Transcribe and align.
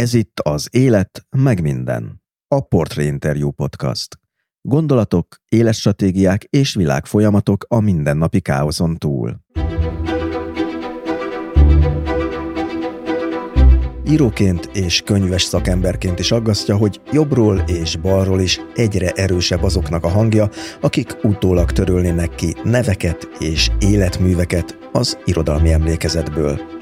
Ez 0.00 0.14
itt 0.14 0.40
az 0.40 0.68
Élet, 0.70 1.26
meg 1.36 1.62
minden. 1.62 2.22
A 2.48 2.60
Portré 2.60 3.04
Interview 3.06 3.50
Podcast. 3.50 4.18
Gondolatok, 4.60 5.36
életstratégiák 5.48 6.44
és 6.44 6.74
világfolyamatok 6.74 7.64
a 7.68 7.80
mindennapi 7.80 8.40
káoszon 8.40 8.96
túl. 8.96 9.40
Íróként 14.06 14.70
és 14.72 15.02
könyves 15.02 15.42
szakemberként 15.42 16.18
is 16.18 16.32
aggasztja, 16.32 16.76
hogy 16.76 17.00
jobbról 17.12 17.58
és 17.66 17.96
balról 17.96 18.40
is 18.40 18.60
egyre 18.74 19.10
erősebb 19.10 19.62
azoknak 19.62 20.04
a 20.04 20.08
hangja, 20.08 20.48
akik 20.80 21.16
utólag 21.22 21.72
törölnének 21.72 22.34
ki 22.34 22.54
neveket 22.64 23.28
és 23.38 23.70
életműveket 23.78 24.78
az 24.92 25.18
irodalmi 25.24 25.72
emlékezetből. 25.72 26.79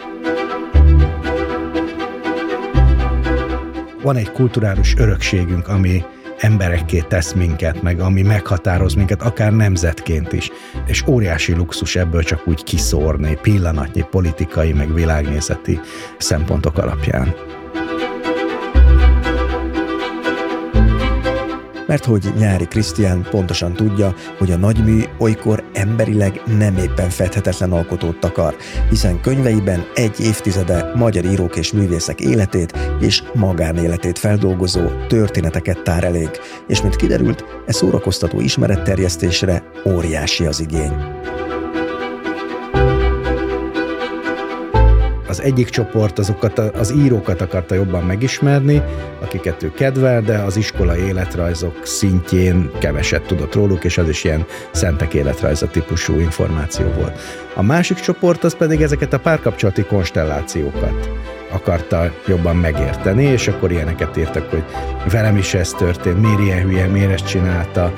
Van 4.02 4.16
egy 4.16 4.32
kulturális 4.32 4.94
örökségünk, 4.96 5.68
ami 5.68 6.04
emberekké 6.38 7.04
tesz 7.08 7.32
minket, 7.32 7.82
meg 7.82 8.00
ami 8.00 8.22
meghatároz 8.22 8.94
minket, 8.94 9.22
akár 9.22 9.52
nemzetként 9.52 10.32
is. 10.32 10.50
És 10.86 11.06
óriási 11.06 11.54
luxus 11.54 11.96
ebből 11.96 12.22
csak 12.22 12.42
úgy 12.46 12.64
kiszórni 12.64 13.38
pillanatnyi 13.42 14.04
politikai, 14.10 14.72
meg 14.72 14.94
világnézeti 14.94 15.80
szempontok 16.18 16.78
alapján. 16.78 17.34
Mert 21.88 22.04
hogy 22.04 22.32
Nyári 22.38 22.66
Krisztián 22.66 23.26
pontosan 23.30 23.72
tudja, 23.72 24.14
hogy 24.38 24.50
a 24.50 24.56
nagymű 24.56 25.02
olykor 25.18 25.64
emberileg 25.72 26.42
nem 26.58 26.76
éppen 26.76 27.10
fedhetetlen 27.10 27.72
alkotót 27.72 28.20
takar, 28.20 28.56
hiszen 28.88 29.20
könyveiben 29.20 29.86
egy 29.94 30.20
évtizede 30.20 30.92
magyar 30.94 31.24
írók 31.24 31.56
és 31.56 31.72
művészek 31.72 32.20
életét 32.20 32.78
és 33.00 33.22
magánéletét 33.34 34.18
feldolgozó 34.18 34.82
történeteket 35.06 35.82
tár 35.82 36.04
elég, 36.04 36.30
és 36.66 36.82
mint 36.82 36.96
kiderült, 36.96 37.44
e 37.66 37.72
szórakoztató 37.72 38.40
ismeretterjesztésre 38.40 39.62
óriási 39.86 40.46
az 40.46 40.60
igény. 40.60 40.92
Az 45.28 45.42
egyik 45.42 45.68
csoport 45.68 46.18
azokat 46.18 46.58
az 46.58 46.92
írókat 46.92 47.40
akarta 47.40 47.74
jobban 47.74 48.04
megismerni, 48.04 48.82
akiket 49.20 49.62
ő 49.62 49.72
kedvel, 49.72 50.20
de 50.20 50.38
az 50.38 50.56
iskola 50.56 50.96
életrajzok 50.96 51.86
szintjén 51.86 52.70
keveset 52.78 53.22
tudott 53.22 53.54
róluk, 53.54 53.84
és 53.84 53.98
az 53.98 54.08
is 54.08 54.24
ilyen 54.24 54.46
szentek 54.70 55.14
életrajza 55.14 55.66
típusú 55.66 56.18
információ 56.18 56.86
volt. 56.86 57.18
A 57.54 57.62
másik 57.62 58.00
csoport 58.00 58.44
az 58.44 58.56
pedig 58.56 58.82
ezeket 58.82 59.12
a 59.12 59.18
párkapcsolati 59.18 59.82
konstellációkat 59.82 61.08
akarta 61.50 62.12
jobban 62.26 62.56
megérteni, 62.56 63.24
és 63.24 63.48
akkor 63.48 63.72
ilyeneket 63.72 64.16
írtak, 64.16 64.50
hogy 64.50 64.64
velem 65.10 65.36
is 65.36 65.54
ez 65.54 65.70
történt, 65.70 66.20
miért 66.20 66.40
ilyen 66.40 66.62
hülye, 66.62 66.86
miért 66.86 67.12
ezt 67.12 67.28
csinálta. 67.28 67.92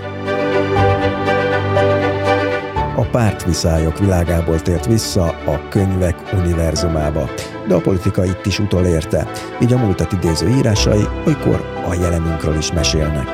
Pártviszályok 3.10 3.98
világából 3.98 4.60
tért 4.60 4.86
vissza 4.86 5.24
a 5.26 5.68
könyvek 5.68 6.32
univerzumába, 6.32 7.30
de 7.68 7.74
a 7.74 7.80
politika 7.80 8.24
itt 8.24 8.46
is 8.46 8.58
utolérte, 8.58 9.26
így 9.62 9.72
a 9.72 9.76
múltat 9.76 10.12
idéző 10.12 10.48
írásai 10.48 11.06
olykor 11.26 11.82
a 11.88 11.94
jelenünkről 11.94 12.56
is 12.56 12.72
mesélnek. 12.72 13.26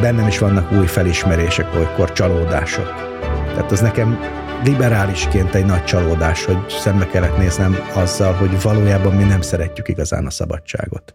Bennem 0.00 0.26
is 0.26 0.38
vannak 0.38 0.72
új 0.72 0.86
felismerések, 0.86 1.74
olykor 1.74 2.12
csalódások. 2.12 2.94
Tehát 3.54 3.72
az 3.72 3.80
nekem 3.80 4.18
liberálisként 4.64 5.54
egy 5.54 5.64
nagy 5.64 5.84
csalódás, 5.84 6.44
hogy 6.44 6.58
szembe 6.68 7.06
kellett 7.06 7.38
néznem 7.38 7.76
azzal, 7.94 8.32
hogy 8.32 8.62
valójában 8.62 9.14
mi 9.14 9.24
nem 9.24 9.40
szeretjük 9.40 9.88
igazán 9.88 10.26
a 10.26 10.30
szabadságot. 10.30 11.14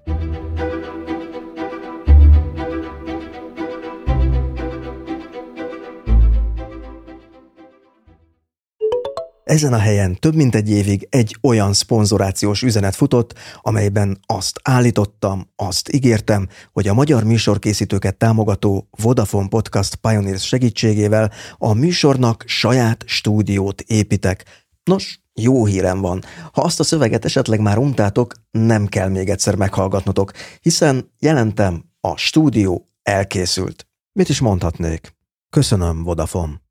Ezen 9.51 9.73
a 9.73 9.77
helyen 9.77 10.19
több 10.19 10.35
mint 10.35 10.55
egy 10.55 10.69
évig 10.69 11.07
egy 11.09 11.37
olyan 11.41 11.73
szponzorációs 11.73 12.61
üzenet 12.61 12.95
futott, 12.95 13.33
amelyben 13.61 14.19
azt 14.25 14.59
állítottam, 14.63 15.49
azt 15.55 15.93
ígértem, 15.93 16.47
hogy 16.71 16.87
a 16.87 16.93
magyar 16.93 17.23
műsorkészítőket 17.23 18.17
támogató 18.17 18.87
Vodafone 18.91 19.47
Podcast 19.47 19.95
Pioneers 19.95 20.47
segítségével 20.47 21.31
a 21.57 21.73
műsornak 21.73 22.43
saját 22.47 23.03
stúdiót 23.05 23.81
építek. 23.81 24.45
Nos, 24.83 25.21
jó 25.33 25.65
hírem 25.65 26.01
van. 26.01 26.23
Ha 26.51 26.61
azt 26.61 26.79
a 26.79 26.83
szöveget 26.83 27.25
esetleg 27.25 27.59
már 27.59 27.77
untátok, 27.77 28.33
nem 28.51 28.87
kell 28.87 29.09
még 29.09 29.29
egyszer 29.29 29.55
meghallgatnotok, 29.55 30.31
hiszen 30.61 31.11
jelentem, 31.19 31.83
a 31.99 32.17
stúdió 32.17 32.87
elkészült. 33.03 33.87
Mit 34.11 34.29
is 34.29 34.39
mondhatnék? 34.39 35.15
Köszönöm, 35.49 36.03
Vodafone. 36.03 36.61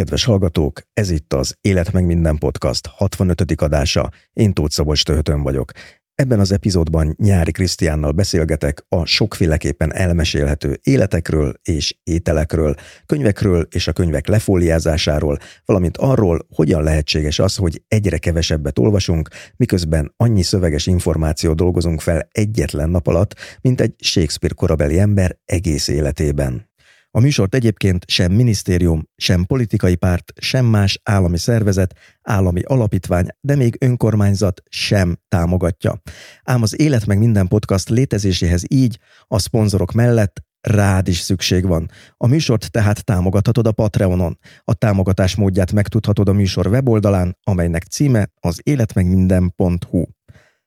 Kedves 0.00 0.24
hallgatók, 0.24 0.80
ez 0.92 1.10
itt 1.10 1.32
az 1.32 1.56
Élet 1.60 1.92
meg 1.92 2.06
minden 2.06 2.36
podcast 2.38 2.86
65. 2.86 3.52
adása. 3.56 4.10
Én 4.32 4.52
Tóth 4.52 4.72
Szabolcs 4.72 5.04
Töhötön 5.04 5.42
vagyok. 5.42 5.72
Ebben 6.14 6.40
az 6.40 6.52
epizódban 6.52 7.14
Nyári 7.18 7.50
Krisztiánnal 7.50 8.12
beszélgetek 8.12 8.84
a 8.88 9.04
sokféleképpen 9.04 9.94
elmesélhető 9.94 10.78
életekről 10.82 11.54
és 11.62 11.98
ételekről, 12.02 12.74
könyvekről 13.06 13.66
és 13.70 13.88
a 13.88 13.92
könyvek 13.92 14.26
lefóliázásáról, 14.26 15.38
valamint 15.64 15.96
arról, 15.96 16.46
hogyan 16.54 16.82
lehetséges 16.82 17.38
az, 17.38 17.56
hogy 17.56 17.82
egyre 17.88 18.18
kevesebbet 18.18 18.78
olvasunk, 18.78 19.28
miközben 19.56 20.14
annyi 20.16 20.42
szöveges 20.42 20.86
információ 20.86 21.52
dolgozunk 21.52 22.00
fel 22.00 22.28
egyetlen 22.32 22.90
nap 22.90 23.06
alatt, 23.06 23.34
mint 23.60 23.80
egy 23.80 23.94
Shakespeare 23.98 24.54
korabeli 24.54 24.98
ember 24.98 25.38
egész 25.44 25.88
életében. 25.88 26.69
A 27.12 27.20
műsort 27.20 27.54
egyébként 27.54 28.04
sem 28.08 28.32
minisztérium, 28.32 29.08
sem 29.16 29.44
politikai 29.44 29.96
párt, 29.96 30.32
sem 30.36 30.66
más 30.66 31.00
állami 31.02 31.38
szervezet, 31.38 31.94
állami 32.22 32.62
alapítvány, 32.62 33.26
de 33.40 33.56
még 33.56 33.76
önkormányzat 33.80 34.62
sem 34.68 35.16
támogatja. 35.28 36.02
Ám 36.42 36.62
az 36.62 36.80
Élet 36.80 37.06
meg 37.06 37.18
minden 37.18 37.48
podcast 37.48 37.88
létezéséhez 37.88 38.62
így 38.68 38.98
a 39.26 39.38
szponzorok 39.38 39.92
mellett 39.92 40.42
rád 40.60 41.08
is 41.08 41.18
szükség 41.18 41.66
van. 41.66 41.90
A 42.16 42.26
műsort 42.26 42.70
tehát 42.70 43.04
támogathatod 43.04 43.66
a 43.66 43.72
Patreonon. 43.72 44.38
A 44.64 44.74
támogatás 44.74 45.34
módját 45.34 45.72
megtudhatod 45.72 46.28
a 46.28 46.32
műsor 46.32 46.66
weboldalán, 46.66 47.38
amelynek 47.42 47.82
címe 47.82 48.30
az 48.40 48.60
életmegminden.hu. 48.62 50.04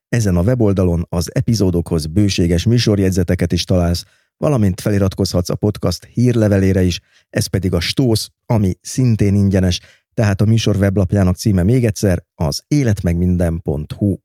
Ezen 0.09 0.35
a 0.35 0.41
weboldalon 0.41 1.05
az 1.09 1.35
epizódokhoz 1.35 2.05
bőséges 2.05 2.63
műsorjegyzeteket 2.63 3.51
is 3.51 3.63
találsz, 3.63 4.05
valamint 4.43 4.81
feliratkozhatsz 4.81 5.49
a 5.49 5.55
podcast 5.55 6.03
hírlevelére 6.13 6.81
is, 6.81 6.99
ez 7.29 7.47
pedig 7.47 7.73
a 7.73 7.79
Stósz, 7.79 8.29
ami 8.45 8.73
szintén 8.81 9.35
ingyenes, 9.35 9.79
tehát 10.13 10.41
a 10.41 10.45
műsor 10.45 10.75
weblapjának 10.75 11.35
címe 11.35 11.63
még 11.63 11.85
egyszer 11.85 12.23
az 12.35 12.63
életmegminden.hu. 12.67 14.15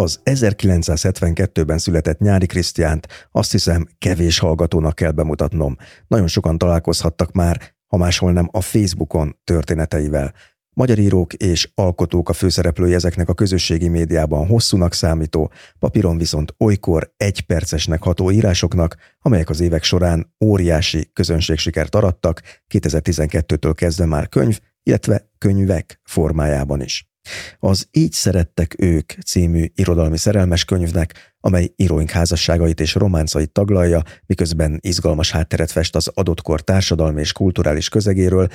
Az 0.00 0.20
1972-ben 0.24 1.78
született 1.78 2.18
Nyári 2.18 2.46
Krisztiánt 2.46 3.28
azt 3.32 3.50
hiszem 3.50 3.86
kevés 3.98 4.38
hallgatónak 4.38 4.94
kell 4.94 5.10
bemutatnom. 5.10 5.76
Nagyon 6.06 6.26
sokan 6.26 6.58
találkozhattak 6.58 7.32
már, 7.32 7.74
ha 7.86 7.96
máshol 7.96 8.32
nem 8.32 8.48
a 8.52 8.60
Facebookon 8.60 9.38
történeteivel. 9.44 10.34
Magyar 10.72 10.98
írók 10.98 11.32
és 11.32 11.70
alkotók 11.74 12.28
a 12.28 12.32
főszereplői 12.32 12.94
ezeknek 12.94 13.28
a 13.28 13.34
közösségi 13.34 13.88
médiában 13.88 14.46
hosszúnak 14.46 14.92
számító, 14.92 15.52
papíron 15.78 16.18
viszont 16.18 16.54
olykor 16.58 17.12
egypercesnek 17.16 18.02
ható 18.02 18.30
írásoknak, 18.30 18.96
amelyek 19.18 19.48
az 19.48 19.60
évek 19.60 19.82
során 19.82 20.34
óriási 20.44 21.10
közönségsikert 21.12 21.94
arattak, 21.94 22.42
2012-től 22.74 23.72
kezdve 23.74 24.04
már 24.04 24.28
könyv, 24.28 24.58
illetve 24.82 25.30
könyvek 25.38 26.00
formájában 26.04 26.82
is. 26.82 27.09
Az 27.58 27.86
Így 27.90 28.12
szerettek 28.12 28.74
ők 28.78 29.12
című 29.26 29.66
irodalmi 29.74 30.16
szerelmes 30.16 30.64
könyvnek, 30.64 31.34
amely 31.40 31.72
íróink 31.76 32.10
házasságait 32.10 32.80
és 32.80 32.94
románcait 32.94 33.52
taglalja, 33.52 34.02
miközben 34.26 34.78
izgalmas 34.82 35.30
hátteret 35.30 35.70
fest 35.70 35.96
az 35.96 36.10
adott 36.14 36.42
kor 36.42 36.60
társadalmi 36.60 37.20
és 37.20 37.32
kulturális 37.32 37.88
közegéről, 37.88 38.48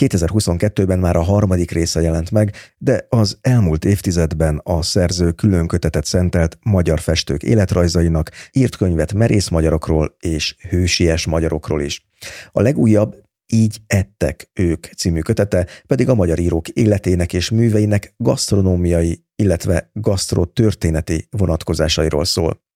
2022-ben 0.00 0.98
már 0.98 1.16
a 1.16 1.22
harmadik 1.22 1.70
része 1.70 2.00
jelent 2.00 2.30
meg, 2.30 2.54
de 2.78 3.06
az 3.08 3.38
elmúlt 3.40 3.84
évtizedben 3.84 4.60
a 4.64 4.82
szerző 4.82 5.32
külön 5.32 5.66
kötetet 5.66 6.04
szentelt 6.04 6.58
magyar 6.62 7.00
festők 7.00 7.42
életrajzainak, 7.42 8.30
írt 8.52 8.76
könyvet 8.76 9.12
merész 9.12 9.48
magyarokról 9.48 10.16
és 10.20 10.56
hősies 10.68 11.26
magyarokról 11.26 11.82
is. 11.82 12.06
A 12.52 12.60
legújabb 12.60 13.27
így 13.52 13.78
ettek 13.86 14.50
ők 14.52 14.86
című 14.86 15.20
kötete, 15.20 15.66
pedig 15.86 16.08
a 16.08 16.14
magyar 16.14 16.38
írók 16.38 16.68
életének 16.68 17.32
és 17.32 17.50
műveinek 17.50 18.14
gasztronómiai, 18.16 19.24
illetve 19.36 19.90
gasztrotörténeti 19.92 21.26
vonatkozásairól 21.30 22.24
szól. 22.24 22.66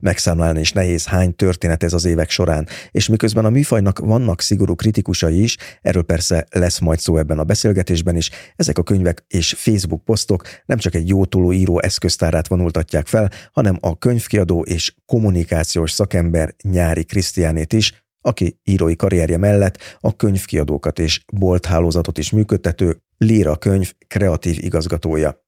Megszámlálni 0.00 0.60
is 0.60 0.72
nehéz, 0.72 1.06
hány 1.06 1.34
történet 1.34 1.82
ez 1.82 1.92
az 1.92 2.04
évek 2.04 2.30
során, 2.30 2.66
és 2.90 3.08
miközben 3.08 3.44
a 3.44 3.50
műfajnak 3.50 3.98
vannak 3.98 4.40
szigorú 4.40 4.74
kritikusai 4.74 5.42
is, 5.42 5.56
erről 5.82 6.02
persze 6.02 6.46
lesz 6.50 6.78
majd 6.78 6.98
szó 6.98 7.16
ebben 7.16 7.38
a 7.38 7.44
beszélgetésben 7.44 8.16
is, 8.16 8.30
ezek 8.56 8.78
a 8.78 8.82
könyvek 8.82 9.24
és 9.28 9.54
Facebook 9.58 10.04
posztok 10.04 10.42
nem 10.66 10.78
csak 10.78 10.94
egy 10.94 11.08
jótoló 11.08 11.52
író 11.52 11.80
eszköztárát 11.80 12.48
vonultatják 12.48 13.06
fel, 13.06 13.30
hanem 13.52 13.78
a 13.80 13.98
könyvkiadó 13.98 14.62
és 14.62 14.94
kommunikációs 15.06 15.90
szakember 15.90 16.54
Nyári 16.62 17.04
Krisztiánét 17.04 17.72
is, 17.72 18.06
aki 18.28 18.58
írói 18.64 18.96
karrierje 18.96 19.36
mellett 19.36 19.78
a 20.00 20.16
könyvkiadókat 20.16 20.98
és 20.98 21.24
bolthálózatot 21.32 22.18
is 22.18 22.30
működtető 22.30 23.02
Líra 23.16 23.56
könyv 23.56 23.92
kreatív 24.06 24.58
igazgatója. 24.60 25.44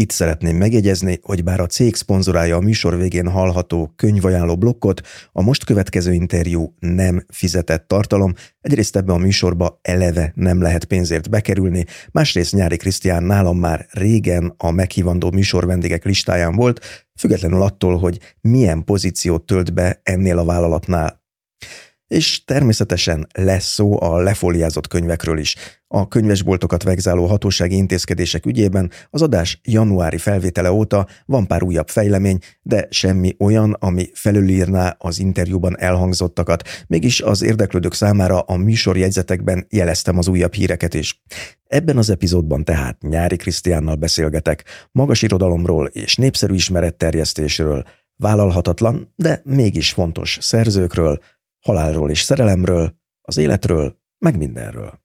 Itt 0.00 0.10
szeretném 0.10 0.56
megjegyezni, 0.56 1.18
hogy 1.22 1.44
bár 1.44 1.60
a 1.60 1.66
cég 1.66 1.94
szponzorálja 1.94 2.56
a 2.56 2.60
műsor 2.60 2.96
végén 2.96 3.28
hallható 3.28 3.92
könyvajánló 3.96 4.56
blokkot, 4.56 5.00
a 5.32 5.42
most 5.42 5.64
következő 5.64 6.12
interjú 6.12 6.74
nem 6.78 7.24
fizetett 7.28 7.88
tartalom, 7.88 8.34
egyrészt 8.60 8.96
ebbe 8.96 9.12
a 9.12 9.16
műsorba 9.16 9.78
eleve 9.82 10.32
nem 10.34 10.62
lehet 10.62 10.84
pénzért 10.84 11.30
bekerülni, 11.30 11.84
másrészt 12.12 12.52
Nyári 12.52 12.76
Krisztián 12.76 13.22
nálam 13.22 13.58
már 13.58 13.86
régen 13.90 14.54
a 14.56 14.70
meghívandó 14.70 15.30
műsor 15.30 15.66
vendégek 15.66 16.04
listáján 16.04 16.54
volt, 16.54 16.80
függetlenül 17.18 17.62
attól, 17.62 17.98
hogy 17.98 18.18
milyen 18.40 18.84
pozíciót 18.84 19.46
tölt 19.46 19.74
be 19.74 20.00
ennél 20.02 20.38
a 20.38 20.44
vállalatnál 20.44 21.19
és 22.10 22.44
természetesen 22.44 23.26
lesz 23.32 23.72
szó 23.72 24.02
a 24.02 24.18
lefóliázott 24.18 24.88
könyvekről 24.88 25.38
is. 25.38 25.56
A 25.86 26.08
könyvesboltokat 26.08 26.82
vegzáló 26.82 27.26
hatósági 27.26 27.76
intézkedések 27.76 28.46
ügyében 28.46 28.90
az 29.10 29.22
adás 29.22 29.60
januári 29.64 30.18
felvétele 30.18 30.72
óta 30.72 31.06
van 31.26 31.46
pár 31.46 31.62
újabb 31.62 31.88
fejlemény, 31.88 32.38
de 32.62 32.86
semmi 32.90 33.34
olyan, 33.38 33.76
ami 33.78 34.10
felülírná 34.14 34.96
az 34.98 35.18
interjúban 35.18 35.78
elhangzottakat. 35.78 36.62
Mégis 36.86 37.20
az 37.20 37.42
érdeklődők 37.42 37.94
számára 37.94 38.40
a 38.40 38.56
műsorjegyzetekben 38.56 39.66
jeleztem 39.68 40.18
az 40.18 40.28
újabb 40.28 40.52
híreket 40.52 40.94
is. 40.94 41.22
Ebben 41.66 41.96
az 41.96 42.10
epizódban 42.10 42.64
tehát 42.64 43.02
Nyári 43.02 43.36
Krisztiánnal 43.36 43.94
beszélgetek, 43.94 44.64
magas 44.92 45.22
irodalomról 45.22 45.86
és 45.86 46.16
népszerű 46.16 46.54
ismeretterjesztésről, 46.54 47.84
vállalhatatlan, 48.16 49.12
de 49.16 49.40
mégis 49.44 49.92
fontos 49.92 50.38
szerzőkről, 50.40 51.18
halálról 51.60 52.10
és 52.10 52.20
szerelemről, 52.20 52.98
az 53.20 53.36
életről, 53.36 53.98
meg 54.18 54.36
mindenről. 54.36 55.00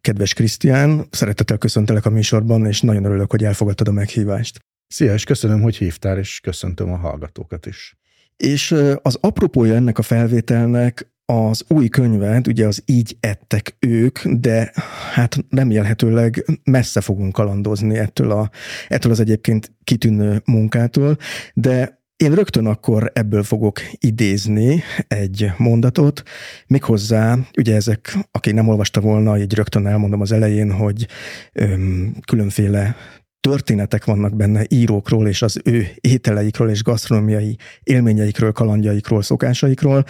Kedves 0.00 0.34
Krisztián, 0.34 1.06
szeretettel 1.10 1.58
köszöntelek 1.58 2.06
a 2.06 2.10
műsorban, 2.10 2.66
és 2.66 2.80
nagyon 2.80 3.04
örülök, 3.04 3.30
hogy 3.30 3.44
elfogadtad 3.44 3.88
a 3.88 3.92
meghívást. 3.92 4.58
Szia, 4.86 5.12
és 5.12 5.24
köszönöm, 5.24 5.60
hogy 5.60 5.76
hívtál, 5.76 6.18
és 6.18 6.40
köszöntöm 6.40 6.92
a 6.92 6.96
hallgatókat 6.96 7.66
is. 7.66 7.96
És 8.36 8.74
az 9.02 9.18
apropója 9.20 9.74
ennek 9.74 9.98
a 9.98 10.02
felvételnek 10.02 11.12
az 11.24 11.64
új 11.68 11.88
könyved, 11.88 12.48
ugye 12.48 12.66
az 12.66 12.82
Így 12.86 13.16
ettek 13.20 13.76
ők, 13.78 14.18
de 14.24 14.72
hát 15.12 15.36
remélhetőleg 15.50 16.44
messze 16.64 17.00
fogunk 17.00 17.32
kalandozni 17.32 17.98
ettől, 17.98 18.30
a, 18.30 18.50
ettől 18.88 19.12
az 19.12 19.20
egyébként 19.20 19.72
kitűnő 19.84 20.42
munkától, 20.44 21.16
de 21.54 22.01
én 22.22 22.34
rögtön 22.34 22.66
akkor 22.66 23.10
ebből 23.14 23.42
fogok 23.42 23.80
idézni 23.98 24.82
egy 25.08 25.50
mondatot, 25.56 26.22
méghozzá, 26.66 27.38
ugye 27.58 27.74
ezek, 27.74 28.18
aki 28.30 28.52
nem 28.52 28.68
olvasta 28.68 29.00
volna, 29.00 29.38
így 29.38 29.54
rögtön 29.54 29.86
elmondom 29.86 30.20
az 30.20 30.32
elején, 30.32 30.72
hogy 30.72 31.06
öm, 31.52 32.16
különféle 32.26 32.96
történetek 33.40 34.04
vannak 34.04 34.36
benne 34.36 34.64
írókról, 34.68 35.28
és 35.28 35.42
az 35.42 35.60
ő 35.64 35.86
ételeikről 36.00 36.70
és 36.70 36.82
gasztronómiai 36.82 37.56
élményeikről, 37.82 38.52
kalandjaikról, 38.52 39.22
szokásaikról. 39.22 40.04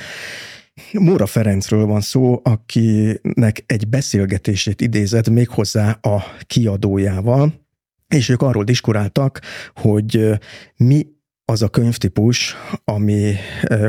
Móra 0.93 1.27
Ferencről 1.27 1.87
van 1.87 2.01
szó, 2.01 2.41
akinek 2.43 3.65
egy 3.67 3.89
beszélgetését 3.89 4.81
idézett 4.81 5.31
méghozzá 5.31 5.91
a 5.91 6.23
kiadójával, 6.47 7.61
és 8.09 8.29
ők 8.29 8.43
arról 8.43 8.65
diskuráltak, 8.65 9.41
hogy 9.75 10.29
mi 10.77 11.07
az 11.45 11.63
a 11.63 11.69
könyvtípus, 11.69 12.57
ami, 12.85 13.35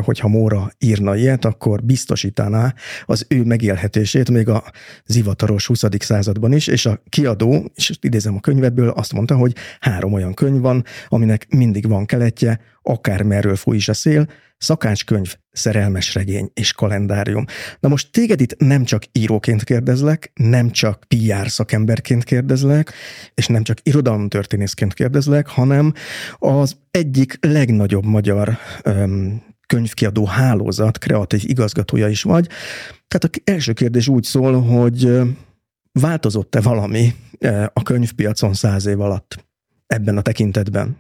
hogyha 0.02 0.28
Móra 0.28 0.72
írna 0.80 1.16
ilyet, 1.16 1.46
akkor 1.46 1.84
biztosítaná 1.84 2.74
az 3.06 3.26
ő 3.30 3.44
megélhetését 3.44 4.30
még 4.30 4.50
a 4.50 4.64
zivataros 5.06 5.68
20. 5.68 5.84
században 6.00 6.54
is, 6.54 6.68
és 6.68 6.86
a 6.86 7.02
kiadó, 7.10 7.72
és 7.76 7.92
idézem 8.02 8.36
a 8.36 8.40
könyvedből, 8.40 8.90
azt 8.90 9.14
mondta, 9.14 9.36
hogy 9.36 9.56
három 9.80 10.14
olyan 10.14 10.34
könyv 10.34 10.62
van, 10.62 10.84
aminek 11.08 11.46
mindig 11.50 11.88
van 11.88 12.06
keletje, 12.06 12.60
akármerről 12.84 13.56
fúj 13.56 13.76
is 13.76 13.90
a 13.90 13.94
szél, 13.94 14.28
szakácskönyv, 14.58 15.36
szerelmes 15.52 16.14
regény 16.14 16.52
és 16.54 16.74
kalendárium. 16.74 17.46
Na 17.80 17.90
most 17.90 18.12
téged 18.12 18.42
itt 18.42 18.56
nem 18.58 18.84
csak 18.84 19.04
íróként 19.12 19.64
kérdezlek, 19.64 20.32
nem 20.34 20.72
csak 20.72 21.04
PR 21.08 21.50
szakemberként 21.50 22.24
kérdezlek, 22.24 22.94
és 23.34 23.48
nem 23.48 23.64
csak 23.64 23.78
irodalomtörténészként 23.84 24.94
kérdezlek, 24.94 25.48
hanem 25.48 25.94
az 26.38 26.78
egyik 26.92 27.38
legnagyobb 27.42 28.06
magyar 28.06 28.58
öm, 28.84 29.42
könyvkiadó 29.68 30.26
hálózat 30.26 30.98
kreatív 30.98 31.42
igazgatója 31.44 32.08
is 32.08 32.24
vagy. 32.24 32.48
Tehát 33.08 33.24
a 33.24 33.52
első 33.52 33.74
kérdés 33.74 34.08
úgy 34.08 34.24
szól, 34.24 34.62
hogy 34.62 35.22
változott-e 35.92 36.62
valami 36.62 37.14
a 37.74 37.84
könyvpiacon 37.84 38.54
száz 38.54 38.86
év 38.86 39.00
alatt 39.00 39.46
ebben 39.88 40.18
a 40.18 40.22
tekintetben? 40.22 40.98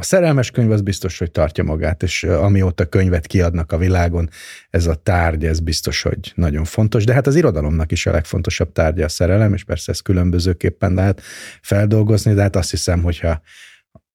A 0.00 0.02
szerelmes 0.02 0.50
könyv 0.50 0.70
az 0.70 0.80
biztos, 0.80 1.18
hogy 1.18 1.30
tartja 1.30 1.64
magát, 1.64 2.02
és 2.02 2.22
amióta 2.22 2.86
könyvet 2.86 3.26
kiadnak 3.26 3.72
a 3.72 3.78
világon, 3.78 4.30
ez 4.70 4.86
a 4.86 4.94
tárgy, 4.94 5.44
ez 5.44 5.60
biztos, 5.60 6.02
hogy 6.02 6.32
nagyon 6.34 6.64
fontos, 6.64 7.04
de 7.04 7.12
hát 7.12 7.26
az 7.26 7.36
irodalomnak 7.36 7.92
is 7.92 8.06
a 8.06 8.10
legfontosabb 8.10 8.72
tárgya 8.72 9.04
a 9.04 9.08
szerelem, 9.08 9.54
és 9.54 9.64
persze 9.64 9.92
ezt 9.92 10.02
különbözőképpen 10.02 10.94
lehet 10.94 11.22
feldolgozni, 11.62 12.34
de 12.34 12.42
hát 12.42 12.56
azt 12.56 12.70
hiszem, 12.70 13.02
hogyha 13.02 13.40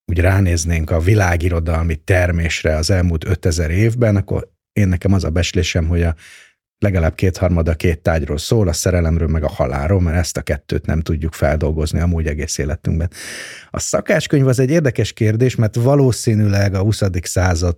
úgy 0.06 0.20
ránéznénk 0.20 0.92
a 0.92 1.00
világirodalmi 1.00 1.96
termésre 1.96 2.76
az 2.76 2.90
elmúlt 2.90 3.26
5000 3.26 3.72
évben, 3.72 4.16
akkor 4.16 4.52
én 4.74 4.88
nekem 4.88 5.14
az 5.14 5.24
a 5.24 5.30
beslésem, 5.30 5.88
hogy 5.88 6.04
a 6.04 6.16
legalább 6.80 7.16
kétharmada 7.16 7.74
két 7.74 8.00
tájról 8.00 8.38
szól, 8.38 8.68
a 8.68 8.74
szerelemről 8.74 9.27
meg 9.27 9.44
a 9.44 9.50
halálról, 9.50 10.01
mert 10.01 10.18
ezt 10.18 10.38
a 10.38 10.42
kettőt 10.42 10.86
nem 10.86 11.01
tudjuk 11.01 11.33
feldolgozni 11.33 12.00
amúgy 12.00 12.27
egész 12.27 12.57
életünkben. 12.57 13.10
A 13.69 13.80
szakácskönyv 13.80 14.48
az 14.48 14.60
egy 14.60 14.69
érdekes 14.69 15.13
kérdés, 15.13 15.56
mert 15.56 15.75
valószínűleg 15.75 16.74
a 16.74 16.80
20. 16.80 17.01
század 17.22 17.77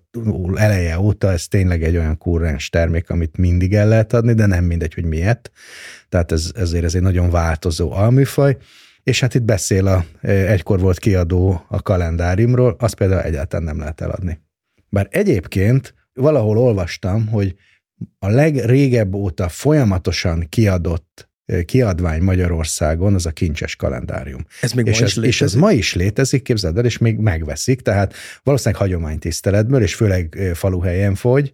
eleje 0.55 0.99
óta 0.99 1.31
ez 1.31 1.47
tényleg 1.47 1.83
egy 1.83 1.97
olyan 1.97 2.17
kurrens 2.17 2.69
termék, 2.69 3.09
amit 3.09 3.37
mindig 3.37 3.73
el 3.73 3.87
lehet 3.87 4.13
adni, 4.13 4.33
de 4.33 4.45
nem 4.45 4.63
mindegy, 4.63 4.93
hogy 4.93 5.05
miért. 5.05 5.51
Tehát 6.09 6.31
ez, 6.31 6.51
ezért 6.55 6.83
ez 6.83 6.95
egy 6.95 7.01
nagyon 7.01 7.29
változó 7.29 7.91
alműfaj. 7.91 8.57
És 9.03 9.19
hát 9.19 9.33
itt 9.35 9.43
beszél 9.43 9.87
a 9.87 10.05
egykor 10.27 10.79
volt 10.79 10.99
kiadó 10.99 11.65
a 11.67 11.81
kalendáriumról, 11.81 12.75
azt 12.79 12.95
például 12.95 13.21
egyáltalán 13.21 13.65
nem 13.65 13.79
lehet 13.79 14.01
eladni. 14.01 14.39
Bár 14.89 15.07
egyébként 15.09 15.93
valahol 16.13 16.57
olvastam, 16.57 17.27
hogy 17.27 17.55
a 18.19 18.27
legrégebb 18.27 19.13
óta 19.13 19.49
folyamatosan 19.49 20.45
kiadott 20.49 21.29
kiadvány 21.65 22.21
Magyarországon, 22.21 23.13
az 23.13 23.25
a 23.25 23.31
kincses 23.31 23.75
kalendárium. 23.75 24.45
Ez 24.61 24.71
még 24.71 24.85
és 24.85 24.99
ma 24.99 25.05
ez, 25.05 25.09
is 25.09 25.15
létezik? 25.15 25.33
És 25.33 25.41
ez 25.41 25.53
ma 25.53 25.71
is 25.71 25.93
létezik, 25.93 26.41
képzeld 26.41 26.77
el, 26.77 26.85
és 26.85 26.97
még 26.97 27.17
megveszik, 27.17 27.81
tehát 27.81 28.13
valószínűleg 28.43 28.81
hagyománytiszteletből, 28.81 29.81
és 29.81 29.95
főleg 29.95 30.51
faluhelyen 30.53 31.15
fogy, 31.15 31.51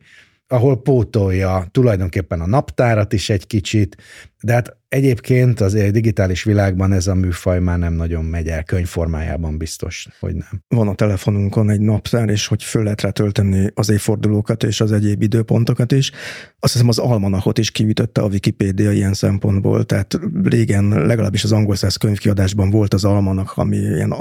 ahol 0.54 0.82
pótolja 0.82 1.66
tulajdonképpen 1.72 2.42
a 2.42 2.48
naptárat 2.48 3.14
is 3.14 3.30
egy 3.30 3.48
kicsit, 3.48 3.98
de 4.42 4.54
hát 4.54 4.78
egyébként 4.90 5.60
az 5.60 5.74
digitális 5.74 6.44
világban 6.44 6.94
ez 6.94 7.08
a 7.08 7.16
műfaj 7.16 7.60
már 7.60 7.80
nem 7.80 7.94
nagyon 7.94 8.26
megy 8.26 8.48
el, 8.48 8.64
könyvformájában 8.64 9.58
biztos, 9.58 10.08
hogy 10.20 10.36
nem. 10.36 10.64
Van 10.68 10.88
a 10.88 10.96
telefonunkon 10.96 11.70
egy 11.70 11.80
naptár, 11.80 12.30
és 12.30 12.48
hogy 12.48 12.64
föl 12.64 12.84
lehet 12.84 13.02
rá 13.02 13.10
tölteni 13.10 13.72
az 13.74 13.90
évfordulókat 13.90 14.64
és 14.64 14.82
az 14.82 14.92
egyéb 14.92 15.22
időpontokat 15.22 15.92
is. 15.92 16.12
Azt 16.60 16.74
hiszem 16.74 16.88
az 16.88 16.98
almanachot 16.98 17.58
is 17.58 17.72
kiütötte 17.72 18.22
a 18.22 18.28
Wikipédia 18.28 18.92
ilyen 18.92 19.14
szempontból, 19.14 19.84
tehát 19.84 20.20
régen 20.44 21.06
legalábbis 21.06 21.44
az 21.44 21.52
angol 21.52 21.76
száz 21.76 21.96
könyvkiadásban 21.96 22.70
volt 22.70 22.94
az 22.94 23.04
almanach, 23.04 23.60
ami 23.60 23.78
ilyen 23.78 24.12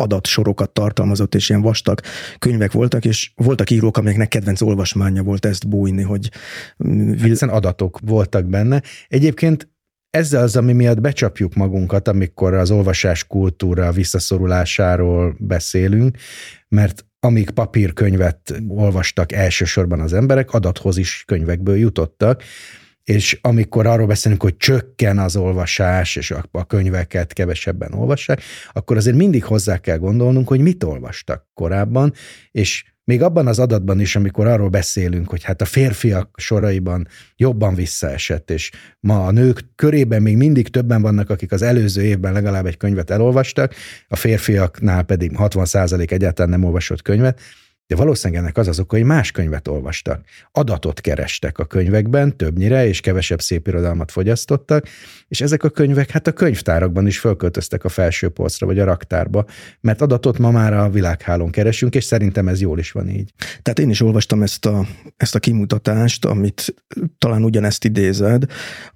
adatsorokat 0.00 0.70
tartalmazott, 0.70 1.34
és 1.34 1.48
ilyen 1.48 1.62
vastag 1.62 2.00
könyvek 2.38 2.72
voltak, 2.72 3.04
és 3.04 3.32
voltak 3.34 3.70
írók, 3.70 3.96
amiknek 3.96 4.28
kedvenc 4.28 4.60
olvasmánya 4.60 5.22
volt 5.22 5.44
ezt 5.44 5.68
bújni, 5.68 6.02
hogy... 6.02 6.30
Hiszen 7.22 7.48
adatok 7.48 7.98
voltak 8.02 8.44
benne. 8.46 8.82
Egyébként 9.08 9.68
ezzel 10.10 10.42
az, 10.42 10.56
ami 10.56 10.72
miatt 10.72 11.00
becsapjuk 11.00 11.54
magunkat, 11.54 12.08
amikor 12.08 12.54
az 12.54 12.70
olvasás 12.70 13.26
kultúra 13.26 13.92
visszaszorulásáról 13.92 15.36
beszélünk, 15.38 16.16
mert 16.68 17.04
amíg 17.20 17.50
papírkönyvet 17.50 18.60
olvastak 18.68 19.32
elsősorban 19.32 20.00
az 20.00 20.12
emberek, 20.12 20.52
adathoz 20.52 20.96
is 20.96 21.22
könyvekből 21.26 21.76
jutottak, 21.76 22.42
és 23.04 23.38
amikor 23.40 23.86
arról 23.86 24.06
beszélünk, 24.06 24.42
hogy 24.42 24.56
csökken 24.56 25.18
az 25.18 25.36
olvasás, 25.36 26.16
és 26.16 26.34
a 26.50 26.66
könyveket 26.66 27.32
kevesebben 27.32 27.92
olvassák, 27.92 28.42
akkor 28.72 28.96
azért 28.96 29.16
mindig 29.16 29.44
hozzá 29.44 29.78
kell 29.78 29.98
gondolnunk, 29.98 30.48
hogy 30.48 30.60
mit 30.60 30.84
olvastak 30.84 31.46
korábban, 31.54 32.12
és 32.50 32.84
még 33.04 33.22
abban 33.22 33.46
az 33.46 33.58
adatban 33.58 34.00
is, 34.00 34.16
amikor 34.16 34.46
arról 34.46 34.68
beszélünk, 34.68 35.28
hogy 35.28 35.42
hát 35.42 35.60
a 35.60 35.64
férfiak 35.64 36.34
soraiban 36.36 37.08
jobban 37.36 37.74
visszaesett, 37.74 38.50
és 38.50 38.70
ma 39.00 39.26
a 39.26 39.30
nők 39.30 39.64
körében 39.74 40.22
még 40.22 40.36
mindig 40.36 40.68
többen 40.68 41.02
vannak, 41.02 41.30
akik 41.30 41.52
az 41.52 41.62
előző 41.62 42.02
évben 42.02 42.32
legalább 42.32 42.66
egy 42.66 42.76
könyvet 42.76 43.10
elolvastak, 43.10 43.74
a 44.08 44.16
férfiaknál 44.16 45.02
pedig 45.02 45.32
60% 45.34 46.10
egyáltalán 46.10 46.50
nem 46.50 46.64
olvasott 46.64 47.02
könyvet, 47.02 47.40
de 47.90 47.96
valószínűleg 47.96 48.42
ennek 48.42 48.56
az 48.56 48.68
az 48.68 48.80
oka, 48.80 48.96
hogy 48.96 49.04
más 49.04 49.30
könyvet 49.30 49.68
olvastak. 49.68 50.20
Adatot 50.52 51.00
kerestek 51.00 51.58
a 51.58 51.64
könyvekben, 51.64 52.36
többnyire, 52.36 52.86
és 52.86 53.00
kevesebb 53.00 53.40
szép 53.40 53.66
irodalmat 53.66 54.10
fogyasztottak, 54.10 54.86
és 55.28 55.40
ezek 55.40 55.64
a 55.64 55.68
könyvek 55.68 56.10
hát 56.10 56.26
a 56.26 56.32
könyvtárakban 56.32 57.06
is 57.06 57.18
fölköltöztek 57.18 57.84
a 57.84 57.88
felső 57.88 58.28
polcra, 58.28 58.66
vagy 58.66 58.78
a 58.78 58.84
raktárba, 58.84 59.44
mert 59.80 60.00
adatot 60.00 60.38
ma 60.38 60.50
már 60.50 60.74
a 60.74 60.90
világhálón 60.90 61.50
keresünk, 61.50 61.94
és 61.94 62.04
szerintem 62.04 62.48
ez 62.48 62.60
jól 62.60 62.78
is 62.78 62.92
van 62.92 63.08
így. 63.08 63.32
Tehát 63.62 63.78
én 63.78 63.90
is 63.90 64.00
olvastam 64.00 64.42
ezt 64.42 64.66
a, 64.66 64.86
ezt 65.16 65.34
a 65.34 65.38
kimutatást, 65.38 66.24
amit 66.24 66.74
talán 67.18 67.44
ugyanezt 67.44 67.84
idézed, 67.84 68.44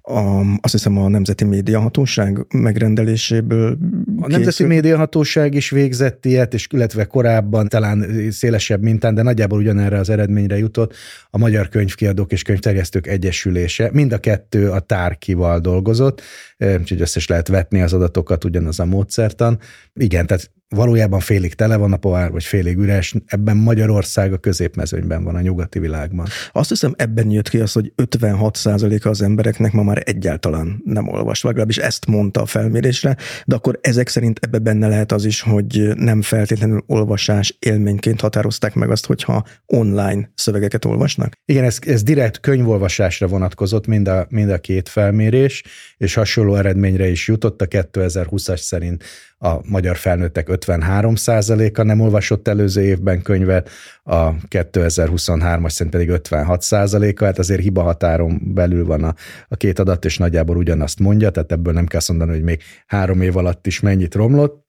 a, 0.01 0.19
azt 0.61 0.71
hiszem 0.71 0.97
a 0.97 1.07
Nemzeti 1.07 1.43
Médiahatóság 1.43 2.45
megrendeléséből. 2.53 3.77
A 4.19 4.27
Nemzeti 4.27 4.63
Médiahatóság 4.63 5.53
is 5.53 5.69
végzett 5.69 6.25
ilyet, 6.25 6.53
és 6.53 6.67
illetve 6.71 7.05
korábban 7.05 7.67
talán 7.67 8.05
szélesebb 8.31 8.83
mintán, 8.85 9.15
de 9.15 9.21
nagyjából 9.21 9.59
ugyanerre 9.59 9.99
az 9.99 10.09
eredményre 10.09 10.57
jutott 10.57 10.93
a 11.29 11.37
Magyar 11.37 11.69
Könyvkiadók 11.69 12.31
és 12.31 12.41
Könyvterjesztők 12.41 13.07
Egyesülése. 13.07 13.89
Mind 13.93 14.13
a 14.13 14.17
kettő 14.17 14.71
a 14.71 14.79
tárkival 14.79 15.59
dolgozott, 15.59 16.21
úgyhogy 16.57 17.01
össze 17.01 17.19
is 17.19 17.27
lehet 17.27 17.47
vetni 17.47 17.81
az 17.81 17.93
adatokat 17.93 18.43
ugyanaz 18.43 18.79
a 18.79 18.85
módszertan. 18.85 19.59
Igen, 19.93 20.25
tehát 20.25 20.51
valójában 20.69 21.19
félig 21.19 21.53
tele 21.53 21.75
van 21.75 21.93
a 21.93 21.97
pohár, 21.97 22.31
vagy 22.31 22.43
félig 22.43 22.77
üres, 22.77 23.15
ebben 23.25 23.57
Magyarország 23.57 24.33
a 24.33 24.37
középmezőnyben 24.37 25.23
van 25.23 25.35
a 25.35 25.41
nyugati 25.41 25.79
világban. 25.79 26.27
Azt 26.51 26.69
hiszem 26.69 26.93
ebben 26.97 27.31
jött 27.31 27.49
ki 27.49 27.59
az, 27.59 27.71
hogy 27.71 27.93
56%-a 27.95 29.09
az 29.09 29.21
embereknek 29.21 29.71
ma 29.71 29.83
már 29.83 30.01
egyáltalán 30.05 30.81
nem 30.85 31.07
olvas, 31.07 31.41
legalábbis 31.41 31.77
ezt 31.77 32.05
mondta 32.05 32.41
a 32.41 32.45
felmérésre, 32.45 33.17
de 33.45 33.55
akkor 33.55 33.79
ezek 33.81 34.07
szerint 34.07 34.39
ebbe 34.41 34.57
benne 34.57 34.87
lehet 34.87 35.11
az 35.11 35.25
is, 35.25 35.41
hogy 35.41 35.91
nem 35.95 36.21
feltétlenül 36.21 36.83
olvasás 36.87 37.57
élményként 37.59 38.21
határozták 38.21 38.73
meg 38.73 38.91
azt, 38.91 39.05
hogyha 39.05 39.45
online 39.65 40.31
szövegeket 40.35 40.85
olvasnak? 40.85 41.33
Igen, 41.45 41.63
ez, 41.63 41.77
ez 41.81 42.03
direkt 42.03 42.39
könyvolvasásra 42.39 43.27
vonatkozott 43.27 43.87
mind 43.87 44.07
a, 44.07 44.25
mind 44.29 44.49
a 44.49 44.57
két 44.57 44.89
felmérés, 44.89 45.63
és 45.97 46.13
hasonló 46.13 46.55
eredményre 46.55 47.07
is 47.07 47.27
jutott 47.27 47.61
a 47.61 47.67
2020-as 47.67 48.61
szerint 48.61 49.03
a 49.37 49.59
magyar 49.63 49.97
felnőttek 49.97 50.49
53%-a 50.59 51.83
nem 51.83 51.99
olvasott 51.99 52.47
előző 52.47 52.81
évben 52.81 53.21
könyvet, 53.21 53.69
a 54.03 54.35
2023-as 54.35 55.69
szerint 55.69 55.95
pedig 55.95 56.09
56%-a, 56.11 57.25
hát 57.25 57.39
azért 57.39 57.61
hiba 57.61 57.81
határon 57.81 58.41
belül 58.53 58.85
van 58.85 59.03
a, 59.03 59.15
a 59.47 59.55
két 59.55 59.79
adat, 59.79 60.05
és 60.05 60.17
nagyjából 60.17 60.57
ugyanazt 60.57 60.99
mondja, 60.99 61.29
tehát 61.29 61.51
ebből 61.51 61.73
nem 61.73 61.85
kell 61.85 62.01
mondani, 62.07 62.31
hogy 62.31 62.43
még 62.43 62.61
három 62.87 63.21
év 63.21 63.37
alatt 63.37 63.67
is 63.67 63.79
mennyit 63.79 64.15
romlott. 64.15 64.63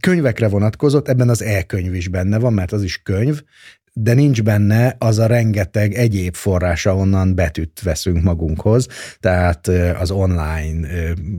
Könyvekre 0.00 0.48
vonatkozott, 0.48 1.08
ebben 1.08 1.28
az 1.28 1.42
e-könyv 1.42 1.94
is 1.94 2.08
benne 2.08 2.38
van, 2.38 2.52
mert 2.52 2.72
az 2.72 2.82
is 2.82 3.02
könyv, 3.02 3.42
de 3.96 4.14
nincs 4.14 4.42
benne 4.42 4.96
az 4.98 5.18
a 5.18 5.26
rengeteg 5.26 5.94
egyéb 5.94 6.34
forrás, 6.34 6.86
ahonnan 6.86 7.34
betűt 7.34 7.80
veszünk 7.82 8.22
magunkhoz, 8.22 8.86
tehát 9.20 9.66
az 9.98 10.10
online 10.10 10.88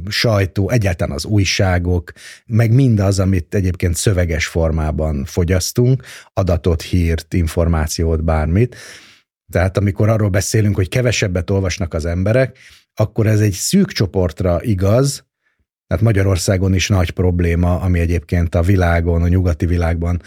sajtó, 0.07 0.69
egyáltalán 0.69 1.15
az 1.15 1.25
újságok, 1.25 2.12
meg 2.45 2.71
mindaz, 2.71 3.19
amit 3.19 3.55
egyébként 3.55 3.95
szöveges 3.95 4.47
formában 4.47 5.25
fogyasztunk, 5.25 6.03
adatot, 6.33 6.81
hírt, 6.81 7.33
információt, 7.33 8.24
bármit. 8.24 8.75
Tehát 9.51 9.77
amikor 9.77 10.09
arról 10.09 10.29
beszélünk, 10.29 10.75
hogy 10.75 10.89
kevesebbet 10.89 11.50
olvasnak 11.50 11.93
az 11.93 12.05
emberek, 12.05 12.57
akkor 12.93 13.27
ez 13.27 13.39
egy 13.39 13.53
szűk 13.53 13.91
csoportra 13.91 14.63
igaz, 14.63 15.25
tehát 15.88 16.03
Magyarországon 16.03 16.74
is 16.74 16.88
nagy 16.88 17.12
probléma, 17.12 17.79
ami 17.79 18.00
egyébként 18.00 18.55
a 18.55 18.62
világon, 18.62 19.21
a 19.21 19.27
nyugati 19.27 19.65
világban, 19.65 20.21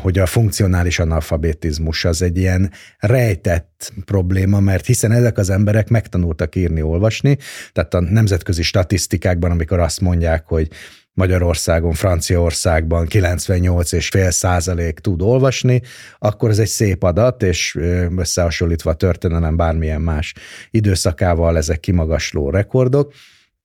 hogy 0.00 0.18
a 0.18 0.26
funkcionális 0.26 0.98
analfabetizmus 0.98 2.04
az 2.04 2.22
egy 2.22 2.36
ilyen 2.36 2.70
rejtett 2.98 3.92
probléma, 4.04 4.60
mert 4.60 4.86
hiszen 4.86 5.12
ezek 5.12 5.38
az 5.38 5.50
emberek 5.50 5.88
megtanultak 5.88 6.56
írni, 6.56 6.82
olvasni, 6.82 7.38
tehát 7.72 7.94
a 7.94 8.00
nemzetközi 8.00 8.62
statisztikákban, 8.62 9.50
amikor 9.50 9.78
azt 9.80 10.00
mondják, 10.00 10.46
hogy 10.46 10.68
Magyarországon, 11.14 11.92
Franciaországban 11.92 13.06
98,5 13.10 14.30
százalék 14.30 14.98
tud 14.98 15.22
olvasni, 15.22 15.82
akkor 16.18 16.50
ez 16.50 16.58
egy 16.58 16.68
szép 16.68 17.02
adat, 17.02 17.42
és 17.42 17.78
összehasonlítva 18.16 18.90
a 18.90 18.94
történelem 18.94 19.56
bármilyen 19.56 20.00
más 20.00 20.34
időszakával 20.70 21.56
ezek 21.56 21.80
kimagasló 21.80 22.50
rekordok 22.50 23.12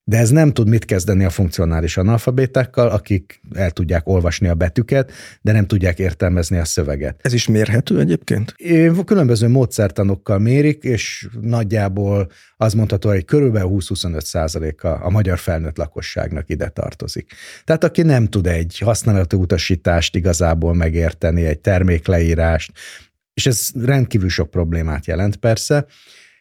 de 0.08 0.16
ez 0.16 0.30
nem 0.30 0.52
tud 0.52 0.68
mit 0.68 0.84
kezdeni 0.84 1.24
a 1.24 1.30
funkcionális 1.30 1.96
analfabétákkal, 1.96 2.88
akik 2.88 3.40
el 3.54 3.70
tudják 3.70 4.08
olvasni 4.08 4.48
a 4.48 4.54
betűket, 4.54 5.12
de 5.40 5.52
nem 5.52 5.66
tudják 5.66 5.98
értelmezni 5.98 6.58
a 6.58 6.64
szöveget. 6.64 7.20
Ez 7.22 7.32
is 7.32 7.46
mérhető 7.46 8.00
egyébként? 8.00 8.54
Különböző 9.04 9.48
módszertanokkal 9.48 10.38
mérik, 10.38 10.82
és 10.82 11.28
nagyjából 11.40 12.30
az 12.56 12.74
mondható, 12.74 13.08
hogy 13.08 13.24
körülbelül 13.24 13.70
20-25 13.72 14.20
százaléka 14.20 14.94
a 14.94 15.10
magyar 15.10 15.38
felnőtt 15.38 15.76
lakosságnak 15.76 16.50
ide 16.50 16.68
tartozik. 16.68 17.32
Tehát 17.64 17.84
aki 17.84 18.02
nem 18.02 18.26
tud 18.26 18.46
egy 18.46 18.78
használati 18.78 19.36
utasítást 19.36 20.16
igazából 20.16 20.74
megérteni, 20.74 21.44
egy 21.44 21.58
termékleírást, 21.58 22.72
és 23.34 23.46
ez 23.46 23.70
rendkívül 23.84 24.28
sok 24.28 24.50
problémát 24.50 25.06
jelent 25.06 25.36
persze, 25.36 25.86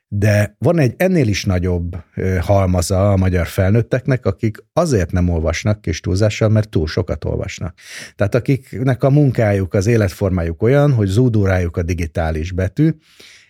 de 0.08 0.56
van 0.58 0.80
egy 0.80 0.94
ennél 0.98 1.28
is 1.28 1.46
nagyobb 1.46 1.98
halmaza 2.40 3.12
a 3.12 3.18
magyar 3.18 3.48
felnőtteknek, 3.48 4.26
akik 4.26 4.58
azért 4.74 5.12
nem 5.12 5.30
olvasnak 5.30 5.82
kis 5.82 6.00
túlzással, 6.00 6.50
mert 6.50 6.70
túl 6.70 6.88
sokat 6.88 7.26
olvasnak. 7.26 7.78
Tehát 8.16 8.36
akiknek 8.36 9.04
a 9.04 9.10
munkájuk, 9.10 9.74
az 9.74 9.88
életformájuk 9.88 10.62
olyan, 10.62 10.94
hogy 10.94 11.08
zúdul 11.08 11.48
rájuk 11.48 11.78
a 11.78 11.84
digitális 11.84 12.52
betű, 12.52 12.90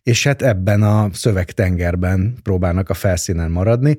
és 0.04 0.24
hát 0.24 0.42
ebben 0.42 0.84
a 0.84 1.10
szövegtengerben 1.14 2.36
próbálnak 2.44 2.90
a 2.90 2.94
felszínen 2.94 3.52
maradni, 3.52 3.98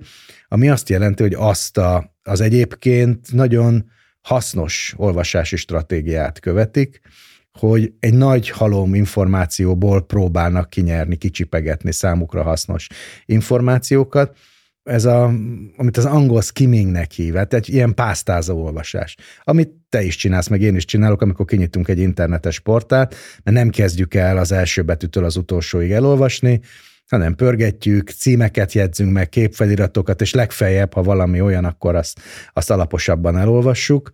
ami 0.49 0.69
azt 0.69 0.89
jelenti, 0.89 1.23
hogy 1.23 1.35
azt 1.35 1.79
a, 1.79 2.15
az 2.23 2.41
egyébként 2.41 3.33
nagyon 3.33 3.91
hasznos 4.21 4.95
olvasási 4.97 5.57
stratégiát 5.57 6.41
követik, 6.41 7.01
hogy 7.59 7.93
egy 8.01 8.15
nagy 8.15 8.49
halom 8.51 8.95
információból 8.95 10.07
próbálnak 10.07 10.71
kinyerni, 10.71 11.17
kicsipegetni 11.17 11.93
számukra 11.93 12.43
hasznos 12.43 12.87
információkat. 13.25 14.37
Ez 14.83 15.05
a, 15.05 15.33
amit 15.77 15.97
az 15.97 16.05
angol 16.05 16.43
skimmingnek 16.43 17.11
hív, 17.11 17.35
hát 17.35 17.55
egy 17.55 17.69
ilyen 17.69 17.95
pásztázó 17.95 18.65
olvasás, 18.65 19.17
amit 19.43 19.71
te 19.89 20.03
is 20.03 20.17
csinálsz, 20.17 20.49
meg 20.49 20.61
én 20.61 20.77
is 20.77 20.85
csinálok, 20.85 21.23
amikor 21.23 21.47
kinyitunk 21.47 21.89
egy 21.89 21.99
internetes 21.99 22.61
portált, 22.61 23.15
mert 23.43 23.57
nem 23.57 23.71
kezdjük 23.71 24.15
el 24.15 24.39
az 24.39 24.53
első 24.53 24.83
betűtől 24.83 25.25
az 25.25 25.37
utolsóig 25.37 25.91
elolvasni, 25.91 26.61
hanem 27.09 27.35
pörgetjük, 27.35 28.11
címeket 28.11 28.73
jegyzünk 28.73 29.13
meg, 29.13 29.29
képfeliratokat, 29.29 30.21
és 30.21 30.35
legfeljebb, 30.35 30.93
ha 30.93 31.03
valami 31.03 31.41
olyan, 31.41 31.65
akkor 31.65 31.95
azt, 31.95 32.21
azt 32.53 32.71
alaposabban 32.71 33.37
elolvassuk, 33.37 34.11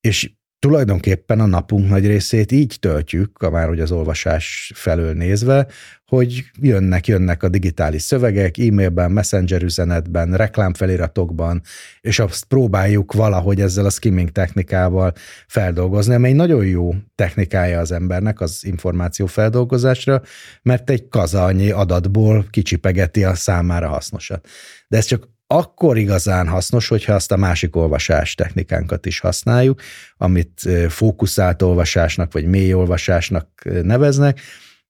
és 0.00 0.32
tulajdonképpen 0.58 1.40
a 1.40 1.46
napunk 1.46 1.88
nagy 1.88 2.06
részét 2.06 2.52
így 2.52 2.76
töltjük, 2.80 3.50
már 3.50 3.68
hogy 3.68 3.80
az 3.80 3.92
olvasás 3.92 4.72
felől 4.74 5.12
nézve, 5.12 5.66
hogy 6.06 6.44
jönnek, 6.60 7.06
jönnek 7.06 7.42
a 7.42 7.48
digitális 7.48 8.02
szövegek, 8.02 8.58
e-mailben, 8.58 9.10
messenger 9.10 9.62
üzenetben, 9.62 10.36
reklámfeliratokban, 10.36 11.62
és 12.00 12.18
azt 12.18 12.44
próbáljuk 12.44 13.12
valahogy 13.12 13.60
ezzel 13.60 13.84
a 13.84 13.90
skimming 13.90 14.30
technikával 14.30 15.12
feldolgozni, 15.46 16.14
amely 16.14 16.32
nagyon 16.32 16.66
jó 16.66 16.94
technikája 17.14 17.80
az 17.80 17.92
embernek 17.92 18.40
az 18.40 18.64
információ 18.64 19.26
feldolgozásra, 19.26 20.22
mert 20.62 20.90
egy 20.90 21.08
kazalnyi 21.08 21.70
adatból 21.70 22.46
kicsipegeti 22.50 23.24
a 23.24 23.34
számára 23.34 23.88
hasznosat. 23.88 24.48
De 24.88 24.96
ez 24.96 25.04
csak 25.04 25.28
akkor 25.50 25.98
igazán 25.98 26.48
hasznos, 26.48 26.88
hogyha 26.88 27.14
azt 27.14 27.32
a 27.32 27.36
másik 27.36 27.76
olvasás 27.76 28.34
technikánkat 28.34 29.06
is 29.06 29.18
használjuk, 29.18 29.80
amit 30.16 30.68
fókuszált 30.88 31.62
olvasásnak, 31.62 32.32
vagy 32.32 32.46
mély 32.46 32.74
olvasásnak 32.74 33.62
neveznek. 33.82 34.40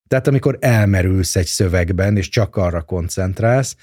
Tehát 0.09 0.27
amikor 0.27 0.59
elmerülsz 0.61 1.37
egy 1.37 1.47
szövegben, 1.47 2.17
és 2.17 2.29
csak 2.29 2.57
arra 2.57 2.83
koncentrálsz, 2.83 3.77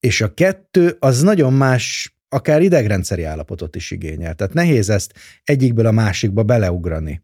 és 0.00 0.20
a 0.20 0.34
kettő 0.34 0.96
az 0.98 1.22
nagyon 1.22 1.52
más, 1.52 2.16
akár 2.28 2.62
idegrendszeri 2.62 3.24
állapotot 3.24 3.76
is 3.76 3.90
igényel. 3.90 4.34
Tehát 4.34 4.54
nehéz 4.54 4.90
ezt 4.90 5.12
egyikből 5.44 5.86
a 5.86 5.92
másikba 5.92 6.42
beleugrani. 6.42 7.22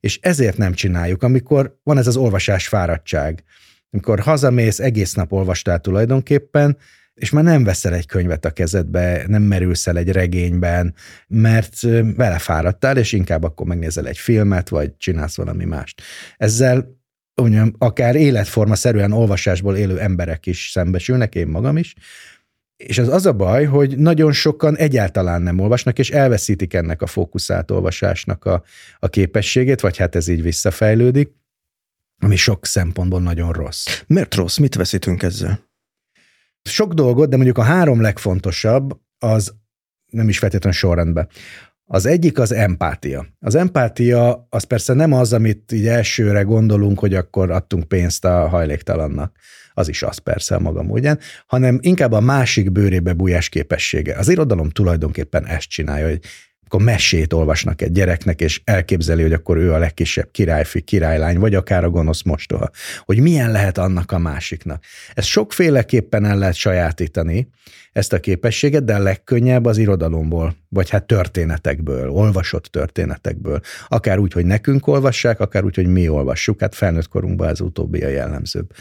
És 0.00 0.18
ezért 0.22 0.56
nem 0.56 0.72
csináljuk, 0.72 1.22
amikor 1.22 1.78
van 1.82 1.98
ez 1.98 2.06
az 2.06 2.16
olvasás 2.16 2.68
fáradtság. 2.68 3.42
Amikor 3.90 4.20
hazamész, 4.20 4.78
egész 4.78 5.14
nap 5.14 5.32
olvastál 5.32 5.80
tulajdonképpen, 5.80 6.76
és 7.18 7.30
már 7.30 7.44
nem 7.44 7.64
veszel 7.64 7.94
egy 7.94 8.06
könyvet 8.06 8.44
a 8.44 8.50
kezedbe, 8.50 9.24
nem 9.26 9.42
merülsz 9.42 9.86
el 9.86 9.96
egy 9.96 10.10
regényben, 10.10 10.94
mert 11.26 11.80
vele 12.16 12.38
fáradtál, 12.38 12.96
és 12.96 13.12
inkább 13.12 13.42
akkor 13.42 13.66
megnézel 13.66 14.06
egy 14.06 14.18
filmet, 14.18 14.68
vagy 14.68 14.96
csinálsz 14.96 15.36
valami 15.36 15.64
mást. 15.64 16.02
Ezzel 16.36 16.96
mondjam, 17.34 17.74
akár 17.78 18.16
életforma 18.16 18.74
szerűen 18.74 19.12
olvasásból 19.12 19.76
élő 19.76 20.00
emberek 20.00 20.46
is 20.46 20.70
szembesülnek, 20.72 21.34
én 21.34 21.46
magam 21.46 21.76
is, 21.76 21.94
és 22.76 22.98
az 22.98 23.08
az 23.08 23.26
a 23.26 23.32
baj, 23.32 23.64
hogy 23.64 23.98
nagyon 23.98 24.32
sokan 24.32 24.76
egyáltalán 24.76 25.42
nem 25.42 25.58
olvasnak, 25.58 25.98
és 25.98 26.10
elveszítik 26.10 26.74
ennek 26.74 27.02
a 27.02 27.06
fókuszált 27.06 27.70
olvasásnak 27.70 28.44
a, 28.44 28.62
a 28.98 29.08
képességét, 29.08 29.80
vagy 29.80 29.96
hát 29.96 30.14
ez 30.14 30.28
így 30.28 30.42
visszafejlődik, 30.42 31.30
ami 32.18 32.36
sok 32.36 32.66
szempontból 32.66 33.20
nagyon 33.20 33.52
rossz. 33.52 34.02
Miért 34.06 34.34
rossz? 34.34 34.56
Mit 34.56 34.74
veszítünk 34.74 35.22
ezzel? 35.22 35.67
Sok 36.68 36.92
dolgot, 36.92 37.28
de 37.28 37.36
mondjuk 37.36 37.58
a 37.58 37.62
három 37.62 38.00
legfontosabb 38.00 39.00
az 39.18 39.54
nem 40.06 40.28
is 40.28 40.38
feltétlenül 40.38 40.78
sorrendben. 40.78 41.28
Az 41.84 42.06
egyik 42.06 42.38
az 42.38 42.52
empátia. 42.52 43.26
Az 43.40 43.54
empátia 43.54 44.46
az 44.50 44.62
persze 44.62 44.92
nem 44.92 45.12
az, 45.12 45.32
amit 45.32 45.72
így 45.72 45.86
elsőre 45.86 46.42
gondolunk, 46.42 46.98
hogy 46.98 47.14
akkor 47.14 47.50
adtunk 47.50 47.88
pénzt 47.88 48.24
a 48.24 48.48
hajléktalannak. 48.48 49.36
Az 49.74 49.88
is 49.88 50.02
az 50.02 50.18
persze 50.18 50.54
a 50.54 50.60
maga 50.60 50.82
módján, 50.82 51.18
hanem 51.46 51.78
inkább 51.80 52.12
a 52.12 52.20
másik 52.20 52.72
bőrébe 52.72 53.12
bújás 53.12 53.48
képessége. 53.48 54.16
Az 54.16 54.28
irodalom 54.28 54.70
tulajdonképpen 54.70 55.46
ezt 55.46 55.68
csinálja, 55.68 56.08
hogy 56.08 56.20
akkor 56.68 56.82
mesét 56.82 57.32
olvasnak 57.32 57.82
egy 57.82 57.92
gyereknek, 57.92 58.40
és 58.40 58.60
elképzeli, 58.64 59.22
hogy 59.22 59.32
akkor 59.32 59.56
ő 59.56 59.72
a 59.72 59.78
legkisebb 59.78 60.30
királyfi, 60.30 60.80
királylány, 60.80 61.38
vagy 61.38 61.54
akár 61.54 61.84
a 61.84 61.90
gonosz 61.90 62.22
mostoha, 62.22 62.70
hogy 63.04 63.20
milyen 63.20 63.50
lehet 63.50 63.78
annak 63.78 64.12
a 64.12 64.18
másiknak. 64.18 64.84
Ez 65.14 65.24
sokféleképpen 65.24 66.24
el 66.24 66.38
lehet 66.38 66.54
sajátítani, 66.54 67.48
ezt 67.92 68.12
a 68.12 68.20
képességet, 68.20 68.84
de 68.84 68.94
a 68.94 68.98
legkönnyebb 68.98 69.64
az 69.64 69.78
irodalomból, 69.78 70.56
vagy 70.68 70.90
hát 70.90 71.06
történetekből, 71.06 72.10
olvasott 72.10 72.64
történetekből. 72.64 73.60
Akár 73.88 74.18
úgy, 74.18 74.32
hogy 74.32 74.46
nekünk 74.46 74.86
olvassák, 74.86 75.40
akár 75.40 75.64
úgy, 75.64 75.74
hogy 75.74 75.86
mi 75.86 76.08
olvassuk, 76.08 76.60
hát 76.60 76.74
felnőtt 76.74 77.08
korunkban 77.08 77.48
ez 77.48 77.60
utóbbi 77.60 78.02
a 78.02 78.08
jellemzőbb. 78.08 78.72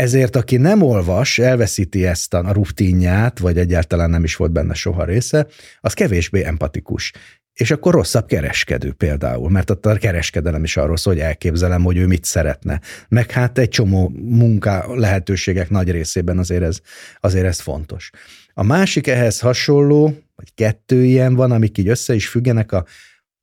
Ezért 0.00 0.36
aki 0.36 0.56
nem 0.56 0.82
olvas, 0.82 1.38
elveszíti 1.38 2.06
ezt 2.06 2.34
a 2.34 2.52
rutinját, 2.52 3.38
vagy 3.38 3.58
egyáltalán 3.58 4.10
nem 4.10 4.24
is 4.24 4.36
volt 4.36 4.52
benne 4.52 4.74
soha 4.74 5.04
része, 5.04 5.46
az 5.80 5.92
kevésbé 5.92 6.44
empatikus. 6.44 7.12
És 7.52 7.70
akkor 7.70 7.94
rosszabb 7.94 8.26
kereskedő 8.26 8.92
például, 8.92 9.50
mert 9.50 9.70
ott 9.70 9.86
a 9.86 9.96
kereskedelem 9.96 10.64
is 10.64 10.76
arról 10.76 10.96
szól, 10.96 11.12
hogy 11.12 11.22
elképzelem, 11.22 11.82
hogy 11.82 11.96
ő 11.96 12.06
mit 12.06 12.24
szeretne. 12.24 12.80
Meg 13.08 13.30
hát 13.30 13.58
egy 13.58 13.68
csomó 13.68 14.12
munka 14.14 14.96
lehetőségek 14.96 15.70
nagy 15.70 15.90
részében 15.90 16.38
azért 16.38 16.62
ez, 16.62 16.80
azért 17.20 17.46
ez 17.46 17.60
fontos. 17.60 18.10
A 18.52 18.62
másik 18.62 19.06
ehhez 19.06 19.40
hasonló, 19.40 20.04
vagy 20.34 20.54
kettő 20.54 21.04
ilyen 21.04 21.34
van, 21.34 21.50
amik 21.50 21.78
így 21.78 21.88
össze 21.88 22.14
is 22.14 22.28
függenek, 22.28 22.72
a, 22.72 22.84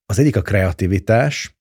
az 0.06 0.20
egyik 0.20 0.36
a 0.36 0.42
kreativitás, 0.42 1.58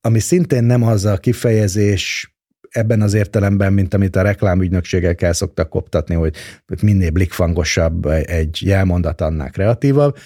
ami 0.00 0.18
szintén 0.18 0.64
nem 0.64 0.82
az 0.82 1.04
a 1.04 1.16
kifejezés 1.16 2.31
ebben 2.72 3.00
az 3.00 3.14
értelemben, 3.14 3.72
mint 3.72 3.94
amit 3.94 4.16
a 4.16 4.22
reklámügynökségek 4.22 5.22
el 5.22 5.32
szoktak 5.32 5.68
koptatni, 5.68 6.14
hogy 6.14 6.34
minél 6.82 7.10
blikfangosabb 7.10 8.06
egy 8.06 8.58
jelmondat, 8.62 9.20
annál 9.20 9.50
kreatívabb, 9.50 10.16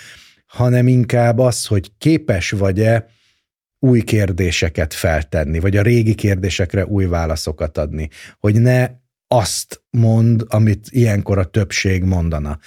hanem 0.47 0.89
inkább 0.89 1.39
az, 1.39 1.67
hogy 1.67 1.93
képes 1.99 2.51
vagy-e 2.51 3.07
új 3.79 4.01
kérdéseket 4.01 4.95
feltenni, 4.95 5.59
vagy 5.59 5.77
a 5.77 5.83
régi 5.83 6.15
kérdésekre 6.15 6.87
új 6.87 7.05
válaszokat 7.05 7.79
adni, 7.79 8.09
hogy 8.39 8.61
ne 8.61 8.89
azt 9.29 9.83
mond, 9.91 10.45
amit 10.49 10.87
ilyenkor 10.91 11.39
a 11.39 11.45
többség 11.45 12.03
mondana. 12.03 12.59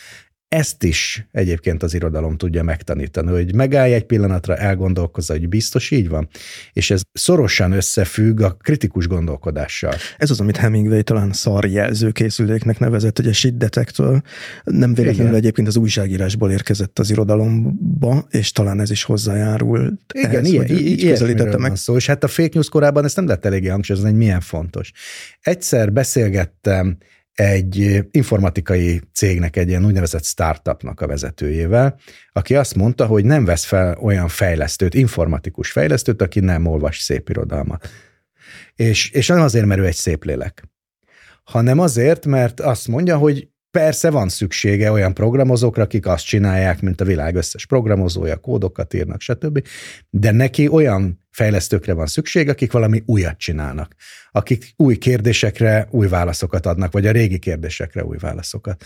Ezt 0.50 0.84
is 0.84 1.28
egyébként 1.32 1.84
az 1.84 1.94
irodalom 1.94 2.38
tudja 2.38 2.64
megtanítani, 2.64 3.32
hogy 3.32 3.56
megállj 3.56 3.94
egy 3.94 4.04
pillanatra, 4.04 4.56
elgondolkozza, 4.56 5.34
hogy 5.34 5.50
biztos 5.50 5.92
így 5.92 6.10
van. 6.10 6.28
És 6.74 6.92
ez 6.92 7.02
szorosan 7.12 7.72
összefügg 7.72 8.42
a 8.42 8.54
kritikus 8.54 9.08
gondolkodással. 9.08 9.94
Ez 10.18 10.30
az, 10.30 10.40
amit 10.40 10.58
Hemingway 10.58 11.02
talán 11.02 11.32
szarjelző 11.32 12.12
készüléknek 12.12 12.80
nevezett, 12.80 13.18
hogy 13.18 13.28
a 13.28 13.34
siddetektől 13.34 14.22
nem 14.64 14.94
véletlenül 14.94 15.28
Igen. 15.28 15.40
egyébként 15.40 15.68
az 15.68 15.78
újságírásból 15.78 16.52
érkezett 16.52 17.00
az 17.00 17.10
irodalomba, 17.10 18.28
és 18.30 18.52
talán 18.52 18.80
ez 18.80 18.92
is 18.92 19.04
hozzájárul. 19.04 19.98
Igen, 20.14 20.30
ehhez, 20.30 20.50
ilyen, 20.50 20.66
ilyen 20.68 21.60
meg. 21.60 21.76
Szó, 21.76 21.96
és 21.96 22.06
hát 22.06 22.24
a 22.24 22.28
fake 22.28 22.52
news 22.54 22.70
korában 22.70 23.06
ezt 23.06 23.16
nem 23.16 23.28
lett 23.28 23.46
eléggé 23.46 23.68
hangsúlyozni, 23.68 24.10
hogy 24.10 24.18
milyen 24.18 24.42
fontos. 24.42 24.92
Egyszer 25.42 25.94
beszélgettem 25.94 26.98
egy 27.40 28.06
informatikai 28.12 29.02
cégnek, 29.14 29.56
egy 29.56 29.68
ilyen 29.68 29.86
úgynevezett 29.86 30.26
startupnak 30.26 31.02
a 31.02 31.08
vezetőjével, 31.08 32.00
aki 32.32 32.56
azt 32.56 32.76
mondta, 32.76 33.06
hogy 33.06 33.26
nem 33.26 33.46
vesz 33.46 33.64
fel 33.64 33.98
olyan 33.98 34.28
fejlesztőt, 34.28 34.94
informatikus 34.94 35.72
fejlesztőt, 35.72 36.22
aki 36.22 36.40
nem 36.40 36.66
olvas 36.66 37.00
szép 37.00 37.30
irodalmat. 37.30 37.90
És, 38.76 39.10
és 39.10 39.28
nem 39.28 39.42
azért, 39.42 39.66
mert 39.66 39.82
ő 39.82 39.86
egy 39.86 39.96
szép 39.96 40.26
lélek, 40.26 40.64
hanem 41.44 41.80
azért, 41.80 42.26
mert 42.26 42.60
azt 42.60 42.88
mondja, 42.88 43.18
hogy 43.18 43.48
Persze 43.72 44.10
van 44.10 44.30
szüksége 44.30 44.92
olyan 44.92 45.14
programozókra, 45.14 45.84
akik 45.84 46.08
azt 46.08 46.26
csinálják, 46.26 46.82
mint 46.82 47.02
a 47.02 47.06
világ 47.06 47.36
összes 47.36 47.66
programozója, 47.66 48.38
kódokat 48.38 48.94
írnak, 48.94 49.22
stb. 49.22 49.68
De 50.10 50.32
neki 50.32 50.68
olyan 50.68 51.28
fejlesztőkre 51.32 51.94
van 51.94 52.06
szükség, 52.06 52.50
akik 52.50 52.72
valami 52.72 53.04
újat 53.06 53.38
csinálnak, 53.38 53.96
akik 54.32 54.74
új 54.76 54.98
kérdésekre 54.98 55.88
új 55.92 56.08
válaszokat 56.08 56.66
adnak, 56.66 56.92
vagy 56.92 57.06
a 57.06 57.12
régi 57.12 57.40
kérdésekre 57.40 58.04
új 58.04 58.18
válaszokat 58.18 58.84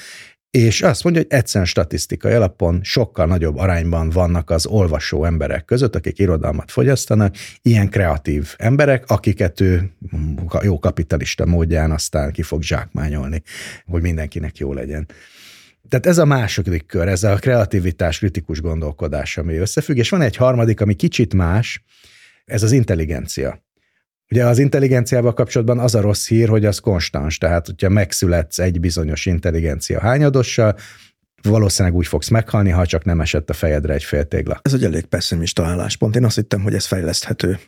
és 0.57 0.81
azt 0.81 1.03
mondja, 1.03 1.21
hogy 1.21 1.31
egyszerűen 1.31 1.65
statisztikai 1.65 2.33
alapon 2.33 2.79
sokkal 2.83 3.25
nagyobb 3.25 3.57
arányban 3.57 4.09
vannak 4.09 4.49
az 4.49 4.65
olvasó 4.65 5.25
emberek 5.25 5.65
között, 5.65 5.95
akik 5.95 6.19
irodalmat 6.19 6.71
fogyasztanak, 6.71 7.35
ilyen 7.61 7.89
kreatív 7.89 8.53
emberek, 8.57 9.09
akiket 9.09 9.59
ő 9.59 9.91
jó 10.61 10.79
kapitalista 10.79 11.45
módján 11.45 11.91
aztán 11.91 12.31
ki 12.31 12.41
fog 12.41 12.61
zsákmányolni, 12.61 13.41
hogy 13.85 14.01
mindenkinek 14.01 14.57
jó 14.57 14.73
legyen. 14.73 15.07
Tehát 15.89 16.05
ez 16.05 16.17
a 16.17 16.25
második 16.25 16.85
kör, 16.85 17.07
ez 17.07 17.23
a 17.23 17.35
kreativitás, 17.35 18.17
kritikus 18.17 18.61
gondolkodás, 18.61 19.37
ami 19.37 19.55
összefügg, 19.55 19.97
és 19.97 20.09
van 20.09 20.21
egy 20.21 20.35
harmadik, 20.35 20.81
ami 20.81 20.93
kicsit 20.93 21.33
más, 21.33 21.83
ez 22.45 22.63
az 22.63 22.71
intelligencia. 22.71 23.63
Ugye 24.31 24.45
az 24.45 24.59
intelligenciával 24.59 25.33
kapcsolatban 25.33 25.79
az 25.79 25.95
a 25.95 26.01
rossz 26.01 26.27
hír, 26.27 26.49
hogy 26.49 26.65
az 26.65 26.79
konstans, 26.79 27.37
tehát 27.37 27.65
hogyha 27.65 27.89
megszületsz 27.89 28.59
egy 28.59 28.79
bizonyos 28.79 29.25
intelligencia 29.25 29.99
hányadossal, 29.99 30.75
valószínűleg 31.41 31.97
úgy 31.97 32.07
fogsz 32.07 32.29
meghalni, 32.29 32.69
ha 32.69 32.85
csak 32.85 33.03
nem 33.05 33.21
esett 33.21 33.49
a 33.49 33.53
fejedre 33.53 33.93
egy 33.93 34.03
féltégla. 34.03 34.59
Ez 34.61 34.73
egy 34.73 34.83
elég 34.83 35.05
pessimista 35.05 35.65
álláspont. 35.65 36.15
Én 36.15 36.25
azt 36.25 36.35
hittem, 36.35 36.61
hogy 36.61 36.73
ez 36.73 36.85
fejleszthető. 36.85 37.59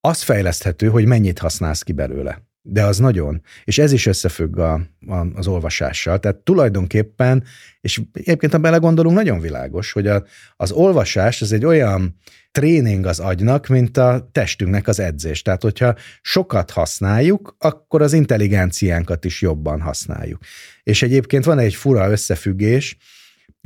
Az 0.00 0.22
fejleszthető, 0.22 0.88
hogy 0.88 1.04
mennyit 1.06 1.38
használsz 1.38 1.82
ki 1.82 1.92
belőle. 1.92 2.42
De 2.62 2.84
az 2.84 2.98
nagyon. 2.98 3.42
És 3.64 3.78
ez 3.78 3.92
is 3.92 4.06
összefügg 4.06 4.58
a, 4.58 4.72
a, 5.06 5.26
az 5.34 5.46
olvasással. 5.46 6.18
Tehát 6.18 6.36
tulajdonképpen, 6.36 7.44
és 7.80 8.00
egyébként 8.12 8.52
ha 8.52 8.58
belegondolunk, 8.58 9.16
nagyon 9.16 9.40
világos, 9.40 9.92
hogy 9.92 10.06
a, 10.06 10.24
az 10.56 10.72
olvasás 10.72 11.42
az 11.42 11.52
egy 11.52 11.64
olyan 11.64 12.16
tréning 12.52 13.06
az 13.06 13.20
agynak, 13.20 13.66
mint 13.66 13.96
a 13.96 14.28
testünknek 14.32 14.88
az 14.88 15.00
edzés. 15.00 15.42
Tehát, 15.42 15.62
hogyha 15.62 15.94
sokat 16.22 16.70
használjuk, 16.70 17.56
akkor 17.58 18.02
az 18.02 18.12
intelligenciánkat 18.12 19.24
is 19.24 19.42
jobban 19.42 19.80
használjuk. 19.80 20.42
És 20.82 21.02
egyébként 21.02 21.44
van 21.44 21.58
egy 21.58 21.74
fura 21.74 22.10
összefüggés, 22.10 22.96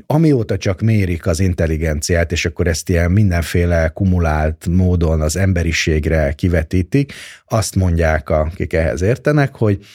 amióta 0.06 0.56
csak 0.56 0.80
mérik 0.80 1.26
az 1.26 1.40
intelligenciát, 1.40 2.32
és 2.32 2.44
akkor 2.44 2.66
ezt 2.66 2.88
ilyen 2.88 3.10
mindenféle 3.10 3.88
kumulált 3.88 4.66
módon 4.66 5.20
az 5.20 5.36
emberiségre 5.36 6.32
kivetítik, 6.32 7.12
azt 7.46 7.74
mondják, 7.74 8.30
akik 8.30 8.72
ehhez 8.72 9.02
értenek, 9.02 9.54
hogy 9.54 9.86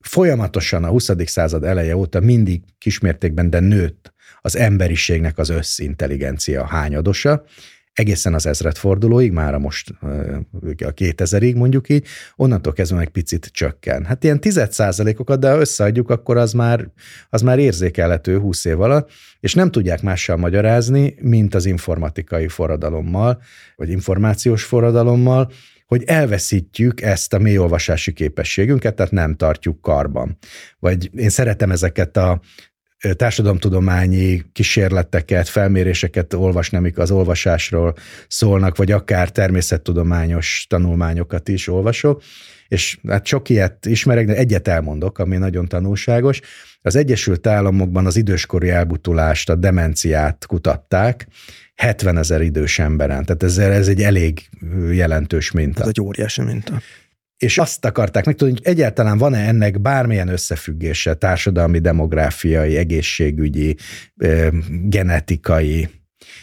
folyamatosan 0.00 0.84
a 0.84 0.88
20. 0.88 1.10
század 1.24 1.64
eleje 1.64 1.96
óta 1.96 2.20
mindig 2.20 2.62
kismértékben, 2.78 3.50
de 3.50 3.60
nőtt 3.60 4.12
az 4.40 4.56
emberiségnek 4.56 5.38
az 5.38 5.48
összintelligencia 5.48 6.66
hányadosa, 6.66 7.44
egészen 7.98 8.34
az 8.34 8.46
ezredfordulóig, 8.46 9.32
már 9.32 9.54
a 9.54 9.58
most 9.58 9.94
a 10.00 10.94
2000-ig 10.94 11.56
mondjuk 11.56 11.88
így, 11.88 12.06
onnantól 12.36 12.72
kezdve 12.72 13.00
egy 13.00 13.08
picit 13.08 13.46
csökken. 13.52 14.04
Hát 14.04 14.24
ilyen 14.24 14.40
10 14.40 14.60
okat, 15.16 15.40
de 15.40 15.50
ha 15.50 15.58
összeadjuk, 15.58 16.10
akkor 16.10 16.36
az 16.36 16.52
már, 16.52 16.90
az 17.30 17.42
már 17.42 17.58
érzékelhető 17.58 18.38
20 18.38 18.64
év 18.64 18.80
alatt, 18.80 19.10
és 19.40 19.54
nem 19.54 19.70
tudják 19.70 20.02
mással 20.02 20.36
magyarázni, 20.36 21.14
mint 21.20 21.54
az 21.54 21.66
informatikai 21.66 22.48
forradalommal, 22.48 23.42
vagy 23.76 23.90
információs 23.90 24.64
forradalommal, 24.64 25.50
hogy 25.86 26.02
elveszítjük 26.06 27.00
ezt 27.00 27.34
a 27.34 27.38
mélyolvasási 27.38 28.12
képességünket, 28.12 28.94
tehát 28.94 29.12
nem 29.12 29.34
tartjuk 29.34 29.80
karban. 29.80 30.38
Vagy 30.78 31.10
én 31.14 31.28
szeretem 31.28 31.70
ezeket 31.70 32.16
a 32.16 32.40
társadalomtudományi 33.16 34.44
kísérleteket, 34.52 35.48
felméréseket 35.48 36.34
olvasni, 36.34 36.76
amik 36.76 36.98
az 36.98 37.10
olvasásról 37.10 37.94
szólnak, 38.28 38.76
vagy 38.76 38.92
akár 38.92 39.30
természettudományos 39.30 40.66
tanulmányokat 40.68 41.48
is 41.48 41.68
olvasok, 41.68 42.22
és 42.68 42.98
hát 43.08 43.26
sok 43.26 43.48
ilyet 43.48 43.86
ismerek, 43.86 44.26
de 44.26 44.34
egyet 44.34 44.68
elmondok, 44.68 45.18
ami 45.18 45.36
nagyon 45.36 45.66
tanulságos. 45.66 46.40
Az 46.82 46.96
Egyesült 46.96 47.46
Államokban 47.46 48.06
az 48.06 48.16
időskori 48.16 48.70
elbutulást, 48.70 49.50
a 49.50 49.54
demenciát 49.54 50.46
kutatták, 50.46 51.26
70 51.74 52.18
ezer 52.18 52.40
idős 52.40 52.78
emberen, 52.78 53.24
tehát 53.24 53.42
ez, 53.42 53.58
ez 53.58 53.88
egy 53.88 54.02
elég 54.02 54.48
jelentős 54.90 55.50
minta. 55.50 55.82
Ez 55.82 55.88
egy 55.88 56.00
óriási 56.00 56.42
minta 56.42 56.80
és 57.38 57.58
azt 57.58 57.84
akarták 57.84 58.24
megtudni, 58.24 58.54
hogy 58.54 58.66
egyáltalán 58.66 59.18
van-e 59.18 59.46
ennek 59.46 59.80
bármilyen 59.80 60.28
összefüggése 60.28 61.14
társadalmi, 61.14 61.78
demográfiai, 61.78 62.76
egészségügyi, 62.76 63.76
genetikai, 64.68 65.88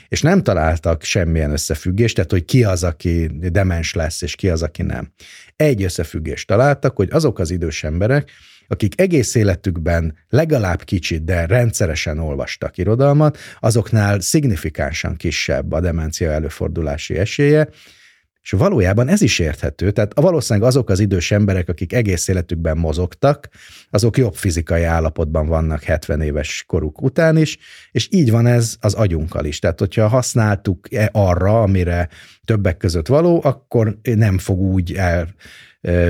és 0.08 0.22
nem 0.22 0.44
találtak 0.44 1.04
semmilyen 1.04 1.52
összefüggést, 1.52 2.16
tehát 2.16 2.32
hogy 2.32 2.46
ki 2.46 2.64
az, 2.64 2.84
aki 2.84 3.30
demens 3.52 3.94
lesz, 3.94 4.22
és 4.22 4.36
ki 4.36 4.50
az, 4.50 4.64
aki 4.64 4.82
nem. 4.82 5.12
Egy 5.56 5.84
összefüggést 5.84 6.48
találtak, 6.48 6.96
hogy 6.96 7.08
azok 7.12 7.40
az 7.40 7.52
idős 7.52 7.84
emberek, 7.84 8.32
akik 8.68 9.02
egész 9.02 9.36
életükben 9.36 10.18
legalább 10.30 10.84
kicsit, 10.84 11.24
de 11.24 11.46
rendszeresen 11.46 12.20
olvastak 12.20 12.78
irodalmat, 12.78 13.38
azoknál 13.60 14.20
szignifikánsan 14.20 15.16
kisebb 15.16 15.72
a 15.72 15.80
demencia 15.80 16.32
előfordulási 16.32 17.18
esélye, 17.18 17.70
és 18.46 18.52
valójában 18.52 19.08
ez 19.08 19.22
is 19.22 19.40
érthető, 19.40 19.92
tehát 19.92 20.20
valószínűleg 20.20 20.68
azok 20.68 20.90
az 20.90 21.00
idős 21.00 21.32
emberek, 21.32 21.70
akik 21.70 21.94
egész 21.94 22.28
életükben 22.28 22.78
mozogtak, 22.78 23.50
azok 23.90 24.18
jobb 24.18 24.36
fizikai 24.36 24.84
állapotban 24.84 25.48
vannak 25.48 25.84
70 25.84 26.22
éves 26.22 26.64
koruk 26.68 27.02
után 27.02 27.38
is, 27.38 27.58
és 27.92 28.08
így 28.12 28.32
van 28.32 28.46
ez 28.46 28.76
az 28.80 28.94
agyunkkal 28.94 29.46
is. 29.46 29.60
Tehát, 29.60 29.80
hogyha 29.80 30.08
használtuk 30.08 30.88
arra, 31.12 31.62
amire 31.62 32.10
többek 32.44 32.78
között 32.78 33.08
való, 33.08 33.42
akkor 33.44 33.98
nem 34.04 34.38
fog 34.38 34.60
úgy 34.60 34.94
el 34.94 35.28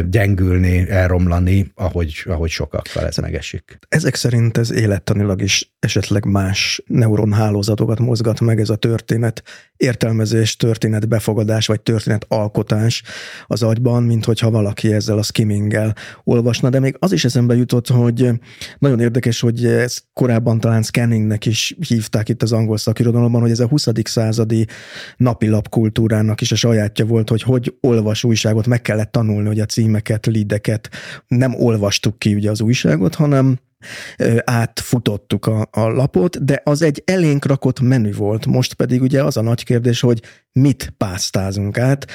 gyengülni, 0.10 0.90
elromlani, 0.90 1.72
ahogy, 1.76 2.24
ahogy 2.26 2.50
sokakkal 2.50 3.06
ez 3.06 3.18
megesik. 3.18 3.78
Ezek 3.90 4.16
szerint 4.16 4.58
ez 4.58 4.72
élettanilag 4.72 5.42
is 5.42 5.76
esetleg 5.80 6.26
más 6.26 6.84
neuronhálózatokat 6.86 8.00
mozgat 8.00 8.40
meg 8.40 8.60
ez 8.60 8.70
a 8.70 8.76
történet 8.76 9.44
értelmezés, 9.78 10.56
történet 10.56 11.08
befogadás 11.08 11.68
vagy 11.68 11.82
történet 11.82 12.26
alkotás 12.28 13.04
az 13.48 13.64
agyban, 13.64 14.04
mint 14.04 14.26
hogyha 14.26 14.50
valaki 14.50 14.94
ezzel 14.94 15.18
a 15.18 15.24
skimminggel 15.24 15.96
olvasna, 16.24 16.70
de 16.70 16.80
még 16.80 16.96
az 17.00 17.12
is 17.12 17.26
eszembe 17.26 17.56
jutott, 17.56 17.88
hogy 17.88 18.30
nagyon 18.80 19.00
érdekes, 19.00 19.40
hogy 19.40 19.66
ez 19.66 19.98
korábban 20.14 20.60
talán 20.60 20.84
scanningnek 20.84 21.46
is 21.46 21.76
hívták 21.88 22.30
itt 22.30 22.44
az 22.44 22.52
angol 22.52 22.78
szakirodalomban, 22.78 23.42
hogy 23.42 23.52
ez 23.52 23.60
a 23.60 23.68
20. 23.68 23.88
századi 24.04 24.68
napilap 25.18 25.70
kultúrának 25.70 26.42
is 26.42 26.52
a 26.52 26.56
sajátja 26.56 27.06
volt, 27.06 27.30
hogy 27.30 27.42
hogy 27.42 27.76
olvas 27.82 28.24
újságot, 28.24 28.68
meg 28.68 28.82
kellett 28.82 29.12
tanulni, 29.12 29.48
hogy 29.48 29.60
címeket, 29.66 30.26
lideket 30.26 30.90
nem 31.28 31.56
olvastuk 31.56 32.20
ki 32.20 32.36
ugye 32.36 32.50
az 32.50 32.62
újságot, 32.62 33.16
hanem 33.16 33.60
átfutottuk 34.44 35.46
a, 35.46 35.68
a 35.72 35.82
lapot, 35.82 36.46
de 36.46 36.62
az 36.64 36.82
egy 36.82 37.02
elénk 37.06 37.46
rakott 37.46 37.80
menü 37.80 38.14
volt. 38.14 38.46
Most 38.46 38.74
pedig 38.74 39.02
ugye 39.02 39.24
az 39.24 39.38
a 39.38 39.42
nagy 39.42 39.64
kérdés, 39.64 40.00
hogy 40.00 40.22
mit 40.52 40.94
pásztázunk 40.98 41.78
át, 41.78 42.12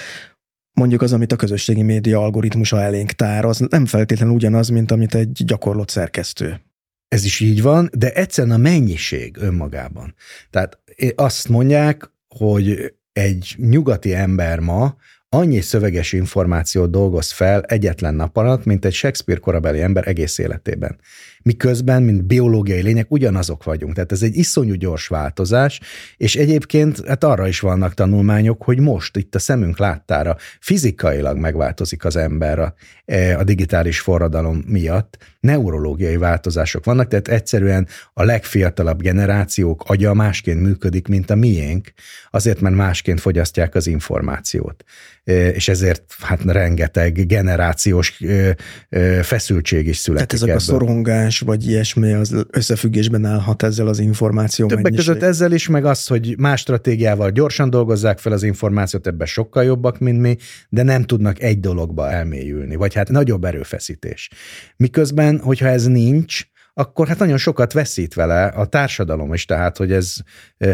mondjuk 0.73 1.03
az, 1.03 1.13
amit 1.13 1.33
a 1.33 1.37
közösségi 1.37 1.83
média 1.83 2.23
algoritmusa 2.23 2.81
elénk 2.81 3.11
tár, 3.11 3.45
az 3.45 3.59
nem 3.69 3.87
feltétlenül 3.87 4.35
ugyanaz, 4.35 4.69
mint 4.69 4.91
amit 4.91 5.15
egy 5.15 5.45
gyakorlott 5.45 5.89
szerkesztő. 5.89 6.61
Ez 7.09 7.25
is 7.25 7.41
így 7.41 7.63
van, 7.63 7.91
de 7.93 8.13
egyszerűen 8.13 8.55
a 8.55 8.59
mennyiség 8.59 9.37
önmagában. 9.37 10.15
Tehát 10.51 10.79
azt 11.15 11.49
mondják, 11.49 12.11
hogy 12.29 12.95
egy 13.13 13.55
nyugati 13.57 14.15
ember 14.15 14.59
ma 14.59 14.97
annyi 15.33 15.61
szöveges 15.61 16.13
információt 16.13 16.91
dolgoz 16.91 17.31
fel 17.31 17.63
egyetlen 17.63 18.15
nap 18.15 18.37
alatt, 18.37 18.65
mint 18.65 18.85
egy 18.85 18.93
Shakespeare 18.93 19.41
korabeli 19.41 19.81
ember 19.81 20.09
egész 20.09 20.39
életében 20.39 20.99
miközben, 21.43 22.03
mint 22.03 22.25
biológiai 22.25 22.83
lények, 22.83 23.11
ugyanazok 23.11 23.65
vagyunk. 23.65 23.95
Tehát 23.95 24.13
ez 24.13 24.23
egy 24.23 24.37
iszonyú 24.37 24.75
gyors 24.75 25.07
változás, 25.07 25.81
és 26.17 26.37
egyébként 26.37 27.07
hát 27.07 27.25
arra 27.25 27.49
is 27.49 27.61
vannak 27.61 27.95
tanulmányok, 27.95 28.63
hogy 28.63 28.79
most 28.79 29.17
itt 29.17 29.35
a 29.35 29.39
szemünk 29.39 29.79
láttára 29.79 30.37
fizikailag 30.61 31.37
megváltozik 31.37 32.05
az 32.05 32.17
ember 32.17 32.59
a, 32.59 32.75
e, 33.05 33.39
a 33.39 33.45
digitális 33.45 34.01
forradalom 34.01 34.63
miatt, 34.67 35.19
neurológiai 35.41 36.17
változások 36.17 36.85
vannak, 36.85 37.09
tehát 37.09 37.29
egyszerűen 37.29 37.89
a 38.13 38.25
legfiatalabb 38.25 39.01
generációk 39.03 39.83
agya 39.87 40.15
másként 40.15 40.61
működik, 40.61 41.09
mint 41.09 41.31
a 41.31 41.35
miénk, 41.35 41.93
azért, 42.31 42.61
mert 42.61 42.75
másként 42.75 43.21
fogyasztják 43.21 43.75
az 43.75 43.87
információt. 43.87 44.85
És 45.53 45.69
ezért 45.69 46.03
hát 46.19 46.45
rengeteg 46.45 47.27
generációs 47.27 48.21
feszültség 49.23 49.87
is 49.87 49.97
születik. 49.97 50.27
Tehát 50.29 50.33
ezek 50.33 50.49
ebből. 50.49 50.57
a 50.57 50.61
szorongás, 50.61 51.41
vagy 51.41 51.67
ilyesmi 51.67 52.13
az 52.13 52.35
összefüggésben 52.51 53.25
állhat 53.25 53.63
ezzel 53.63 53.87
az 53.87 53.99
információ 53.99 54.67
Többek 54.67 54.85
mennyiség. 54.85 55.07
között 55.07 55.23
ezzel 55.23 55.53
is, 55.53 55.69
meg 55.69 55.85
az, 55.85 56.07
hogy 56.07 56.35
más 56.39 56.61
stratégiával 56.61 57.31
gyorsan 57.31 57.71
dolgozzák 57.71 58.19
fel 58.19 58.33
az 58.33 58.43
információt, 58.43 59.07
ebben 59.07 59.27
sokkal 59.27 59.65
jobbak, 59.65 59.99
mint 59.99 60.21
mi, 60.21 60.37
de 60.69 60.83
nem 60.83 61.05
tudnak 61.05 61.43
egy 61.43 61.61
dologba 61.61 62.11
elmélyülni, 62.11 62.77
vagy 62.77 62.95
hát 62.95 63.09
nagyobb 63.09 63.45
erőfeszítés. 63.45 64.29
Miközben, 64.77 65.30
hogyha 65.39 65.67
ez 65.67 65.87
nincs, 65.87 66.49
akkor 66.75 67.09
hát 67.09 67.19
nagyon 67.19 67.37
sokat 67.37 67.73
veszít 67.73 68.15
vele 68.15 68.45
a 68.45 68.67
társadalom 68.67 69.35
is, 69.35 69.45
tehát 69.45 69.77
hogy 69.77 69.93
ez, 69.93 70.17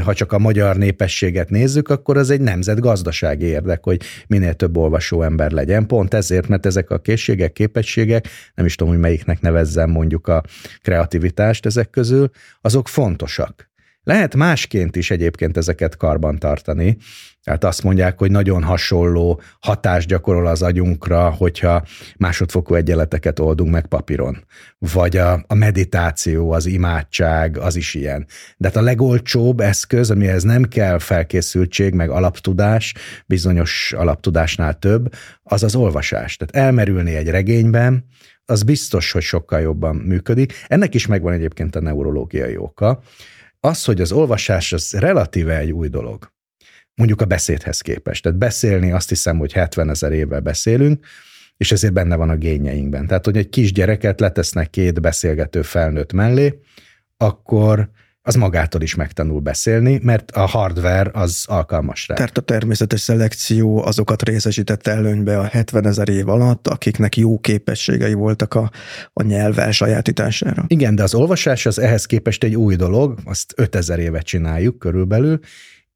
ha 0.04 0.14
csak 0.14 0.32
a 0.32 0.38
magyar 0.38 0.76
népességet 0.76 1.50
nézzük, 1.50 1.88
akkor 1.88 2.16
az 2.16 2.30
egy 2.30 2.40
nemzetgazdasági 2.40 3.44
érdek, 3.44 3.84
hogy 3.84 4.02
minél 4.26 4.54
több 4.54 4.76
olvasó 4.76 5.22
ember 5.22 5.50
legyen. 5.50 5.86
Pont 5.86 6.14
ezért, 6.14 6.48
mert 6.48 6.66
ezek 6.66 6.90
a 6.90 6.98
készségek, 6.98 7.52
képességek, 7.52 8.28
nem 8.54 8.66
is 8.66 8.74
tudom, 8.74 8.92
hogy 8.92 9.02
melyiknek 9.02 9.40
nevezzem 9.40 9.90
mondjuk 9.90 10.28
a 10.28 10.42
kreativitást 10.82 11.66
ezek 11.66 11.90
közül, 11.90 12.30
azok 12.60 12.88
fontosak. 12.88 13.70
Lehet 14.02 14.34
másként 14.34 14.96
is 14.96 15.10
egyébként 15.10 15.56
ezeket 15.56 15.96
karban 15.96 16.38
tartani, 16.38 16.96
tehát 17.46 17.64
azt 17.64 17.82
mondják, 17.82 18.18
hogy 18.18 18.30
nagyon 18.30 18.62
hasonló 18.62 19.40
hatást 19.60 20.08
gyakorol 20.08 20.46
az 20.46 20.62
agyunkra, 20.62 21.30
hogyha 21.30 21.84
másodfokú 22.16 22.74
egyenleteket 22.74 23.38
oldunk 23.38 23.70
meg 23.70 23.86
papíron. 23.86 24.44
Vagy 24.78 25.16
a, 25.16 25.44
a 25.46 25.54
meditáció, 25.54 26.50
az 26.50 26.66
imádság, 26.66 27.58
az 27.58 27.76
is 27.76 27.94
ilyen. 27.94 28.26
De 28.56 28.68
hát 28.68 28.76
a 28.76 28.80
legolcsóbb 28.80 29.60
eszköz, 29.60 30.10
amihez 30.10 30.42
nem 30.42 30.64
kell 30.64 30.98
felkészültség, 30.98 31.94
meg 31.94 32.10
alaptudás, 32.10 32.94
bizonyos 33.26 33.92
alaptudásnál 33.96 34.78
több, 34.78 35.14
az 35.42 35.62
az 35.62 35.74
olvasás. 35.74 36.36
Tehát 36.36 36.66
elmerülni 36.66 37.14
egy 37.14 37.28
regényben, 37.28 38.04
az 38.44 38.62
biztos, 38.62 39.12
hogy 39.12 39.22
sokkal 39.22 39.60
jobban 39.60 39.96
működik. 39.96 40.52
Ennek 40.66 40.94
is 40.94 41.06
megvan 41.06 41.32
egyébként 41.32 41.76
a 41.76 41.80
neurológiai 41.80 42.56
oka. 42.56 43.00
Az, 43.60 43.84
hogy 43.84 44.00
az 44.00 44.12
olvasás 44.12 44.72
az 44.72 44.92
relatíve 44.92 45.58
egy 45.58 45.72
új 45.72 45.88
dolog 45.88 46.34
mondjuk 46.96 47.20
a 47.20 47.24
beszédhez 47.24 47.80
képest. 47.80 48.22
Tehát 48.22 48.38
beszélni 48.38 48.92
azt 48.92 49.08
hiszem, 49.08 49.38
hogy 49.38 49.52
70 49.52 49.90
ezer 49.90 50.12
évvel 50.12 50.40
beszélünk, 50.40 51.06
és 51.56 51.72
ezért 51.72 51.92
benne 51.92 52.16
van 52.16 52.30
a 52.30 52.36
gényeinkben. 52.36 53.06
Tehát, 53.06 53.24
hogy 53.24 53.36
egy 53.36 53.48
kis 53.48 53.72
gyereket 53.72 54.20
letesznek 54.20 54.70
két 54.70 55.00
beszélgető 55.00 55.62
felnőtt 55.62 56.12
mellé, 56.12 56.58
akkor 57.16 57.90
az 58.22 58.34
magától 58.34 58.80
is 58.82 58.94
megtanul 58.94 59.40
beszélni, 59.40 60.00
mert 60.02 60.30
a 60.30 60.46
hardware 60.46 61.10
az 61.12 61.44
alkalmas 61.48 62.08
rá. 62.08 62.14
Tehát 62.14 62.38
a 62.38 62.40
természetes 62.40 63.00
szelekció 63.00 63.84
azokat 63.84 64.22
részesítette 64.22 64.90
előnybe 64.90 65.38
a 65.38 65.44
70 65.44 65.86
ezer 65.86 66.08
év 66.08 66.28
alatt, 66.28 66.68
akiknek 66.68 67.16
jó 67.16 67.38
képességei 67.38 68.12
voltak 68.12 68.54
a, 68.54 68.70
a 69.12 69.22
nyelv 69.22 69.58
elsajátítására. 69.58 70.64
Igen, 70.66 70.94
de 70.94 71.02
az 71.02 71.14
olvasás 71.14 71.66
az 71.66 71.78
ehhez 71.78 72.06
képest 72.06 72.44
egy 72.44 72.54
új 72.54 72.76
dolog, 72.76 73.18
azt 73.24 73.52
5000 73.56 73.98
évet 73.98 74.24
csináljuk 74.24 74.78
körülbelül, 74.78 75.38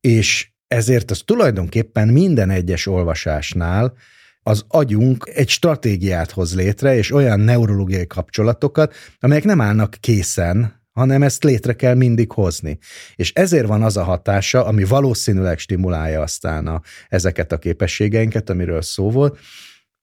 és 0.00 0.50
ezért 0.74 1.10
az 1.10 1.22
tulajdonképpen 1.24 2.08
minden 2.08 2.50
egyes 2.50 2.86
olvasásnál 2.86 3.94
az 4.42 4.64
agyunk 4.68 5.30
egy 5.34 5.48
stratégiát 5.48 6.30
hoz 6.30 6.54
létre, 6.54 6.96
és 6.96 7.12
olyan 7.12 7.40
neurológiai 7.40 8.06
kapcsolatokat, 8.06 8.94
amelyek 9.20 9.44
nem 9.44 9.60
állnak 9.60 9.96
készen, 10.00 10.82
hanem 10.92 11.22
ezt 11.22 11.44
létre 11.44 11.72
kell 11.72 11.94
mindig 11.94 12.32
hozni. 12.32 12.78
És 13.14 13.32
ezért 13.32 13.66
van 13.66 13.82
az 13.82 13.96
a 13.96 14.02
hatása, 14.02 14.64
ami 14.64 14.84
valószínűleg 14.84 15.58
stimulálja 15.58 16.22
aztán 16.22 16.66
a, 16.66 16.80
ezeket 17.08 17.52
a 17.52 17.58
képességeinket, 17.58 18.50
amiről 18.50 18.82
szó 18.82 19.10
volt, 19.10 19.38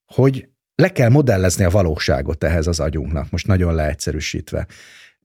hogy 0.05 0.49
le 0.75 0.91
kell 0.91 1.09
modellezni 1.09 1.63
a 1.63 1.69
valóságot 1.69 2.43
ehhez 2.43 2.67
az 2.67 2.79
agyunknak, 2.79 3.29
most 3.29 3.47
nagyon 3.47 3.75
leegyszerűsítve. 3.75 4.67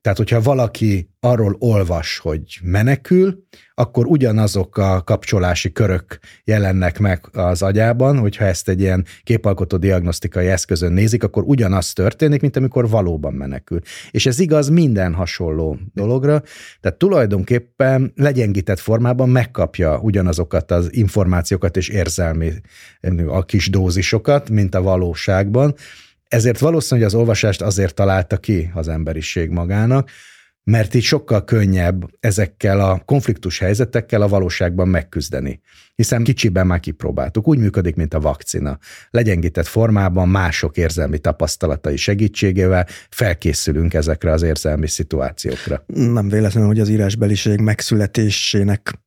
Tehát, 0.02 0.18
hogyha 0.18 0.40
valaki 0.40 1.10
arról 1.20 1.56
olvas, 1.58 2.18
hogy 2.18 2.58
menekül, 2.62 3.46
akkor 3.74 4.06
ugyanazok 4.06 4.76
a 4.76 5.02
kapcsolási 5.02 5.72
körök 5.72 6.18
jelennek 6.44 6.98
meg 6.98 7.28
az 7.32 7.62
agyában, 7.62 8.18
hogyha 8.18 8.44
ezt 8.44 8.68
egy 8.68 8.80
ilyen 8.80 9.04
képalkotó 9.22 9.76
diagnosztikai 9.76 10.46
eszközön 10.46 10.92
nézik, 10.92 11.22
akkor 11.22 11.42
ugyanaz 11.46 11.92
történik, 11.92 12.40
mint 12.40 12.56
amikor 12.56 12.88
valóban 12.88 13.32
menekül. 13.32 13.80
És 14.10 14.26
ez 14.26 14.38
igaz 14.38 14.68
minden 14.68 15.14
hasonló 15.14 15.78
dologra, 15.94 16.42
tehát 16.80 16.98
tulajdonképpen 16.98 18.12
legyengített 18.16 18.78
formában 18.78 19.28
megkapja 19.28 19.98
ugyanazokat 19.98 20.70
az 20.70 20.94
információkat 20.94 21.76
és 21.76 21.88
érzelmi 21.88 22.52
a 23.26 23.44
kis 23.44 23.70
dózisokat, 23.70 24.50
mint 24.50 24.74
a 24.74 24.82
valóságban, 24.82 25.74
ezért 26.32 26.58
valószínű, 26.58 27.00
hogy 27.00 27.10
az 27.10 27.18
olvasást 27.18 27.62
azért 27.62 27.94
találta 27.94 28.36
ki 28.36 28.70
az 28.74 28.88
emberiség 28.88 29.50
magának, 29.50 30.10
mert 30.64 30.94
így 30.94 31.02
sokkal 31.02 31.44
könnyebb 31.44 32.04
ezekkel 32.20 32.80
a 32.80 33.02
konfliktus 33.04 33.58
helyzetekkel 33.58 34.22
a 34.22 34.28
valóságban 34.28 34.88
megküzdeni. 34.88 35.60
Hiszen 35.94 36.24
kicsiben 36.24 36.66
már 36.66 36.80
kipróbáltuk. 36.80 37.48
Úgy 37.48 37.58
működik, 37.58 37.96
mint 37.96 38.14
a 38.14 38.20
vakcina. 38.20 38.78
Legyengített 39.10 39.66
formában 39.66 40.28
mások 40.28 40.76
érzelmi 40.76 41.18
tapasztalatai 41.18 41.96
segítségével 41.96 42.86
felkészülünk 43.10 43.94
ezekre 43.94 44.32
az 44.32 44.42
érzelmi 44.42 44.88
szituációkra. 44.88 45.84
Nem 45.86 46.28
véletlenül, 46.28 46.68
hogy 46.68 46.80
az 46.80 46.88
írásbeliség 46.88 47.60
megszületésének 47.60 49.00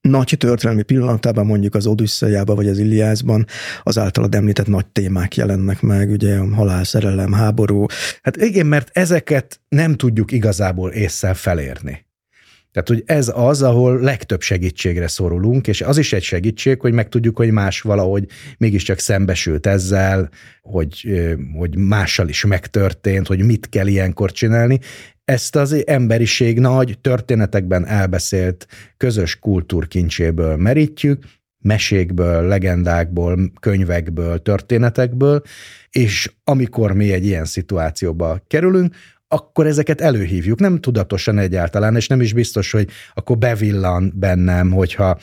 nagy 0.00 0.34
történelmi 0.38 0.82
pillanatában, 0.82 1.46
mondjuk 1.46 1.74
az 1.74 1.86
Odüsszejában 1.86 2.56
vagy 2.56 2.68
az 2.68 2.78
Iliászban 2.78 3.46
az 3.82 3.98
általad 3.98 4.34
említett 4.34 4.66
nagy 4.66 4.86
témák 4.86 5.36
jelennek 5.36 5.80
meg, 5.80 6.10
ugye 6.10 6.36
a 6.36 6.54
halál, 6.54 6.84
szerelem, 6.84 7.32
háború. 7.32 7.86
Hát 8.22 8.36
igen, 8.36 8.66
mert 8.66 8.88
ezeket 8.92 9.60
nem 9.68 9.96
tudjuk 9.96 10.32
igazából 10.32 10.90
észre 10.90 11.34
felérni. 11.34 12.08
Tehát, 12.72 12.88
hogy 12.88 13.02
ez 13.06 13.32
az, 13.34 13.62
ahol 13.62 14.00
legtöbb 14.00 14.40
segítségre 14.40 15.08
szorulunk, 15.08 15.66
és 15.66 15.80
az 15.80 15.98
is 15.98 16.12
egy 16.12 16.22
segítség, 16.22 16.80
hogy 16.80 16.92
megtudjuk, 16.92 17.36
hogy 17.36 17.50
más 17.50 17.80
valahogy 17.80 18.26
mégiscsak 18.58 18.98
szembesült 18.98 19.66
ezzel, 19.66 20.30
hogy, 20.62 21.08
hogy 21.58 21.76
mással 21.76 22.28
is 22.28 22.44
megtörtént, 22.44 23.26
hogy 23.26 23.44
mit 23.44 23.68
kell 23.68 23.86
ilyenkor 23.86 24.32
csinálni. 24.32 24.78
Ezt 25.24 25.56
az 25.56 25.86
emberiség 25.86 26.58
nagy 26.58 26.98
történetekben 27.00 27.86
elbeszélt 27.86 28.66
közös 28.96 29.38
kultúrkincséből 29.38 30.56
merítjük, 30.56 31.24
mesékből, 31.58 32.42
legendákból, 32.42 33.52
könyvekből, 33.60 34.42
történetekből, 34.42 35.42
és 35.90 36.30
amikor 36.44 36.92
mi 36.92 37.12
egy 37.12 37.26
ilyen 37.26 37.44
szituációba 37.44 38.44
kerülünk, 38.46 38.94
akkor 39.32 39.66
ezeket 39.66 40.00
előhívjuk, 40.00 40.58
nem 40.58 40.80
tudatosan 40.80 41.38
egyáltalán, 41.38 41.96
és 41.96 42.06
nem 42.06 42.20
is 42.20 42.32
biztos, 42.32 42.70
hogy 42.70 42.88
akkor 43.14 43.38
bevillan 43.38 44.12
bennem, 44.16 44.70
hogyha 44.70 45.18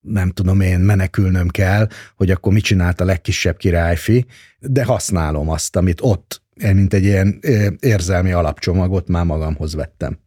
nem 0.00 0.30
tudom 0.30 0.60
én, 0.60 0.80
menekülnöm 0.80 1.48
kell, 1.48 1.88
hogy 2.16 2.30
akkor 2.30 2.52
mit 2.52 2.64
csinált 2.64 3.00
a 3.00 3.04
legkisebb 3.04 3.56
királyfi, 3.56 4.26
de 4.58 4.84
használom 4.84 5.48
azt, 5.48 5.76
amit 5.76 6.00
ott, 6.02 6.42
mint 6.74 6.94
egy 6.94 7.04
ilyen 7.04 7.40
érzelmi 7.80 8.32
alapcsomagot 8.32 9.08
már 9.08 9.24
magamhoz 9.24 9.74
vettem. 9.74 10.18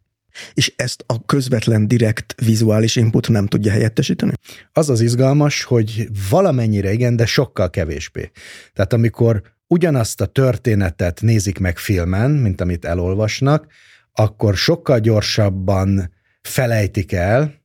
És 0.54 0.72
ezt 0.76 1.04
a 1.06 1.24
közvetlen, 1.24 1.88
direkt 1.88 2.34
vizuális 2.44 2.96
input 2.96 3.28
nem 3.28 3.46
tudja 3.46 3.72
helyettesíteni? 3.72 4.32
Az 4.72 4.90
az 4.90 5.00
izgalmas, 5.00 5.62
hogy 5.62 6.08
valamennyire 6.30 6.92
igen, 6.92 7.16
de 7.16 7.26
sokkal 7.26 7.70
kevésbé. 7.70 8.30
Tehát 8.72 8.92
amikor 8.92 9.42
ugyanazt 9.66 10.20
a 10.20 10.26
történetet 10.26 11.20
nézik 11.20 11.58
meg 11.58 11.78
filmen, 11.78 12.30
mint 12.30 12.60
amit 12.60 12.84
elolvasnak, 12.84 13.66
akkor 14.12 14.56
sokkal 14.56 14.98
gyorsabban 14.98 16.12
felejtik 16.42 17.12
el, 17.12 17.62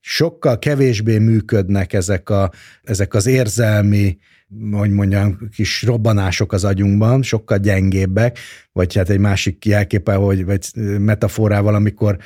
sokkal 0.00 0.58
kevésbé 0.58 1.18
működnek 1.18 1.92
ezek, 1.92 2.30
a, 2.30 2.50
ezek 2.82 3.14
az 3.14 3.26
érzelmi, 3.26 4.18
hogy 4.70 4.90
mondjam, 4.90 5.38
kis 5.54 5.82
robbanások 5.82 6.52
az 6.52 6.64
agyunkban, 6.64 7.22
sokkal 7.22 7.58
gyengébbek, 7.58 8.38
vagy 8.72 8.94
hát 8.94 9.10
egy 9.10 9.18
másik 9.18 9.64
jelképpel, 9.64 10.18
hogy, 10.18 10.44
vagy 10.44 10.66
metaforával, 10.98 11.74
amikor 11.74 12.18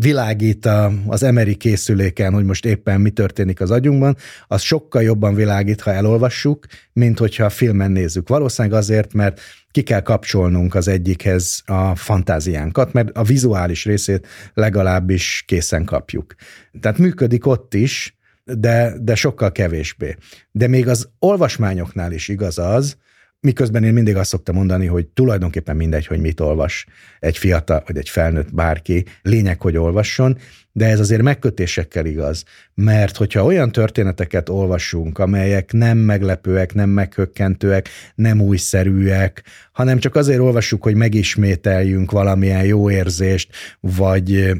világít 0.00 0.66
a, 0.66 0.92
az 1.06 1.22
emeri 1.22 1.54
készüléken, 1.54 2.32
hogy 2.32 2.44
most 2.44 2.64
éppen 2.64 3.00
mi 3.00 3.10
történik 3.10 3.60
az 3.60 3.70
agyunkban, 3.70 4.16
az 4.46 4.60
sokkal 4.60 5.02
jobban 5.02 5.34
világít, 5.34 5.80
ha 5.80 5.92
elolvassuk, 5.92 6.66
mint 6.92 7.18
hogyha 7.18 7.44
a 7.44 7.50
filmen 7.50 7.90
nézzük. 7.90 8.28
Valószínűleg 8.28 8.78
azért, 8.78 9.12
mert 9.12 9.40
ki 9.70 9.82
kell 9.82 10.00
kapcsolnunk 10.00 10.74
az 10.74 10.88
egyikhez 10.88 11.62
a 11.66 11.94
fantáziánkat, 11.94 12.92
mert 12.92 13.16
a 13.16 13.22
vizuális 13.22 13.84
részét 13.84 14.26
legalábbis 14.54 15.42
készen 15.46 15.84
kapjuk. 15.84 16.34
Tehát 16.80 16.98
működik 16.98 17.46
ott 17.46 17.74
is, 17.74 18.18
de, 18.44 18.94
de 19.00 19.14
sokkal 19.14 19.52
kevésbé. 19.52 20.16
De 20.50 20.66
még 20.66 20.88
az 20.88 21.08
olvasmányoknál 21.18 22.12
is 22.12 22.28
igaz 22.28 22.58
az, 22.58 22.96
Miközben 23.42 23.84
én 23.84 23.92
mindig 23.92 24.16
azt 24.16 24.28
szoktam 24.28 24.54
mondani, 24.54 24.86
hogy 24.86 25.06
tulajdonképpen 25.06 25.76
mindegy, 25.76 26.06
hogy 26.06 26.20
mit 26.20 26.40
olvas 26.40 26.86
egy 27.20 27.38
fiatal 27.38 27.82
vagy 27.86 27.96
egy 27.96 28.08
felnőtt 28.08 28.54
bárki, 28.54 29.04
lényeg, 29.22 29.60
hogy 29.60 29.76
olvasson, 29.76 30.38
de 30.72 30.86
ez 30.86 31.00
azért 31.00 31.22
megkötésekkel 31.22 32.06
igaz, 32.06 32.44
mert 32.74 33.16
hogyha 33.16 33.44
olyan 33.44 33.72
történeteket 33.72 34.48
olvasunk, 34.48 35.18
amelyek 35.18 35.72
nem 35.72 35.98
meglepőek, 35.98 36.74
nem 36.74 36.88
meghökkentőek, 36.88 37.88
nem 38.14 38.40
újszerűek, 38.40 39.44
hanem 39.72 39.98
csak 39.98 40.14
azért 40.14 40.40
olvassuk, 40.40 40.82
hogy 40.82 40.94
megismételjünk 40.94 42.10
valamilyen 42.10 42.64
jó 42.64 42.90
érzést, 42.90 43.52
vagy 43.80 44.52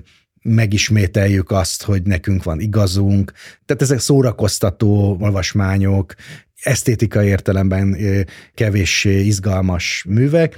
megismételjük 0.43 1.51
azt, 1.51 1.83
hogy 1.83 2.03
nekünk 2.03 2.43
van 2.43 2.61
igazunk. 2.61 3.33
Tehát 3.65 3.83
ezek 3.83 3.99
szórakoztató 3.99 5.17
olvasmányok, 5.21 6.15
esztétikai 6.63 7.27
értelemben 7.27 7.97
kevéssé 8.55 9.21
izgalmas 9.21 10.05
művek, 10.09 10.57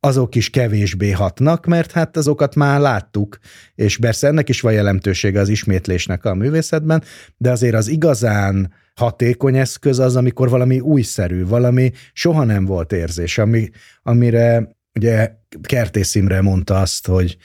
azok 0.00 0.34
is 0.34 0.50
kevésbé 0.50 1.10
hatnak, 1.10 1.66
mert 1.66 1.92
hát 1.92 2.16
azokat 2.16 2.54
már 2.54 2.80
láttuk, 2.80 3.38
és 3.74 3.98
persze 3.98 4.26
ennek 4.26 4.48
is 4.48 4.60
van 4.60 4.72
jelentősége 4.72 5.40
az 5.40 5.48
ismétlésnek 5.48 6.24
a 6.24 6.34
művészetben, 6.34 7.02
de 7.36 7.50
azért 7.50 7.74
az 7.74 7.88
igazán 7.88 8.72
hatékony 8.94 9.56
eszköz 9.56 9.98
az, 9.98 10.16
amikor 10.16 10.48
valami 10.48 10.80
újszerű, 10.80 11.46
valami 11.46 11.92
soha 12.12 12.44
nem 12.44 12.64
volt 12.64 12.92
érzés, 12.92 13.38
ami, 13.38 13.70
amire 14.02 14.76
ugye 14.94 15.30
Kertész 15.62 16.14
Imre 16.14 16.40
mondta 16.40 16.80
azt, 16.80 17.06
hogy 17.06 17.36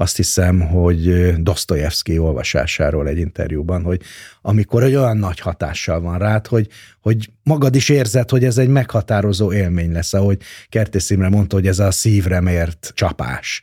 azt 0.00 0.16
hiszem, 0.16 0.60
hogy 0.60 1.32
Dostoyevsky 1.42 2.18
olvasásáról 2.18 3.08
egy 3.08 3.18
interjúban, 3.18 3.82
hogy 3.82 4.00
amikor 4.42 4.82
egy 4.82 4.94
olyan 4.94 5.16
nagy 5.16 5.40
hatással 5.40 6.00
van 6.00 6.18
rád, 6.18 6.46
hogy, 6.46 6.68
hogy 7.00 7.30
magad 7.42 7.74
is 7.74 7.88
érzed, 7.88 8.30
hogy 8.30 8.44
ez 8.44 8.58
egy 8.58 8.68
meghatározó 8.68 9.52
élmény 9.52 9.92
lesz, 9.92 10.14
ahogy 10.14 10.38
Kertész 10.68 11.10
Imre 11.10 11.28
mondta, 11.28 11.56
hogy 11.56 11.66
ez 11.66 11.78
a 11.78 11.90
szívre 11.90 12.40
mért 12.40 12.92
csapás 12.94 13.62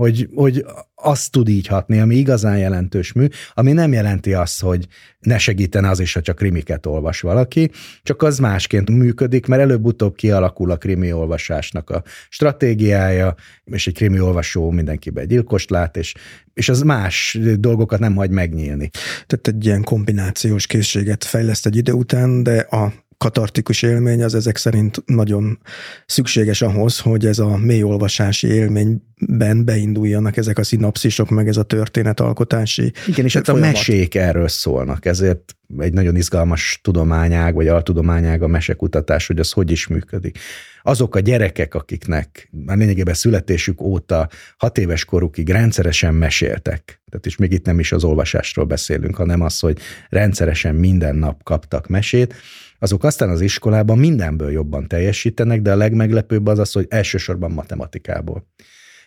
hogy, 0.00 0.28
hogy 0.34 0.64
azt 0.94 1.32
tud 1.32 1.48
így 1.48 1.66
hatni, 1.66 2.00
ami 2.00 2.16
igazán 2.16 2.58
jelentős 2.58 3.12
mű, 3.12 3.26
ami 3.54 3.72
nem 3.72 3.92
jelenti 3.92 4.34
azt, 4.34 4.60
hogy 4.60 4.86
ne 5.18 5.38
segítene 5.38 5.88
az 5.88 6.00
is, 6.00 6.12
ha 6.12 6.20
csak 6.20 6.36
krimiket 6.36 6.86
olvas 6.86 7.20
valaki, 7.20 7.70
csak 8.02 8.22
az 8.22 8.38
másként 8.38 8.90
működik, 8.90 9.46
mert 9.46 9.62
előbb-utóbb 9.62 10.14
kialakul 10.14 10.70
a 10.70 10.76
krimi 10.76 11.12
olvasásnak 11.12 11.90
a 11.90 12.02
stratégiája, 12.28 13.34
és 13.64 13.86
egy 13.86 13.94
krimi 13.94 14.20
olvasó 14.20 14.70
mindenkiben 14.70 15.26
gyilkost 15.26 15.70
lát, 15.70 15.96
és, 15.96 16.14
és 16.54 16.68
az 16.68 16.82
más 16.82 17.38
dolgokat 17.58 17.98
nem 17.98 18.14
hagy 18.14 18.30
megnyílni. 18.30 18.90
Tehát 19.26 19.48
egy 19.48 19.64
ilyen 19.64 19.82
kombinációs 19.82 20.66
készséget 20.66 21.24
fejleszt 21.24 21.66
egy 21.66 21.76
idő 21.76 21.92
után, 21.92 22.42
de 22.42 22.58
a 22.58 22.92
katartikus 23.20 23.82
élmény 23.82 24.22
az 24.22 24.34
ezek 24.34 24.56
szerint 24.56 25.02
nagyon 25.06 25.58
szükséges 26.06 26.62
ahhoz, 26.62 26.98
hogy 26.98 27.26
ez 27.26 27.38
a 27.38 27.56
mély 27.56 27.82
olvasási 27.82 28.46
élményben 28.46 29.64
beinduljanak 29.64 30.36
ezek 30.36 30.58
a 30.58 30.62
szinapszisok, 30.62 31.30
meg 31.30 31.48
ez 31.48 31.56
a 31.56 31.62
történetalkotási. 31.62 32.92
Igen, 33.06 33.24
és 33.24 33.34
hát 33.34 33.48
a 33.48 33.54
mesék 33.54 34.14
erről 34.14 34.48
szólnak, 34.48 35.04
ezért 35.06 35.56
egy 35.78 35.92
nagyon 35.92 36.16
izgalmas 36.16 36.80
tudományág, 36.82 37.54
vagy 37.54 37.68
altudományág 37.68 38.42
a 38.42 38.46
mesekutatás, 38.46 39.26
hogy 39.26 39.38
az 39.38 39.52
hogy 39.52 39.70
is 39.70 39.86
működik. 39.86 40.38
Azok 40.82 41.14
a 41.14 41.20
gyerekek, 41.20 41.74
akiknek 41.74 42.48
már 42.64 42.76
lényegében 42.76 43.14
születésük 43.14 43.80
óta 43.80 44.28
hat 44.56 44.78
éves 44.78 45.04
korukig 45.04 45.48
rendszeresen 45.48 46.14
meséltek, 46.14 47.02
tehát 47.10 47.26
is 47.26 47.36
még 47.36 47.52
itt 47.52 47.64
nem 47.64 47.78
is 47.78 47.92
az 47.92 48.04
olvasásról 48.04 48.64
beszélünk, 48.64 49.16
hanem 49.16 49.40
az, 49.40 49.58
hogy 49.58 49.78
rendszeresen 50.08 50.74
minden 50.74 51.16
nap 51.16 51.42
kaptak 51.42 51.88
mesét, 51.88 52.34
azok 52.82 53.04
aztán 53.04 53.28
az 53.28 53.40
iskolában 53.40 53.98
mindenből 53.98 54.50
jobban 54.50 54.88
teljesítenek, 54.88 55.62
de 55.62 55.72
a 55.72 55.76
legmeglepőbb 55.76 56.46
az 56.46 56.58
az, 56.58 56.72
hogy 56.72 56.86
elsősorban 56.88 57.50
matematikából. 57.50 58.46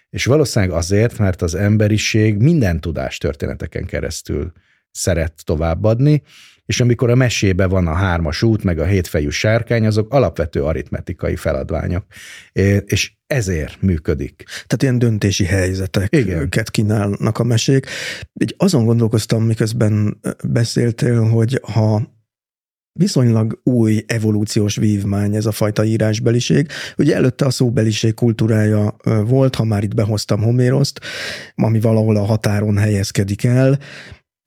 És 0.10 0.26
valószínűleg 0.26 0.76
azért, 0.76 1.18
mert 1.18 1.42
az 1.42 1.56
emberiség 1.56 2.38
minden 2.38 2.82
tudás 2.82 3.18
történeteken 3.18 3.86
keresztül 3.86 4.52
szeret 4.92 5.34
továbbadni, 5.44 6.22
és 6.66 6.80
amikor 6.80 7.10
a 7.10 7.16
mesébe 7.16 7.66
van 7.66 7.88
a 7.88 7.94
hármas 7.94 8.44
út, 8.44 8.64
meg 8.64 8.80
a 8.80 8.86
hétfejű 8.86 9.30
sárkány, 9.30 9.86
azok 9.86 10.14
alapvető 10.14 10.64
aritmetikai 10.64 11.36
feladványok, 11.36 12.06
és 12.86 13.14
ezért 13.28 13.82
működik. 13.82 14.44
Tehát 14.46 14.82
ilyen 14.82 15.00
döntési 15.00 15.46
helyzeteket 15.46 16.14
Igen. 16.14 16.50
kínálnak 16.72 17.40
a 17.40 17.44
mesék. 17.44 17.86
Így 18.34 18.56
azon 18.58 18.86
gondolkoztam, 18.86 19.44
miközben 19.44 20.20
beszéltél, 20.44 21.22
hogy 21.22 21.60
ha 21.62 22.12
viszonylag 22.94 23.62
új 23.64 24.04
evolúciós 24.08 24.76
vívmány 24.76 25.36
ez 25.36 25.46
a 25.46 25.52
fajta 25.52 25.84
írásbeliség. 25.84 26.68
Ugye 26.98 27.16
előtte 27.16 27.46
a 27.46 27.50
szóbeliség 27.50 28.14
kultúrája 28.14 28.96
volt, 29.26 29.56
ha 29.56 29.64
már 29.64 29.84
itt 29.84 29.96
behoztam 29.96 30.42
Homéroszt, 30.42 31.00
ami 31.56 31.80
valahol 31.80 32.16
a 32.16 32.26
határon 32.26 32.78
helyezkedik 32.78 33.44
el, 33.44 33.80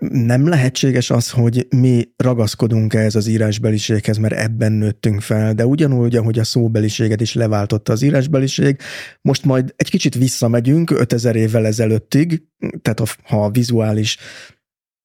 nem 0.08 0.48
lehetséges 0.48 1.10
az, 1.10 1.30
hogy 1.30 1.66
mi 1.76 2.08
ragaszkodunk 2.16 2.94
ehhez 2.94 3.14
az 3.14 3.26
írásbeliséghez, 3.26 4.16
mert 4.16 4.34
ebben 4.34 4.72
nőttünk 4.72 5.20
fel, 5.20 5.54
de 5.54 5.66
ugyanúgy, 5.66 6.16
ahogy 6.16 6.38
a 6.38 6.44
szóbeliséget 6.44 7.20
is 7.20 7.34
leváltotta 7.34 7.92
az 7.92 8.02
írásbeliség, 8.02 8.76
most 9.22 9.44
majd 9.44 9.74
egy 9.76 9.90
kicsit 9.90 10.14
visszamegyünk 10.14 10.90
5000 10.90 11.36
évvel 11.36 11.66
ezelőttig, 11.66 12.42
tehát 12.82 13.18
ha 13.22 13.44
a 13.44 13.50
vizuális 13.50 14.18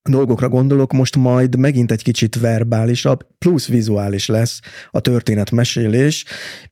dolgokra 0.10 0.50
gondolok, 0.50 0.92
most 0.92 1.16
majd 1.16 1.56
megint 1.56 1.92
egy 1.92 2.04
kicsit 2.04 2.40
verbálisabb, 2.40 3.28
plusz 3.38 3.68
vizuális 3.68 4.28
lesz 4.28 4.60
a 4.92 5.00
történetmesélés, 5.00 6.26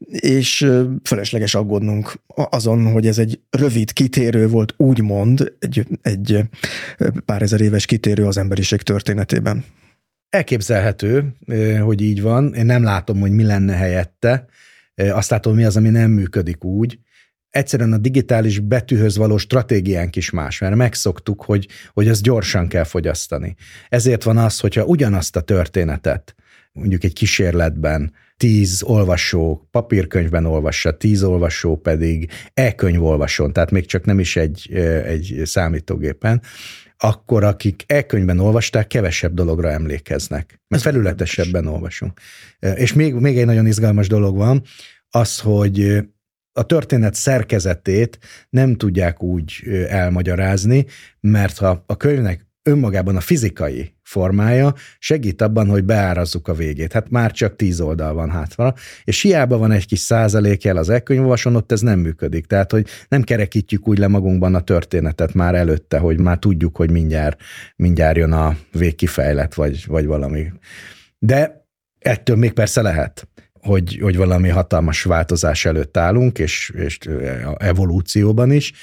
és 0.09 0.71
felesleges 1.03 1.55
aggódnunk 1.55 2.21
azon, 2.27 2.91
hogy 2.91 3.07
ez 3.07 3.17
egy 3.17 3.39
rövid 3.49 3.93
kitérő 3.93 4.47
volt, 4.47 4.73
úgymond 4.77 5.53
egy, 5.59 5.87
egy 6.01 6.43
pár 7.25 7.41
ezer 7.41 7.61
éves 7.61 7.85
kitérő 7.85 8.25
az 8.25 8.37
emberiség 8.37 8.81
történetében. 8.81 9.65
Elképzelhető, 10.29 11.35
hogy 11.81 12.01
így 12.01 12.21
van. 12.21 12.53
Én 12.53 12.65
nem 12.65 12.83
látom, 12.83 13.19
hogy 13.19 13.31
mi 13.31 13.43
lenne 13.43 13.73
helyette. 13.73 14.45
Azt 14.95 15.29
látom, 15.29 15.55
mi 15.55 15.63
az, 15.63 15.77
ami 15.77 15.89
nem 15.89 16.11
működik 16.11 16.63
úgy 16.63 16.99
egyszerűen 17.49 17.93
a 17.93 17.97
digitális 17.97 18.59
betűhöz 18.59 19.17
való 19.17 19.37
stratégiánk 19.37 20.15
is 20.15 20.29
más, 20.29 20.59
mert 20.59 20.75
megszoktuk, 20.75 21.43
hogy, 21.43 21.67
hogy 21.93 22.07
ezt 22.07 22.21
gyorsan 22.21 22.67
kell 22.67 22.83
fogyasztani. 22.83 23.55
Ezért 23.89 24.23
van 24.23 24.37
az, 24.37 24.59
hogyha 24.59 24.83
ugyanazt 24.83 25.35
a 25.35 25.41
történetet, 25.41 26.35
mondjuk 26.71 27.03
egy 27.03 27.13
kísérletben 27.13 28.13
tíz 28.37 28.83
olvasó 28.83 29.67
papírkönyvben 29.71 30.45
olvassa, 30.45 30.97
tíz 30.97 31.23
olvasó 31.23 31.77
pedig 31.77 32.31
e-könyv 32.53 33.03
olvasón, 33.03 33.53
tehát 33.53 33.71
még 33.71 33.85
csak 33.85 34.05
nem 34.05 34.19
is 34.19 34.35
egy, 34.35 34.71
egy 35.05 35.41
számítógépen, 35.43 36.41
akkor 36.97 37.43
akik 37.43 37.83
e-könyvben 37.87 38.39
olvasták, 38.39 38.87
kevesebb 38.87 39.33
dologra 39.33 39.69
emlékeznek, 39.69 40.61
mert 40.67 40.83
felületesebben 40.83 41.67
olvasunk. 41.67 42.19
És 42.75 42.93
még, 42.93 43.13
még 43.13 43.37
egy 43.37 43.45
nagyon 43.45 43.67
izgalmas 43.67 44.07
dolog 44.07 44.35
van, 44.35 44.63
az, 45.09 45.39
hogy 45.39 46.03
a 46.53 46.65
történet 46.65 47.13
szerkezetét 47.13 48.19
nem 48.49 48.75
tudják 48.75 49.23
úgy 49.23 49.63
elmagyarázni, 49.87 50.85
mert 51.19 51.57
ha 51.57 51.83
a 51.85 51.97
könyvnek 51.97 52.47
önmagában 52.63 53.15
a 53.15 53.19
fizikai 53.19 53.93
formája 54.03 54.73
segít 54.99 55.41
abban, 55.41 55.67
hogy 55.67 55.83
beárazzuk 55.83 56.47
a 56.47 56.53
végét. 56.53 56.93
Hát 56.93 57.09
már 57.09 57.31
csak 57.31 57.55
tíz 57.55 57.81
oldal 57.81 58.13
van 58.13 58.29
hátra, 58.29 58.73
és 59.03 59.21
hiába 59.21 59.57
van 59.57 59.71
egy 59.71 59.85
kis 59.85 59.99
százalékjel 59.99 60.77
az 60.77 60.89
e-könyvolvason, 60.89 61.55
ott 61.55 61.71
ez 61.71 61.81
nem 61.81 61.99
működik. 61.99 62.45
Tehát, 62.45 62.71
hogy 62.71 62.87
nem 63.07 63.21
kerekítjük 63.21 63.87
úgy 63.87 63.97
le 63.97 64.07
magunkban 64.07 64.55
a 64.55 64.61
történetet 64.61 65.33
már 65.33 65.55
előtte, 65.55 65.97
hogy 65.97 66.19
már 66.19 66.37
tudjuk, 66.37 66.75
hogy 66.75 66.91
mindjárt, 66.91 67.41
mindjárt 67.75 68.17
jön 68.17 68.31
a 68.31 68.57
végkifejlet, 68.71 69.53
vagy, 69.53 69.83
vagy 69.87 70.05
valami. 70.05 70.51
De 71.19 71.67
ettől 71.99 72.35
még 72.35 72.51
persze 72.51 72.81
lehet 72.81 73.27
hogy, 73.61 73.99
hogy 74.01 74.17
valami 74.17 74.49
hatalmas 74.49 75.03
változás 75.03 75.65
előtt 75.65 75.97
állunk, 75.97 76.39
és, 76.39 76.71
és 76.75 76.97
evolúcióban 77.57 78.51
is, 78.51 78.73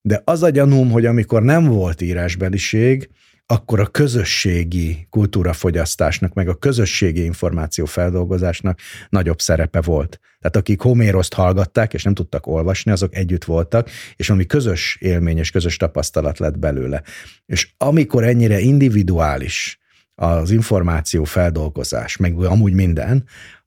de 0.00 0.22
az 0.24 0.42
a 0.42 0.50
gyanúm, 0.50 0.90
hogy 0.90 1.06
amikor 1.06 1.42
nem 1.42 1.64
volt 1.64 2.00
írásbeliség, 2.00 3.10
akkor 3.46 3.80
a 3.80 3.86
közösségi 3.86 5.06
kultúrafogyasztásnak, 5.10 6.34
meg 6.34 6.48
a 6.48 6.54
közösségi 6.54 7.24
információfeldolgozásnak 7.24 8.78
nagyobb 9.08 9.40
szerepe 9.40 9.80
volt. 9.80 10.20
Tehát 10.40 10.56
akik 10.56 10.80
Homéroszt 10.80 11.34
hallgatták, 11.34 11.94
és 11.94 12.02
nem 12.02 12.14
tudtak 12.14 12.46
olvasni, 12.46 12.90
azok 12.90 13.14
együtt 13.14 13.44
voltak, 13.44 13.90
és 14.16 14.30
ami 14.30 14.46
közös 14.46 14.96
élmény 15.00 15.38
és 15.38 15.50
közös 15.50 15.76
tapasztalat 15.76 16.38
lett 16.38 16.58
belőle. 16.58 17.02
És 17.46 17.68
amikor 17.76 18.24
ennyire 18.24 18.58
individuális 18.58 19.78
az 20.14 20.50
információ 20.50 21.24
feldolgozás, 21.24 22.16
meg 22.16 22.44
amúgy 22.44 22.72
minden, 22.72 23.24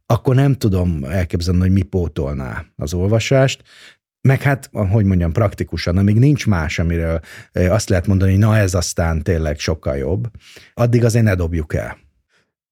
akkor 0.10 0.36
nem 0.36 0.54
tudom 0.54 1.04
elképzelni, 1.04 1.60
hogy 1.60 1.72
mi 1.72 1.82
pótolná 1.82 2.66
az 2.76 2.94
olvasást, 2.94 3.64
meg 4.22 4.42
hát, 4.42 4.70
hogy 4.72 5.06
mondjam, 5.06 5.32
praktikusan, 5.32 5.98
amíg 5.98 6.20
nincs 6.20 6.48
más, 6.48 6.80
amiről 6.80 7.20
azt 7.54 7.90
lehet 7.90 8.08
mondani, 8.08 8.32
hogy 8.32 8.40
na 8.40 8.58
ez 8.58 8.74
aztán 8.74 9.24
tényleg 9.24 9.60
sokkal 9.60 9.98
jobb, 9.98 10.28
addig 10.74 11.04
azért 11.04 11.26
ne 11.26 11.36
dobjuk 11.36 11.74
el. 11.74 11.98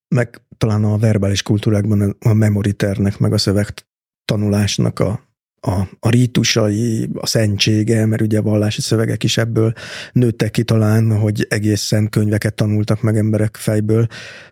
Meg 0.08 0.42
talán 0.58 0.84
a 0.84 0.98
verbális 0.98 1.42
kultúrákban 1.42 2.16
a 2.20 2.34
memoriternek, 2.34 3.18
meg 3.18 3.34
a 3.34 3.38
szövegtanulásnak 3.38 5.00
a 5.00 5.20
a, 5.66 5.88
a 6.00 6.10
rítusai, 6.10 7.10
a 7.14 7.28
szentsége, 7.28 8.06
mert 8.06 8.22
ugye 8.22 8.38
a 8.38 8.42
vallási 8.42 8.82
szövegek 8.82 9.24
is 9.24 9.38
ebből 9.38 9.74
nőttek 10.12 10.52
ki 10.52 10.64
talán, 10.64 11.18
hogy 11.18 11.46
egészen 11.50 12.10
könyveket 12.10 12.54
tanultak 12.54 13.02
meg 13.02 13.18
emberek 13.18 13.56
fejből. 13.56 14.08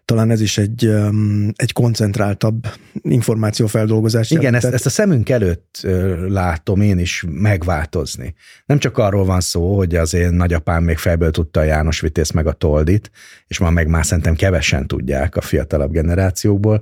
Talán 0.06 0.32
ez 0.32 0.41
is 0.41 0.58
egy, 0.58 0.86
um, 0.86 1.52
egy 1.56 1.73
koncentráltabb 1.73 2.67
információfeldolgozás. 3.02 4.32
Igen, 4.32 4.54
ezt, 4.54 4.65
ezt 4.65 4.86
a 4.86 4.89
szemünk 4.89 5.30
előtt 5.30 5.88
látom 6.28 6.82
én 6.82 6.99
is 6.99 7.26
megváltozni. 7.28 8.34
Nem 8.65 8.80
csak 8.80 8.97
arról 8.97 9.26
van 9.26 9.41
szó, 9.41 9.78
hogy 9.78 9.95
az 9.95 10.13
én 10.13 10.34
nagyapám 10.34 10.84
még 10.84 10.97
fejből 10.97 11.32
tudta 11.32 11.60
a 11.60 11.63
János 11.63 11.99
Vitéz 11.99 12.30
meg 12.30 12.47
a 12.47 12.52
Toldit, 12.52 13.12
és 13.47 13.60
ma 13.60 13.69
meg 13.69 13.88
már 13.88 14.06
szerintem 14.06 14.36
kevesen 14.36 14.88
tudják 14.88 15.36
a 15.36 15.41
fiatalabb 15.41 15.91
generációkból, 15.91 16.82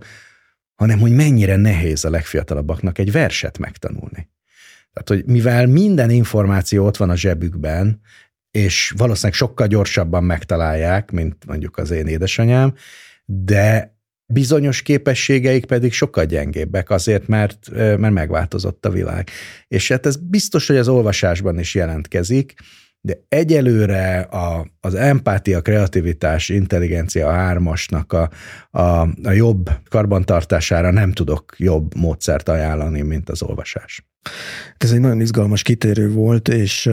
hanem 0.82 1.00
hogy 1.00 1.12
mennyire 1.12 1.56
nehéz 1.56 2.06
a 2.06 2.10
legfiatalabbaknak 2.10 2.98
egy 2.98 3.12
verset 3.12 3.58
megtanulni. 3.58 4.30
Tehát, 4.94 5.08
hogy 5.08 5.26
mivel 5.26 5.67
minden 5.67 6.10
információ 6.10 6.86
ott 6.86 6.98
van 6.98 7.10
a 7.10 7.15
zsebükben, 7.15 8.02
és 8.52 8.94
valószínűleg 8.98 9.38
sokkal 9.38 9.67
gyorsabban 9.67 10.24
megtalálják, 10.24 11.12
mint 11.12 11.46
mondjuk 11.46 11.78
az 11.78 11.91
én 11.91 12.08
édesanyám, 12.08 12.74
de 13.26 13.96
bizonyos 14.26 14.82
képességeik 14.82 15.65
pedig 15.65 15.94
sokkal 15.94 16.26
gyengébbek 16.26 16.89
azért, 16.89 17.28
mert, 17.28 17.70
mert 17.74 18.13
megváltozott 18.13 18.86
a 18.86 18.89
világ. 18.89 19.30
És 19.67 19.88
hát 19.88 20.06
ez 20.06 20.15
biztos, 20.15 20.67
hogy 20.67 20.78
az 20.78 20.88
olvasásban 20.88 21.60
is 21.60 21.76
jelentkezik, 21.76 22.54
de 23.02 23.18
egyelőre 23.30 24.20
a, 24.20 24.68
az 24.80 24.96
empátia, 24.96 25.62
kreativitás, 25.62 26.50
intelligencia 26.50 27.32
hármasnak 27.32 28.14
a, 28.14 28.30
a, 28.72 29.02
a 29.24 29.32
jobb 29.32 29.70
karbantartására 29.90 30.92
nem 30.92 31.12
tudok 31.12 31.54
jobb 31.58 31.96
módszert 31.96 32.50
ajánlani, 32.50 33.02
mint 33.02 33.30
az 33.30 33.42
olvasás. 33.42 34.06
Ez 34.78 34.92
egy 34.92 35.00
nagyon 35.00 35.22
izgalmas 35.22 35.62
kitérő 35.62 36.12
volt, 36.12 36.48
és, 36.48 36.90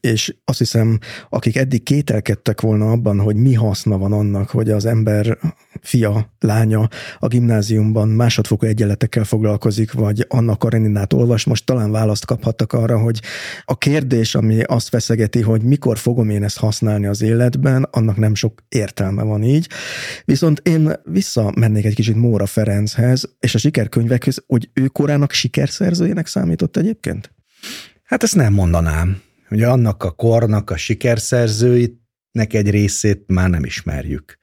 és 0.00 0.34
azt 0.44 0.58
hiszem, 0.58 0.98
akik 1.28 1.56
eddig 1.56 1.82
kételkedtek 1.82 2.60
volna 2.60 2.90
abban, 2.90 3.20
hogy 3.20 3.36
mi 3.36 3.54
haszna 3.54 3.98
van 3.98 4.12
annak, 4.12 4.50
hogy 4.50 4.70
az 4.70 4.86
ember 4.86 5.38
fia, 5.80 6.34
lánya 6.38 6.88
a 7.18 7.26
gimnáziumban 7.26 8.08
másodfokú 8.08 8.66
egyenletekkel 8.66 9.24
foglalkozik, 9.24 9.92
vagy 9.92 10.26
Anna 10.28 10.56
Kareninát 10.56 11.12
olvas, 11.12 11.44
most 11.44 11.66
talán 11.66 11.90
választ 11.90 12.24
kaphattak 12.24 12.72
arra, 12.72 12.98
hogy 12.98 13.20
a 13.64 13.78
kérdés, 13.78 14.34
ami 14.34 14.62
azt 14.62 14.88
feszegeti, 14.88 15.40
hogy 15.40 15.62
mikor 15.62 15.98
fogom 15.98 16.30
én 16.30 16.42
ezt 16.42 16.58
használni 16.58 17.06
az 17.06 17.22
életben, 17.22 17.88
annak 17.90 18.16
nem 18.16 18.34
sok 18.34 18.62
értelme 18.68 19.22
van 19.22 19.42
így. 19.42 19.68
Viszont 20.24 20.60
én 20.64 20.92
visszamennék 21.04 21.84
egy 21.84 21.94
kicsit 21.94 22.16
Móra 22.16 22.46
Ferenchez, 22.46 23.36
és 23.40 23.54
a 23.54 23.58
sikerkönyvekhez, 23.58 24.44
hogy 24.46 24.70
ő 24.72 24.86
korának 24.86 25.32
sikerszerzőjének 25.32 26.26
számított 26.26 26.76
egyébként? 26.76 27.34
Hát 28.04 28.22
ezt 28.22 28.34
nem 28.34 28.52
mondanám. 28.52 29.20
Ugye 29.50 29.68
annak 29.68 30.02
a 30.02 30.10
kornak 30.10 30.70
a 30.70 30.76
sikerszerzőinek 30.76 32.52
egy 32.52 32.70
részét 32.70 33.22
már 33.26 33.50
nem 33.50 33.64
ismerjük. 33.64 34.38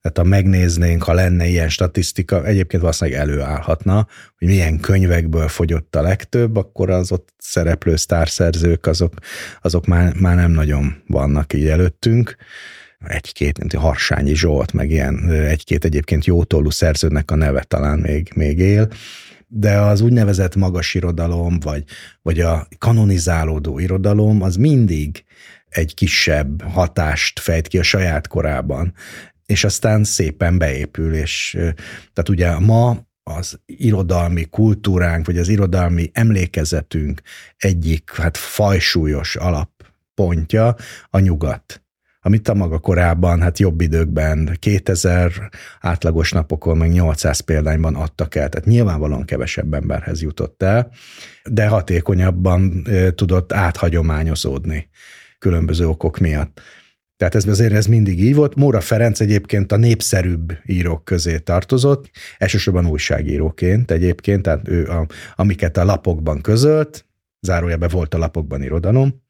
Tehát 0.00 0.18
ha 0.18 0.24
megnéznénk, 0.24 1.02
ha 1.02 1.12
lenne 1.12 1.46
ilyen 1.46 1.68
statisztika, 1.68 2.44
egyébként 2.44 2.82
valószínűleg 2.82 3.20
előállhatna, 3.20 4.06
hogy 4.38 4.48
milyen 4.48 4.80
könyvekből 4.80 5.48
fogyott 5.48 5.96
a 5.96 6.02
legtöbb, 6.02 6.56
akkor 6.56 6.90
az 6.90 7.12
ott 7.12 7.28
szereplő 7.38 7.96
sztárszerzők, 7.96 8.86
azok, 8.86 9.14
azok 9.60 9.86
már, 9.86 10.14
már 10.14 10.36
nem 10.36 10.50
nagyon 10.50 11.02
vannak 11.06 11.52
így 11.52 11.66
előttünk. 11.66 12.36
Egy-két, 12.98 13.58
mint 13.58 13.74
Harsányi 13.74 14.34
Zsolt, 14.34 14.72
meg 14.72 14.90
ilyen 14.90 15.30
egy-két 15.30 15.84
egyébként 15.84 16.24
jótollú 16.24 16.70
szerzőnek 16.70 17.30
a 17.30 17.34
neve 17.34 17.62
talán 17.62 17.98
még, 17.98 18.32
még 18.34 18.58
él 18.58 18.88
de 19.52 19.78
az 19.78 20.00
úgynevezett 20.00 20.56
magas 20.56 20.94
irodalom, 20.94 21.60
vagy, 21.60 21.84
vagy 22.22 22.40
a 22.40 22.68
kanonizálódó 22.78 23.78
irodalom, 23.78 24.42
az 24.42 24.56
mindig 24.56 25.24
egy 25.68 25.94
kisebb 25.94 26.62
hatást 26.62 27.40
fejt 27.40 27.68
ki 27.68 27.78
a 27.78 27.82
saját 27.82 28.26
korában 28.26 28.94
és 29.50 29.64
aztán 29.64 30.04
szépen 30.04 30.58
beépül, 30.58 31.14
és 31.14 31.50
tehát 32.12 32.28
ugye 32.28 32.58
ma 32.58 32.96
az 33.22 33.60
irodalmi 33.66 34.44
kultúránk, 34.44 35.26
vagy 35.26 35.38
az 35.38 35.48
irodalmi 35.48 36.10
emlékezetünk 36.12 37.20
egyik 37.56 38.10
hát 38.14 38.36
fajsúlyos 38.36 39.36
alappontja 39.36 40.76
a 41.10 41.18
nyugat 41.18 41.82
amit 42.20 42.48
a 42.48 42.54
maga 42.54 42.78
korábban, 42.78 43.40
hát 43.40 43.58
jobb 43.58 43.80
időkben 43.80 44.56
2000 44.58 45.32
átlagos 45.80 46.32
napokon, 46.32 46.76
meg 46.76 46.90
800 46.90 47.40
példányban 47.40 47.94
adtak 47.94 48.34
el, 48.34 48.48
tehát 48.48 48.66
nyilvánvalóan 48.66 49.24
kevesebb 49.24 49.74
emberhez 49.74 50.22
jutott 50.22 50.62
el, 50.62 50.90
de 51.50 51.66
hatékonyabban 51.66 52.86
tudott 53.14 53.52
áthagyományozódni 53.52 54.88
különböző 55.38 55.88
okok 55.88 56.18
miatt. 56.18 56.60
Tehát 57.16 57.34
ez 57.34 57.46
azért 57.46 57.72
ez 57.72 57.86
mindig 57.86 58.20
így 58.20 58.34
volt. 58.34 58.54
Móra 58.54 58.80
Ferenc 58.80 59.20
egyébként 59.20 59.72
a 59.72 59.76
népszerűbb 59.76 60.52
írók 60.66 61.04
közé 61.04 61.38
tartozott, 61.38 62.10
elsősorban 62.38 62.86
újságíróként 62.86 63.90
egyébként, 63.90 64.42
tehát 64.42 64.68
ő 64.68 64.86
a, 64.86 65.06
amiket 65.34 65.76
a 65.76 65.84
lapokban 65.84 66.40
közölt, 66.40 67.04
zárójelben 67.40 67.88
volt 67.92 68.14
a 68.14 68.18
lapokban 68.18 68.62
irodalom, 68.62 69.22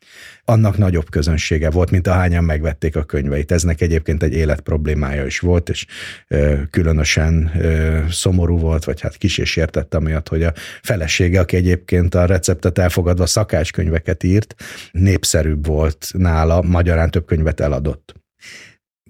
annak 0.44 0.78
nagyobb 0.78 1.10
közönsége 1.10 1.70
volt, 1.70 1.90
mint 1.90 2.06
ahányan 2.06 2.44
megvették 2.44 2.96
a 2.96 3.04
könyveit. 3.04 3.52
Eznek 3.52 3.80
egyébként 3.80 4.22
egy 4.22 4.32
életproblémája 4.32 5.26
is 5.26 5.38
volt, 5.38 5.68
és 5.68 5.86
ö, 6.28 6.60
különösen 6.70 7.50
ö, 7.58 7.98
szomorú 8.10 8.58
volt, 8.58 8.84
vagy 8.84 9.00
hát 9.00 9.16
kis 9.16 9.38
és 9.38 9.56
értett 9.56 9.94
amiatt, 9.94 10.28
hogy 10.28 10.42
a 10.42 10.52
felesége, 10.82 11.40
aki 11.40 11.56
egyébként 11.56 12.14
a 12.14 12.24
receptet 12.24 12.78
elfogadva 12.78 13.26
szakácskönyveket 13.26 14.22
írt, 14.22 14.54
népszerűbb 14.92 15.66
volt 15.66 16.06
nála, 16.12 16.62
magyarán 16.62 17.10
több 17.10 17.24
könyvet 17.26 17.60
eladott. 17.60 18.14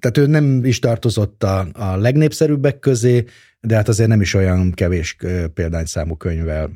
Tehát 0.01 0.19
ő 0.19 0.27
nem 0.27 0.65
is 0.65 0.79
tartozott 0.79 1.43
a, 1.43 1.69
a 1.73 1.97
legnépszerűbbek 1.97 2.79
közé, 2.79 3.25
de 3.61 3.75
hát 3.75 3.89
azért 3.89 4.09
nem 4.09 4.21
is 4.21 4.35
olyan 4.35 4.73
kevés 4.73 5.17
példányszámú 5.55 6.17
könyvvel 6.17 6.71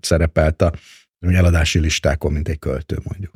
szerepelt 0.00 0.62
a 0.62 0.72
eladási 1.22 1.78
listákon, 1.78 2.32
mint 2.32 2.48
egy 2.48 2.58
költő 2.58 2.98
mondjuk. 3.02 3.32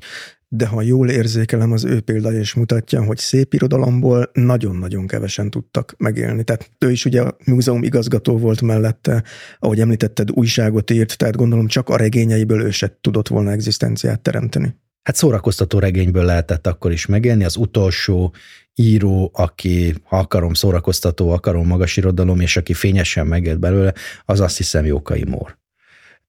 De 0.48 0.66
ha 0.66 0.82
jól 0.82 1.10
érzékelem, 1.10 1.72
az 1.72 1.84
ő 1.84 2.00
példája 2.00 2.40
is 2.40 2.54
mutatja, 2.54 3.04
hogy 3.04 3.18
szép 3.18 3.54
irodalomból 3.54 4.30
nagyon-nagyon 4.32 5.06
kevesen 5.06 5.50
tudtak 5.50 5.94
megélni. 5.98 6.44
Tehát 6.44 6.70
ő 6.78 6.90
is 6.90 7.04
ugye 7.04 7.22
a 7.22 7.36
múzeum 7.44 7.82
igazgató 7.82 8.38
volt 8.38 8.62
mellette, 8.62 9.22
ahogy 9.58 9.80
említetted, 9.80 10.30
újságot 10.30 10.90
írt, 10.90 11.16
tehát 11.16 11.36
gondolom 11.36 11.66
csak 11.66 11.88
a 11.88 11.96
regényeiből 11.96 12.62
ő 12.62 12.70
se 12.70 12.98
tudott 13.00 13.28
volna 13.28 13.50
egzisztenciát 13.50 14.20
teremteni. 14.20 14.76
Hát 15.02 15.16
szórakoztató 15.16 15.78
regényből 15.78 16.24
lehetett 16.24 16.66
akkor 16.66 16.92
is 16.92 17.06
megélni. 17.06 17.44
Az 17.44 17.56
utolsó 17.56 18.34
író, 18.74 19.30
aki, 19.34 19.94
ha 20.02 20.18
akarom, 20.18 20.54
szórakoztató, 20.54 21.30
akarom 21.30 21.66
magas 21.66 21.96
irodalom, 21.96 22.40
és 22.40 22.56
aki 22.56 22.74
fényesen 22.74 23.26
megélt 23.26 23.58
belőle, 23.58 23.94
az 24.24 24.40
azt 24.40 24.56
hiszem 24.56 24.84
Jókai 24.84 25.24
Mór. 25.24 25.58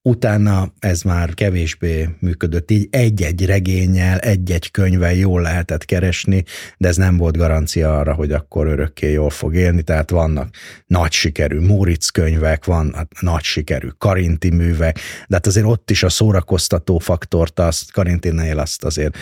Utána 0.08 0.72
ez 0.78 1.02
már 1.02 1.34
kevésbé 1.34 2.08
működött 2.20 2.70
így, 2.70 2.88
egy-egy 2.90 3.46
regényel, 3.46 4.18
egy-egy 4.18 4.70
könyvvel 4.70 5.14
jól 5.14 5.42
lehetett 5.42 5.84
keresni, 5.84 6.44
de 6.78 6.88
ez 6.88 6.96
nem 6.96 7.16
volt 7.16 7.36
garancia 7.36 7.98
arra, 7.98 8.14
hogy 8.14 8.32
akkor 8.32 8.66
örökké 8.66 9.12
jól 9.12 9.30
fog 9.30 9.54
élni, 9.54 9.82
tehát 9.82 10.10
vannak 10.10 10.48
nagy 10.86 11.12
sikerű 11.12 11.60
Móricz 11.60 12.08
könyvek, 12.08 12.64
van 12.64 12.92
hát 12.94 13.12
nagy 13.20 13.42
sikerű 13.42 13.88
Karinti 13.98 14.50
művek, 14.50 14.98
de 15.28 15.34
hát 15.34 15.46
azért 15.46 15.66
ott 15.66 15.90
is 15.90 16.02
a 16.02 16.08
szórakoztató 16.08 16.98
faktort, 16.98 17.58
azt 17.60 17.92
Karintinél 17.92 18.58
azt 18.58 18.84
azért 18.84 19.16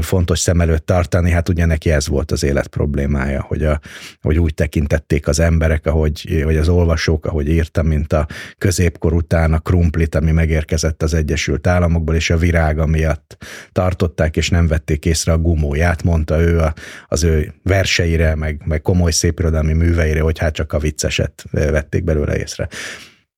fontos 0.00 0.38
szem 0.38 0.60
előtt 0.60 0.86
tartani, 0.86 1.30
hát 1.30 1.48
ugye 1.48 1.64
neki 1.64 1.90
ez 1.90 2.08
volt 2.08 2.30
az 2.30 2.42
élet 2.42 2.66
problémája, 2.66 3.42
hogy, 3.42 3.64
a, 3.64 3.80
hogy 4.22 4.38
úgy 4.38 4.54
tekintették 4.54 5.28
az 5.28 5.40
emberek, 5.40 5.86
ahogy, 5.86 6.42
hogy 6.44 6.56
az 6.56 6.68
olvasók, 6.68 7.26
ahogy 7.26 7.48
írtam, 7.48 7.86
mint 7.86 8.12
a 8.12 8.26
középkor 8.58 9.12
után 9.12 9.52
a 9.52 9.58
krumplit, 9.58 10.14
ami 10.26 10.34
megérkezett 10.34 11.02
az 11.02 11.14
Egyesült 11.14 11.66
Államokból, 11.66 12.14
és 12.14 12.30
a 12.30 12.36
virága 12.36 12.86
miatt 12.86 13.36
tartották, 13.72 14.36
és 14.36 14.50
nem 14.50 14.66
vették 14.66 15.04
észre 15.04 15.32
a 15.32 15.38
gumóját, 15.38 16.02
mondta 16.02 16.40
ő 16.40 16.58
a, 16.58 16.74
az 17.06 17.24
ő 17.24 17.54
verseire, 17.62 18.34
meg, 18.34 18.62
meg 18.64 18.82
komoly 18.82 19.10
szépirodalmi 19.10 19.72
műveire, 19.72 20.20
hogy 20.20 20.38
hát 20.38 20.54
csak 20.54 20.72
a 20.72 20.78
vicceset 20.78 21.44
vették 21.50 22.04
belőle 22.04 22.38
észre. 22.38 22.68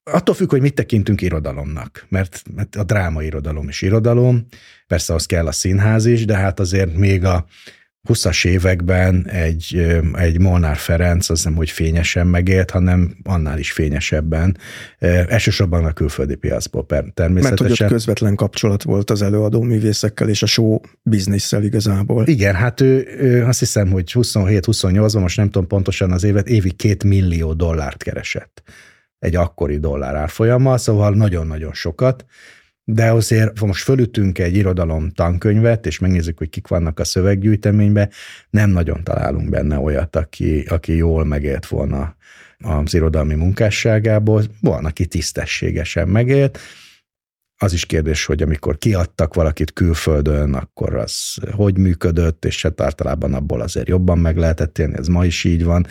Attól 0.02 0.34
függ, 0.34 0.50
hogy 0.50 0.60
mit 0.60 0.74
tekintünk 0.74 1.20
irodalomnak, 1.20 2.06
mert, 2.08 2.42
mert 2.54 2.76
a 2.76 2.84
dráma 2.84 3.22
irodalom 3.22 3.68
is 3.68 3.82
irodalom, 3.82 4.46
persze 4.86 5.14
az 5.14 5.26
kell 5.26 5.46
a 5.46 5.52
színház 5.52 6.06
is, 6.06 6.24
de 6.24 6.36
hát 6.36 6.60
azért 6.60 6.96
még 6.96 7.24
a 7.24 7.46
20-as 8.08 8.46
években 8.46 9.26
egy, 9.28 9.86
egy 10.12 10.40
Molnár 10.40 10.76
Ferenc 10.76 11.30
az 11.30 11.44
nem, 11.44 11.54
hogy 11.54 11.70
fényesen 11.70 12.26
megélt, 12.26 12.70
hanem 12.70 13.16
annál 13.24 13.58
is 13.58 13.72
fényesebben. 13.72 14.56
Elsősorban 15.28 15.84
a 15.84 15.92
külföldi 15.92 16.34
piacból 16.34 16.86
természetesen. 16.86 17.40
Mert 17.40 17.58
hogy 17.58 17.70
ott 17.70 17.88
közvetlen 17.88 18.34
kapcsolat 18.34 18.82
volt 18.82 19.10
az 19.10 19.22
előadó 19.22 19.62
művészekkel 19.62 20.28
és 20.28 20.42
a 20.42 20.46
show 20.46 20.78
bizniszsel 21.02 21.62
igazából. 21.62 22.26
Igen, 22.26 22.54
hát 22.54 22.80
ő, 22.80 23.08
ő 23.18 23.44
azt 23.44 23.58
hiszem, 23.58 23.90
hogy 23.90 24.12
27-28-ban, 24.14 25.20
most 25.20 25.36
nem 25.36 25.50
tudom 25.50 25.68
pontosan 25.68 26.12
az 26.12 26.24
évet, 26.24 26.48
évi 26.48 26.70
két 26.70 27.04
millió 27.04 27.52
dollárt 27.52 28.02
keresett 28.02 28.62
egy 29.18 29.36
akkori 29.36 29.78
dollár 29.78 30.14
árfolyammal, 30.14 30.78
szóval 30.78 31.14
nagyon-nagyon 31.14 31.72
sokat 31.72 32.24
de 32.90 33.10
azért, 33.10 33.60
most 33.60 33.82
fölütünk 33.82 34.38
egy 34.38 34.56
irodalom 34.56 35.10
tankönyvet, 35.10 35.86
és 35.86 35.98
megnézzük, 35.98 36.38
hogy 36.38 36.48
kik 36.48 36.68
vannak 36.68 37.00
a 37.00 37.04
szöveggyűjteményben, 37.04 38.10
nem 38.50 38.70
nagyon 38.70 39.04
találunk 39.04 39.48
benne 39.48 39.78
olyat, 39.78 40.16
aki, 40.16 40.64
aki 40.68 40.96
jól 40.96 41.24
megélt 41.24 41.66
volna 41.66 42.16
az 42.58 42.94
irodalmi 42.94 43.34
munkásságából. 43.34 44.42
Van, 44.60 44.84
aki 44.84 45.06
tisztességesen 45.06 46.08
megélt, 46.08 46.58
az 47.56 47.72
is 47.72 47.86
kérdés, 47.86 48.24
hogy 48.24 48.42
amikor 48.42 48.78
kiadtak 48.78 49.34
valakit 49.34 49.72
külföldön, 49.72 50.54
akkor 50.54 50.94
az 50.94 51.34
hogy 51.50 51.78
működött, 51.78 52.44
és 52.44 52.62
hát 52.62 52.80
általában 52.80 53.34
abból 53.34 53.60
azért 53.60 53.88
jobban 53.88 54.18
meg 54.18 54.36
lehetett 54.36 54.78
élni, 54.78 54.94
ez 54.96 55.06
ma 55.06 55.24
is 55.24 55.44
így 55.44 55.64
van, 55.64 55.86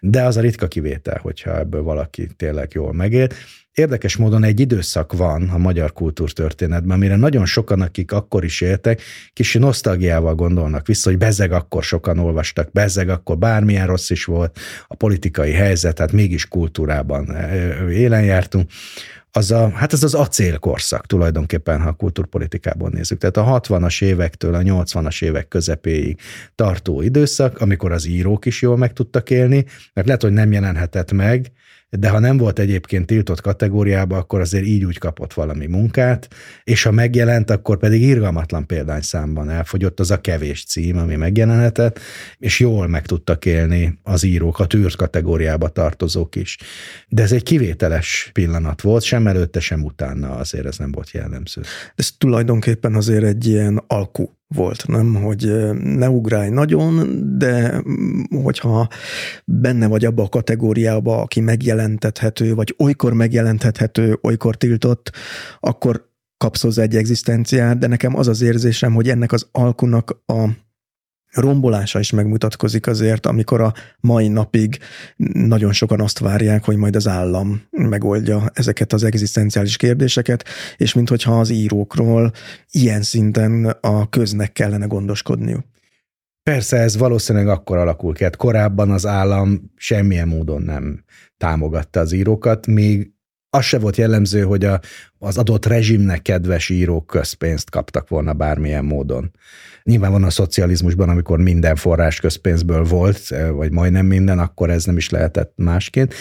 de 0.00 0.22
az 0.22 0.36
a 0.36 0.40
ritka 0.40 0.68
kivétel, 0.68 1.18
hogyha 1.22 1.58
ebből 1.58 1.82
valaki 1.82 2.26
tényleg 2.36 2.70
jól 2.72 2.92
megélt. 2.92 3.34
Érdekes 3.74 4.16
módon 4.16 4.44
egy 4.44 4.60
időszak 4.60 5.12
van 5.12 5.48
a 5.48 5.58
magyar 5.58 5.92
kultúrtörténetben, 5.92 6.96
amire 6.96 7.16
nagyon 7.16 7.46
sokan, 7.46 7.80
akik 7.80 8.12
akkor 8.12 8.44
is 8.44 8.60
éltek, 8.60 9.02
kicsi 9.32 9.58
nosztalgiával 9.58 10.34
gondolnak 10.34 10.86
vissza, 10.86 11.08
hogy 11.08 11.18
bezeg 11.18 11.52
akkor 11.52 11.82
sokan 11.82 12.18
olvastak, 12.18 12.72
bezeg 12.72 13.08
akkor 13.08 13.38
bármilyen 13.38 13.86
rossz 13.86 14.10
is 14.10 14.24
volt, 14.24 14.58
a 14.86 14.94
politikai 14.94 15.52
helyzet, 15.52 15.98
hát 15.98 16.12
mégis 16.12 16.48
kultúrában 16.48 17.36
élen 17.90 18.24
jártunk 18.24 18.70
az 19.34 19.50
a, 19.50 19.70
hát 19.70 19.92
ez 19.92 20.02
az 20.02 20.14
acélkorszak 20.14 21.06
tulajdonképpen, 21.06 21.80
ha 21.80 21.88
a 21.88 21.92
kulturpolitikában 21.92 22.90
nézzük. 22.94 23.18
Tehát 23.18 23.36
a 23.36 23.60
60-as 23.60 24.02
évektől 24.04 24.54
a 24.54 24.60
80-as 24.60 25.24
évek 25.24 25.48
közepéig 25.48 26.20
tartó 26.54 27.02
időszak, 27.02 27.60
amikor 27.60 27.92
az 27.92 28.06
írók 28.06 28.46
is 28.46 28.62
jól 28.62 28.76
meg 28.76 28.92
tudtak 28.92 29.30
élni, 29.30 29.64
mert 29.92 30.06
lehet, 30.06 30.22
hogy 30.22 30.32
nem 30.32 30.52
jelenhetett 30.52 31.12
meg, 31.12 31.52
de 31.98 32.08
ha 32.08 32.18
nem 32.18 32.36
volt 32.36 32.58
egyébként 32.58 33.06
tiltott 33.06 33.40
kategóriába, 33.40 34.16
akkor 34.16 34.40
azért 34.40 34.64
így 34.64 34.84
úgy 34.84 34.98
kapott 34.98 35.32
valami 35.32 35.66
munkát, 35.66 36.28
és 36.64 36.82
ha 36.82 36.90
megjelent, 36.90 37.50
akkor 37.50 37.78
pedig 37.78 38.02
irgalmatlan 38.02 38.66
példányszámban 38.66 39.50
elfogyott 39.50 40.00
az 40.00 40.10
a 40.10 40.20
kevés 40.20 40.64
cím, 40.64 40.98
ami 40.98 41.16
megjelenhetett, 41.16 42.00
és 42.38 42.60
jól 42.60 42.86
meg 42.86 43.06
tudtak 43.06 43.44
élni 43.44 43.98
az 44.02 44.22
írók, 44.22 44.58
a 44.58 44.66
tűrt 44.66 44.96
kategóriába 44.96 45.68
tartozók 45.68 46.36
is. 46.36 46.58
De 47.08 47.22
ez 47.22 47.32
egy 47.32 47.42
kivételes 47.42 48.30
pillanat 48.32 48.80
volt, 48.80 49.02
sem 49.02 49.26
előtte, 49.26 49.60
sem 49.60 49.84
utána 49.84 50.34
azért 50.34 50.66
ez 50.66 50.78
nem 50.78 50.92
volt 50.92 51.10
jellemző. 51.10 51.62
Ez 51.94 52.10
tulajdonképpen 52.18 52.94
azért 52.94 53.24
egy 53.24 53.46
ilyen 53.46 53.82
alkú 53.86 54.36
volt, 54.54 54.86
nem? 54.86 55.14
Hogy 55.14 55.70
ne 55.82 56.08
ugrálj 56.08 56.48
nagyon, 56.48 57.18
de 57.38 57.82
mm, 57.88 58.42
hogyha 58.42 58.88
benne 59.44 59.86
vagy 59.86 60.04
abba 60.04 60.22
a 60.22 60.28
kategóriába, 60.28 61.20
aki 61.20 61.40
megjelentethető, 61.40 62.54
vagy 62.54 62.74
olykor 62.78 63.12
megjelentethető, 63.12 64.18
olykor 64.22 64.56
tiltott, 64.56 65.12
akkor 65.60 66.10
kapsz 66.36 66.62
hozzá 66.62 66.82
egy 66.82 66.96
egzisztenciát, 66.96 67.78
de 67.78 67.86
nekem 67.86 68.16
az 68.16 68.28
az 68.28 68.42
érzésem, 68.42 68.94
hogy 68.94 69.08
ennek 69.08 69.32
az 69.32 69.48
alkunak 69.52 70.22
a 70.26 70.48
rombolása 71.32 71.98
is 71.98 72.10
megmutatkozik 72.10 72.86
azért, 72.86 73.26
amikor 73.26 73.60
a 73.60 73.72
mai 74.00 74.28
napig 74.28 74.78
nagyon 75.32 75.72
sokan 75.72 76.00
azt 76.00 76.18
várják, 76.18 76.64
hogy 76.64 76.76
majd 76.76 76.96
az 76.96 77.08
állam 77.08 77.62
megoldja 77.70 78.50
ezeket 78.52 78.92
az 78.92 79.02
egzisztenciális 79.04 79.76
kérdéseket, 79.76 80.44
és 80.76 80.94
minthogyha 80.94 81.40
az 81.40 81.50
írókról 81.50 82.32
ilyen 82.70 83.02
szinten 83.02 83.64
a 83.80 84.08
köznek 84.08 84.52
kellene 84.52 84.86
gondoskodniuk. 84.86 85.64
Persze 86.42 86.76
ez 86.76 86.96
valószínűleg 86.96 87.48
akkor 87.48 87.76
alakul 87.76 88.14
ki. 88.14 88.24
Hát 88.24 88.36
korábban 88.36 88.90
az 88.90 89.06
állam 89.06 89.72
semmilyen 89.76 90.28
módon 90.28 90.62
nem 90.62 91.04
támogatta 91.36 92.00
az 92.00 92.12
írókat, 92.12 92.66
még 92.66 93.12
az 93.54 93.64
se 93.64 93.78
volt 93.78 93.96
jellemző, 93.96 94.42
hogy 94.42 94.64
a, 94.64 94.80
az 95.18 95.38
adott 95.38 95.66
rezsimnek 95.66 96.22
kedves 96.22 96.68
írók 96.68 97.06
közpénzt 97.06 97.70
kaptak 97.70 98.08
volna 98.08 98.32
bármilyen 98.32 98.84
módon. 98.84 99.30
Nyilván 99.82 100.12
van 100.12 100.24
a 100.24 100.30
szocializmusban, 100.30 101.08
amikor 101.08 101.38
minden 101.38 101.76
forrás 101.76 102.20
közpénzből 102.20 102.84
volt, 102.84 103.28
vagy 103.52 103.72
majdnem 103.72 104.06
minden, 104.06 104.38
akkor 104.38 104.70
ez 104.70 104.84
nem 104.84 104.96
is 104.96 105.10
lehetett 105.10 105.52
másként. 105.56 106.14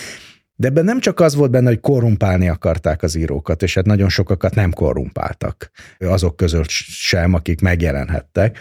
De 0.55 0.67
ebben 0.67 0.83
nem 0.83 0.99
csak 0.99 1.19
az 1.19 1.35
volt 1.35 1.51
benne, 1.51 1.67
hogy 1.67 1.79
korrumpálni 1.79 2.49
akarták 2.49 3.03
az 3.03 3.15
írókat, 3.15 3.63
és 3.63 3.73
hát 3.73 3.85
nagyon 3.85 4.09
sokakat 4.09 4.55
nem 4.55 4.71
korrumpáltak, 4.71 5.71
azok 5.97 6.35
között 6.35 6.69
sem, 6.69 7.33
akik 7.33 7.61
megjelenhettek, 7.61 8.59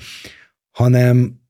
hanem 0.70 1.40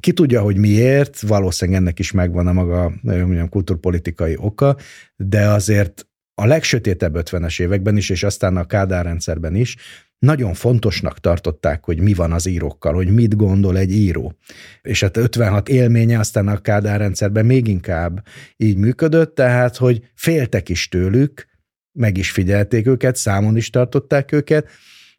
ki 0.00 0.12
tudja, 0.12 0.40
hogy 0.40 0.56
miért, 0.56 1.20
valószínűleg 1.20 1.80
ennek 1.80 1.98
is 1.98 2.12
megvan 2.12 2.46
a 2.46 2.52
maga 2.52 2.92
mondjam, 3.02 3.48
kulturpolitikai 3.48 4.36
oka, 4.38 4.76
de 5.16 5.48
azért 5.48 6.06
a 6.38 6.46
legsötétebb 6.46 7.16
50-es 7.16 7.60
években 7.60 7.96
is, 7.96 8.10
és 8.10 8.22
aztán 8.22 8.56
a 8.56 8.66
Kádár 8.66 9.04
rendszerben 9.04 9.54
is 9.54 9.76
nagyon 10.18 10.54
fontosnak 10.54 11.20
tartották, 11.20 11.84
hogy 11.84 12.00
mi 12.00 12.14
van 12.14 12.32
az 12.32 12.46
írókkal, 12.46 12.94
hogy 12.94 13.14
mit 13.14 13.36
gondol 13.36 13.78
egy 13.78 13.92
író. 13.92 14.34
És 14.82 15.00
hát 15.00 15.16
56 15.16 15.68
élménye 15.68 16.18
aztán 16.18 16.48
a 16.48 16.60
Kádár 16.60 16.98
rendszerben 16.98 17.46
még 17.46 17.66
inkább 17.66 18.26
így 18.56 18.76
működött, 18.76 19.34
tehát, 19.34 19.76
hogy 19.76 20.10
féltek 20.14 20.68
is 20.68 20.88
tőlük, 20.88 21.46
meg 21.92 22.16
is 22.16 22.30
figyelték 22.30 22.86
őket, 22.86 23.16
számon 23.16 23.56
is 23.56 23.70
tartották 23.70 24.32
őket, 24.32 24.68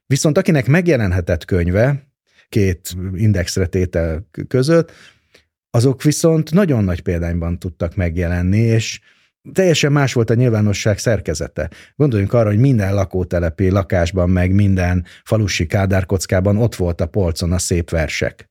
viszont 0.06 0.38
akinek 0.38 0.68
megjelenhetett 0.68 1.46
könyve, 1.46 2.08
két 2.50 2.96
indexre 3.14 3.66
tétel 3.66 4.28
között, 4.48 4.92
azok 5.70 6.04
viszont 6.04 6.52
nagyon 6.52 6.84
nagy 6.84 7.02
példányban 7.02 7.60
tudtak 7.60 7.96
megjelenni, 7.96 8.60
és 8.60 9.00
teljesen 9.54 9.92
más 9.92 10.14
volt 10.14 10.30
a 10.30 10.34
nyilvánosság 10.34 10.98
szerkezete. 10.98 11.70
Gondoljunk 11.96 12.34
arra, 12.34 12.50
hogy 12.50 12.60
minden 12.60 12.94
lakótelepi 12.94 13.70
lakásban, 13.70 14.30
meg 14.30 14.52
minden 14.52 15.06
falusi 15.24 15.66
kádárkockában 15.66 16.58
ott 16.58 16.76
volt 16.76 17.02
a 17.02 17.06
polcon 17.06 17.52
a 17.52 17.58
szép 17.58 17.90
versek. 17.90 18.50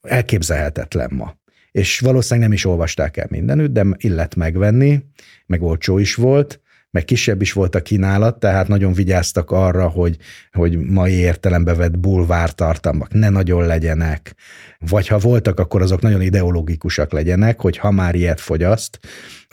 Elképzelhetetlen 0.00 1.10
ma. 1.12 1.36
És 1.70 2.00
valószínűleg 2.00 2.48
nem 2.48 2.56
is 2.56 2.64
olvasták 2.64 3.16
el 3.16 3.26
mindenütt, 3.30 3.72
de 3.72 3.86
illet 3.96 4.34
megvenni, 4.34 5.04
meg 5.46 5.62
olcsó 5.62 5.98
is 5.98 6.14
volt, 6.14 6.60
meg 6.90 7.04
kisebb 7.04 7.40
is 7.40 7.52
volt 7.52 7.74
a 7.74 7.82
kínálat, 7.82 8.38
tehát 8.38 8.68
nagyon 8.68 8.92
vigyáztak 8.92 9.50
arra, 9.50 9.88
hogy, 9.88 10.16
hogy 10.52 10.78
mai 10.78 11.12
értelembe 11.12 11.74
vett 11.74 11.98
bulvár 11.98 12.52
tartalmak 12.52 13.12
ne 13.12 13.28
nagyon 13.28 13.66
legyenek, 13.66 14.34
vagy 14.78 15.06
ha 15.06 15.18
voltak, 15.18 15.58
akkor 15.60 15.82
azok 15.82 16.00
nagyon 16.00 16.22
ideológikusak 16.22 17.12
legyenek, 17.12 17.60
hogy 17.60 17.76
ha 17.76 17.90
már 17.90 18.14
ilyet 18.14 18.40
fogyaszt, 18.40 18.98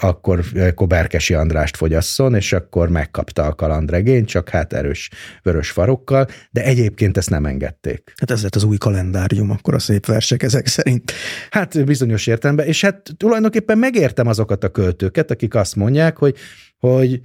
akkor 0.01 0.43
Koberkesi 0.75 1.33
Andrást 1.33 1.77
fogyasszon, 1.77 2.35
és 2.35 2.53
akkor 2.53 2.89
megkapta 2.89 3.43
a 3.43 3.55
kalandregényt, 3.55 4.27
csak 4.27 4.49
hát 4.49 4.73
erős 4.73 5.09
vörös 5.43 5.71
farokkal, 5.71 6.27
de 6.51 6.63
egyébként 6.63 7.17
ezt 7.17 7.29
nem 7.29 7.45
engedték. 7.45 8.13
Hát 8.17 8.31
ez 8.31 8.43
lett 8.43 8.55
az 8.55 8.63
új 8.63 8.77
kalendárium, 8.77 9.51
akkor 9.51 9.73
a 9.73 9.79
szép 9.79 10.05
versek 10.05 10.43
ezek 10.43 10.67
szerint. 10.67 11.11
Hát 11.49 11.85
bizonyos 11.85 12.27
értelemben, 12.27 12.65
és 12.65 12.81
hát 12.81 13.01
tulajdonképpen 13.17 13.77
megértem 13.77 14.27
azokat 14.27 14.63
a 14.63 14.69
költőket, 14.69 15.31
akik 15.31 15.55
azt 15.55 15.75
mondják, 15.75 16.17
hogy 16.17 16.35
hogy 16.79 17.21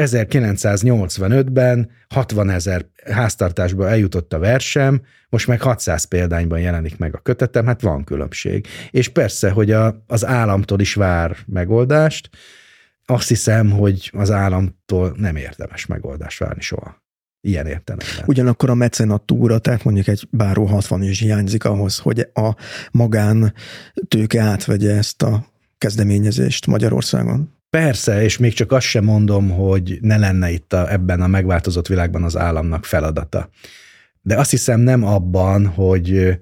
1985-ben 0.00 1.90
60 2.08 2.50
ezer 2.50 2.86
háztartásba 3.04 3.88
eljutott 3.88 4.32
a 4.32 4.38
versem, 4.38 5.02
most 5.28 5.46
meg 5.46 5.60
600 5.60 6.04
példányban 6.04 6.60
jelenik 6.60 6.98
meg 6.98 7.14
a 7.14 7.18
kötetem, 7.18 7.66
hát 7.66 7.80
van 7.80 8.04
különbség. 8.04 8.66
És 8.90 9.08
persze, 9.08 9.50
hogy 9.50 9.70
a, 9.70 10.04
az 10.06 10.26
államtól 10.26 10.80
is 10.80 10.94
vár 10.94 11.36
megoldást, 11.46 12.30
azt 13.06 13.28
hiszem, 13.28 13.70
hogy 13.70 14.10
az 14.14 14.30
államtól 14.30 15.14
nem 15.16 15.36
érdemes 15.36 15.86
megoldást 15.86 16.38
várni 16.38 16.60
soha. 16.60 17.02
Ilyen 17.40 17.66
értelemben. 17.66 18.24
Ugyanakkor 18.26 18.70
a 18.70 18.74
mecenatúra, 18.74 19.58
tehát 19.58 19.84
mondjuk 19.84 20.06
egy 20.06 20.28
báró 20.30 20.64
60 20.64 21.02
is 21.02 21.20
hiányzik 21.20 21.64
ahhoz, 21.64 21.98
hogy 21.98 22.20
a 22.34 22.56
magán 22.90 23.54
tőke 24.08 24.40
átvegye 24.40 24.96
ezt 24.96 25.22
a 25.22 25.46
kezdeményezést 25.78 26.66
Magyarországon. 26.66 27.59
Persze, 27.70 28.22
és 28.22 28.38
még 28.38 28.52
csak 28.52 28.72
azt 28.72 28.86
sem 28.86 29.04
mondom, 29.04 29.50
hogy 29.50 29.98
ne 30.00 30.16
lenne 30.16 30.50
itt 30.50 30.72
a, 30.72 30.92
ebben 30.92 31.20
a 31.20 31.26
megváltozott 31.26 31.86
világban 31.86 32.22
az 32.22 32.36
államnak 32.36 32.84
feladata. 32.84 33.50
De 34.22 34.36
azt 34.36 34.50
hiszem 34.50 34.80
nem 34.80 35.04
abban, 35.04 35.66
hogy, 35.66 36.38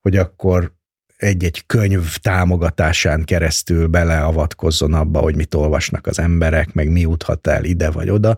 hogy 0.00 0.16
akkor 0.16 0.72
egy-egy 1.16 1.66
könyv 1.66 2.16
támogatásán 2.16 3.24
keresztül 3.24 3.86
beleavatkozzon 3.86 4.94
abba, 4.94 5.20
hogy 5.20 5.36
mit 5.36 5.54
olvasnak 5.54 6.06
az 6.06 6.18
emberek, 6.18 6.72
meg 6.72 6.90
mi 6.90 7.00
juthat 7.00 7.46
el 7.46 7.64
ide 7.64 7.90
vagy 7.90 8.10
oda. 8.10 8.36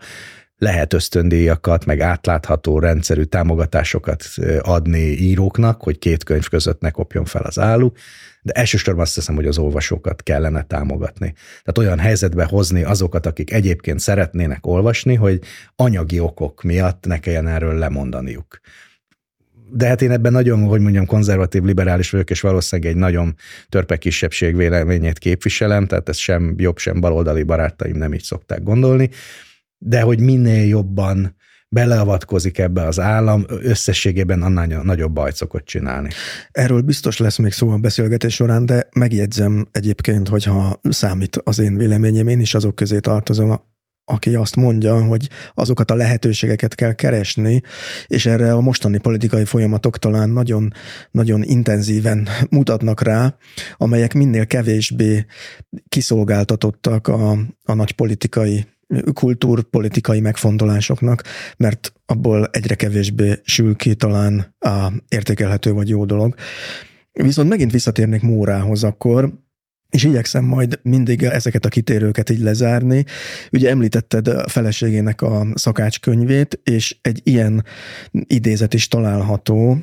Lehet 0.56 0.92
ösztöndíjakat, 0.92 1.84
meg 1.84 2.00
átlátható 2.00 2.78
rendszerű 2.78 3.22
támogatásokat 3.22 4.24
adni 4.60 4.98
íróknak, 4.98 5.82
hogy 5.82 5.98
két 5.98 6.24
könyv 6.24 6.48
között 6.48 6.80
ne 6.80 6.90
kopjon 6.90 7.24
fel 7.24 7.42
az 7.42 7.58
álluk, 7.58 7.96
de 8.44 8.52
elsősorban 8.52 9.02
azt 9.02 9.14
hiszem, 9.14 9.34
hogy 9.34 9.46
az 9.46 9.58
olvasókat 9.58 10.22
kellene 10.22 10.62
támogatni. 10.62 11.34
Tehát 11.62 11.78
olyan 11.78 11.98
helyzetbe 11.98 12.44
hozni 12.44 12.82
azokat, 12.82 13.26
akik 13.26 13.52
egyébként 13.52 14.00
szeretnének 14.00 14.66
olvasni, 14.66 15.14
hogy 15.14 15.40
anyagi 15.76 16.20
okok 16.20 16.62
miatt 16.62 17.06
ne 17.06 17.18
kelljen 17.18 17.48
erről 17.48 17.74
lemondaniuk. 17.74 18.60
De 19.70 19.86
hát 19.86 20.02
én 20.02 20.10
ebben 20.10 20.32
nagyon, 20.32 20.64
hogy 20.64 20.80
mondjam, 20.80 21.06
konzervatív, 21.06 21.62
liberális 21.62 22.10
vagyok, 22.10 22.30
és 22.30 22.40
valószínűleg 22.40 22.90
egy 22.90 22.96
nagyon 22.96 23.34
törpe 23.68 23.96
kisebbség 23.96 24.56
véleményét 24.56 25.18
képviselem, 25.18 25.86
tehát 25.86 26.08
ez 26.08 26.16
sem 26.16 26.54
jobb, 26.56 26.78
sem 26.78 27.00
baloldali 27.00 27.42
barátaim 27.42 27.96
nem 27.96 28.14
így 28.14 28.22
szokták 28.22 28.62
gondolni, 28.62 29.10
de 29.78 30.00
hogy 30.00 30.20
minél 30.20 30.66
jobban 30.66 31.36
beleavatkozik 31.74 32.58
ebbe 32.58 32.82
az 32.82 33.00
állam, 33.00 33.44
összességében 33.48 34.42
annál 34.42 34.66
nagyobb 34.66 35.12
bajt 35.12 35.36
szokott 35.36 35.64
csinálni. 35.64 36.08
Erről 36.50 36.80
biztos 36.80 37.18
lesz 37.18 37.38
még 37.38 37.52
szó 37.52 37.70
a 37.70 37.78
beszélgetés 37.78 38.34
során, 38.34 38.66
de 38.66 38.88
megjegyzem 38.92 39.66
egyébként, 39.72 40.28
hogyha 40.28 40.80
számít 40.82 41.36
az 41.44 41.58
én 41.58 41.76
véleményem, 41.76 42.28
én 42.28 42.40
is 42.40 42.54
azok 42.54 42.74
közé 42.74 42.98
tartozom, 42.98 43.60
aki 44.04 44.34
azt 44.34 44.56
mondja, 44.56 45.04
hogy 45.04 45.28
azokat 45.54 45.90
a 45.90 45.94
lehetőségeket 45.94 46.74
kell 46.74 46.92
keresni, 46.92 47.62
és 48.06 48.26
erre 48.26 48.52
a 48.52 48.60
mostani 48.60 48.98
politikai 48.98 49.44
folyamatok 49.44 49.98
talán 49.98 50.30
nagyon, 50.30 50.72
nagyon 51.10 51.42
intenzíven 51.42 52.28
mutatnak 52.50 53.02
rá, 53.02 53.36
amelyek 53.76 54.14
minél 54.14 54.46
kevésbé 54.46 55.24
kiszolgáltatottak 55.88 57.08
a, 57.08 57.30
a 57.62 57.74
nagy 57.74 57.92
politikai 57.92 58.66
kultúrpolitikai 59.12 60.20
megfontolásoknak, 60.20 61.22
mert 61.56 61.92
abból 62.06 62.48
egyre 62.52 62.74
kevésbé 62.74 63.40
sül 63.44 63.76
ki 63.76 63.94
talán 63.94 64.54
a 64.58 64.92
értékelhető 65.08 65.72
vagy 65.72 65.88
jó 65.88 66.04
dolog. 66.04 66.34
Viszont 67.12 67.48
megint 67.48 67.72
visszatérnék 67.72 68.22
Mórához 68.22 68.84
akkor, 68.84 69.32
és 69.94 70.04
igyekszem 70.04 70.44
majd 70.44 70.80
mindig 70.82 71.22
ezeket 71.22 71.64
a 71.64 71.68
kitérőket 71.68 72.30
így 72.30 72.40
lezárni. 72.40 73.04
Ugye 73.52 73.70
említetted 73.70 74.28
a 74.28 74.48
feleségének 74.48 75.22
a 75.22 75.46
szakácskönyvét, 75.54 76.60
és 76.64 76.96
egy 77.00 77.20
ilyen 77.24 77.64
idézet 78.10 78.74
is 78.74 78.88
található 78.88 79.78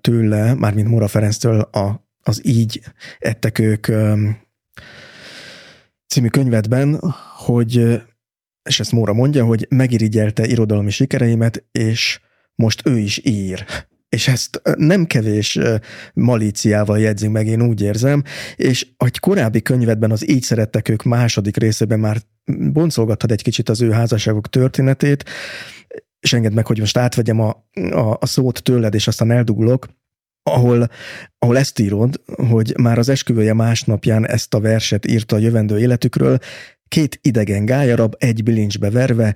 tőle, 0.00 0.54
mármint 0.54 0.88
Móra 0.88 1.08
Ferenctől 1.08 1.60
a, 1.60 2.06
az 2.22 2.46
Így 2.46 2.80
ettek 3.18 3.58
ők 3.58 3.86
című 6.06 6.28
könyvedben, 6.28 7.00
hogy 7.36 8.02
és 8.62 8.80
ezt 8.80 8.92
Móra 8.92 9.12
mondja, 9.12 9.44
hogy 9.44 9.66
megirigyelte 9.68 10.46
irodalmi 10.46 10.90
sikereimet, 10.90 11.64
és 11.72 12.20
most 12.54 12.86
ő 12.86 12.98
is 12.98 13.20
ír. 13.24 13.64
És 14.08 14.28
ezt 14.28 14.60
nem 14.76 15.06
kevés 15.06 15.58
malíciával 16.14 16.98
jegyzünk 16.98 17.32
meg, 17.32 17.46
én 17.46 17.62
úgy 17.62 17.82
érzem, 17.82 18.22
és 18.56 18.86
egy 18.96 19.18
korábbi 19.18 19.62
könyvedben 19.62 20.10
az 20.10 20.28
Így 20.28 20.42
szerettek 20.42 20.88
ők 20.88 21.02
második 21.02 21.56
részében 21.56 22.00
már 22.00 22.16
boncolgattad 22.72 23.30
egy 23.30 23.42
kicsit 23.42 23.68
az 23.68 23.80
ő 23.80 23.90
házasságok 23.90 24.48
történetét, 24.48 25.24
és 26.20 26.32
engedd 26.32 26.52
meg, 26.52 26.66
hogy 26.66 26.78
most 26.78 26.96
átvegyem 26.96 27.40
a, 27.40 27.66
a, 27.90 28.16
a 28.20 28.26
szót 28.26 28.62
tőled, 28.62 28.94
és 28.94 29.06
aztán 29.06 29.30
eldugulok, 29.30 29.88
ahol, 30.42 30.88
ahol 31.38 31.58
ezt 31.58 31.78
írod, 31.78 32.20
hogy 32.48 32.74
már 32.78 32.98
az 32.98 33.08
esküvője 33.08 33.54
másnapján 33.54 34.26
ezt 34.26 34.54
a 34.54 34.60
verset 34.60 35.06
írta 35.06 35.36
a 35.36 35.38
jövendő 35.38 35.78
életükről, 35.78 36.38
Két 36.90 37.18
idegen 37.22 37.64
gályarab 37.64 38.14
egy 38.18 38.42
bilincsbe 38.42 38.90
verve 38.90 39.34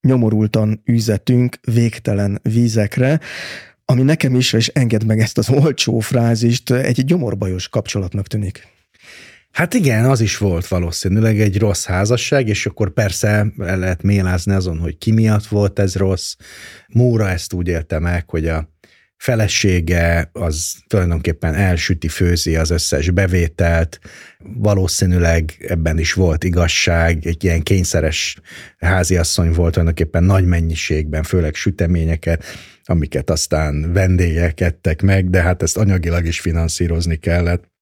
nyomorultan 0.00 0.80
üzetünk 0.84 1.58
végtelen 1.64 2.40
vízekre, 2.42 3.20
ami 3.84 4.02
nekem 4.02 4.34
is, 4.34 4.52
és 4.52 4.68
enged 4.68 5.04
meg 5.04 5.20
ezt 5.20 5.38
az 5.38 5.50
olcsó 5.50 5.98
frázist, 5.98 6.70
egy 6.70 7.04
gyomorbajos 7.04 7.68
kapcsolatnak 7.68 8.26
tűnik. 8.26 8.68
Hát 9.50 9.74
igen, 9.74 10.04
az 10.04 10.20
is 10.20 10.38
volt 10.38 10.68
valószínűleg 10.68 11.40
egy 11.40 11.58
rossz 11.58 11.84
házasság, 11.84 12.48
és 12.48 12.66
akkor 12.66 12.92
persze 12.92 13.46
el 13.58 13.78
lehet 13.78 14.02
mélázni 14.02 14.52
azon, 14.52 14.78
hogy 14.78 14.98
ki 14.98 15.10
miatt 15.12 15.46
volt 15.46 15.78
ez 15.78 15.96
rossz. 15.96 16.34
Móra 16.86 17.28
ezt 17.28 17.52
úgy 17.52 17.68
élte 17.68 17.98
meg, 17.98 18.30
hogy 18.30 18.48
a 18.48 18.75
felesége 19.16 20.30
az 20.32 20.74
tulajdonképpen 20.86 21.54
elsüti, 21.54 22.08
főzi 22.08 22.56
az 22.56 22.70
összes 22.70 23.10
bevételt, 23.10 23.98
valószínűleg 24.38 25.64
ebben 25.68 25.98
is 25.98 26.12
volt 26.12 26.44
igazság, 26.44 27.26
egy 27.26 27.44
ilyen 27.44 27.62
kényszeres 27.62 28.36
háziasszony 28.78 29.52
volt 29.52 29.72
tulajdonképpen 29.72 30.24
nagy 30.24 30.44
mennyiségben, 30.44 31.22
főleg 31.22 31.54
süteményeket, 31.54 32.44
amiket 32.84 33.30
aztán 33.30 33.92
vendégek 33.92 34.60
ettek 34.60 35.02
meg, 35.02 35.30
de 35.30 35.42
hát 35.42 35.62
ezt 35.62 35.76
anyagilag 35.76 36.26
is 36.26 36.40
finanszírozni 36.40 37.16
kellett. 37.16 37.74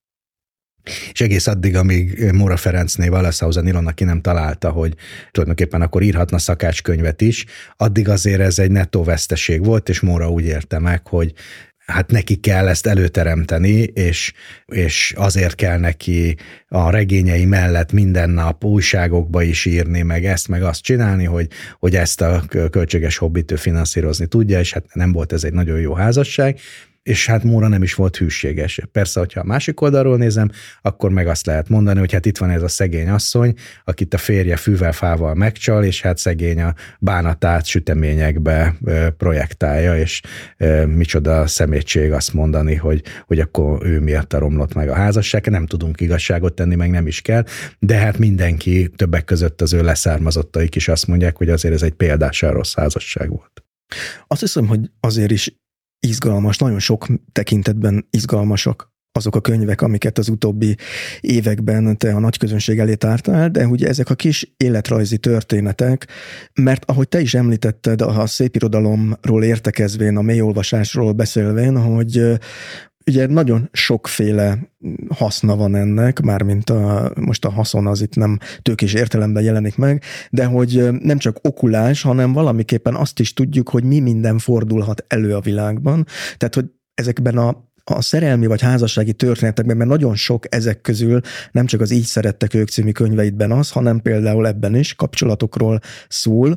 És 1.13 1.21
egész 1.21 1.47
addig, 1.47 1.77
amíg 1.77 2.31
Móra 2.33 2.57
Ferencné 2.57 3.09
Wallace 3.09 3.47
Ilona 3.65 3.93
ki 3.93 4.05
nem 4.05 4.21
találta, 4.21 4.71
hogy 4.71 4.95
tulajdonképpen 5.31 5.83
akkor 5.83 6.03
írhatna 6.03 6.39
szakácskönyvet 6.39 7.21
is, 7.21 7.45
addig 7.77 8.09
azért 8.09 8.41
ez 8.41 8.59
egy 8.59 8.71
nettó 8.71 9.05
veszteség 9.05 9.65
volt, 9.65 9.89
és 9.89 10.01
Móra 10.01 10.31
úgy 10.31 10.45
érte 10.45 10.79
meg, 10.79 11.07
hogy 11.07 11.33
hát 11.87 12.11
neki 12.11 12.37
kell 12.37 12.69
ezt 12.69 12.87
előteremteni, 12.87 13.83
és, 13.83 14.33
és 14.67 15.15
azért 15.17 15.55
kell 15.55 15.79
neki 15.79 16.37
a 16.69 16.91
regényei 16.91 17.45
mellett 17.45 17.93
minden 17.93 18.31
nap 18.31 18.65
újságokba 18.65 19.43
is 19.43 19.65
írni, 19.65 20.03
meg 20.03 20.25
ezt, 20.25 20.49
meg 20.49 20.63
azt 20.63 20.83
csinálni, 20.83 21.25
hogy, 21.25 21.49
hogy 21.79 21.97
ezt 21.97 22.21
a 22.21 22.43
költséges 22.71 23.17
hobbit 23.17 23.61
finanszírozni 23.61 24.27
tudja, 24.27 24.59
és 24.59 24.73
hát 24.73 24.95
nem 24.95 25.13
volt 25.13 25.33
ez 25.33 25.45
egy 25.45 25.53
nagyon 25.53 25.81
jó 25.81 25.95
házasság, 25.95 26.59
és 27.05 27.27
hát 27.27 27.45
Móra 27.45 27.69
nem 27.69 27.83
is 27.83 27.95
volt 27.95 28.17
hűséges. 28.17 28.81
Persze, 28.93 29.21
hogyha 29.21 29.41
a 29.41 29.45
másik 29.45 29.81
oldalról 29.81 30.17
nézem, 30.17 30.51
akkor 30.83 31.11
meg 31.11 31.27
azt 31.27 31.47
lehet 31.47 31.69
mondani, 31.69 31.99
hogy 31.99 32.13
hát 32.13 32.27
itt 32.27 32.39
van 32.39 32.51
ez 32.51 32.63
a 32.63 32.69
szegény 32.69 33.09
asszony, 33.09 33.55
akit 33.85 34.15
a 34.15 34.19
férje 34.19 34.57
fűvel, 34.57 34.93
fával 34.93 35.35
megcsal, 35.35 35.85
és 35.85 36.01
hát 36.01 36.19
szegény 36.19 36.61
a 36.61 36.75
bánatát 37.01 37.67
süteményekbe 37.67 38.75
projektálja, 39.17 39.99
és 39.99 40.23
micsoda 40.87 41.47
szemétség 41.47 42.13
azt 42.13 42.33
mondani, 42.33 42.75
hogy, 42.75 43.03
hogy 43.27 43.41
akkor 43.41 43.87
ő 43.87 44.01
miatt 44.01 44.33
a 44.33 44.39
romlott 44.39 44.75
meg 44.75 44.89
a 44.89 44.95
házasság. 44.95 45.47
Nem 45.47 45.67
tudunk 45.67 46.01
igazságot 46.01 46.55
tenni, 46.55 46.75
meg 46.75 46.91
nem 46.91 47.07
is 47.07 47.21
kell, 47.21 47.45
de 47.79 47.97
hát 47.97 48.19
mindenki, 48.19 48.91
többek 48.97 49.25
között 49.25 49.61
az 49.61 49.73
ő 49.73 49.83
leszármazottaik 49.83 50.75
is 50.75 50.89
azt 50.89 51.07
mondják, 51.07 51.37
hogy 51.37 51.49
azért 51.49 51.75
ez 51.75 51.83
egy 51.83 51.93
példással 51.93 52.53
rossz 52.53 52.75
házasság 52.75 53.29
volt. 53.29 53.65
Azt 54.27 54.41
hiszem, 54.41 54.67
hogy 54.67 54.91
azért 55.01 55.31
is 55.31 55.63
izgalmas, 56.05 56.59
nagyon 56.59 56.79
sok 56.79 57.07
tekintetben 57.33 58.07
izgalmasak 58.11 58.93
azok 59.17 59.37
a 59.37 59.41
könyvek, 59.41 59.83
amiket 59.83 60.19
az 60.19 60.29
utóbbi 60.29 60.77
években 61.21 61.99
te 61.99 62.15
a 62.15 62.19
nagy 62.19 62.39
közönség 62.39 62.79
elé 62.79 62.95
tártál, 62.95 63.51
de 63.51 63.67
ugye 63.67 63.89
ezek 63.89 64.11
a 64.11 64.15
kis 64.15 64.55
életrajzi 64.57 65.19
történetek, 65.19 66.07
mert 66.55 66.85
ahogy 66.85 67.09
te 67.09 67.21
is 67.21 67.35
említetted, 67.35 68.01
a 68.01 68.27
szépirodalomról 68.27 69.45
értekezvén, 69.45 70.17
a 70.17 70.23
mélyolvasásról 70.23 71.13
beszélvén, 71.13 71.77
hogy 71.83 72.39
Ugye 73.07 73.27
nagyon 73.27 73.69
sokféle 73.73 74.59
haszna 75.09 75.57
van 75.57 75.75
ennek, 75.75 76.21
mármint 76.21 76.71
a, 76.71 77.13
most 77.21 77.45
a 77.45 77.51
haszon 77.51 77.87
az 77.87 78.01
itt 78.01 78.17
nem 78.17 78.39
tőkés 78.63 78.95
értelemben 78.95 79.43
jelenik 79.43 79.77
meg, 79.77 80.03
de 80.31 80.45
hogy 80.45 80.89
nem 81.01 81.19
csak 81.19 81.39
okulás, 81.43 82.03
hanem 82.03 82.33
valamiképpen 82.33 82.95
azt 82.95 83.21
is 83.21 83.33
tudjuk, 83.33 83.69
hogy 83.69 83.85
mi 83.85 84.01
minden 84.01 84.39
fordulhat 84.39 85.05
elő 85.09 85.35
a 85.35 85.41
világban. 85.41 86.07
Tehát, 86.37 86.55
hogy 86.55 86.67
ezekben 86.95 87.39
a 87.39 87.73
a 87.85 88.03
szerelmi 88.03 88.47
vagy 88.47 88.61
házassági 88.61 89.13
történetekben, 89.13 89.77
mert 89.77 89.91
nagyon 89.91 90.15
sok 90.17 90.55
ezek 90.55 90.81
közül 90.81 91.21
nem 91.53 91.67
csak 91.67 91.81
az 91.81 91.91
Így 91.91 92.05
szerettek 92.05 92.55
ők 92.55 92.69
című 92.69 92.91
könyveidben 92.91 93.53
az, 93.53 93.71
hanem 93.71 94.01
például 94.01 94.47
ebben 94.47 94.75
is 94.75 94.95
kapcsolatokról 94.95 95.81
szól, 96.09 96.57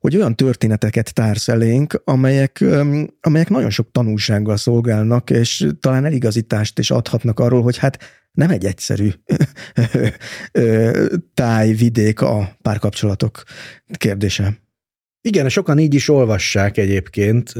hogy 0.00 0.16
olyan 0.16 0.36
történeteket 0.36 1.14
társz 1.14 1.48
elénk, 1.48 2.02
amelyek, 2.04 2.64
amelyek 3.20 3.48
nagyon 3.48 3.70
sok 3.70 3.90
tanulsággal 3.92 4.56
szolgálnak, 4.56 5.30
és 5.30 5.66
talán 5.80 6.04
eligazítást 6.04 6.78
is 6.78 6.90
adhatnak 6.90 7.40
arról, 7.40 7.62
hogy 7.62 7.76
hát 7.76 7.98
nem 8.32 8.50
egy 8.50 8.64
egyszerű 8.64 9.10
tájvidék 11.34 12.20
a 12.20 12.56
párkapcsolatok 12.62 13.42
kérdése. 13.86 14.64
Igen, 15.20 15.48
sokan 15.48 15.78
így 15.78 15.94
is 15.94 16.08
olvassák 16.08 16.76
egyébként. 16.76 17.52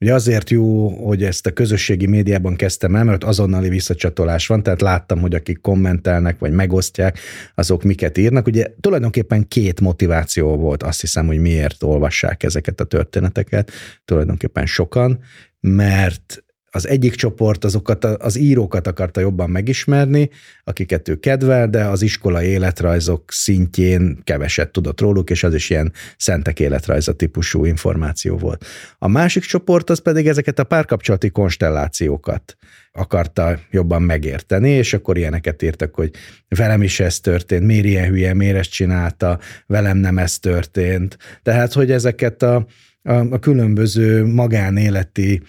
Ugye 0.00 0.14
azért 0.14 0.50
jó, 0.50 0.88
hogy 0.88 1.22
ezt 1.22 1.46
a 1.46 1.52
közösségi 1.52 2.06
médiában 2.06 2.56
kezdtem 2.56 2.96
el, 2.96 3.04
mert 3.04 3.24
azonnali 3.24 3.68
visszacsatolás 3.68 4.46
van, 4.46 4.62
tehát 4.62 4.80
láttam, 4.80 5.20
hogy 5.20 5.34
akik 5.34 5.60
kommentelnek, 5.60 6.38
vagy 6.38 6.52
megosztják, 6.52 7.18
azok 7.54 7.82
miket 7.82 8.18
írnak. 8.18 8.46
Ugye 8.46 8.66
tulajdonképpen 8.80 9.48
két 9.48 9.80
motiváció 9.80 10.56
volt, 10.56 10.82
azt 10.82 11.00
hiszem, 11.00 11.26
hogy 11.26 11.38
miért 11.38 11.82
olvassák 11.82 12.42
ezeket 12.42 12.80
a 12.80 12.84
történeteket, 12.84 13.70
tulajdonképpen 14.04 14.66
sokan, 14.66 15.18
mert 15.60 16.44
az 16.76 16.88
egyik 16.88 17.14
csoport 17.14 17.64
azokat 17.64 18.04
az 18.04 18.38
írókat 18.38 18.86
akarta 18.86 19.20
jobban 19.20 19.50
megismerni, 19.50 20.30
akiket 20.64 21.08
ő 21.08 21.14
kedvel, 21.14 21.68
de 21.68 21.84
az 21.84 22.02
iskola 22.02 22.42
életrajzok 22.42 23.32
szintjén 23.32 24.18
keveset 24.24 24.70
tudott 24.70 25.00
róluk, 25.00 25.30
és 25.30 25.42
az 25.42 25.54
is 25.54 25.70
ilyen 25.70 25.92
szentek 26.16 26.60
életrajza 26.60 27.12
típusú 27.12 27.64
információ 27.64 28.36
volt. 28.36 28.64
A 28.98 29.08
másik 29.08 29.42
csoport 29.42 29.90
az 29.90 29.98
pedig 29.98 30.26
ezeket 30.26 30.58
a 30.58 30.64
párkapcsolati 30.64 31.30
konstellációkat 31.30 32.56
akarta 32.92 33.58
jobban 33.70 34.02
megérteni, 34.02 34.70
és 34.70 34.92
akkor 34.92 35.16
ilyeneket 35.18 35.62
írtak, 35.62 35.94
hogy 35.94 36.10
velem 36.48 36.82
is 36.82 37.00
ez 37.00 37.20
történt, 37.20 37.64
miért 37.64 37.84
ilyen 37.84 38.08
hülye, 38.08 38.34
miért 38.34 38.56
ezt 38.56 38.70
csinálta, 38.70 39.38
velem 39.66 39.96
nem 39.96 40.18
ez 40.18 40.38
történt. 40.38 41.18
Tehát, 41.42 41.72
hogy 41.72 41.90
ezeket 41.90 42.42
a, 42.42 42.66
a, 43.02 43.12
a 43.12 43.38
különböző 43.38 44.26
magánéleti 44.26 45.42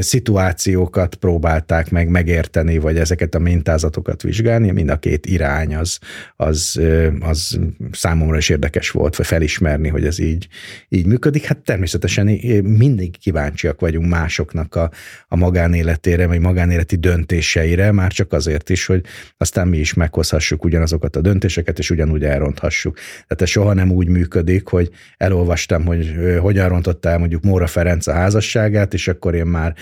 szituációkat 0.00 1.14
próbálták 1.14 1.90
meg 1.90 2.08
megérteni, 2.08 2.78
vagy 2.78 2.96
ezeket 2.98 3.34
a 3.34 3.38
mintázatokat 3.38 4.22
vizsgálni, 4.22 4.70
mind 4.70 4.88
a 4.88 4.98
két 4.98 5.26
irány 5.26 5.74
az, 5.74 5.98
az, 6.36 6.80
az 7.20 7.58
számomra 7.92 8.36
is 8.36 8.48
érdekes 8.48 8.90
volt, 8.90 9.16
vagy 9.16 9.26
felismerni, 9.26 9.88
hogy 9.88 10.06
ez 10.06 10.18
így, 10.18 10.48
így 10.88 11.06
működik. 11.06 11.44
Hát 11.44 11.58
természetesen 11.58 12.26
mindig 12.62 13.18
kíváncsiak 13.18 13.80
vagyunk 13.80 14.08
másoknak 14.08 14.74
a, 14.74 14.90
a 15.28 15.36
magánéletére, 15.36 16.26
vagy 16.26 16.40
magánéleti 16.40 16.96
döntéseire, 16.96 17.92
már 17.92 18.12
csak 18.12 18.32
azért 18.32 18.70
is, 18.70 18.86
hogy 18.86 19.04
aztán 19.36 19.68
mi 19.68 19.78
is 19.78 19.94
meghozhassuk 19.94 20.64
ugyanazokat 20.64 21.16
a 21.16 21.20
döntéseket, 21.20 21.78
és 21.78 21.90
ugyanúgy 21.90 22.24
elronthassuk. 22.24 22.94
Tehát 22.94 23.42
ez 23.42 23.48
soha 23.48 23.72
nem 23.72 23.90
úgy 23.90 24.08
működik, 24.08 24.68
hogy 24.68 24.90
elolvastam, 25.16 25.84
hogy 25.84 26.14
hogyan 26.40 26.68
rontottál 26.68 27.18
mondjuk 27.18 27.42
Móra 27.42 27.66
Ferenc 27.66 28.06
a 28.06 28.12
házasságát, 28.12 28.94
és 28.94 29.08
akkor 29.08 29.34
én 29.34 29.46
már 29.46 29.74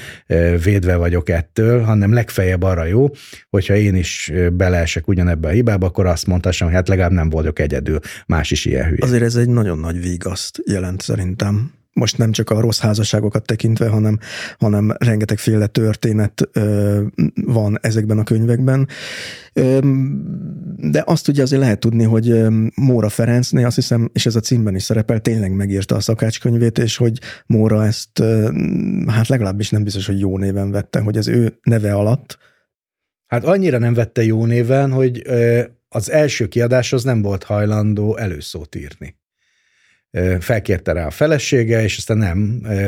védve 0.65 0.97
vagyok 0.97 1.29
ettől, 1.29 1.81
hanem 1.81 2.13
legfeljebb 2.13 2.63
arra 2.63 2.85
jó, 2.85 3.09
hogyha 3.51 3.75
én 3.75 3.95
is 3.95 4.33
beleesek 4.53 5.09
ugyanebbe 5.09 5.49
a 5.49 5.51
hibába, 5.51 5.87
akkor 5.87 6.07
azt 6.07 6.27
mondhassam, 6.27 6.67
hogy 6.67 6.77
hát 6.77 6.89
legalább 6.89 7.13
nem 7.13 7.31
vagyok 7.31 7.59
egyedül, 7.59 7.99
más 8.27 8.51
is 8.51 8.65
ilyen 8.65 8.85
hülye. 8.85 8.99
Azért 9.01 9.23
ez 9.23 9.37
egy 9.37 9.49
nagyon 9.49 9.79
nagy 9.79 10.01
vigaszt 10.01 10.63
jelent 10.67 11.03
szerintem 11.03 11.73
most 11.93 12.19
nem 12.19 12.33
csak 12.33 12.51
a 12.51 12.61
rossz 12.61 12.81
házasságokat 12.81 13.45
tekintve, 13.45 13.89
hanem, 13.89 14.19
hanem 14.59 14.95
rengetegféle 14.99 15.67
történet 15.67 16.49
ö, 16.53 17.03
van 17.35 17.79
ezekben 17.83 18.19
a 18.19 18.25
könyvekben. 18.25 18.89
Ö, 19.53 19.79
de 20.77 21.03
azt 21.07 21.29
ugye 21.29 21.43
azért 21.43 21.63
lehet 21.63 21.81
tudni, 21.81 22.05
hogy 22.05 22.45
Móra 22.75 23.09
Ferencné, 23.09 23.65
azt 23.65 23.75
hiszem, 23.75 24.11
és 24.13 24.27
ez 24.27 24.37
a 24.37 24.41
címben 24.41 24.75
is 24.75 24.83
szerepel, 24.83 25.21
tényleg 25.21 25.53
megírta 25.53 25.97
a 25.97 26.01
szakácskönyvét, 26.01 26.79
és 26.79 26.97
hogy 26.97 27.19
Móra 27.47 27.85
ezt, 27.85 28.19
ö, 28.19 28.51
hát 29.07 29.29
legalábbis 29.29 29.71
nem 29.71 29.85
biztos, 29.85 30.07
hogy 30.07 30.21
jó 30.21 30.39
néven 30.39 30.71
vette, 30.71 31.01
hogy 31.01 31.17
az 31.17 31.29
ő 31.29 31.59
neve 31.63 31.93
alatt. 31.93 32.39
Hát 33.27 33.45
annyira 33.45 33.79
nem 33.79 33.95
vette 33.95 34.25
jó 34.25 34.47
néven, 34.47 34.93
hogy 34.93 35.23
ö, 35.25 35.63
az 35.89 36.11
első 36.11 36.49
kiadáshoz 36.49 37.05
nem 37.05 37.23
volt 37.23 37.45
hajlandó 37.45 38.17
előszót 38.17 38.75
írni 38.75 39.20
felkérte 40.41 40.93
rá 40.93 41.07
a 41.07 41.11
felesége, 41.11 41.83
és 41.83 41.97
aztán 41.97 42.19
nem, 42.19 42.39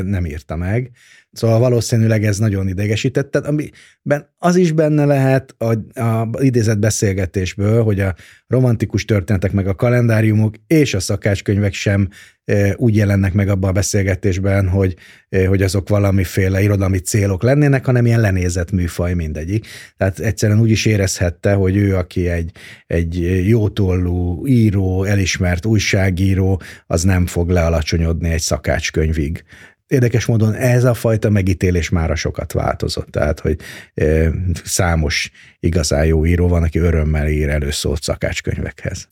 nem 0.05 0.27
írta 0.27 0.57
meg. 0.57 0.91
Szóval 1.33 1.59
valószínűleg 1.59 2.25
ez 2.25 2.39
nagyon 2.39 2.69
idegesítette, 2.69 3.39
amiben 3.39 4.31
az 4.39 4.57
is 4.57 4.73
benne 4.73 5.05
lehet 5.05 5.55
a, 5.59 6.01
a 6.01 6.29
idézett 6.41 6.79
beszélgetésből, 6.79 7.83
hogy 7.83 8.01
a 8.01 8.15
romantikus 8.47 9.05
történetek, 9.05 9.53
meg 9.53 9.67
a 9.67 9.75
kalendáriumok 9.75 10.55
és 10.67 10.95
a 10.95 11.01
szakácskönyvek 11.01 11.73
sem 11.73 12.09
e, 12.45 12.75
úgy 12.77 12.97
jelennek 12.97 13.33
meg 13.33 13.49
abban 13.49 13.71
a 13.71 13.73
beszélgetésben, 13.73 14.69
hogy, 14.69 14.97
e, 15.29 15.47
hogy 15.47 15.63
azok 15.63 15.89
valamiféle 15.89 16.63
irodalmi 16.63 16.99
célok 16.99 17.43
lennének, 17.43 17.85
hanem 17.85 18.07
ilyen 18.07 18.21
lenézett 18.21 18.71
műfaj 18.71 19.15
mindegyik. 19.15 19.67
Tehát 19.97 20.19
egyszerűen 20.19 20.61
úgy 20.61 20.71
is 20.71 20.87
érezhette, 20.87 21.53
hogy 21.53 21.77
ő, 21.77 21.97
aki 21.97 22.29
egy, 22.29 22.51
egy 22.87 23.47
jótollú 23.49 24.47
író, 24.47 25.05
elismert 25.05 25.67
újságíró, 25.67 26.63
az 26.87 27.03
nem 27.03 27.27
fog 27.27 27.51
lealacsonyodni 27.51 28.31
egy 28.31 28.41
szakácskönyvig 28.41 29.45
érdekes 29.93 30.27
módon 30.27 30.55
ez 30.55 30.85
a 30.85 30.95
fajta 30.95 31.31
megítélés 31.31 31.89
már 31.89 32.17
sokat 32.17 32.53
változott, 32.53 33.11
tehát 33.11 33.41
hogy 33.41 33.57
e, 33.95 34.31
számos 34.65 35.31
igazán 35.61 36.07
jó 36.07 36.27
író 36.27 36.49
van, 36.49 36.63
aki 36.63 36.79
örömmel 36.79 37.29
ír 37.29 37.49
előszót 37.49 38.03
szakácskönyvekhez. 38.03 39.09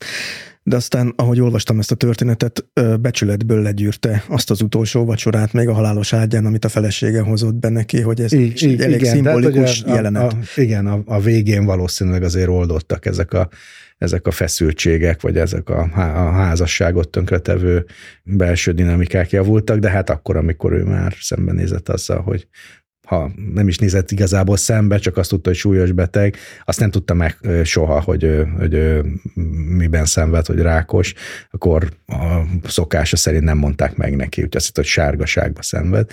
de 0.62 0.76
aztán, 0.76 1.12
ahogy 1.16 1.40
olvastam 1.40 1.78
ezt 1.78 1.90
a 1.90 1.94
történetet, 1.94 2.64
becsületből 3.00 3.62
legyűrte 3.62 4.24
azt 4.28 4.50
az 4.50 4.60
utolsó 4.60 5.04
vacsorát 5.04 5.52
még 5.52 5.68
a 5.68 5.72
halálos 5.72 6.12
ágyán, 6.12 6.46
amit 6.46 6.64
a 6.64 6.68
felesége 6.68 7.20
hozott 7.20 7.54
be 7.54 7.68
neki, 7.68 8.00
hogy 8.00 8.20
ez 8.20 8.32
I- 8.32 8.52
egy 8.56 8.80
elég 8.80 9.00
igen, 9.00 9.14
szimbolikus 9.14 9.82
a, 9.82 9.94
jelenet. 9.94 10.32
A, 10.32 10.36
a, 10.36 10.60
igen, 10.60 10.86
a, 10.86 11.02
a 11.04 11.20
végén 11.20 11.64
valószínűleg 11.64 12.22
azért 12.22 12.48
oldottak 12.48 13.06
ezek 13.06 13.32
a, 13.32 13.48
ezek 14.00 14.26
a 14.26 14.30
feszültségek, 14.30 15.20
vagy 15.20 15.38
ezek 15.38 15.68
a, 15.68 15.80
a 15.94 16.30
házasságot 16.30 17.08
tönkretevő 17.08 17.86
belső 18.22 18.72
dinamikák 18.72 19.30
javultak, 19.30 19.78
de 19.78 19.90
hát 19.90 20.10
akkor, 20.10 20.36
amikor 20.36 20.72
ő 20.72 20.84
már 20.84 21.14
szembenézett 21.20 21.88
azzal, 21.88 22.20
hogy 22.20 22.46
ha 23.10 23.30
nem 23.54 23.68
is 23.68 23.78
nézett 23.78 24.10
igazából 24.10 24.56
szembe, 24.56 24.98
csak 24.98 25.16
azt 25.16 25.30
tudta, 25.30 25.48
hogy 25.48 25.58
súlyos 25.58 25.92
beteg, 25.92 26.36
azt 26.64 26.80
nem 26.80 26.90
tudta 26.90 27.14
meg 27.14 27.36
soha, 27.64 28.00
hogy, 28.00 28.44
hogy 28.58 29.00
miben 29.76 30.04
szenved, 30.04 30.46
hogy 30.46 30.58
rákos, 30.58 31.14
akkor 31.50 31.88
a 32.06 32.42
szokása 32.64 33.16
szerint 33.16 33.44
nem 33.44 33.58
mondták 33.58 33.96
meg 33.96 34.16
neki, 34.16 34.40
úgyhogy 34.42 34.56
azt 34.56 34.66
hitt, 34.66 34.76
hogy 34.76 34.84
sárgaságba 34.84 35.62
szenved. 35.62 36.10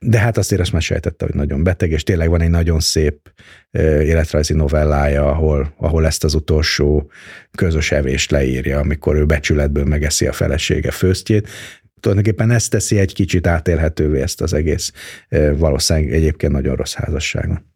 De 0.00 0.18
hát 0.18 0.36
azt 0.36 0.52
azt 0.52 0.72
már 0.72 0.82
sejtette, 0.82 1.24
hogy 1.24 1.34
nagyon 1.34 1.62
beteg, 1.62 1.90
és 1.90 2.02
tényleg 2.02 2.28
van 2.28 2.40
egy 2.40 2.50
nagyon 2.50 2.80
szép 2.80 3.32
életrajzi 3.80 4.54
novellája, 4.54 5.30
ahol, 5.30 5.74
ahol 5.76 6.06
ezt 6.06 6.24
az 6.24 6.34
utolsó 6.34 7.10
közös 7.56 7.92
evést 7.92 8.30
leírja, 8.30 8.78
amikor 8.78 9.16
ő 9.16 9.24
becsületből 9.24 9.84
megeszi 9.84 10.26
a 10.26 10.32
felesége 10.32 10.90
főztjét, 10.90 11.48
tulajdonképpen 12.06 12.50
ezt 12.50 12.70
teszi 12.70 12.98
egy 12.98 13.14
kicsit 13.14 13.46
átélhetővé 13.46 14.20
ezt 14.20 14.40
az 14.40 14.52
egész 14.52 14.92
valószínűleg 15.56 16.12
egyébként 16.12 16.52
nagyon 16.52 16.76
rossz 16.76 16.94
házasságon. 16.94 17.74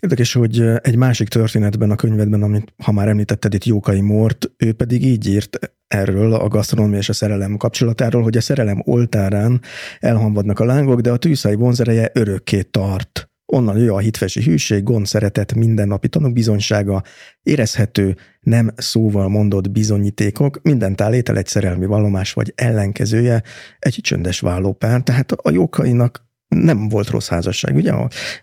Érdekes, 0.00 0.32
hogy 0.32 0.60
egy 0.80 0.96
másik 0.96 1.28
történetben 1.28 1.90
a 1.90 1.96
könyvedben, 1.96 2.42
amit 2.42 2.72
ha 2.84 2.92
már 2.92 3.08
említetted 3.08 3.54
itt 3.54 3.64
Jókai 3.64 4.00
Mort, 4.00 4.50
ő 4.56 4.72
pedig 4.72 5.04
így 5.04 5.28
írt 5.28 5.58
erről 5.86 6.34
a 6.34 6.48
gasztronómia 6.48 6.98
és 6.98 7.08
a 7.08 7.12
szerelem 7.12 7.56
kapcsolatáról, 7.56 8.22
hogy 8.22 8.36
a 8.36 8.40
szerelem 8.40 8.82
oltárán 8.84 9.60
elhamvadnak 9.98 10.60
a 10.60 10.64
lángok, 10.64 11.00
de 11.00 11.10
a 11.10 11.16
tűzhely 11.16 11.54
vonzereje 11.54 12.10
örökké 12.14 12.62
tart. 12.62 13.28
Onnan 13.46 13.78
jön 13.78 13.88
a 13.88 13.98
hitvesi 13.98 14.42
hűség, 14.42 14.82
gond, 14.82 15.06
szeretet, 15.06 15.54
mindennapi 15.54 16.08
tanúbizonysága, 16.08 17.02
érezhető, 17.42 18.16
nem 18.40 18.70
szóval 18.76 19.28
mondott 19.28 19.70
bizonyítékok, 19.70 20.62
minden 20.62 20.96
tálétel 20.96 21.36
egy 21.36 21.46
szerelmi 21.46 21.86
vallomás 21.86 22.32
vagy 22.32 22.52
ellenkezője, 22.56 23.42
egy 23.78 23.98
csöndes 24.02 24.40
vállópár, 24.40 25.02
tehát 25.02 25.32
a 25.32 25.50
jókainak 25.50 26.24
nem 26.48 26.88
volt 26.88 27.08
rossz 27.08 27.28
házasság, 27.28 27.74
ugye? 27.74 27.92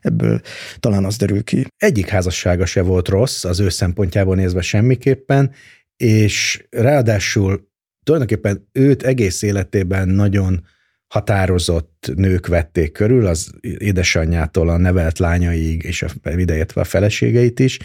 Ebből 0.01 0.41
talán 0.79 1.05
az 1.05 1.17
derül 1.17 1.43
ki. 1.43 1.65
Egyik 1.77 2.07
házassága 2.07 2.65
se 2.65 2.81
volt 2.81 3.07
rossz, 3.07 3.43
az 3.43 3.59
ő 3.59 3.69
szempontjából 3.69 4.35
nézve 4.35 4.61
semmiképpen, 4.61 5.51
és 5.97 6.65
ráadásul 6.69 7.69
tulajdonképpen 8.03 8.69
őt 8.71 9.03
egész 9.03 9.41
életében 9.41 10.07
nagyon 10.07 10.65
határozott 11.11 12.11
nők 12.15 12.47
vették 12.47 12.91
körül, 12.91 13.25
az 13.25 13.51
édesanyjától 13.61 14.69
a 14.69 14.77
nevelt 14.77 15.19
lányaiig, 15.19 15.83
és 15.83 16.01
a, 16.01 16.29
ideértve 16.29 16.81
a 16.81 16.83
feleségeit 16.83 17.59
is, 17.59 17.79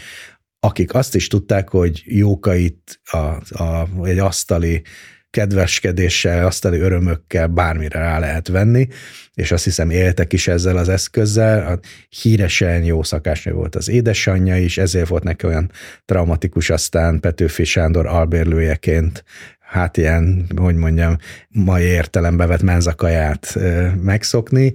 akik 0.59 0.93
azt 0.93 1.15
is 1.15 1.27
tudták, 1.27 1.69
hogy 1.69 2.03
jókait 2.05 3.01
a, 3.03 3.17
a, 3.63 3.87
egy 4.03 4.19
asztali 4.19 4.81
kedveskedéssel, 5.29 6.45
asztali 6.45 6.79
örömökkel 6.79 7.47
bármire 7.47 7.99
rá 7.99 8.19
lehet 8.19 8.47
venni, 8.47 8.87
és 9.33 9.51
azt 9.51 9.63
hiszem 9.63 9.89
éltek 9.89 10.33
is 10.33 10.47
ezzel 10.47 10.77
az 10.77 10.89
eszközzel. 10.89 11.73
A 11.73 11.79
híresen 12.21 12.83
jó 12.83 13.03
szakásnő 13.03 13.51
volt 13.51 13.75
az 13.75 13.89
édesanyja 13.89 14.57
is, 14.57 14.77
ezért 14.77 15.07
volt 15.07 15.23
neki 15.23 15.45
olyan 15.45 15.71
traumatikus 16.05 16.69
aztán 16.69 17.19
Petőfi 17.19 17.63
Sándor 17.63 18.05
albérlőjeként 18.05 19.23
hát 19.67 19.97
ilyen, 19.97 20.45
hogy 20.55 20.75
mondjam, 20.75 21.17
mai 21.49 21.83
értelembe 21.83 22.45
vett 22.45 22.61
menzakaját 22.61 23.57
megszokni, 24.01 24.73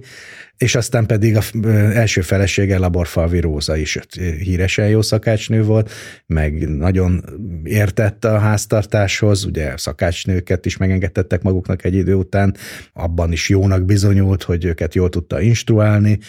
és 0.57 0.75
aztán 0.75 1.05
pedig 1.05 1.37
az 1.37 1.51
első 1.93 2.21
felesége 2.21 2.77
Laborfalvi 2.77 3.39
Róza 3.39 3.75
is 3.75 3.99
híresen 4.39 4.87
jó 4.87 5.01
szakácsnő 5.01 5.63
volt, 5.63 5.91
meg 6.25 6.77
nagyon 6.77 7.23
értett 7.63 8.25
a 8.25 8.37
háztartáshoz, 8.37 9.45
ugye 9.45 9.77
szakácsnőket 9.77 10.65
is 10.65 10.77
megengedtettek 10.77 11.41
maguknak 11.41 11.83
egy 11.83 11.95
idő 11.95 12.13
után, 12.13 12.55
abban 12.93 13.31
is 13.31 13.49
jónak 13.49 13.85
bizonyult, 13.85 14.43
hogy 14.43 14.65
őket 14.65 14.95
jól 14.95 15.09
tudta 15.09 15.41
instruálni, 15.41 16.19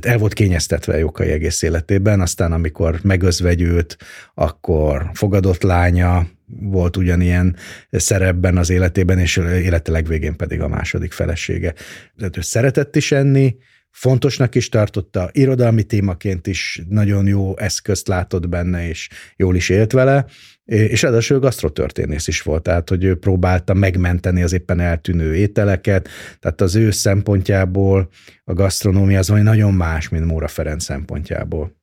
de 0.00 0.10
el 0.10 0.18
volt 0.18 0.32
kényeztetve 0.32 0.98
Jókai 0.98 1.30
egész 1.30 1.62
életében, 1.62 2.20
aztán 2.20 2.52
amikor 2.52 2.98
megözvegyült, 3.02 3.96
akkor 4.34 5.10
fogadott 5.12 5.62
lánya, 5.62 6.26
volt 6.46 6.96
ugyanilyen 6.96 7.56
szerepben 7.90 8.56
az 8.56 8.70
életében, 8.70 9.18
és 9.18 9.36
élete 9.36 9.90
legvégén 9.90 10.36
pedig 10.36 10.60
a 10.60 10.68
második 10.68 11.12
felesége. 11.12 11.74
Tehát 12.16 12.36
ő 12.36 12.40
szeretett 12.40 12.96
is 12.96 13.12
enni, 13.12 13.56
fontosnak 13.90 14.54
is 14.54 14.68
tartotta, 14.68 15.28
irodalmi 15.32 15.82
témaként 15.82 16.46
is 16.46 16.82
nagyon 16.88 17.26
jó 17.26 17.58
eszközt 17.58 18.08
látott 18.08 18.48
benne, 18.48 18.88
és 18.88 19.08
jól 19.36 19.56
is 19.56 19.68
élt 19.68 19.92
vele, 19.92 20.26
és 20.64 21.02
ráadásul 21.02 21.38
gasztrotörténész 21.38 22.28
is 22.28 22.42
volt, 22.42 22.62
tehát 22.62 22.88
hogy 22.88 23.04
ő 23.04 23.18
próbálta 23.18 23.74
megmenteni 23.74 24.42
az 24.42 24.52
éppen 24.52 24.80
eltűnő 24.80 25.34
ételeket, 25.34 26.08
tehát 26.40 26.60
az 26.60 26.74
ő 26.74 26.90
szempontjából 26.90 28.08
a 28.44 28.52
gasztronómia 28.52 29.18
az 29.18 29.28
valami 29.28 29.46
nagyon 29.46 29.74
más, 29.74 30.08
mint 30.08 30.24
Móra 30.24 30.48
Ferenc 30.48 30.84
szempontjából. 30.84 31.82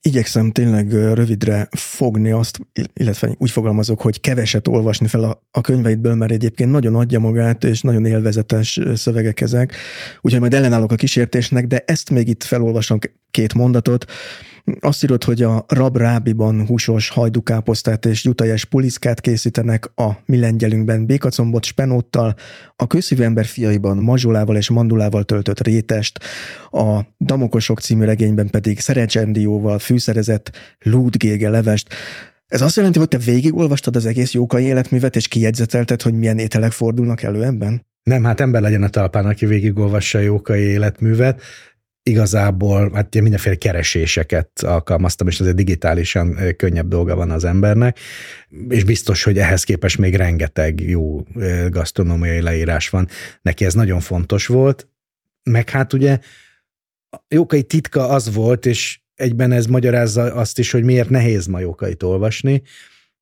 Igyekszem 0.00 0.50
tényleg 0.50 0.92
rövidre 0.92 1.68
fogni 1.70 2.30
azt, 2.30 2.58
illetve 2.92 3.34
úgy 3.38 3.50
fogalmazok, 3.50 4.00
hogy 4.00 4.20
keveset 4.20 4.68
olvasni 4.68 5.06
fel 5.06 5.24
a, 5.24 5.42
a 5.50 5.60
könyveidből, 5.60 6.14
mert 6.14 6.32
egyébként 6.32 6.70
nagyon 6.70 6.94
adja 6.94 7.18
magát, 7.18 7.64
és 7.64 7.80
nagyon 7.80 8.06
élvezetes 8.06 8.80
szövegek 8.94 9.40
ezek, 9.40 9.74
úgyhogy 10.20 10.40
majd 10.40 10.54
ellenállok 10.54 10.92
a 10.92 10.96
kísértésnek, 10.96 11.66
de 11.66 11.82
ezt 11.86 12.10
még 12.10 12.28
itt 12.28 12.42
felolvasom 12.42 12.98
két 13.30 13.54
mondatot. 13.54 14.04
Azt 14.80 15.04
írod, 15.04 15.24
hogy 15.24 15.42
a 15.42 15.64
rab 15.68 15.96
rábiban 15.96 16.66
húsos 16.66 17.08
hajdukáposztát 17.08 18.06
és 18.06 18.24
jutajes 18.24 18.64
puliszkát 18.64 19.20
készítenek, 19.20 19.90
a 19.94 20.10
mi 20.24 20.38
lengyelünkben 20.38 21.06
békacombot 21.06 21.64
spenóttal, 21.64 22.34
a 22.76 22.86
közszívű 22.86 23.22
ember 23.22 23.44
fiaiban 23.44 23.96
mazsolával 23.96 24.56
és 24.56 24.70
mandulával 24.70 25.24
töltött 25.24 25.60
rétest, 25.60 26.20
a 26.70 27.00
Damokosok 27.18 27.80
című 27.80 28.04
regényben 28.04 28.50
pedig 28.50 28.80
szerecsendióval 28.80 29.78
fűszerezett 29.78 30.50
lúdgége 30.78 31.48
levest. 31.48 31.94
Ez 32.46 32.60
azt 32.60 32.76
jelenti, 32.76 32.98
hogy 32.98 33.08
te 33.08 33.18
végigolvastad 33.18 33.96
az 33.96 34.06
egész 34.06 34.32
jókai 34.32 34.64
életművet, 34.64 35.16
és 35.16 35.28
kijegyzetelted, 35.28 36.02
hogy 36.02 36.14
milyen 36.14 36.38
ételek 36.38 36.72
fordulnak 36.72 37.22
elő 37.22 37.44
ebben? 37.44 37.86
Nem, 38.02 38.24
hát 38.24 38.40
ember 38.40 38.62
legyen 38.62 38.82
a 38.82 38.88
talpán, 38.88 39.26
aki 39.26 39.46
végigolvassa 39.46 40.18
a 40.18 40.22
jókai 40.22 40.60
életművet 40.60 41.42
igazából 42.08 42.90
hát 42.94 43.20
mindenféle 43.20 43.54
kereséseket 43.54 44.62
alkalmaztam, 44.62 45.26
és 45.28 45.40
azért 45.40 45.56
digitálisan 45.56 46.38
könnyebb 46.56 46.88
dolga 46.88 47.16
van 47.16 47.30
az 47.30 47.44
embernek, 47.44 47.98
és 48.68 48.84
biztos, 48.84 49.22
hogy 49.22 49.38
ehhez 49.38 49.64
képest 49.64 49.98
még 49.98 50.14
rengeteg 50.14 50.80
jó 50.80 51.24
gasztronómiai 51.68 52.40
leírás 52.40 52.88
van. 52.88 53.08
Neki 53.42 53.64
ez 53.64 53.74
nagyon 53.74 54.00
fontos 54.00 54.46
volt, 54.46 54.88
meg 55.42 55.70
hát 55.70 55.92
ugye 55.92 56.18
Jókai 57.28 57.62
titka 57.62 58.08
az 58.08 58.34
volt, 58.34 58.66
és 58.66 59.00
egyben 59.14 59.52
ez 59.52 59.66
magyarázza 59.66 60.22
azt 60.34 60.58
is, 60.58 60.70
hogy 60.70 60.82
miért 60.82 61.10
nehéz 61.10 61.46
ma 61.46 61.60
Jókait 61.60 62.02
olvasni, 62.02 62.62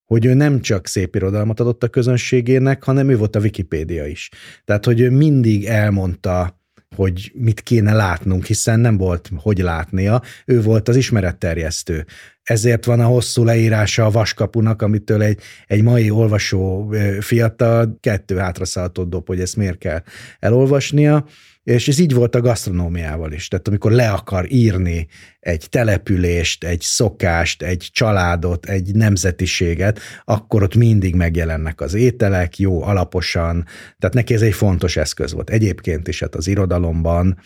hogy 0.05 0.25
ő 0.25 0.35
nem 0.35 0.61
csak 0.61 0.87
szép 0.87 1.15
irodalmat 1.15 1.61
adott 1.61 1.83
a 1.83 1.89
közönségének, 1.89 2.85
hanem 2.85 3.09
ő 3.09 3.17
volt 3.17 3.37
a 3.37 3.41
Wikipédia 3.41 4.07
is. 4.07 4.31
Tehát, 4.65 4.85
hogy 4.85 5.01
ő 5.01 5.11
mindig 5.11 5.65
elmondta 5.65 6.61
hogy 6.97 7.33
mit 7.35 7.61
kéne 7.61 7.93
látnunk, 7.93 8.45
hiszen 8.45 8.81
nem 8.81 8.97
volt 8.97 9.31
hogy 9.37 9.59
látnia, 9.59 10.23
ő 10.45 10.63
volt 10.63 10.89
az 10.89 10.97
ismeretterjesztő. 10.97 12.07
Ezért 12.47 12.85
van 12.85 13.01
a 13.01 13.05
hosszú 13.07 13.45
leírása 13.45 14.05
a 14.05 14.11
vaskapunak, 14.11 14.83
amitől 14.83 15.23
egy, 15.23 15.41
egy 15.67 15.83
mai 15.83 16.11
olvasó 16.11 16.95
fiatal 17.21 17.99
kettő 18.01 18.37
hátraszalatot 18.37 19.09
dob, 19.09 19.27
hogy 19.27 19.41
ezt 19.41 19.57
miért 19.57 19.79
kell 19.79 20.03
elolvasnia, 20.39 21.25
és 21.63 21.89
ez 21.89 21.99
így 21.99 22.15
volt 22.15 22.35
a 22.35 22.41
gasztronómiával 22.41 23.33
is. 23.33 23.49
Tehát 23.49 23.69
amikor 23.69 23.93
le 23.93 24.11
akar 24.11 24.53
írni 24.53 25.07
egy 25.41 25.67
települést, 25.69 26.65
egy 26.65 26.81
szokást, 26.81 27.63
egy 27.63 27.89
családot, 27.93 28.67
egy 28.67 28.95
nemzetiséget, 28.95 30.01
akkor 30.25 30.63
ott 30.63 30.75
mindig 30.75 31.15
megjelennek 31.15 31.81
az 31.81 31.95
ételek, 31.95 32.59
jó, 32.59 32.83
alaposan. 32.83 33.65
Tehát 33.99 34.15
neki 34.15 34.35
ez 34.35 34.43
egy 34.43 34.55
fontos 34.55 34.97
eszköz 34.97 35.33
volt. 35.33 35.51
Egyébként 35.51 36.09
is 36.09 36.21
hát 36.21 36.35
az 36.35 36.47
irodalomban 36.47 37.39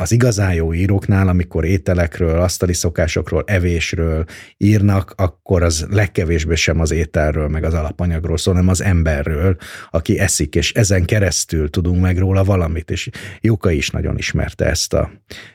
az 0.00 0.12
igazán 0.12 0.54
jó 0.54 0.74
íróknál, 0.74 1.28
amikor 1.28 1.64
ételekről, 1.64 2.40
asztali 2.40 2.72
szokásokról, 2.72 3.44
evésről, 3.46 4.24
írnak, 4.56 5.12
akkor 5.16 5.62
az 5.62 5.86
legkevésbé 5.90 6.54
sem 6.54 6.80
az 6.80 6.90
ételről, 6.90 7.48
meg 7.48 7.64
az 7.64 7.74
alapanyagról 7.74 8.36
szól, 8.36 8.54
hanem 8.54 8.68
az 8.68 8.82
emberről, 8.82 9.56
aki 9.90 10.18
eszik, 10.18 10.54
és 10.54 10.72
ezen 10.72 11.04
keresztül 11.04 11.70
tudunk 11.70 12.00
meg 12.00 12.18
róla 12.18 12.44
valamit, 12.44 12.90
és 12.90 13.10
Jóka 13.40 13.70
is 13.70 13.90
nagyon 13.90 14.18
ismerte 14.18 14.64
ezt 14.64 14.92
a, 14.92 15.10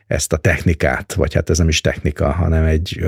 ezt 0.08 0.34
a 0.34 0.38
technikát, 0.38 1.14
vagy 1.14 1.34
hát 1.34 1.50
ez 1.50 1.58
nem 1.58 1.68
is 1.68 1.82
technika, 1.82 2.32
hanem 2.32 2.64
egy 2.64 3.06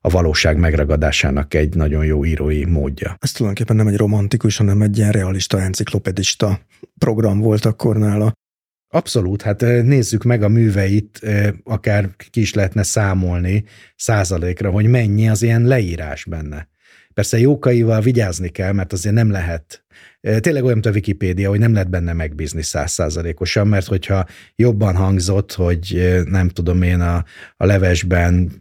a 0.00 0.08
valóság 0.08 0.56
megragadásának 0.56 1.54
egy 1.54 1.74
nagyon 1.74 2.04
jó 2.04 2.24
írói 2.24 2.64
módja. 2.64 3.16
Ez 3.18 3.32
tulajdonképpen 3.32 3.76
nem 3.76 3.92
egy 3.92 3.96
romantikus, 3.96 4.56
hanem 4.56 4.82
egy 4.82 4.98
ilyen 4.98 5.12
realista, 5.12 5.60
enciklopedista 5.60 6.60
program 6.98 7.40
volt 7.40 7.64
akkor 7.64 7.96
nála. 7.96 8.32
Abszolút, 8.90 9.42
hát 9.42 9.60
nézzük 9.60 10.22
meg 10.22 10.42
a 10.42 10.48
műveit, 10.48 11.20
akár 11.64 12.08
ki 12.30 12.40
is 12.40 12.54
lehetne 12.54 12.82
számolni 12.82 13.64
százalékra, 13.96 14.70
hogy 14.70 14.86
mennyi 14.86 15.28
az 15.28 15.42
ilyen 15.42 15.62
leírás 15.62 16.24
benne. 16.24 16.68
Persze 17.14 17.38
jókaival 17.38 18.00
vigyázni 18.00 18.48
kell, 18.48 18.72
mert 18.72 18.92
azért 18.92 19.14
nem 19.14 19.30
lehet 19.30 19.84
Tényleg 20.20 20.62
olyan, 20.62 20.74
mint 20.74 20.86
a 20.86 20.90
Wikipédia, 20.90 21.48
hogy 21.48 21.58
nem 21.58 21.72
lehet 21.72 21.90
benne 21.90 22.12
megbízni 22.12 22.62
százszázalékosan, 22.62 23.66
mert 23.66 23.86
hogyha 23.86 24.26
jobban 24.56 24.96
hangzott, 24.96 25.52
hogy 25.52 26.14
nem 26.24 26.48
tudom 26.48 26.82
én 26.82 27.00
a, 27.00 27.24
a 27.56 27.66
levesben 27.66 28.52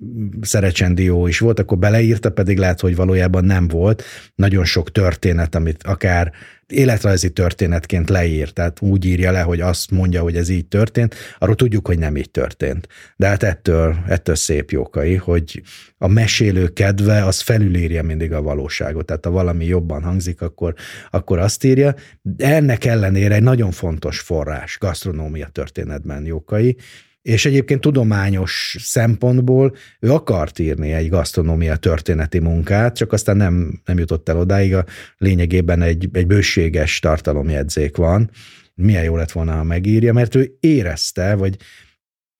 szerecsendió 0.41 1.27
is 1.27 1.39
volt, 1.39 1.59
akkor 1.59 1.77
beleírta, 1.77 2.29
pedig 2.29 2.57
lehet, 2.57 2.79
hogy 2.79 2.95
valójában 2.95 3.45
nem 3.45 3.67
volt. 3.67 4.03
Nagyon 4.35 4.65
sok 4.65 4.91
történet, 4.91 5.55
amit 5.55 5.83
akár 5.83 6.33
életrajzi 6.67 7.29
történetként 7.29 8.09
leír, 8.09 8.49
tehát 8.49 8.81
úgy 8.81 9.05
írja 9.05 9.31
le, 9.31 9.41
hogy 9.41 9.61
azt 9.61 9.91
mondja, 9.91 10.21
hogy 10.21 10.35
ez 10.35 10.49
így 10.49 10.65
történt, 10.65 11.15
arról 11.37 11.55
tudjuk, 11.55 11.87
hogy 11.87 11.99
nem 11.99 12.15
így 12.15 12.31
történt. 12.31 12.87
De 13.15 13.27
hát 13.27 13.43
ettől, 13.43 13.95
ettől 14.07 14.35
szép 14.35 14.71
jókai, 14.71 15.15
hogy 15.15 15.61
a 15.97 16.07
mesélő 16.07 16.67
kedve 16.67 17.25
az 17.25 17.41
felülírja 17.41 18.03
mindig 18.03 18.33
a 18.33 18.41
valóságot, 18.41 19.05
tehát 19.05 19.25
ha 19.25 19.31
valami 19.31 19.65
jobban 19.65 20.03
hangzik, 20.03 20.41
akkor, 20.41 20.73
akkor 21.09 21.26
azt 21.29 21.63
írja. 21.63 21.95
Ennek 22.37 22.85
ellenére 22.85 23.35
egy 23.35 23.43
nagyon 23.43 23.71
fontos 23.71 24.19
forrás 24.19 24.77
gasztronómia 24.79 25.47
történetben 25.47 26.25
jókai, 26.25 26.75
és 27.21 27.45
egyébként 27.45 27.81
tudományos 27.81 28.75
szempontból 28.79 29.75
ő 29.99 30.11
akart 30.11 30.59
írni 30.59 30.91
egy 30.91 31.09
gasztronómia 31.09 31.75
történeti 31.75 32.39
munkát, 32.39 32.95
csak 32.95 33.13
aztán 33.13 33.37
nem, 33.37 33.81
nem 33.85 33.97
jutott 33.97 34.29
el 34.29 34.37
odáig, 34.37 34.75
a 34.75 34.85
lényegében 35.17 35.81
egy, 35.81 36.09
egy 36.11 36.27
bőséges 36.27 36.99
tartalomjegyzék 36.99 37.97
van, 37.97 38.29
milyen 38.73 39.03
jó 39.03 39.15
lett 39.15 39.31
volna, 39.31 39.55
ha 39.55 39.63
megírja, 39.63 40.13
mert 40.13 40.35
ő 40.35 40.57
érezte, 40.59 41.35
vagy 41.35 41.57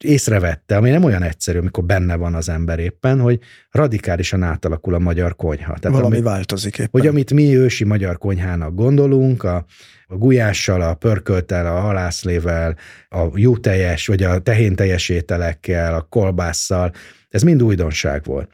észrevette, 0.03 0.75
ami 0.75 0.89
nem 0.89 1.03
olyan 1.03 1.23
egyszerű, 1.23 1.59
amikor 1.59 1.83
benne 1.83 2.15
van 2.15 2.33
az 2.33 2.49
ember 2.49 2.79
éppen, 2.79 3.19
hogy 3.19 3.39
radikálisan 3.71 4.43
átalakul 4.43 4.93
a 4.93 4.99
magyar 4.99 5.35
konyha. 5.35 5.79
Tehát 5.79 5.97
Valami 5.97 6.15
ami, 6.15 6.25
változik 6.25 6.73
éppen. 6.73 6.89
Hogy 6.91 7.07
amit 7.07 7.33
mi 7.33 7.57
ősi 7.57 7.83
magyar 7.83 8.17
konyhának 8.17 8.75
gondolunk, 8.75 9.43
a, 9.43 9.65
a 10.07 10.15
gulyással, 10.15 10.81
a 10.81 10.93
pörköltel, 10.93 11.65
a 11.75 11.79
halászlével, 11.79 12.77
a 13.09 13.25
juteljes, 13.33 14.07
vagy 14.07 14.23
a 14.23 14.39
tehénteljes 14.39 15.09
ételekkel, 15.09 15.93
a 15.93 16.01
kolbásszal, 16.01 16.91
ez 17.29 17.41
mind 17.41 17.63
újdonság 17.63 18.23
volt. 18.23 18.49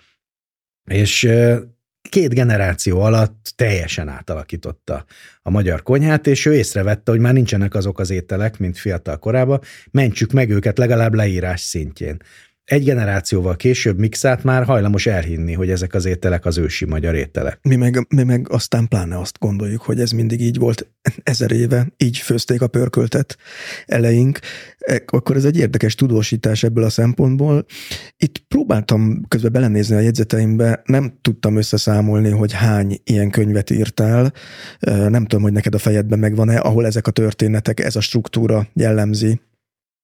És 0.86 1.30
két 2.10 2.34
generáció 2.34 3.01
alatt 3.01 3.54
teljesen 3.56 4.08
átalakította 4.08 5.06
a 5.41 5.49
magyar 5.49 5.84
konyhát, 5.84 6.28
és 6.28 6.45
ő 6.45 6.54
észrevette, 6.54 7.12
hogy 7.12 7.20
már 7.20 7.34
nincsenek 7.34 7.76
azok 7.76 7.99
az 7.99 8.10
ételek, 8.10 8.60
mint 8.60 8.78
fiatal 8.78 9.18
korában, 9.18 9.62
mentsük 9.91 10.32
meg 10.32 10.49
őket 10.49 10.78
legalább 10.78 11.14
leírás 11.14 11.62
szintjén 11.62 12.18
egy 12.66 12.84
generációval 12.84 13.55
később 13.55 13.99
Mixát 13.99 14.43
már 14.43 14.64
hajlamos 14.64 15.05
elhinni, 15.05 15.53
hogy 15.53 15.70
ezek 15.70 15.93
az 15.93 16.05
ételek 16.05 16.45
az 16.45 16.57
ősi 16.57 16.86
magyar 16.86 17.16
ételek. 17.16 17.59
Mi 17.61 17.76
meg, 17.76 18.05
mi 18.09 18.24
meg 18.24 18.47
aztán 18.49 18.88
pláne 18.88 19.20
azt 19.20 19.39
gondoljuk, 19.39 19.82
hogy 19.82 19.99
ez 19.99 20.11
mindig 20.11 20.41
így 20.41 20.57
volt 20.57 20.88
ezer 21.24 21.51
éve, 21.51 21.88
így 21.97 22.18
főzték 22.18 22.61
a 22.61 22.68
pörköltet 22.68 23.38
eleink, 23.86 24.39
e, 24.80 25.03
akkor 25.05 25.36
ez 25.36 25.45
egy 25.45 25.57
érdekes 25.57 25.95
tudósítás 25.95 26.64
ebből 26.64 26.84
a 26.84 26.89
szempontból. 26.89 27.66
Itt 28.18 28.38
próbáltam 28.47 29.26
közben 29.28 29.51
belenézni 29.51 29.95
a 29.95 29.99
jegyzeteimbe, 29.99 30.82
nem 30.86 31.18
tudtam 31.22 31.57
összeszámolni, 31.57 32.30
hogy 32.30 32.53
hány 32.53 32.99
ilyen 33.03 33.30
könyvet 33.30 33.70
írtál, 33.70 34.34
e, 34.80 35.09
nem 35.09 35.26
tudom, 35.26 35.43
hogy 35.43 35.53
neked 35.53 35.74
a 35.74 35.80
fejedben 35.80 36.20
megvan-e, 36.20 36.59
ahol 36.59 36.86
ezek 36.86 37.07
a 37.07 37.11
történetek, 37.11 37.80
ez 37.80 37.95
a 37.95 38.01
struktúra 38.01 38.68
jellemzi 38.74 39.39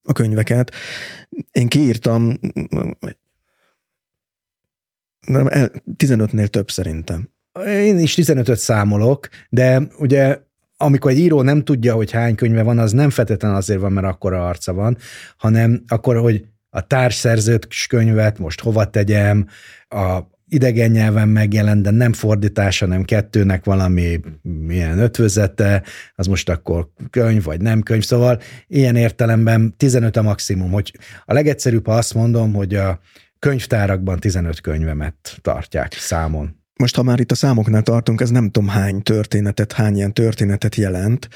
a 0.09 0.13
könyveket. 0.13 0.73
Én 1.51 1.67
kiírtam 1.67 2.39
15-nél 5.97 6.47
több 6.47 6.71
szerintem. 6.71 7.29
Én 7.65 7.99
is 7.99 8.15
15-öt 8.17 8.57
számolok, 8.57 9.29
de 9.49 9.87
ugye 9.97 10.39
amikor 10.77 11.11
egy 11.11 11.19
író 11.19 11.41
nem 11.41 11.63
tudja, 11.63 11.95
hogy 11.95 12.11
hány 12.11 12.35
könyve 12.35 12.63
van, 12.63 12.79
az 12.79 12.91
nem 12.91 13.09
feltétlenül 13.09 13.57
azért 13.57 13.79
van, 13.79 13.91
mert 13.91 14.07
akkora 14.07 14.47
arca 14.47 14.73
van, 14.73 14.97
hanem 15.37 15.83
akkor, 15.87 16.17
hogy 16.17 16.45
a 16.69 16.87
társszerzőt 16.87 17.67
könyvet 17.87 18.39
most 18.39 18.61
hova 18.61 18.89
tegyem, 18.89 19.47
a 19.87 20.19
idegen 20.49 20.91
nyelven 20.91 21.27
megjelent, 21.27 21.81
de 21.81 21.91
nem 21.91 22.13
fordítása, 22.13 22.85
nem 22.85 23.03
kettőnek 23.03 23.65
valami 23.65 24.19
milyen 24.41 24.99
ötvözete, 24.99 25.83
az 26.15 26.27
most 26.27 26.49
akkor 26.49 26.89
könyv, 27.09 27.43
vagy 27.43 27.61
nem 27.61 27.81
könyv. 27.81 28.03
Szóval 28.03 28.39
ilyen 28.67 28.95
értelemben 28.95 29.73
15 29.77 30.17
a 30.17 30.21
maximum, 30.21 30.71
hogy 30.71 30.93
a 31.25 31.33
legegyszerűbb, 31.33 31.85
ha 31.85 31.93
azt 31.93 32.13
mondom, 32.13 32.53
hogy 32.53 32.75
a 32.75 32.99
könyvtárakban 33.39 34.19
15 34.19 34.61
könyvemet 34.61 35.37
tartják 35.41 35.93
számon. 35.93 36.58
Most, 36.79 36.95
ha 36.95 37.03
már 37.03 37.19
itt 37.19 37.31
a 37.31 37.35
számoknál 37.35 37.81
tartunk, 37.81 38.21
ez 38.21 38.29
nem 38.29 38.49
tudom 38.49 38.69
hány 38.69 39.01
történetet, 39.01 39.71
hány 39.71 39.95
ilyen 39.95 40.13
történetet 40.13 40.75
jelent. 40.75 41.27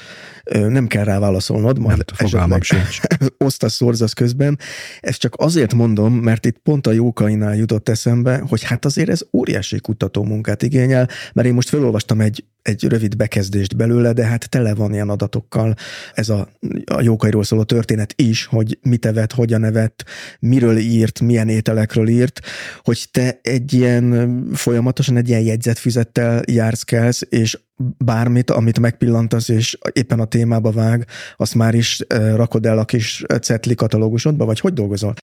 Nem 0.50 0.86
kell 0.86 1.04
rá 1.04 1.18
válaszolnod, 1.18 1.78
majd 1.78 2.02
fogalmam 2.14 2.60
sincs. 2.60 3.00
osztasz 3.44 3.74
szorzasz 3.74 4.12
közben. 4.12 4.58
Ezt 5.00 5.20
csak 5.20 5.34
azért 5.36 5.74
mondom, 5.74 6.14
mert 6.14 6.46
itt 6.46 6.58
pont 6.58 6.86
a 6.86 6.92
jókainál 6.92 7.56
jutott 7.56 7.88
eszembe, 7.88 8.42
hogy 8.48 8.62
hát 8.62 8.84
azért 8.84 9.08
ez 9.08 9.22
óriási 9.32 9.80
kutató 9.80 10.24
munkát 10.24 10.62
igényel, 10.62 11.08
mert 11.32 11.48
én 11.48 11.54
most 11.54 11.68
felolvastam 11.68 12.20
egy 12.20 12.44
egy 12.64 12.84
rövid 12.84 13.16
bekezdést 13.16 13.76
belőle, 13.76 14.12
de 14.12 14.24
hát 14.24 14.48
tele 14.48 14.74
van 14.74 14.92
ilyen 14.92 15.08
adatokkal 15.08 15.74
ez 16.14 16.28
a, 16.28 16.48
a 16.84 17.00
jókairól 17.00 17.44
szóló 17.44 17.62
történet 17.62 18.12
is, 18.16 18.44
hogy 18.44 18.78
mit 18.82 19.06
evett, 19.06 19.32
hogyan 19.32 19.64
evett, 19.64 20.04
miről 20.40 20.76
írt, 20.76 21.20
milyen 21.20 21.48
ételekről 21.48 22.08
írt, 22.08 22.40
hogy 22.82 23.06
te 23.10 23.38
egy 23.42 23.72
ilyen 23.72 24.38
folyamatosan 24.54 25.16
egy 25.16 25.28
ilyen 25.28 25.40
jegyzetfüzettel 25.40 26.42
jársz 26.46 26.82
kelsz, 26.82 27.22
és 27.28 27.58
bármit, 27.98 28.50
amit 28.50 28.80
megpillantasz, 28.80 29.48
és 29.48 29.78
éppen 29.92 30.20
a 30.20 30.24
témába 30.24 30.70
vág, 30.70 31.06
azt 31.36 31.54
már 31.54 31.74
is 31.74 32.02
rakod 32.34 32.66
el 32.66 32.78
a 32.78 32.84
kis 32.84 33.24
cetli 33.40 33.74
katalógusodba, 33.74 34.44
vagy 34.44 34.60
hogy 34.60 34.72
dolgozol? 34.72 35.14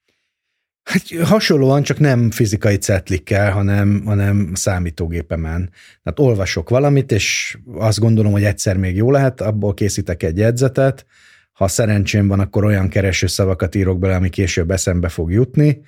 Hát 0.83 1.27
hasonlóan, 1.27 1.83
csak 1.83 1.99
nem 1.99 2.31
fizikai 2.31 2.77
cetlikkel, 2.77 3.51
hanem, 3.51 4.01
hanem 4.05 4.51
számítógépemen. 4.53 5.69
Tehát 6.03 6.19
olvasok 6.19 6.69
valamit, 6.69 7.11
és 7.11 7.57
azt 7.73 7.99
gondolom, 7.99 8.31
hogy 8.31 8.43
egyszer 8.43 8.77
még 8.77 8.95
jó 8.95 9.11
lehet, 9.11 9.41
abból 9.41 9.73
készítek 9.73 10.23
egy 10.23 10.37
jegyzetet, 10.37 11.05
ha 11.51 11.67
szerencsém 11.67 12.27
van, 12.27 12.39
akkor 12.39 12.63
olyan 12.63 12.89
keresőszavakat 12.89 13.75
írok 13.75 13.99
bele, 13.99 14.15
ami 14.15 14.29
később 14.29 14.71
eszembe 14.71 15.09
fog 15.09 15.31
jutni, 15.31 15.81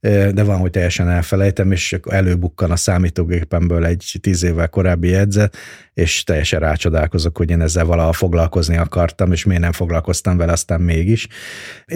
de 0.00 0.42
van, 0.42 0.58
hogy 0.58 0.70
teljesen 0.70 1.08
elfelejtem, 1.08 1.72
és 1.72 1.98
előbukkan 2.10 2.70
a 2.70 2.76
számítógépemből 2.76 3.86
egy 3.86 4.18
tíz 4.20 4.42
évvel 4.42 4.68
korábbi 4.68 5.08
jegyzet, 5.08 5.56
és 5.94 6.24
teljesen 6.24 6.60
rácsodálkozok, 6.60 7.36
hogy 7.36 7.50
én 7.50 7.60
ezzel 7.60 7.84
valaha 7.84 8.12
foglalkozni 8.12 8.76
akartam, 8.76 9.32
és 9.32 9.44
miért 9.44 9.62
nem 9.62 9.72
foglalkoztam 9.72 10.36
vele, 10.36 10.52
aztán 10.52 10.80
mégis. 10.80 11.28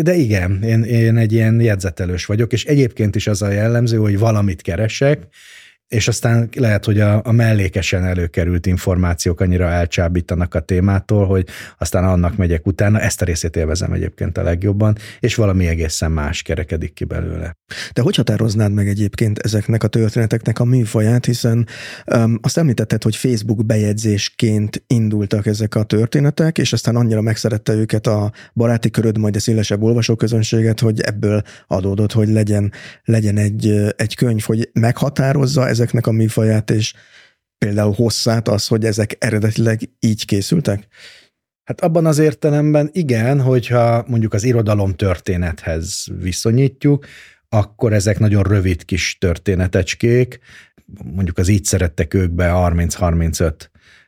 De 0.03 0.15
igen, 0.15 0.63
én, 0.63 0.83
én 0.83 1.17
egy 1.17 1.33
ilyen 1.33 1.61
jegyzetelős 1.61 2.27
vagyok, 2.27 2.53
és 2.53 2.65
egyébként 2.65 3.17
is 3.17 3.27
az 3.27 3.43
a 3.43 3.51
jellemző, 3.51 3.97
hogy 3.97 4.19
valamit 4.19 4.63
keresek, 4.63 5.27
és 5.89 6.09
aztán 6.09 6.49
lehet, 6.55 6.85
hogy 6.85 7.01
a, 7.01 7.21
a 7.25 7.33
mellékesen 7.33 8.05
előkerült 8.05 8.67
információk 8.67 9.41
annyira 9.41 9.69
elcsábítanak 9.69 10.55
a 10.55 10.61
témától, 10.61 11.27
hogy 11.27 11.49
aztán 11.79 12.05
annak 12.05 12.37
megyek 12.37 12.67
utána. 12.67 13.01
Ezt 13.01 13.23
a 13.23 13.25
részét 13.25 13.57
élvezem 13.57 13.93
egyébként 13.93 14.39
a 14.39 14.43
legjobban, 14.43 14.97
és 15.21 15.35
valami 15.35 15.67
egészen 15.67 16.13
más 16.13 16.43
kerekedik 16.43 16.93
ki 16.93 17.05
belőle. 17.05 17.57
De 17.93 18.03
hogy 18.03 18.17
határoznád 18.17 18.73
meg 18.73 18.89
egyébként 18.89 19.39
ezeknek 19.39 19.83
a 19.83 19.89
történeteknek 19.89 20.59
a 20.59 20.65
műfaját, 20.65 21.25
hiszen 21.25 21.67
um, 22.15 22.39
azt 22.43 22.59
említetted, 22.59 23.03
hogy 23.03 23.17
Facebook 23.17 23.67
bejegyzésként 23.67 24.83
indultak 24.87 25.47
ezek 25.47 25.75
a 25.75 25.83
történetek, 25.83 26.59
és 26.59 26.73
aztán 26.73 26.97
annyira 26.97 27.21
megszerette 27.21 27.73
őket 27.73 28.07
a 28.07 28.33
baráti 28.55 28.91
köröd, 28.91 29.19
majd 29.19 29.37
a 29.37 29.41
szélesebb 29.41 29.83
olvasóközönséget, 29.83 30.81
hogy 30.81 31.01
ebből 31.01 31.43
adódott, 31.67 32.13
hogy 32.13 32.29
legyen, 32.29 32.73
legyen 33.05 33.37
egy, 33.37 33.93
egy 33.97 34.15
könyv, 34.15 34.43
hogy 34.43 34.71
meghatározza 34.73 35.69
ezeknek 35.75 36.07
a 36.07 36.13
műfaját, 36.13 36.71
és 36.71 36.95
például 37.59 37.93
hosszát 37.93 38.49
az, 38.49 38.67
hogy 38.67 38.85
ezek 38.85 39.17
eredetileg 39.19 39.81
így 40.01 40.25
készültek? 40.25 40.87
Hát 41.65 41.81
abban 41.81 42.07
az 42.07 42.19
értelemben 42.19 42.91
igen, 42.93 43.41
hogyha 43.41 44.05
mondjuk 44.07 44.35
az 44.35 44.45
irodalom 44.45 44.95
történethez 44.95 46.07
viszonyítjuk, 46.19 47.07
akkor 47.49 47.93
ezek 47.93 48.19
nagyon 48.19 48.43
rövid 48.43 48.85
kis 48.85 49.19
történetecskék, 49.21 50.39
mondjuk 51.05 51.39
az 51.39 51.49
így 51.49 51.65
szerettek 51.65 52.15
őkbe 52.15 52.51
30-35 52.55 53.55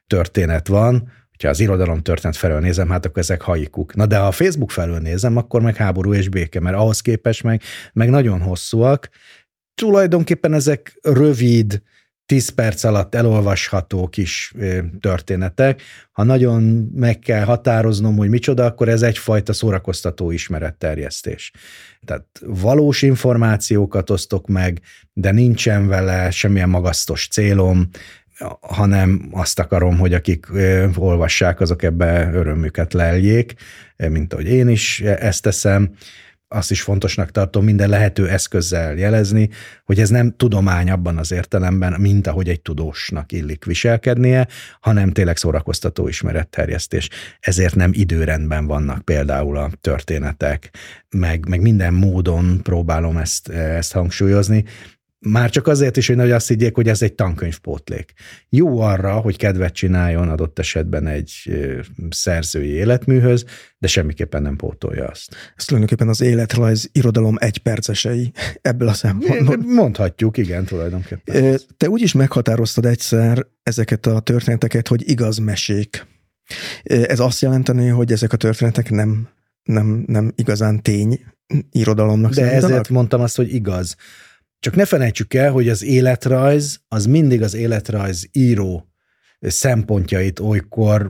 történet 0.06 0.68
van, 0.68 1.10
ha 1.42 1.48
az 1.48 1.60
irodalom 1.60 2.02
történet 2.02 2.36
felől 2.36 2.60
nézem, 2.60 2.90
hát 2.90 3.06
akkor 3.06 3.18
ezek 3.18 3.40
haikuk. 3.40 3.94
Na 3.94 4.06
de 4.06 4.16
ha 4.16 4.26
a 4.26 4.32
Facebook 4.32 4.70
felől 4.70 4.98
nézem, 4.98 5.36
akkor 5.36 5.62
meg 5.62 5.76
háború 5.76 6.14
és 6.14 6.28
béke, 6.28 6.60
mert 6.60 6.76
ahhoz 6.76 7.00
képest 7.00 7.42
meg, 7.42 7.62
meg 7.92 8.10
nagyon 8.10 8.40
hosszúak. 8.40 9.08
Tulajdonképpen 9.80 10.52
ezek 10.52 10.98
rövid, 11.02 11.82
10 12.26 12.48
perc 12.48 12.84
alatt 12.84 13.14
elolvasható 13.14 14.08
kis 14.08 14.54
történetek. 15.00 15.82
Ha 16.12 16.22
nagyon 16.22 16.62
meg 16.94 17.18
kell 17.18 17.44
határoznom, 17.44 18.16
hogy 18.16 18.28
micsoda, 18.28 18.64
akkor 18.64 18.88
ez 18.88 19.02
egyfajta 19.02 19.52
szórakoztató 19.52 20.30
ismeretterjesztés. 20.30 21.52
Tehát 22.04 22.26
valós 22.46 23.02
információkat 23.02 24.10
osztok 24.10 24.46
meg, 24.46 24.80
de 25.12 25.30
nincsen 25.30 25.86
vele 25.86 26.30
semmilyen 26.30 26.68
magasztos 26.68 27.28
célom, 27.28 27.88
hanem 28.60 29.28
azt 29.32 29.58
akarom, 29.58 29.98
hogy 29.98 30.14
akik 30.14 30.46
olvassák, 30.96 31.60
azok 31.60 31.82
ebbe 31.82 32.30
örömüket 32.32 32.92
leljék, 32.92 33.54
mint 33.96 34.32
ahogy 34.32 34.46
én 34.46 34.68
is 34.68 35.00
ezt 35.00 35.42
teszem 35.42 35.90
azt 36.48 36.70
is 36.70 36.82
fontosnak 36.82 37.30
tartom 37.30 37.64
minden 37.64 37.88
lehető 37.88 38.28
eszközzel 38.28 38.94
jelezni, 38.94 39.48
hogy 39.84 40.00
ez 40.00 40.08
nem 40.08 40.36
tudomány 40.36 40.90
abban 40.90 41.18
az 41.18 41.32
értelemben, 41.32 42.00
mint 42.00 42.26
ahogy 42.26 42.48
egy 42.48 42.60
tudósnak 42.60 43.32
illik 43.32 43.64
viselkednie, 43.64 44.46
hanem 44.80 45.12
tényleg 45.12 45.36
szórakoztató 45.36 46.08
ismeretterjesztés. 46.08 47.08
Ezért 47.40 47.74
nem 47.74 47.90
időrendben 47.94 48.66
vannak 48.66 49.04
például 49.04 49.56
a 49.56 49.70
történetek, 49.80 50.70
meg, 51.10 51.48
meg 51.48 51.60
minden 51.60 51.94
módon 51.94 52.62
próbálom 52.62 53.16
ezt, 53.16 53.48
ezt 53.48 53.92
hangsúlyozni, 53.92 54.64
már 55.18 55.50
csak 55.50 55.66
azért 55.66 55.96
is, 55.96 56.06
hogy 56.06 56.30
azt 56.30 56.48
higgyék, 56.48 56.74
hogy 56.74 56.88
ez 56.88 57.02
egy 57.02 57.14
tankönyvpótlék. 57.14 58.12
Jó 58.48 58.80
arra, 58.80 59.12
hogy 59.12 59.36
kedvet 59.36 59.74
csináljon 59.74 60.28
adott 60.28 60.58
esetben 60.58 61.06
egy 61.06 61.32
szerzői 62.10 62.68
életműhöz, 62.68 63.44
de 63.78 63.86
semmiképpen 63.86 64.42
nem 64.42 64.56
pótolja 64.56 65.06
azt. 65.06 65.34
Ez 65.56 65.64
tulajdonképpen 65.64 66.08
az 66.08 66.20
életrajz 66.20 66.88
irodalom 66.92 67.36
egypercesei 67.38 68.32
ebből 68.62 68.88
a 68.88 68.92
szempontból. 68.92 69.56
Mondhatjuk, 69.56 70.36
igen, 70.36 70.64
tulajdonképpen. 70.64 71.58
Te 71.76 71.88
úgy 71.88 72.02
is 72.02 72.12
meghatároztad 72.12 72.84
egyszer 72.84 73.46
ezeket 73.62 74.06
a 74.06 74.20
történeteket, 74.20 74.88
hogy 74.88 75.10
igaz 75.10 75.38
mesék. 75.38 76.06
Ez 76.82 77.20
azt 77.20 77.40
jelenteni, 77.40 77.88
hogy 77.88 78.12
ezek 78.12 78.32
a 78.32 78.36
történetek 78.36 78.90
nem, 78.90 79.28
nem, 79.62 80.04
nem 80.06 80.32
igazán 80.34 80.82
tény 80.82 81.20
irodalomnak 81.70 82.30
De 82.30 82.40
számítanak? 82.40 82.70
ezért 82.70 82.88
mondtam 82.88 83.20
azt, 83.20 83.36
hogy 83.36 83.54
igaz. 83.54 83.96
Csak 84.58 84.74
ne 84.74 84.84
felejtsük 84.84 85.34
el, 85.34 85.50
hogy 85.50 85.68
az 85.68 85.84
életrajz 85.84 86.80
az 86.88 87.06
mindig 87.06 87.42
az 87.42 87.54
életrajz 87.54 88.28
író 88.32 88.90
szempontjait 89.40 90.40
olykor 90.40 91.08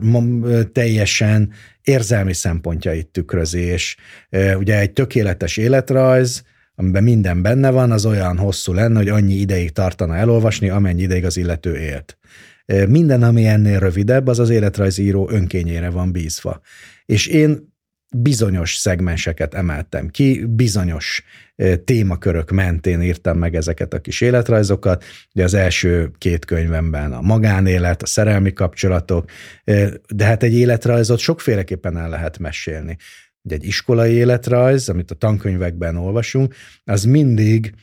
teljesen 0.71 1.53
érzelmi 1.81 2.33
szempontjait 2.33 3.07
tükrözi, 3.07 3.59
és 3.59 3.95
ugye 4.57 4.79
egy 4.79 4.93
tökéletes 4.93 5.57
életrajz, 5.57 6.43
amiben 6.75 7.03
minden 7.03 7.41
benne 7.41 7.69
van, 7.69 7.91
az 7.91 8.05
olyan 8.05 8.37
hosszú 8.37 8.73
lenne, 8.73 8.97
hogy 8.97 9.09
annyi 9.09 9.33
ideig 9.33 9.71
tartana 9.71 10.15
elolvasni, 10.15 10.69
amennyi 10.69 11.01
ideig 11.01 11.25
az 11.25 11.37
illető 11.37 11.77
élt. 11.77 12.17
Minden, 12.87 13.23
ami 13.23 13.45
ennél 13.45 13.79
rövidebb, 13.79 14.27
az 14.27 14.39
az 14.39 14.49
életrajzíró 14.49 15.29
önkényére 15.29 15.89
van 15.89 16.11
bízva. 16.11 16.61
És 17.05 17.27
én 17.27 17.75
bizonyos 18.15 18.75
szegmenseket 18.75 19.53
emeltem 19.53 20.07
ki, 20.07 20.45
bizonyos 20.45 21.23
témakörök 21.83 22.51
mentén 22.51 23.01
írtam 23.01 23.37
meg 23.37 23.55
ezeket 23.55 23.93
a 23.93 24.01
kis 24.01 24.21
életrajzokat. 24.21 25.03
Ugye 25.33 25.43
az 25.43 25.53
első 25.53 26.11
két 26.17 26.45
könyvemben 26.45 27.13
a 27.13 27.21
magánélet, 27.21 28.01
a 28.01 28.05
szerelmi 28.05 28.53
kapcsolatok, 28.53 29.29
de 30.07 30.25
hát 30.25 30.43
egy 30.43 30.53
életrajzot 30.53 31.19
sokféleképpen 31.19 31.97
el 31.97 32.09
lehet 32.09 32.39
mesélni. 32.39 32.97
Ugye 33.41 33.55
egy 33.55 33.65
iskolai 33.65 34.13
életrajz, 34.13 34.89
amit 34.89 35.11
a 35.11 35.15
tankönyvekben 35.15 35.95
olvasunk, 35.95 36.55
az 36.83 37.03
mindig 37.03 37.73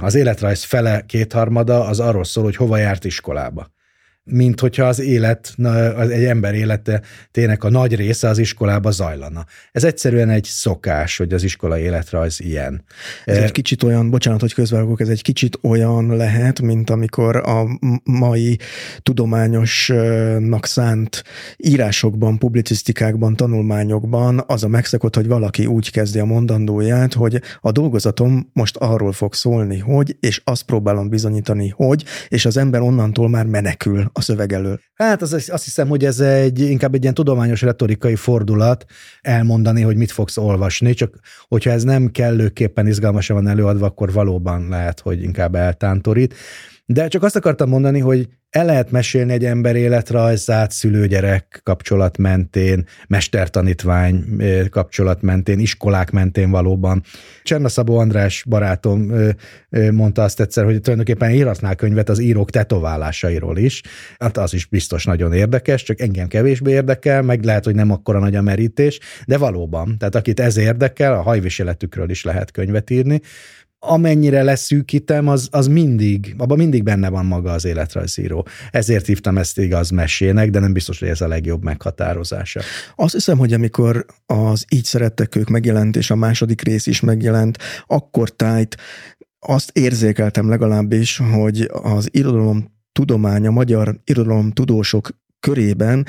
az 0.00 0.14
életrajz 0.14 0.64
fele, 0.64 1.04
kétharmada 1.06 1.86
az 1.86 2.00
arról 2.00 2.24
szól, 2.24 2.44
hogy 2.44 2.56
hova 2.56 2.76
járt 2.76 3.04
iskolába 3.04 3.72
mint 4.24 4.60
hogyha 4.60 4.84
az 4.84 5.00
élet, 5.00 5.54
az 5.96 6.10
egy 6.10 6.24
ember 6.24 6.54
élete 6.54 7.02
tényleg 7.30 7.64
a 7.64 7.70
nagy 7.70 7.94
része 7.94 8.28
az 8.28 8.38
iskolába 8.38 8.90
zajlana. 8.90 9.46
Ez 9.72 9.84
egyszerűen 9.84 10.30
egy 10.30 10.44
szokás, 10.44 11.16
hogy 11.16 11.32
az 11.32 11.42
iskola 11.42 11.78
életrajz 11.78 12.40
ilyen. 12.40 12.84
Ez 13.24 13.36
egy 13.36 13.52
kicsit 13.52 13.82
olyan, 13.82 14.10
bocsánat, 14.10 14.40
hogy 14.40 14.54
közvágok, 14.54 15.00
ez 15.00 15.08
egy 15.08 15.22
kicsit 15.22 15.58
olyan 15.62 16.16
lehet, 16.16 16.60
mint 16.60 16.90
amikor 16.90 17.36
a 17.36 17.78
mai 18.04 18.58
tudományosnak 19.02 20.66
szánt 20.66 21.24
írásokban, 21.56 22.38
publicisztikákban, 22.38 23.36
tanulmányokban 23.36 24.44
az 24.46 24.64
a 24.64 24.68
megszokott, 24.68 25.14
hogy 25.14 25.26
valaki 25.26 25.66
úgy 25.66 25.90
kezdi 25.90 26.18
a 26.18 26.24
mondandóját, 26.24 27.12
hogy 27.14 27.40
a 27.60 27.72
dolgozatom 27.72 28.50
most 28.52 28.76
arról 28.76 29.12
fog 29.12 29.34
szólni, 29.34 29.78
hogy, 29.78 30.16
és 30.20 30.40
azt 30.44 30.62
próbálom 30.62 31.08
bizonyítani, 31.08 31.68
hogy, 31.68 32.04
és 32.28 32.44
az 32.44 32.56
ember 32.56 32.80
onnantól 32.80 33.28
már 33.28 33.46
menekül 33.46 34.12
a 34.16 34.20
szöveg 34.20 34.52
elől? 34.52 34.80
Hát 34.94 35.22
az, 35.22 35.32
azt 35.32 35.64
hiszem, 35.64 35.88
hogy 35.88 36.04
ez 36.04 36.20
egy 36.20 36.60
inkább 36.60 36.94
egy 36.94 37.02
ilyen 37.02 37.14
tudományos 37.14 37.62
retorikai 37.62 38.16
fordulat 38.16 38.84
elmondani, 39.20 39.82
hogy 39.82 39.96
mit 39.96 40.10
fogsz 40.10 40.36
olvasni, 40.36 40.94
csak 40.94 41.14
hogyha 41.48 41.70
ez 41.70 41.82
nem 41.82 42.10
kellőképpen 42.10 42.86
izgalmasan 42.86 43.36
van 43.36 43.48
előadva, 43.48 43.86
akkor 43.86 44.12
valóban 44.12 44.68
lehet, 44.68 45.00
hogy 45.00 45.22
inkább 45.22 45.54
eltántorít. 45.54 46.34
De 46.86 47.08
csak 47.08 47.22
azt 47.22 47.36
akartam 47.36 47.68
mondani, 47.68 47.98
hogy 47.98 48.28
el 48.50 48.64
lehet 48.64 48.90
mesélni 48.90 49.32
egy 49.32 49.44
ember 49.44 49.76
életrajzát 49.76 50.70
szülőgyerek 50.70 51.60
kapcsolat 51.62 52.18
mentén, 52.18 52.86
mestertanítvány 53.08 54.24
kapcsolat 54.70 55.22
mentén, 55.22 55.58
iskolák 55.58 56.10
mentén 56.10 56.50
valóban. 56.50 57.02
Cserna 57.42 57.68
Szabó 57.68 57.98
András 57.98 58.44
barátom 58.48 59.12
mondta 59.90 60.22
azt 60.22 60.40
egyszer, 60.40 60.64
hogy 60.64 60.80
tulajdonképpen 60.80 61.30
írhatnál 61.30 61.74
könyvet 61.74 62.08
az 62.08 62.18
írók 62.18 62.50
tetoválásairól 62.50 63.58
is. 63.58 63.82
Hát 64.18 64.36
az 64.36 64.54
is 64.54 64.66
biztos 64.66 65.04
nagyon 65.04 65.32
érdekes, 65.32 65.82
csak 65.82 66.00
engem 66.00 66.28
kevésbé 66.28 66.70
érdekel, 66.70 67.22
meg 67.22 67.44
lehet, 67.44 67.64
hogy 67.64 67.74
nem 67.74 67.90
akkora 67.90 68.18
nagy 68.18 68.36
a 68.36 68.42
merítés, 68.42 68.98
de 69.26 69.38
valóban. 69.38 69.98
Tehát 69.98 70.14
akit 70.14 70.40
ez 70.40 70.56
érdekel, 70.56 71.12
a 71.12 71.22
hajviseletükről 71.22 72.10
is 72.10 72.24
lehet 72.24 72.50
könyvet 72.50 72.90
írni 72.90 73.20
amennyire 73.86 74.42
leszűkítem, 74.42 75.28
az, 75.28 75.48
az 75.50 75.66
mindig, 75.66 76.34
abban 76.38 76.58
mindig 76.58 76.82
benne 76.82 77.08
van 77.08 77.26
maga 77.26 77.52
az 77.52 77.64
életrajzíró. 77.64 78.46
Ezért 78.70 79.06
hívtam 79.06 79.38
ezt 79.38 79.58
igaz 79.58 79.90
mesének, 79.90 80.50
de 80.50 80.58
nem 80.58 80.72
biztos, 80.72 80.98
hogy 80.98 81.08
ez 81.08 81.20
a 81.20 81.28
legjobb 81.28 81.64
meghatározása. 81.64 82.60
Azt 82.96 83.12
hiszem, 83.12 83.38
hogy 83.38 83.52
amikor 83.52 84.06
az 84.26 84.64
Így 84.68 84.84
szerettek 84.84 85.36
ők 85.36 85.48
megjelent, 85.48 85.96
és 85.96 86.10
a 86.10 86.16
második 86.16 86.62
rész 86.62 86.86
is 86.86 87.00
megjelent, 87.00 87.58
akkor 87.86 88.30
tájt 88.30 88.76
azt 89.38 89.70
érzékeltem 89.72 90.48
legalábbis, 90.48 91.22
hogy 91.32 91.70
az 91.82 92.08
irodalom 92.12 92.72
tudománya, 92.92 93.50
magyar 93.50 94.00
irodalom 94.04 94.50
tudósok 94.50 95.08
körében 95.40 96.06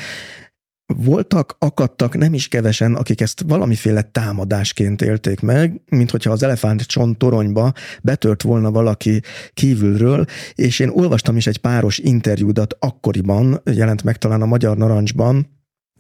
voltak, 0.86 1.56
akadtak 1.60 2.18
nem 2.18 2.34
is 2.34 2.48
kevesen, 2.48 2.96
akik 2.96 3.22
ezt 3.22 3.44
valamiféle 3.48 4.02
támadásként 4.02 5.02
élték 5.02 5.42
meg, 5.42 5.82
mint 5.90 6.12
hogyha 6.12 6.32
az 6.32 6.44
elefánt 6.44 6.82
csont 6.82 7.18
toronyba 7.18 7.74
betört 8.02 8.42
volna 8.42 8.72
valaki 8.72 9.22
kívülről, 9.54 10.26
és 10.56 10.80
én 10.80 10.90
olvastam 10.90 11.38
is 11.38 11.48
egy 11.48 11.58
páros 11.58 11.98
interjúdat 11.98 12.76
akkoriban, 12.80 13.62
jelent 13.64 14.04
meg 14.04 14.18
talán 14.18 14.42
a 14.42 14.46
Magyar 14.46 14.78
Narancsban, 14.78 15.54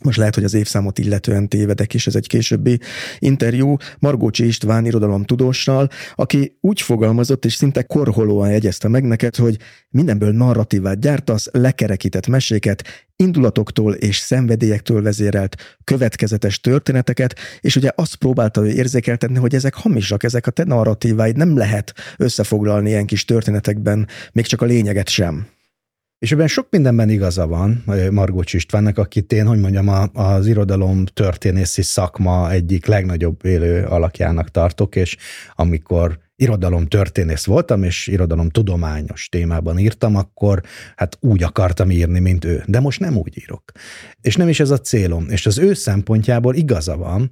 most 0.04 0.18
lehet, 0.18 0.36
hogy 0.36 0.44
az 0.44 0.54
évszámot 0.54 1.00
illetően 1.00 1.48
tévedek 1.48 1.94
is, 1.94 2.08
ez 2.08 2.16
egy 2.16 2.28
későbbi 2.28 2.80
interjú 3.20 3.76
Margócsi 4.00 4.46
István 4.46 4.86
irodalomtudóssal, 4.86 5.90
aki 6.16 6.58
úgy 6.62 6.82
fogalmazott 6.82 7.46
és 7.46 7.54
szinte 7.54 7.84
korholóan 7.84 8.52
jegyezte 8.52 8.88
meg 8.88 9.04
neked, 9.04 9.36
hogy 9.36 9.58
mindenből 9.90 10.32
narratívát 10.32 11.00
gyártasz, 11.00 11.50
lekerekített 11.52 12.28
meséket, 12.28 12.84
indulatoktól 13.16 13.94
és 13.94 14.18
szenvedélyektől 14.18 15.02
vezérelt 15.02 15.80
következetes 15.84 16.60
történeteket, 16.60 17.36
és 17.60 17.76
ugye 17.76 17.90
azt 17.96 18.16
próbálta 18.16 18.66
ő 18.66 18.70
érzékeltetni, 18.70 19.38
hogy 19.38 19.56
ezek 19.56 19.74
hamisak, 19.74 20.24
ezek 20.24 20.48
a 20.48 20.52
te 20.52 20.64
narratíváid 20.64 21.38
nem 21.38 21.58
lehet 21.58 21.94
összefoglalni 22.18 22.90
ilyen 22.90 23.06
kis 23.06 23.26
történetekben, 23.26 24.08
még 24.32 24.46
csak 24.46 24.62
a 24.62 24.66
lényeget 24.66 25.10
sem. 25.10 25.55
És 26.26 26.32
ebben 26.32 26.48
sok 26.48 26.68
mindenben 26.70 27.10
igaza 27.10 27.48
van 27.48 27.84
Margócs 28.12 28.54
Istvánnak, 28.54 28.98
akit 28.98 29.34
én, 29.34 29.46
hogy 29.46 29.60
mondjam, 29.60 30.10
az 30.14 30.48
irodalom 30.48 31.06
történészi 31.06 31.82
szakma 31.82 32.52
egyik 32.52 32.86
legnagyobb 32.86 33.46
élő 33.46 33.84
alakjának 33.84 34.52
tartok, 34.52 34.96
és 34.96 35.18
amikor 35.56 36.20
irodalom 36.36 36.88
történész 36.88 37.46
voltam, 37.46 37.84
és 37.84 38.08
irodalom 38.08 38.50
tudományos 38.50 39.30
témában 39.30 39.80
írtam, 39.80 40.16
akkor 40.16 40.62
hát 40.96 41.18
úgy 41.20 41.44
akartam 41.44 41.92
írni, 41.92 42.20
mint 42.20 42.46
ő. 42.46 42.64
De 42.68 42.80
most 42.80 43.00
nem 43.00 43.18
úgy 43.18 43.38
írok. 43.38 43.72
És 44.22 44.36
nem 44.36 44.50
is 44.50 44.60
ez 44.60 44.70
a 44.70 44.80
célom. 44.80 45.26
És 45.30 45.46
az 45.46 45.58
ő 45.58 45.74
szempontjából 45.74 46.56
igaza 46.56 46.98
van, 46.98 47.32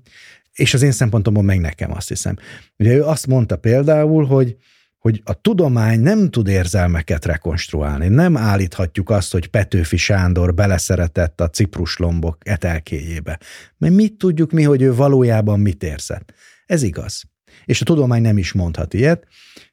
és 0.51 0.73
az 0.73 0.81
én 0.81 0.91
szempontomból 0.91 1.43
meg 1.43 1.59
nekem 1.59 1.91
azt 1.91 2.07
hiszem. 2.07 2.35
Ugye 2.77 2.93
ő 2.93 3.03
azt 3.03 3.27
mondta 3.27 3.57
például, 3.57 4.25
hogy 4.25 4.57
hogy 5.03 5.21
a 5.25 5.33
tudomány 5.33 5.99
nem 5.99 6.29
tud 6.29 6.47
érzelmeket 6.47 7.25
rekonstruálni. 7.25 8.07
Nem 8.07 8.37
állíthatjuk 8.37 9.09
azt, 9.09 9.31
hogy 9.31 9.47
Petőfi 9.47 9.97
Sándor 9.97 10.53
beleszeretett 10.53 11.41
a 11.41 11.49
cipruslombok 11.49 12.37
etelkéjébe. 12.39 13.39
Mert 13.77 13.93
mit 13.93 14.17
tudjuk 14.17 14.51
mi, 14.51 14.63
hogy 14.63 14.81
ő 14.81 14.95
valójában 14.95 15.59
mit 15.59 15.83
érzett? 15.83 16.33
Ez 16.65 16.81
igaz. 16.81 17.23
És 17.65 17.81
a 17.81 17.85
tudomány 17.85 18.21
nem 18.21 18.37
is 18.37 18.51
mondhat 18.51 18.93
ilyet, 18.93 19.27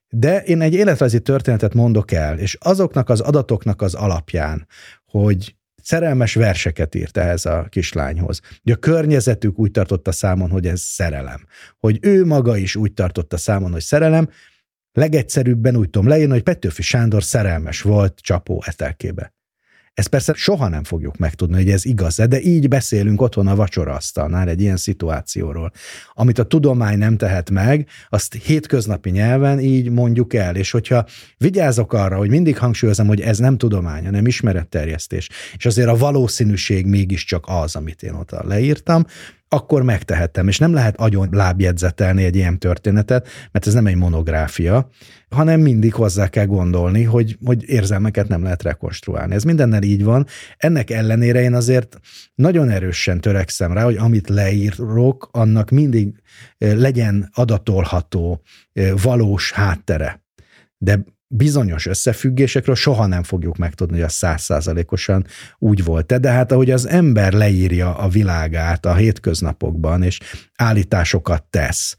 de 0.08 0.42
én 0.42 0.60
egy 0.60 0.74
életrajzi 0.74 1.20
történetet 1.20 1.74
mondok 1.74 2.12
el, 2.12 2.38
és 2.38 2.56
azoknak 2.60 3.08
az 3.08 3.20
adatoknak 3.20 3.82
az 3.82 3.94
alapján, 3.94 4.66
hogy 5.04 5.56
szerelmes 5.82 6.34
verseket 6.34 6.94
írt 6.94 7.16
ehhez 7.16 7.44
a 7.44 7.66
kislányhoz. 7.68 8.40
Hogy 8.62 8.72
a 8.72 8.76
környezetük 8.76 9.58
úgy 9.58 9.70
tartotta 9.70 10.12
számon, 10.12 10.50
hogy 10.50 10.66
ez 10.66 10.80
szerelem. 10.80 11.46
Hogy 11.78 11.98
ő 12.02 12.24
maga 12.24 12.56
is 12.56 12.76
úgy 12.76 12.92
tartotta 12.92 13.36
számon, 13.36 13.72
hogy 13.72 13.82
szerelem, 13.82 14.28
Legegyszerűbben 14.92 15.76
úgy 15.76 15.90
tudom 15.90 16.08
leírni, 16.08 16.32
hogy 16.32 16.42
Petőfi 16.42 16.82
Sándor 16.82 17.22
szerelmes 17.22 17.82
volt 17.82 18.18
csapó 18.20 18.62
etelkébe. 18.66 19.32
Ezt 19.94 20.08
persze 20.08 20.32
soha 20.34 20.68
nem 20.68 20.84
fogjuk 20.84 21.16
megtudni, 21.16 21.56
hogy 21.56 21.70
ez 21.70 21.84
igaz 21.84 22.16
de 22.16 22.40
így 22.40 22.68
beszélünk 22.68 23.20
otthon 23.20 23.46
a 23.46 23.54
vacsoraasztalnál 23.54 24.48
egy 24.48 24.60
ilyen 24.60 24.76
szituációról. 24.76 25.72
Amit 26.12 26.38
a 26.38 26.44
tudomány 26.44 26.98
nem 26.98 27.16
tehet 27.16 27.50
meg, 27.50 27.88
azt 28.08 28.34
hétköznapi 28.34 29.10
nyelven 29.10 29.60
így 29.60 29.90
mondjuk 29.90 30.34
el, 30.34 30.56
és 30.56 30.70
hogyha 30.70 31.06
vigyázok 31.36 31.92
arra, 31.92 32.16
hogy 32.16 32.28
mindig 32.28 32.58
hangsúlyozom, 32.58 33.06
hogy 33.06 33.20
ez 33.20 33.38
nem 33.38 33.58
tudomány, 33.58 34.04
hanem 34.04 34.26
ismeretterjesztés, 34.26 35.28
és 35.56 35.66
azért 35.66 35.88
a 35.88 35.96
valószínűség 35.96 36.86
mégiscsak 36.86 37.44
az, 37.48 37.76
amit 37.76 38.02
én 38.02 38.12
ott 38.12 38.30
leírtam, 38.30 39.06
akkor 39.52 39.82
megtehettem, 39.82 40.48
és 40.48 40.58
nem 40.58 40.72
lehet 40.72 40.96
agyon 40.96 41.28
lábjegyzetelni 41.30 42.24
egy 42.24 42.36
ilyen 42.36 42.58
történetet, 42.58 43.28
mert 43.52 43.66
ez 43.66 43.72
nem 43.74 43.86
egy 43.86 43.96
monográfia, 43.96 44.90
hanem 45.30 45.60
mindig 45.60 45.94
hozzá 45.94 46.28
kell 46.28 46.46
gondolni, 46.46 47.02
hogy, 47.02 47.38
hogy 47.44 47.68
érzelmeket 47.68 48.28
nem 48.28 48.42
lehet 48.42 48.62
rekonstruálni. 48.62 49.34
Ez 49.34 49.42
mindennel 49.42 49.82
így 49.82 50.04
van. 50.04 50.26
Ennek 50.56 50.90
ellenére 50.90 51.40
én 51.40 51.54
azért 51.54 52.00
nagyon 52.34 52.68
erősen 52.68 53.20
törekszem 53.20 53.72
rá, 53.72 53.84
hogy 53.84 53.96
amit 53.96 54.28
leírok, 54.28 55.28
annak 55.32 55.70
mindig 55.70 56.22
legyen 56.58 57.30
adatolható, 57.32 58.42
valós 59.02 59.52
háttere. 59.52 60.22
De 60.78 61.04
bizonyos 61.32 61.86
összefüggésekről 61.86 62.74
soha 62.74 63.06
nem 63.06 63.22
fogjuk 63.22 63.56
megtudni, 63.56 63.94
hogy 63.94 64.04
a 64.04 64.08
százszázalékosan 64.08 65.26
úgy 65.58 65.84
volt-e, 65.84 66.18
de 66.18 66.30
hát 66.30 66.52
ahogy 66.52 66.70
az 66.70 66.88
ember 66.88 67.32
leírja 67.32 67.94
a 67.94 68.08
világát 68.08 68.86
a 68.86 68.94
hétköznapokban, 68.94 70.02
és 70.02 70.20
állításokat 70.56 71.44
tesz, 71.50 71.96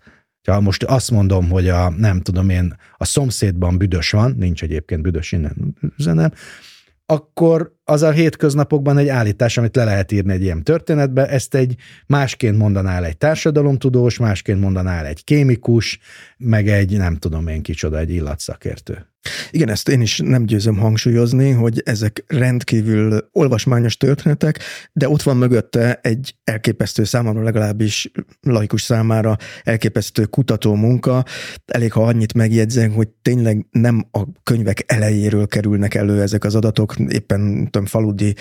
ha 0.48 0.62
most 0.62 0.84
azt 0.84 1.12
mondom, 1.12 1.50
hogy 1.50 1.70
a, 1.70 1.90
nem 1.90 2.22
tudom 2.22 2.50
én, 2.50 2.76
a 2.98 3.06
szomszédban 3.06 3.78
büdös 3.78 4.12
van, 4.12 4.36
nincs 4.38 4.64
egyébként 4.64 5.02
büdös 5.02 5.32
innen 5.32 5.76
üzenem, 5.98 6.32
akkor 7.06 7.76
az 7.92 8.02
a 8.02 8.12
hétköznapokban 8.12 8.98
egy 8.98 9.08
állítás, 9.08 9.58
amit 9.58 9.76
le 9.76 9.84
lehet 9.84 10.12
írni 10.12 10.34
egy 10.34 10.42
ilyen 10.42 10.64
történetbe, 10.64 11.28
ezt 11.28 11.56
egy 11.56 11.76
másként 12.08 12.58
mondanál 12.58 13.06
egy 13.06 13.18
társadalomtudós, 13.18 14.18
másként 14.18 14.60
mondanál 14.60 15.06
egy 15.06 15.24
kémikus, 15.24 16.00
meg 16.38 16.68
egy 16.68 16.98
nem 16.98 17.16
tudom 17.16 17.48
én 17.48 17.62
kicsoda, 17.62 17.98
egy 17.98 18.12
illatszakértő. 18.12 19.12
Igen, 19.52 19.70
ezt 19.70 19.90
én 19.90 20.02
is 20.02 20.20
nem 20.24 20.46
győzöm 20.46 20.78
hangsúlyozni, 20.78 21.52
hogy 21.52 21.82
ezek 21.86 22.24
rendkívül 22.28 23.30
olvasmányos 23.32 23.98
történetek, 23.98 24.60
de 24.94 25.10
ott 25.10 25.22
van 25.22 25.38
mögötte 25.38 26.00
egy 26.02 26.36
elképesztő 26.44 27.04
számomra 27.04 27.44
legalábbis 27.44 28.12
laikus 28.42 28.82
számára 28.82 29.38
elképesztő 29.64 30.26
kutató 30.26 30.76
munka. 30.76 31.26
Elég, 31.66 31.92
ha 31.92 32.04
annyit 32.04 32.34
megjegyzem, 32.34 32.92
hogy 32.92 33.08
tényleg 33.08 33.66
nem 33.72 34.08
a 34.12 34.22
könyvek 34.44 34.84
elejéről 34.86 35.48
kerülnek 35.48 35.94
elő 35.94 36.22
ezek 36.22 36.44
az 36.44 36.56
adatok, 36.56 36.96
éppen 37.10 37.72
tudom, 37.84 37.86
faludi 37.86 38.36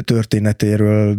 történetéről, 0.00 1.16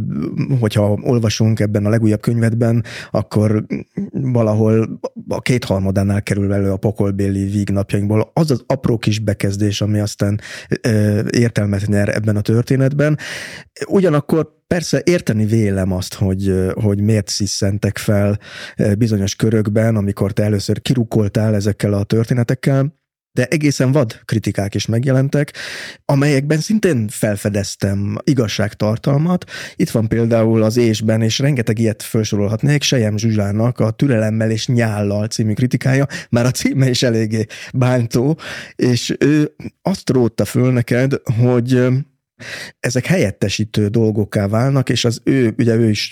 hogyha 0.59 0.99
olvasunk 1.01 1.59
ebben 1.59 1.85
a 1.85 1.89
legújabb 1.89 2.21
könyvedben, 2.21 2.83
akkor 3.11 3.65
valahol 4.11 4.99
a 5.27 5.41
kétharmadánál 5.41 6.23
kerül 6.23 6.53
elő 6.53 6.71
a 6.71 6.77
pokolbéli 6.77 7.43
vígnapjainkból. 7.45 8.31
Az 8.33 8.51
az 8.51 8.63
apró 8.67 8.97
kis 8.97 9.19
bekezdés, 9.19 9.81
ami 9.81 9.99
aztán 9.99 10.39
értelmet 11.29 11.87
nyer 11.87 12.09
ebben 12.09 12.35
a 12.35 12.41
történetben. 12.41 13.17
Ugyanakkor 13.87 14.55
Persze 14.67 15.01
érteni 15.03 15.45
vélem 15.45 15.91
azt, 15.91 16.13
hogy, 16.13 16.53
hogy 16.73 17.01
miért 17.01 17.27
sziszentek 17.27 17.97
fel 17.97 18.39
bizonyos 18.97 19.35
körökben, 19.35 19.95
amikor 19.95 20.31
te 20.31 20.43
először 20.43 20.81
kirukoltál 20.81 21.55
ezekkel 21.55 21.93
a 21.93 22.03
történetekkel, 22.03 22.97
de 23.31 23.45
egészen 23.45 23.91
vad 23.91 24.19
kritikák 24.25 24.75
is 24.75 24.85
megjelentek, 24.85 25.53
amelyekben 26.05 26.59
szintén 26.59 27.07
felfedeztem 27.07 28.17
igazságtartalmat. 28.23 29.51
Itt 29.75 29.89
van 29.89 30.07
például 30.07 30.63
az 30.63 30.77
ésben, 30.77 31.21
és 31.21 31.39
rengeteg 31.39 31.79
ilyet 31.79 32.03
felsorolhatnék, 32.03 32.81
Sejem 32.81 33.17
Zsuzsának 33.17 33.79
a 33.79 33.91
Türelemmel 33.91 34.51
és 34.51 34.67
Nyállal 34.67 35.27
című 35.27 35.53
kritikája, 35.53 36.05
már 36.29 36.45
a 36.45 36.51
címe 36.51 36.89
is 36.89 37.03
eléggé 37.03 37.45
bántó, 37.73 38.39
és 38.75 39.15
ő 39.19 39.55
azt 39.81 40.09
rótta 40.09 40.45
föl 40.45 40.71
neked, 40.71 41.13
hogy 41.39 41.87
ezek 42.79 43.05
helyettesítő 43.05 43.87
dolgokká 43.87 44.47
válnak, 44.47 44.89
és 44.89 45.05
az 45.05 45.21
ő, 45.23 45.53
ugye 45.57 45.75
ő 45.75 45.89
is 45.89 46.11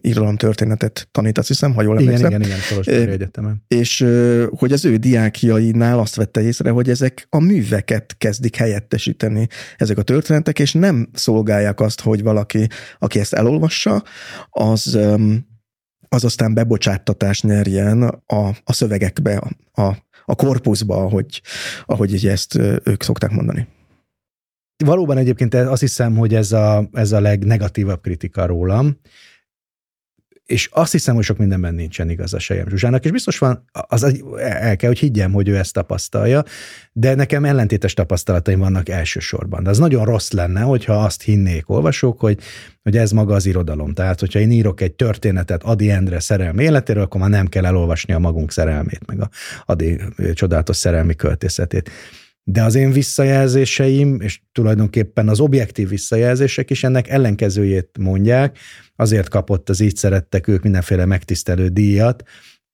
irodalom 0.00 0.36
történetet 0.36 1.08
tanít, 1.10 1.38
azt 1.38 1.48
hiszem, 1.48 1.74
ha 1.74 1.82
jól 1.82 1.98
emlékszem. 1.98 2.26
Igen, 2.26 2.40
igen, 2.40 2.82
igen, 2.82 3.08
egyetemen. 3.08 3.64
És 3.68 4.06
hogy 4.50 4.72
az 4.72 4.84
ő 4.84 4.96
diákjainál 4.96 5.98
azt 5.98 6.14
vette 6.14 6.42
észre, 6.42 6.70
hogy 6.70 6.90
ezek 6.90 7.26
a 7.28 7.40
műveket 7.40 8.14
kezdik 8.18 8.56
helyettesíteni, 8.56 9.46
ezek 9.76 9.98
a 9.98 10.02
történetek, 10.02 10.58
és 10.58 10.72
nem 10.72 11.08
szolgálják 11.12 11.80
azt, 11.80 12.00
hogy 12.00 12.22
valaki, 12.22 12.66
aki 12.98 13.18
ezt 13.18 13.32
elolvassa, 13.32 14.04
az 14.50 14.98
az 16.12 16.24
aztán 16.24 16.54
bebocsáttatást 16.54 17.42
nyerjen 17.42 18.02
a, 18.26 18.48
a 18.64 18.72
szövegekbe, 18.72 19.42
a, 19.72 19.96
a 20.24 20.34
korpuszba, 20.34 20.96
ahogy, 20.96 21.42
ahogy 21.84 22.26
ezt 22.26 22.54
ők 22.84 23.02
szokták 23.02 23.30
mondani 23.30 23.66
valóban 24.84 25.16
egyébként 25.16 25.54
azt 25.54 25.80
hiszem, 25.80 26.16
hogy 26.16 26.34
ez 26.34 26.52
a, 26.52 26.88
ez 26.92 27.12
a 27.12 27.20
legnegatívabb 27.20 28.00
kritika 28.00 28.46
rólam, 28.46 28.98
és 30.50 30.68
azt 30.72 30.92
hiszem, 30.92 31.14
hogy 31.14 31.24
sok 31.24 31.38
mindenben 31.38 31.74
nincsen 31.74 32.10
igaz 32.10 32.34
a 32.34 32.38
Sejem 32.38 32.68
Zsuzsának, 32.68 33.04
és 33.04 33.10
biztos 33.10 33.38
van, 33.38 33.64
az 33.72 34.04
el 34.38 34.76
kell, 34.76 34.88
hogy 34.88 34.98
higgyem, 34.98 35.32
hogy 35.32 35.48
ő 35.48 35.56
ezt 35.56 35.72
tapasztalja, 35.72 36.44
de 36.92 37.14
nekem 37.14 37.44
ellentétes 37.44 37.94
tapasztalataim 37.94 38.58
vannak 38.58 38.88
elsősorban. 38.88 39.62
De 39.62 39.70
az 39.70 39.78
nagyon 39.78 40.04
rossz 40.04 40.30
lenne, 40.30 40.60
hogyha 40.60 41.04
azt 41.04 41.22
hinnék 41.22 41.68
olvasók, 41.68 42.20
hogy, 42.20 42.38
hogy 42.82 42.96
ez 42.96 43.10
maga 43.10 43.34
az 43.34 43.46
irodalom. 43.46 43.94
Tehát, 43.94 44.20
hogyha 44.20 44.38
én 44.38 44.50
írok 44.50 44.80
egy 44.80 44.92
történetet 44.92 45.62
Adi 45.62 45.90
Endre 45.90 46.20
szerelmi 46.20 46.62
életéről, 46.62 47.02
akkor 47.02 47.20
már 47.20 47.30
nem 47.30 47.46
kell 47.46 47.64
elolvasni 47.64 48.12
a 48.12 48.18
magunk 48.18 48.52
szerelmét, 48.52 49.06
meg 49.06 49.20
a 49.20 49.28
Adi 49.66 50.00
csodálatos 50.34 50.76
szerelmi 50.76 51.14
költészetét 51.14 51.90
de 52.44 52.62
az 52.62 52.74
én 52.74 52.92
visszajelzéseim, 52.92 54.20
és 54.20 54.40
tulajdonképpen 54.52 55.28
az 55.28 55.40
objektív 55.40 55.88
visszajelzések 55.88 56.70
is 56.70 56.84
ennek 56.84 57.08
ellenkezőjét 57.08 57.98
mondják, 57.98 58.58
azért 58.96 59.28
kapott 59.28 59.68
az 59.68 59.80
így 59.80 59.96
szerettek 59.96 60.48
ők 60.48 60.62
mindenféle 60.62 61.04
megtisztelő 61.04 61.68
díjat, 61.68 62.22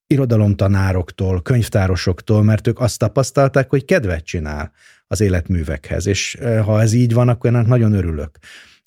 irodalomtanároktól, 0.06 1.42
könyvtárosoktól, 1.42 2.42
mert 2.42 2.66
ők 2.66 2.80
azt 2.80 2.98
tapasztalták, 2.98 3.70
hogy 3.70 3.84
kedvet 3.84 4.24
csinál 4.24 4.72
az 5.06 5.20
életművekhez, 5.20 6.06
és 6.06 6.38
ha 6.64 6.80
ez 6.80 6.92
így 6.92 7.12
van, 7.12 7.28
akkor 7.28 7.50
ennek 7.50 7.66
nagyon 7.66 7.92
örülök. 7.92 8.38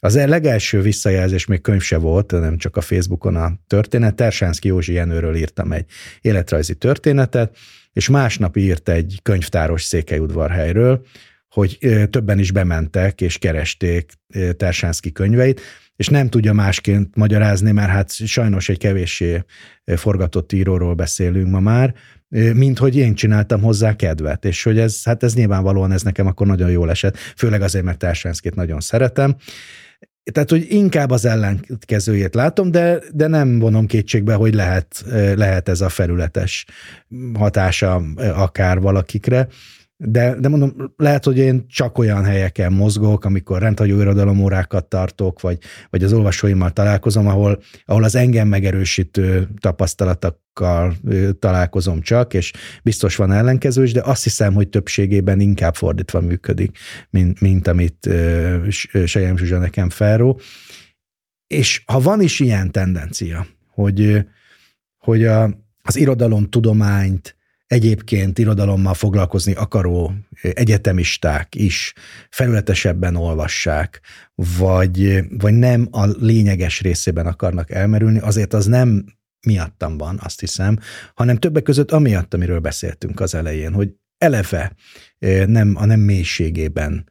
Az 0.01 0.15
e 0.15 0.27
legelső 0.27 0.81
visszajelzés 0.81 1.45
még 1.45 1.61
könyv 1.61 1.81
se 1.81 1.97
volt, 1.97 2.31
nem 2.31 2.57
csak 2.57 2.77
a 2.77 2.81
Facebookon 2.81 3.35
a 3.35 3.53
történet. 3.67 4.15
Tersánszki 4.15 4.67
Józsi 4.67 4.93
Jenőről 4.93 5.35
írtam 5.35 5.71
egy 5.71 5.85
életrajzi 6.21 6.75
történetet, 6.75 7.57
és 7.99 8.09
másnap 8.09 8.57
írt 8.57 8.89
egy 8.89 9.19
könyvtáros 9.23 9.83
Székelyudvarhelyről, 9.83 11.05
hogy 11.49 11.77
többen 12.09 12.39
is 12.39 12.51
bementek 12.51 13.21
és 13.21 13.37
keresték 13.37 14.11
Tersánszki 14.57 15.11
könyveit, 15.11 15.61
és 15.95 16.07
nem 16.07 16.29
tudja 16.29 16.53
másként 16.53 17.15
magyarázni, 17.15 17.71
mert 17.71 17.89
hát 17.89 18.11
sajnos 18.11 18.69
egy 18.69 18.77
kevéssé 18.77 19.43
forgatott 19.85 20.51
íróról 20.51 20.93
beszélünk 20.93 21.49
ma 21.49 21.59
már, 21.59 21.93
mint 22.53 22.77
hogy 22.77 22.97
én 22.97 23.13
csináltam 23.13 23.61
hozzá 23.61 23.95
kedvet, 23.95 24.45
és 24.45 24.63
hogy 24.63 24.79
ez, 24.79 25.03
hát 25.03 25.23
ez 25.23 25.33
nyilvánvalóan 25.33 25.91
ez 25.91 26.01
nekem 26.01 26.27
akkor 26.27 26.47
nagyon 26.47 26.69
jól 26.69 26.89
esett, 26.89 27.17
főleg 27.17 27.61
azért, 27.61 27.85
mert 27.85 27.97
Tersánszkit 27.97 28.55
nagyon 28.55 28.79
szeretem, 28.79 29.35
tehát, 30.31 30.49
hogy 30.49 30.65
inkább 30.69 31.09
az 31.09 31.25
ellenkezőjét 31.25 32.35
látom, 32.35 32.71
de, 32.71 32.99
de 33.13 33.27
nem 33.27 33.59
vonom 33.59 33.85
kétségbe, 33.85 34.33
hogy 34.33 34.53
lehet, 34.53 35.03
lehet 35.35 35.69
ez 35.69 35.81
a 35.81 35.89
felületes 35.89 36.65
hatása 37.33 38.01
akár 38.33 38.79
valakikre. 38.79 39.47
De, 40.01 40.35
de 40.39 40.47
mondom, 40.47 40.93
lehet, 40.97 41.23
hogy 41.23 41.37
én 41.37 41.67
csak 41.67 41.97
olyan 41.97 42.23
helyeken 42.23 42.73
mozgok, 42.73 43.25
amikor 43.25 43.61
rendhagyó 43.61 43.99
irodalomórákat 43.99 44.85
tartok, 44.85 45.41
vagy, 45.41 45.57
vagy 45.89 46.03
az 46.03 46.13
olvasóimmal 46.13 46.71
találkozom, 46.71 47.27
ahol, 47.27 47.61
ahol 47.85 48.03
az 48.03 48.15
engem 48.15 48.47
megerősítő 48.47 49.49
tapasztalatokkal 49.59 50.95
találkozom 51.39 52.01
csak, 52.01 52.33
és 52.33 52.53
biztos 52.83 53.15
van 53.15 53.31
ellenkező 53.31 53.83
is, 53.83 53.91
de 53.91 54.01
azt 54.03 54.23
hiszem, 54.23 54.53
hogy 54.53 54.69
többségében 54.69 55.39
inkább 55.39 55.75
fordítva 55.75 56.21
működik, 56.21 56.77
mint, 57.09 57.41
mint 57.41 57.67
amit 57.67 58.09
Sejem 59.05 59.37
Zsuzsa 59.37 59.57
nekem 59.57 59.89
felró. 59.89 60.39
És 61.47 61.83
ha 61.85 61.99
van 61.99 62.21
is 62.21 62.39
ilyen 62.39 62.71
tendencia, 62.71 63.47
hogy, 63.67 64.25
hogy 64.97 65.25
a, 65.25 65.43
az 65.81 65.95
irodalom 65.95 66.49
tudományt, 66.49 67.37
egyébként 67.69 68.39
irodalommal 68.39 68.93
foglalkozni 68.93 69.53
akaró 69.53 70.13
egyetemisták 70.41 71.55
is 71.55 71.93
felületesebben 72.29 73.15
olvassák, 73.15 74.01
vagy, 74.57 75.23
vagy 75.29 75.53
nem 75.53 75.87
a 75.91 76.05
lényeges 76.05 76.81
részében 76.81 77.25
akarnak 77.25 77.71
elmerülni, 77.71 78.19
azért 78.19 78.53
az 78.53 78.65
nem 78.65 79.05
miattam 79.47 79.97
van, 79.97 80.19
azt 80.23 80.39
hiszem, 80.39 80.77
hanem 81.13 81.37
többek 81.37 81.63
között 81.63 81.91
amiatt, 81.91 82.33
amiről 82.33 82.59
beszéltünk 82.59 83.19
az 83.19 83.35
elején, 83.35 83.73
hogy 83.73 83.89
eleve 84.19 84.75
nem, 85.45 85.73
a 85.75 85.85
nem 85.85 85.99
mélységében 85.99 87.09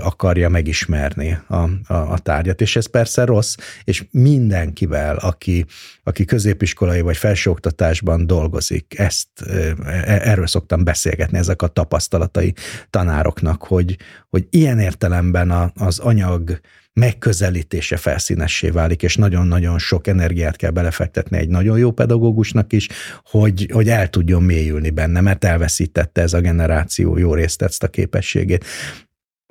akarja 0.00 0.48
megismerni 0.48 1.38
a, 1.48 1.56
a, 1.56 1.94
a 1.94 2.18
tárgyat, 2.18 2.60
és 2.60 2.76
ez 2.76 2.86
persze 2.86 3.24
rossz, 3.24 3.56
és 3.84 4.04
mindenkivel, 4.10 5.16
aki, 5.16 5.64
aki 6.02 6.24
középiskolai 6.24 7.00
vagy 7.00 7.16
felsőoktatásban 7.16 8.26
dolgozik, 8.26 8.98
ezt 8.98 9.28
e, 9.40 9.74
erről 10.04 10.46
szoktam 10.46 10.84
beszélgetni, 10.84 11.38
ezek 11.38 11.62
a 11.62 11.66
tapasztalatai 11.66 12.54
tanároknak, 12.90 13.62
hogy, 13.62 13.96
hogy 14.30 14.46
ilyen 14.50 14.78
értelemben 14.78 15.72
az 15.74 15.98
anyag 15.98 16.60
megközelítése 16.92 17.96
felszínessé 17.96 18.70
válik, 18.70 19.02
és 19.02 19.16
nagyon-nagyon 19.16 19.78
sok 19.78 20.06
energiát 20.06 20.56
kell 20.56 20.70
belefektetni 20.70 21.38
egy 21.38 21.48
nagyon 21.48 21.78
jó 21.78 21.90
pedagógusnak 21.90 22.72
is, 22.72 22.88
hogy, 23.24 23.68
hogy 23.72 23.88
el 23.88 24.08
tudjon 24.08 24.42
mélyülni 24.42 24.90
benne, 24.90 25.20
mert 25.20 25.44
elveszítette 25.44 26.22
ez 26.22 26.32
a 26.32 26.40
generáció 26.40 27.16
jó 27.16 27.34
részt 27.34 27.62
ezt 27.62 27.82
a 27.82 27.88
képességét. 27.88 28.64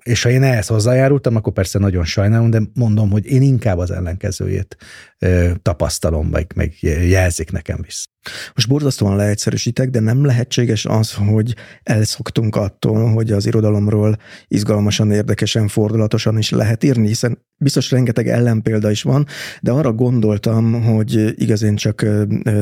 És 0.04 0.24
ha 0.24 0.30
én 0.30 0.44
ehhez 0.44 0.68
hozzájárultam, 0.68 1.36
akkor 1.36 1.54
persze 1.54 1.80
nagyon 1.80 2.06
sajnálom, 2.06 2.50
de 2.50 2.62
mondom, 2.74 3.10
hogy 3.10 3.26
én 3.26 3.42
inkább 3.42 3.78
az 3.78 3.92
ellenkezőjét 3.92 4.78
ö, 5.20 5.52
tapasztalom, 5.62 6.28
meg, 6.28 6.52
meg 6.56 6.74
jelzik 7.08 7.52
nekem 7.52 7.78
vissza. 7.82 8.10
Most 8.56 8.68
borzasztóan 8.68 9.16
leegyszerűsítek, 9.16 9.90
de 9.90 10.00
nem 10.00 10.26
lehetséges 10.26 10.86
az, 10.86 11.14
hogy 11.14 11.56
elszoktunk 11.84 12.56
attól, 12.56 13.12
hogy 13.14 13.32
az 13.32 13.46
irodalomról 13.46 14.18
izgalmasan, 14.48 15.12
érdekesen, 15.12 15.68
fordulatosan 15.68 16.38
is 16.38 16.50
lehet 16.50 16.84
írni, 16.84 17.08
hiszen 17.08 17.46
biztos 17.58 17.92
rengeteg 17.92 18.28
ellenpélda 18.28 18.92
is 18.92 19.02
van, 19.02 19.26
de 19.62 19.72
arra 19.72 19.94
gondoltam, 19.94 20.84
hogy 20.84 21.42
igaz 21.42 21.62
én 21.62 21.76
csak 21.76 22.06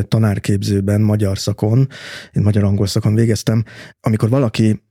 tanárképzőben, 0.07 1.01
magyar 1.01 1.37
szakon, 1.37 1.87
én 2.33 2.43
magyar-angol 2.43 2.87
szakon 2.87 3.15
végeztem, 3.15 3.63
amikor 3.99 4.29
valaki 4.29 4.87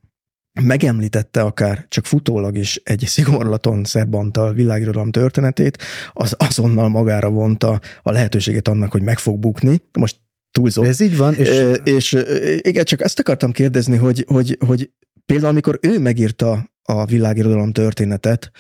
megemlítette 0.63 1.41
akár 1.41 1.87
csak 1.89 2.07
futólag 2.07 2.57
is 2.57 2.81
egy 2.85 3.05
szigorlaton 3.07 3.85
Szerbantal 3.85 4.53
világirodalom 4.53 5.11
történetét, 5.11 5.79
az 6.13 6.35
azonnal 6.39 6.89
magára 6.89 7.31
vonta 7.31 7.81
a 8.03 8.11
lehetőséget 8.11 8.69
annak, 8.69 8.93
hogy 8.93 9.03
meg 9.03 9.19
fog 9.19 9.39
bukni. 9.39 9.83
Most 9.99 10.17
túlzó. 10.51 10.83
Ez 10.83 11.01
így 11.01 11.17
van. 11.17 11.35
És, 11.35 11.65
és 11.85 12.25
igen, 12.61 12.85
csak 12.85 13.01
ezt 13.01 13.19
akartam 13.19 13.53
kérdezni, 13.53 13.97
hogy, 13.97 14.25
hogy, 14.29 14.59
hogy 14.67 14.91
például 15.27 15.51
amikor 15.51 15.79
ő 15.83 15.99
megírta 15.99 16.71
a 16.83 17.05
világirodalom 17.05 17.73
történetet, 17.73 18.51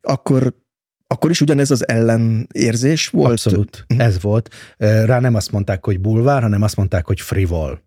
akkor 0.00 0.54
akkor 1.10 1.30
is 1.30 1.40
ugyanez 1.40 1.70
az 1.70 1.88
ellenérzés 1.88 3.08
volt? 3.08 3.30
Abszolút, 3.30 3.84
ez 3.96 4.22
volt. 4.22 4.54
Rá 4.76 5.20
nem 5.20 5.34
azt 5.34 5.50
mondták, 5.50 5.84
hogy 5.84 6.00
bulvár, 6.00 6.42
hanem 6.42 6.62
azt 6.62 6.76
mondták, 6.76 7.06
hogy 7.06 7.20
frivol 7.20 7.82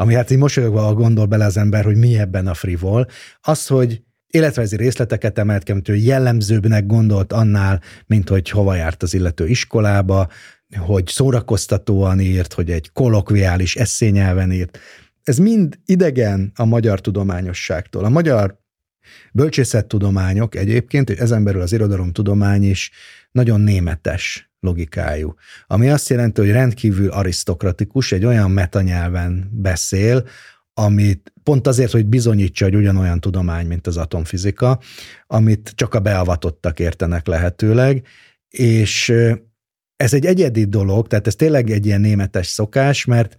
ami 0.00 0.14
hát 0.14 0.30
így 0.30 0.38
mosolyogva 0.38 0.94
gondol 0.94 1.26
bele 1.26 1.44
az 1.44 1.56
ember, 1.56 1.84
hogy 1.84 1.96
mi 1.96 2.18
ebben 2.18 2.46
a 2.46 2.54
frivol, 2.54 3.06
az, 3.40 3.66
hogy 3.66 4.02
életrajzi 4.26 4.76
részleteket 4.76 5.38
emelt 5.38 5.62
ki, 5.62 5.72
amit 5.72 5.88
ő 5.88 5.94
jellemzőbbnek 5.94 6.86
gondolt 6.86 7.32
annál, 7.32 7.82
mint 8.06 8.28
hogy 8.28 8.50
hova 8.50 8.74
járt 8.74 9.02
az 9.02 9.14
illető 9.14 9.46
iskolába, 9.46 10.28
hogy 10.76 11.06
szórakoztatóan 11.06 12.20
írt, 12.20 12.52
hogy 12.52 12.70
egy 12.70 12.92
kolokviális 12.92 13.76
eszényelven 13.76 14.52
írt. 14.52 14.78
Ez 15.22 15.38
mind 15.38 15.78
idegen 15.84 16.52
a 16.54 16.64
magyar 16.64 17.00
tudományosságtól. 17.00 18.04
A 18.04 18.08
magyar 18.08 18.58
bölcsészettudományok 19.32 20.54
egyébként, 20.54 21.10
és 21.10 21.18
ezen 21.18 21.44
belül 21.44 21.60
az 21.60 21.72
irodalomtudomány 21.72 22.62
is 22.62 22.90
nagyon 23.30 23.60
németes 23.60 24.50
logikájú. 24.60 25.34
Ami 25.66 25.88
azt 25.88 26.08
jelenti, 26.08 26.40
hogy 26.40 26.50
rendkívül 26.50 27.10
arisztokratikus, 27.10 28.12
egy 28.12 28.24
olyan 28.24 28.50
metanyelven 28.50 29.48
beszél, 29.52 30.24
amit 30.74 31.32
pont 31.42 31.66
azért, 31.66 31.92
hogy 31.92 32.06
bizonyítsa, 32.06 32.64
hogy 32.64 32.74
ugyanolyan 32.74 33.20
tudomány, 33.20 33.66
mint 33.66 33.86
az 33.86 33.96
atomfizika, 33.96 34.80
amit 35.26 35.72
csak 35.74 35.94
a 35.94 36.00
beavatottak 36.00 36.80
értenek 36.80 37.26
lehetőleg, 37.26 38.06
és 38.48 39.12
ez 39.96 40.14
egy 40.14 40.26
egyedi 40.26 40.64
dolog, 40.64 41.06
tehát 41.06 41.26
ez 41.26 41.34
tényleg 41.34 41.70
egy 41.70 41.86
ilyen 41.86 42.00
németes 42.00 42.46
szokás, 42.46 43.04
mert 43.04 43.36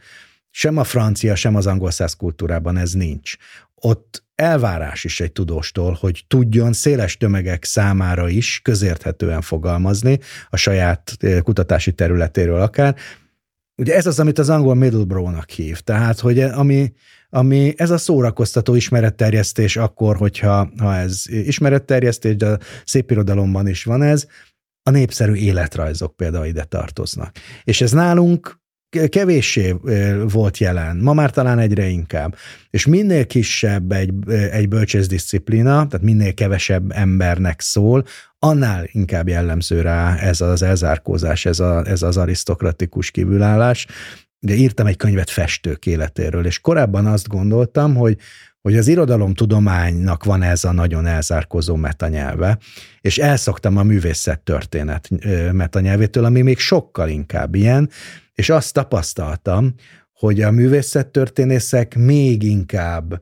sem 0.49 0.77
a 0.77 0.83
francia, 0.83 1.35
sem 1.35 1.55
az 1.55 1.67
angol 1.67 1.91
száz 1.91 2.13
kultúrában 2.13 2.77
ez 2.77 2.91
nincs. 2.91 3.35
Ott 3.75 4.27
elvárás 4.39 5.03
is 5.03 5.19
egy 5.19 5.31
tudóstól, 5.31 5.97
hogy 5.99 6.23
tudjon 6.27 6.73
széles 6.73 7.17
tömegek 7.17 7.63
számára 7.63 8.29
is 8.29 8.59
közérthetően 8.63 9.41
fogalmazni 9.41 10.19
a 10.49 10.57
saját 10.57 11.13
eh, 11.19 11.41
kutatási 11.41 11.91
területéről 11.91 12.61
akár. 12.61 12.95
Ugye 13.75 13.95
ez 13.95 14.05
az, 14.05 14.19
amit 14.19 14.39
az 14.39 14.49
angol 14.49 14.75
middlebrow-nak 14.75 15.49
hív, 15.49 15.79
tehát 15.79 16.19
hogy 16.19 16.39
ami, 16.39 16.93
ami 17.29 17.73
ez 17.77 17.89
a 17.89 17.97
szórakoztató 17.97 18.75
ismeretterjesztés 18.75 19.77
akkor, 19.77 20.17
hogyha 20.17 20.71
ha 20.77 20.95
ez 20.95 21.23
ismeretterjesztés, 21.27 22.35
de 22.35 22.47
a 22.47 22.57
szép 22.85 23.11
irodalomban 23.11 23.67
is 23.67 23.83
van 23.83 24.01
ez, 24.01 24.25
a 24.83 24.89
népszerű 24.89 25.33
életrajzok 25.33 26.15
például 26.15 26.45
ide 26.45 26.63
tartoznak. 26.63 27.35
És 27.63 27.81
ez 27.81 27.91
nálunk 27.91 28.58
kevéssé 29.09 29.75
volt 30.31 30.57
jelen, 30.57 30.97
ma 30.97 31.13
már 31.13 31.31
talán 31.31 31.59
egyre 31.59 31.87
inkább. 31.87 32.35
És 32.69 32.85
minél 32.85 33.25
kisebb 33.25 33.91
egy, 33.91 34.13
egy 34.51 34.67
bölcsészdisziplína, 34.67 35.87
tehát 35.87 36.01
minél 36.01 36.33
kevesebb 36.33 36.91
embernek 36.91 37.61
szól, 37.61 38.03
annál 38.39 38.87
inkább 38.91 39.27
jellemző 39.27 39.81
rá 39.81 40.15
ez 40.15 40.41
az 40.41 40.61
elzárkózás, 40.61 41.45
ez, 41.45 41.59
a, 41.59 41.85
ez 41.85 42.01
az 42.01 42.17
arisztokratikus 42.17 43.11
kívülállás. 43.11 43.87
De 44.39 44.53
írtam 44.53 44.87
egy 44.87 44.97
könyvet 44.97 45.29
festők 45.29 45.85
életéről, 45.85 46.45
és 46.45 46.59
korábban 46.59 47.05
azt 47.05 47.27
gondoltam, 47.27 47.95
hogy 47.95 48.17
hogy 48.61 48.77
az 48.77 48.87
irodalomtudománynak 48.87 50.23
van 50.23 50.41
ez 50.41 50.63
a 50.63 50.71
nagyon 50.71 51.05
elzárkozó 51.05 51.75
metanyelve, 51.75 52.57
és 53.01 53.17
elszoktam 53.17 53.77
a 53.77 53.83
művészet 53.83 54.39
történet 54.39 55.09
metanyelvétől, 55.51 56.25
ami 56.25 56.41
még 56.41 56.57
sokkal 56.57 57.09
inkább 57.09 57.55
ilyen, 57.55 57.89
és 58.39 58.49
azt 58.49 58.73
tapasztaltam, 58.73 59.73
hogy 60.13 60.41
a 60.41 60.51
művészettörténészek 60.51 61.95
még 61.95 62.43
inkább 62.43 63.21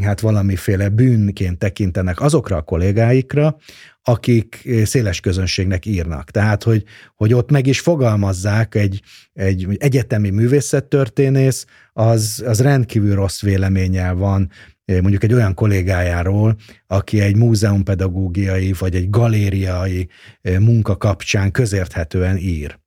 hát 0.00 0.20
valamiféle 0.20 0.88
bűnként 0.88 1.58
tekintenek 1.58 2.20
azokra 2.20 2.56
a 2.56 2.62
kollégáikra, 2.62 3.56
akik 4.02 4.68
széles 4.84 5.20
közönségnek 5.20 5.86
írnak. 5.86 6.30
Tehát, 6.30 6.62
hogy, 6.62 6.84
hogy 7.14 7.34
ott 7.34 7.50
meg 7.50 7.66
is 7.66 7.80
fogalmazzák 7.80 8.74
egy, 8.74 9.02
egy 9.32 9.76
egyetemi 9.78 10.30
művészettörténész, 10.30 11.66
az, 11.92 12.42
az 12.46 12.60
rendkívül 12.60 13.14
rossz 13.14 13.40
véleménnyel 13.40 14.14
van 14.14 14.50
mondjuk 14.84 15.22
egy 15.24 15.32
olyan 15.32 15.54
kollégájáról, 15.54 16.56
aki 16.86 17.20
egy 17.20 17.36
múzeumpedagógiai 17.36 18.74
vagy 18.78 18.94
egy 18.94 19.10
galériai 19.10 20.08
munka 20.58 20.96
kapcsán 20.96 21.50
közérthetően 21.50 22.36
ír. 22.36 22.80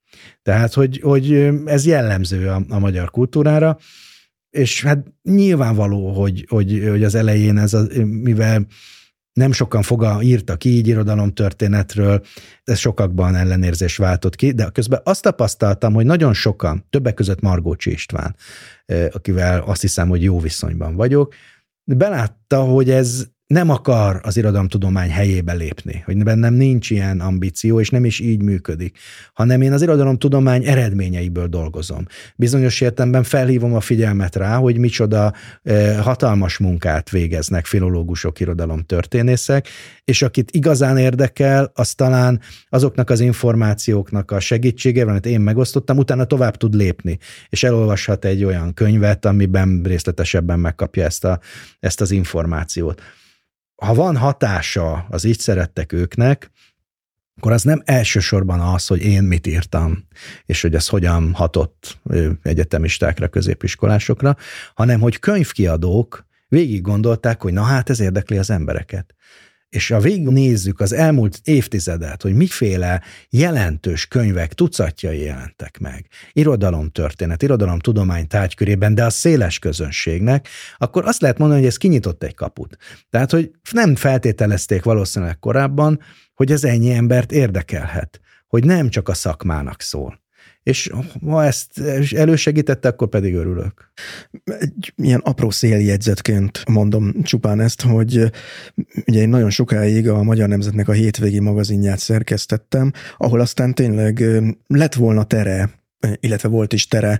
Tehát, 0.46 0.74
hogy, 0.74 1.00
hogy 1.00 1.50
ez 1.66 1.86
jellemző 1.86 2.48
a, 2.48 2.62
a 2.70 2.80
magyar 2.80 3.12
kultúrára, 3.12 3.78
és 4.50 4.84
hát 4.84 5.14
nyilvánvaló, 5.24 6.12
hogy, 6.12 6.46
hogy, 6.50 6.88
hogy 6.90 7.04
az 7.04 7.16
elején 7.16 7.58
ez, 7.58 7.74
a, 7.74 7.88
mivel 8.06 8.66
nem 9.34 9.52
sokan 9.52 9.82
foga 9.82 10.22
írtak 10.22 10.64
így 10.64 10.88
irodalomtörténetről, 10.88 12.26
ez 12.64 12.78
sokakban 12.78 13.36
ellenérzés 13.36 13.98
váltott 13.98 14.36
ki, 14.36 14.52
de 14.52 14.70
közben 14.70 15.02
azt 15.04 15.22
tapasztaltam, 15.22 15.94
hogy 15.94 16.06
nagyon 16.06 16.34
sokan, 16.34 16.86
többek 16.90 17.14
között 17.14 17.42
Margócsi 17.42 17.92
István, 17.92 18.36
akivel 19.12 19.62
azt 19.62 19.82
hiszem, 19.82 20.10
hogy 20.10 20.24
jó 20.24 20.40
viszonyban 20.40 20.96
vagyok, 20.96 21.34
belátta, 21.84 22.60
hogy 22.60 22.90
ez, 22.90 23.28
nem 23.48 23.70
akar 23.70 24.20
az 24.24 24.38
irodalomtudomány 24.38 25.10
helyébe 25.10 25.54
lépni, 25.54 26.02
hogy 26.06 26.24
bennem 26.24 26.54
nincs 26.54 26.90
ilyen 26.90 27.20
ambíció, 27.20 27.80
és 27.80 27.90
nem 27.90 28.06
is 28.06 28.20
így 28.20 28.42
működik, 28.42 28.98
hanem 29.34 29.62
én 29.62 29.74
az 29.74 29.82
irodalomtudomány 29.82 30.66
eredményeiből 30.66 31.48
dolgozom. 31.48 32.06
Bizonyos 32.36 32.82
értemben 32.82 33.24
felhívom 33.24 33.74
a 33.74 33.80
figyelmet 33.80 34.36
rá, 34.36 34.56
hogy 34.56 34.78
micsoda 34.78 35.34
eh, 35.64 35.98
hatalmas 36.04 36.58
munkát 36.58 37.10
végeznek 37.10 37.66
filológusok, 37.66 38.40
irodalomtörténészek, 38.40 39.68
és 40.04 40.22
akit 40.22 40.52
igazán 40.52 40.98
érdekel, 40.98 41.72
az 41.74 41.94
talán 41.94 42.42
azoknak 42.70 43.10
az 43.10 43.20
információknak 43.20 44.32
a 44.32 44.40
segítségével, 44.40 45.10
amit 45.10 45.26
én 45.26 45.42
megosztottam, 45.42 45.98
utána 45.98 46.26
tovább 46.26 46.58
tud 46.58 46.74
lépni, 46.74 47.18
és 47.50 47.64
elolvashat 47.64 48.26
egy 48.26 48.44
olyan 48.44 48.74
könyvet, 48.74 49.26
amiben 49.26 49.82
részletesebben 49.84 50.60
megkapja 50.60 51.04
ezt, 51.04 51.26
a, 51.26 51.40
ezt 51.80 52.02
az 52.02 52.12
információt 52.12 53.02
ha 53.76 53.94
van 53.94 54.18
hatása 54.18 55.06
az 55.10 55.24
így 55.24 55.40
szerettek 55.40 55.92
őknek, 55.92 56.52
akkor 57.38 57.52
az 57.52 57.64
nem 57.64 57.82
elsősorban 57.86 58.60
az, 58.60 58.88
hogy 58.88 59.02
én 59.02 59.24
mit 59.24 59.48
írtam, 59.48 60.08
és 60.46 60.62
hogy 60.62 60.76
ez 60.76 60.88
hogyan 60.88 61.34
hatott 61.34 62.00
egyetemistákra, 62.42 63.28
középiskolásokra, 63.28 64.36
hanem 64.74 65.00
hogy 65.00 65.20
könyvkiadók 65.20 66.26
végig 66.48 66.82
gondolták, 66.82 67.42
hogy 67.42 67.54
na 67.54 67.64
hát 67.64 67.90
ez 67.90 68.00
érdekli 68.00 68.38
az 68.38 68.50
embereket 68.50 69.16
és 69.76 69.88
ha 69.88 70.00
végig 70.00 70.28
nézzük 70.28 70.80
az 70.80 70.94
elmúlt 70.94 71.40
évtizedet, 71.44 72.22
hogy 72.22 72.34
miféle 72.34 73.02
jelentős 73.30 74.08
könyvek 74.08 74.54
tucatjai 74.54 75.22
jelentek 75.22 75.78
meg, 75.80 76.08
irodalomtörténet, 76.32 77.44
irodalomtudomány 77.44 78.28
tárgykörében, 78.28 78.96
de 78.96 79.06
a 79.06 79.10
széles 79.10 79.60
közönségnek, 79.60 80.48
akkor 80.78 81.06
azt 81.06 81.22
lehet 81.22 81.38
mondani, 81.38 81.60
hogy 81.60 81.70
ez 81.70 81.78
kinyitott 81.78 82.24
egy 82.24 82.36
kaput. 82.36 82.78
Tehát, 83.10 83.32
hogy 83.32 83.52
nem 83.72 83.96
feltételezték 83.96 84.84
valószínűleg 84.84 85.40
korábban, 85.40 86.00
hogy 86.34 86.52
ez 86.52 86.64
ennyi 86.64 86.92
embert 86.92 87.32
érdekelhet, 87.32 88.20
hogy 88.48 88.64
nem 88.66 88.90
csak 88.90 89.10
a 89.10 89.14
szakmának 89.14 89.82
szól 89.82 90.24
és 90.66 90.90
ha 91.22 91.44
ezt 91.44 91.80
elősegítette, 92.16 92.88
akkor 92.88 93.08
pedig 93.08 93.36
örülök. 93.36 93.92
Egy 94.60 94.94
ilyen 94.96 95.20
apró 95.20 95.50
széljegyzetként 95.50 96.64
mondom 96.70 97.24
csupán 97.24 97.60
ezt, 97.60 97.82
hogy 97.82 98.32
ugye 99.08 99.22
én 99.22 99.30
nagyon 99.30 99.50
sokáig 99.50 100.10
a 100.10 100.24
Magyar 100.24 100.48
Nemzetnek 100.48 100.88
a 100.88 100.92
hétvégi 100.92 101.40
magazinját 101.40 102.00
szerkesztettem, 102.00 102.92
ahol 103.18 103.40
aztán 103.40 103.74
tényleg 103.74 104.24
lett 104.68 104.94
volna 104.94 105.24
tere, 105.24 105.70
illetve 106.20 106.50
volt 106.50 106.74
is 106.74 106.88
tere 106.88 107.20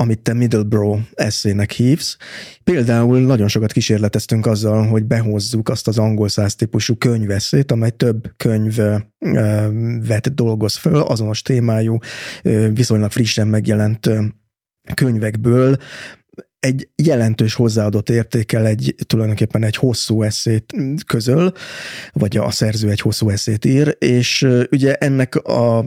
amit 0.00 0.22
te 0.22 0.32
Middlebrough 0.32 1.00
eszének 1.14 1.70
hívsz. 1.70 2.16
Például 2.64 3.20
nagyon 3.20 3.48
sokat 3.48 3.72
kísérleteztünk 3.72 4.46
azzal, 4.46 4.86
hogy 4.86 5.04
behozzuk 5.04 5.68
azt 5.68 5.88
az 5.88 5.98
angol 5.98 6.28
száz 6.28 6.54
típusú 6.54 6.96
könyveszét, 6.96 7.72
amely 7.72 7.90
több 7.90 8.32
könyvet 8.36 10.34
dolgoz 10.34 10.76
föl, 10.76 11.00
azonos 11.00 11.42
témájú, 11.42 11.98
viszonylag 12.72 13.10
frissen 13.10 13.48
megjelent 13.48 14.10
könyvekből, 14.94 15.76
egy 16.60 16.88
jelentős 16.96 17.54
hozzáadott 17.54 18.10
értékel 18.10 18.66
egy 18.66 18.94
tulajdonképpen 19.06 19.62
egy 19.62 19.76
hosszú 19.76 20.22
eszét 20.22 20.74
közöl, 21.06 21.52
vagy 22.12 22.36
a 22.36 22.50
szerző 22.50 22.90
egy 22.90 23.00
hosszú 23.00 23.28
eszét 23.28 23.64
ír, 23.64 23.96
és 23.98 24.46
ugye 24.70 24.94
ennek 24.94 25.34
a 25.34 25.84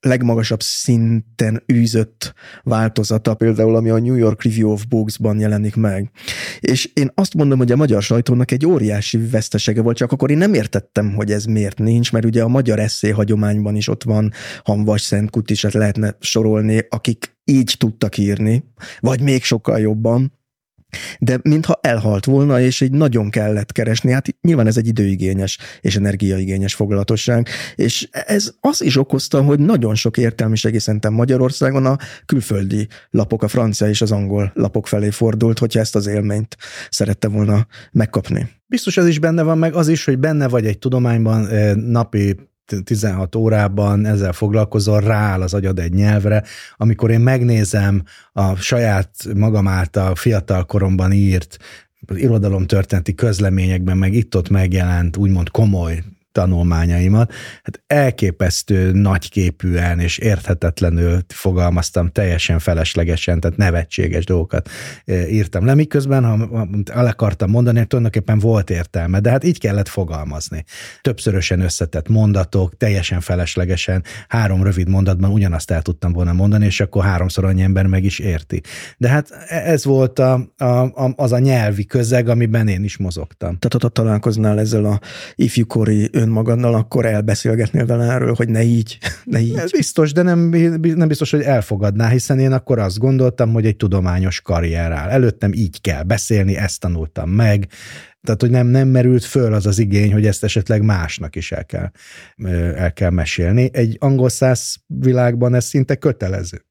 legmagasabb 0.00 0.62
szinten 0.62 1.62
űzött 1.72 2.34
változata, 2.62 3.34
például 3.34 3.76
ami 3.76 3.90
a 3.90 3.98
New 3.98 4.14
York 4.14 4.42
Review 4.42 4.70
of 4.70 4.84
Books-ban 4.84 5.38
jelenik 5.38 5.76
meg. 5.76 6.10
És 6.60 6.90
én 6.94 7.10
azt 7.14 7.34
mondom, 7.34 7.58
hogy 7.58 7.72
a 7.72 7.76
magyar 7.76 8.02
sajtónak 8.02 8.50
egy 8.50 8.66
óriási 8.66 9.18
vesztesege 9.18 9.82
volt, 9.82 9.96
csak 9.96 10.12
akkor 10.12 10.30
én 10.30 10.38
nem 10.38 10.54
értettem, 10.54 11.14
hogy 11.14 11.32
ez 11.32 11.44
miért 11.44 11.78
nincs, 11.78 12.12
mert 12.12 12.24
ugye 12.24 12.42
a 12.42 12.48
magyar 12.48 12.78
eszé 12.78 13.10
hagyományban 13.10 13.76
is 13.76 13.88
ott 13.88 14.02
van 14.02 14.32
Hanvas 14.64 15.00
Szentkut 15.00 15.50
is, 15.50 15.62
lehetne 15.62 16.16
sorolni, 16.20 16.86
akik 16.88 17.33
így 17.44 17.74
tudtak 17.78 18.16
írni, 18.18 18.64
vagy 19.00 19.20
még 19.20 19.42
sokkal 19.42 19.78
jobban, 19.78 20.32
de 21.18 21.38
mintha 21.42 21.78
elhalt 21.82 22.24
volna, 22.24 22.60
és 22.60 22.80
így 22.80 22.90
nagyon 22.90 23.30
kellett 23.30 23.72
keresni. 23.72 24.12
Hát 24.12 24.26
nyilván 24.40 24.66
ez 24.66 24.76
egy 24.76 24.86
időigényes 24.86 25.58
és 25.80 25.96
energiaigényes 25.96 26.74
foglalatosság, 26.74 27.48
és 27.74 28.08
ez 28.10 28.52
az 28.60 28.82
is 28.82 28.96
okozta, 28.96 29.42
hogy 29.42 29.58
nagyon 29.58 29.94
sok 29.94 30.16
értelmiség 30.16 30.78
szerintem 30.78 31.12
Magyarországon 31.12 31.86
a 31.86 31.98
külföldi 32.26 32.88
lapok, 33.10 33.42
a 33.42 33.48
francia 33.48 33.88
és 33.88 34.00
az 34.00 34.12
angol 34.12 34.52
lapok 34.54 34.86
felé 34.86 35.10
fordult, 35.10 35.58
hogyha 35.58 35.80
ezt 35.80 35.94
az 35.94 36.06
élményt 36.06 36.56
szerette 36.90 37.28
volna 37.28 37.66
megkapni. 37.92 38.48
Biztos 38.66 38.96
ez 38.96 39.06
is 39.06 39.18
benne 39.18 39.42
van, 39.42 39.58
meg 39.58 39.74
az 39.74 39.88
is, 39.88 40.04
hogy 40.04 40.18
benne 40.18 40.48
vagy 40.48 40.66
egy 40.66 40.78
tudományban 40.78 41.46
eh, 41.46 41.74
napi 41.74 42.36
16 42.84 43.34
órában 43.34 44.06
ezzel 44.06 44.32
foglalkozol, 44.32 45.00
rááll 45.00 45.42
az 45.42 45.54
agyad 45.54 45.78
egy 45.78 45.92
nyelvre. 45.92 46.42
Amikor 46.76 47.10
én 47.10 47.20
megnézem 47.20 48.02
a 48.32 48.54
saját 48.54 49.10
magam 49.34 49.68
által 49.68 50.14
fiatal 50.14 50.64
koromban 50.64 51.12
írt 51.12 51.56
irodalomtörténeti 52.14 53.14
közleményekben, 53.14 53.96
meg 53.96 54.14
itt-ott 54.14 54.48
megjelent 54.48 55.16
úgymond 55.16 55.50
komoly 55.50 56.02
tanulmányaimat, 56.34 57.32
hát 57.62 57.82
elképesztő 57.86 58.92
nagyképűen 58.92 59.98
és 60.00 60.18
érthetetlenül 60.18 61.24
fogalmaztam, 61.28 62.10
teljesen 62.10 62.58
feleslegesen, 62.58 63.40
tehát 63.40 63.56
nevetséges 63.56 64.24
dolgokat 64.24 64.68
e, 65.04 65.28
írtam 65.28 65.64
le, 65.64 65.74
miközben, 65.74 66.24
ha 66.24 66.68
el 66.92 67.06
akartam 67.06 67.50
mondani, 67.50 67.78
hogy 67.78 67.86
tulajdonképpen 67.86 68.38
volt 68.38 68.70
értelme, 68.70 69.20
de 69.20 69.30
hát 69.30 69.44
így 69.44 69.58
kellett 69.58 69.88
fogalmazni. 69.88 70.64
Többszörösen 71.00 71.60
összetett 71.60 72.08
mondatok, 72.08 72.76
teljesen 72.76 73.20
feleslegesen, 73.20 74.04
három 74.28 74.62
rövid 74.62 74.88
mondatban 74.88 75.30
ugyanazt 75.30 75.70
el 75.70 75.82
tudtam 75.82 76.12
volna 76.12 76.32
mondani, 76.32 76.64
és 76.64 76.80
akkor 76.80 77.04
háromszor 77.04 77.44
annyi 77.44 77.62
ember 77.62 77.86
meg 77.86 78.04
is 78.04 78.18
érti. 78.18 78.60
De 78.96 79.08
hát 79.08 79.30
ez 79.48 79.84
volt 79.84 80.18
a, 80.18 80.52
a, 80.56 80.64
a, 80.64 81.12
az 81.16 81.32
a 81.32 81.38
nyelvi 81.38 81.84
közeg, 81.84 82.28
amiben 82.28 82.68
én 82.68 82.84
is 82.84 82.96
mozogtam. 82.96 83.58
Tehát 83.58 83.82
ha 83.82 83.88
találkoznál 83.88 84.58
ezzel 84.58 84.84
a 84.84 85.00
ifjúkori 85.34 86.10
önmagaddal, 86.24 86.74
akkor 86.74 87.06
elbeszélgetnél 87.06 87.86
vele 87.86 88.12
erről, 88.12 88.34
hogy 88.34 88.48
ne 88.48 88.62
így, 88.62 88.98
ne 89.24 89.40
így. 89.40 89.56
Ez 89.56 89.70
biztos, 89.70 90.12
de 90.12 90.22
nem, 90.22 90.38
nem 90.80 91.08
biztos, 91.08 91.30
hogy 91.30 91.42
elfogadná, 91.42 92.08
hiszen 92.08 92.38
én 92.38 92.52
akkor 92.52 92.78
azt 92.78 92.98
gondoltam, 92.98 93.52
hogy 93.52 93.66
egy 93.66 93.76
tudományos 93.76 94.40
karrier 94.40 94.92
áll. 94.92 95.08
Előttem 95.08 95.52
így 95.52 95.80
kell 95.80 96.02
beszélni, 96.02 96.56
ezt 96.56 96.80
tanultam 96.80 97.30
meg, 97.30 97.68
tehát, 98.24 98.40
hogy 98.40 98.50
nem, 98.50 98.66
nem 98.66 98.88
merült 98.88 99.24
föl 99.24 99.54
az 99.54 99.66
az 99.66 99.78
igény, 99.78 100.12
hogy 100.12 100.26
ezt 100.26 100.44
esetleg 100.44 100.82
másnak 100.82 101.36
is 101.36 101.52
el 101.52 101.64
kell, 101.64 101.90
el 102.74 102.92
kell 102.92 103.10
mesélni. 103.10 103.70
Egy 103.72 103.96
angol 104.00 104.28
száz 104.28 104.76
világban 104.86 105.54
ez 105.54 105.64
szinte 105.64 105.94
kötelező. 105.94 106.64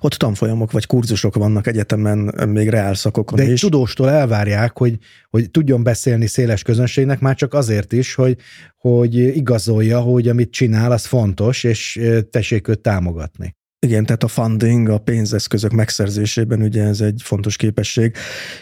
Ott 0.00 0.12
tanfolyamok 0.12 0.72
vagy 0.72 0.86
kurzusok 0.86 1.34
vannak 1.34 1.66
egyetemen, 1.66 2.48
még 2.48 2.68
reálszakokon 2.68 3.38
De 3.38 3.44
egy 3.44 3.50
is. 3.50 3.60
tudóstól 3.60 4.10
elvárják, 4.10 4.78
hogy, 4.78 4.98
hogy 5.30 5.50
tudjon 5.50 5.82
beszélni 5.82 6.26
széles 6.26 6.62
közönségnek, 6.62 7.20
már 7.20 7.34
csak 7.34 7.54
azért 7.54 7.92
is, 7.92 8.14
hogy, 8.14 8.36
hogy 8.76 9.14
igazolja, 9.14 10.00
hogy 10.00 10.28
amit 10.28 10.50
csinál, 10.50 10.92
az 10.92 11.04
fontos, 11.06 11.64
és 11.64 12.00
tessék 12.30 12.68
őt 12.68 12.80
támogatni. 12.80 13.58
Igen, 13.86 14.06
tehát 14.06 14.22
a 14.22 14.28
funding, 14.28 14.88
a 14.88 14.98
pénzeszközök 14.98 15.72
megszerzésében 15.72 16.62
ugye 16.62 16.82
ez 16.82 17.00
egy 17.00 17.20
fontos 17.24 17.56
képesség. 17.56 18.14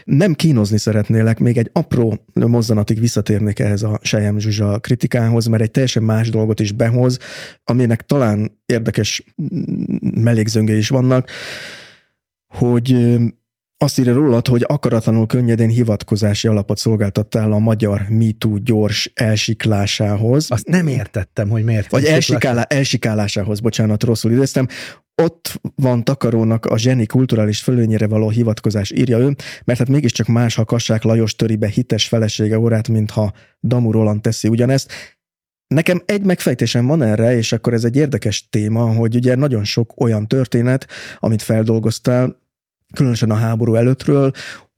Nem 0.05 0.35
kínozni 0.35 0.79
szeretnélek, 0.79 1.39
még 1.39 1.59
egy 1.59 1.71
apró 1.73 2.25
mozzanatig 2.33 3.01
visszatérnék 3.01 3.59
ehhez 3.59 3.83
a 3.83 3.99
Sejem 4.03 4.39
Zsuzsa 4.39 4.79
kritikához, 4.79 5.47
mert 5.47 5.63
egy 5.63 5.71
teljesen 5.71 6.03
más 6.03 6.31
dolgot 6.31 6.61
is 6.61 6.73
behoz, 6.73 7.19
aminek 7.65 8.03
talán 8.03 8.61
érdekes 8.67 9.25
mellékzönge 10.01 10.77
is 10.77 10.89
vannak, 10.89 11.31
hogy 12.49 13.17
azt 13.79 13.99
írja 13.99 14.15
rólad, 14.15 14.47
hogy 14.47 14.65
akaratlanul 14.67 15.27
könnyedén 15.27 15.69
hivatkozási 15.69 16.49
alapot 16.49 16.79
szolgáltattál 16.79 17.53
a 17.53 17.59
magyar 17.59 18.07
MeToo 18.09 18.57
gyors 18.57 19.11
elsiklásához. 19.15 20.51
Azt 20.51 20.69
nem 20.69 20.87
értettem, 20.87 21.49
hogy 21.49 21.65
miért. 21.65 21.91
Vagy 21.91 22.05
elsikálá, 22.05 22.63
elsikálásához, 22.63 23.61
bocsánat, 23.61 24.03
rosszul 24.03 24.33
idéztem. 24.33 24.67
Ott 25.23 25.61
van 25.75 26.05
takarónak 26.05 26.67
a 26.67 26.79
zseni 26.79 27.07
kulturális 27.07 27.61
fölényére 27.61 28.07
való 28.07 28.31
hivatkozás, 28.31 28.91
írja 28.91 29.19
ő, 29.19 29.35
mert 29.65 29.79
hát 29.79 29.89
mégiscsak 29.89 30.27
más, 30.27 30.55
ha 30.55 30.65
Kassák 30.65 31.03
Lajos 31.03 31.37
töribe 31.37 31.69
hites 31.69 32.09
felesége 32.09 32.59
órát, 32.59 32.89
mint 32.89 33.11
ha 33.11 33.33
Damu 33.63 33.91
Roland 33.91 34.21
teszi 34.21 34.49
ugyanezt. 34.49 34.93
Nekem 35.67 36.03
egy 36.07 36.23
megfejtésem 36.23 36.87
van 36.87 37.03
erre, 37.03 37.37
és 37.37 37.53
akkor 37.53 37.73
ez 37.73 37.85
egy 37.85 37.97
érdekes 37.97 38.49
téma, 38.49 38.93
hogy 38.95 39.15
ugye 39.15 39.35
nagyon 39.35 39.65
sok 39.65 40.01
olyan 40.01 40.27
történet, 40.27 40.87
amit 41.19 41.43
feldolgoztál, 41.43 42.37
különösen 42.95 43.31
a 43.31 43.35
háború 43.35 43.75
előttről, 43.75 44.33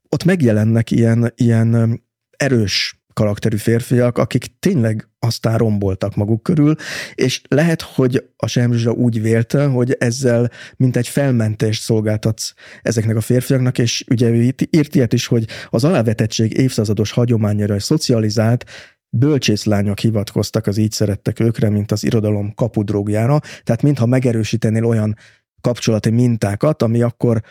ott 0.08 0.24
megjelennek 0.24 0.90
ilyen, 0.90 1.32
ilyen 1.36 2.02
erős 2.36 3.00
karakterű 3.12 3.56
férfiak, 3.56 4.18
akik 4.18 4.46
tényleg 4.58 5.08
aztán 5.18 5.58
romboltak 5.58 6.14
maguk 6.14 6.42
körül, 6.42 6.74
és 7.14 7.40
lehet, 7.48 7.82
hogy 7.82 8.24
a 8.36 8.46
Semzsa 8.46 8.90
úgy 8.90 9.22
vélte, 9.22 9.64
hogy 9.66 9.96
ezzel 9.98 10.50
mint 10.76 10.96
egy 10.96 11.08
felmentést 11.08 11.82
szolgáltatsz 11.82 12.52
ezeknek 12.82 13.16
a 13.16 13.20
férfiaknak, 13.20 13.78
és 13.78 14.04
ugye 14.10 14.28
ő 14.28 14.54
írt 14.70 14.94
ilyet 14.94 15.12
is, 15.12 15.26
hogy 15.26 15.44
az 15.68 15.84
alávetettség 15.84 16.58
évszázados 16.58 17.10
hagyományára 17.10 17.80
szocializált 17.80 18.64
bölcsészlányok 19.08 19.98
hivatkoztak 19.98 20.66
az 20.66 20.76
így 20.76 20.92
szerettek 20.92 21.40
őkre, 21.40 21.70
mint 21.70 21.92
az 21.92 22.04
irodalom 22.04 22.54
kapudrógjára, 22.54 23.40
tehát 23.62 23.82
mintha 23.82 24.06
megerősítenél 24.06 24.84
olyan 24.84 25.16
kapcsolati 25.60 26.10
mintákat, 26.10 26.82
ami 26.82 27.02
akkor 27.02 27.42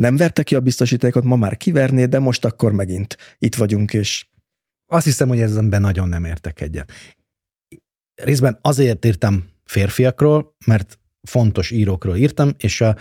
nem 0.00 0.16
verte 0.16 0.42
ki 0.42 0.54
a 0.54 0.60
biztosítékot, 0.60 1.24
ma 1.24 1.36
már 1.36 1.56
kiverné, 1.56 2.06
de 2.06 2.18
most 2.18 2.44
akkor 2.44 2.72
megint 2.72 3.16
itt 3.38 3.54
vagyunk, 3.54 3.92
és 3.92 4.26
azt 4.86 5.04
hiszem, 5.04 5.28
hogy 5.28 5.40
ezzel 5.40 5.62
nagyon 5.62 6.08
nem 6.08 6.24
értek 6.24 6.60
egyet. 6.60 6.92
Részben 8.14 8.58
azért 8.62 9.04
írtam 9.04 9.44
férfiakról, 9.64 10.56
mert 10.66 10.98
fontos 11.22 11.70
írókról 11.70 12.16
írtam, 12.16 12.54
és 12.58 12.80
a, 12.80 12.96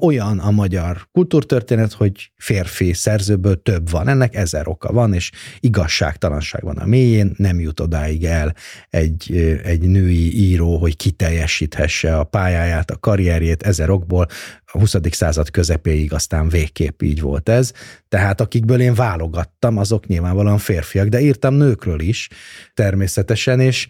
olyan 0.00 0.38
a 0.38 0.50
magyar 0.50 1.08
kultúrtörténet, 1.12 1.92
hogy 1.92 2.32
férfi 2.36 2.92
szerzőből 2.92 3.62
több 3.62 3.90
van. 3.90 4.08
Ennek 4.08 4.34
ezer 4.34 4.68
oka 4.68 4.92
van, 4.92 5.14
és 5.14 5.30
igazságtalanság 5.60 6.62
van 6.62 6.76
a 6.76 6.86
mélyén, 6.86 7.34
nem 7.36 7.60
jut 7.60 7.80
odáig 7.80 8.24
el 8.24 8.54
egy, 8.90 9.32
egy 9.64 9.80
női 9.80 10.38
író, 10.38 10.76
hogy 10.76 10.96
kiteljesíthesse 10.96 12.18
a 12.18 12.24
pályáját, 12.24 12.90
a 12.90 12.98
karrierjét 12.98 13.62
ezer 13.62 13.90
okból. 13.90 14.26
A 14.64 14.78
20. 14.78 14.94
század 15.10 15.50
közepéig 15.50 16.12
aztán 16.12 16.48
végképp 16.48 17.02
így 17.02 17.20
volt 17.20 17.48
ez. 17.48 17.72
Tehát 18.08 18.40
akikből 18.40 18.80
én 18.80 18.94
válogattam, 18.94 19.78
azok 19.78 20.06
nyilvánvalóan 20.06 20.58
férfiak, 20.58 21.08
de 21.08 21.20
írtam 21.20 21.54
nőkről 21.54 22.00
is 22.00 22.28
természetesen, 22.74 23.60
és 23.60 23.88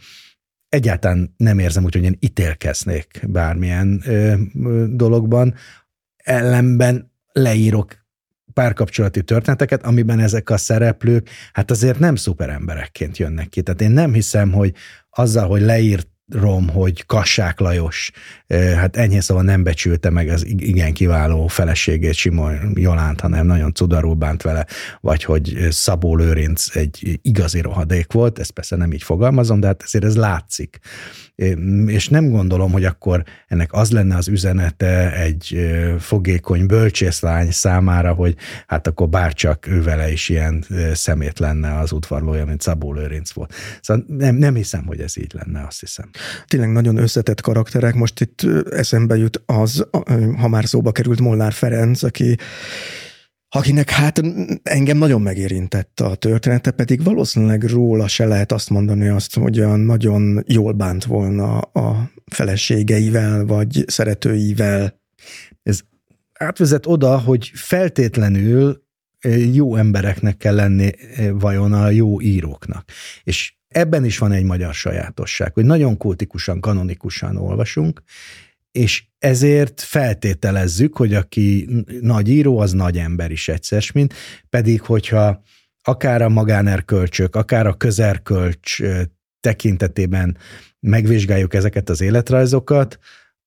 egyáltalán 0.73 1.35
nem 1.37 1.59
érzem 1.59 1.85
úgy, 1.85 1.95
hogy 1.95 2.05
én 2.05 2.17
ítélkeznék 2.21 3.21
bármilyen 3.29 4.03
ö, 4.07 4.35
ö, 4.65 4.85
dologban. 4.89 5.55
Ellenben 6.23 7.13
leírok 7.33 8.01
párkapcsolati 8.53 9.23
történeteket, 9.23 9.85
amiben 9.85 10.21
ezek 10.21 10.51
a 10.51 10.57
szereplők 10.57 11.29
hát 11.53 11.71
azért 11.71 11.99
nem 11.99 12.17
szuperemberekként 12.17 13.17
jönnek 13.19 13.49
ki. 13.49 13.63
Tehát 13.63 13.81
én 13.81 13.91
nem 13.91 14.13
hiszem, 14.13 14.53
hogy 14.53 14.75
azzal, 15.11 15.49
hogy 15.49 15.61
leírt 15.61 16.09
rom, 16.29 16.69
hogy 16.69 17.07
Kassák 17.07 17.61
Lajos, 17.61 18.11
hát 18.49 18.97
ennyi 18.97 19.21
szóval 19.21 19.43
nem 19.43 19.63
becsülte 19.63 20.11
meg 20.11 20.29
az 20.29 20.47
igen 20.47 20.93
kiváló 20.93 21.47
feleségét 21.47 22.15
Simon 22.15 22.73
Jolánt, 22.75 23.21
hanem 23.21 23.47
nagyon 23.47 23.75
cudarul 23.75 24.15
bánt 24.15 24.43
vele, 24.43 24.67
vagy 25.01 25.25
hogy 25.25 25.67
Szabó 25.71 26.17
Lőrinc 26.17 26.77
egy 26.77 27.19
igazi 27.23 27.61
rohadék 27.61 28.13
volt, 28.13 28.39
ezt 28.39 28.51
persze 28.51 28.77
nem 28.77 28.93
így 28.93 29.03
fogalmazom, 29.03 29.61
de 29.61 29.67
hát 29.67 29.83
ezért 29.85 30.05
ez 30.05 30.17
látszik. 30.17 30.79
És 31.87 32.09
nem 32.09 32.31
gondolom, 32.31 32.73
hogy 32.73 32.85
akkor 32.85 33.23
ennek 33.49 33.73
az 33.73 33.91
lenne 33.91 34.17
az 34.17 34.29
üzenete 34.29 35.13
egy 35.13 35.71
fogékony 35.99 36.67
bölcsészlány 36.67 37.51
számára, 37.51 38.13
hogy 38.13 38.37
hát 38.67 38.87
akkor 38.87 39.09
bárcsak 39.09 39.67
ő 39.67 39.83
vele 39.83 40.13
is 40.13 40.29
ilyen 40.29 40.65
szemét 40.93 41.39
lenne 41.39 41.79
az 41.79 41.93
udvarlója, 41.93 42.45
mint 42.45 42.61
Szabó 42.61 42.93
Lőrinc 42.93 43.33
volt. 43.33 43.55
Szóval 43.81 44.05
nem, 44.09 44.35
nem 44.35 44.55
hiszem, 44.55 44.85
hogy 44.87 45.01
ez 45.01 45.17
így 45.17 45.33
lenne, 45.35 45.65
azt 45.67 45.81
hiszem. 45.81 46.11
Tényleg 46.47 46.73
nagyon 46.73 46.97
összetett 46.97 47.41
karakterek. 47.41 47.95
Most 47.95 48.21
itt 48.21 48.47
eszembe 48.71 49.17
jut 49.17 49.43
az, 49.47 49.87
ha 50.39 50.49
már 50.49 50.65
szóba 50.65 50.93
került 50.93 51.21
Molnár 51.21 51.53
Ferenc, 51.53 52.03
aki 52.03 52.37
akinek 53.55 53.91
hát 53.91 54.21
engem 54.63 54.97
nagyon 54.97 55.23
megérintett 55.23 56.01
a 56.01 56.15
története, 56.15 56.71
pedig 56.71 57.03
valószínűleg 57.03 57.65
róla 57.65 58.09
se 58.09 58.27
lehet 58.27 58.53
azt 58.53 58.71
mondani 58.71 59.09
azt, 59.09 59.37
hogy 59.37 59.59
olyan 59.59 59.81
nagyon 59.81 60.45
jól 60.47 60.73
bánt 60.73 61.05
volna 61.05 61.59
a 61.59 62.11
feleségeivel, 62.31 63.45
vagy 63.45 63.85
szeretőivel. 63.87 65.01
Ez 65.63 65.81
átvezet 66.33 66.87
oda, 66.87 67.19
hogy 67.19 67.51
feltétlenül 67.55 68.83
jó 69.53 69.77
embereknek 69.77 70.37
kell 70.37 70.55
lenni 70.55 70.91
vajon 71.33 71.73
a 71.73 71.91
jó 71.91 72.21
íróknak. 72.21 72.91
És 73.23 73.55
ebben 73.73 74.05
is 74.05 74.19
van 74.19 74.33
egy 74.33 74.45
magyar 74.45 74.75
sajátosság, 74.75 75.55
hogy 75.55 75.65
nagyon 75.65 75.97
kultikusan, 75.97 76.61
kanonikusan 76.61 77.37
olvasunk, 77.37 78.03
és 78.73 79.05
ezért 79.19 79.81
feltételezzük, 79.81 80.97
hogy 80.97 81.15
aki 81.15 81.69
nagy 82.01 82.29
író, 82.29 82.59
az 82.59 82.73
nagy 82.73 82.99
ember 82.99 83.31
is 83.31 83.49
egyszer, 83.49 83.85
mint 83.95 84.15
pedig, 84.49 84.81
hogyha 84.81 85.43
akár 85.83 86.23
a 86.23 86.29
magánerkölcsök, 86.29 87.37
akár 87.37 87.67
a 87.67 87.75
közerkölcs 87.75 88.79
tekintetében 89.41 90.37
megvizsgáljuk 90.81 91.55
ezeket 91.55 91.89
az 91.89 92.01
életrajzokat, 92.01 92.99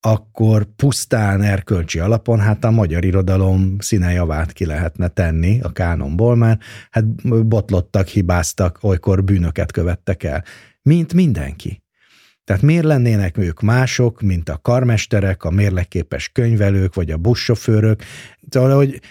akkor 0.06 0.64
pusztán 0.76 1.42
erkölcsi 1.42 2.00
alapon 2.00 2.40
hát 2.40 2.64
a 2.64 2.72
magyar 2.72 3.06
irodalom 3.06 3.76
színejavát 3.80 4.52
ki 4.52 4.66
lehetne 4.66 5.08
tenni 5.08 5.60
a 5.62 5.72
kánonból, 5.72 6.36
mert 6.36 6.62
hát 6.92 7.06
botlottak, 7.48 8.08
hibáztak, 8.08 8.78
olykor 8.82 9.24
bűnöket 9.24 9.72
követtek 9.72 10.24
el, 10.24 10.44
mint 10.82 11.14
mindenki. 11.14 11.84
Tehát 12.44 12.62
miért 12.62 12.84
lennének 12.84 13.38
ők 13.38 13.62
mások, 13.62 14.22
mint 14.22 14.50
a 14.50 14.60
karmesterek, 14.62 15.44
a 15.44 15.50
mérlekképes 15.50 16.30
könyvelők, 16.30 16.94
vagy 16.94 17.12
a 17.12 17.18
buszsofőrök? 17.18 18.02
Szóval, 18.50 18.76
hogy 18.76 19.02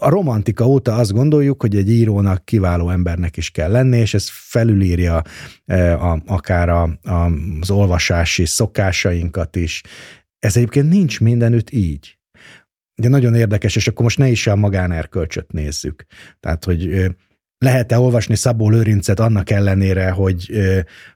a 0.00 0.08
romantika 0.08 0.66
óta 0.66 0.94
azt 0.94 1.12
gondoljuk, 1.12 1.60
hogy 1.60 1.76
egy 1.76 1.90
írónak 1.90 2.44
kiváló 2.44 2.90
embernek 2.90 3.36
is 3.36 3.50
kell 3.50 3.70
lenni, 3.70 3.98
és 3.98 4.14
ez 4.14 4.28
felülírja 4.30 5.22
e, 5.66 5.94
a, 5.94 6.22
akár 6.26 6.68
a, 6.68 6.82
a, 7.02 7.30
az 7.60 7.70
olvasási 7.70 8.46
szokásainkat 8.46 9.56
is. 9.56 9.82
Ez 10.38 10.56
egyébként 10.56 10.88
nincs 10.88 11.20
mindenütt 11.20 11.70
így. 11.70 12.18
De 12.94 13.08
nagyon 13.08 13.34
érdekes, 13.34 13.76
és 13.76 13.88
akkor 13.88 14.02
most 14.02 14.18
ne 14.18 14.28
is 14.28 14.46
a 14.46 14.56
magánerkölcsöt 14.56 15.52
nézzük. 15.52 16.04
Tehát, 16.40 16.64
hogy 16.64 17.06
lehet-e 17.58 17.98
olvasni 17.98 18.36
Szabó 18.36 18.70
Lőrincet 18.70 19.20
annak 19.20 19.50
ellenére, 19.50 20.10
hogy, 20.10 20.50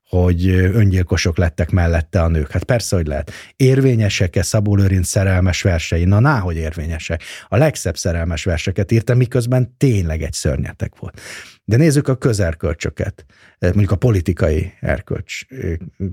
hogy 0.05 0.48
öngyilkosok 0.48 1.36
lettek 1.36 1.70
mellette 1.70 2.22
a 2.22 2.28
nők? 2.28 2.51
Hát 2.51 2.64
persze, 2.64 2.97
hogy 2.97 3.06
lehet. 3.06 3.30
Érvényesek-e 3.56 4.42
Szabó 4.42 4.74
Lőrinc 4.74 5.09
szerelmes 5.09 5.62
versei? 5.62 6.05
Na, 6.05 6.18
náhogy 6.18 6.56
érvényesek. 6.56 7.22
A 7.48 7.56
legszebb 7.56 7.97
szerelmes 7.97 8.44
verseket 8.44 8.92
írta, 8.92 9.14
miközben 9.14 9.76
tényleg 9.76 10.22
egy 10.22 10.32
szörnyetek 10.32 10.97
volt. 10.97 11.20
De 11.64 11.76
nézzük 11.76 12.09
a 12.09 12.16
közerkölcsöket, 12.16 13.24
mondjuk 13.59 13.90
a 13.90 13.97
politikai 13.97 14.72
erkölcs 14.80 15.40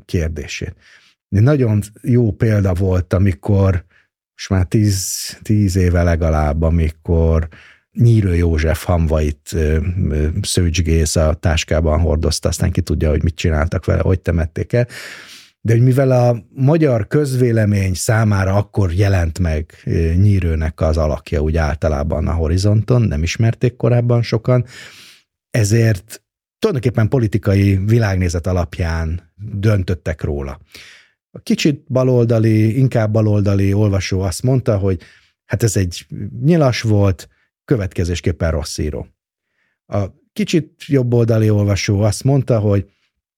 kérdését. 0.05 0.75
Nagyon 1.27 1.81
jó 2.01 2.31
példa 2.31 2.73
volt, 2.73 3.13
amikor, 3.13 3.85
most 4.33 4.49
már 4.49 4.65
tíz, 4.65 5.37
tíz 5.41 5.75
éve 5.75 6.03
legalább, 6.03 6.61
amikor 6.61 7.47
Nyírő 7.91 8.35
József 8.35 8.83
hamvait 8.83 9.55
Szőcs 10.41 10.81
Géz 10.81 11.15
a 11.15 11.33
táskában 11.33 11.99
hordozta, 11.99 12.49
aztán 12.49 12.71
ki 12.71 12.81
tudja, 12.81 13.09
hogy 13.09 13.23
mit 13.23 13.35
csináltak 13.35 13.85
vele, 13.85 14.01
hogy 14.01 14.19
temették 14.19 14.73
el. 14.73 14.87
De 15.61 15.73
hogy 15.73 15.81
mivel 15.81 16.11
a 16.11 16.43
magyar 16.49 17.07
közvélemény 17.07 17.93
számára 17.93 18.53
akkor 18.53 18.93
jelent 18.93 19.39
meg 19.39 19.73
Nyírőnek 20.15 20.81
az 20.81 20.97
alakja 20.97 21.41
úgy 21.41 21.57
általában 21.57 22.27
a 22.27 22.33
horizonton, 22.33 23.01
nem 23.01 23.23
ismerték 23.23 23.75
korábban 23.75 24.21
sokan, 24.21 24.65
ezért 25.49 26.23
tulajdonképpen 26.59 27.07
politikai 27.07 27.75
világnézet 27.85 28.47
alapján 28.47 29.33
döntöttek 29.35 30.21
róla. 30.21 30.59
A 31.31 31.39
kicsit 31.39 31.83
baloldali, 31.87 32.77
inkább 32.77 33.11
baloldali 33.11 33.73
olvasó 33.73 34.21
azt 34.21 34.43
mondta, 34.43 34.77
hogy 34.77 35.01
hát 35.45 35.63
ez 35.63 35.75
egy 35.75 36.05
nyilas 36.41 36.81
volt, 36.81 37.27
következésképpen 37.65 38.51
rossz 38.51 38.77
író. 38.77 39.07
A 39.85 40.05
kicsit 40.33 40.83
jobboldali 40.85 41.49
olvasó 41.49 42.01
azt 42.01 42.23
mondta, 42.23 42.59
hogy 42.59 42.89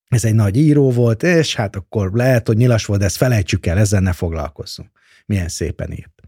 ez 0.08 0.26
egy 0.26 0.36
nagy 0.36 0.58
író 0.58 0.92
volt, 0.92 1.24
és 1.24 1.56
hát 1.56 1.76
akkor 1.76 2.12
lehet, 2.14 2.48
hogy 2.48 2.58
nyilas 2.58 2.86
volt, 2.86 3.00
de 3.00 3.06
ezt 3.06 3.18
felejtsük 3.18 3.66
el, 3.66 3.78
ezzel 3.78 4.02
ne 4.02 4.14
foglalkozzunk. 4.14 4.90
Milyen 5.26 5.48
szépen 5.48 5.92
írt. 5.92 6.22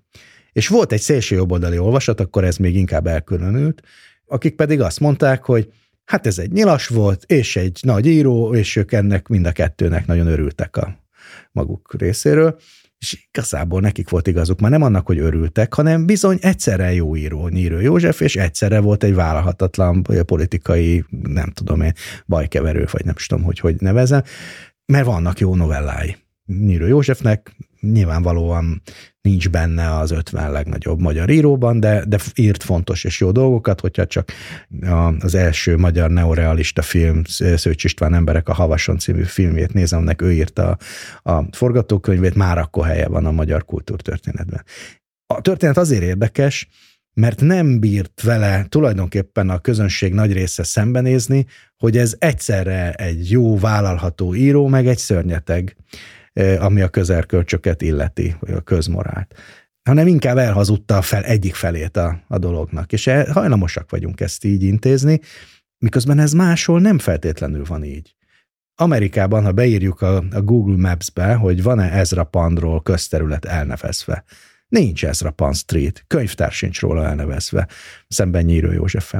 És 0.51 0.67
volt 0.67 0.91
egy 0.91 1.01
szélső 1.01 1.35
jobboldali 1.35 1.77
olvasat, 1.77 2.19
akkor 2.19 2.43
ez 2.43 2.57
még 2.57 2.75
inkább 2.75 3.07
elkülönült, 3.07 3.81
akik 4.25 4.55
pedig 4.55 4.81
azt 4.81 4.99
mondták, 4.99 5.43
hogy 5.43 5.73
hát 6.05 6.27
ez 6.27 6.37
egy 6.37 6.51
nyilas 6.51 6.87
volt, 6.87 7.23
és 7.23 7.55
egy 7.55 7.79
nagy 7.81 8.05
író, 8.05 8.55
és 8.55 8.75
ők 8.75 8.91
ennek 8.91 9.27
mind 9.27 9.45
a 9.45 9.51
kettőnek 9.51 10.05
nagyon 10.05 10.27
örültek 10.27 10.77
a 10.77 10.99
maguk 11.51 11.93
részéről 11.97 12.59
és 13.01 13.27
igazából 13.31 13.81
nekik 13.81 14.09
volt 14.09 14.27
igazuk, 14.27 14.59
már 14.59 14.71
nem 14.71 14.81
annak, 14.81 15.05
hogy 15.05 15.19
örültek, 15.19 15.73
hanem 15.73 16.05
bizony 16.05 16.37
egyszerre 16.41 16.93
jó 16.93 17.15
író 17.15 17.47
Nyírő 17.47 17.81
József, 17.81 18.21
és 18.21 18.35
egyszerre 18.35 18.79
volt 18.79 19.03
egy 19.03 19.13
vállalhatatlan 19.13 20.03
politikai, 20.25 21.05
nem 21.09 21.49
tudom 21.49 21.81
én, 21.81 21.93
bajkeverő, 22.25 22.87
vagy 22.91 23.05
nem 23.05 23.15
tudom, 23.27 23.43
hogy 23.43 23.59
hogy 23.59 23.75
nevezem, 23.79 24.23
mert 24.85 25.05
vannak 25.05 25.39
jó 25.39 25.55
novellái. 25.55 26.17
Nyíró 26.45 26.85
Józsefnek 26.85 27.55
nyilvánvalóan 27.81 28.81
nincs 29.21 29.49
benne 29.49 29.97
az 29.97 30.11
50 30.11 30.51
legnagyobb 30.51 30.99
magyar 30.99 31.29
íróban, 31.29 31.79
de, 31.79 32.05
de 32.07 32.17
írt 32.35 32.63
fontos 32.63 33.03
és 33.03 33.19
jó 33.19 33.31
dolgokat, 33.31 33.79
hogyha 33.79 34.05
csak 34.05 34.31
az 35.19 35.35
első 35.35 35.77
magyar 35.77 36.09
neorealista 36.09 36.81
film, 36.81 37.21
Szőcs 37.55 37.83
István 37.83 38.13
Emberek 38.13 38.49
a 38.49 38.53
Havason 38.53 38.97
című 38.97 39.23
filmjét 39.23 39.73
nézem, 39.73 39.99
aminek 39.99 40.21
ő 40.21 40.31
írta 40.31 40.77
a, 41.23 41.31
a 41.31 41.47
forgatókönyvét, 41.51 42.35
már 42.35 42.57
akkor 42.57 42.85
helye 42.85 43.07
van 43.07 43.25
a 43.25 43.31
magyar 43.31 43.65
kultúrtörténetben. 43.65 44.63
A 45.25 45.41
történet 45.41 45.77
azért 45.77 46.03
érdekes, 46.03 46.67
mert 47.13 47.41
nem 47.41 47.79
bírt 47.79 48.21
vele 48.21 48.65
tulajdonképpen 48.69 49.49
a 49.49 49.59
közönség 49.59 50.13
nagy 50.13 50.33
része 50.33 50.63
szembenézni, 50.63 51.45
hogy 51.77 51.97
ez 51.97 52.15
egyszerre 52.19 52.93
egy 52.93 53.31
jó, 53.31 53.57
vállalható 53.57 54.35
író, 54.35 54.67
meg 54.67 54.87
egy 54.87 54.97
szörnyeteg, 54.97 55.75
ami 56.59 56.81
a 56.81 56.89
közelkölcsöket 56.89 57.81
illeti, 57.81 58.35
vagy 58.39 58.51
a 58.51 58.61
közmorált 58.61 59.35
hanem 59.83 60.07
inkább 60.07 60.37
elhazudta 60.37 61.01
fel 61.01 61.23
egyik 61.23 61.55
felét 61.55 61.97
a, 61.97 62.23
a 62.27 62.37
dolognak. 62.37 62.91
És 62.93 63.07
e, 63.07 63.31
hajlamosak 63.31 63.89
vagyunk 63.89 64.19
ezt 64.19 64.43
így 64.43 64.63
intézni, 64.63 65.19
miközben 65.77 66.19
ez 66.19 66.33
máshol 66.33 66.79
nem 66.79 66.99
feltétlenül 66.99 67.63
van 67.63 67.83
így. 67.83 68.15
Amerikában, 68.75 69.43
ha 69.43 69.51
beírjuk 69.51 70.01
a, 70.01 70.23
a 70.31 70.41
Google 70.41 70.77
Maps-be, 70.77 71.33
hogy 71.33 71.63
van-e 71.63 71.91
Ezra 71.91 72.23
Pandról 72.23 72.81
közterület 72.81 73.45
elnevezve, 73.45 74.23
Nincs 74.67 75.05
Ezra 75.05 75.31
Pan 75.31 75.53
Street, 75.53 76.03
könyvtár 76.07 76.51
sincs 76.51 76.79
róla 76.79 77.05
elnevezve, 77.05 77.67
szemben 78.07 78.43
Nyíró 78.43 78.71
József 78.71 79.13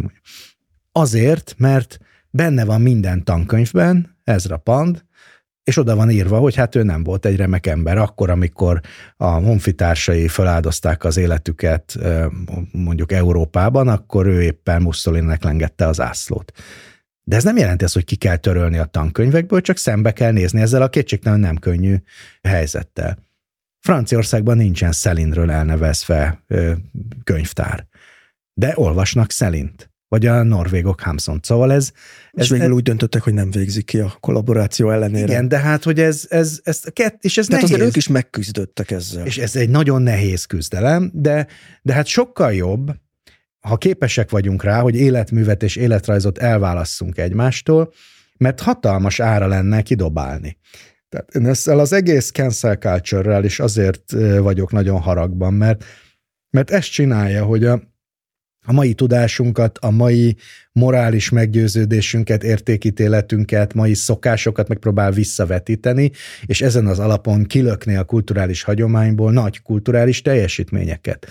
Azért, 0.92 1.56
mert 1.58 1.98
benne 2.30 2.66
van 2.66 2.82
minden 2.82 3.24
tankönyvben 3.24 4.18
Ezra 4.24 4.58
Pand, 4.58 5.06
és 5.64 5.78
oda 5.78 5.96
van 5.96 6.10
írva, 6.10 6.40
hogy 6.40 6.56
hát 6.56 6.76
ő 6.76 6.84
nem 6.84 7.04
volt 7.04 7.26
egy 7.26 7.36
remek 7.36 7.68
ember 7.68 7.98
akkor, 7.98 8.30
amikor 8.30 8.80
a 9.18 9.26
honfitársai 9.26 10.28
feláldozták 10.28 11.04
az 11.04 11.18
életüket 11.18 11.98
mondjuk 12.72 13.12
Európában, 13.12 13.88
akkor 13.88 14.26
ő 14.28 14.42
éppen 14.42 14.82
Mussolininek 14.82 15.44
lengette 15.44 15.88
az 15.88 16.00
ászlót. 16.00 16.52
De 17.24 17.36
ez 17.36 17.44
nem 17.44 17.58
jelenti 17.58 17.84
azt, 17.84 17.94
hogy 17.94 18.06
ki 18.06 18.16
kell 18.16 18.38
törölni 18.38 18.78
a 18.78 18.86
tankönyvekből, 18.86 19.62
csak 19.62 19.78
szembe 19.78 20.12
kell 20.14 20.32
nézni 20.32 20.62
ezzel 20.62 20.82
a 20.82 20.90
kétségtelen 20.90 21.40
nem 21.40 21.56
könnyű 21.56 21.96
helyzettel. 22.42 23.18
Franciaországban 23.80 24.58
nincsen 24.58 24.92
Szelindről 24.92 25.52
elnevezve 25.52 26.44
könyvtár, 27.24 27.88
de 28.54 28.74
olvasnak 28.76 29.32
Szelint 29.32 29.92
vagy 30.08 30.26
a 30.26 30.44
norvégok 30.44 31.02
Hamson. 31.02 31.40
Szóval 31.42 31.72
ez... 31.72 31.92
ez 32.32 32.50
végül 32.50 32.66
ez, 32.66 32.72
úgy 32.72 32.84
döntöttek, 32.84 33.22
hogy 33.22 33.34
nem 33.34 33.52
végzik 33.52 33.86
ki 33.86 34.00
a 34.00 34.18
kollaboráció 34.20 34.92
ellenére. 34.92 35.32
Igen, 35.32 35.48
de 35.48 35.58
hát, 35.58 35.84
hogy 35.84 36.00
ez, 36.00 36.26
ez, 36.30 36.60
ez, 36.64 36.82
kett, 36.94 37.24
és 37.24 37.38
ez 37.38 37.46
Tehát 37.46 37.70
nehéz. 37.70 37.86
ők 37.86 37.96
is 37.96 38.08
megküzdöttek 38.08 38.92
ezzel. 38.92 39.26
És 39.26 39.38
ez 39.38 39.56
egy 39.56 39.70
nagyon 39.70 40.02
nehéz 40.02 40.46
küzdelem, 40.46 41.12
de, 41.14 41.48
de 41.82 41.94
hát 41.94 42.06
sokkal 42.06 42.54
jobb, 42.54 42.92
ha 43.60 43.78
képesek 43.78 44.30
vagyunk 44.30 44.64
rá, 44.64 44.80
hogy 44.80 44.96
életművet 44.96 45.64
és 45.64 45.76
életrajzot 45.76 46.38
elválasszunk 46.38 47.18
egymástól, 47.18 47.94
mert 48.38 48.60
hatalmas 48.60 49.20
ára 49.20 49.48
lenne 49.48 49.82
kidobálni. 49.82 50.58
Tehát 51.10 51.36
én 51.36 51.46
ezzel 51.46 51.80
az 51.80 51.94
egész 51.94 52.32
cancel 52.32 52.76
culture 52.76 53.40
is 53.40 53.60
azért 53.60 54.12
vagyok 54.40 54.72
nagyon 54.72 55.00
haragban, 55.00 55.54
mert, 55.54 55.84
mert 56.50 56.72
ezt 56.72 56.92
csinálja, 56.92 57.44
hogy 57.44 57.66
a, 57.66 57.82
a 58.66 58.72
mai 58.74 58.94
tudásunkat, 58.94 59.78
a 59.78 59.90
mai 59.90 60.36
morális 60.72 61.30
meggyőződésünket, 61.30 62.44
értékítéletünket, 62.44 63.74
mai 63.74 63.94
szokásokat 63.94 64.68
megpróbál 64.68 65.12
visszavetíteni, 65.12 66.12
és 66.46 66.62
ezen 66.62 66.88
az 66.88 67.00
alapon 67.00 67.44
kilökni 67.44 67.96
a 67.96 68.04
kulturális 68.04 68.64
hagyományból 68.64 69.32
nagy 69.32 69.62
kulturális 69.62 70.22
teljesítményeket. 70.22 71.28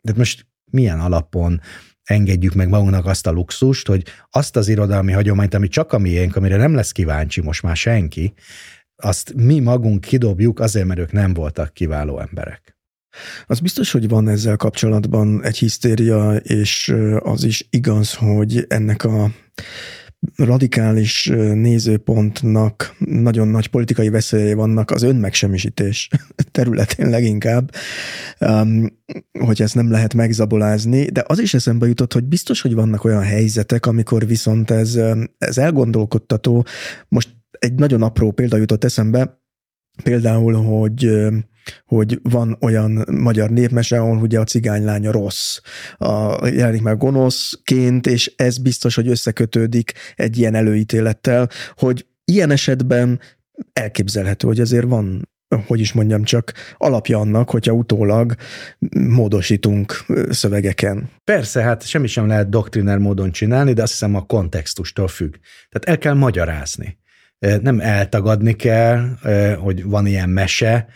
De 0.00 0.12
most 0.16 0.46
milyen 0.70 1.00
alapon 1.00 1.60
engedjük 2.04 2.54
meg 2.54 2.68
magunknak 2.68 3.06
azt 3.06 3.26
a 3.26 3.30
luxust, 3.30 3.86
hogy 3.86 4.04
azt 4.30 4.56
az 4.56 4.68
irodalmi 4.68 5.12
hagyományt, 5.12 5.54
ami 5.54 5.68
csak 5.68 5.92
a 5.92 5.98
miénk, 5.98 6.36
amire 6.36 6.56
nem 6.56 6.74
lesz 6.74 6.92
kíváncsi 6.92 7.40
most 7.40 7.62
már 7.62 7.76
senki, 7.76 8.34
azt 8.96 9.34
mi 9.34 9.60
magunk 9.60 10.00
kidobjuk 10.00 10.60
azért, 10.60 10.86
mert 10.86 11.00
ők 11.00 11.12
nem 11.12 11.34
voltak 11.34 11.72
kiváló 11.72 12.20
emberek. 12.20 12.79
Az 13.46 13.60
biztos, 13.60 13.90
hogy 13.90 14.08
van 14.08 14.28
ezzel 14.28 14.56
kapcsolatban 14.56 15.44
egy 15.44 15.58
hisztéria, 15.58 16.34
és 16.36 16.94
az 17.18 17.44
is 17.44 17.66
igaz, 17.70 18.14
hogy 18.14 18.64
ennek 18.68 19.04
a 19.04 19.30
radikális 20.36 21.26
nézőpontnak 21.54 22.94
nagyon 22.98 23.48
nagy 23.48 23.66
politikai 23.66 24.08
veszélyei 24.08 24.52
vannak 24.54 24.90
az 24.90 25.02
önmegsemmisítés 25.02 26.08
területén 26.50 27.08
leginkább, 27.08 27.74
hogy 29.40 29.62
ezt 29.62 29.74
nem 29.74 29.90
lehet 29.90 30.14
megzabolázni, 30.14 31.04
de 31.04 31.24
az 31.26 31.38
is 31.38 31.54
eszembe 31.54 31.86
jutott, 31.86 32.12
hogy 32.12 32.24
biztos, 32.24 32.60
hogy 32.60 32.74
vannak 32.74 33.04
olyan 33.04 33.22
helyzetek, 33.22 33.86
amikor 33.86 34.26
viszont 34.26 34.70
ez, 34.70 34.98
ez 35.38 35.58
elgondolkodtató. 35.58 36.64
Most 37.08 37.28
egy 37.50 37.74
nagyon 37.74 38.02
apró 38.02 38.30
példa 38.30 38.56
jutott 38.56 38.84
eszembe, 38.84 39.40
például, 40.02 40.54
hogy 40.54 41.10
hogy 41.84 42.18
van 42.22 42.56
olyan 42.60 43.04
magyar 43.10 43.50
népmese, 43.50 43.98
ahol 44.00 44.16
ugye 44.16 44.38
a 44.38 44.44
cigánylánya 44.44 45.12
rossz, 45.12 45.58
a, 45.96 46.46
jelenik 46.46 46.82
meg 46.82 46.96
gonoszként, 46.96 48.06
és 48.06 48.32
ez 48.36 48.58
biztos, 48.58 48.94
hogy 48.94 49.08
összekötődik 49.08 49.92
egy 50.14 50.38
ilyen 50.38 50.54
előítélettel, 50.54 51.48
hogy 51.74 52.06
ilyen 52.24 52.50
esetben 52.50 53.20
elképzelhető, 53.72 54.46
hogy 54.46 54.60
ezért 54.60 54.86
van 54.86 55.28
hogy 55.66 55.80
is 55.80 55.92
mondjam 55.92 56.22
csak, 56.22 56.52
alapja 56.76 57.18
annak, 57.18 57.50
hogyha 57.50 57.72
utólag 57.72 58.34
módosítunk 59.08 60.04
szövegeken. 60.28 61.10
Persze, 61.24 61.62
hát 61.62 61.86
semmi 61.86 62.06
sem 62.06 62.26
lehet 62.26 62.48
doktriner 62.48 62.98
módon 62.98 63.30
csinálni, 63.30 63.72
de 63.72 63.82
azt 63.82 63.90
hiszem 63.92 64.14
a 64.14 64.26
kontextustól 64.26 65.08
függ. 65.08 65.34
Tehát 65.68 65.88
el 65.88 65.98
kell 65.98 66.14
magyarázni 66.14 66.98
nem 67.40 67.80
eltagadni 67.80 68.52
kell, 68.52 69.16
hogy 69.60 69.84
van 69.84 70.06
ilyen 70.06 70.28
mese, 70.28 70.86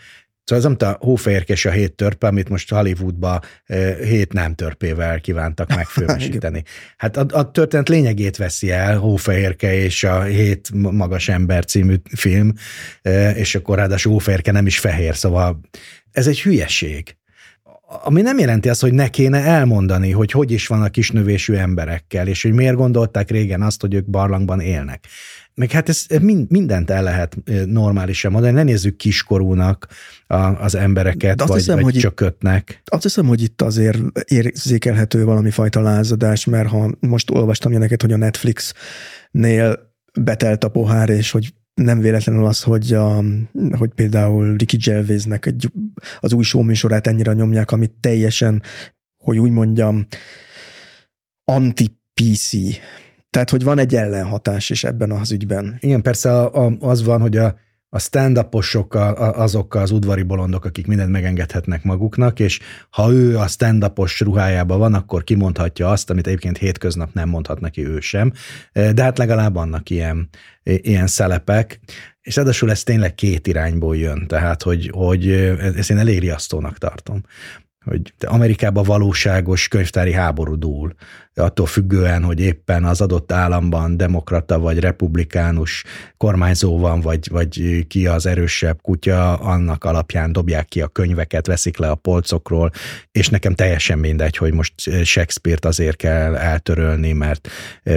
Szóval 0.45 0.63
az, 0.63 0.65
amit 0.65 0.81
a 0.81 0.97
hófehérkes 0.99 1.65
a 1.65 1.71
hét 1.71 1.93
törpe, 1.93 2.27
amit 2.27 2.49
most 2.49 2.69
Hollywoodba 2.69 3.41
hét 4.03 4.33
nem 4.33 4.53
törpével 4.53 5.21
kívántak 5.21 5.69
megfilmesíteni. 5.75 6.63
hát 6.97 7.17
a, 7.17 7.25
a 7.31 7.51
történet 7.51 7.89
lényegét 7.89 8.37
veszi 8.37 8.71
el, 8.71 8.97
Hófehérke 8.97 9.75
és 9.75 10.03
a 10.03 10.21
hét 10.21 10.69
magas 10.73 11.29
ember 11.29 11.65
című 11.65 11.95
film, 12.15 12.53
és 13.35 13.55
akkor 13.55 13.77
ráadásul 13.77 14.11
Hófehérke 14.11 14.51
nem 14.51 14.65
is 14.65 14.79
fehér, 14.79 15.15
szóval 15.15 15.59
ez 16.11 16.27
egy 16.27 16.41
hülyeség. 16.41 17.15
Ami 18.03 18.21
nem 18.21 18.39
jelenti 18.39 18.69
azt, 18.69 18.81
hogy 18.81 18.93
ne 18.93 19.07
kéne 19.07 19.43
elmondani, 19.43 20.11
hogy 20.11 20.31
hogy 20.31 20.51
is 20.51 20.67
van 20.67 20.81
a 20.81 20.89
kisnövésű 20.89 21.53
emberekkel, 21.53 22.27
és 22.27 22.41
hogy 22.41 22.53
miért 22.53 22.75
gondolták 22.75 23.29
régen 23.29 23.61
azt, 23.61 23.81
hogy 23.81 23.93
ők 23.93 24.09
barlangban 24.09 24.59
élnek. 24.59 25.07
Meg 25.55 25.71
hát 25.71 25.89
ez 25.89 26.05
mindent 26.47 26.89
el 26.89 27.03
lehet 27.03 27.37
normálisan 27.65 28.31
mondani, 28.31 28.53
ne 28.53 28.63
nézzük 28.63 28.95
kiskorúnak 28.95 29.87
az 30.59 30.75
embereket, 30.75 31.41
azt 31.41 31.49
vagy, 31.49 31.59
hiszem, 31.59 31.75
vagy 31.75 31.83
hogy 31.83 32.01
csökötnek. 32.01 32.69
Itt, 32.69 32.89
azt 32.89 33.03
hiszem, 33.03 33.25
hogy 33.25 33.41
itt 33.41 33.61
azért 33.61 33.99
érzékelhető 34.25 35.25
valami 35.25 35.49
fajta 35.49 35.81
lázadás, 35.81 36.45
mert 36.45 36.69
ha 36.69 36.91
most 36.99 37.31
olvastam 37.31 37.71
neked, 37.71 38.01
hogy 38.01 38.13
a 38.13 38.17
Netflixnél 38.17 39.93
betelt 40.21 40.63
a 40.63 40.69
pohár, 40.69 41.09
és 41.09 41.31
hogy 41.31 41.53
nem 41.73 41.99
véletlenül 41.99 42.45
az, 42.45 42.61
hogy, 42.61 42.93
a, 42.93 43.23
hogy 43.71 43.89
például 43.95 44.55
Ricky 44.55 44.77
Gervaisnek 44.77 45.45
egy, 45.45 45.71
az 46.19 46.33
új 46.33 46.45
műsorát 46.63 47.07
ennyire 47.07 47.33
nyomják, 47.33 47.71
amit 47.71 47.93
teljesen, 47.99 48.61
hogy 49.17 49.37
úgy 49.37 49.51
mondjam, 49.51 50.07
anti-PC 51.43 52.51
tehát, 53.35 53.49
hogy 53.49 53.63
van 53.63 53.79
egy 53.79 53.95
ellenhatás 53.95 54.69
is 54.69 54.83
ebben 54.83 55.11
az 55.11 55.31
ügyben. 55.31 55.77
Igen, 55.79 56.01
persze 56.01 56.49
az 56.79 57.03
van, 57.03 57.21
hogy 57.21 57.37
a, 57.37 57.55
a 57.89 57.99
stand-uposok 57.99 58.93
a, 58.93 59.41
azok 59.41 59.75
az 59.75 59.91
udvari 59.91 60.23
bolondok, 60.23 60.65
akik 60.65 60.87
mindent 60.87 61.09
megengedhetnek 61.09 61.83
maguknak, 61.83 62.39
és 62.39 62.59
ha 62.89 63.11
ő 63.11 63.37
a 63.37 63.47
stand-upos 63.47 64.19
ruhájában 64.19 64.79
van, 64.79 64.93
akkor 64.93 65.23
kimondhatja 65.23 65.89
azt, 65.89 66.09
amit 66.09 66.27
egyébként 66.27 66.57
hétköznap 66.57 67.13
nem 67.13 67.29
mondhat 67.29 67.59
neki 67.59 67.85
ő 67.85 67.99
sem. 67.99 68.31
De 68.73 69.03
hát 69.03 69.17
legalább 69.17 69.53
vannak 69.53 69.89
ilyen, 69.89 70.29
ilyen 70.63 71.07
szelepek, 71.07 71.79
és 72.21 72.35
ráadásul 72.35 72.71
ez 72.71 72.83
tényleg 72.83 73.15
két 73.15 73.47
irányból 73.47 73.97
jön, 73.97 74.27
tehát 74.27 74.63
hogy, 74.63 74.89
hogy 74.93 75.29
ezt 75.75 75.91
én 75.91 75.97
elég 75.97 76.19
riasztónak 76.19 76.77
tartom 76.77 77.21
hogy 77.85 78.13
Amerikában 78.25 78.83
valóságos 78.83 79.67
könyvtári 79.67 80.13
háború 80.13 80.55
dúl, 80.55 80.95
attól 81.35 81.65
függően, 81.65 82.23
hogy 82.23 82.39
éppen 82.39 82.83
az 82.83 83.01
adott 83.01 83.31
államban 83.31 83.97
demokrata 83.97 84.59
vagy 84.59 84.79
republikánus 84.79 85.83
kormányzó 86.17 86.79
van, 86.79 87.01
vagy, 87.01 87.27
vagy 87.31 87.85
ki 87.87 88.07
az 88.07 88.25
erősebb 88.25 88.81
kutya, 88.81 89.33
annak 89.33 89.83
alapján 89.83 90.31
dobják 90.31 90.65
ki 90.65 90.81
a 90.81 90.87
könyveket, 90.87 91.47
veszik 91.47 91.77
le 91.77 91.89
a 91.89 91.95
polcokról, 91.95 92.71
és 93.11 93.29
nekem 93.29 93.53
teljesen 93.53 93.99
mindegy, 93.99 94.37
hogy 94.37 94.53
most 94.53 94.73
Shakespeare-t 95.03 95.65
azért 95.65 95.95
kell 95.95 96.35
eltörölni, 96.35 97.11
mert 97.11 97.49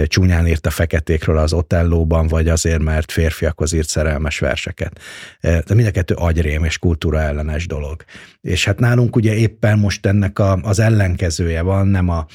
csúnyán 0.05 0.47
írt 0.47 0.65
a 0.65 0.69
feketékről 0.69 1.37
az 1.37 1.53
Otellóban, 1.53 2.27
vagy 2.27 2.47
azért, 2.47 2.81
mert 2.81 3.11
férfiakhoz 3.11 3.73
írt 3.73 3.87
szerelmes 3.87 4.39
verseket. 4.39 4.99
De 5.41 5.73
mind 5.73 5.87
a 5.87 5.91
kettő 5.91 6.13
agyrém 6.13 6.63
és 6.63 6.77
kultúra 6.77 7.19
ellenes 7.19 7.67
dolog. 7.67 8.03
És 8.41 8.65
hát 8.65 8.79
nálunk 8.79 9.15
ugye 9.15 9.33
éppen 9.33 9.79
most 9.79 10.05
ennek 10.05 10.39
a, 10.39 10.59
az 10.61 10.79
ellenkezője 10.79 11.61
van, 11.61 11.87
nem 11.87 12.09
a, 12.09 12.25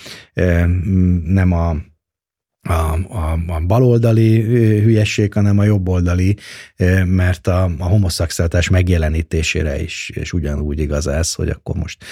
nem 1.24 1.52
a 1.52 1.76
a, 2.68 2.98
a, 3.08 3.38
a 3.46 3.60
baloldali 3.66 4.40
hülyesség, 4.82 5.32
hanem 5.32 5.58
a 5.58 5.64
jobboldali, 5.64 6.36
mert 7.04 7.46
a, 7.46 7.70
a 7.78 7.84
homoszexualitás 7.84 8.68
megjelenítésére 8.68 9.82
is, 9.82 10.10
és 10.14 10.32
ugyanúgy 10.32 10.78
igaz 10.78 11.06
ez, 11.06 11.34
hogy 11.34 11.48
akkor 11.48 11.76
most 11.76 12.04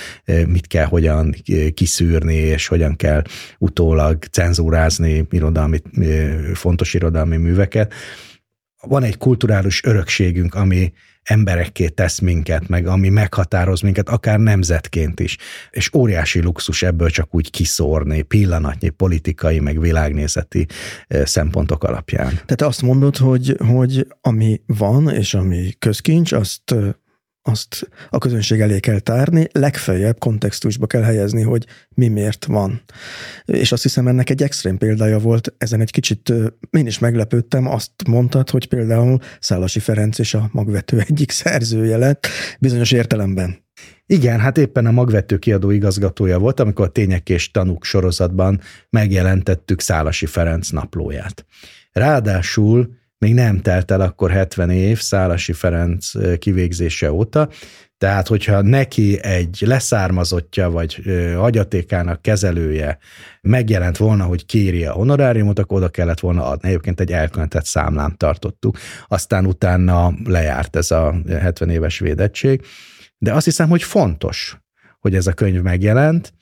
mit 0.47 0.67
kell 0.67 0.85
hogyan 0.85 1.35
kiszűrni, 1.75 2.35
és 2.35 2.67
hogyan 2.67 2.97
kell 2.97 3.23
utólag 3.59 4.25
cenzúrázni 4.25 5.27
irodalmi, 5.31 5.79
fontos 6.55 6.95
irodalmi 6.95 7.37
műveket. 7.37 7.95
Van 8.81 9.03
egy 9.03 9.19
kulturális 9.19 9.85
örökségünk, 9.85 10.55
ami, 10.55 10.93
emberekké 11.23 11.89
tesz 11.89 12.19
minket, 12.19 12.69
meg 12.69 12.87
ami 12.87 13.09
meghatároz 13.09 13.81
minket, 13.81 14.09
akár 14.09 14.39
nemzetként 14.39 15.21
is. 15.21 15.37
És 15.71 15.95
óriási 15.95 16.43
luxus 16.43 16.83
ebből 16.83 17.11
csak 17.11 17.35
úgy 17.35 17.51
kiszórni 17.51 18.23
pillanatnyi 18.23 18.89
politikai, 18.89 19.59
meg 19.59 19.81
világnézeti 19.81 20.67
szempontok 21.09 21.85
alapján. 21.85 22.29
Tehát 22.29 22.63
azt 22.63 22.83
mondod, 22.83 23.17
hogy, 23.17 23.57
hogy 23.67 24.07
ami 24.21 24.61
van, 24.67 25.09
és 25.09 25.35
ami 25.35 25.75
közkincs, 25.79 26.33
azt 26.33 26.75
azt 27.43 27.89
a 28.11 28.19
közönség 28.19 28.61
elé 28.61 28.81
kell 28.81 28.99
tárni, 28.99 29.47
legfeljebb 29.53 30.19
kontextusba 30.19 30.87
kell 30.87 31.03
helyezni, 31.03 31.43
hogy 31.43 31.67
mi 31.89 32.09
miért 32.09 32.45
van. 32.45 32.83
És 33.45 33.73
azt 33.73 33.83
hiszem 33.83 34.09
ennek 34.09 34.31
egy 34.31 34.43
extrém 34.43 34.79
példája 34.79 35.19
volt, 35.19 35.55
ezen 35.59 35.81
egy 35.81 35.91
kicsit 35.91 36.33
én 36.71 36.87
is 36.87 36.99
meglepődtem, 36.99 37.67
azt 37.67 37.93
mondtad, 38.07 38.51
hogy 38.51 38.69
például 38.69 39.19
Szálasi 39.41 39.79
Ferenc 39.79 40.19
és 40.19 40.35
a 40.35 40.49
magvető 40.53 41.01
egyik 41.01 41.31
szerzője 41.41 41.97
lett 41.97 42.27
bizonyos 42.61 42.93
értelemben. 42.93 43.61
Igen, 44.07 44.41
hát 44.41 44.59
éppen 44.59 44.87
a 44.87 44.91
magvető 44.91 45.39
kiadó 45.39 45.71
igazgatója 45.71 46.39
volt, 46.39 46.61
amikor 46.61 46.87
a 46.87 46.91
Tények 46.91 47.29
és 47.29 47.51
Tanúk 47.51 47.85
sorozatban 47.85 48.61
megjelentettük 48.91 49.81
Szálasi 49.81 50.27
Ferenc 50.27 50.69
naplóját. 50.69 51.47
Ráadásul 51.93 53.01
még 53.23 53.35
nem 53.35 53.61
telt 53.61 53.91
el 53.91 54.01
akkor 54.01 54.31
70 54.31 54.71
év 54.71 55.01
Szálasi 55.01 55.53
Ferenc 55.53 56.11
kivégzése 56.39 57.13
óta, 57.13 57.49
tehát, 57.99 58.29
hogyha 58.29 58.63
neki 58.63 59.23
egy 59.23 59.63
leszármazottja, 59.67 60.71
vagy 60.71 61.03
agyatékának 61.37 62.23
kezelője 62.23 62.99
megjelent 63.41 63.97
volna, 63.97 64.25
hogy 64.25 64.47
kéri 64.47 64.85
a 64.85 64.93
honoráriumot, 64.93 65.59
akkor 65.59 65.77
oda 65.77 65.89
kellett 65.89 66.21
volna 66.21 66.47
adni. 66.47 66.69
Egyébként 66.69 67.01
egy 67.01 67.13
elkülönített 67.13 67.65
számlán 67.65 68.17
tartottuk. 68.17 68.79
Aztán 69.09 69.47
utána 69.47 70.13
lejárt 70.25 70.77
ez 70.77 70.91
a 70.91 71.15
70 71.29 71.71
éves 71.71 71.99
védettség. 71.99 72.61
De 73.19 73.33
azt 73.33 73.45
hiszem, 73.45 73.69
hogy 73.69 73.83
fontos, 73.83 74.59
hogy 75.01 75.15
ez 75.15 75.27
a 75.27 75.33
könyv 75.33 75.63
megjelent, 75.63 76.33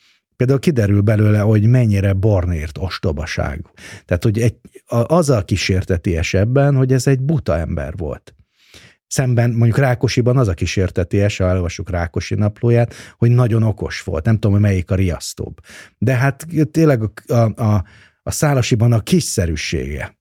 Például 0.41 0.61
kiderül 0.61 1.01
belőle, 1.01 1.39
hogy 1.39 1.67
mennyire 1.67 2.12
bornért 2.12 2.79
ostobaság. 2.79 3.65
Tehát, 4.05 4.25
hogy 4.25 4.39
egy, 4.39 4.57
a 4.87 5.45
kísérteties 5.45 6.35
ebben, 6.35 6.77
hogy 6.77 6.93
ez 6.93 7.07
egy 7.07 7.21
buta 7.21 7.59
ember 7.59 7.97
volt. 7.97 8.35
Szemben 9.07 9.51
mondjuk 9.51 9.79
Rákosiban 9.79 10.37
az 10.37 10.49
a 10.49 10.55
kísérteties, 10.55 11.37
ha 11.37 11.45
elolvassuk 11.45 11.91
Rákosi 11.91 12.35
naplóját, 12.35 12.95
hogy 13.19 13.31
nagyon 13.31 13.62
okos 13.62 14.03
volt. 14.03 14.25
Nem 14.25 14.35
tudom, 14.35 14.53
hogy 14.53 14.61
melyik 14.61 14.91
a 14.91 14.95
riasztóbb. 14.95 15.61
De 15.99 16.15
hát 16.15 16.47
tényleg 16.71 17.03
a, 17.27 17.35
a, 17.62 17.85
a 18.23 18.31
szálasiban 18.31 18.93
a 18.93 19.01
kiszerűsége, 19.01 20.19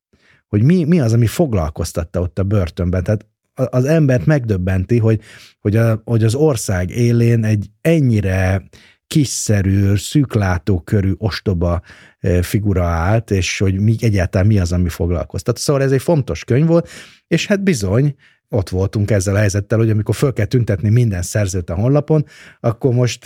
hogy 0.48 0.64
mi, 0.64 0.84
mi 0.84 1.00
az, 1.00 1.14
ami 1.14 1.28
foglalkoztatta 1.28 2.22
ott 2.22 2.40
a 2.40 2.44
börtönben. 2.44 3.04
Tehát 3.04 3.26
az 3.54 3.86
embert 3.86 4.26
megdöbbenti, 4.26 4.98
hogy, 4.98 5.22
hogy, 5.60 5.76
a, 5.76 6.02
hogy 6.06 6.24
az 6.24 6.36
ország 6.36 6.90
élén 6.90 7.44
egy 7.44 7.70
ennyire 7.82 8.70
kiszerű, 9.10 9.96
szűklátókörű, 9.96 11.12
ostoba 11.18 11.82
eh, 12.20 12.42
figura 12.42 12.84
állt, 12.84 13.32
és 13.32 13.60
hogy 13.60 13.80
mi, 13.80 13.96
egyáltalán 14.00 14.48
mi 14.48 14.60
az, 14.60 14.72
ami 14.72 14.90
foglalkoztat. 14.90 15.58
Szóval 15.58 15.82
ez 15.82 15.92
egy 15.92 16.02
fontos 16.02 16.44
könyv 16.44 16.68
volt, 16.68 16.90
és 17.28 17.48
hát 17.48 17.64
bizony, 17.64 18.16
ott 18.50 18.70
voltunk 18.70 19.12
ezzel 19.12 19.36
a 19.36 19.38
helyzettel, 19.38 19.78
hogy 19.78 19.90
amikor 19.90 20.16
föl 20.16 20.34
kell 20.34 20.46
tüntetni 20.46 20.90
minden 20.90 21.22
szerzőt 21.22 21.70
a 21.70 21.76
honlapon, 21.76 22.26
akkor 22.60 22.94
most 22.94 23.24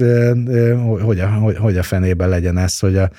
hogy 1.01 1.19
a, 1.19 1.27
hogy, 1.57 1.77
a 1.77 1.83
fenében 1.83 2.29
legyen 2.29 2.57
ez, 2.57 2.79
hogy 2.79 2.97
a, 2.97 3.09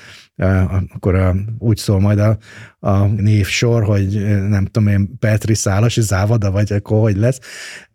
akkor 0.94 1.15
a, 1.15 1.35
úgy 1.59 1.77
szól 1.77 2.01
majd 2.01 2.19
a, 2.19 2.39
a 2.78 3.06
névsor, 3.06 3.85
hogy 3.85 4.09
nem 4.48 4.65
tudom 4.65 4.89
én, 4.89 5.19
Petri 5.19 5.55
Szálasi 5.55 6.01
Závada, 6.01 6.51
vagy 6.51 6.73
akkor 6.73 7.01
hogy 7.01 7.16
lesz. 7.16 7.40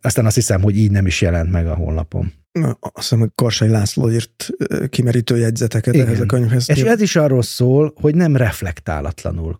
Aztán 0.01 0.25
azt 0.25 0.35
hiszem, 0.35 0.61
hogy 0.61 0.77
így 0.77 0.91
nem 0.91 1.05
is 1.05 1.21
jelent 1.21 1.51
meg 1.51 1.67
a 1.67 1.75
honlapon. 1.75 2.33
Azt 2.79 2.91
hiszem, 2.93 3.19
hogy 3.19 3.29
Korsai 3.35 3.69
László 3.69 4.11
írt 4.11 4.49
kimerítő 4.89 5.37
jegyzeteket 5.37 5.93
Igen. 5.93 6.07
ehhez 6.07 6.19
a 6.19 6.25
könyvhez. 6.25 6.69
És 6.69 6.81
ez 6.81 7.01
is 7.01 7.15
arról 7.15 7.41
szól, 7.41 7.93
hogy 7.95 8.15
nem 8.15 8.35
reflektálatlanul. 8.35 9.59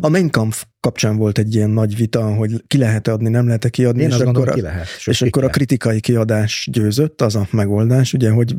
A 0.00 0.08
Mein 0.08 0.30
Kampf 0.30 0.64
kapcsán 0.80 1.16
volt 1.16 1.38
egy 1.38 1.54
ilyen 1.54 1.70
nagy 1.70 1.96
vita, 1.96 2.34
hogy 2.34 2.64
ki 2.66 2.78
lehet 2.78 3.08
adni, 3.08 3.28
nem 3.28 3.46
lehet-e 3.46 3.68
kiadni, 3.68 4.02
Én 4.02 4.08
és, 4.08 4.14
akkor, 4.14 4.24
gondolom, 4.24 4.48
a, 4.48 4.52
ki 4.52 4.60
lehet, 4.60 4.86
és 5.04 5.22
akkor 5.22 5.44
a 5.44 5.48
kritikai 5.48 6.00
kiadás 6.00 6.68
győzött, 6.72 7.20
az 7.20 7.34
a 7.34 7.48
megoldás, 7.50 8.12
ugye, 8.12 8.30
hogy 8.30 8.56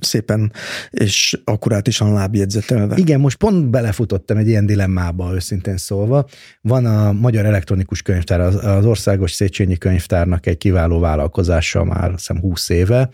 szépen 0.00 0.52
és 0.90 1.40
akkurátisan 1.44 2.12
lábjegyzetelve. 2.12 2.96
Igen, 2.96 3.20
most 3.20 3.36
pont 3.36 3.70
belefutottam 3.70 4.36
egy 4.36 4.48
ilyen 4.48 4.66
dilemmába, 4.66 5.34
őszintén 5.34 5.76
szólva. 5.76 6.26
Van 6.60 6.86
a 6.86 7.12
Magyar 7.12 7.44
Elektronikus 7.44 8.02
Könyvtár, 8.02 8.40
az 8.40 8.86
Országos 8.86 9.32
Széchenyi 9.32 9.76
Könyvtárnak 9.76 10.46
egy 10.46 10.58
kiváló 10.58 10.98
vállalkozása 10.98 11.84
már 11.84 12.10
hiszem 12.10 12.40
20 12.40 12.68
éve, 12.68 13.08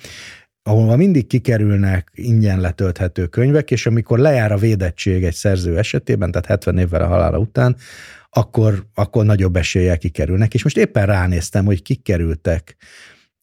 ahol 0.63 0.97
mindig 0.97 1.27
kikerülnek 1.27 2.11
ingyen 2.15 2.61
letölthető 2.61 3.27
könyvek, 3.27 3.71
és 3.71 3.87
amikor 3.87 4.19
lejár 4.19 4.53
a 4.53 4.57
védettség 4.57 5.25
egy 5.25 5.35
szerző 5.35 5.79
esetében, 5.79 6.31
tehát 6.31 6.47
70 6.47 6.79
évvel 6.79 7.03
a 7.03 7.07
halála 7.07 7.39
után, 7.39 7.77
akkor, 8.31 8.87
akkor 8.95 9.25
nagyobb 9.25 9.57
eséllyel 9.57 9.99
kikerülnek. 9.99 10.55
És 10.55 10.63
most 10.63 10.77
éppen 10.77 11.07
ránéztem, 11.07 11.65
hogy 11.65 11.83
kik 11.83 12.03
kerültek 12.03 12.77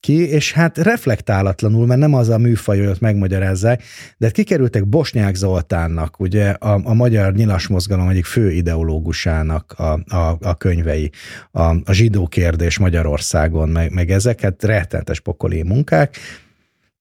ki, 0.08 0.30
és 0.30 0.52
hát 0.52 0.78
reflektálatlanul, 0.78 1.86
mert 1.86 2.00
nem 2.00 2.14
az 2.14 2.30
a 2.30 2.38
műfaj, 2.38 2.78
hogy 2.78 2.88
ott 2.88 3.00
megmagyarázzák, 3.00 3.84
de 4.18 4.30
kikerültek 4.30 4.88
Bosnyák 4.88 5.36
Zoltánnak, 5.36 6.20
ugye 6.20 6.50
a, 6.50 6.82
a 6.84 6.94
magyar 6.94 7.34
nyilas 7.34 7.68
mozgalom 7.68 8.10
egyik 8.10 8.26
fő 8.26 8.52
ideológusának 8.52 9.74
a, 9.78 10.16
a, 10.16 10.38
a 10.42 10.56
könyvei, 10.58 11.12
a, 11.52 11.62
a 11.62 11.92
zsidó 11.92 12.28
kérdés 12.28 12.78
Magyarországon, 12.78 13.70
meg, 13.70 13.92
meg 13.92 14.12
ezek, 14.12 14.42
hát 14.42 14.64
rettenetes 14.64 15.20
pokoli 15.20 15.64
munkák, 15.64 16.18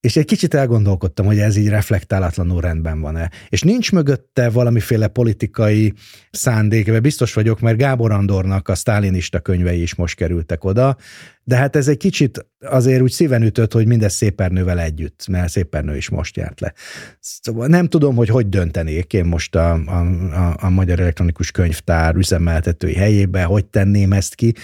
és 0.00 0.16
egy 0.16 0.24
kicsit 0.24 0.54
elgondolkodtam, 0.54 1.26
hogy 1.26 1.38
ez 1.38 1.56
így 1.56 1.68
reflektálatlanul 1.68 2.60
rendben 2.60 3.00
van-e. 3.00 3.30
És 3.48 3.62
nincs 3.62 3.92
mögötte 3.92 4.50
valamiféle 4.50 5.08
politikai 5.08 5.92
szándék, 6.30 6.86
mert 6.86 7.02
biztos 7.02 7.34
vagyok, 7.34 7.60
mert 7.60 7.76
Gábor 7.76 8.10
Andornak 8.10 8.68
a 8.68 8.74
sztálinista 8.74 9.40
könyvei 9.40 9.82
is 9.82 9.94
most 9.94 10.16
kerültek 10.16 10.64
oda, 10.64 10.96
de 11.44 11.56
hát 11.56 11.76
ez 11.76 11.88
egy 11.88 11.96
kicsit 11.96 12.46
azért 12.60 13.02
úgy 13.02 13.10
szíven 13.10 13.42
ütött, 13.42 13.72
hogy 13.72 13.86
mindez 13.86 14.14
szépernővel 14.14 14.80
együtt, 14.80 15.26
mert 15.28 15.48
szépernő 15.48 15.96
is 15.96 16.08
most 16.08 16.36
járt 16.36 16.60
le. 16.60 16.72
Szóval 17.20 17.66
nem 17.66 17.88
tudom, 17.88 18.16
hogy 18.16 18.28
hogy 18.28 18.48
döntenék 18.48 19.12
én 19.12 19.24
most 19.24 19.54
a, 19.54 19.72
a, 19.72 20.00
a, 20.32 20.56
a 20.60 20.70
Magyar 20.70 21.00
Elektronikus 21.00 21.50
Könyvtár 21.50 22.14
üzemeltetői 22.14 22.94
helyébe, 22.94 23.42
hogy 23.42 23.64
tenném 23.64 24.12
ezt 24.12 24.34
ki, 24.34 24.54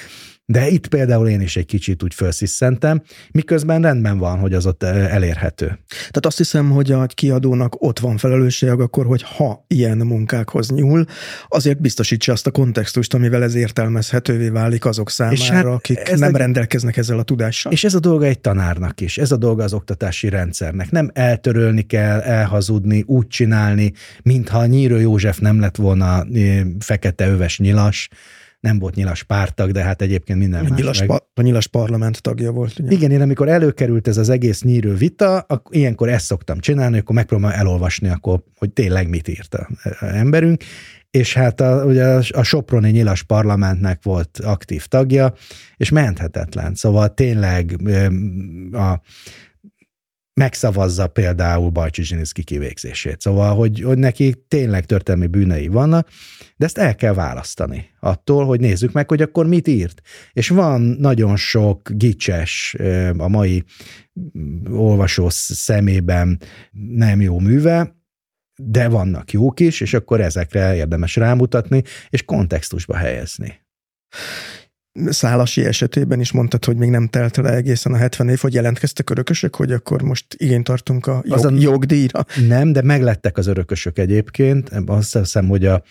de 0.53 0.69
itt 0.69 0.87
például 0.87 1.29
én 1.29 1.41
is 1.41 1.57
egy 1.57 1.67
kicsit 1.67 2.03
úgy 2.03 2.15
felsziszentem, 2.15 3.03
miközben 3.31 3.83
rendben 3.83 4.19
van, 4.19 4.39
hogy 4.39 4.55
az 4.55 4.67
ott 4.67 4.83
elérhető. 4.83 5.67
Tehát 5.89 6.27
azt 6.27 6.37
hiszem, 6.37 6.71
hogy 6.71 6.93
a 6.93 7.07
kiadónak 7.07 7.83
ott 7.83 7.99
van 7.99 8.17
felelősség 8.17 8.69
akkor, 8.69 9.07
hogy 9.07 9.23
ha 9.23 9.65
ilyen 9.67 9.99
munkákhoz 9.99 10.71
nyúl, 10.71 11.05
azért 11.49 11.81
biztosítsa 11.81 12.33
azt 12.33 12.47
a 12.47 12.51
kontextust, 12.51 13.15
amivel 13.15 13.43
ez 13.43 13.55
értelmezhetővé 13.55 14.49
válik 14.49 14.85
azok 14.85 15.11
számára, 15.11 15.55
hát 15.55 15.65
akik 15.65 16.09
ez 16.09 16.21
nem 16.21 16.35
a... 16.35 16.39
rendelkeznek 16.39 16.97
ezzel 16.97 17.19
a 17.19 17.23
tudással. 17.23 17.73
És 17.73 17.85
ez 17.85 17.95
a 17.95 18.01
dolga 18.01 18.25
egy 18.25 18.41
tanárnak 18.41 19.01
is, 19.01 19.19
ez 19.19 19.33
a 19.33 19.37
dolga 19.37 19.63
az 19.63 19.73
oktatási 19.73 20.29
rendszernek. 20.29 20.91
Nem 20.91 21.11
eltörölni 21.13 21.83
kell, 21.83 22.21
elhazudni, 22.21 23.03
úgy 23.07 23.27
csinálni, 23.27 23.93
mintha 24.23 24.67
Nyírő 24.67 25.01
József 25.01 25.39
nem 25.39 25.61
lett 25.61 25.77
volna 25.77 26.27
fekete 26.79 27.29
öves 27.29 27.59
nyilas, 27.59 28.09
nem 28.63 28.79
volt 28.79 28.95
nyilas 28.95 29.23
pártag, 29.23 29.71
de 29.71 29.83
hát 29.83 30.03
egyébként 30.03 30.39
minden 30.39 30.65
a 30.65 30.69
más. 30.69 30.79
Nyilas, 30.79 30.99
meg... 30.99 31.09
pa, 31.09 31.31
a 31.35 31.43
nyilas 31.43 31.67
parlament 31.67 32.23
tagja 32.23 32.53
volt. 32.53 32.79
Ugye? 32.79 32.91
Igen, 32.91 33.11
én 33.11 33.21
amikor 33.21 33.49
előkerült 33.49 34.09
ez 34.09 34.17
az 34.17 34.29
egész 34.29 34.63
nyírő 34.63 34.95
vita, 34.95 35.39
akkor 35.39 35.77
ilyenkor 35.77 36.09
ezt 36.09 36.25
szoktam 36.25 36.59
csinálni, 36.59 36.99
akkor 36.99 37.15
megpróbálom 37.15 37.59
elolvasni, 37.59 38.09
akkor, 38.09 38.43
hogy 38.57 38.71
tényleg 38.71 39.09
mit 39.09 39.29
írt 39.29 39.55
a 39.55 39.69
emberünk, 40.01 40.63
és 41.11 41.35
hát 41.35 41.61
a, 41.61 41.85
ugye 41.85 42.05
a 42.31 42.43
Soproni 42.43 42.91
nyilas 42.91 43.23
parlamentnek 43.23 44.03
volt 44.03 44.39
aktív 44.43 44.87
tagja, 44.87 45.33
és 45.77 45.91
menthetetlen. 45.91 46.75
Szóval 46.75 47.15
tényleg 47.15 47.77
a, 48.73 49.01
megszavazza 50.35 51.07
például 51.07 51.71
Bajcsi 51.71 52.03
Zsiniszki 52.03 52.43
kivégzését. 52.43 53.21
Szóval, 53.21 53.55
hogy, 53.55 53.81
hogy 53.81 53.99
neki 53.99 54.45
tényleg 54.49 54.87
történelmi 54.87 55.27
bűnei 55.27 55.69
vannak, 55.69 56.09
de 56.57 56.65
ezt 56.65 56.79
el 56.79 56.95
kell 56.95 57.15
választani 57.15 57.91
attól, 58.01 58.45
hogy 58.45 58.61
nézzük 58.61 58.93
meg, 58.93 59.09
hogy 59.09 59.23
akkor 59.23 59.47
mit 59.47 59.69
írt. 59.69 60.01
És 60.33 60.49
van 60.49 60.81
nagyon 60.81 61.37
sok 61.37 61.91
gicses 61.91 62.77
a 63.17 63.29
mai 63.29 63.65
olvasó 64.71 65.27
szemében 65.31 66.41
nem 66.71 67.21
jó 67.21 67.39
műve, 67.39 68.01
de 68.57 68.89
vannak 68.89 69.33
jók 69.33 69.61
is, 69.61 69.81
és 69.81 69.95
akkor 69.95 70.21
ezekre 70.21 70.75
érdemes 70.75 71.17
rámutatni, 71.17 71.83
és 72.09 72.23
kontextusba 72.25 72.97
helyezni. 72.97 73.61
Szálasi 75.07 75.65
esetében 75.65 76.21
is 76.21 76.33
mondtad, 76.33 76.65
hogy 76.65 76.77
még 76.77 76.91
nem 76.91 77.09
telt 77.09 77.37
le 77.37 77.55
egészen 77.55 77.93
a 77.93 77.97
70 77.97 78.29
év, 78.29 78.39
hogy 78.39 78.55
jelentkeztek 78.55 79.11
örökösök, 79.11 79.57
hogy 79.57 79.73
akkor 79.73 80.03
most 80.03 80.27
igényt 80.37 80.65
tartunk 80.65 81.07
a 81.07 81.23
jog, 81.27 81.45
a, 81.45 81.51
jogdíjra. 81.59 82.25
Nem, 82.49 82.73
de 82.73 82.83
meglettek 82.83 83.39
az 83.39 83.47
örökösök 83.47 83.99
egyébként. 83.99 84.71
Azt 84.87 85.19
hiszem, 85.19 85.49
hogy 85.49 85.67
a 85.67 85.83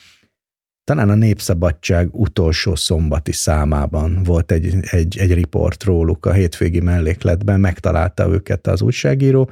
talán 0.83 1.09
a 1.09 1.15
Népszabadság 1.15 2.09
utolsó 2.11 2.75
szombati 2.75 3.31
számában 3.31 4.23
volt 4.23 4.51
egy, 4.51 4.75
egy, 4.81 5.17
egy 5.17 5.33
riport 5.33 5.83
róluk 5.83 6.25
a 6.25 6.33
hétvégi 6.33 6.79
mellékletben, 6.79 7.59
megtalálta 7.59 8.27
őket 8.27 8.67
az 8.67 8.81
újságíró. 8.81 9.49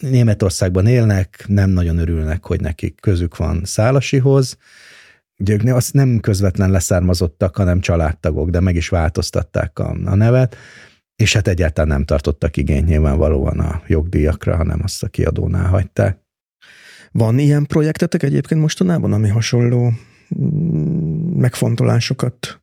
Németországban 0.00 0.86
élnek, 0.86 1.44
nem 1.46 1.70
nagyon 1.70 1.98
örülnek, 1.98 2.44
hogy 2.44 2.60
nekik 2.60 3.00
közük 3.00 3.36
van 3.36 3.64
Szálasihoz, 3.64 4.56
Ők 5.48 5.64
azt 5.64 5.92
nem 5.92 6.20
közvetlen 6.20 6.70
leszármazottak, 6.70 7.56
hanem 7.56 7.80
családtagok, 7.80 8.50
de 8.50 8.60
meg 8.60 8.76
is 8.76 8.88
változtatták 8.88 9.78
a, 9.78 9.96
a 10.04 10.14
nevet, 10.14 10.56
és 11.16 11.32
hát 11.32 11.48
egyáltalán 11.48 11.88
nem 11.88 12.04
tartottak 12.04 12.56
igényt 12.56 12.86
nyilvánvalóan 12.86 13.58
a 13.58 13.82
jogdíjakra, 13.86 14.56
hanem 14.56 14.80
azt 14.82 15.02
a 15.02 15.08
kiadónál 15.08 15.68
hagyták. 15.68 16.18
Van 17.12 17.38
ilyen 17.38 17.66
projektetek 17.66 18.22
egyébként 18.22 18.60
mostanában, 18.60 19.12
ami 19.12 19.28
hasonló 19.28 19.92
mm, 20.38 21.38
megfontolásokat 21.40 22.62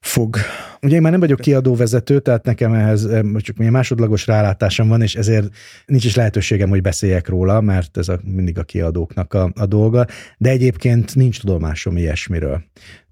fog. 0.00 0.36
Ugye 0.82 0.94
én 0.94 1.02
már 1.02 1.10
nem 1.10 1.20
vagyok 1.20 1.40
kiadóvezető, 1.40 2.20
tehát 2.20 2.44
nekem 2.44 2.72
ehhez 2.72 3.08
csak 3.36 3.56
milyen 3.56 3.72
másodlagos 3.72 4.26
rálátásom 4.26 4.88
van, 4.88 5.02
és 5.02 5.14
ezért 5.14 5.48
nincs 5.86 6.04
is 6.04 6.14
lehetőségem, 6.14 6.68
hogy 6.68 6.80
beszéljek 6.80 7.28
róla, 7.28 7.60
mert 7.60 7.96
ez 7.96 8.08
a, 8.08 8.20
mindig 8.24 8.58
a 8.58 8.62
kiadóknak 8.62 9.34
a, 9.34 9.52
a 9.54 9.66
dolga, 9.66 10.06
de 10.38 10.50
egyébként 10.50 11.14
nincs 11.14 11.40
tudomásom 11.40 11.96
ilyesmiről. 11.96 12.62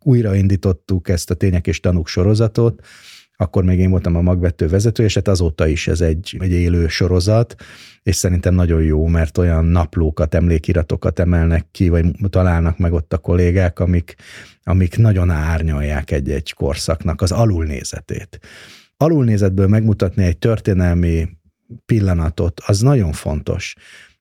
Újraindítottuk 0.03 1.09
ezt 1.09 1.31
a 1.31 1.35
tények 1.35 1.67
és 1.67 1.81
tanúk 1.81 2.09
sorozatot, 2.09 2.87
akkor 3.41 3.65
még 3.65 3.79
én 3.79 3.91
voltam 3.91 4.17
a 4.17 4.21
magvető 4.21 4.69
vezető, 4.69 5.05
és 5.05 5.15
hát 5.15 5.29
azóta 5.29 5.67
is 5.67 5.89
ez 5.89 6.01
egy, 6.01 6.37
egy 6.41 6.53
élő 6.53 6.89
sorozat, 6.89 7.55
és 8.03 8.17
szerintem 8.17 8.55
nagyon 8.55 8.83
jó, 8.83 9.07
mert 9.07 9.39
olyan 9.39 9.65
naplókat, 9.65 10.35
emlékiratokat 10.35 11.19
emelnek 11.19 11.67
ki, 11.71 11.89
vagy 11.89 12.07
találnak 12.29 12.79
meg 12.79 12.93
ott 12.93 13.13
a 13.13 13.19
kollégák, 13.19 13.79
amik, 13.79 14.15
amik 14.63 14.97
nagyon 14.97 15.31
árnyalják 15.31 16.11
egy-egy 16.11 16.53
korszaknak 16.53 17.23
az 17.23 17.33
alulnézetét. 17.33 18.39
Alulnézetből 18.97 19.67
megmutatni 19.67 20.25
egy 20.25 20.39
történelmi 20.39 21.29
pillanatot, 21.87 22.61
az 22.67 22.81
nagyon 22.81 23.13
fontos 23.13 23.75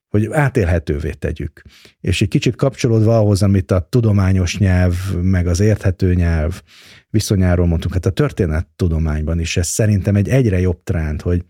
hogy 0.08 0.28
átélhetővé 0.32 1.10
tegyük. 1.10 1.62
És 2.00 2.22
egy 2.22 2.28
kicsit 2.28 2.56
kapcsolódva 2.56 3.18
ahhoz, 3.18 3.42
amit 3.42 3.70
a 3.70 3.86
tudományos 3.90 4.58
nyelv, 4.58 4.94
meg 5.22 5.46
az 5.46 5.60
érthető 5.60 6.14
nyelv 6.14 6.62
viszonyáról 7.10 7.66
mondtunk, 7.66 7.94
hát 7.94 8.06
a 8.06 8.10
történet 8.10 8.66
tudományban 8.76 9.40
is 9.40 9.56
ez 9.56 9.66
szerintem 9.66 10.16
egy 10.16 10.28
egyre 10.28 10.60
jobb 10.60 10.82
trend, 10.82 11.22
hogy, 11.22 11.44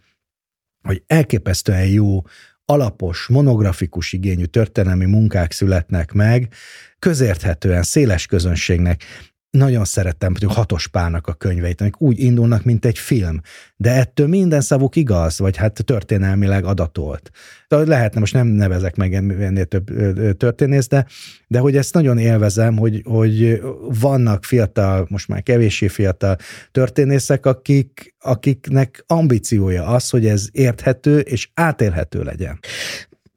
hogy 0.82 1.02
elképesztően 1.06 1.86
jó, 1.86 2.22
alapos, 2.64 3.26
monografikus 3.26 4.12
igényű 4.12 4.44
történelmi 4.44 5.04
munkák 5.04 5.52
születnek 5.52 6.12
meg, 6.12 6.52
közérthetően, 6.98 7.82
széles 7.82 8.26
közönségnek 8.26 9.02
nagyon 9.50 9.84
szerettem 9.84 10.34
hogy 10.40 10.54
hatos 10.54 10.86
párnak 10.86 11.26
a 11.26 11.32
könyveit, 11.32 11.80
amik 11.80 12.00
úgy 12.00 12.18
indulnak, 12.18 12.64
mint 12.64 12.84
egy 12.84 12.98
film, 12.98 13.40
de 13.76 13.92
ettől 13.92 14.26
minden 14.26 14.60
szavuk 14.60 14.96
igaz, 14.96 15.38
vagy 15.38 15.56
hát 15.56 15.84
történelmileg 15.84 16.64
adatolt. 16.64 17.30
Lehetne, 17.68 18.20
most 18.20 18.32
nem 18.32 18.46
nevezek 18.46 18.96
meg 18.96 19.14
ennél 19.14 19.64
több 19.64 19.90
történész, 20.36 20.88
de, 20.88 21.06
de 21.46 21.58
hogy 21.58 21.76
ezt 21.76 21.94
nagyon 21.94 22.18
élvezem, 22.18 22.76
hogy, 22.76 23.02
hogy 23.04 23.62
vannak 24.00 24.44
fiatal, 24.44 25.06
most 25.10 25.28
már 25.28 25.42
kevéssé 25.42 25.88
fiatal 25.88 26.36
történészek, 26.70 27.46
akik, 27.46 28.14
akiknek 28.18 29.04
ambíciója 29.06 29.86
az, 29.86 30.10
hogy 30.10 30.26
ez 30.26 30.48
érthető 30.52 31.18
és 31.18 31.50
átélhető 31.54 32.22
legyen. 32.22 32.58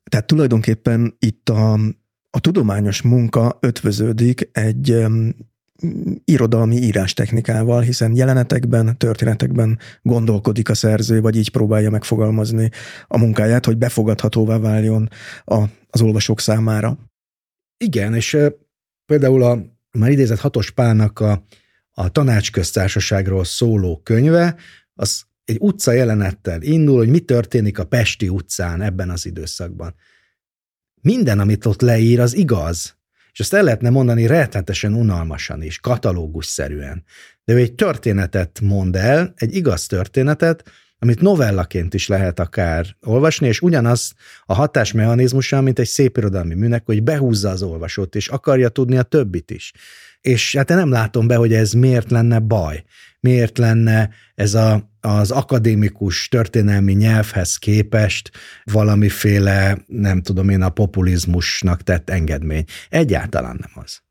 Tehát 0.09 0.25
tulajdonképpen 0.25 1.15
itt 1.19 1.49
a, 1.49 1.73
a 2.29 2.39
tudományos 2.39 3.01
munka 3.01 3.57
ötvöződik 3.59 4.49
egy 4.51 5.05
irodalmi 6.25 6.75
írástechnikával, 6.75 7.81
hiszen 7.81 8.15
jelenetekben, 8.15 8.97
történetekben 8.97 9.79
gondolkodik 10.01 10.69
a 10.69 10.73
szerző, 10.73 11.21
vagy 11.21 11.35
így 11.35 11.51
próbálja 11.51 11.89
megfogalmazni 11.89 12.69
a 13.07 13.17
munkáját, 13.17 13.65
hogy 13.65 13.77
befogadhatóvá 13.77 14.57
váljon 14.57 15.09
a, 15.45 15.63
az 15.89 16.01
olvasók 16.01 16.39
számára. 16.39 16.97
Igen, 17.77 18.15
és 18.15 18.37
például 19.05 19.43
a 19.43 19.59
már 19.91 20.11
idézett 20.11 20.39
Hatos 20.39 20.71
Pálnak 20.71 21.19
a, 21.19 21.43
a 21.91 22.09
tanácsköztársaságról 22.09 23.43
szóló 23.43 24.01
könyve, 24.03 24.55
az 24.93 25.23
egy 25.45 25.57
utca 25.59 25.91
jelenettel 25.91 26.61
indul, 26.61 26.97
hogy 26.97 27.09
mi 27.09 27.19
történik 27.19 27.79
a 27.79 27.85
Pesti 27.85 28.29
utcán 28.29 28.81
ebben 28.81 29.09
az 29.09 29.25
időszakban. 29.25 29.95
Minden, 31.01 31.39
amit 31.39 31.65
ott 31.65 31.81
leír, 31.81 32.19
az 32.19 32.35
igaz. 32.35 32.95
És 33.33 33.39
azt 33.39 33.53
el 33.53 33.63
lehetne 33.63 33.89
mondani 33.89 34.27
rettenetesen 34.27 34.93
unalmasan 34.93 35.61
is, 35.61 35.79
katalógusszerűen. 35.79 37.03
De 37.45 37.53
ő 37.53 37.57
egy 37.57 37.73
történetet 37.73 38.59
mond 38.61 38.95
el, 38.95 39.33
egy 39.35 39.55
igaz 39.55 39.85
történetet, 39.85 40.63
amit 40.99 41.21
novellaként 41.21 41.93
is 41.93 42.07
lehet 42.07 42.39
akár 42.39 42.95
olvasni, 43.01 43.47
és 43.47 43.61
ugyanaz 43.61 44.13
a 44.45 44.53
hatásmechanizmusa, 44.53 45.61
mint 45.61 45.79
egy 45.79 45.87
szép 45.87 46.17
irodalmi 46.17 46.53
műnek, 46.53 46.85
hogy 46.85 47.03
behúzza 47.03 47.49
az 47.49 47.61
olvasót, 47.61 48.15
és 48.15 48.27
akarja 48.27 48.69
tudni 48.69 48.97
a 48.97 49.03
többit 49.03 49.51
is. 49.51 49.73
És 50.21 50.55
hát 50.55 50.69
én 50.69 50.77
nem 50.77 50.89
látom 50.89 51.27
be, 51.27 51.35
hogy 51.35 51.53
ez 51.53 51.71
miért 51.71 52.11
lenne 52.11 52.39
baj. 52.39 52.83
Miért 53.19 53.57
lenne 53.57 54.09
ez 54.35 54.53
a, 54.53 54.91
az 54.99 55.31
akadémikus 55.31 56.27
történelmi 56.27 56.93
nyelvhez 56.93 57.57
képest 57.57 58.31
valamiféle, 58.63 59.77
nem 59.87 60.21
tudom 60.21 60.49
én, 60.49 60.61
a 60.61 60.69
populizmusnak 60.69 61.83
tett 61.83 62.09
engedmény. 62.09 62.65
Egyáltalán 62.89 63.57
nem 63.59 63.83
az. 63.83 64.01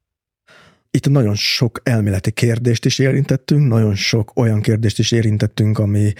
Itt 0.92 1.08
nagyon 1.08 1.34
sok 1.34 1.80
elméleti 1.82 2.30
kérdést 2.30 2.84
is 2.84 2.98
érintettünk, 2.98 3.68
nagyon 3.68 3.94
sok 3.94 4.32
olyan 4.36 4.60
kérdést 4.60 4.98
is 4.98 5.12
érintettünk, 5.12 5.78
ami, 5.78 6.12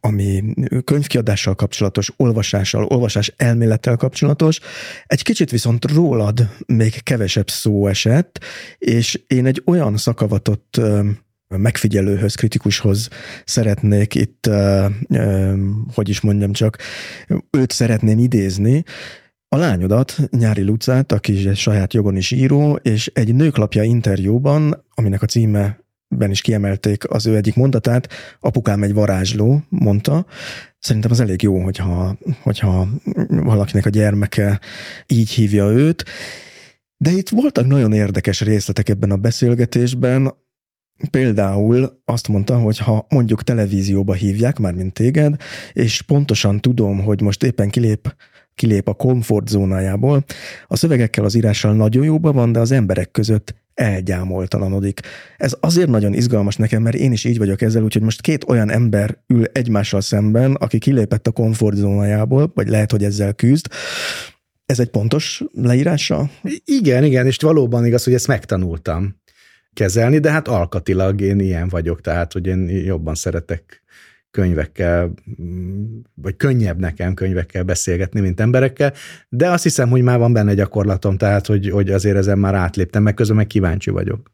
ami 0.00 0.44
könyvkiadással 0.84 1.54
kapcsolatos, 1.54 2.12
olvasással, 2.16 2.84
olvasás 2.84 3.32
elmélettel 3.36 3.96
kapcsolatos. 3.96 4.60
Egy 5.06 5.22
kicsit 5.22 5.50
viszont 5.50 5.92
rólad 5.92 6.48
még 6.66 7.02
kevesebb 7.02 7.50
szó 7.50 7.86
esett, 7.86 8.44
és 8.78 9.20
én 9.26 9.46
egy 9.46 9.62
olyan 9.66 9.96
szakavatott 9.96 10.80
megfigyelőhöz, 11.48 12.34
kritikushoz 12.34 13.08
szeretnék 13.44 14.14
itt, 14.14 14.50
hogy 15.94 16.08
is 16.08 16.20
mondjam 16.20 16.52
csak, 16.52 16.78
őt 17.50 17.70
szeretném 17.70 18.18
idézni, 18.18 18.84
a 19.48 19.56
lányodat, 19.56 20.16
Nyári 20.30 20.62
Lucát, 20.62 21.12
aki 21.12 21.54
saját 21.54 21.94
jogon 21.94 22.16
is 22.16 22.30
író, 22.30 22.74
és 22.82 23.10
egy 23.14 23.34
nőklapja 23.34 23.82
interjúban, 23.82 24.84
aminek 24.94 25.22
a 25.22 25.26
címe 25.26 25.78
ben 26.08 26.30
is 26.30 26.40
kiemelték 26.40 27.10
az 27.10 27.26
ő 27.26 27.36
egyik 27.36 27.54
mondatát, 27.54 28.08
apukám 28.40 28.82
egy 28.82 28.92
varázsló, 28.92 29.62
mondta. 29.68 30.26
Szerintem 30.78 31.10
az 31.10 31.20
elég 31.20 31.42
jó, 31.42 31.62
hogyha, 31.62 32.18
hogyha 32.42 32.88
valakinek 33.28 33.86
a 33.86 33.90
gyermeke 33.90 34.60
így 35.06 35.30
hívja 35.30 35.70
őt. 35.70 36.04
De 36.96 37.10
itt 37.10 37.28
voltak 37.28 37.66
nagyon 37.66 37.92
érdekes 37.92 38.40
részletek 38.40 38.88
ebben 38.88 39.10
a 39.10 39.16
beszélgetésben, 39.16 40.32
Például 41.10 42.00
azt 42.04 42.28
mondta, 42.28 42.58
hogy 42.58 42.78
ha 42.78 43.06
mondjuk 43.08 43.42
televízióba 43.42 44.12
hívják, 44.12 44.58
már 44.58 44.74
mint 44.74 44.92
téged, 44.92 45.36
és 45.72 46.02
pontosan 46.02 46.60
tudom, 46.60 47.02
hogy 47.02 47.20
most 47.20 47.42
éppen 47.42 47.70
kilép 47.70 48.14
kilép 48.58 48.88
a 48.88 48.94
komfortzónájából, 48.94 50.24
a 50.66 50.76
szövegekkel 50.76 51.24
az 51.24 51.34
írással 51.34 51.74
nagyon 51.74 52.04
jóban 52.04 52.34
van, 52.34 52.52
de 52.52 52.58
az 52.58 52.70
emberek 52.70 53.10
között 53.10 53.54
elgyámoltalanodik. 53.74 55.00
Ez 55.36 55.56
azért 55.60 55.88
nagyon 55.88 56.14
izgalmas 56.14 56.56
nekem, 56.56 56.82
mert 56.82 56.96
én 56.96 57.12
is 57.12 57.24
így 57.24 57.38
vagyok 57.38 57.62
ezzel, 57.62 57.82
úgyhogy 57.82 58.02
most 58.02 58.20
két 58.20 58.44
olyan 58.48 58.70
ember 58.70 59.18
ül 59.26 59.44
egymással 59.44 60.00
szemben, 60.00 60.54
aki 60.54 60.78
kilépett 60.78 61.26
a 61.26 61.30
komfortzónájából, 61.30 62.50
vagy 62.54 62.68
lehet, 62.68 62.90
hogy 62.90 63.04
ezzel 63.04 63.32
küzd, 63.32 63.66
ez 64.66 64.80
egy 64.80 64.90
pontos 64.90 65.44
leírása? 65.52 66.30
Igen, 66.64 67.04
igen, 67.04 67.26
és 67.26 67.36
valóban 67.36 67.86
igaz, 67.86 68.04
hogy 68.04 68.14
ezt 68.14 68.26
megtanultam 68.26 69.16
kezelni, 69.72 70.18
de 70.18 70.30
hát 70.30 70.48
alkatilag 70.48 71.20
én 71.20 71.38
ilyen 71.40 71.68
vagyok, 71.68 72.00
tehát 72.00 72.32
hogy 72.32 72.46
én 72.46 72.68
jobban 72.68 73.14
szeretek 73.14 73.82
könyvekkel, 74.30 75.12
vagy 76.14 76.36
könnyebb 76.36 76.78
nekem 76.78 77.14
könyvekkel 77.14 77.62
beszélgetni, 77.62 78.20
mint 78.20 78.40
emberekkel, 78.40 78.92
de 79.28 79.50
azt 79.50 79.62
hiszem, 79.62 79.88
hogy 79.88 80.02
már 80.02 80.18
van 80.18 80.32
benne 80.32 80.54
gyakorlatom, 80.54 81.16
tehát 81.16 81.46
hogy, 81.46 81.70
hogy 81.70 81.90
azért 81.90 82.16
ezen 82.16 82.38
már 82.38 82.54
átléptem, 82.54 83.02
meg 83.02 83.14
közben 83.14 83.36
meg 83.36 83.46
kíváncsi 83.46 83.90
vagyok. 83.90 84.30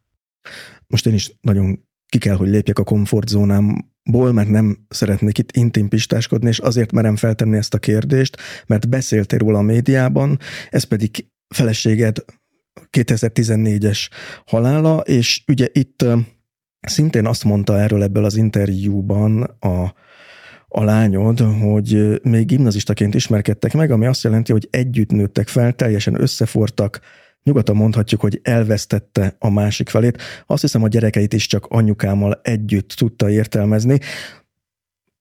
Most 0.86 1.06
én 1.06 1.14
is 1.14 1.36
nagyon 1.40 1.84
ki 2.08 2.18
kell, 2.18 2.36
hogy 2.36 2.48
lépjek 2.48 2.78
a 2.78 2.84
komfortzónámból, 2.84 4.32
mert 4.32 4.48
nem 4.48 4.86
szeretnék 4.88 5.38
itt 5.38 5.52
intim 5.52 5.88
pistáskodni, 5.88 6.48
és 6.48 6.58
azért 6.58 6.92
merem 6.92 7.16
feltenni 7.16 7.56
ezt 7.56 7.74
a 7.74 7.78
kérdést, 7.78 8.36
mert 8.66 8.88
beszéltél 8.88 9.38
róla 9.38 9.58
a 9.58 9.62
médiában, 9.62 10.38
ez 10.70 10.84
pedig 10.84 11.26
feleséged 11.54 12.24
2014-es 12.90 14.08
halála, 14.46 14.98
és 14.98 15.42
ugye 15.46 15.68
itt 15.72 16.04
szintén 16.86 17.26
azt 17.26 17.44
mondta 17.44 17.78
erről 17.78 18.02
ebből 18.02 18.24
az 18.24 18.36
interjúban 18.36 19.42
a, 19.42 19.94
a 20.68 20.84
lányod, 20.84 21.40
hogy 21.40 22.20
még 22.22 22.46
gimnazistaként 22.46 23.14
ismerkedtek 23.14 23.72
meg, 23.72 23.90
ami 23.90 24.06
azt 24.06 24.22
jelenti, 24.22 24.52
hogy 24.52 24.68
együtt 24.70 25.10
nőttek 25.10 25.48
fel, 25.48 25.72
teljesen 25.72 26.20
összefortak, 26.20 27.00
nyugodtan 27.42 27.76
mondhatjuk, 27.76 28.20
hogy 28.20 28.40
elvesztette 28.42 29.36
a 29.38 29.50
másik 29.50 29.88
felét. 29.88 30.22
Azt 30.46 30.60
hiszem, 30.60 30.82
a 30.82 30.88
gyerekeit 30.88 31.32
is 31.32 31.46
csak 31.46 31.66
anyukámmal 31.66 32.40
együtt 32.42 32.88
tudta 32.88 33.30
értelmezni. 33.30 33.98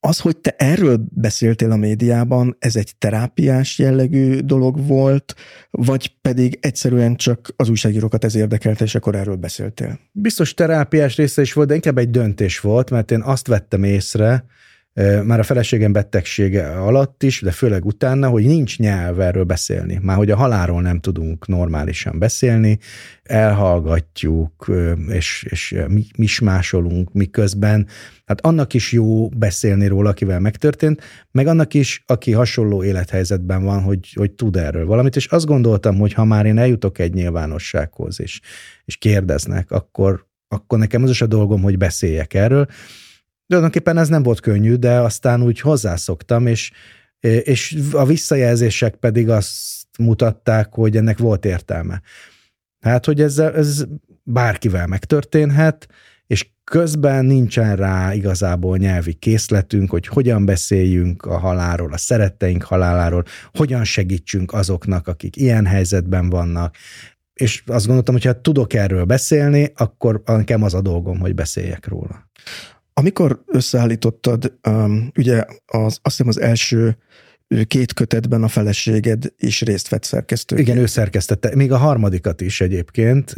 Az, 0.05 0.19
hogy 0.19 0.37
te 0.37 0.55
erről 0.57 1.05
beszéltél 1.09 1.71
a 1.71 1.75
médiában, 1.75 2.55
ez 2.59 2.75
egy 2.75 2.93
terápiás 2.97 3.79
jellegű 3.79 4.39
dolog 4.39 4.87
volt, 4.87 5.35
vagy 5.71 6.15
pedig 6.21 6.57
egyszerűen 6.61 7.15
csak 7.15 7.53
az 7.55 7.69
újságírókat 7.69 8.23
ez 8.23 8.35
érdekelte, 8.35 8.83
és 8.83 8.95
akkor 8.95 9.15
erről 9.15 9.35
beszéltél? 9.35 9.99
Biztos 10.11 10.53
terápiás 10.53 11.15
része 11.15 11.41
is 11.41 11.53
volt, 11.53 11.67
de 11.67 11.73
inkább 11.75 11.97
egy 11.97 12.09
döntés 12.09 12.59
volt, 12.59 12.89
mert 12.89 13.11
én 13.11 13.21
azt 13.21 13.47
vettem 13.47 13.83
észre, 13.83 14.45
már 15.23 15.39
a 15.39 15.43
feleségem 15.43 15.91
betegsége 15.91 16.67
alatt 16.67 17.23
is, 17.23 17.41
de 17.41 17.51
főleg 17.51 17.85
utána, 17.85 18.29
hogy 18.29 18.45
nincs 18.45 18.79
nyelv 18.79 19.19
erről 19.19 19.43
beszélni. 19.43 19.99
Már 20.01 20.17
hogy 20.17 20.31
a 20.31 20.35
halálról 20.35 20.81
nem 20.81 20.99
tudunk 20.99 21.47
normálisan 21.47 22.19
beszélni, 22.19 22.79
elhallgatjuk, 23.23 24.71
és, 25.07 25.45
és 25.49 25.75
mismásolunk 26.17 27.13
miközben. 27.13 27.87
Hát 28.25 28.41
annak 28.41 28.73
is 28.73 28.91
jó 28.91 29.29
beszélni 29.29 29.87
róla, 29.87 30.09
akivel 30.09 30.39
megtörtént, 30.39 31.01
meg 31.31 31.47
annak 31.47 31.73
is, 31.73 32.03
aki 32.05 32.31
hasonló 32.31 32.83
élethelyzetben 32.83 33.63
van, 33.63 33.81
hogy, 33.81 34.13
hogy 34.13 34.31
tud 34.31 34.55
erről 34.55 34.85
valamit, 34.85 35.15
és 35.15 35.25
azt 35.25 35.45
gondoltam, 35.45 35.97
hogy 35.97 36.13
ha 36.13 36.23
már 36.25 36.45
én 36.45 36.57
eljutok 36.57 36.99
egy 36.99 37.13
nyilvánossághoz, 37.13 38.21
és, 38.21 38.39
és 38.85 38.97
kérdeznek, 38.97 39.71
akkor, 39.71 40.27
akkor 40.47 40.79
nekem 40.79 41.03
az 41.03 41.09
is 41.09 41.21
a 41.21 41.27
dolgom, 41.27 41.61
hogy 41.61 41.77
beszéljek 41.77 42.33
erről, 42.33 42.67
Tulajdonképpen 43.47 43.97
ez 43.97 44.07
nem 44.07 44.23
volt 44.23 44.39
könnyű, 44.39 44.75
de 44.75 44.99
aztán 44.99 45.41
úgy 45.43 45.59
hozzászoktam, 45.59 46.47
és, 46.47 46.71
és 47.19 47.77
a 47.91 48.05
visszajelzések 48.05 48.95
pedig 48.95 49.29
azt 49.29 49.87
mutatták, 49.99 50.73
hogy 50.73 50.97
ennek 50.97 51.17
volt 51.17 51.45
értelme. 51.45 52.01
Hát, 52.79 53.05
hogy 53.05 53.21
ez, 53.21 53.37
ez 53.37 53.85
bárkivel 54.23 54.87
megtörténhet, 54.87 55.87
és 56.27 56.51
közben 56.63 57.25
nincsen 57.25 57.75
rá 57.75 58.13
igazából 58.13 58.77
nyelvi 58.77 59.13
készletünk, 59.13 59.89
hogy 59.89 60.07
hogyan 60.07 60.45
beszéljünk 60.45 61.25
a 61.25 61.37
halálról, 61.37 61.93
a 61.93 61.97
szeretteink 61.97 62.63
haláláról, 62.63 63.23
hogyan 63.53 63.83
segítsünk 63.83 64.53
azoknak, 64.53 65.07
akik 65.07 65.35
ilyen 65.35 65.65
helyzetben 65.65 66.29
vannak. 66.29 66.75
És 67.33 67.63
azt 67.65 67.85
gondoltam, 67.85 68.13
hogy 68.13 68.23
ha 68.23 68.41
tudok 68.41 68.73
erről 68.73 69.03
beszélni, 69.03 69.71
akkor 69.75 70.21
nekem 70.25 70.63
az 70.63 70.73
a 70.73 70.81
dolgom, 70.81 71.19
hogy 71.19 71.35
beszéljek 71.35 71.87
róla. 71.87 72.29
Amikor 72.93 73.43
összeállítottad, 73.45 74.53
um, 74.67 75.11
ugye 75.17 75.45
az, 75.65 75.83
azt 76.01 76.01
hiszem 76.01 76.27
az 76.27 76.39
első 76.39 76.97
két 77.67 77.93
kötetben 77.93 78.43
a 78.43 78.47
feleséged 78.47 79.33
is 79.37 79.61
részt 79.61 79.89
vett 79.89 80.03
szerkesztő. 80.03 80.57
Igen, 80.57 80.77
ő 80.77 80.85
szerkesztette. 80.85 81.55
Még 81.55 81.71
a 81.71 81.77
harmadikat 81.77 82.41
is 82.41 82.61
egyébként, 82.61 83.33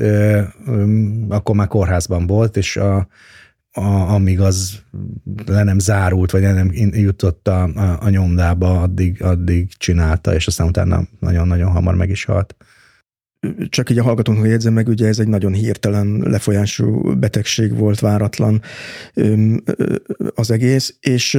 akkor 1.28 1.56
már 1.56 1.68
kórházban 1.68 2.28
volt, 2.28 2.58
és 2.58 2.78
a, 2.78 3.08
a, 3.72 3.86
amíg 4.14 4.40
az 4.40 4.80
le 5.46 5.64
nem 5.64 5.80
zárult, 5.80 6.32
vagy 6.32 6.42
nem 6.42 6.72
jutott 6.74 7.48
a, 7.48 7.64
a, 7.64 7.98
a 8.02 8.10
nyomdába, 8.10 8.82
addig, 8.82 9.24
addig 9.24 9.74
csinálta, 9.78 10.34
és 10.34 10.48
aztán 10.48 10.68
utána 10.68 11.08
nagyon-nagyon 11.20 11.72
hamar 11.72 11.96
meg 11.96 12.10
is 12.10 12.26
halt 12.26 12.56
csak 13.70 13.90
így 13.90 13.98
a 13.98 14.04
hallgatónknak 14.04 14.48
jegyzem 14.48 14.74
meg, 14.74 14.88
ugye 14.88 15.08
ez 15.08 15.20
egy 15.20 15.28
nagyon 15.28 15.54
hirtelen 15.54 16.22
lefolyású 16.24 17.16
betegség 17.16 17.78
volt, 17.78 18.00
váratlan 18.00 18.62
az 20.36 20.52
egész, 20.52 20.98
és 21.00 21.30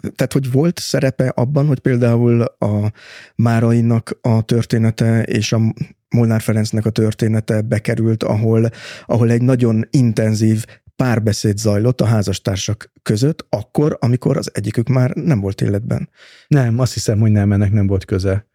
tehát, 0.00 0.32
hogy 0.32 0.52
volt 0.52 0.78
szerepe 0.78 1.28
abban, 1.28 1.66
hogy 1.66 1.78
például 1.78 2.42
a 2.42 2.92
Márainak 3.34 4.18
a 4.20 4.42
története 4.42 5.22
és 5.22 5.52
a 5.52 5.60
Molnár 6.08 6.40
Ferencnek 6.40 6.86
a 6.86 6.90
története 6.90 7.60
bekerült, 7.60 8.22
ahol, 8.22 8.70
ahol 9.06 9.30
egy 9.30 9.42
nagyon 9.42 9.86
intenzív 9.90 10.64
párbeszéd 10.96 11.58
zajlott 11.58 12.00
a 12.00 12.04
házastársak 12.04 12.92
között, 13.02 13.46
akkor, 13.48 13.96
amikor 14.00 14.36
az 14.36 14.50
egyikük 14.54 14.88
már 14.88 15.10
nem 15.10 15.40
volt 15.40 15.60
életben. 15.60 16.08
Nem, 16.48 16.78
azt 16.78 16.92
hiszem, 16.92 17.20
hogy 17.20 17.30
nem, 17.30 17.52
ennek 17.52 17.72
nem 17.72 17.86
volt 17.86 18.04
köze. 18.04 18.49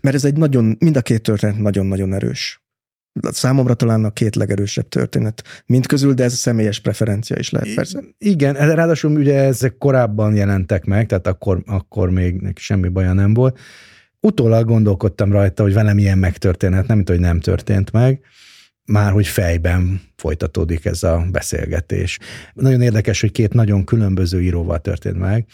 Mert 0.00 0.14
ez 0.14 0.24
egy 0.24 0.36
nagyon, 0.36 0.76
mind 0.78 0.96
a 0.96 1.02
két 1.02 1.22
történet 1.22 1.58
nagyon-nagyon 1.58 2.14
erős. 2.14 2.64
Számomra 3.30 3.74
talán 3.74 4.04
a 4.04 4.10
két 4.10 4.36
legerősebb 4.36 4.88
történet 4.88 5.42
mind 5.66 5.86
közül, 5.86 6.12
de 6.14 6.24
ez 6.24 6.32
a 6.32 6.36
személyes 6.36 6.80
preferencia 6.80 7.36
is 7.38 7.50
lehet 7.50 7.74
persze. 7.74 8.00
Igen, 8.18 8.54
ráadásul 8.54 9.16
ugye 9.16 9.34
ezek 9.34 9.78
korábban 9.78 10.34
jelentek 10.34 10.84
meg, 10.84 11.06
tehát 11.06 11.26
akkor, 11.26 11.62
akkor 11.66 12.10
még 12.10 12.34
neki 12.34 12.62
semmi 12.62 12.88
baja 12.88 13.12
nem 13.12 13.34
volt. 13.34 13.58
Utólag 14.20 14.66
gondolkodtam 14.66 15.32
rajta, 15.32 15.62
hogy 15.62 15.72
velem 15.72 15.98
ilyen 15.98 16.18
megtörténhet, 16.18 16.86
nem 16.86 16.96
mint, 16.96 17.08
hogy 17.08 17.20
nem 17.20 17.40
történt 17.40 17.92
meg, 17.92 18.20
már 18.84 19.12
hogy 19.12 19.26
fejben 19.26 20.00
folytatódik 20.16 20.84
ez 20.84 21.02
a 21.02 21.26
beszélgetés. 21.32 22.18
Nagyon 22.52 22.80
érdekes, 22.80 23.20
hogy 23.20 23.32
két 23.32 23.52
nagyon 23.52 23.84
különböző 23.84 24.42
íróval 24.42 24.80
történt 24.80 25.18
meg, 25.18 25.46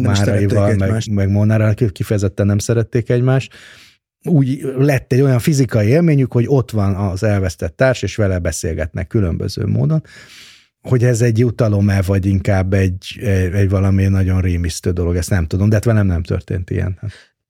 Máraival, 0.00 0.74
meg, 0.74 1.02
meg 1.10 1.30
Molnárral 1.30 1.74
kifejezetten 1.74 2.46
nem 2.46 2.58
szerették 2.58 3.10
egymást. 3.10 3.54
Úgy 4.24 4.60
lett 4.76 5.12
egy 5.12 5.20
olyan 5.20 5.38
fizikai 5.38 5.86
élményük, 5.86 6.32
hogy 6.32 6.44
ott 6.48 6.70
van 6.70 6.94
az 6.94 7.22
elvesztett 7.22 7.76
társ, 7.76 8.02
és 8.02 8.16
vele 8.16 8.38
beszélgetnek 8.38 9.06
különböző 9.06 9.66
módon 9.66 10.02
hogy 10.82 11.04
ez 11.04 11.20
egy 11.20 11.38
jutalom-e, 11.38 12.02
vagy 12.02 12.26
inkább 12.26 12.72
egy, 12.72 13.20
egy 13.52 13.68
valami 13.68 14.04
nagyon 14.04 14.40
rémisztő 14.40 14.90
dolog, 14.90 15.16
ezt 15.16 15.30
nem 15.30 15.46
tudom, 15.46 15.68
de 15.68 15.74
hát 15.74 15.84
velem 15.84 16.06
nem 16.06 16.22
történt 16.22 16.70
ilyen. 16.70 16.98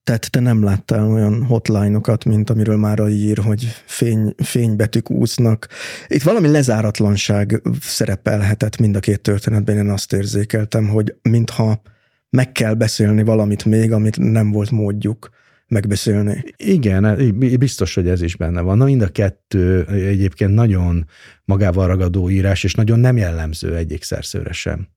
Tehát 0.05 0.31
te 0.31 0.41
nem 0.41 0.65
láttál 0.65 1.11
olyan 1.11 1.45
hotline-okat, 1.45 2.25
mint 2.25 2.51
amiről 2.51 2.77
már 2.77 2.99
ír, 3.09 3.39
hogy 3.39 3.83
fény, 3.87 4.35
fénybetűk 4.37 5.11
úsznak. 5.11 5.69
Itt 6.07 6.23
valami 6.23 6.49
lezáratlanság 6.49 7.63
szerepelhetett 7.81 8.79
mind 8.79 8.97
a 8.97 9.01
két 9.01 9.21
történetben, 9.21 9.77
én 9.77 9.89
azt 9.89 10.13
érzékeltem, 10.13 10.89
hogy 10.89 11.15
mintha 11.23 11.81
meg 12.31 12.53
kell 12.53 12.75
beszélni 12.75 13.23
valamit 13.23 13.65
még, 13.65 13.93
amit 13.93 14.19
nem 14.19 14.51
volt 14.51 14.71
módjuk 14.71 15.29
megbeszélni. 15.67 16.45
Igen, 16.57 17.35
biztos, 17.59 17.95
hogy 17.95 18.09
ez 18.09 18.23
is 18.23 18.37
benne 18.37 18.61
van. 18.61 18.77
Na 18.77 18.85
mind 18.85 19.03
a 19.03 19.09
kettő 19.09 19.87
egyébként 19.87 20.55
nagyon 20.55 21.07
magával 21.45 21.87
ragadó 21.87 22.31
írás, 22.31 22.65
és 22.65 22.75
nagyon 22.75 22.99
nem 22.99 23.17
jellemző 23.17 23.77
egyik 23.77 24.03
szerszőre 24.03 24.53
sem 24.53 24.89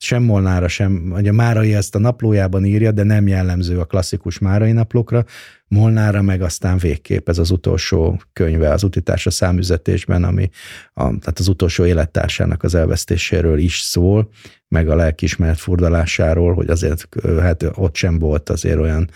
sem 0.00 0.22
Molnára 0.22 0.68
sem, 0.68 1.12
ugye 1.12 1.32
Márai 1.32 1.74
ezt 1.74 1.94
a 1.94 1.98
naplójában 1.98 2.64
írja, 2.64 2.90
de 2.92 3.02
nem 3.02 3.26
jellemző 3.26 3.78
a 3.78 3.84
klasszikus 3.84 4.38
Márai 4.38 4.72
naplókra, 4.72 5.24
Molnára 5.68 6.22
meg 6.22 6.42
aztán 6.42 6.78
végképp 6.78 7.28
ez 7.28 7.38
az 7.38 7.50
utolsó 7.50 8.22
könyve 8.32 8.72
az 8.72 8.82
utitársa 8.82 9.30
számüzetésben, 9.30 10.24
ami 10.24 10.50
a, 10.94 11.02
tehát 11.02 11.38
az 11.38 11.48
utolsó 11.48 11.84
élettársának 11.84 12.62
az 12.62 12.74
elvesztéséről 12.74 13.58
is 13.58 13.80
szól, 13.80 14.30
meg 14.68 14.88
a 14.88 14.94
lelkismeret 14.94 15.58
furdalásáról, 15.58 16.54
hogy 16.54 16.68
azért 16.68 17.08
hát 17.40 17.64
ott 17.74 17.94
sem 17.94 18.18
volt 18.18 18.50
azért 18.50 18.78
olyan 18.78 19.10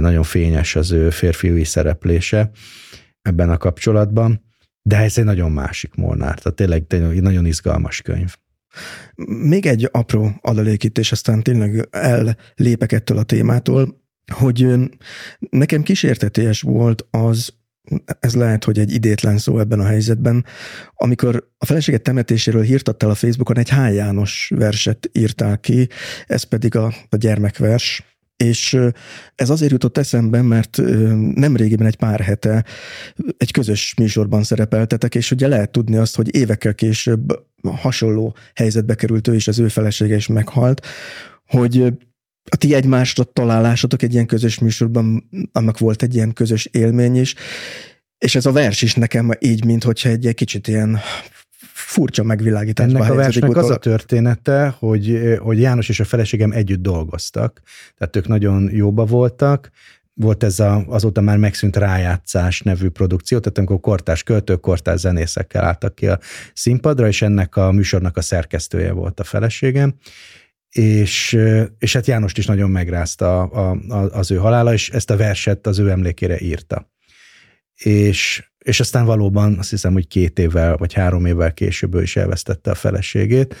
nagyon 0.00 0.22
fényes 0.22 0.76
az 0.76 0.92
ő 0.92 1.10
férfiúi 1.10 1.64
szereplése 1.64 2.50
ebben 3.22 3.50
a 3.50 3.56
kapcsolatban, 3.56 4.44
de 4.82 4.96
ez 4.96 5.18
egy 5.18 5.24
nagyon 5.24 5.52
másik 5.52 5.94
Molnár, 5.94 6.38
tehát 6.38 6.56
tényleg, 6.56 6.86
tényleg 6.86 7.22
nagyon 7.22 7.46
izgalmas 7.46 8.02
könyv. 8.02 8.34
Még 9.26 9.66
egy 9.66 9.88
apró 9.92 10.30
adalék 10.40 10.84
itt, 10.84 10.98
és 10.98 11.12
aztán 11.12 11.42
tényleg 11.42 11.88
ellépek 11.90 12.92
ettől 12.92 13.18
a 13.18 13.22
témától. 13.22 14.04
hogy 14.32 14.66
nekem 15.50 15.82
kísérteties 15.82 16.60
volt 16.60 17.06
az, 17.10 17.54
ez 18.20 18.34
lehet, 18.34 18.64
hogy 18.64 18.78
egy 18.78 18.92
idétlen 18.92 19.38
szó 19.38 19.58
ebben 19.58 19.80
a 19.80 19.86
helyzetben, 19.86 20.44
amikor 20.94 21.48
a 21.58 21.66
feleséget 21.66 22.02
temetéséről 22.02 22.62
hírtattál 22.62 23.10
a 23.10 23.14
Facebookon, 23.14 23.58
egy 23.58 23.70
H. 23.70 23.94
János 23.94 24.52
verset 24.54 25.10
írtál 25.12 25.60
ki, 25.60 25.88
ez 26.26 26.42
pedig 26.42 26.76
a, 26.76 26.94
a 27.08 27.16
gyermekvers, 27.16 28.15
és 28.36 28.78
ez 29.34 29.50
azért 29.50 29.70
jutott 29.70 29.98
eszembe, 29.98 30.42
mert 30.42 30.76
nem 31.34 31.56
régiben 31.56 31.86
egy 31.86 31.96
pár 31.96 32.20
hete 32.20 32.64
egy 33.36 33.50
közös 33.50 33.94
műsorban 33.94 34.42
szerepeltetek, 34.42 35.14
és 35.14 35.30
ugye 35.30 35.48
lehet 35.48 35.70
tudni 35.70 35.96
azt, 35.96 36.16
hogy 36.16 36.34
évekkel 36.34 36.74
később 36.74 37.44
hasonló 37.62 38.36
helyzetbe 38.54 38.94
került 38.94 39.28
ő 39.28 39.34
és 39.34 39.48
az 39.48 39.58
ő 39.58 39.68
felesége 39.68 40.16
is 40.16 40.26
meghalt, 40.26 40.86
hogy 41.46 41.92
a 42.50 42.56
ti 42.56 42.74
egymásra 42.74 43.24
találásotok 43.24 44.02
egy 44.02 44.12
ilyen 44.12 44.26
közös 44.26 44.58
műsorban, 44.58 45.30
annak 45.52 45.78
volt 45.78 46.02
egy 46.02 46.14
ilyen 46.14 46.32
közös 46.32 46.66
élmény 46.66 47.16
is, 47.16 47.34
és 48.18 48.34
ez 48.34 48.46
a 48.46 48.52
vers 48.52 48.82
is 48.82 48.94
nekem 48.94 49.30
így, 49.38 49.64
mint 49.64 49.84
hogyha 49.84 50.08
egy, 50.08 50.26
egy 50.26 50.34
kicsit 50.34 50.68
ilyen 50.68 50.98
furcsa 51.86 52.22
megvilágításba 52.22 52.98
Ennek 52.98 53.10
a 53.10 53.14
versnek 53.14 53.56
az 53.56 53.70
a 53.70 53.76
története, 53.76 54.74
hogy, 54.78 55.36
hogy 55.38 55.60
János 55.60 55.88
és 55.88 56.00
a 56.00 56.04
feleségem 56.04 56.52
együtt 56.52 56.82
dolgoztak, 56.82 57.60
tehát 57.96 58.16
ők 58.16 58.28
nagyon 58.28 58.70
jóba 58.72 59.04
voltak, 59.04 59.70
volt 60.14 60.42
ez 60.42 60.60
a, 60.60 60.84
azóta 60.88 61.20
már 61.20 61.36
megszűnt 61.36 61.76
rájátszás 61.76 62.60
nevű 62.60 62.88
produkció, 62.88 63.38
tehát 63.38 63.58
amikor 63.58 63.80
kortás 63.80 64.22
költők, 64.22 64.60
kortás 64.60 65.00
zenészekkel 65.00 65.64
álltak 65.64 65.94
ki 65.94 66.06
a 66.06 66.18
színpadra, 66.54 67.06
és 67.08 67.22
ennek 67.22 67.56
a 67.56 67.72
műsornak 67.72 68.16
a 68.16 68.22
szerkesztője 68.22 68.92
volt 68.92 69.20
a 69.20 69.24
feleségem, 69.24 69.94
és, 70.70 71.38
és 71.78 71.92
hát 71.92 72.06
Jánost 72.06 72.38
is 72.38 72.46
nagyon 72.46 72.70
megrázta 72.70 73.42
a, 73.42 73.78
a, 73.88 73.96
az 73.96 74.30
ő 74.30 74.36
halála, 74.36 74.72
és 74.72 74.90
ezt 74.90 75.10
a 75.10 75.16
verset 75.16 75.66
az 75.66 75.78
ő 75.78 75.90
emlékére 75.90 76.40
írta. 76.40 76.90
És, 77.74 78.50
és 78.66 78.80
aztán 78.80 79.04
valóban 79.04 79.58
azt 79.58 79.70
hiszem, 79.70 79.92
hogy 79.92 80.08
két 80.08 80.38
évvel 80.38 80.76
vagy 80.76 80.92
három 80.92 81.26
évvel 81.26 81.54
később 81.54 81.94
ő 81.94 82.02
is 82.02 82.16
elvesztette 82.16 82.70
a 82.70 82.74
feleségét. 82.74 83.54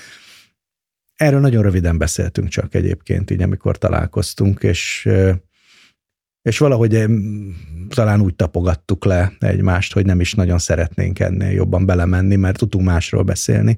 Erről 1.14 1.40
nagyon 1.40 1.62
röviden 1.62 1.98
beszéltünk 1.98 2.48
csak 2.48 2.74
egyébként, 2.74 3.30
így 3.30 3.42
amikor 3.42 3.78
találkoztunk, 3.78 4.62
és, 4.62 5.08
és 6.42 6.58
valahogy 6.58 7.04
talán 7.88 8.20
úgy 8.20 8.34
tapogattuk 8.34 9.04
le 9.04 9.32
egymást, 9.38 9.92
hogy 9.92 10.06
nem 10.06 10.20
is 10.20 10.34
nagyon 10.34 10.58
szeretnénk 10.58 11.20
ennél 11.20 11.50
jobban 11.50 11.86
belemenni, 11.86 12.36
mert 12.36 12.58
tudtunk 12.58 12.84
másról 12.84 13.22
beszélni 13.22 13.76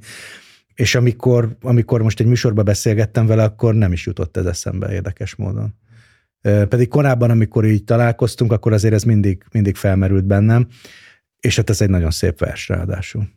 és 0.75 0.95
amikor, 0.95 1.57
amikor 1.61 2.03
most 2.03 2.21
egy 2.21 2.27
műsorba 2.27 2.63
beszélgettem 2.63 3.27
vele, 3.27 3.43
akkor 3.43 3.75
nem 3.75 3.93
is 3.93 4.07
jutott 4.07 4.37
ez 4.37 4.47
eszembe 4.47 4.93
érdekes 4.93 5.35
módon. 5.35 5.75
Pedig 6.69 6.89
korábban, 6.89 7.31
amikor 7.31 7.65
így 7.65 7.85
találkoztunk, 7.85 8.53
akkor 8.53 8.73
azért 8.73 8.95
ez 8.95 9.03
mindig, 9.03 9.45
mindig 9.53 9.77
felmerült 9.77 10.25
bennem, 10.25 10.67
és 11.41 11.57
hát 11.57 11.71
ez 11.71 11.81
egy 11.81 11.91
nagyon 11.91 12.11
szép 12.11 12.39
vers 12.39 12.69
ráadásul. 12.69 13.29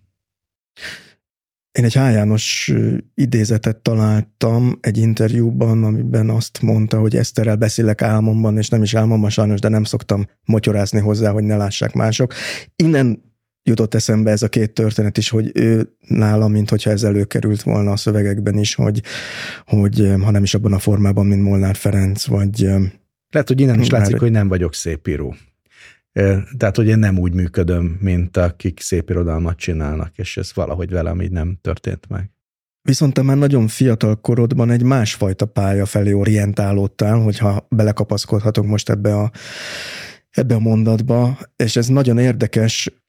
Én 1.72 1.84
egy 1.84 1.94
H. 1.94 1.98
János 1.98 2.74
idézetet 3.14 3.78
találtam 3.78 4.78
egy 4.82 4.98
interjúban, 4.98 5.84
amiben 5.84 6.30
azt 6.30 6.62
mondta, 6.62 7.00
hogy 7.00 7.16
Eszterrel 7.16 7.56
beszélek 7.56 8.02
álmomban, 8.02 8.58
és 8.58 8.70
nem 8.70 8.84
is 8.84 8.94
álmomban 8.94 9.30
sajnos, 9.30 9.60
de 9.60 9.68
nem 9.68 9.84
szoktam 9.84 10.28
motyorázni 10.46 11.00
hozzá, 11.00 11.32
hogy 11.32 11.44
ne 11.44 11.56
lássák 11.58 11.94
mások. 11.94 12.34
Innen 12.76 13.32
jutott 13.64 13.94
eszembe 13.94 14.32
ez 14.32 14.42
a 14.42 14.50
két 14.50 14.74
történet 14.74 15.18
is, 15.18 15.30
hogy 15.30 15.52
ő 15.54 15.96
nála, 16.08 16.48
mint 16.48 16.70
hogyha 16.70 16.90
ez 16.90 17.04
előkerült 17.04 17.62
volna 17.62 17.92
a 17.92 17.98
szövegekben 17.98 18.58
is, 18.58 18.76
hogy, 18.76 19.02
hogy 19.66 20.14
ha 20.22 20.32
nem 20.32 20.44
is 20.44 20.54
abban 20.54 20.74
a 20.74 20.80
formában, 20.80 21.26
mint 21.26 21.42
Molnár 21.42 21.76
Ferenc, 21.76 22.26
vagy... 22.26 22.60
Lehet, 23.30 23.48
hogy 23.48 23.62
innen 23.62 23.80
is 23.80 23.90
már... 23.90 24.02
látszik, 24.02 24.20
hogy 24.20 24.32
nem 24.32 24.48
vagyok 24.48 24.74
szép 24.74 25.08
író. 25.08 25.36
Tehát, 26.58 26.76
hogy 26.76 26.88
én 26.88 27.00
nem 27.00 27.18
úgy 27.18 27.34
működöm, 27.34 27.98
mint 28.00 28.38
akik 28.38 28.80
szép 28.80 29.10
irodalmat 29.10 29.58
csinálnak, 29.58 30.18
és 30.18 30.38
ez 30.38 30.54
valahogy 30.54 30.90
velem 30.90 31.22
így 31.22 31.32
nem 31.32 31.58
történt 31.62 32.10
meg. 32.10 32.32
Viszont 32.82 33.14
te 33.14 33.22
már 33.22 33.38
nagyon 33.38 33.68
fiatal 33.68 34.22
korodban 34.22 34.70
egy 34.70 34.84
másfajta 34.84 35.46
pálya 35.46 35.86
felé 35.86 36.12
orientálódtál, 36.12 37.20
hogyha 37.20 37.68
belekapaszkodhatok 37.70 38.66
most 38.66 38.90
ebbe 38.90 39.16
a, 39.16 39.32
ebbe 40.30 40.56
a 40.56 40.60
mondatba, 40.60 41.38
és 41.56 41.76
ez 41.76 41.88
nagyon 41.88 42.18
érdekes, 42.18 43.01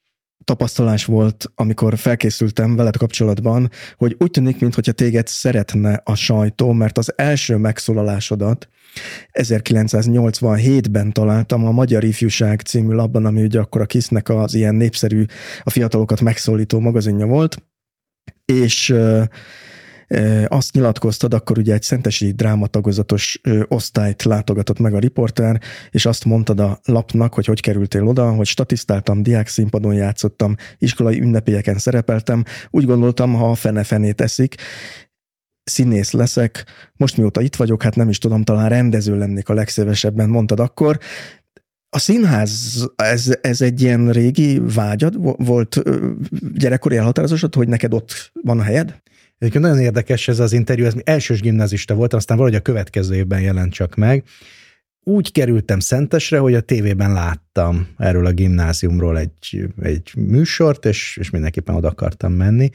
tapasztalás 0.43 1.05
volt, 1.05 1.51
amikor 1.55 1.97
felkészültem 1.97 2.75
veled 2.75 2.97
kapcsolatban, 2.97 3.69
hogy 3.97 4.15
úgy 4.19 4.31
tűnik, 4.31 4.59
mintha 4.59 4.91
téged 4.91 5.27
szeretne 5.27 6.01
a 6.03 6.15
sajtó, 6.15 6.71
mert 6.71 6.97
az 6.97 7.13
első 7.15 7.55
megszólalásodat 7.57 8.67
1987-ben 9.33 11.11
találtam 11.11 11.65
a 11.65 11.71
Magyar 11.71 12.03
Ifjúság 12.03 12.61
című 12.61 12.93
labban, 12.93 13.25
ami 13.25 13.43
ugye 13.43 13.59
akkor 13.59 13.81
a 13.81 13.85
Kisznek 13.85 14.29
az 14.29 14.53
ilyen 14.53 14.75
népszerű, 14.75 15.25
a 15.63 15.69
fiatalokat 15.69 16.21
megszólító 16.21 16.79
magazinja 16.79 17.25
volt, 17.25 17.63
és 18.45 18.95
azt 20.47 20.73
nyilatkoztad, 20.73 21.33
akkor 21.33 21.57
ugye 21.57 21.73
egy 21.73 21.81
szentesi 21.81 22.31
drámatagozatos 22.31 23.41
osztályt 23.67 24.23
látogatott 24.23 24.79
meg 24.79 24.93
a 24.93 24.99
riporter, 24.99 25.61
és 25.89 26.05
azt 26.05 26.25
mondtad 26.25 26.59
a 26.59 26.79
lapnak, 26.85 27.33
hogy 27.33 27.45
hogy 27.45 27.61
kerültél 27.61 28.07
oda, 28.07 28.31
hogy 28.31 28.45
statisztáltam, 28.45 29.23
diák 29.23 29.47
színpadon 29.47 29.93
játszottam, 29.93 30.55
iskolai 30.77 31.21
ünnepélyeken 31.21 31.77
szerepeltem, 31.77 32.43
úgy 32.69 32.85
gondoltam, 32.85 33.33
ha 33.33 33.49
a 33.49 33.55
fene-fenét 33.55 34.21
eszik, 34.21 34.55
színész 35.63 36.11
leszek, 36.11 36.65
most 36.95 37.17
mióta 37.17 37.41
itt 37.41 37.55
vagyok, 37.55 37.83
hát 37.83 37.95
nem 37.95 38.09
is 38.09 38.17
tudom, 38.17 38.43
talán 38.43 38.69
rendező 38.69 39.17
lennék 39.17 39.49
a 39.49 39.53
legszívesebben, 39.53 40.29
mondtad 40.29 40.59
akkor, 40.59 40.99
a 41.89 41.99
színház, 41.99 42.85
ez, 42.95 43.37
ez 43.41 43.61
egy 43.61 43.81
ilyen 43.81 44.11
régi 44.11 44.61
vágyad? 44.73 45.45
Volt 45.45 45.81
gyerekkori 46.53 46.97
elhatározásod, 46.97 47.55
hogy 47.55 47.67
neked 47.67 47.93
ott 47.93 48.31
van 48.41 48.59
a 48.59 48.63
helyed? 48.63 49.01
Egyébként 49.43 49.63
nagyon 49.63 49.83
érdekes 49.83 50.27
ez 50.27 50.39
az 50.39 50.53
interjú, 50.53 50.85
ez 50.85 50.93
elsős 51.03 51.41
gimnazista 51.41 51.93
voltam, 51.93 52.19
aztán 52.19 52.37
valahogy 52.37 52.59
a 52.59 52.61
következő 52.61 53.15
évben 53.15 53.41
jelent 53.41 53.73
csak 53.73 53.95
meg. 53.95 54.23
Úgy 54.99 55.31
kerültem 55.31 55.79
Szentesre, 55.79 56.37
hogy 56.37 56.53
a 56.53 56.61
tévében 56.61 57.13
láttam 57.13 57.87
erről 57.97 58.25
a 58.25 58.31
gimnáziumról 58.31 59.17
egy, 59.17 59.69
egy 59.81 60.11
műsort, 60.15 60.85
és, 60.85 61.17
és 61.19 61.29
mindenképpen 61.29 61.75
oda 61.75 61.87
akartam 61.87 62.33
menni. 62.33 62.69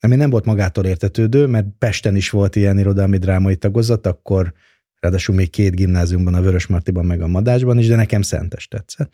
Ami 0.00 0.16
nem 0.16 0.30
volt 0.30 0.44
magától 0.44 0.84
értetődő, 0.84 1.46
mert 1.46 1.66
Pesten 1.78 2.16
is 2.16 2.30
volt 2.30 2.56
ilyen 2.56 2.78
irodalmi 2.78 3.18
drámai 3.18 3.56
tagozat, 3.56 4.06
akkor 4.06 4.52
ráadásul 5.00 5.34
még 5.34 5.50
két 5.50 5.74
gimnáziumban, 5.74 6.34
a 6.34 6.40
Vörösmartiban 6.40 7.04
meg 7.04 7.20
a 7.20 7.26
Madásban 7.26 7.78
is, 7.78 7.86
de 7.86 7.96
nekem 7.96 8.22
Szentes 8.22 8.68
tetszett. 8.68 9.12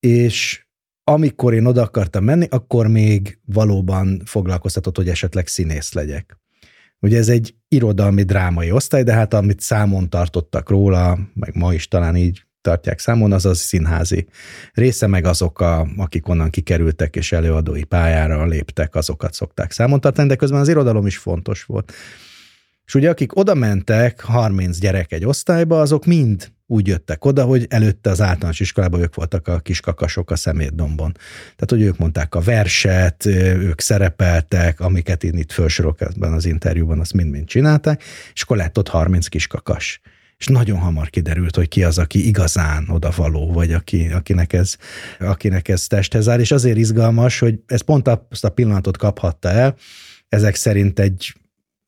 És 0.00 0.64
amikor 1.12 1.54
én 1.54 1.66
oda 1.66 1.82
akartam 1.82 2.24
menni, 2.24 2.46
akkor 2.50 2.86
még 2.86 3.38
valóban 3.44 4.22
foglalkoztatott, 4.24 4.96
hogy 4.96 5.08
esetleg 5.08 5.46
színész 5.46 5.92
legyek. 5.92 6.38
Ugye 7.00 7.18
ez 7.18 7.28
egy 7.28 7.54
irodalmi 7.68 8.22
drámai 8.22 8.70
osztály, 8.70 9.02
de 9.02 9.12
hát 9.12 9.34
amit 9.34 9.60
számon 9.60 10.10
tartottak 10.10 10.70
róla, 10.70 11.18
meg 11.34 11.54
ma 11.54 11.74
is 11.74 11.88
talán 11.88 12.16
így 12.16 12.44
tartják 12.60 12.98
számon, 12.98 13.32
az 13.32 13.46
az 13.46 13.58
színházi 13.58 14.26
része, 14.72 15.06
meg 15.06 15.24
azok, 15.24 15.60
a, 15.60 15.86
akik 15.96 16.28
onnan 16.28 16.50
kikerültek 16.50 17.16
és 17.16 17.32
előadói 17.32 17.84
pályára 17.84 18.46
léptek, 18.46 18.94
azokat 18.94 19.32
szokták 19.32 19.70
számon 19.70 20.00
tartani, 20.00 20.28
de 20.28 20.36
közben 20.36 20.60
az 20.60 20.68
irodalom 20.68 21.06
is 21.06 21.16
fontos 21.16 21.64
volt. 21.64 21.92
És 22.84 22.94
ugye 22.94 23.10
akik 23.10 23.36
oda 23.36 23.54
mentek, 23.54 24.20
30 24.20 24.78
gyerek 24.78 25.12
egy 25.12 25.24
osztályba, 25.24 25.80
azok 25.80 26.04
mind 26.04 26.52
úgy 26.70 26.86
jöttek 26.86 27.24
oda, 27.24 27.44
hogy 27.44 27.66
előtte 27.68 28.10
az 28.10 28.20
általános 28.20 28.60
iskolában 28.60 29.00
ők 29.00 29.14
voltak 29.14 29.48
a 29.48 29.58
kiskakasok 29.58 30.30
a 30.30 30.36
szemétdombon. 30.36 31.12
Tehát, 31.42 31.68
hogy 31.68 31.82
ők 31.82 31.98
mondták 31.98 32.34
a 32.34 32.40
verset, 32.40 33.26
ők 33.26 33.80
szerepeltek, 33.80 34.80
amiket 34.80 35.24
én 35.24 35.38
itt 35.38 35.52
felsorok 35.52 36.00
ebben 36.00 36.32
az 36.32 36.44
interjúban, 36.44 37.00
azt 37.00 37.12
mind-mind 37.12 37.46
csinálták, 37.46 38.02
és 38.34 38.42
akkor 38.42 38.56
lett 38.56 38.78
ott 38.78 38.88
30 38.88 39.26
kiskakas. 39.26 40.00
És 40.38 40.46
nagyon 40.46 40.78
hamar 40.78 41.10
kiderült, 41.10 41.56
hogy 41.56 41.68
ki 41.68 41.84
az, 41.84 41.98
aki 41.98 42.26
igazán 42.26 42.88
odavaló, 42.88 43.52
vagy 43.52 43.72
aki, 43.72 44.08
akinek, 44.12 44.52
ez, 44.52 44.76
akinek 45.18 45.68
ez 45.68 45.86
testhez 45.86 46.28
áll, 46.28 46.40
és 46.40 46.50
azért 46.50 46.76
izgalmas, 46.76 47.38
hogy 47.38 47.58
ez 47.66 47.80
pont 47.80 48.08
azt 48.08 48.44
a 48.44 48.48
pillanatot 48.48 48.96
kaphatta 48.96 49.48
el, 49.48 49.74
ezek 50.28 50.54
szerint 50.54 50.98
egy 50.98 51.34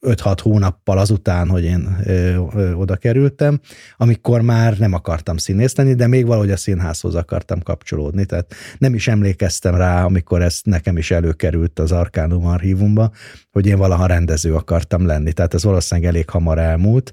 5-6 0.07 0.39
hónappal 0.43 0.99
azután, 0.99 1.49
hogy 1.49 1.65
én 1.65 1.97
ö, 2.05 2.45
ö, 2.55 2.73
oda 2.73 2.97
kerültem, 2.97 3.61
amikor 3.97 4.41
már 4.41 4.79
nem 4.79 4.93
akartam 4.93 5.37
színész 5.37 5.73
de 5.73 6.07
még 6.07 6.27
valahogy 6.27 6.51
a 6.51 6.57
színházhoz 6.57 7.15
akartam 7.15 7.63
kapcsolódni. 7.63 8.25
Tehát 8.25 8.55
nem 8.79 8.95
is 8.95 9.09
emlékeztem 9.09 9.75
rá, 9.75 10.05
amikor 10.05 10.43
ez 10.43 10.61
nekem 10.65 10.97
is 10.97 11.11
előkerült 11.11 11.79
az 11.79 11.93
Arkánum 11.93 12.47
archívumba, 12.47 13.11
hogy 13.51 13.67
én 13.67 13.77
valaha 13.77 14.07
rendező 14.07 14.55
akartam 14.55 15.07
lenni. 15.07 15.33
Tehát 15.33 15.55
ez 15.55 15.65
valószínűleg 15.65 16.11
elég 16.11 16.31
hamar 16.31 16.59
elmúlt, 16.59 17.13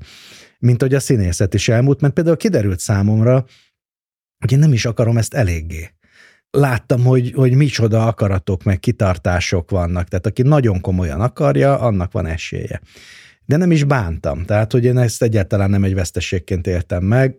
mint 0.59 0.81
hogy 0.81 0.93
a 0.93 0.99
színészet 0.99 1.53
is 1.53 1.69
elmúlt, 1.69 2.01
mert 2.01 2.13
például 2.13 2.37
kiderült 2.37 2.79
számomra, 2.79 3.45
hogy 4.39 4.51
én 4.51 4.59
nem 4.59 4.73
is 4.73 4.85
akarom 4.85 5.17
ezt 5.17 5.33
eléggé 5.33 5.89
láttam, 6.51 7.03
hogy, 7.03 7.31
hogy 7.35 7.53
micsoda 7.53 8.07
akaratok, 8.07 8.63
meg 8.63 8.79
kitartások 8.79 9.71
vannak. 9.71 10.07
Tehát 10.07 10.25
aki 10.25 10.41
nagyon 10.41 10.81
komolyan 10.81 11.21
akarja, 11.21 11.79
annak 11.79 12.11
van 12.11 12.25
esélye. 12.25 12.81
De 13.45 13.57
nem 13.57 13.71
is 13.71 13.83
bántam. 13.83 14.45
Tehát, 14.45 14.71
hogy 14.71 14.85
én 14.85 14.97
ezt 14.97 15.21
egyáltalán 15.21 15.69
nem 15.69 15.83
egy 15.83 15.93
veszteségként 15.93 16.67
éltem 16.67 17.03
meg. 17.03 17.37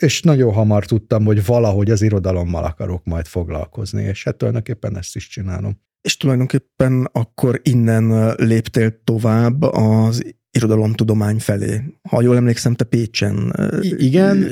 és 0.00 0.22
nagyon 0.22 0.52
hamar 0.52 0.84
tudtam, 0.84 1.24
hogy 1.24 1.44
valahogy 1.44 1.90
az 1.90 2.02
irodalommal 2.02 2.64
akarok 2.64 3.04
majd 3.04 3.26
foglalkozni, 3.26 4.02
és 4.02 4.24
hát 4.24 4.36
tulajdonképpen 4.36 4.96
ezt 4.96 5.16
is 5.16 5.28
csinálom. 5.28 5.80
És 6.00 6.16
tulajdonképpen 6.16 7.08
akkor 7.12 7.60
innen 7.62 8.34
léptél 8.36 9.02
tovább 9.04 9.62
az 9.62 10.34
irodalomtudomány 10.50 11.38
felé. 11.38 11.82
Ha 12.08 12.22
jól 12.22 12.36
emlékszem, 12.36 12.74
te 12.74 12.84
Pécsen 12.84 13.54
igen, 13.80 14.48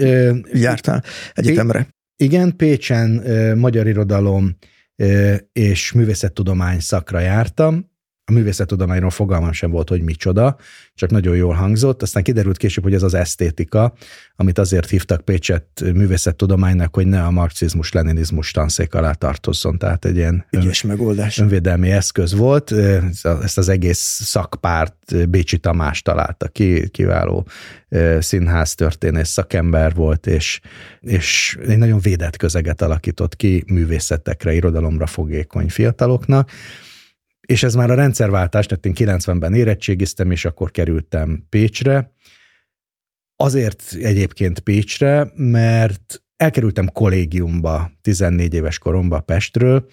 jártál 0.52 1.02
egyetemre. 1.32 1.96
Igen, 2.20 2.56
Pécsen 2.56 3.22
magyar 3.58 3.86
irodalom 3.86 4.56
és 5.52 5.92
művészettudomány 5.92 6.80
szakra 6.80 7.18
jártam, 7.18 7.90
a 8.28 8.32
művészettudományról 8.32 9.10
fogalmam 9.10 9.52
sem 9.52 9.70
volt, 9.70 9.88
hogy 9.88 10.02
micsoda, 10.02 10.56
csak 10.94 11.10
nagyon 11.10 11.36
jól 11.36 11.54
hangzott. 11.54 12.02
Aztán 12.02 12.22
kiderült 12.22 12.56
később, 12.56 12.84
hogy 12.84 12.94
ez 12.94 13.02
az 13.02 13.14
esztétika, 13.14 13.92
amit 14.36 14.58
azért 14.58 14.88
hívtak 14.88 15.20
Pécset 15.20 15.64
művészettudománynak, 15.94 16.94
hogy 16.94 17.06
ne 17.06 17.22
a 17.22 17.30
marxizmus-leninizmus 17.30 18.50
tanszék 18.50 18.94
alá 18.94 19.12
tartozzon. 19.12 19.78
Tehát 19.78 20.04
egy 20.04 20.16
ilyen 20.16 20.46
Ügyes 20.50 20.84
ön, 20.84 20.90
megoldás. 20.90 21.38
önvédelmi 21.38 21.90
eszköz 21.90 22.34
volt. 22.34 22.72
Ezt 23.42 23.58
az 23.58 23.68
egész 23.68 24.20
szakpárt 24.24 25.28
Bécsi 25.30 25.58
Tamás 25.58 26.02
találta 26.02 26.48
ki, 26.48 26.88
kiváló 26.88 27.46
színház 28.18 28.74
történész 28.74 29.28
szakember 29.28 29.94
volt, 29.94 30.26
és, 30.26 30.60
és 31.00 31.58
egy 31.66 31.78
nagyon 31.78 32.00
védett 32.00 32.36
közeget 32.36 32.82
alakított 32.82 33.36
ki 33.36 33.64
művészetekre, 33.66 34.52
irodalomra 34.52 35.06
fogékony 35.06 35.68
fiataloknak 35.68 36.50
és 37.48 37.62
ez 37.62 37.74
már 37.74 37.90
a 37.90 37.94
rendszerváltás, 37.94 38.66
tehát 38.66 38.86
én 38.86 38.92
90-ben 38.96 39.54
érettségiztem, 39.54 40.30
és 40.30 40.44
akkor 40.44 40.70
kerültem 40.70 41.46
Pécsre. 41.48 42.12
Azért 43.36 43.82
egyébként 43.92 44.60
Pécsre, 44.60 45.32
mert 45.34 46.22
elkerültem 46.36 46.92
kollégiumba 46.92 47.90
14 48.00 48.54
éves 48.54 48.78
koromba 48.78 49.20
Pestről, 49.20 49.88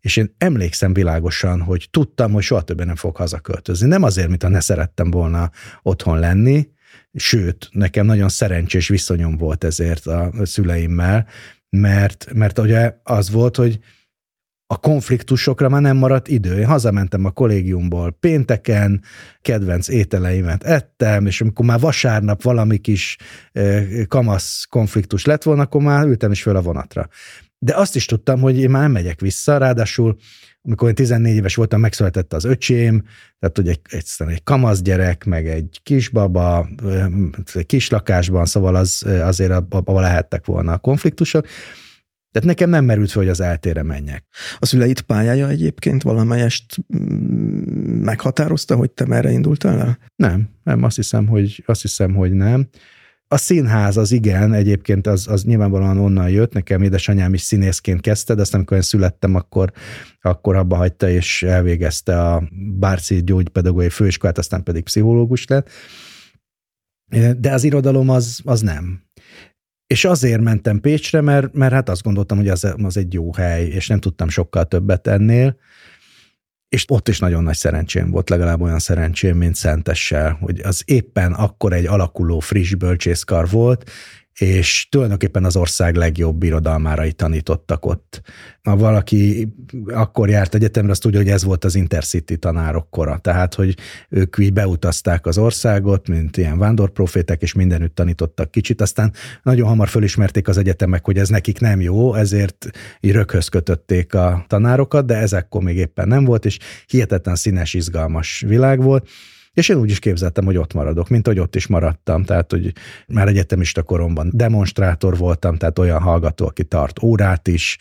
és 0.00 0.16
én 0.16 0.34
emlékszem 0.38 0.92
világosan, 0.92 1.60
hogy 1.60 1.88
tudtam, 1.90 2.32
hogy 2.32 2.42
soha 2.42 2.62
többé 2.62 2.84
nem 2.84 2.96
fog 2.96 3.16
hazaköltözni. 3.16 3.88
Nem 3.88 4.02
azért, 4.02 4.28
mint 4.28 4.42
ha 4.42 4.48
ne 4.48 4.60
szerettem 4.60 5.10
volna 5.10 5.50
otthon 5.82 6.18
lenni, 6.18 6.68
sőt, 7.12 7.68
nekem 7.70 8.06
nagyon 8.06 8.28
szerencsés 8.28 8.88
viszonyom 8.88 9.36
volt 9.36 9.64
ezért 9.64 10.06
a 10.06 10.32
szüleimmel, 10.42 11.26
mert, 11.70 12.32
mert 12.32 12.58
ugye 12.58 12.94
az 13.02 13.30
volt, 13.30 13.56
hogy 13.56 13.78
a 14.72 14.76
konfliktusokra 14.76 15.68
már 15.68 15.80
nem 15.80 15.96
maradt 15.96 16.28
idő. 16.28 16.58
Én 16.58 16.66
hazamentem 16.66 17.24
a 17.24 17.30
kollégiumból 17.30 18.16
pénteken, 18.20 19.02
kedvenc 19.42 19.88
ételeimet 19.88 20.64
ettem, 20.64 21.26
és 21.26 21.40
amikor 21.40 21.64
már 21.64 21.80
vasárnap 21.80 22.42
valami 22.42 22.78
kis 22.78 23.16
kamasz 24.08 24.66
konfliktus 24.70 25.24
lett 25.24 25.42
volna, 25.42 25.62
akkor 25.62 25.82
már 25.82 26.06
ültem 26.06 26.30
is 26.30 26.42
föl 26.42 26.56
a 26.56 26.62
vonatra. 26.62 27.08
De 27.58 27.76
azt 27.76 27.96
is 27.96 28.06
tudtam, 28.06 28.40
hogy 28.40 28.58
én 28.58 28.70
már 28.70 28.82
nem 28.82 28.90
megyek 28.90 29.20
vissza, 29.20 29.58
ráadásul 29.58 30.16
amikor 30.64 30.88
én 30.88 30.94
14 30.94 31.34
éves 31.34 31.54
voltam, 31.54 31.80
megszületett 31.80 32.32
az 32.32 32.44
öcsém, 32.44 33.02
tehát 33.38 33.56
hogy 33.56 33.68
egy, 33.68 33.80
egy, 33.88 34.04
egy 34.18 34.42
kamasz 34.42 34.82
gyerek, 34.82 35.24
meg 35.24 35.48
egy 35.48 35.80
kisbaba, 35.82 36.68
kis 37.66 37.90
lakásban, 37.90 38.44
szóval 38.44 38.74
az, 38.74 39.06
azért 39.22 39.50
abban 39.50 40.02
lehettek 40.02 40.46
volna 40.46 40.72
a 40.72 40.78
konfliktusok, 40.78 41.46
tehát 42.32 42.48
nekem 42.48 42.70
nem 42.70 42.84
merült 42.84 43.10
fel, 43.10 43.22
hogy 43.22 43.30
az 43.30 43.40
eltére 43.40 43.82
menjek. 43.82 44.24
A 44.58 44.66
szüleid 44.66 45.00
pályája 45.00 45.48
egyébként 45.48 46.02
valamelyest 46.02 46.76
mm, 46.96 48.02
meghatározta, 48.02 48.76
hogy 48.76 48.90
te 48.90 49.06
merre 49.06 49.30
indultál 49.30 49.80
el? 49.80 49.98
Nem, 50.16 50.48
nem, 50.62 50.82
azt 50.82 50.96
hiszem, 50.96 51.26
hogy, 51.26 51.62
azt 51.66 51.82
hiszem, 51.82 52.14
hogy 52.14 52.32
nem. 52.32 52.68
A 53.28 53.36
színház 53.36 53.96
az 53.96 54.12
igen, 54.12 54.52
egyébként 54.52 55.06
az, 55.06 55.28
az 55.28 55.44
nyilvánvalóan 55.44 55.98
onnan 55.98 56.30
jött, 56.30 56.52
nekem 56.52 56.82
édesanyám 56.82 57.34
is 57.34 57.40
színészként 57.40 58.00
kezdte, 58.00 58.34
de 58.34 58.40
aztán 58.40 58.58
amikor 58.58 58.76
én 58.76 58.82
születtem, 58.82 59.34
akkor, 59.34 59.72
akkor 60.20 60.56
abba 60.56 60.76
hagyta, 60.76 61.08
és 61.08 61.42
elvégezte 61.42 62.22
a 62.22 62.48
Bárci 62.78 63.22
gyógypedagógiai 63.22 63.90
főiskolát, 63.90 64.38
aztán 64.38 64.62
pedig 64.62 64.82
pszichológus 64.82 65.46
lett. 65.46 65.68
De 67.38 67.52
az 67.52 67.64
irodalom 67.64 68.08
az, 68.08 68.40
az 68.44 68.60
nem. 68.60 69.02
És 69.86 70.04
azért 70.04 70.40
mentem 70.40 70.80
Pécsre, 70.80 71.20
mert, 71.20 71.52
mert 71.52 71.72
hát 71.72 71.88
azt 71.88 72.02
gondoltam, 72.02 72.38
hogy 72.38 72.48
az, 72.48 72.74
az 72.82 72.96
egy 72.96 73.12
jó 73.12 73.32
hely, 73.34 73.66
és 73.66 73.86
nem 73.86 74.00
tudtam 74.00 74.28
sokkal 74.28 74.64
többet 74.64 75.06
ennél. 75.06 75.56
És 76.68 76.84
ott 76.88 77.08
is 77.08 77.18
nagyon 77.18 77.42
nagy 77.42 77.56
szerencsém 77.56 78.10
volt, 78.10 78.30
legalább 78.30 78.60
olyan 78.60 78.78
szerencsém, 78.78 79.36
mint 79.36 79.54
Szentessel, 79.54 80.32
hogy 80.40 80.60
az 80.60 80.82
éppen 80.84 81.32
akkor 81.32 81.72
egy 81.72 81.86
alakuló 81.86 82.38
friss 82.38 82.74
bölcsészkar 82.74 83.48
volt, 83.50 83.90
és 84.38 84.86
tulajdonképpen 84.90 85.44
az 85.44 85.56
ország 85.56 85.94
legjobb 85.94 86.42
irodalmárai 86.42 87.12
tanítottak 87.12 87.86
ott. 87.86 88.20
Ha 88.62 88.76
valaki 88.76 89.52
akkor 89.86 90.28
járt 90.28 90.54
egyetemre, 90.54 90.90
azt 90.90 91.00
tudja, 91.00 91.18
hogy 91.18 91.28
ez 91.28 91.44
volt 91.44 91.64
az 91.64 91.74
Intercity 91.74 92.36
tanárok 92.36 92.90
kora. 92.90 93.18
Tehát, 93.18 93.54
hogy 93.54 93.76
ők 94.08 94.36
így 94.38 94.52
beutazták 94.52 95.26
az 95.26 95.38
országot, 95.38 96.08
mint 96.08 96.36
ilyen 96.36 96.58
vándorprofétek, 96.58 97.42
és 97.42 97.52
mindenütt 97.52 97.94
tanítottak 97.94 98.50
kicsit. 98.50 98.80
Aztán 98.80 99.12
nagyon 99.42 99.68
hamar 99.68 99.88
fölismerték 99.88 100.48
az 100.48 100.56
egyetemek, 100.56 101.04
hogy 101.04 101.18
ez 101.18 101.28
nekik 101.28 101.60
nem 101.60 101.80
jó, 101.80 102.14
ezért 102.14 102.70
így 103.00 103.12
röghöz 103.12 103.48
kötötték 103.48 104.14
a 104.14 104.44
tanárokat, 104.48 105.06
de 105.06 105.14
ezekkor 105.14 105.62
még 105.62 105.76
éppen 105.76 106.08
nem 106.08 106.24
volt, 106.24 106.44
és 106.44 106.58
hihetetlen 106.86 107.34
színes, 107.34 107.74
izgalmas 107.74 108.44
világ 108.46 108.82
volt. 108.82 109.08
És 109.52 109.68
én 109.68 109.76
úgy 109.76 109.90
is 109.90 109.98
képzeltem, 109.98 110.44
hogy 110.44 110.56
ott 110.56 110.74
maradok, 110.74 111.08
mint 111.08 111.26
hogy 111.26 111.38
ott 111.38 111.56
is 111.56 111.66
maradtam. 111.66 112.24
Tehát, 112.24 112.50
hogy 112.50 112.72
már 113.06 113.28
egyetemista 113.28 113.82
koromban 113.82 114.30
demonstrátor 114.32 115.16
voltam, 115.16 115.56
tehát 115.56 115.78
olyan 115.78 116.00
hallgató, 116.00 116.46
aki 116.46 116.64
tart 116.64 117.02
órát 117.02 117.48
is, 117.48 117.78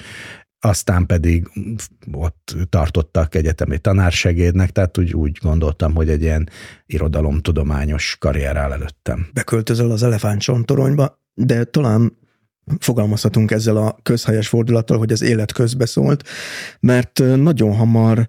aztán 0.64 1.06
pedig 1.06 1.48
ott 2.12 2.56
tartottak 2.70 3.36
egyetemi 3.36 3.78
tanársegédnek, 3.78 4.70
tehát 4.70 4.98
úgy, 4.98 5.14
úgy 5.14 5.38
gondoltam, 5.42 5.96
hogy 5.96 6.10
egy 6.10 6.22
ilyen 6.22 6.50
irodalomtudományos 6.86 8.16
karrier 8.20 8.56
áll 8.56 8.72
előttem. 8.72 9.28
Beköltözöl 9.34 9.92
az 9.92 10.04
elefántcsontoronyba, 10.04 11.20
de 11.34 11.64
talán 11.64 12.18
fogalmazhatunk 12.80 13.52
ezzel 13.52 13.78
a 13.78 13.98
közhelyes 14.04 14.48
fordulattal, 14.48 14.98
hogy 14.98 15.12
az 15.12 15.22
élet 15.22 15.52
közbeszólt, 15.52 16.28
mert 16.80 17.20
nagyon 17.36 17.76
hamar 17.76 18.28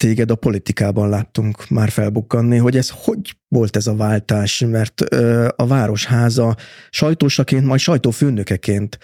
téged 0.00 0.30
a 0.30 0.34
politikában 0.34 1.08
láttunk 1.08 1.68
már 1.68 1.88
felbukkanni, 1.88 2.56
hogy 2.56 2.76
ez 2.76 2.90
hogy 2.94 3.36
volt 3.48 3.76
ez 3.76 3.86
a 3.86 3.94
váltás, 3.94 4.64
mert 4.70 5.00
a 5.56 5.66
Városháza 5.66 6.56
sajtósaként, 6.90 7.64
majd 7.64 7.80
sajtófőnökeként 7.80 8.98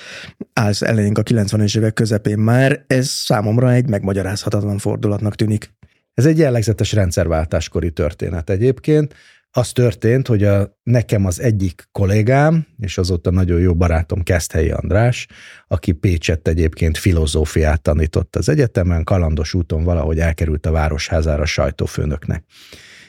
állsz 0.53 0.83
elénk 0.83 1.19
a 1.19 1.23
90-es 1.23 1.77
évek 1.77 1.93
közepén 1.93 2.39
már, 2.39 2.85
ez 2.87 3.09
számomra 3.09 3.73
egy 3.73 3.89
megmagyarázhatatlan 3.89 4.79
fordulatnak 4.79 5.35
tűnik. 5.35 5.75
Ez 6.15 6.27
egy 6.27 6.39
jellegzetes 6.39 6.93
rendszerváltáskori 6.93 7.91
történet 7.91 8.51
egyébként 8.51 9.15
az 9.57 9.73
történt, 9.73 10.27
hogy 10.27 10.45
a, 10.45 10.79
nekem 10.83 11.27
az 11.27 11.41
egyik 11.41 11.89
kollégám, 11.93 12.67
és 12.79 12.99
azóta 12.99 13.31
nagyon 13.31 13.61
jó 13.61 13.75
barátom 13.75 14.23
Keszthelyi 14.23 14.71
András, 14.71 15.27
aki 15.69 15.93
Pécsett 15.93 16.49
egyébként 16.49 16.99
filozófiát 16.99 17.83
tanított 17.83 18.37
az 18.37 18.49
egyetemen, 18.49 19.05
kalandos 19.05 19.55
úton 19.55 19.85
valahogy 19.85 20.19
elkerült 20.19 20.67
a 20.67 20.71
Városházára 20.71 21.45
sajtófőnöknek. 21.45 22.45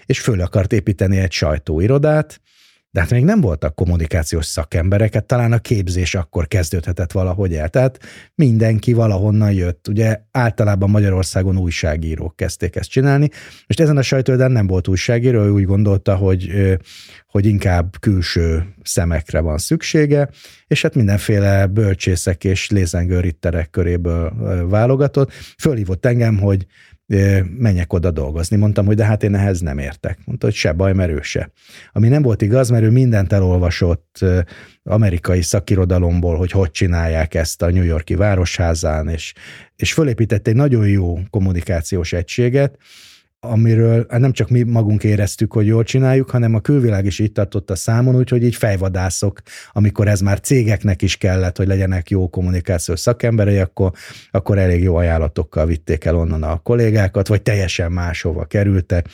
És 0.06 0.19
föl 0.19 0.41
akart 0.41 0.74
építeni 0.74 1.18
egy 1.18 1.32
sajtóirodát, 1.32 2.41
de 2.91 2.99
hát 2.99 3.11
még 3.11 3.23
nem 3.23 3.41
voltak 3.41 3.76
kommunikációs 3.76 4.45
szakembereket, 4.45 5.26
talán 5.26 5.51
a 5.51 5.59
képzés 5.59 6.15
akkor 6.15 6.47
kezdődhetett 6.47 7.11
valahogy 7.11 7.53
el. 7.53 7.69
Tehát 7.69 7.99
mindenki 8.35 8.93
valahonnan 8.93 9.51
jött. 9.51 9.88
Ugye 9.88 10.19
általában 10.31 10.89
Magyarországon 10.89 11.57
újságírók 11.57 12.35
kezdték 12.35 12.76
ezt 12.76 12.89
csinálni. 12.89 13.30
Most 13.68 13.80
ezen 13.80 13.97
a 13.97 14.01
sajtódán 14.01 14.51
nem 14.51 14.68
volt 14.68 14.88
újságíró, 14.88 15.43
ő 15.43 15.49
úgy 15.49 15.65
gondolta, 15.65 16.15
hogy, 16.15 16.51
hogy 17.27 17.45
inkább 17.45 17.99
külső 17.99 18.73
szemekre 18.84 19.39
van 19.39 19.57
szüksége, 19.57 20.30
és 20.68 20.81
hát 20.81 20.95
mindenféle 20.95 21.68
bölcsészek 21.68 22.43
és 22.43 22.69
lézengőritterek 22.69 23.69
köréből 23.69 24.68
válogatott. 24.69 25.31
Fölhívott 25.57 26.05
engem, 26.05 26.38
hogy 26.38 26.65
menjek 27.57 27.93
oda 27.93 28.11
dolgozni. 28.11 28.57
Mondtam, 28.57 28.85
hogy 28.85 28.95
de 28.95 29.05
hát 29.05 29.23
én 29.23 29.35
ehhez 29.35 29.59
nem 29.59 29.77
értek. 29.77 30.19
Mondta, 30.25 30.45
hogy 30.45 30.55
se 30.55 30.71
baj, 30.71 30.93
mert 30.93 31.11
ő 31.11 31.19
se. 31.21 31.51
Ami 31.91 32.07
nem 32.07 32.21
volt 32.21 32.41
igaz, 32.41 32.69
mert 32.69 32.84
ő 32.84 32.89
mindent 32.89 33.34
elolvasott 33.34 34.19
amerikai 34.84 35.41
szakirodalomból, 35.41 36.38
hogy 36.38 36.51
hogy 36.51 36.71
csinálják 36.71 37.34
ezt 37.34 37.61
a 37.61 37.71
New 37.71 37.84
Yorki 37.84 38.15
városházán, 38.15 39.07
és, 39.07 39.34
és 39.75 39.93
fölépített 39.93 40.47
egy 40.47 40.55
nagyon 40.55 40.88
jó 40.88 41.19
kommunikációs 41.29 42.13
egységet, 42.13 42.77
amiről 43.52 44.06
hát 44.10 44.19
nem 44.19 44.32
csak 44.32 44.49
mi 44.49 44.64
magunk 44.64 45.03
éreztük, 45.03 45.53
hogy 45.53 45.65
jól 45.65 45.84
csináljuk, 45.84 46.30
hanem 46.30 46.56
a 46.56 46.60
külvilág 46.60 47.06
is 47.06 47.19
így 47.19 47.32
tartott 47.32 47.69
a 47.69 47.76
számon, 47.76 48.15
úgyhogy 48.15 48.44
így 48.44 48.56
fejvadászok, 48.56 49.41
amikor 49.72 50.07
ez 50.07 50.22
már 50.22 50.40
cégeknek 50.40 51.02
is 51.02 51.18
kellett, 51.18 51.57
hogy 51.57 51.68
legyenek 51.68 52.10
jó 52.10 52.30
kommunikációs 52.30 52.99
szakemberei, 52.99 53.57
akkor, 53.57 53.91
akkor 54.32 54.57
elég 54.57 54.84
jó 54.84 54.95
ajánlatokkal 54.95 55.65
vitték 55.65 56.06
el 56.06 56.15
onnan 56.15 56.44
a 56.44 56.57
kollégákat, 56.57 57.28
vagy 57.28 57.41
teljesen 57.41 57.91
máshova 57.91 58.45
kerültek. 58.45 59.07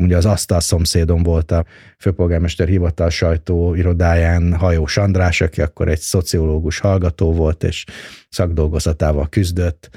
Ugye 0.00 0.16
az 0.16 0.26
asztal 0.26 0.60
szomszédom 0.60 1.22
volt 1.22 1.50
a 1.50 1.64
főpolgármester 1.98 2.68
hivatal 2.68 3.10
sajtó 3.10 3.74
irodáján 3.74 4.54
Hajós 4.54 4.96
András, 4.96 5.40
aki 5.40 5.60
akkor 5.60 5.88
egy 5.88 6.00
szociológus 6.00 6.78
hallgató 6.78 7.32
volt, 7.32 7.64
és 7.64 7.84
szakdolgozatával 8.28 9.28
küzdött, 9.28 9.90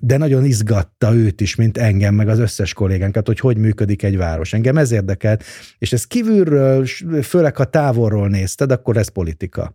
de 0.00 0.16
nagyon 0.16 0.44
izgatta 0.44 1.14
őt 1.14 1.40
is, 1.40 1.54
mint 1.54 1.78
engem, 1.78 2.14
meg 2.14 2.28
az 2.28 2.38
összes 2.38 2.72
kollégánkat, 2.72 3.26
hogy 3.26 3.38
hogy 3.38 3.56
működik 3.56 4.02
egy 4.02 4.16
város. 4.16 4.52
Engem 4.52 4.78
ez 4.78 4.90
érdekelt, 4.90 5.44
és 5.78 5.92
ez 5.92 6.04
kívülről, 6.04 6.86
főleg 7.22 7.56
ha 7.56 7.64
távolról 7.64 8.28
nézted, 8.28 8.70
akkor 8.70 8.96
ez 8.96 9.08
politika. 9.08 9.74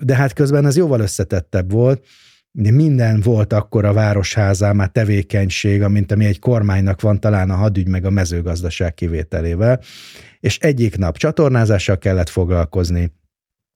De 0.00 0.14
hát 0.14 0.32
közben 0.32 0.66
ez 0.66 0.76
jóval 0.76 1.00
összetettebb 1.00 1.70
volt, 1.70 2.04
de 2.58 2.70
minden 2.70 3.20
volt 3.20 3.52
akkor 3.52 3.84
a 3.84 3.92
városházán 3.92 4.76
már 4.76 4.88
tevékenység, 4.88 5.82
mint 5.82 6.12
ami 6.12 6.24
egy 6.24 6.38
kormánynak 6.38 7.00
van, 7.00 7.20
talán 7.20 7.50
a 7.50 7.54
hadügy 7.54 7.88
meg 7.88 8.04
a 8.04 8.10
mezőgazdaság 8.10 8.94
kivételével, 8.94 9.80
és 10.40 10.58
egyik 10.58 10.96
nap 10.96 11.16
csatornázással 11.16 11.98
kellett 11.98 12.28
foglalkozni, 12.28 13.12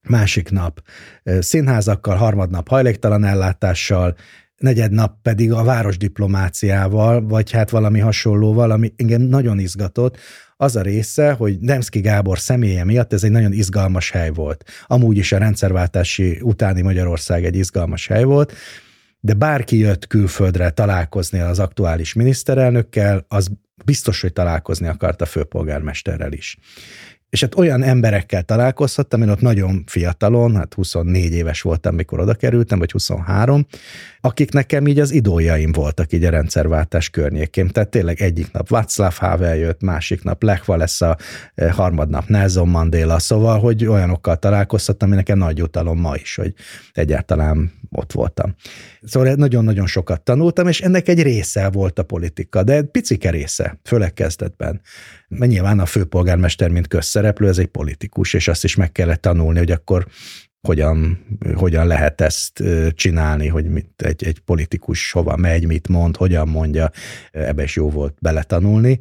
másik 0.08 0.50
nap 0.50 0.82
színházakkal, 1.38 2.16
harmadnap 2.16 2.68
hajléktalan 2.68 3.24
ellátással, 3.24 4.16
negyed 4.60 4.92
nap 4.92 5.22
pedig 5.22 5.52
a 5.52 5.64
városdiplomáciával, 5.64 7.26
vagy 7.26 7.50
hát 7.50 7.70
valami 7.70 7.98
hasonlóval, 7.98 8.70
ami 8.70 8.92
engem 8.96 9.22
nagyon 9.22 9.58
izgatott, 9.58 10.16
az 10.56 10.76
a 10.76 10.82
része, 10.82 11.32
hogy 11.32 11.58
Demszki 11.58 12.00
Gábor 12.00 12.38
személye 12.38 12.84
miatt 12.84 13.12
ez 13.12 13.24
egy 13.24 13.30
nagyon 13.30 13.52
izgalmas 13.52 14.10
hely 14.10 14.30
volt. 14.30 14.64
Amúgy 14.86 15.16
is 15.16 15.32
a 15.32 15.38
rendszerváltási 15.38 16.38
utáni 16.42 16.82
Magyarország 16.82 17.44
egy 17.44 17.56
izgalmas 17.56 18.06
hely 18.06 18.24
volt, 18.24 18.52
de 19.20 19.34
bárki 19.34 19.78
jött 19.78 20.06
külföldre 20.06 20.70
találkozni 20.70 21.38
az 21.38 21.58
aktuális 21.58 22.12
miniszterelnökkel, 22.12 23.24
az 23.28 23.50
biztos, 23.84 24.20
hogy 24.20 24.32
találkozni 24.32 24.86
akart 24.86 25.20
a 25.20 25.26
főpolgármesterrel 25.26 26.32
is 26.32 26.58
és 27.30 27.40
hát 27.40 27.54
olyan 27.54 27.82
emberekkel 27.82 28.42
találkozhattam, 28.42 29.22
én 29.22 29.28
ott 29.28 29.40
nagyon 29.40 29.84
fiatalon, 29.86 30.56
hát 30.56 30.74
24 30.74 31.32
éves 31.32 31.62
voltam, 31.62 31.94
mikor 31.94 32.20
oda 32.20 32.34
kerültem, 32.34 32.78
vagy 32.78 32.90
23, 32.90 33.66
akik 34.20 34.52
nekem 34.52 34.86
így 34.86 34.98
az 34.98 35.10
idójaim 35.10 35.72
voltak 35.72 36.12
így 36.12 36.24
a 36.24 36.30
rendszerváltás 36.30 37.10
környékén. 37.10 37.68
Tehát 37.68 37.88
tényleg 37.88 38.20
egyik 38.20 38.52
nap 38.52 38.68
Václav 38.68 39.16
Havel 39.16 39.56
jött, 39.56 39.82
másik 39.82 40.22
nap 40.22 40.42
Lech 40.42 40.68
Walesa, 40.68 41.16
eh, 41.54 41.72
harmadnap 41.72 42.28
Nelson 42.28 42.68
Mandela, 42.68 43.18
szóval, 43.18 43.58
hogy 43.58 43.86
olyanokkal 43.86 44.36
találkozhattam, 44.36 45.08
ami 45.08 45.16
nekem 45.16 45.38
nagy 45.38 45.62
utalom 45.62 45.98
ma 45.98 46.14
is, 46.14 46.34
hogy 46.34 46.54
egyáltalán 46.92 47.72
ott 47.90 48.12
voltam. 48.12 48.54
Szóval 49.02 49.34
nagyon-nagyon 49.34 49.86
sokat 49.86 50.22
tanultam, 50.22 50.68
és 50.68 50.80
ennek 50.80 51.08
egy 51.08 51.22
része 51.22 51.70
volt 51.70 51.98
a 51.98 52.02
politika, 52.02 52.62
de 52.62 52.82
picike 52.82 53.30
része, 53.30 53.78
főleg 53.84 54.12
kezdetben. 54.12 54.80
Mert 55.28 55.50
nyilván 55.50 55.80
a 55.80 55.86
főpolgármester, 55.86 56.70
mint 56.70 56.86
közszereplő, 56.86 57.48
ez 57.48 57.58
egy 57.58 57.66
politikus, 57.66 58.34
és 58.34 58.48
azt 58.48 58.64
is 58.64 58.76
meg 58.76 58.92
kellett 58.92 59.20
tanulni, 59.20 59.58
hogy 59.58 59.70
akkor 59.70 60.06
hogyan, 60.60 61.24
hogyan 61.54 61.86
lehet 61.86 62.20
ezt 62.20 62.62
csinálni, 62.94 63.48
hogy 63.48 63.70
mit, 63.70 63.90
egy, 63.96 64.24
egy 64.24 64.38
politikus 64.38 65.12
hova 65.12 65.36
megy, 65.36 65.66
mit 65.66 65.88
mond, 65.88 66.16
hogyan 66.16 66.48
mondja, 66.48 66.90
ebbe 67.30 67.62
is 67.62 67.76
jó 67.76 67.90
volt 67.90 68.16
beletanulni 68.20 69.00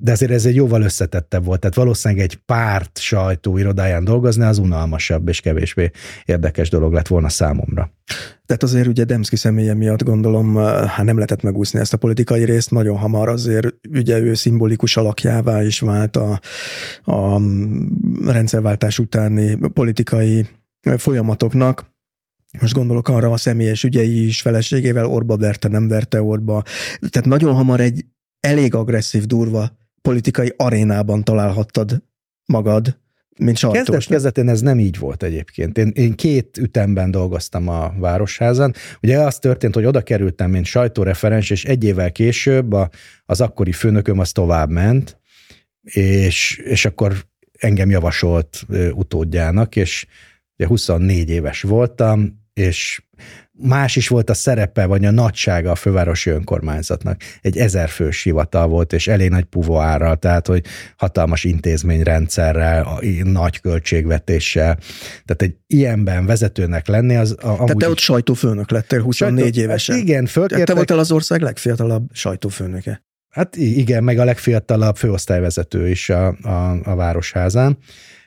de 0.00 0.12
azért 0.12 0.30
ez 0.30 0.46
egy 0.46 0.54
jóval 0.54 0.82
összetettebb 0.82 1.44
volt, 1.44 1.60
tehát 1.60 1.76
valószínűleg 1.76 2.24
egy 2.24 2.36
párt 2.36 2.98
sajtó 2.98 3.56
irodáján 3.56 4.04
dolgozni 4.04 4.44
az 4.44 4.58
unalmasabb 4.58 5.28
és 5.28 5.40
kevésbé 5.40 5.90
érdekes 6.24 6.70
dolog 6.70 6.92
lett 6.92 7.06
volna 7.06 7.28
számomra. 7.28 7.92
Tehát 8.46 8.62
azért 8.62 8.86
ugye 8.86 9.04
Demszki 9.04 9.36
személye 9.36 9.74
miatt 9.74 10.02
gondolom, 10.02 10.56
hát 10.86 11.04
nem 11.04 11.14
lehetett 11.14 11.42
megúszni 11.42 11.80
ezt 11.80 11.92
a 11.92 11.96
politikai 11.96 12.44
részt, 12.44 12.70
nagyon 12.70 12.96
hamar 12.96 13.28
azért 13.28 13.74
ugye 13.90 14.18
ő 14.18 14.34
szimbolikus 14.34 14.96
alakjává 14.96 15.62
is 15.62 15.80
vált 15.80 16.16
a, 16.16 16.40
a 17.04 17.40
rendszerváltás 18.26 18.98
utáni 18.98 19.58
politikai 19.72 20.46
folyamatoknak, 20.96 21.96
most 22.60 22.74
gondolok 22.74 23.08
arra 23.08 23.30
a 23.30 23.36
személyes 23.36 23.84
ügyei 23.84 24.26
is, 24.26 24.40
feleségével 24.40 25.06
orba 25.06 25.36
verte, 25.36 25.68
nem 25.68 25.88
verte 25.88 26.22
orba. 26.22 26.62
Tehát 27.10 27.28
nagyon 27.28 27.54
hamar 27.54 27.80
egy 27.80 28.04
elég 28.40 28.74
agresszív, 28.74 29.24
durva 29.24 29.76
politikai 30.08 30.52
arénában 30.56 31.24
találhattad 31.24 32.02
magad, 32.46 32.98
mint 33.38 33.56
sajtós. 33.56 33.84
Kezdet 33.84 34.06
kezdetén 34.06 34.48
ez 34.48 34.60
nem 34.60 34.78
így 34.78 34.98
volt 34.98 35.22
egyébként. 35.22 35.78
Én, 35.78 35.90
én 35.94 36.14
két 36.14 36.58
ütemben 36.58 37.10
dolgoztam 37.10 37.68
a 37.68 37.94
Városházan. 37.98 38.74
Ugye 39.02 39.18
az 39.18 39.38
történt, 39.38 39.74
hogy 39.74 39.84
oda 39.84 40.02
kerültem, 40.02 40.50
mint 40.50 40.64
sajtóreferens, 40.64 41.50
és 41.50 41.64
egy 41.64 41.84
évvel 41.84 42.12
később 42.12 42.72
a, 42.72 42.90
az 43.24 43.40
akkori 43.40 43.72
főnököm 43.72 44.18
az 44.18 44.32
tovább 44.32 44.70
ment, 44.70 45.18
és, 45.82 46.60
és 46.64 46.84
akkor 46.84 47.24
engem 47.58 47.90
javasolt 47.90 48.66
utódjának, 48.92 49.76
és 49.76 50.06
ugye 50.56 50.66
24 50.68 51.30
éves 51.30 51.62
voltam, 51.62 52.46
és 52.52 53.02
más 53.60 53.96
is 53.96 54.08
volt 54.08 54.30
a 54.30 54.34
szerepe, 54.34 54.86
vagy 54.86 55.04
a 55.04 55.10
nagysága 55.10 55.70
a 55.70 55.74
fővárosi 55.74 56.30
önkormányzatnak. 56.30 57.20
Egy 57.40 57.56
ezerfős 57.56 58.22
hivatal 58.22 58.66
volt, 58.66 58.92
és 58.92 59.08
elég 59.08 59.30
nagy 59.30 59.44
puvoárral, 59.44 60.16
tehát 60.16 60.46
hogy 60.46 60.64
hatalmas 60.96 61.44
intézményrendszerrel, 61.44 63.00
nagy 63.22 63.60
költségvetéssel. 63.60 64.78
Tehát 65.24 65.42
egy 65.42 65.54
ilyenben 65.66 66.26
vezetőnek 66.26 66.86
lenni, 66.86 67.16
az 67.16 67.36
a, 67.40 67.54
Tehát 67.54 67.76
te 67.76 67.88
ott 67.88 67.98
sajtófőnök 67.98 68.70
lettél 68.70 69.02
24 69.02 69.44
sajtó, 69.44 69.60
évesen. 69.60 69.94
Hát 69.94 70.04
igen, 70.04 70.26
fölkértek. 70.26 70.66
Te 70.66 70.74
voltál 70.74 70.98
az 70.98 71.12
ország 71.12 71.40
legfiatalabb 71.40 72.08
sajtófőnöke. 72.12 73.02
Hát 73.28 73.56
igen, 73.56 74.04
meg 74.04 74.18
a 74.18 74.24
legfiatalabb 74.24 74.96
főosztályvezető 74.96 75.88
is 75.88 76.10
a, 76.10 76.26
a, 76.42 76.78
a 76.84 76.94
Városházán. 76.94 77.78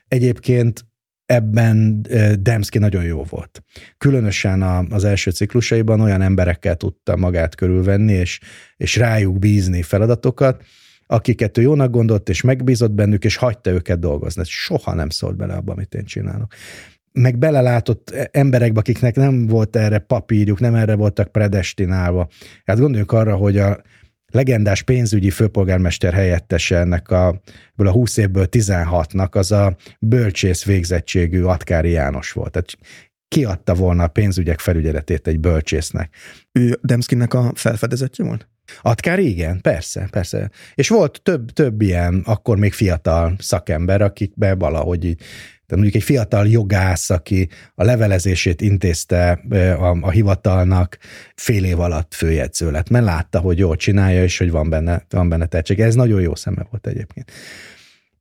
Egyébként 0.07 0.85
ebben 1.31 2.05
Demszki 2.39 2.77
nagyon 2.77 3.03
jó 3.03 3.23
volt. 3.29 3.63
Különösen 3.97 4.61
az 4.89 5.03
első 5.03 5.31
ciklusaiban 5.31 5.99
olyan 5.99 6.21
emberekkel 6.21 6.75
tudta 6.75 7.15
magát 7.15 7.55
körülvenni, 7.55 8.13
és, 8.13 8.39
és 8.77 8.95
rájuk 8.95 9.39
bízni 9.39 9.81
feladatokat, 9.81 10.63
akiket 11.05 11.57
ő 11.57 11.61
jónak 11.61 11.91
gondolt, 11.91 12.29
és 12.29 12.41
megbízott 12.41 12.91
bennük, 12.91 13.23
és 13.23 13.35
hagyta 13.35 13.69
őket 13.69 13.99
dolgozni. 13.99 14.43
Soha 14.45 14.93
nem 14.93 15.09
szólt 15.09 15.35
bele 15.35 15.53
abba, 15.53 15.71
amit 15.71 15.93
én 15.93 16.05
csinálok. 16.05 16.53
Meg 17.11 17.37
belelátott 17.37 18.29
emberekbe, 18.31 18.79
akiknek 18.79 19.15
nem 19.15 19.47
volt 19.47 19.75
erre 19.75 19.97
papírjuk, 19.99 20.59
nem 20.59 20.75
erre 20.75 20.95
voltak 20.95 21.31
predestinálva. 21.31 22.27
Hát 22.65 22.79
gondoljunk 22.79 23.11
arra, 23.11 23.35
hogy 23.35 23.57
a 23.57 23.81
legendás 24.31 24.81
pénzügyi 24.81 25.29
főpolgármester 25.29 26.13
helyettese 26.13 26.77
ennek 26.77 27.09
a, 27.09 27.41
ebből 27.71 27.87
a 27.87 27.91
20 27.91 28.17
évből 28.17 28.47
16-nak 28.51 29.31
az 29.31 29.51
a 29.51 29.75
bölcsész 29.99 30.65
végzettségű 30.65 31.41
Atkári 31.43 31.89
János 31.89 32.31
volt. 32.31 32.51
Tehát 32.51 32.77
kiadta 33.27 33.73
volna 33.73 34.03
a 34.03 34.07
pénzügyek 34.07 34.59
felügyeletét 34.59 35.27
egy 35.27 35.39
bölcsésznek. 35.39 36.15
Ő 36.51 36.79
Demszkinek 36.81 37.33
a 37.33 37.51
felfedezetje 37.55 38.25
volt? 38.25 38.47
Atkári 38.81 39.29
igen, 39.29 39.61
persze, 39.61 40.07
persze. 40.11 40.49
És 40.73 40.89
volt 40.89 41.21
több, 41.23 41.51
több 41.51 41.81
ilyen, 41.81 42.21
akkor 42.25 42.57
még 42.57 42.73
fiatal 42.73 43.35
szakember, 43.39 44.01
akikbe 44.01 44.55
valahogy 44.55 45.05
így 45.05 45.21
tehát 45.71 45.85
mondjuk 45.85 46.03
egy 46.03 46.15
fiatal 46.15 46.47
jogász, 46.47 47.09
aki 47.09 47.49
a 47.75 47.83
levelezését 47.83 48.61
intézte 48.61 49.31
a, 49.79 49.97
a 50.01 50.09
hivatalnak, 50.09 50.97
fél 51.35 51.65
év 51.65 51.79
alatt 51.79 52.13
főjegyző 52.13 52.71
lett, 52.71 52.89
mert 52.89 53.05
látta, 53.05 53.39
hogy 53.39 53.57
jól 53.57 53.75
csinálja, 53.75 54.23
és 54.23 54.37
hogy 54.37 54.51
van 54.51 54.69
benne, 54.69 55.05
van 55.09 55.29
benne 55.29 55.45
tehetség. 55.45 55.79
Ez 55.79 55.95
nagyon 55.95 56.21
jó 56.21 56.35
szeme 56.35 56.65
volt 56.69 56.87
egyébként. 56.87 57.31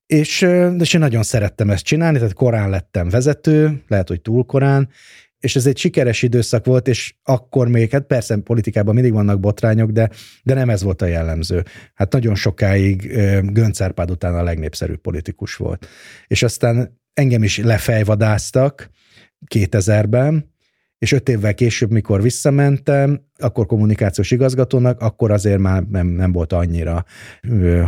És, 0.06 0.47
és 0.78 0.94
én 0.94 1.01
nagyon 1.01 1.22
szerettem 1.22 1.70
ezt 1.70 1.85
csinálni, 1.85 2.18
tehát 2.18 2.32
korán 2.32 2.70
lettem 2.70 3.09
vezető, 3.09 3.82
lehet, 3.89 4.09
hogy 4.09 4.20
túl 4.20 4.44
korán, 4.44 4.89
és 5.40 5.56
ez 5.56 5.66
egy 5.66 5.78
sikeres 5.78 6.22
időszak 6.22 6.64
volt, 6.64 6.89
és 6.89 7.14
akkor 7.22 7.68
még, 7.68 7.90
hát 7.90 8.02
persze 8.06 8.36
politikában 8.36 8.94
mindig 8.94 9.12
vannak 9.12 9.40
botrányok, 9.40 9.90
de, 9.90 10.10
de 10.43 10.55
nem 10.55 10.70
ez 10.70 10.82
volt 10.82 11.02
a 11.02 11.06
jellemző. 11.06 11.64
Hát 11.94 12.12
nagyon 12.12 12.35
sokáig 12.35 13.06
Gönc 13.52 13.81
Árpád 13.81 14.10
után 14.10 14.35
a 14.35 14.43
legnépszerűbb 14.43 15.01
politikus 15.01 15.56
volt. 15.56 15.86
És 16.27 16.43
aztán 16.43 16.99
engem 17.15 17.43
is 17.43 17.59
lefejvadáztak 17.59 18.91
2000-ben, 19.55 20.51
és 20.99 21.12
öt 21.12 21.28
évvel 21.28 21.55
később, 21.55 21.91
mikor 21.91 22.23
visszamentem, 22.23 23.20
akkor 23.39 23.66
kommunikációs 23.66 24.31
igazgatónak, 24.31 25.01
akkor 25.01 25.31
azért 25.31 25.59
már 25.59 25.82
nem, 25.82 26.07
nem 26.07 26.32
volt 26.32 26.53
annyira, 26.53 27.05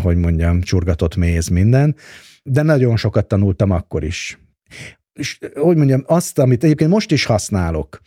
hogy 0.02 0.16
mondjam, 0.16 0.60
csurgatott 0.60 1.16
méz 1.16 1.48
minden, 1.48 1.96
de 2.42 2.62
nagyon 2.62 2.96
sokat 2.96 3.28
tanultam 3.28 3.70
akkor 3.70 4.04
is. 4.04 4.38
És, 5.12 5.38
hogy 5.54 5.76
mondjam, 5.76 6.02
azt, 6.06 6.38
amit 6.38 6.64
egyébként 6.64 6.90
most 6.90 7.10
is 7.10 7.24
használok, 7.24 8.00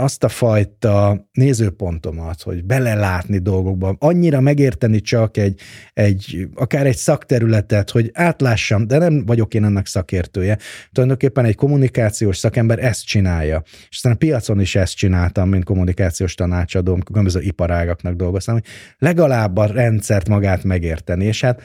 azt 0.00 0.24
a 0.24 0.28
fajta 0.28 1.26
nézőpontomat, 1.32 2.42
hogy 2.42 2.64
belelátni 2.64 3.38
dolgokba, 3.38 3.96
annyira 3.98 4.40
megérteni 4.40 5.00
csak 5.00 5.36
egy, 5.36 5.60
egy, 5.92 6.48
akár 6.54 6.86
egy 6.86 6.96
szakterületet, 6.96 7.90
hogy 7.90 8.10
átlássam, 8.12 8.86
de 8.86 8.98
nem 8.98 9.26
vagyok 9.26 9.54
én 9.54 9.64
ennek 9.64 9.86
szakértője. 9.86 10.58
Tulajdonképpen 10.92 11.44
egy 11.44 11.54
kommunikációs 11.54 12.36
szakember 12.36 12.84
ezt 12.84 13.04
csinálja. 13.04 13.62
És 13.88 13.96
aztán 13.96 14.12
a 14.12 14.16
piacon 14.16 14.60
is 14.60 14.74
ezt 14.74 14.96
csináltam, 14.96 15.48
mint 15.48 15.64
kommunikációs 15.64 16.34
tanácsadó, 16.34 16.98
különböző 17.04 17.40
iparágaknak 17.40 18.14
dolgoztam, 18.14 18.54
hogy 18.54 18.64
legalább 18.98 19.56
a 19.56 19.66
rendszert 19.66 20.28
magát 20.28 20.64
megérteni. 20.64 21.24
És 21.24 21.40
hát 21.40 21.62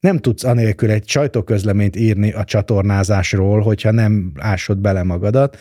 nem 0.00 0.18
tudsz 0.18 0.44
anélkül 0.44 0.90
egy 0.90 1.08
sajtóközleményt 1.08 1.96
írni 1.96 2.32
a 2.32 2.44
csatornázásról, 2.44 3.60
hogyha 3.60 3.90
nem 3.90 4.32
ásod 4.38 4.78
bele 4.78 5.02
magadat. 5.02 5.58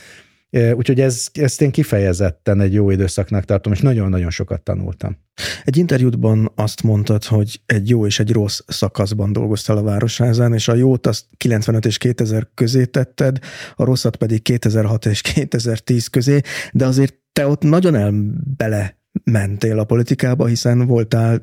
Úgyhogy 0.75 0.99
ez, 0.99 1.27
ezt 1.33 1.61
én 1.61 1.71
kifejezetten 1.71 2.61
egy 2.61 2.73
jó 2.73 2.89
időszaknak 2.89 3.45
tartom, 3.45 3.73
és 3.73 3.79
nagyon-nagyon 3.79 4.29
sokat 4.29 4.61
tanultam. 4.61 5.17
Egy 5.63 5.77
interjútban 5.77 6.51
azt 6.55 6.83
mondtad, 6.83 7.23
hogy 7.23 7.61
egy 7.65 7.89
jó 7.89 8.05
és 8.05 8.19
egy 8.19 8.31
rossz 8.31 8.59
szakaszban 8.67 9.33
dolgoztál 9.33 9.77
a 9.77 9.81
Városházán, 9.81 10.53
és 10.53 10.67
a 10.67 10.73
jót 10.73 11.07
azt 11.07 11.25
95 11.37 11.85
és 11.85 11.97
2000 11.97 12.47
közé 12.53 12.85
tetted, 12.85 13.39
a 13.75 13.83
rosszat 13.83 14.15
pedig 14.15 14.41
2006 14.41 15.05
és 15.05 15.21
2010 15.21 16.07
közé, 16.07 16.39
de 16.71 16.85
azért 16.85 17.15
te 17.31 17.47
ott 17.47 17.61
nagyon 17.61 17.95
elbele 17.95 18.97
mentél 19.23 19.79
a 19.79 19.83
politikába, 19.83 20.45
hiszen 20.45 20.87
voltál 20.87 21.41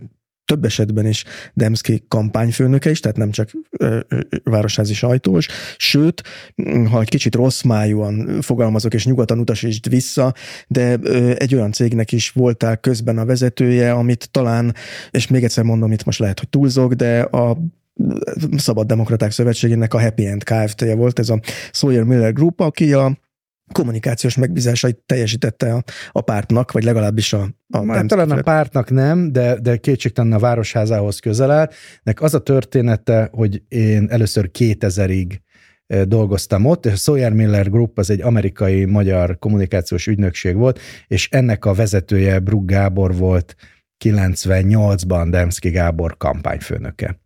több 0.51 0.64
esetben 0.64 1.06
is 1.06 1.24
Demszki 1.55 2.05
kampányfőnöke 2.09 2.90
is, 2.90 3.01
tehát 3.01 3.16
nem 3.16 3.31
csak 3.31 3.51
ö, 3.78 4.01
városházi 4.44 4.94
sajtós, 4.94 5.48
sőt, 5.77 6.22
ha 6.90 7.01
egy 7.01 7.09
kicsit 7.09 7.35
rossz 7.35 7.62
májúan 7.62 8.40
fogalmazok, 8.40 8.94
és 8.94 9.06
nyugodtan 9.06 9.39
utasítsd 9.39 9.89
vissza, 9.89 10.35
de 10.68 10.97
ö, 11.02 11.32
egy 11.36 11.55
olyan 11.55 11.72
cégnek 11.72 12.12
is 12.12 12.31
voltál 12.31 12.77
közben 12.77 13.18
a 13.18 13.24
vezetője, 13.24 13.93
amit 13.93 14.28
talán, 14.31 14.74
és 15.10 15.28
még 15.28 15.44
egyszer 15.44 15.64
mondom, 15.64 15.93
itt 15.93 16.05
most 16.05 16.18
lehet, 16.18 16.39
hogy 16.39 16.48
túlzok, 16.48 16.93
de 16.93 17.20
a 17.20 17.56
Szabad 18.56 18.86
Demokraták 18.86 19.31
Szövetségének 19.31 19.94
a 19.94 20.01
Happy 20.01 20.27
End 20.27 20.44
Kft-je 20.44 20.94
volt, 20.94 21.18
ez 21.18 21.28
a 21.28 21.40
Sawyer 21.72 22.02
Miller 22.02 22.32
Group, 22.32 22.60
aki 22.60 22.93
a 22.93 23.18
kommunikációs 23.72 24.36
megbízásait 24.36 24.97
teljesítette 25.06 25.74
a, 25.74 25.82
a 26.12 26.20
pártnak, 26.20 26.72
vagy 26.72 26.84
legalábbis 26.84 27.32
a, 27.32 27.48
a 27.68 27.82
Már 27.82 28.05
talán 28.05 28.30
a 28.30 28.42
pártnak 28.42 28.90
nem, 28.90 29.32
de, 29.32 29.60
de 29.60 29.76
kétségtelen 29.76 30.32
a 30.32 30.38
városházához 30.38 31.18
közel 31.18 31.51
áll. 31.51 31.70
Nek 32.02 32.22
az 32.22 32.34
a 32.34 32.38
története, 32.38 33.28
hogy 33.32 33.62
én 33.68 34.06
először 34.10 34.51
2000-ig 34.59 35.38
dolgoztam 36.05 36.64
ott, 36.64 36.86
és 36.86 36.92
a 36.92 36.97
Sawyer 36.97 37.32
Miller 37.32 37.70
Group 37.70 37.98
az 37.98 38.10
egy 38.10 38.20
amerikai 38.20 38.84
magyar 38.84 39.38
kommunikációs 39.38 40.06
ügynökség 40.06 40.56
volt, 40.56 40.80
és 41.06 41.28
ennek 41.30 41.64
a 41.64 41.74
vezetője 41.74 42.38
Brug 42.38 42.64
Gábor 42.64 43.16
volt 43.16 43.55
98-ban 44.05 45.26
Demszki 45.30 45.70
Gábor 45.70 46.16
kampányfőnöke 46.16 47.19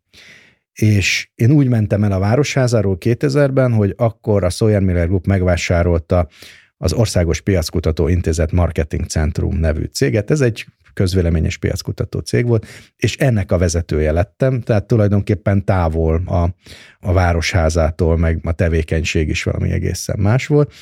és 0.75 1.29
én 1.35 1.51
úgy 1.51 1.69
mentem 1.69 2.05
el 2.05 2.13
a 2.13 2.19
Városházáról 2.19 2.97
2000-ben, 3.01 3.73
hogy 3.73 3.95
akkor 3.97 4.45
a 4.45 4.51
Sawyer 4.51 4.81
Miller 4.81 5.07
Group 5.07 5.27
megvásárolta 5.27 6.29
az 6.77 6.93
Országos 6.93 7.41
Piackutató 7.41 8.09
Intézet 8.09 8.53
Marketing 8.53 9.07
Centrum 9.07 9.57
nevű 9.57 9.85
céget. 9.85 10.31
Ez 10.31 10.41
egy 10.41 10.67
közvéleményes 10.95 11.57
piackutató 11.57 12.19
cég 12.19 12.47
volt, 12.47 12.67
és 12.97 13.17
ennek 13.17 13.53
a 13.53 13.59
vezetője 13.59 14.13
lettem, 14.13 14.61
tehát 14.61 14.87
tulajdonképpen 14.87 15.65
távol 15.65 16.23
a, 16.27 16.55
a 17.01 17.13
városházától, 17.13 18.17
meg 18.17 18.41
a 18.43 18.53
tevékenység 18.53 19.29
is 19.29 19.43
valami 19.43 19.71
egészen 19.71 20.19
más 20.19 20.47
volt, 20.47 20.73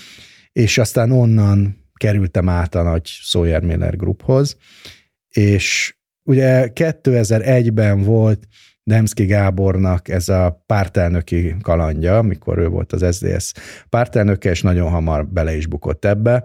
és 0.52 0.78
aztán 0.78 1.10
onnan 1.10 1.76
kerültem 1.94 2.48
át 2.48 2.74
a 2.74 2.82
nagy 2.82 3.06
Sawyer 3.06 3.62
Miller 3.62 3.96
Grouphoz, 3.96 4.56
és 5.28 5.96
ugye 6.22 6.70
2001-ben 6.74 8.02
volt 8.02 8.46
Demszki 8.84 9.24
Gábornak 9.24 10.08
ez 10.08 10.28
a 10.28 10.62
pártelnöki 10.66 11.56
kalandja, 11.62 12.18
amikor 12.18 12.58
ő 12.58 12.68
volt 12.68 12.92
az 12.92 13.16
SDS 13.16 13.52
pártelnöke, 13.88 14.50
és 14.50 14.62
nagyon 14.62 14.90
hamar 14.90 15.26
bele 15.26 15.56
is 15.56 15.66
bukott 15.66 16.04
ebbe. 16.04 16.44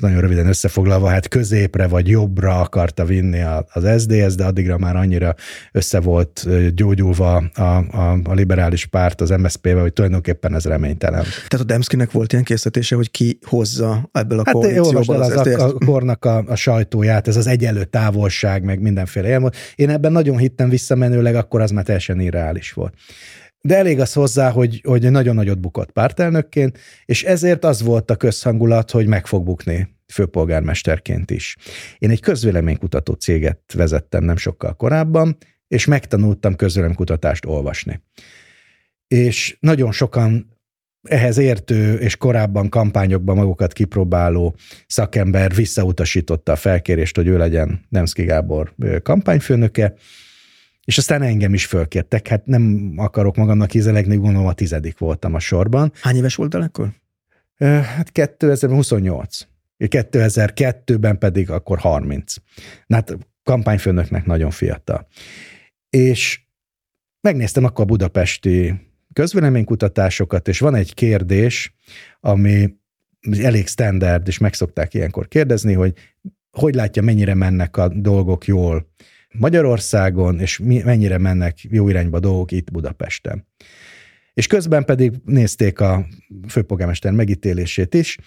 Nagyon 0.00 0.20
röviden 0.20 0.46
összefoglalva, 0.46 1.08
hát 1.08 1.28
középre 1.28 1.86
vagy 1.86 2.08
jobbra 2.08 2.60
akarta 2.60 3.04
vinni 3.04 3.40
az 3.72 4.02
SDS, 4.02 4.34
de 4.34 4.44
addigra 4.44 4.78
már 4.78 4.96
annyira 4.96 5.34
össze 5.72 6.00
volt 6.00 6.48
gyógyulva 6.74 7.36
a, 7.36 7.62
a, 7.62 8.18
a 8.24 8.32
liberális 8.32 8.86
párt 8.86 9.20
az 9.20 9.30
MSZP-vel, 9.30 9.80
hogy 9.80 9.92
tulajdonképpen 9.92 10.54
ez 10.54 10.64
reménytelen. 10.64 11.22
Tehát 11.22 11.60
a 11.60 11.64
Demszkinek 11.64 12.10
volt 12.10 12.32
ilyen 12.32 12.44
készítése, 12.44 12.96
hogy 12.96 13.10
ki 13.10 13.38
hozza 13.46 14.08
ebből 14.12 14.38
a 14.38 14.42
hát 14.44 14.54
koalícióból 14.54 15.22
az, 15.22 15.36
az 15.36 15.46
a, 15.46 15.66
a 15.66 15.72
kornak 15.84 16.24
a, 16.24 16.44
a 16.46 16.54
sajtóját, 16.54 17.28
ez 17.28 17.36
az 17.36 17.46
egyenlő 17.46 17.84
távolság, 17.84 18.64
meg 18.64 18.80
mindenféle 18.80 19.26
ilyen 19.26 19.40
volt. 19.40 19.56
Én 19.74 19.88
ebben 19.88 20.12
nagyon 20.12 20.36
hittem 20.36 20.68
visszamenőleg, 20.68 21.34
akkor 21.34 21.60
az 21.60 21.70
már 21.70 21.84
teljesen 21.84 22.20
irreális 22.20 22.72
volt. 22.72 22.94
De 23.60 23.76
elég 23.76 24.00
az 24.00 24.12
hozzá, 24.12 24.50
hogy, 24.50 24.80
hogy 24.84 25.10
nagyon 25.10 25.34
nagyot 25.34 25.60
bukott 25.60 25.90
pártelnökként, 25.90 26.78
és 27.04 27.24
ezért 27.24 27.64
az 27.64 27.82
volt 27.82 28.10
a 28.10 28.16
közhangulat, 28.16 28.90
hogy 28.90 29.06
meg 29.06 29.26
fog 29.26 29.44
bukni 29.44 29.88
főpolgármesterként 30.12 31.30
is. 31.30 31.56
Én 31.98 32.10
egy 32.10 32.20
közvéleménykutató 32.20 33.12
céget 33.12 33.60
vezettem 33.74 34.24
nem 34.24 34.36
sokkal 34.36 34.74
korábban, 34.74 35.36
és 35.68 35.84
megtanultam 35.84 36.56
közvéleménykutatást 36.56 37.46
olvasni. 37.46 38.00
És 39.06 39.56
nagyon 39.60 39.92
sokan 39.92 40.58
ehhez 41.02 41.38
értő 41.38 41.94
és 41.94 42.16
korábban 42.16 42.68
kampányokban 42.68 43.36
magukat 43.36 43.72
kipróbáló 43.72 44.54
szakember 44.86 45.54
visszautasította 45.54 46.52
a 46.52 46.56
felkérést, 46.56 47.16
hogy 47.16 47.26
ő 47.26 47.36
legyen 47.36 47.86
Nemszki 47.88 48.22
Gábor 48.22 48.74
kampányfőnöke, 49.02 49.94
és 50.84 50.98
aztán 50.98 51.22
engem 51.22 51.54
is 51.54 51.66
fölkértek, 51.66 52.28
hát 52.28 52.46
nem 52.46 52.92
akarok 52.96 53.36
magamnak 53.36 53.74
ízelegni, 53.74 54.16
gondolom 54.16 54.46
a 54.46 54.52
tizedik 54.52 54.98
voltam 54.98 55.34
a 55.34 55.38
sorban. 55.38 55.92
Hány 56.00 56.16
éves 56.16 56.34
voltál 56.34 56.62
akkor? 56.62 56.92
Hát 57.58 58.10
2028. 58.10 59.38
2002-ben 59.78 61.18
pedig 61.18 61.50
akkor 61.50 61.78
30. 61.78 62.34
Na 62.86 62.96
hát 62.96 63.18
kampányfőnöknek 63.42 64.26
nagyon 64.26 64.50
fiatal. 64.50 65.06
És 65.90 66.40
megnéztem 67.20 67.64
akkor 67.64 67.84
a 67.84 67.86
budapesti 67.86 68.74
közvéleménykutatásokat, 69.12 70.48
és 70.48 70.58
van 70.58 70.74
egy 70.74 70.94
kérdés, 70.94 71.74
ami 72.20 72.74
elég 73.42 73.66
standard, 73.66 74.28
és 74.28 74.38
meg 74.38 74.54
szokták 74.54 74.94
ilyenkor 74.94 75.28
kérdezni, 75.28 75.72
hogy 75.72 75.94
hogy 76.50 76.74
látja, 76.74 77.02
mennyire 77.02 77.34
mennek 77.34 77.76
a 77.76 77.88
dolgok 77.88 78.46
jól 78.46 78.90
Magyarországon, 79.38 80.40
és 80.40 80.58
mennyire 80.64 81.18
mennek 81.18 81.58
jó 81.62 81.88
irányba 81.88 82.20
dolgok 82.20 82.52
itt 82.52 82.70
Budapesten. 82.70 83.46
És 84.34 84.46
közben 84.46 84.84
pedig 84.84 85.12
nézték 85.24 85.80
a 85.80 86.06
főpolgármester 86.48 87.12
megítélését 87.12 87.94
is, 87.94 88.18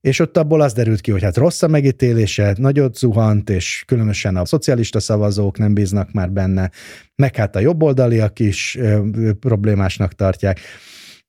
és 0.00 0.18
ott 0.18 0.36
abból 0.36 0.60
az 0.60 0.72
derült 0.72 1.00
ki, 1.00 1.10
hogy 1.10 1.22
hát 1.22 1.36
rossz 1.36 1.62
a 1.62 1.68
megítélése, 1.68 2.54
nagyot 2.58 2.96
zuhant, 2.96 3.50
és 3.50 3.82
különösen 3.86 4.36
a 4.36 4.44
szocialista 4.44 5.00
szavazók 5.00 5.58
nem 5.58 5.74
bíznak 5.74 6.12
már 6.12 6.30
benne, 6.30 6.70
meg 7.14 7.36
hát 7.36 7.56
a 7.56 7.60
jobboldaliak 7.60 8.38
is 8.38 8.78
problémásnak 9.40 10.12
tartják. 10.12 10.60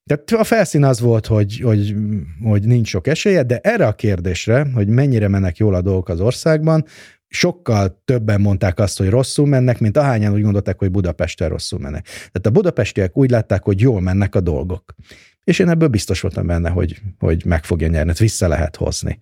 Tehát 0.05 0.31
a 0.31 0.43
felszín 0.43 0.83
az 0.83 0.99
volt, 0.99 1.25
hogy, 1.25 1.59
hogy, 1.59 1.95
hogy 2.43 2.63
nincs 2.63 2.87
sok 2.87 3.07
esélye, 3.07 3.43
de 3.43 3.57
erre 3.57 3.87
a 3.87 3.93
kérdésre, 3.93 4.67
hogy 4.73 4.87
mennyire 4.87 5.27
mennek 5.27 5.57
jól 5.57 5.75
a 5.75 5.81
dolgok 5.81 6.09
az 6.09 6.21
országban, 6.21 6.85
sokkal 7.29 8.01
többen 8.05 8.41
mondták 8.41 8.79
azt, 8.79 8.97
hogy 8.97 9.09
rosszul 9.09 9.47
mennek, 9.47 9.79
mint 9.79 9.97
ahányan 9.97 10.33
úgy 10.33 10.41
gondolták, 10.41 10.79
hogy 10.79 10.91
Budapesten 10.91 11.49
rosszul 11.49 11.79
mennek. 11.79 12.03
Tehát 12.03 12.45
a 12.45 12.49
budapestiek 12.49 13.17
úgy 13.17 13.29
látták, 13.29 13.63
hogy 13.63 13.81
jól 13.81 14.01
mennek 14.01 14.35
a 14.35 14.39
dolgok. 14.39 14.95
És 15.43 15.59
én 15.59 15.69
ebből 15.69 15.87
biztos 15.87 16.21
voltam 16.21 16.47
benne, 16.47 16.69
hogy, 16.69 17.01
hogy 17.19 17.45
meg 17.45 17.63
fogja 17.63 17.87
nyerni, 17.87 18.13
vissza 18.17 18.47
lehet 18.47 18.75
hozni. 18.75 19.19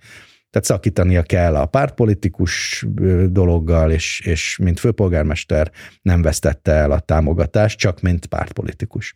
Tehát 0.49 0.67
szakítania 0.67 1.23
kell 1.23 1.55
a 1.55 1.65
pártpolitikus 1.65 2.85
dologgal, 3.29 3.91
és, 3.91 4.21
és 4.25 4.57
mint 4.61 4.79
főpolgármester 4.79 5.71
nem 6.01 6.21
vesztette 6.21 6.71
el 6.71 6.91
a 6.91 6.99
támogatást, 6.99 7.77
csak 7.77 8.01
mint 8.01 8.25
pártpolitikus. 8.25 9.11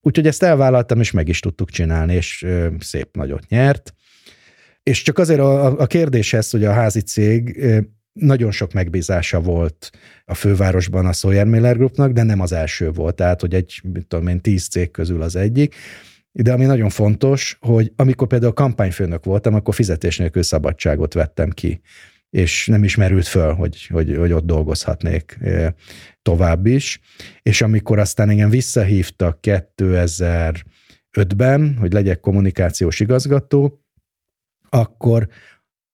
Úgyhogy 0.00 0.26
ezt 0.26 0.42
elvállaltam, 0.42 1.00
és 1.00 1.10
meg 1.10 1.28
is 1.28 1.40
tudtuk 1.40 1.70
csinálni, 1.70 2.14
és 2.14 2.46
szép 2.78 3.16
nagyot 3.16 3.48
nyert. 3.48 3.94
És 4.82 5.02
csak 5.02 5.18
azért 5.18 5.40
a, 5.40 5.78
a 5.78 5.86
kérdéshez, 5.86 6.50
hogy 6.50 6.64
a 6.64 6.72
házi 6.72 7.00
cég 7.00 7.64
nagyon 8.12 8.50
sok 8.50 8.72
megbízása 8.72 9.40
volt 9.40 9.90
a 10.24 10.34
fővárosban 10.34 11.06
a 11.06 11.12
Sawyer 11.12 11.46
Miller 11.46 11.76
Groupnak, 11.76 12.12
de 12.12 12.22
nem 12.22 12.40
az 12.40 12.52
első 12.52 12.90
volt, 12.90 13.14
tehát 13.14 13.40
hogy 13.40 13.54
egy, 13.54 13.80
mit 13.92 14.06
tudom 14.06 14.26
én, 14.26 14.40
tíz 14.40 14.68
cég 14.68 14.90
közül 14.90 15.22
az 15.22 15.36
egyik. 15.36 15.74
De 16.32 16.52
ami 16.52 16.64
nagyon 16.64 16.88
fontos, 16.88 17.58
hogy 17.60 17.92
amikor 17.96 18.26
például 18.26 18.52
kampányfőnök 18.52 19.24
voltam, 19.24 19.54
akkor 19.54 19.74
fizetés 19.74 20.18
nélkül 20.18 20.42
szabadságot 20.42 21.14
vettem 21.14 21.50
ki, 21.50 21.80
és 22.30 22.66
nem 22.66 22.84
is 22.84 22.96
merült 22.96 23.26
föl, 23.26 23.52
hogy, 23.52 23.86
hogy, 23.86 24.16
hogy 24.16 24.32
ott 24.32 24.44
dolgozhatnék 24.44 25.38
tovább 26.22 26.66
is. 26.66 27.00
És 27.42 27.62
amikor 27.62 27.98
aztán 27.98 28.28
engem 28.28 28.50
visszahívtak 28.50 29.38
2005-ben, 29.42 31.76
hogy 31.78 31.92
legyek 31.92 32.20
kommunikációs 32.20 33.00
igazgató, 33.00 33.80
akkor 34.68 35.28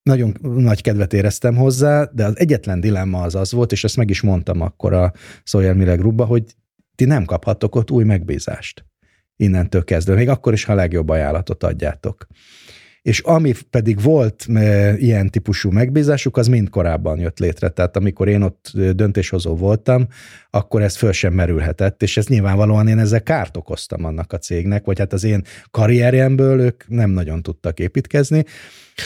nagyon 0.07 0.37
nagy 0.41 0.83
kedvet 0.83 1.12
éreztem 1.12 1.57
hozzá, 1.57 2.11
de 2.12 2.24
az 2.24 2.39
egyetlen 2.39 2.81
dilemma 2.81 3.23
az 3.23 3.35
az 3.35 3.53
volt, 3.53 3.73
és 3.73 3.85
ezt 3.85 3.97
meg 3.97 4.11
is 4.11 4.20
mondtam 4.20 4.61
akkor 4.61 4.93
a 4.93 5.12
Sawyer 5.43 5.74
Miller 5.74 5.99
Grubba, 5.99 6.24
hogy 6.24 6.45
ti 6.95 7.05
nem 7.05 7.24
kaphattok 7.24 7.74
ott 7.74 7.91
új 7.91 8.05
megbízást 8.05 8.85
innentől 9.37 9.85
kezdve, 9.85 10.15
még 10.15 10.28
akkor 10.28 10.53
is, 10.53 10.65
ha 10.65 10.73
a 10.73 10.77
legjobb 10.77 11.09
ajánlatot 11.09 11.62
adjátok 11.62 12.27
és 13.07 13.20
ami 13.20 13.55
pedig 13.70 14.03
volt 14.03 14.47
ilyen 14.97 15.31
típusú 15.31 15.70
megbízásuk, 15.70 16.37
az 16.37 16.47
mind 16.47 16.69
korábban 16.69 17.19
jött 17.19 17.39
létre. 17.39 17.69
Tehát 17.69 17.97
amikor 17.97 18.28
én 18.28 18.43
ott 18.43 18.73
döntéshozó 18.93 19.57
voltam, 19.57 20.07
akkor 20.51 20.83
ez 20.83 20.97
föl 20.97 21.12
sem 21.12 21.33
merülhetett, 21.33 22.03
és 22.03 22.16
ez 22.16 22.27
nyilvánvalóan 22.27 22.89
én 22.89 22.99
ezzel 22.99 23.23
kárt 23.23 23.57
okoztam 23.57 24.05
annak 24.05 24.33
a 24.33 24.39
cégnek, 24.39 24.85
vagy 24.85 24.99
hát 24.99 25.12
az 25.12 25.24
én 25.24 25.43
karrierjemből 25.70 26.61
ők 26.61 26.89
nem 26.89 27.11
nagyon 27.11 27.43
tudtak 27.43 27.78
építkezni. 27.78 28.45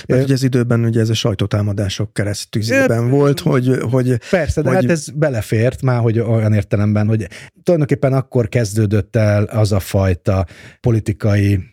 Mert 0.07 0.23
ugye 0.23 0.35
az 0.35 0.43
időben 0.43 0.85
ugye 0.85 1.01
ez 1.01 1.11
a 1.11 1.15
sajtótámadások 1.15 2.13
keresztüzében 2.13 3.11
volt, 3.11 3.41
hogy, 3.41 3.79
hogy... 3.91 4.19
Persze, 4.31 4.63
de 4.63 4.69
hogy... 4.69 4.77
hát 4.77 4.91
ez 4.91 5.09
belefért 5.09 5.83
már, 5.83 6.01
hogy 6.01 6.19
olyan 6.19 6.53
értelemben, 6.53 7.07
hogy 7.07 7.29
tulajdonképpen 7.63 8.13
akkor 8.13 8.49
kezdődött 8.49 9.17
el 9.17 9.45
az 9.45 9.73
a 9.73 9.81
fajta 9.81 10.47
politikai 10.81 11.70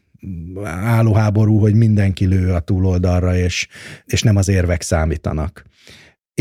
állóháború, 0.63 1.59
hogy 1.59 1.75
mindenki 1.75 2.25
lő 2.25 2.53
a 2.53 2.59
túloldalra, 2.59 3.35
és, 3.35 3.67
és 4.05 4.21
nem 4.21 4.35
az 4.35 4.47
érvek 4.47 4.81
számítanak. 4.81 5.65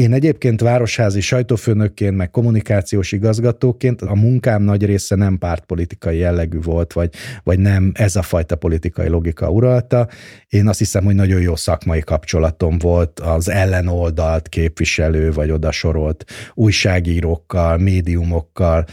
Én 0.01 0.13
egyébként 0.13 0.61
városházi 0.61 1.21
sajtófőnökként, 1.21 2.17
meg 2.17 2.31
kommunikációs 2.31 3.13
igazgatóként 3.13 4.03
a 4.03 4.15
munkám 4.15 4.63
nagy 4.63 4.85
része 4.85 5.15
nem 5.15 5.39
pártpolitikai 5.39 6.19
jellegű 6.19 6.61
volt, 6.61 6.93
vagy, 6.93 7.11
vagy 7.43 7.59
nem 7.59 7.93
ez 7.95 8.17
a 8.17 8.23
fajta 8.23 8.57
politikai 8.57 9.09
logika 9.09 9.51
uralta. 9.51 10.09
Én 10.49 10.69
azt 10.69 10.79
hiszem, 10.79 11.05
hogy 11.05 11.15
nagyon 11.15 11.41
jó 11.41 11.57
szakmai 11.57 12.01
kapcsolatom 12.01 12.79
volt 12.79 13.21
az 13.21 13.49
ellenoldalt 13.49 14.49
képviselő, 14.49 15.33
vagy 15.33 15.51
oda 15.51 15.73
sorolt 15.73 16.25
újságírókkal, 16.55 17.77
médiumokkal, 17.77 18.85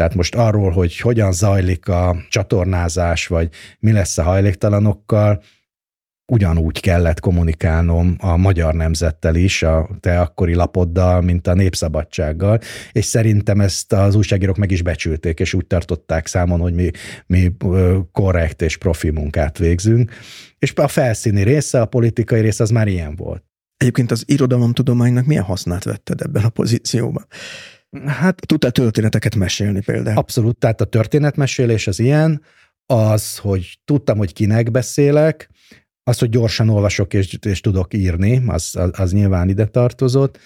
tehát 0.00 0.14
most 0.14 0.34
arról, 0.34 0.70
hogy 0.70 0.98
hogyan 0.98 1.32
zajlik 1.32 1.88
a 1.88 2.16
csatornázás, 2.28 3.26
vagy 3.26 3.48
mi 3.78 3.92
lesz 3.92 4.18
a 4.18 4.22
hajléktalanokkal, 4.22 5.42
ugyanúgy 6.32 6.80
kellett 6.80 7.20
kommunikálnom 7.20 8.16
a 8.18 8.36
magyar 8.36 8.74
nemzettel 8.74 9.34
is, 9.34 9.62
a 9.62 9.88
te 10.00 10.20
akkori 10.20 10.54
lapoddal, 10.54 11.20
mint 11.20 11.46
a 11.46 11.54
népszabadsággal, 11.54 12.58
és 12.92 13.04
szerintem 13.04 13.60
ezt 13.60 13.92
az 13.92 14.14
újságírók 14.14 14.56
meg 14.56 14.70
is 14.70 14.82
becsülték, 14.82 15.40
és 15.40 15.54
úgy 15.54 15.66
tartották 15.66 16.26
számon, 16.26 16.60
hogy 16.60 16.74
mi, 16.74 16.90
mi 17.26 17.52
korrekt 18.12 18.62
és 18.62 18.76
profi 18.76 19.10
munkát 19.10 19.58
végzünk. 19.58 20.12
És 20.58 20.72
a 20.74 20.88
felszíni 20.88 21.42
része, 21.42 21.80
a 21.80 21.86
politikai 21.86 22.40
része 22.40 22.62
az 22.62 22.70
már 22.70 22.88
ilyen 22.88 23.16
volt. 23.16 23.44
Egyébként 23.76 24.10
az 24.10 24.22
irodalomtudománynak 24.26 25.26
milyen 25.26 25.44
hasznát 25.44 25.84
vetted 25.84 26.20
ebben 26.20 26.44
a 26.44 26.48
pozícióban? 26.48 27.26
Hát 28.06 28.46
tudtál 28.46 28.70
történeteket 28.70 29.34
mesélni 29.34 29.80
például? 29.80 30.16
Abszolút, 30.16 30.58
tehát 30.58 30.80
a 30.80 30.84
történetmesélés 30.84 31.86
az 31.86 31.98
ilyen, 31.98 32.42
az, 32.86 33.38
hogy 33.38 33.78
tudtam, 33.84 34.18
hogy 34.18 34.32
kinek 34.32 34.70
beszélek, 34.70 35.50
az, 36.02 36.18
hogy 36.18 36.28
gyorsan 36.28 36.68
olvasok 36.68 37.14
és, 37.14 37.38
és 37.46 37.60
tudok 37.60 37.94
írni, 37.94 38.42
az, 38.46 38.76
az, 38.76 38.90
az 38.92 39.12
nyilván 39.12 39.48
ide 39.48 39.66
tartozott, 39.66 40.38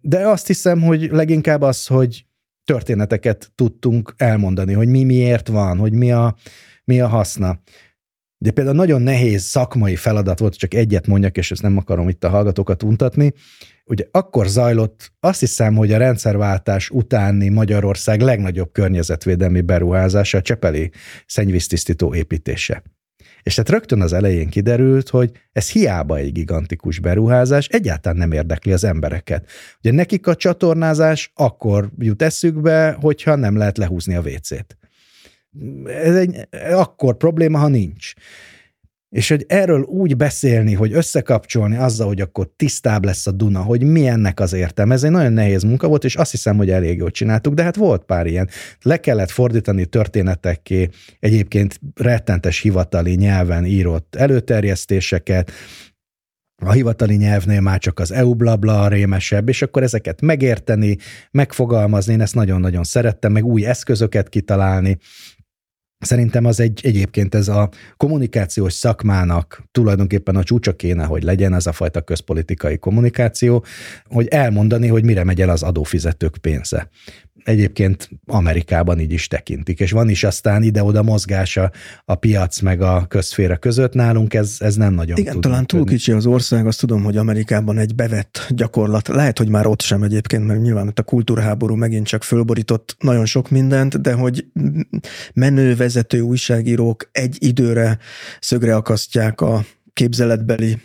de 0.00 0.28
azt 0.28 0.46
hiszem, 0.46 0.80
hogy 0.80 1.08
leginkább 1.10 1.62
az, 1.62 1.86
hogy 1.86 2.26
történeteket 2.64 3.52
tudtunk 3.54 4.14
elmondani, 4.16 4.72
hogy 4.72 4.88
mi 4.88 5.04
miért 5.04 5.48
van, 5.48 5.78
hogy 5.78 5.92
mi 5.92 6.12
a, 6.12 6.36
mi 6.84 7.00
a 7.00 7.08
haszna. 7.08 7.58
De 8.38 8.50
például 8.50 8.76
nagyon 8.76 9.02
nehéz 9.02 9.42
szakmai 9.42 9.96
feladat 9.96 10.38
volt, 10.38 10.56
csak 10.56 10.74
egyet 10.74 11.06
mondjak, 11.06 11.36
és 11.36 11.50
ezt 11.50 11.62
nem 11.62 11.76
akarom 11.76 12.08
itt 12.08 12.24
a 12.24 12.28
hallgatókat 12.28 12.82
untatni, 12.82 13.32
Ugye 13.86 14.04
akkor 14.10 14.46
zajlott, 14.46 15.12
azt 15.20 15.40
hiszem, 15.40 15.74
hogy 15.74 15.92
a 15.92 15.98
rendszerváltás 15.98 16.90
utáni 16.90 17.48
Magyarország 17.48 18.20
legnagyobb 18.20 18.72
környezetvédelmi 18.72 19.60
beruházása 19.60 20.38
a 20.38 20.42
Csepeli 20.42 20.90
szennyvíztisztító 21.26 22.14
építése. 22.14 22.82
És 23.42 23.54
tehát 23.54 23.70
rögtön 23.70 24.00
az 24.00 24.12
elején 24.12 24.48
kiderült, 24.48 25.08
hogy 25.08 25.30
ez 25.52 25.70
hiába 25.70 26.16
egy 26.16 26.32
gigantikus 26.32 26.98
beruházás, 26.98 27.66
egyáltalán 27.66 28.18
nem 28.18 28.32
érdekli 28.32 28.72
az 28.72 28.84
embereket. 28.84 29.50
Ugye 29.78 29.92
nekik 29.92 30.26
a 30.26 30.34
csatornázás 30.34 31.32
akkor 31.34 31.90
jut 31.98 32.22
eszükbe, 32.22 32.96
hogyha 33.00 33.34
nem 33.34 33.56
lehet 33.56 33.78
lehúzni 33.78 34.14
a 34.14 34.20
WC-t. 34.20 34.76
Ez 35.86 36.16
egy 36.16 36.48
akkor 36.70 37.16
probléma, 37.16 37.58
ha 37.58 37.68
nincs. 37.68 38.12
És 39.14 39.28
hogy 39.28 39.44
erről 39.48 39.80
úgy 39.80 40.16
beszélni, 40.16 40.74
hogy 40.74 40.92
összekapcsolni 40.92 41.76
azzal, 41.76 42.06
hogy 42.06 42.20
akkor 42.20 42.50
tisztább 42.56 43.04
lesz 43.04 43.26
a 43.26 43.30
Duna, 43.30 43.62
hogy 43.62 43.82
mi 43.82 44.06
ennek 44.06 44.40
az 44.40 44.52
értelme, 44.52 44.94
ez 44.94 45.04
egy 45.04 45.10
nagyon 45.10 45.32
nehéz 45.32 45.62
munka 45.62 45.88
volt, 45.88 46.04
és 46.04 46.14
azt 46.14 46.30
hiszem, 46.30 46.56
hogy 46.56 46.70
elég 46.70 46.98
jól 46.98 47.10
csináltuk, 47.10 47.54
de 47.54 47.62
hát 47.62 47.76
volt 47.76 48.04
pár 48.04 48.26
ilyen. 48.26 48.48
Le 48.82 48.96
kellett 48.96 49.30
fordítani 49.30 49.86
történetekké 49.86 50.88
egyébként 51.20 51.80
rettentes 51.94 52.60
hivatali 52.60 53.14
nyelven 53.14 53.64
írott 53.64 54.14
előterjesztéseket, 54.14 55.50
a 56.62 56.72
hivatali 56.72 57.14
nyelvnél 57.14 57.60
már 57.60 57.78
csak 57.78 57.98
az 57.98 58.12
EU 58.12 58.34
blabla 58.34 58.82
a 58.82 58.88
rémesebb, 58.88 59.48
és 59.48 59.62
akkor 59.62 59.82
ezeket 59.82 60.20
megérteni, 60.20 60.96
megfogalmazni, 61.30 62.12
én 62.12 62.20
ezt 62.20 62.34
nagyon-nagyon 62.34 62.84
szerettem, 62.84 63.32
meg 63.32 63.44
új 63.44 63.66
eszközöket 63.66 64.28
kitalálni, 64.28 64.98
Szerintem 66.04 66.44
az 66.44 66.60
egy 66.60 66.80
egyébként 66.82 67.34
ez 67.34 67.48
a 67.48 67.68
kommunikációs 67.96 68.72
szakmának 68.72 69.62
tulajdonképpen 69.72 70.36
a 70.36 70.42
csúcsa 70.42 70.76
kéne, 70.76 71.04
hogy 71.04 71.22
legyen 71.22 71.54
ez 71.54 71.66
a 71.66 71.72
fajta 71.72 72.00
közpolitikai 72.00 72.78
kommunikáció, 72.78 73.64
hogy 74.04 74.26
elmondani, 74.26 74.88
hogy 74.88 75.04
mire 75.04 75.24
megy 75.24 75.40
el 75.40 75.48
az 75.48 75.62
adófizetők 75.62 76.36
pénze 76.36 76.88
egyébként 77.44 78.08
Amerikában 78.26 79.00
így 79.00 79.12
is 79.12 79.26
tekintik, 79.26 79.80
és 79.80 79.90
van 79.90 80.08
is 80.08 80.24
aztán 80.24 80.62
ide-oda 80.62 81.02
mozgása 81.02 81.70
a 82.04 82.14
piac 82.14 82.60
meg 82.60 82.80
a 82.80 83.06
közféra 83.08 83.56
között, 83.56 83.92
nálunk 83.92 84.34
ez, 84.34 84.56
ez 84.58 84.76
nem 84.76 84.94
nagyon 84.94 85.16
Igen, 85.16 85.40
talán 85.40 85.66
túl 85.66 85.84
kicsi 85.84 86.12
az 86.12 86.26
ország, 86.26 86.66
azt 86.66 86.80
tudom, 86.80 87.02
hogy 87.02 87.16
Amerikában 87.16 87.78
egy 87.78 87.94
bevett 87.94 88.46
gyakorlat, 88.48 89.08
lehet, 89.08 89.38
hogy 89.38 89.48
már 89.48 89.66
ott 89.66 89.82
sem 89.82 90.02
egyébként, 90.02 90.46
mert 90.46 90.60
nyilván 90.60 90.88
ott 90.88 90.98
a 90.98 91.02
kultúrháború 91.02 91.74
megint 91.74 92.06
csak 92.06 92.22
fölborított 92.22 92.96
nagyon 92.98 93.26
sok 93.26 93.50
mindent, 93.50 94.00
de 94.00 94.12
hogy 94.12 94.46
menő 95.34 95.76
vezető 95.76 96.20
újságírók 96.20 97.08
egy 97.12 97.36
időre 97.38 97.98
szögre 98.40 98.76
akasztják 98.76 99.40
a 99.40 99.64
képzeletbeli 99.92 100.78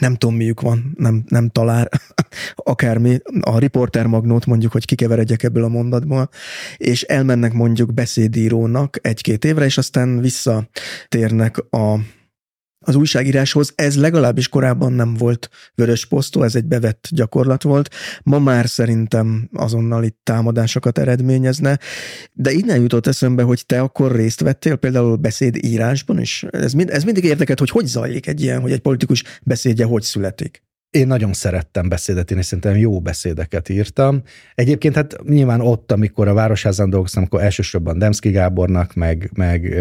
nem 0.00 0.14
tudom 0.14 0.36
miük 0.36 0.60
van, 0.60 0.94
nem, 0.96 1.24
nem 1.28 1.48
talál. 1.48 1.88
Akármi, 2.54 3.18
a 3.40 3.58
riporter 3.58 4.06
magnót 4.06 4.46
mondjuk, 4.46 4.72
hogy 4.72 4.84
kikeveredjek 4.84 5.42
ebből 5.42 5.64
a 5.64 5.68
mondatból, 5.68 6.28
és 6.76 7.02
elmennek 7.02 7.52
mondjuk 7.52 7.94
beszédírónak 7.94 8.98
egy-két 9.02 9.44
évre, 9.44 9.64
és 9.64 9.78
aztán 9.78 10.20
visszatérnek 10.20 11.58
a 11.70 11.98
az 12.84 12.94
újságíráshoz. 12.94 13.72
Ez 13.74 13.96
legalábbis 13.96 14.48
korábban 14.48 14.92
nem 14.92 15.14
volt 15.14 15.48
vörös 15.74 16.06
posztó, 16.06 16.42
ez 16.42 16.54
egy 16.54 16.64
bevett 16.64 17.08
gyakorlat 17.10 17.62
volt. 17.62 17.94
Ma 18.22 18.38
már 18.38 18.68
szerintem 18.68 19.48
azonnal 19.52 20.04
itt 20.04 20.18
támadásokat 20.22 20.98
eredményezne, 20.98 21.78
de 22.32 22.50
innen 22.50 22.80
jutott 22.80 23.06
eszembe, 23.06 23.42
hogy 23.42 23.66
te 23.66 23.80
akkor 23.80 24.12
részt 24.14 24.40
vettél 24.40 24.76
például 24.76 25.16
beszédírásban 25.16 26.20
is. 26.20 26.44
Ez, 26.50 26.72
mind, 26.72 26.90
ez 26.90 27.04
mindig 27.04 27.24
érdekelt, 27.24 27.58
hogy 27.58 27.70
hogy 27.70 27.86
zajlik 27.86 28.26
egy 28.26 28.42
ilyen, 28.42 28.60
hogy 28.60 28.72
egy 28.72 28.80
politikus 28.80 29.22
beszédje 29.42 29.84
hogy 29.84 30.02
születik. 30.02 30.62
Én 30.94 31.06
nagyon 31.06 31.32
szerettem 31.32 31.88
beszédet 31.88 32.30
írni, 32.30 32.42
szerintem 32.42 32.76
jó 32.76 33.00
beszédeket 33.00 33.68
írtam. 33.68 34.22
Egyébként 34.54 34.94
hát 34.94 35.16
nyilván 35.24 35.60
ott, 35.60 35.92
amikor 35.92 36.28
a 36.28 36.34
Városházán 36.34 36.90
dolgoztam, 36.90 37.22
akkor 37.22 37.42
elsősorban 37.42 37.98
Demszki 37.98 38.30
Gábornak, 38.30 38.94
meg, 38.94 39.30
meg 39.34 39.74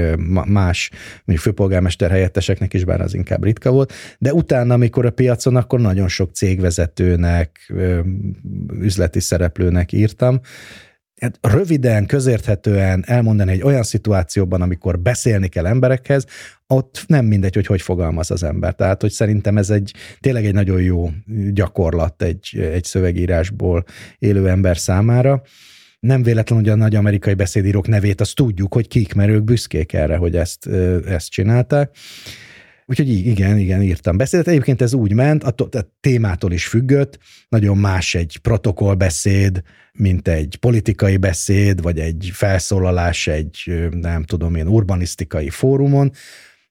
más 0.47 0.89
mondjuk 1.15 1.47
főpolgármester 1.47 2.09
helyetteseknek 2.09 2.73
is, 2.73 2.83
bár 2.83 3.01
az 3.01 3.13
inkább 3.13 3.43
ritka 3.43 3.71
volt, 3.71 3.93
de 4.17 4.33
utána, 4.33 4.73
amikor 4.73 5.05
a 5.05 5.11
piacon, 5.11 5.55
akkor 5.55 5.79
nagyon 5.79 6.07
sok 6.07 6.33
cégvezetőnek, 6.33 7.73
üzleti 8.79 9.19
szereplőnek 9.19 9.91
írtam, 9.91 10.39
hát 11.21 11.39
röviden, 11.41 12.05
közérthetően 12.05 13.03
elmondani 13.07 13.51
egy 13.51 13.61
olyan 13.61 13.83
szituációban, 13.83 14.61
amikor 14.61 14.99
beszélni 14.99 15.47
kell 15.47 15.65
emberekhez, 15.65 16.25
ott 16.67 17.03
nem 17.07 17.25
mindegy, 17.25 17.55
hogy 17.55 17.65
hogy 17.65 17.81
fogalmaz 17.81 18.31
az 18.31 18.43
ember. 18.43 18.73
Tehát, 18.73 19.01
hogy 19.01 19.11
szerintem 19.11 19.57
ez 19.57 19.69
egy 19.69 19.93
tényleg 20.19 20.45
egy 20.45 20.53
nagyon 20.53 20.81
jó 20.81 21.09
gyakorlat 21.51 22.21
egy, 22.21 22.57
egy 22.73 22.83
szövegírásból 22.83 23.83
élő 24.19 24.49
ember 24.49 24.77
számára. 24.77 25.41
Nem 25.99 26.23
véletlen, 26.23 26.59
hogy 26.59 26.69
a 26.69 26.75
nagy 26.75 26.95
amerikai 26.95 27.33
beszédírók 27.33 27.87
nevét 27.87 28.21
azt 28.21 28.35
tudjuk, 28.35 28.73
hogy 28.73 28.87
kik, 28.87 29.13
mert 29.13 29.29
ők 29.29 29.43
büszkék 29.43 29.93
erre, 29.93 30.15
hogy 30.15 30.35
ezt, 30.35 30.67
ezt 31.05 31.29
csinálták. 31.29 31.95
Úgyhogy 32.85 33.09
igen, 33.09 33.57
igen, 33.57 33.81
írtam 33.81 34.17
beszédet. 34.17 34.47
Egyébként 34.47 34.81
ez 34.81 34.93
úgy 34.93 35.13
ment, 35.13 35.43
a, 35.43 35.69
témától 35.99 36.51
is 36.51 36.67
függött, 36.67 37.19
nagyon 37.49 37.77
más 37.77 38.15
egy 38.15 38.37
protokollbeszéd, 38.37 39.61
mint 39.93 40.27
egy 40.27 40.55
politikai 40.55 41.17
beszéd, 41.17 41.81
vagy 41.81 41.99
egy 41.99 42.29
felszólalás 42.33 43.27
egy, 43.27 43.87
nem 43.91 44.23
tudom 44.23 44.55
én, 44.55 44.67
urbanisztikai 44.67 45.49
fórumon. 45.49 46.11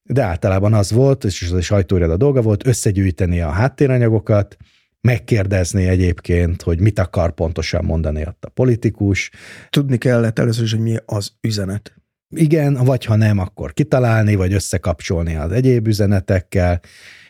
de 0.03 0.23
általában 0.23 0.75
az 0.75 0.91
volt, 0.91 1.25
és 1.25 1.51
az 1.53 1.71
a 1.71 1.85
a 2.01 2.17
dolga 2.17 2.43
volt, 2.43 2.67
összegyűjteni 2.67 3.41
a 3.41 3.51
háttéranyagokat, 3.51 4.57
megkérdezni 5.01 5.87
egyébként, 5.87 6.63
hogy 6.63 6.81
mit 6.81 6.99
akar 6.99 7.33
pontosan 7.33 7.85
mondani 7.85 8.27
ott 8.27 8.45
a 8.45 8.49
politikus. 8.49 9.31
Tudni 9.71 9.99
kellett 9.99 10.39
először 10.39 10.65
is, 10.65 10.73
hogy 10.73 10.81
mi 10.81 10.97
az 11.07 11.33
üzenet. 11.41 12.02
Igen, 12.35 12.75
vagy 12.75 13.05
ha 13.05 13.17
nem, 13.17 13.39
akkor 13.39 13.73
kitalálni, 13.73 14.35
vagy 14.35 14.53
összekapcsolni 14.53 15.35
az 15.35 15.53
egyéb 15.53 15.87
üzenetekkel, 15.87 16.81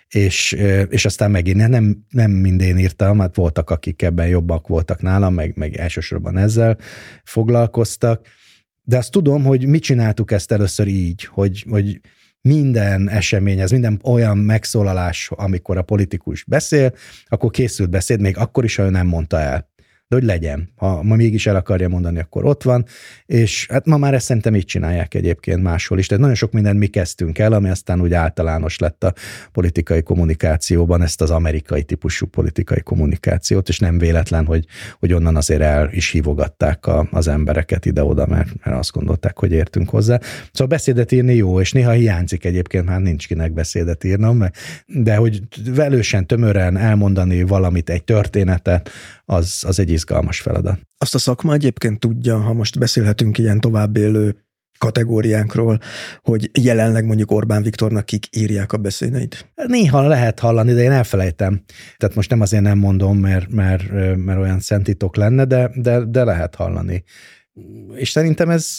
és, 0.09 0.53
és 0.89 1.05
aztán 1.05 1.31
megint 1.31 1.69
nem, 1.69 2.05
nem 2.11 2.31
mindén 2.31 2.79
írtam, 2.79 3.19
hát 3.19 3.37
voltak, 3.37 3.71
akik 3.71 4.03
ebben 4.03 4.29
jobbak 4.29 4.69
voltak 4.69 5.03
nálam, 5.03 5.35
meg, 5.35 5.53
meg 5.57 5.77
elsősorban 5.77 6.37
ezzel 6.37 6.79
foglalkoztak, 7.25 8.27
de 8.83 8.97
azt 8.97 9.11
tudom, 9.11 9.45
hogy 9.45 9.67
mit 9.67 9.83
csináltuk 9.83 10.31
ezt 10.31 10.53
először 10.53 10.87
így, 10.87 11.25
hogy, 11.25 11.65
hogy 11.71 12.01
minden 12.41 13.09
esemény, 13.09 13.61
ez 13.61 13.71
minden 13.71 14.01
olyan 14.05 14.39
megszólalás, 14.39 15.31
amikor 15.35 15.77
a 15.77 15.83
politikus 15.83 16.45
beszél, 16.45 16.95
akkor 17.27 17.51
készült 17.51 17.91
beszéd, 17.91 18.21
még 18.21 18.37
akkor 18.37 18.65
is, 18.65 18.77
ha 18.77 18.83
ő 18.83 18.91
nem 18.91 19.07
mondta 19.07 19.41
el 19.41 19.71
de 20.13 20.19
hogy 20.19 20.27
legyen. 20.27 20.69
Ha 20.77 21.03
ma 21.03 21.17
mégis 21.17 21.47
el 21.47 21.57
akarja 21.57 21.89
mondani, 21.89 22.19
akkor 22.19 22.45
ott 22.45 22.63
van, 22.63 22.85
és 23.27 23.67
hát 23.71 23.87
ma 23.87 23.97
már 23.97 24.15
ezt 24.15 24.25
szerintem 24.25 24.55
így 24.55 24.65
csinálják 24.65 25.15
egyébként 25.15 25.63
máshol 25.63 25.99
is. 25.99 26.07
Tehát 26.07 26.23
nagyon 26.23 26.37
sok 26.37 26.53
mindent 26.53 26.79
mi 26.79 26.87
kezdtünk 26.87 27.39
el, 27.39 27.53
ami 27.53 27.69
aztán 27.69 28.01
úgy 28.01 28.13
általános 28.13 28.79
lett 28.79 29.05
a 29.05 29.15
politikai 29.53 30.03
kommunikációban, 30.03 31.03
ezt 31.03 31.21
az 31.21 31.31
amerikai 31.31 31.83
típusú 31.83 32.27
politikai 32.27 32.81
kommunikációt, 32.81 33.69
és 33.69 33.79
nem 33.79 33.99
véletlen, 33.99 34.47
hogy, 34.47 34.65
hogy 34.99 35.13
onnan 35.13 35.37
azért 35.37 35.61
el 35.61 35.89
is 35.93 36.11
hívogatták 36.11 36.87
a, 36.87 37.09
az 37.11 37.29
embereket 37.29 37.87
ide-oda, 37.87 38.27
mert, 38.27 38.51
mert 38.65 38.79
azt 38.79 38.93
gondolták, 38.93 39.39
hogy 39.39 39.53
értünk 39.53 39.89
hozzá. 39.89 40.21
Szóval 40.53 40.67
beszédet 40.67 41.13
írni 41.13 41.35
jó, 41.35 41.61
és 41.61 41.73
néha 41.73 41.91
hiányzik 41.91 42.45
egyébként, 42.45 42.85
már 42.85 43.01
nincs 43.01 43.27
kinek 43.27 43.53
beszédet 43.53 44.05
írnom, 44.05 44.45
de 44.87 45.17
hogy 45.17 45.41
velősen, 45.75 46.27
tömören 46.27 46.77
elmondani 46.77 47.43
valamit, 47.43 47.91
egy 47.91 48.05
történetet, 48.05 48.91
az, 49.33 49.63
az 49.67 49.79
egy 49.79 49.91
izgalmas 49.91 50.41
feladat. 50.41 50.81
Azt 50.99 51.15
a 51.15 51.19
szakma 51.19 51.53
egyébként 51.53 52.01
tudja, 52.01 52.39
ha 52.39 52.53
most 52.53 52.79
beszélhetünk 52.79 53.39
ilyen 53.39 53.61
továbbélő 53.61 54.37
kategóriánkról, 54.79 55.79
hogy 56.23 56.51
jelenleg 56.61 57.05
mondjuk 57.05 57.31
Orbán 57.31 57.63
Viktornak 57.63 58.07
kik 58.07 58.37
írják 58.37 58.73
a 58.73 58.77
beszédeit? 58.77 59.53
Néha 59.67 60.07
lehet 60.07 60.41
hallani, 60.41 60.73
de 60.73 60.83
én 60.83 60.91
elfelejtem. 60.91 61.63
Tehát 61.97 62.15
most 62.15 62.31
nem 62.31 62.41
azért 62.41 62.63
nem 62.63 62.79
mondom, 62.79 63.19
mert, 63.19 63.51
mert, 63.51 63.91
mert 64.17 64.39
olyan 64.39 64.61
szentitok 64.61 65.17
lenne, 65.17 65.45
de, 65.45 65.71
de, 65.75 66.05
de 66.05 66.25
lehet 66.25 66.55
hallani. 66.55 67.05
És 67.95 68.11
szerintem 68.11 68.51
ez 68.51 68.79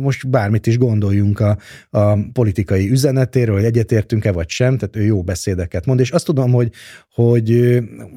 most 0.00 0.28
bármit 0.28 0.66
is 0.66 0.78
gondoljunk 0.78 1.40
a, 1.40 1.58
a 1.90 2.18
politikai 2.32 2.90
üzenetéről, 2.90 3.54
hogy 3.54 3.64
egyetértünk-e 3.64 4.32
vagy 4.32 4.48
sem, 4.48 4.78
tehát 4.78 4.96
ő 4.96 5.02
jó 5.02 5.22
beszédeket 5.22 5.86
mond, 5.86 6.00
és 6.00 6.10
azt 6.10 6.24
tudom, 6.24 6.52
hogy, 6.52 6.72
hogy 7.12 7.50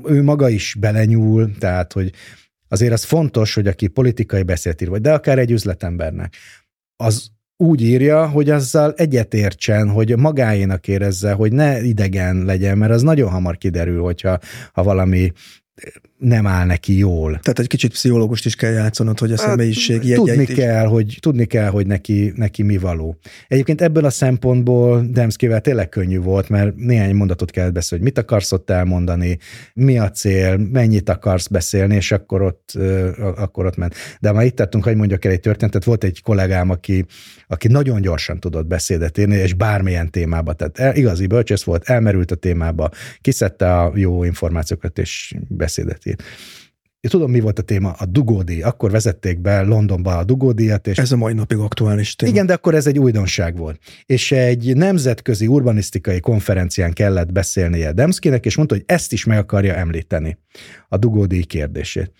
ő 0.03 0.23
maga 0.23 0.49
is 0.49 0.75
belenyúl, 0.79 1.51
tehát 1.59 1.93
hogy 1.93 2.11
azért 2.67 2.93
az 2.93 3.03
fontos, 3.03 3.53
hogy 3.53 3.67
aki 3.67 3.87
politikai 3.87 4.43
beszélt 4.43 4.81
ír, 4.81 4.89
vagy 4.89 5.01
de 5.01 5.13
akár 5.13 5.39
egy 5.39 5.51
üzletembernek, 5.51 6.35
az 6.95 7.31
úgy 7.57 7.81
írja, 7.81 8.29
hogy 8.29 8.49
azzal 8.49 8.93
egyetértsen, 8.93 9.89
hogy 9.89 10.17
magáénak 10.17 10.87
érezze, 10.87 11.31
hogy 11.31 11.53
ne 11.53 11.81
idegen 11.81 12.45
legyen, 12.45 12.77
mert 12.77 12.91
az 12.91 13.01
nagyon 13.01 13.29
hamar 13.29 13.57
kiderül, 13.57 14.01
hogyha 14.01 14.39
ha 14.73 14.83
valami 14.83 15.31
nem 16.17 16.47
áll 16.47 16.65
neki 16.65 16.97
jól. 16.97 17.39
Tehát 17.39 17.59
egy 17.59 17.67
kicsit 17.67 17.91
pszichológust 17.91 18.45
is 18.45 18.55
kell 18.55 18.71
játszanod, 18.71 19.19
hogy 19.19 19.31
a 19.31 19.35
hát, 19.37 19.49
személyiség 19.49 20.07
hát, 20.07 20.15
tudni 20.15 20.41
is. 20.41 20.53
kell, 20.53 20.85
hogy 20.85 21.17
tudni 21.19 21.45
kell, 21.45 21.69
hogy 21.69 21.87
neki, 21.87 22.33
neki 22.35 22.63
mi 22.63 22.77
való. 22.77 23.17
Egyébként 23.47 23.81
ebből 23.81 24.05
a 24.05 24.09
szempontból 24.09 25.05
Demszkivel 25.09 25.61
tényleg 25.61 25.89
könnyű 25.89 26.19
volt, 26.19 26.49
mert 26.49 26.75
néhány 26.75 27.15
mondatot 27.15 27.51
kellett 27.51 27.73
beszélni, 27.73 28.03
hogy 28.03 28.13
mit 28.13 28.23
akarsz 28.23 28.51
ott 28.51 28.69
elmondani, 28.69 29.37
mi 29.73 29.97
a 29.97 30.11
cél, 30.11 30.57
mennyit 30.57 31.09
akarsz 31.09 31.47
beszélni, 31.47 31.95
és 31.95 32.11
akkor 32.11 32.41
ott, 32.41 32.71
akkor 33.35 33.65
ott 33.65 33.77
ment. 33.77 33.95
De 34.19 34.31
ma 34.31 34.43
itt 34.43 34.55
tettünk, 34.55 34.83
hogy 34.83 34.95
mondjak 34.95 35.25
el 35.25 35.31
egy 35.31 35.39
történetet, 35.39 35.83
volt 35.83 36.03
egy 36.03 36.21
kollégám, 36.21 36.69
aki, 36.69 37.05
aki 37.47 37.67
nagyon 37.67 38.01
gyorsan 38.01 38.39
tudott 38.39 38.65
beszédet 38.65 39.17
írni, 39.17 39.35
és 39.35 39.53
bármilyen 39.53 40.11
témába, 40.11 40.53
tehát 40.53 40.79
el, 40.79 40.95
igazi 40.95 41.27
bölcsész 41.27 41.63
volt, 41.63 41.89
elmerült 41.89 42.31
a 42.31 42.35
témába, 42.35 42.89
kiszedte 43.21 43.79
a 43.79 43.91
jó 43.95 44.23
információkat, 44.23 44.99
és 44.99 45.33
beszédet 45.67 46.05
írt. 46.05 46.23
Én 46.99 47.11
tudom, 47.11 47.31
mi 47.31 47.39
volt 47.39 47.59
a 47.59 47.61
téma, 47.61 47.91
a 47.91 48.05
dugódi. 48.05 48.61
Akkor 48.61 48.91
vezették 48.91 49.39
be 49.39 49.61
Londonba 49.61 50.17
a 50.17 50.23
dugódiat. 50.23 50.87
És 50.87 50.97
ez 50.97 51.11
a 51.11 51.17
mai 51.17 51.33
napig 51.33 51.57
aktuális 51.57 52.15
téma. 52.15 52.31
Igen, 52.31 52.45
de 52.45 52.53
akkor 52.53 52.75
ez 52.75 52.87
egy 52.87 52.99
újdonság 52.99 53.57
volt. 53.57 53.79
És 54.05 54.31
egy 54.31 54.75
nemzetközi 54.75 55.47
urbanisztikai 55.47 56.19
konferencián 56.19 56.93
kellett 56.93 57.31
beszélnie 57.31 57.91
Demszkinek, 57.91 58.45
és 58.45 58.55
mondta, 58.55 58.75
hogy 58.75 58.83
ezt 58.87 59.13
is 59.13 59.25
meg 59.25 59.37
akarja 59.37 59.73
említeni, 59.73 60.37
a 60.87 60.97
dugódi 60.97 61.45
kérdését. 61.45 62.11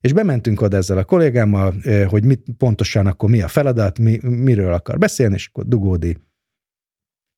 És 0.00 0.12
bementünk 0.12 0.60
oda 0.60 0.76
ezzel 0.76 0.98
a 0.98 1.04
kollégámmal, 1.04 1.74
hogy 2.08 2.24
mit, 2.24 2.44
pontosan 2.58 3.06
akkor 3.06 3.30
mi 3.30 3.42
a 3.42 3.48
feladat, 3.48 3.98
mi, 3.98 4.18
miről 4.22 4.72
akar 4.72 4.98
beszélni, 4.98 5.34
és 5.34 5.46
akkor 5.46 5.66
dugódi. 5.66 6.16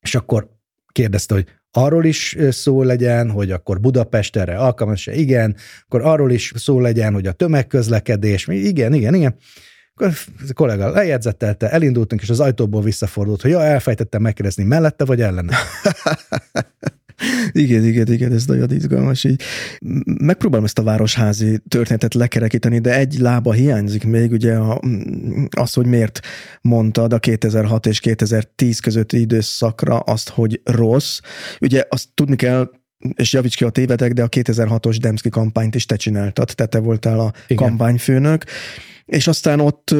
És 0.01 0.15
akkor 0.15 0.49
kérdezte, 0.91 1.33
hogy 1.33 1.45
arról 1.77 2.05
is 2.05 2.37
szó 2.49 2.83
legyen, 2.83 3.29
hogy 3.29 3.51
akkor 3.51 3.79
Budapest 3.79 4.35
erre 4.35 4.57
alkalmas, 4.57 5.07
igen, 5.07 5.55
akkor 5.85 6.01
arról 6.01 6.31
is 6.31 6.51
szó 6.55 6.79
legyen, 6.79 7.13
hogy 7.13 7.27
a 7.27 7.31
tömegközlekedés, 7.31 8.47
igen, 8.47 8.93
igen, 8.93 9.13
igen. 9.13 9.35
Akkor 9.93 10.13
a 10.49 10.53
kollega 10.53 10.89
lejegyzetelte, 10.89 11.69
elindultunk, 11.69 12.21
és 12.21 12.29
az 12.29 12.39
ajtóból 12.39 12.81
visszafordult, 12.81 13.41
hogy 13.41 13.51
ja, 13.51 13.63
elfejtettem 13.63 14.21
megkérdezni, 14.21 14.63
mellette 14.63 15.05
vagy 15.05 15.21
ellene. 15.21 15.57
igen, 17.51 17.83
igen, 17.83 18.11
igen, 18.11 18.31
ez 18.31 18.45
nagyon 18.45 18.71
izgalmas. 18.71 19.23
Így. 19.23 19.41
Megpróbálom 20.05 20.65
ezt 20.65 20.79
a 20.79 20.83
városházi 20.83 21.59
történetet 21.67 22.13
lekerekíteni, 22.13 22.79
de 22.79 22.97
egy 22.97 23.17
lába 23.19 23.51
hiányzik 23.51 24.03
még, 24.03 24.31
ugye 24.31 24.55
a, 24.55 24.81
az, 25.49 25.73
hogy 25.73 25.85
miért 25.85 26.19
mondtad 26.61 27.13
a 27.13 27.19
2006 27.19 27.85
és 27.85 27.99
2010 27.99 28.79
közötti 28.79 29.19
időszakra 29.19 29.99
azt, 29.99 30.29
hogy 30.29 30.61
rossz. 30.63 31.19
Ugye 31.59 31.83
azt 31.89 32.07
tudni 32.13 32.35
kell, 32.35 32.69
és 33.15 33.33
javíts 33.33 33.55
ki 33.55 33.63
a 33.63 33.69
tévedek, 33.69 34.13
de 34.13 34.23
a 34.23 34.29
2006-os 34.29 34.97
Demszki 35.01 35.29
kampányt 35.29 35.75
is 35.75 35.85
te 35.85 35.95
csináltad, 35.95 36.51
te, 36.55 36.65
te 36.65 36.79
voltál 36.79 37.19
a 37.19 37.33
Igen. 37.47 37.67
kampányfőnök, 37.67 38.43
és 39.05 39.27
aztán 39.27 39.59
ott, 39.59 39.95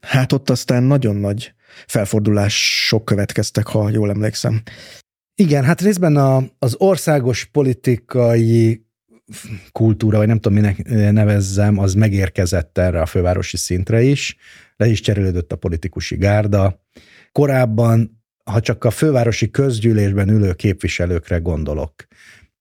hát 0.00 0.32
ott 0.32 0.50
aztán 0.50 0.82
nagyon 0.82 1.16
nagy 1.16 1.52
felfordulások 1.86 3.04
következtek, 3.04 3.66
ha 3.66 3.90
jól 3.90 4.10
emlékszem. 4.10 4.62
Igen, 5.40 5.64
hát 5.64 5.80
részben 5.80 6.16
a, 6.16 6.42
az 6.58 6.74
országos 6.78 7.44
politikai 7.44 8.86
kultúra, 9.72 10.18
vagy 10.18 10.26
nem 10.26 10.40
tudom, 10.40 10.58
minek 10.58 10.88
nevezzem, 11.12 11.78
az 11.78 11.94
megérkezett 11.94 12.78
erre 12.78 13.00
a 13.00 13.06
fővárosi 13.06 13.56
szintre 13.56 14.02
is, 14.02 14.36
le 14.76 14.86
is 14.86 15.00
cserélődött 15.00 15.52
a 15.52 15.56
politikusi 15.56 16.16
gárda. 16.16 16.84
Korábban, 17.32 18.22
ha 18.44 18.60
csak 18.60 18.84
a 18.84 18.90
fővárosi 18.90 19.50
közgyűlésben 19.50 20.28
ülő 20.28 20.52
képviselőkre 20.52 21.38
gondolok, 21.38 21.94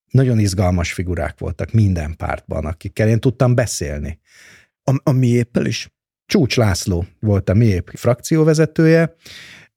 nagyon 0.10 0.40
izgalmas 0.40 0.94
figurák 0.94 1.40
voltak 1.40 1.72
minden 1.72 2.16
pártban, 2.16 2.66
akikkel 2.66 3.08
én 3.08 3.20
tudtam 3.20 3.56
beszélni. 3.56 4.20
A, 4.84 5.00
a 5.04 5.12
miéppel 5.12 5.66
is? 5.66 5.96
Csúcs 6.26 6.58
László 6.58 7.06
volt 7.20 7.50
a 7.50 7.54
miép 7.54 7.92
frakcióvezetője, 7.96 9.16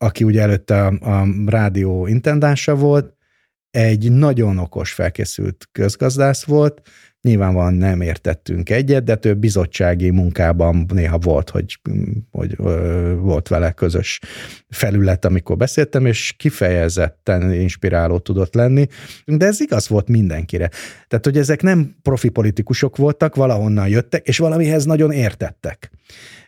aki 0.02 0.24
ugye 0.24 0.40
előtte 0.40 0.86
a, 0.86 1.20
a 1.20 1.27
rádió 1.47 2.06
intendása 2.06 2.74
volt, 2.74 3.14
egy 3.70 4.12
nagyon 4.12 4.59
okos, 4.59 4.93
felkészült 4.93 5.68
közgazdász 5.72 6.44
volt, 6.44 6.82
nyilvánvalóan 7.20 7.74
nem 7.74 8.01
értettünk 8.01 8.70
egyet, 8.70 9.05
de 9.05 9.16
több 9.16 9.39
bizottsági 9.39 10.10
munkában 10.10 10.86
néha 10.94 11.18
volt, 11.18 11.51
hogy, 11.51 11.81
hogy 12.31 12.55
ö, 12.59 13.14
volt 13.18 13.48
vele 13.48 13.72
közös 13.72 14.20
felület, 14.68 15.24
amikor 15.24 15.56
beszéltem, 15.56 16.06
és 16.06 16.35
kifejezetten 16.39 17.52
inspiráló 17.52 18.18
tudott 18.18 18.55
lenni, 18.55 18.86
de 19.24 19.47
ez 19.47 19.60
igaz 19.60 19.89
volt 19.89 20.09
mindenkire. 20.09 20.70
Tehát, 21.09 21.24
hogy 21.24 21.36
ezek 21.39 21.62
nem 21.62 21.97
profi 22.02 22.28
politikusok 22.28 22.97
voltak, 22.97 23.35
valahonnan 23.35 23.89
jöttek, 23.89 24.27
és 24.27 24.39
valamihez 24.39 24.85
nagyon 24.85 25.12
értettek. 25.12 25.90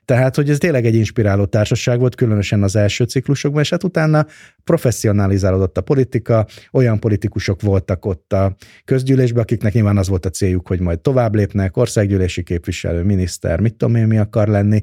Tehát, 0.05 0.37
hogy 0.37 0.51
ez 0.51 0.59
tényleg 0.59 0.87
egy 0.87 0.95
inspiráló 0.95 1.45
társaság 1.45 1.99
volt, 1.99 2.15
különösen 2.15 2.63
az 2.63 2.77
első 2.77 3.05
ciklusokban, 3.05 3.63
és 3.63 3.71
hát 3.71 3.85
utána 3.85 4.27
professzionalizálódott 4.65 5.79
a 5.79 5.81
politika, 5.81 6.47
olyan 6.73 7.01
politikusok 7.01 7.63
voltak 7.63 8.05
ott 8.05 8.33
a 8.33 8.57
közgyűlésben, 8.85 9.43
akiknek 9.43 9.73
nyilván 9.73 9.97
az 9.97 10.09
volt 10.09 10.27
a 10.27 10.31
céljuk, 10.31 10.69
hogy 10.69 10.81
majd 10.81 11.01
tovább 11.01 11.35
lépnek, 11.35 11.77
országgyűlési 11.77 12.43
képviselő, 12.43 13.03
miniszter, 13.03 13.61
mit 13.61 13.75
tudom 13.75 13.95
én, 13.95 14.07
mi 14.07 14.19
akar 14.19 14.49
lenni, 14.49 14.81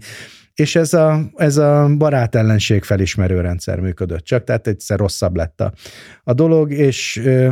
és 0.54 0.76
ez 0.76 0.94
a, 0.94 1.30
ez 1.36 1.58
a 1.58 1.96
barátellenség 1.98 2.84
felismerő 2.84 3.42
rendszer 3.42 3.80
működött 3.80 4.24
csak, 4.24 4.44
tehát 4.44 4.68
egyszer 4.68 5.00
rosszabb 5.00 5.36
lett 5.36 5.62
a, 5.62 5.74
a 6.24 6.34
dolog, 6.34 6.72
és 6.72 7.18
ö, 7.18 7.52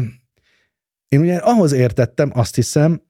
én 1.07 1.19
ugye 1.19 1.35
ahhoz 1.35 1.71
értettem, 1.71 2.31
azt 2.33 2.55
hiszem, 2.55 3.01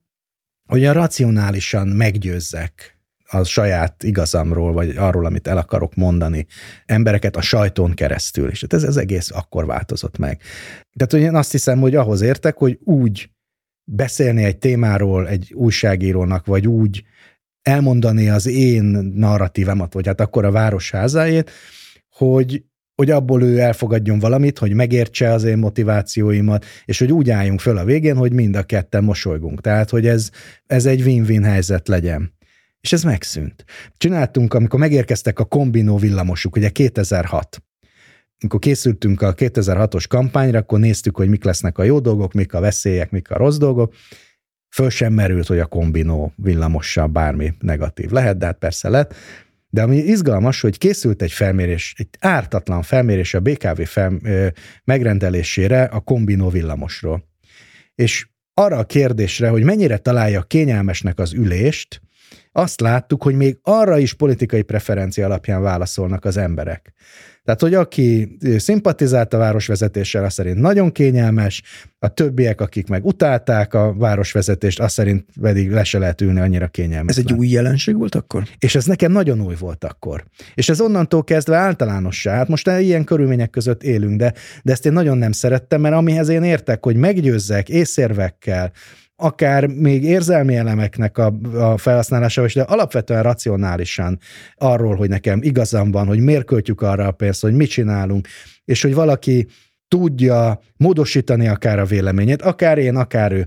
hogy 0.66 0.84
a 0.84 0.92
racionálisan 0.92 1.88
meggyőzzek 1.88 2.97
a 3.30 3.44
saját 3.44 4.02
igazamról, 4.02 4.72
vagy 4.72 4.96
arról, 4.96 5.26
amit 5.26 5.46
el 5.46 5.56
akarok 5.56 5.94
mondani 5.94 6.46
embereket 6.86 7.36
a 7.36 7.40
sajtón 7.40 7.94
keresztül. 7.94 8.48
És 8.48 8.62
ez 8.62 8.82
az 8.82 8.96
egész 8.96 9.30
akkor 9.30 9.66
változott 9.66 10.18
meg. 10.18 10.40
Tehát 10.96 11.12
hogy 11.12 11.20
én 11.20 11.34
azt 11.34 11.52
hiszem, 11.52 11.80
hogy 11.80 11.94
ahhoz 11.94 12.20
értek, 12.20 12.56
hogy 12.56 12.78
úgy 12.84 13.30
beszélni 13.84 14.44
egy 14.44 14.58
témáról 14.58 15.28
egy 15.28 15.52
újságírónak, 15.54 16.46
vagy 16.46 16.66
úgy 16.66 17.04
elmondani 17.62 18.28
az 18.28 18.46
én 18.46 18.84
narratívámat, 19.14 19.92
vagy 19.92 20.06
hát 20.06 20.20
akkor 20.20 20.44
a 20.44 20.50
városházáét, 20.50 21.50
hogy, 22.10 22.64
hogy 22.94 23.10
abból 23.10 23.42
ő 23.42 23.58
elfogadjon 23.58 24.18
valamit, 24.18 24.58
hogy 24.58 24.72
megértse 24.72 25.32
az 25.32 25.44
én 25.44 25.58
motivációimat, 25.58 26.64
és 26.84 26.98
hogy 26.98 27.12
úgy 27.12 27.30
álljunk 27.30 27.60
föl 27.60 27.76
a 27.76 27.84
végén, 27.84 28.16
hogy 28.16 28.32
mind 28.32 28.56
a 28.56 28.62
ketten 28.62 29.04
mosolygunk. 29.04 29.60
Tehát, 29.60 29.90
hogy 29.90 30.06
ez, 30.06 30.30
ez 30.66 30.86
egy 30.86 31.02
win-win 31.02 31.42
helyzet 31.42 31.88
legyen. 31.88 32.37
És 32.80 32.92
ez 32.92 33.02
megszűnt. 33.02 33.64
Csináltunk, 33.96 34.54
amikor 34.54 34.78
megérkeztek 34.78 35.38
a 35.38 35.44
kombinó 35.44 35.96
villamosuk, 35.96 36.56
ugye 36.56 36.68
2006 36.68 37.62
amikor 38.40 38.60
készültünk 38.60 39.22
a 39.22 39.34
2006-os 39.34 40.04
kampányra, 40.08 40.58
akkor 40.58 40.78
néztük, 40.78 41.16
hogy 41.16 41.28
mik 41.28 41.44
lesznek 41.44 41.78
a 41.78 41.82
jó 41.82 41.98
dolgok, 42.00 42.32
mik 42.32 42.54
a 42.54 42.60
veszélyek, 42.60 43.10
mik 43.10 43.30
a 43.30 43.36
rossz 43.36 43.56
dolgok. 43.56 43.94
Föl 44.68 44.90
sem 44.90 45.12
merült, 45.12 45.46
hogy 45.46 45.58
a 45.58 45.66
kombinó 45.66 46.32
villamossal 46.36 47.06
bármi 47.06 47.54
negatív 47.58 48.10
lehet, 48.10 48.38
de 48.38 48.46
hát 48.46 48.58
persze 48.58 48.88
lett. 48.88 49.14
De 49.70 49.82
ami 49.82 49.96
izgalmas, 49.96 50.60
hogy 50.60 50.78
készült 50.78 51.22
egy 51.22 51.32
felmérés, 51.32 51.94
egy 51.96 52.08
ártatlan 52.18 52.82
felmérés 52.82 53.34
a 53.34 53.40
BKV 53.40 53.82
fel, 53.82 54.18
ö, 54.22 54.46
megrendelésére 54.84 55.82
a 55.82 56.00
kombinó 56.00 56.48
villamosról. 56.48 57.28
És 57.94 58.28
arra 58.54 58.76
a 58.76 58.84
kérdésre, 58.84 59.48
hogy 59.48 59.62
mennyire 59.62 59.96
találja 59.96 60.42
kényelmesnek 60.42 61.18
az 61.18 61.32
ülést, 61.32 62.00
azt 62.58 62.80
láttuk, 62.80 63.22
hogy 63.22 63.34
még 63.34 63.58
arra 63.62 63.98
is 63.98 64.14
politikai 64.14 64.62
preferencia 64.62 65.24
alapján 65.24 65.62
válaszolnak 65.62 66.24
az 66.24 66.36
emberek. 66.36 66.92
Tehát, 67.44 67.60
hogy 67.60 67.74
aki 67.74 68.36
szimpatizált 68.56 69.34
a 69.34 69.38
városvezetéssel, 69.38 70.24
az 70.24 70.32
szerint 70.32 70.58
nagyon 70.58 70.92
kényelmes, 70.92 71.62
a 71.98 72.08
többiek, 72.08 72.60
akik 72.60 72.88
meg 72.88 73.04
utálták 73.04 73.74
a 73.74 73.94
városvezetést, 73.94 74.80
azt 74.80 74.94
szerint 74.94 75.24
pedig 75.40 75.70
le 75.70 75.84
se 75.84 75.98
lehet 75.98 76.20
ülni 76.20 76.40
annyira 76.40 76.66
kényelmes. 76.66 77.16
Ez 77.16 77.24
egy 77.26 77.32
új 77.32 77.48
jelenség 77.48 77.96
volt 77.96 78.14
akkor? 78.14 78.42
És 78.58 78.74
ez 78.74 78.84
nekem 78.84 79.12
nagyon 79.12 79.40
új 79.40 79.54
volt 79.58 79.84
akkor. 79.84 80.24
És 80.54 80.68
ez 80.68 80.80
onnantól 80.80 81.24
kezdve 81.24 81.56
általánossá. 81.56 82.34
Hát 82.34 82.48
most 82.48 82.66
ilyen 82.68 83.04
körülmények 83.04 83.50
között 83.50 83.82
élünk, 83.82 84.18
de, 84.18 84.32
de 84.62 84.72
ezt 84.72 84.86
én 84.86 84.92
nagyon 84.92 85.18
nem 85.18 85.32
szerettem, 85.32 85.80
mert 85.80 85.94
amihez 85.94 86.28
én 86.28 86.42
értek, 86.42 86.84
hogy 86.84 86.96
meggyőzzek 86.96 87.68
észérvekkel, 87.68 88.72
akár 89.20 89.66
még 89.66 90.04
érzelmi 90.04 90.56
elemeknek 90.56 91.18
a, 91.18 91.38
a 91.54 91.76
felhasználása, 91.76 92.46
de 92.54 92.62
alapvetően 92.62 93.22
racionálisan 93.22 94.18
arról, 94.56 94.96
hogy 94.96 95.08
nekem 95.08 95.42
igazam 95.42 95.90
van, 95.90 96.06
hogy 96.06 96.20
miért 96.20 96.44
költjük 96.44 96.80
arra 96.80 97.06
a 97.06 97.10
pénzt, 97.10 97.42
hogy 97.42 97.54
mit 97.54 97.70
csinálunk, 97.70 98.28
és 98.64 98.82
hogy 98.82 98.94
valaki 98.94 99.46
tudja 99.88 100.60
módosítani 100.76 101.48
akár 101.48 101.78
a 101.78 101.84
véleményét, 101.84 102.42
akár 102.42 102.78
én, 102.78 102.96
akár 102.96 103.32
ő. 103.32 103.46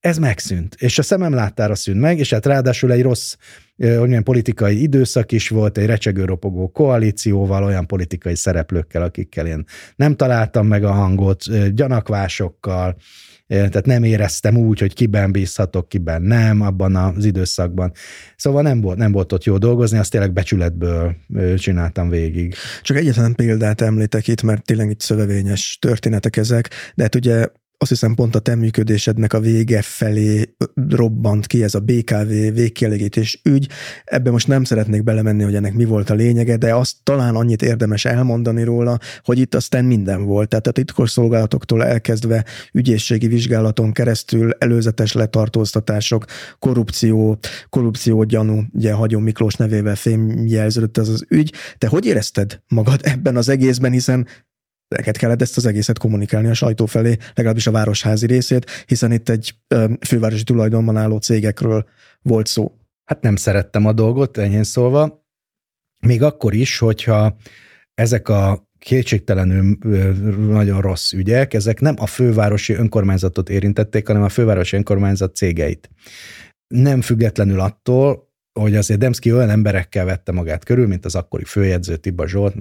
Ez 0.00 0.18
megszűnt, 0.18 0.74
és 0.78 0.98
a 0.98 1.02
szemem 1.02 1.32
láttára 1.32 1.74
szűnt 1.74 2.00
meg, 2.00 2.18
és 2.18 2.32
hát 2.32 2.46
ráadásul 2.46 2.92
egy 2.92 3.02
rossz, 3.02 3.34
hogy 3.76 4.06
milyen 4.06 4.22
politikai 4.22 4.82
időszak 4.82 5.32
is 5.32 5.48
volt, 5.48 5.78
egy 5.78 5.86
recsegő-ropogó 5.86 6.68
koalícióval, 6.68 7.62
olyan 7.62 7.86
politikai 7.86 8.34
szereplőkkel, 8.34 9.02
akikkel 9.02 9.46
én 9.46 9.64
nem 9.96 10.16
találtam 10.16 10.66
meg 10.66 10.84
a 10.84 10.92
hangot, 10.92 11.74
gyanakvásokkal, 11.74 12.96
tehát 13.48 13.86
nem 13.86 14.02
éreztem 14.02 14.56
úgy, 14.56 14.78
hogy 14.78 14.94
kiben 14.94 15.32
bízhatok, 15.32 15.88
kiben 15.88 16.22
nem 16.22 16.60
abban 16.60 16.96
az 16.96 17.24
időszakban. 17.24 17.92
Szóval 18.36 18.62
nem 18.62 18.80
volt, 18.80 18.98
nem 18.98 19.12
volt 19.12 19.32
ott 19.32 19.44
jó 19.44 19.58
dolgozni, 19.58 19.98
azt 19.98 20.10
tényleg 20.10 20.32
becsületből 20.32 21.14
csináltam 21.56 22.08
végig. 22.08 22.54
Csak 22.82 22.96
egyetlen 22.96 23.34
példát 23.34 23.80
említek 23.80 24.28
itt, 24.28 24.42
mert 24.42 24.64
tényleg 24.64 24.90
itt 24.90 25.00
szövevényes 25.00 25.78
történetek 25.80 26.36
ezek, 26.36 26.68
de 26.94 27.02
hát 27.02 27.14
ugye 27.14 27.46
azt 27.80 27.90
hiszem 27.90 28.14
pont 28.14 28.34
a 28.34 28.38
te 28.38 28.54
működésednek 28.54 29.32
a 29.32 29.40
vége 29.40 29.82
felé 29.82 30.54
robbant 30.88 31.46
ki 31.46 31.62
ez 31.62 31.74
a 31.74 31.80
BKV 31.80 32.28
végkielégítés 32.28 33.40
ügy. 33.44 33.68
Ebbe 34.04 34.30
most 34.30 34.46
nem 34.46 34.64
szeretnék 34.64 35.04
belemenni, 35.04 35.42
hogy 35.42 35.54
ennek 35.54 35.74
mi 35.74 35.84
volt 35.84 36.10
a 36.10 36.14
lényege, 36.14 36.56
de 36.56 36.74
azt 36.74 36.96
talán 37.02 37.34
annyit 37.34 37.62
érdemes 37.62 38.04
elmondani 38.04 38.62
róla, 38.62 38.98
hogy 39.22 39.38
itt 39.38 39.54
aztán 39.54 39.84
minden 39.84 40.24
volt. 40.24 40.48
Tehát 40.48 40.66
a 40.66 40.70
titkos 40.70 41.10
szolgálatoktól 41.10 41.84
elkezdve 41.84 42.44
ügyészségi 42.72 43.26
vizsgálaton 43.26 43.92
keresztül 43.92 44.50
előzetes 44.58 45.12
letartóztatások, 45.12 46.24
korrupció, 46.58 47.38
korrupció 47.68 48.22
gyanú, 48.24 48.62
ugye 48.72 48.92
Hagyó 48.92 49.18
Miklós 49.18 49.54
nevével 49.54 49.96
fémjelződött 49.96 50.98
ez 50.98 51.08
az 51.08 51.24
ügy. 51.28 51.52
Te 51.78 51.86
hogy 51.86 52.06
érezted 52.06 52.60
magad 52.68 53.00
ebben 53.02 53.36
az 53.36 53.48
egészben, 53.48 53.92
hiszen 53.92 54.26
neked 54.88 55.16
kellett 55.16 55.42
ezt 55.42 55.56
az 55.56 55.66
egészet 55.66 55.98
kommunikálni 55.98 56.48
a 56.48 56.54
sajtó 56.54 56.86
felé, 56.86 57.16
legalábbis 57.34 57.66
a 57.66 57.70
városházi 57.70 58.26
részét, 58.26 58.84
hiszen 58.86 59.12
itt 59.12 59.28
egy 59.28 59.54
fővárosi 60.06 60.44
tulajdonban 60.44 60.96
álló 60.96 61.18
cégekről 61.18 61.88
volt 62.22 62.46
szó. 62.46 62.72
Hát 63.04 63.22
nem 63.22 63.36
szerettem 63.36 63.86
a 63.86 63.92
dolgot, 63.92 64.38
enyhén 64.38 64.64
szólva. 64.64 65.26
Még 66.06 66.22
akkor 66.22 66.54
is, 66.54 66.78
hogyha 66.78 67.36
ezek 67.94 68.28
a 68.28 68.68
kétségtelenül 68.78 69.76
nagyon 70.48 70.80
rossz 70.80 71.12
ügyek, 71.12 71.54
ezek 71.54 71.80
nem 71.80 71.94
a 71.98 72.06
fővárosi 72.06 72.72
önkormányzatot 72.72 73.48
érintették, 73.48 74.06
hanem 74.06 74.22
a 74.22 74.28
fővárosi 74.28 74.76
önkormányzat 74.76 75.36
cégeit. 75.36 75.90
Nem 76.66 77.00
függetlenül 77.00 77.60
attól, 77.60 78.26
hogy 78.60 78.76
azért 78.76 79.00
Demszki 79.00 79.32
olyan 79.32 79.50
emberekkel 79.50 80.04
vette 80.04 80.32
magát 80.32 80.64
körül, 80.64 80.86
mint 80.86 81.04
az 81.04 81.14
akkori 81.14 81.44
főjegyző 81.44 81.96
Tiba 81.96 82.28
Zsolt, 82.28 82.54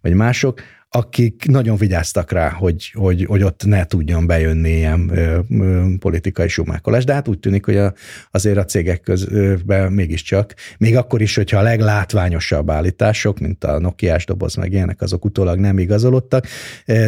vagy 0.00 0.12
mások, 0.12 0.60
akik 0.90 1.44
nagyon 1.48 1.76
vigyáztak 1.76 2.32
rá, 2.32 2.48
hogy, 2.50 2.90
hogy, 2.94 3.24
hogy 3.24 3.42
ott 3.42 3.64
ne 3.64 3.84
tudjon 3.84 4.26
bejönni 4.26 4.70
ilyen 4.70 5.10
ö, 5.12 5.38
ö, 5.50 5.86
politikai 5.98 6.48
sumákolás, 6.48 7.04
de 7.04 7.12
hát 7.12 7.28
úgy 7.28 7.38
tűnik, 7.38 7.64
hogy 7.64 7.76
a, 7.76 7.94
azért 8.30 8.56
a 8.56 8.64
cégek 8.64 9.00
közben 9.00 9.92
mégiscsak, 9.92 10.54
még 10.78 10.96
akkor 10.96 11.20
is, 11.20 11.34
hogyha 11.34 11.58
a 11.58 11.62
leglátványosabb 11.62 12.70
állítások, 12.70 13.38
mint 13.38 13.64
a 13.64 13.78
Nokiás 13.78 14.24
doboz 14.24 14.54
meg 14.54 14.72
ilyenek, 14.72 15.00
azok 15.00 15.24
utólag 15.24 15.58
nem 15.58 15.78
igazolódtak, 15.78 16.46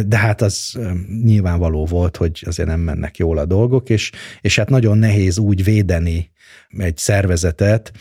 de 0.05 0.17
hát 0.17 0.41
az 0.41 0.79
nyilvánvaló 1.23 1.85
volt, 1.85 2.17
hogy 2.17 2.43
azért 2.45 2.69
nem 2.69 2.79
mennek 2.79 3.17
jól 3.17 3.37
a 3.37 3.45
dolgok, 3.45 3.89
és, 3.89 4.11
és 4.41 4.57
hát 4.57 4.69
nagyon 4.69 4.97
nehéz 4.97 5.37
úgy 5.37 5.63
védeni 5.63 6.31
egy 6.77 6.97
szervezetet, 6.97 7.91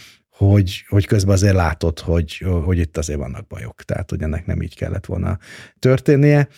hogy, 0.49 0.85
hogy 0.89 1.07
közben 1.07 1.35
azért 1.35 1.55
látod, 1.55 1.99
hogy, 1.99 2.45
hogy 2.65 2.79
itt 2.79 2.97
azért 2.97 3.19
vannak 3.19 3.47
bajok, 3.47 3.83
tehát 3.83 4.11
hogy 4.11 4.23
ennek 4.23 4.47
nem 4.47 4.63
így 4.63 4.77
kellett 4.77 5.07
volna 5.07 5.39
történnie. 5.79 6.49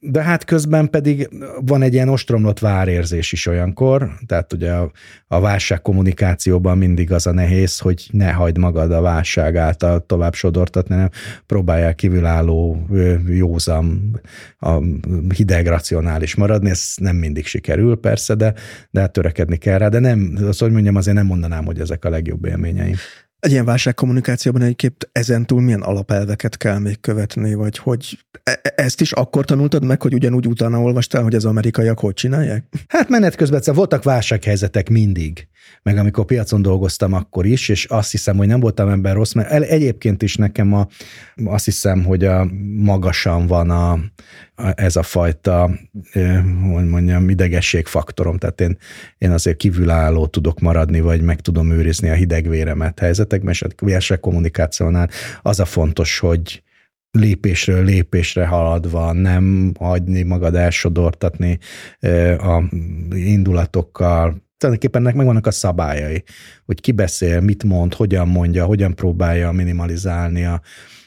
De 0.00 0.22
hát 0.22 0.44
közben 0.44 0.90
pedig 0.90 1.28
van 1.60 1.82
egy 1.82 1.92
ilyen 1.92 2.08
ostromlott 2.08 2.58
várérzés 2.58 3.32
is 3.32 3.46
olyankor, 3.46 4.10
tehát 4.26 4.52
ugye 4.52 4.72
a, 4.72 4.90
a 5.26 5.40
válság 5.40 5.82
kommunikációban 5.82 6.78
mindig 6.78 7.12
az 7.12 7.26
a 7.26 7.32
nehéz, 7.32 7.78
hogy 7.78 8.08
ne 8.12 8.32
hagyd 8.32 8.58
magad 8.58 8.92
a 8.92 9.00
válság 9.00 9.56
által 9.56 10.06
tovább 10.06 10.34
sodortatni, 10.34 10.94
nem 10.94 11.10
próbálják 11.46 11.94
kívülálló, 11.94 12.86
józan, 13.28 14.20
a 14.58 14.82
hideg, 15.34 15.66
racionális 15.66 16.34
maradni, 16.34 16.70
ez 16.70 16.92
nem 16.96 17.16
mindig 17.16 17.46
sikerül 17.46 17.96
persze, 17.96 18.34
de, 18.34 18.54
de 18.90 19.00
hát 19.00 19.12
törekedni 19.12 19.56
kell 19.56 19.78
rá, 19.78 19.88
de 19.88 19.98
nem, 19.98 20.38
azt 20.46 20.60
hogy 20.60 20.72
mondjam, 20.72 20.96
azért 20.96 21.16
nem 21.16 21.26
mondanám, 21.26 21.64
hogy 21.64 21.80
ezek 21.80 22.04
a 22.04 22.10
legjobb 22.10 22.44
élményeim. 22.44 22.96
Egy 23.38 23.50
ilyen 23.50 23.64
válságkommunikációban 23.64 24.62
egyébként 24.62 25.08
ezen 25.12 25.46
túl 25.46 25.60
milyen 25.60 25.82
alapelveket 25.82 26.56
kell 26.56 26.78
még 26.78 27.00
követni, 27.00 27.54
vagy 27.54 27.78
hogy 27.78 28.18
e- 28.42 28.60
e- 28.62 28.72
ezt 28.76 29.00
is 29.00 29.12
akkor 29.12 29.44
tanultad 29.44 29.84
meg, 29.84 30.02
hogy 30.02 30.14
ugyanúgy 30.14 30.46
utána 30.46 30.80
olvastál, 30.80 31.22
hogy 31.22 31.34
az 31.34 31.44
amerikaiak 31.44 31.98
hogy 31.98 32.14
csinálják? 32.14 32.64
Hát 32.88 33.08
menet 33.08 33.34
közben 33.34 33.62
voltak 33.74 34.02
válsághelyzetek 34.02 34.88
mindig, 34.88 35.48
meg 35.82 35.96
amikor 35.98 36.24
piacon 36.24 36.62
dolgoztam 36.62 37.12
akkor 37.12 37.46
is, 37.46 37.68
és 37.68 37.84
azt 37.84 38.10
hiszem, 38.10 38.36
hogy 38.36 38.46
nem 38.46 38.60
voltam 38.60 38.88
ember 38.88 39.14
rossz, 39.14 39.32
mert 39.32 39.62
egyébként 39.62 40.22
is 40.22 40.36
nekem 40.36 40.72
a, 40.72 40.86
azt 41.44 41.64
hiszem, 41.64 42.04
hogy 42.04 42.24
a 42.24 42.48
magasan 42.76 43.46
van 43.46 43.70
a, 43.70 43.98
ez 44.74 44.96
a 44.96 45.02
fajta, 45.02 45.70
hogy 46.72 46.88
mondjam, 46.88 47.28
idegességfaktorom, 47.28 48.38
tehát 48.38 48.60
én, 48.60 48.76
én 49.18 49.30
azért 49.30 49.56
kívülálló 49.56 50.26
tudok 50.26 50.60
maradni, 50.60 51.00
vagy 51.00 51.22
meg 51.22 51.40
tudom 51.40 51.70
őrizni 51.70 52.08
a 52.08 52.14
hidegvéremet 52.14 52.98
helyzetekben, 52.98 53.52
és 53.52 53.62
a 53.62 53.68
versek 53.76 54.20
kommunikációnál 54.20 55.10
az 55.42 55.60
a 55.60 55.64
fontos, 55.64 56.18
hogy 56.18 56.62
lépésről 57.10 57.84
lépésre 57.84 58.46
haladva, 58.46 59.12
nem 59.12 59.72
hagyni 59.78 60.22
magad 60.22 60.54
elsodortatni 60.54 61.58
a 62.38 62.62
indulatokkal, 63.10 64.44
tulajdonképpen 64.56 65.00
ennek 65.00 65.14
megvannak 65.14 65.46
a 65.46 65.50
szabályai, 65.50 66.24
hogy 66.64 66.80
ki 66.80 66.92
beszél, 66.92 67.40
mit 67.40 67.64
mond, 67.64 67.94
hogyan 67.94 68.28
mondja, 68.28 68.64
hogyan 68.64 68.94
próbálja 68.94 69.50
minimalizálni 69.52 70.44
a, 70.44 70.60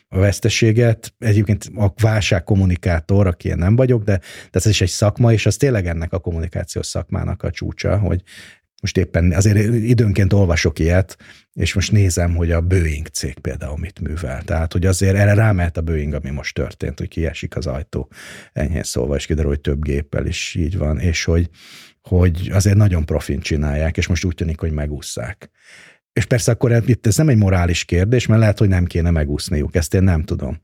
veszteséget. 0.10 1.14
Egyébként 1.18 1.70
a 1.76 1.94
válságkommunikátor, 2.02 3.28
aki 3.28 3.48
én 3.48 3.58
nem 3.58 3.76
vagyok, 3.76 4.04
de, 4.04 4.18
de 4.18 4.50
ez 4.52 4.66
is 4.66 4.82
egy 4.82 4.90
szakma, 4.90 5.34
és 5.34 5.46
az 5.46 5.58
tényleg 5.58 5.88
ennek 5.88 6.14
a 6.14 6.20
kommunikációs 6.20 6.86
szakmának 6.86 7.44
a 7.44 7.52
csúcsa, 7.52 7.98
hogy 7.98 8.24
most 8.82 8.98
éppen 8.98 9.32
azért 9.32 9.74
időnként 9.74 10.34
olvasok 10.34 10.80
ilyet, 10.80 11.18
és 11.54 11.74
most 11.74 11.92
nézem, 11.92 12.36
hogy 12.36 12.52
a 12.52 12.62
Boeing 12.62 13.08
cég 13.08 13.40
például 13.40 13.78
mit 13.78 14.00
művel. 14.00 14.44
Tehát, 14.44 14.72
hogy 14.72 14.86
azért 14.86 15.16
erre 15.16 15.34
rámehet 15.34 15.78
a 15.78 15.82
Boeing, 15.82 16.14
ami 16.14 16.30
most 16.30 16.56
történt, 16.56 17.00
hogy 17.00 17.08
kiesik 17.08 17.56
az 17.56 17.68
ajtó, 17.68 18.10
enyhén 18.54 18.84
szólva, 18.84 19.16
és 19.16 19.26
kiderül, 19.26 19.50
hogy 19.50 19.62
több 19.62 19.84
géppel 19.84 20.26
is 20.26 20.56
így 20.56 20.78
van, 20.78 21.00
és 21.00 21.24
hogy, 21.24 21.50
hogy 22.10 22.50
azért 22.54 22.76
nagyon 22.76 23.06
profin 23.06 23.40
csinálják, 23.40 23.98
és 23.98 24.08
most 24.08 24.26
úgy 24.26 24.36
tűnik, 24.36 24.60
hogy 24.60 24.72
megúszszák. 24.72 25.50
És 26.14 26.26
persze 26.26 26.52
akkor 26.52 26.84
itt 26.86 27.08
ez 27.08 27.18
nem 27.18 27.30
egy 27.30 27.38
morális 27.38 27.86
kérdés, 27.86 28.26
mert 28.26 28.40
lehet, 28.40 28.60
hogy 28.60 28.68
nem 28.68 28.86
kéne 28.86 29.12
megúszniuk, 29.12 29.76
ezt 29.76 29.94
én 29.94 30.04
nem 30.04 30.24
tudom. 30.24 30.62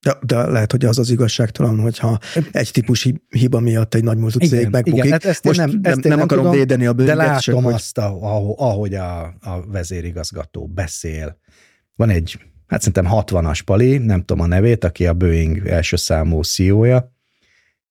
De, 0.00 0.18
de 0.22 0.46
lehet, 0.46 0.70
hogy 0.70 0.84
az 0.84 0.98
az 0.98 1.10
igazságtalan, 1.10 1.80
hogyha 1.80 2.18
egy 2.52 2.70
típus 2.70 3.08
hiba 3.28 3.60
miatt 3.60 3.94
egy 3.94 4.04
nagy 4.04 4.18
cég 4.30 4.52
igen, 4.52 4.70
megbukik. 4.70 4.98
Igen, 4.98 5.12
hát 5.12 5.24
ezt 5.24 5.44
Most 5.44 5.58
nem, 5.58 5.80
ezt 5.82 6.00
nem, 6.00 6.10
nem, 6.10 6.20
akarom 6.20 6.44
tudom, 6.44 6.58
védeni 6.58 6.86
a 6.86 6.92
bőrünket. 6.92 7.16
De 7.18 7.24
látom 7.24 7.62
csak, 7.62 7.72
azt, 7.72 7.98
ahogy 7.98 8.94
a, 8.94 9.22
a 9.24 9.66
vezérigazgató 9.66 10.66
beszél. 10.66 11.38
Van 11.94 12.10
egy, 12.10 12.38
hát 12.66 12.82
szerintem 12.82 13.06
60-as 13.10 13.60
pali, 13.64 13.98
nem 13.98 14.20
tudom 14.20 14.42
a 14.42 14.46
nevét, 14.46 14.84
aki 14.84 15.06
a 15.06 15.14
Boeing 15.14 15.66
első 15.66 15.96
számú 15.96 16.42
CEO-ja, 16.42 17.14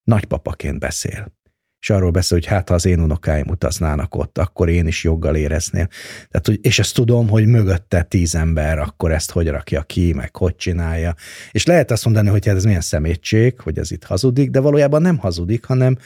nagypapaként 0.04 0.80
beszél 0.80 1.38
és 1.80 1.90
arról 1.90 2.12
beszél, 2.12 2.38
hogy 2.38 2.48
hát 2.48 2.70
ha 2.70 2.76
az 2.76 2.86
én 2.86 3.00
unokáim 3.00 3.48
utaznának 3.48 4.16
ott, 4.16 4.38
akkor 4.38 4.70
én 4.70 4.88
is 4.88 5.04
joggal 5.04 5.36
érezném. 5.36 5.88
Tehát, 6.30 6.46
hogy, 6.46 6.60
és 6.62 6.80
ezt 6.80 6.96
tudom, 6.96 7.30
hogy 7.30 7.46
mögötte 7.46 8.02
tíz 8.02 8.36
ember, 8.36 8.80
akkor 8.80 9.12
ezt 9.12 9.32
hogy 9.32 9.48
rakja 9.48 9.82
ki, 9.82 10.14
meg 10.14 10.36
hogy 10.36 10.56
csinálja. 10.56 11.16
És 11.52 11.66
lehet 11.66 11.92
azt 11.92 12.06
mondani, 12.06 12.30
hogy 12.30 12.46
hát 12.46 12.56
ez 12.56 12.64
milyen 12.64 12.82
szemétség, 12.82 13.60
hogy 13.60 13.78
ez 13.78 13.92
itt 13.92 14.04
hazudik, 14.04 14.50
de 14.50 14.60
valójában 14.60 15.02
nem 15.02 15.18
hazudik, 15.18 15.66
hanem, 15.66 15.98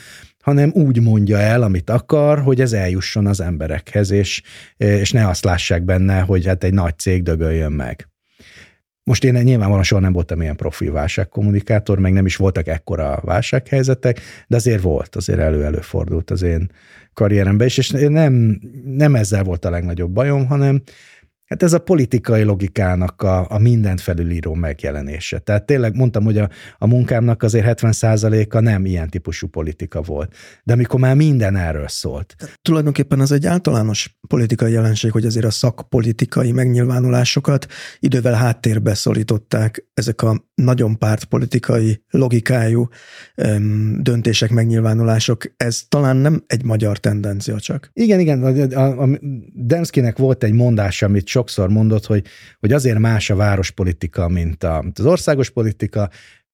hanem 0.42 0.72
úgy 0.74 1.02
mondja 1.02 1.38
el, 1.38 1.62
amit 1.62 1.90
akar, 1.90 2.40
hogy 2.40 2.62
ez 2.62 2.74
eljusson 2.74 3.28
az 3.28 3.40
emberekhez, 3.42 4.12
és, 4.12 4.42
és 4.78 5.12
ne 5.12 5.28
azt 5.28 5.44
lássák 5.44 5.84
benne, 5.84 6.20
hogy 6.20 6.46
hát 6.46 6.64
egy 6.64 6.74
nagy 6.74 6.98
cég 6.98 7.24
dögöljön 7.24 7.72
meg. 7.72 8.13
Most 9.06 9.24
én 9.24 9.34
nyilvánvalóan 9.34 9.84
soha 9.84 10.02
nem 10.02 10.14
voltam 10.14 10.42
ilyen 10.42 10.56
profi 10.56 10.90
válságkommunikátor, 10.90 12.00
meg 12.00 12.14
nem 12.14 12.26
is 12.26 12.36
voltak 12.36 12.68
ekkora 12.68 13.20
válsághelyzetek, 13.22 14.20
de 14.48 14.56
azért 14.56 14.82
volt, 14.82 15.16
azért 15.16 15.40
elő-előfordult 15.40 16.32
az 16.32 16.42
én 16.42 16.72
karrieremben 17.14 17.68
is, 17.68 17.78
és 17.78 17.90
nem, 17.90 18.60
nem 18.86 19.16
ezzel 19.16 19.44
volt 19.44 19.66
a 19.66 19.70
legnagyobb 19.70 20.12
bajom, 20.12 20.46
hanem 20.46 20.82
Hát 21.46 21.64
ez 21.64 21.74
a 21.74 21.80
politikai 21.80 22.44
logikának 22.44 23.22
a, 23.22 23.46
a 23.50 23.58
mindent 23.58 24.02
felülíró 24.02 24.54
megjelenése. 24.54 25.40
Tehát 25.40 25.66
tényleg 25.66 25.96
mondtam, 25.96 26.24
hogy 26.24 26.38
a, 26.38 26.50
a 26.78 26.88
munkámnak 26.88 27.44
azért 27.44 27.82
70%-a 27.82 28.60
nem 28.60 28.86
ilyen 28.86 29.10
típusú 29.10 29.48
politika 29.48 30.02
volt. 30.02 30.36
De 30.64 30.74
amikor 30.74 31.00
már 31.00 31.16
minden 31.16 31.56
erről 31.56 31.88
szólt. 31.88 32.36
Tehát 32.38 32.60
tulajdonképpen 32.62 33.20
az 33.20 33.32
egy 33.32 33.46
általános 33.46 34.18
politikai 34.28 34.72
jelenség, 34.72 35.12
hogy 35.12 35.26
azért 35.26 35.46
a 35.46 35.52
szakpolitikai 35.52 36.52
megnyilvánulásokat 36.52 37.68
idővel 38.00 38.34
háttérbe 38.34 38.94
szorították 38.94 39.86
ezek 39.94 40.22
a 40.22 40.52
nagyon 40.56 40.98
pártpolitikai 40.98 42.04
logikájú 42.10 42.88
öm, 43.36 44.00
döntések, 44.04 44.50
megnyilvánulások. 44.50 45.44
Ez 45.58 45.82
talán 45.90 46.16
nem 46.16 46.44
egy 46.48 46.64
magyar 46.64 46.98
tendencia 46.98 47.60
csak. 47.60 47.90
Igen, 47.94 48.20
igen. 48.20 48.44
A, 48.44 48.80
a, 48.80 49.02
a 49.02 49.20
Demszkinek 49.54 50.18
volt 50.18 50.44
egy 50.44 50.54
mondás, 50.54 51.02
amit 51.02 51.28
sokszor 51.28 51.70
mondott, 51.70 52.06
hogy, 52.06 52.26
hogy 52.60 52.72
azért 52.72 53.00
más 53.00 53.30
a 53.30 53.36
várospolitika, 53.36 54.28
mint 54.28 54.64
a, 54.64 54.86
az 54.94 55.06
országos 55.06 55.50
politika, 55.50 56.10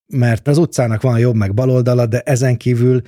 mert 0.06 0.48
az 0.48 0.58
utcának 0.58 1.02
van 1.02 1.18
jobb 1.18 1.34
meg 1.34 1.54
baloldala, 1.54 2.06
de 2.06 2.20
ezen 2.20 2.56
kívül 2.56 3.00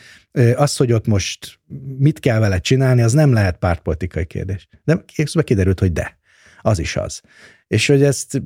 az, 0.55 0.77
hogy 0.77 0.93
ott 0.93 1.07
most 1.07 1.61
mit 1.99 2.19
kell 2.19 2.39
vele 2.39 2.59
csinálni, 2.59 3.03
az 3.03 3.13
nem 3.13 3.33
lehet 3.33 3.57
pártpolitikai 3.57 4.27
kérdés. 4.27 4.69
De 4.85 5.03
készbe 5.07 5.43
kiderült, 5.43 5.81
hogy 5.81 5.93
de. 5.93 6.21
Az 6.61 6.79
is 6.79 6.97
az. 6.97 7.21
És 7.73 7.87
hogy 7.87 8.03
ezt, 8.03 8.43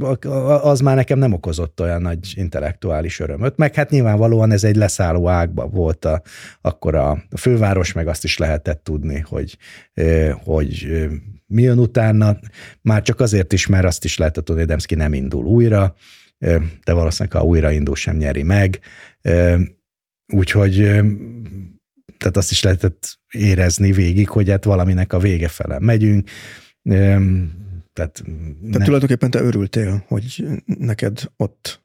az 0.63 0.81
már 0.81 0.97
nekem 0.97 1.19
nem 1.19 1.33
okozott 1.33 1.81
olyan 1.81 2.03
nagy 2.03 2.33
intellektuális 2.35 3.21
örömöt, 3.21 3.57
meg 3.57 3.75
hát 3.75 3.91
nyilvánvalóan 3.91 4.53
ez 4.53 4.65
egy 4.65 4.77
leszálló 4.77 5.29
ágba 5.29 5.67
volt 5.67 6.05
a, 6.05 6.23
akkor 6.61 6.95
a 6.95 7.25
főváros, 7.37 7.93
meg 7.93 8.09
azt 8.09 8.25
is 8.25 8.39
lehetett 8.39 8.85
tudni, 8.85 9.19
hogy, 9.19 9.59
hogy 10.45 10.87
mi 11.47 11.63
jön 11.63 11.79
utána, 11.79 12.39
már 12.81 13.03
csak 13.03 13.21
azért 13.21 13.53
is, 13.53 13.67
mert 13.67 13.85
azt 13.85 14.05
is 14.05 14.19
lehetett 14.19 14.45
tudni, 14.45 14.61
hogy 14.61 14.71
Demszki 14.71 14.95
nem 14.95 15.15
indul 15.15 15.45
újra, 15.45 15.95
de 16.85 16.93
valószínűleg 16.93 17.39
ha 17.39 17.47
újra 17.47 17.71
indul, 17.71 17.97
sem 17.97 18.17
nyeri 18.17 18.43
meg. 18.43 18.81
Úgyhogy 20.33 20.75
tehát 22.17 22.37
azt 22.37 22.51
is 22.51 22.63
lehetett 22.63 23.19
érezni 23.31 23.93
végig, 23.93 24.29
hogy 24.29 24.51
hát 24.51 24.65
valaminek 24.65 25.13
a 25.13 25.19
vége 25.19 25.49
fele 25.49 25.79
megyünk. 25.79 26.29
Tehát, 27.97 28.23
Tehát 28.71 28.85
tulajdonképpen 28.85 29.31
te 29.31 29.41
örültél, 29.41 30.05
hogy 30.09 30.45
neked 30.65 31.21
ott 31.37 31.85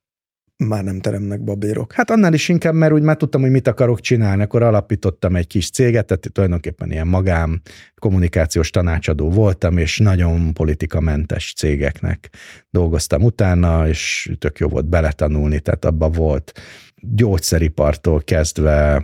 már 0.57 0.83
nem 0.83 0.99
teremnek 0.99 1.43
babérok. 1.43 1.93
Hát 1.93 2.09
annál 2.09 2.33
is 2.33 2.49
inkább, 2.49 2.73
mert 2.73 2.93
úgy 2.93 3.01
már 3.01 3.17
tudtam, 3.17 3.41
hogy 3.41 3.51
mit 3.51 3.67
akarok 3.67 3.99
csinálni, 3.99 4.41
akkor 4.41 4.64
alapítottam 4.64 5.35
egy 5.35 5.48
kis 5.48 5.69
céget, 5.69 6.06
tehát 6.06 6.31
tulajdonképpen 6.31 6.91
ilyen 6.91 7.07
magám 7.07 7.61
kommunikációs 7.95 8.69
tanácsadó 8.69 9.30
voltam, 9.30 9.77
és 9.77 9.98
nagyon 9.98 10.53
politikamentes 10.53 11.53
cégeknek 11.57 12.30
dolgoztam 12.69 13.23
utána, 13.23 13.88
és 13.88 14.31
tök 14.40 14.59
jó 14.59 14.67
volt 14.67 14.90
beletanulni, 14.90 15.59
tehát 15.59 15.85
abba 15.85 16.09
volt 16.09 16.51
gyógyszeripartól 16.95 18.22
kezdve 18.22 19.03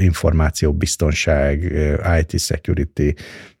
információbiztonság, 0.00 1.72
IT 2.20 2.40
security, 2.40 3.14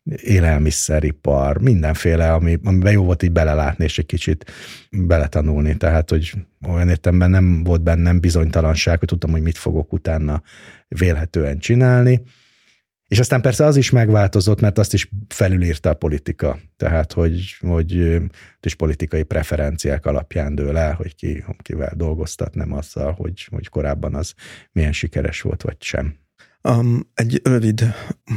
élelmiszeripar, 0.04 1.60
mindenféle, 1.60 2.32
ami, 2.32 2.58
amiben 2.64 2.92
jó 2.92 3.04
volt 3.04 3.22
így 3.22 3.32
belelátni, 3.32 3.84
és 3.84 3.98
egy 3.98 4.06
kicsit 4.06 4.50
beletanulni. 4.90 5.76
Tehát, 5.76 6.10
hogy 6.10 6.32
olyan 6.68 6.88
értemben 6.88 7.30
nem 7.30 7.64
volt 7.64 7.82
bennem 7.82 8.20
bizonytalanság, 8.20 8.98
hogy 8.98 9.08
tudtam, 9.08 9.30
hogy 9.30 9.42
mit 9.42 9.58
fogok 9.58 9.92
utána 9.92 10.42
vélhetően 10.88 11.58
csinálni. 11.58 12.22
És 13.08 13.18
aztán 13.18 13.40
persze 13.40 13.64
az 13.64 13.76
is 13.76 13.90
megváltozott, 13.90 14.60
mert 14.60 14.78
azt 14.78 14.92
is 14.92 15.10
felülírta 15.28 15.90
a 15.90 15.94
politika. 15.94 16.58
Tehát, 16.76 17.12
hogy, 17.12 17.56
hogy 17.60 18.20
is 18.60 18.74
politikai 18.74 19.22
preferenciák 19.22 20.06
alapján 20.06 20.54
dől 20.54 20.76
el, 20.76 20.94
hogy 20.94 21.14
ki, 21.14 21.44
kivel 21.62 21.92
dolgoztat, 21.96 22.54
nem 22.54 22.72
azzal, 22.72 23.12
hogy, 23.12 23.46
hogy 23.50 23.68
korábban 23.68 24.14
az 24.14 24.34
milyen 24.72 24.92
sikeres 24.92 25.40
volt, 25.40 25.62
vagy 25.62 25.76
sem. 25.82 26.21
Um, 26.68 27.10
egy 27.14 27.40
rövid 27.44 27.94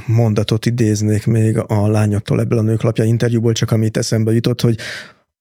mondatot 0.07 0.65
idéznék 0.65 1.25
még 1.25 1.57
a 1.57 1.87
lányoktól 1.87 2.39
ebből 2.39 2.57
a 2.57 2.61
nőklapja 2.61 3.03
interjúból, 3.03 3.53
csak 3.53 3.71
amit 3.71 3.97
eszembe 3.97 4.31
jutott, 4.33 4.61
hogy 4.61 4.79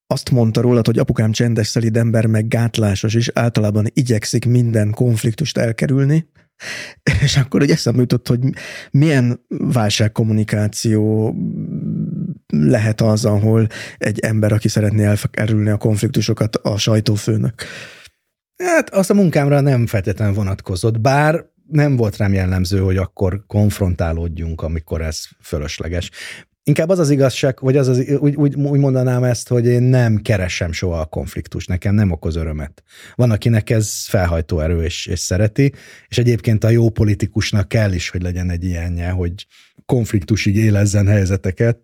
azt 0.07 0.31
mondta 0.31 0.61
rólad, 0.61 0.87
hogy 0.87 0.99
apukám 0.99 1.33
csendes, 1.33 1.67
szelid 1.67 1.97
ember, 1.97 2.27
meg 2.27 2.49
gátlásos, 2.49 3.15
és 3.15 3.31
általában 3.35 3.87
igyekszik 3.93 4.47
minden 4.47 4.91
konfliktust 4.91 5.59
elkerülni, 5.59 6.29
és 7.23 7.37
akkor 7.37 7.63
egy 7.63 7.71
eszembe 7.71 8.01
jutott, 8.01 8.29
hogy 8.29 8.41
milyen 8.91 9.41
válságkommunikáció 9.49 11.35
lehet 12.47 13.01
az, 13.01 13.25
ahol 13.25 13.67
egy 13.99 14.19
ember, 14.19 14.53
aki 14.53 14.69
szeretné 14.69 15.05
elkerülni 15.05 15.71
a 15.71 15.77
konfliktusokat, 15.77 16.57
a 16.57 16.79
sajtófőnök. 16.79 17.55
Hát 18.63 18.91
azt 18.91 19.11
a 19.11 19.15
munkámra 19.15 19.61
nem 19.61 19.87
feltétlenül 19.87 20.35
vonatkozott, 20.35 21.01
bár 21.01 21.53
nem 21.69 21.97
volt 21.97 22.17
rám 22.17 22.33
jellemző, 22.33 22.79
hogy 22.79 22.97
akkor 22.97 23.45
konfrontálódjunk, 23.47 24.63
amikor 24.63 25.01
ez 25.01 25.25
fölösleges. 25.43 26.11
Inkább 26.67 26.89
az 26.89 26.99
az 26.99 27.11
igazság, 27.11 27.59
vagy 27.61 27.77
az, 27.77 27.89
az 27.89 27.99
úgy, 28.19 28.35
úgy, 28.35 28.55
úgy 28.55 28.79
mondanám 28.79 29.25
ezt, 29.25 29.49
hogy 29.49 29.67
én 29.67 29.83
nem 29.83 30.17
keresem 30.17 30.73
soha 30.73 31.01
a 31.01 31.05
konfliktus, 31.05 31.67
nekem 31.67 31.95
nem 31.95 32.11
okoz 32.11 32.37
örömet. 32.37 32.83
Van, 33.15 33.31
akinek 33.31 33.71
ez 33.71 34.07
felhajtó 34.07 34.61
erő, 34.61 34.83
és, 34.83 35.07
és 35.07 35.19
szereti, 35.19 35.73
és 36.09 36.19
egyébként 36.19 36.65
a 36.65 36.69
jó 36.69 36.91
politikusnak 36.91 37.69
kell 37.69 37.93
is, 37.93 38.09
hogy 38.09 38.23
legyen 38.23 38.51
egy 38.51 38.65
ilyenje, 38.65 39.11
hogy 39.11 39.47
konfliktusig 39.87 40.57
élezzen 40.57 41.07
helyzeteket, 41.07 41.79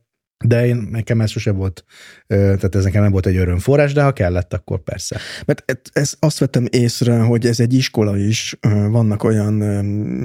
de 0.45 0.67
én, 0.67 0.89
nekem 0.91 1.21
ez 1.21 1.31
sose 1.31 1.51
volt, 1.51 1.85
tehát 2.27 2.75
ez 2.75 2.85
nekem 2.85 3.03
nem 3.03 3.11
volt 3.11 3.27
egy 3.27 3.37
örömforrás, 3.37 3.93
de 3.93 4.03
ha 4.03 4.13
kellett, 4.13 4.55
akkor 4.55 4.83
persze. 4.83 5.19
Mert 5.45 5.65
ez, 5.93 6.13
azt 6.19 6.39
vettem 6.39 6.67
észre, 6.71 7.19
hogy 7.19 7.47
ez 7.47 7.61
egy 7.61 7.75
iskola 7.75 8.17
is, 8.17 8.59
vannak 8.91 9.25
olyan, 9.25 9.63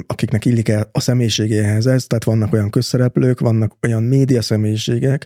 akiknek 0.08 0.46
illik 0.46 0.70
el 0.70 0.90
a 0.92 1.00
személyiségéhez 1.00 1.88
ez, 1.88 2.06
tehát 2.06 2.24
vannak 2.24 2.54
olyan 2.54 2.70
közszereplők, 2.70 3.40
vannak 3.40 3.78
olyan 3.82 4.04
média 4.04 4.42
személyiségek, 4.42 5.26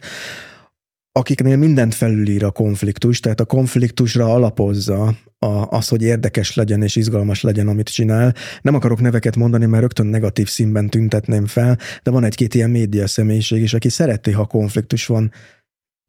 akiknél 1.12 1.58
mindent 1.58 1.94
felülír 1.96 2.44
a 2.44 2.52
konfliktus, 2.52 3.20
tehát 3.20 3.40
a 3.40 3.46
konfliktusra 3.46 4.34
alapozza 4.34 5.16
a, 5.40 5.68
az, 5.70 5.88
hogy 5.88 6.02
érdekes 6.02 6.56
legyen 6.56 6.82
és 6.82 6.96
izgalmas 6.96 7.42
legyen, 7.42 7.68
amit 7.68 7.90
csinál. 7.90 8.36
Nem 8.62 8.76
akarok 8.76 9.02
neveket 9.02 9.36
mondani, 9.36 9.66
mert 9.66 9.82
rögtön 9.82 10.06
negatív 10.06 10.48
színben 10.48 10.90
tüntetném 10.90 11.46
fel, 11.46 11.78
de 12.04 12.12
van 12.12 12.24
egy-két 12.24 12.54
ilyen 12.54 12.70
média 12.70 13.08
személyiség 13.08 13.62
is, 13.62 13.74
aki 13.74 13.90
szereti, 13.90 14.32
ha 14.32 14.46
konfliktus 14.46 15.06
van. 15.06 15.32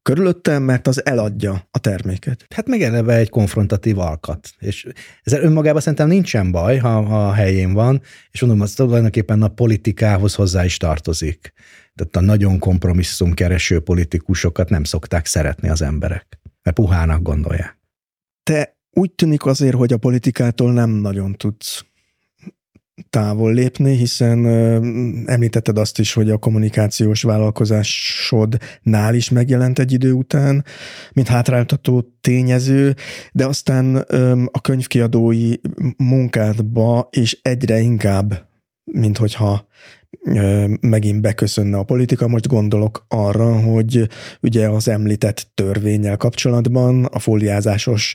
körülötte, 0.02 0.59
mert 0.59 0.86
az 0.86 1.07
eladja 1.07 1.68
a 1.70 1.78
terméket. 1.78 2.47
Hát 2.55 2.67
meg 2.67 2.83
eleve 2.83 3.15
egy 3.15 3.28
konfrontatív 3.28 3.99
alkat. 3.99 4.49
És 4.59 4.86
ezzel 5.23 5.42
önmagában 5.42 5.81
szerintem 5.81 6.09
nincsen 6.09 6.50
baj, 6.50 6.78
ha, 6.78 6.97
a 6.97 7.33
helyén 7.33 7.73
van, 7.73 8.02
és 8.31 8.41
mondom, 8.41 8.60
az 8.60 8.73
tulajdonképpen 8.73 9.42
a 9.42 9.49
politikához 9.49 10.34
hozzá 10.34 10.65
is 10.65 10.76
tartozik. 10.76 11.52
Tehát 11.94 12.17
a 12.17 12.20
nagyon 12.20 12.59
kompromisszum 12.59 13.34
kereső 13.34 13.81
politikusokat 13.81 14.68
nem 14.68 14.84
szokták 14.84 15.26
szeretni 15.26 15.68
az 15.68 15.83
emberek, 15.83 16.41
mert 16.62 16.76
puhának 16.76 17.23
gondolják. 17.23 17.78
Te 18.42 18.80
úgy 18.90 19.12
tűnik 19.12 19.46
azért, 19.46 19.76
hogy 19.76 19.92
a 19.92 19.98
politikától 19.98 20.72
nem 20.72 20.90
nagyon 20.90 21.32
tudsz 21.32 21.84
távol 23.10 23.52
lépni, 23.52 23.96
hiszen 23.96 24.46
említetted 25.26 25.78
azt 25.78 25.98
is, 25.98 26.12
hogy 26.12 26.30
a 26.30 26.38
kommunikációs 26.38 27.22
vállalkozásodnál 27.22 29.14
is 29.14 29.30
megjelent 29.30 29.78
egy 29.78 29.92
idő 29.92 30.12
után, 30.12 30.64
mint 31.12 31.28
hátráltató 31.28 32.14
tényező, 32.20 32.94
de 33.32 33.46
aztán 33.46 33.96
a 34.50 34.60
könyvkiadói 34.60 35.54
munkádba 35.96 37.08
is 37.10 37.38
egyre 37.42 37.80
inkább, 37.80 38.48
mint 38.84 39.18
hogyha 39.18 39.68
megint 40.80 41.20
beköszönne 41.20 41.78
a 41.78 41.82
politika. 41.82 42.28
Most 42.28 42.47
gondolok 42.47 43.05
arra, 43.08 43.60
hogy 43.60 44.08
ugye 44.40 44.68
az 44.68 44.89
említett 44.89 45.50
törvényel 45.55 46.16
kapcsolatban, 46.16 47.05
a 47.05 47.18
fóliázásos 47.18 48.14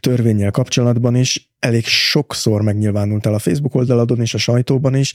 törvényel 0.00 0.50
kapcsolatban 0.50 1.16
is 1.16 1.52
elég 1.58 1.84
sokszor 1.84 2.62
megnyilvánultál 2.62 3.34
a 3.34 3.38
Facebook 3.38 3.74
oldaladon 3.74 4.20
és 4.20 4.34
a 4.34 4.38
sajtóban 4.38 4.94
is, 4.94 5.12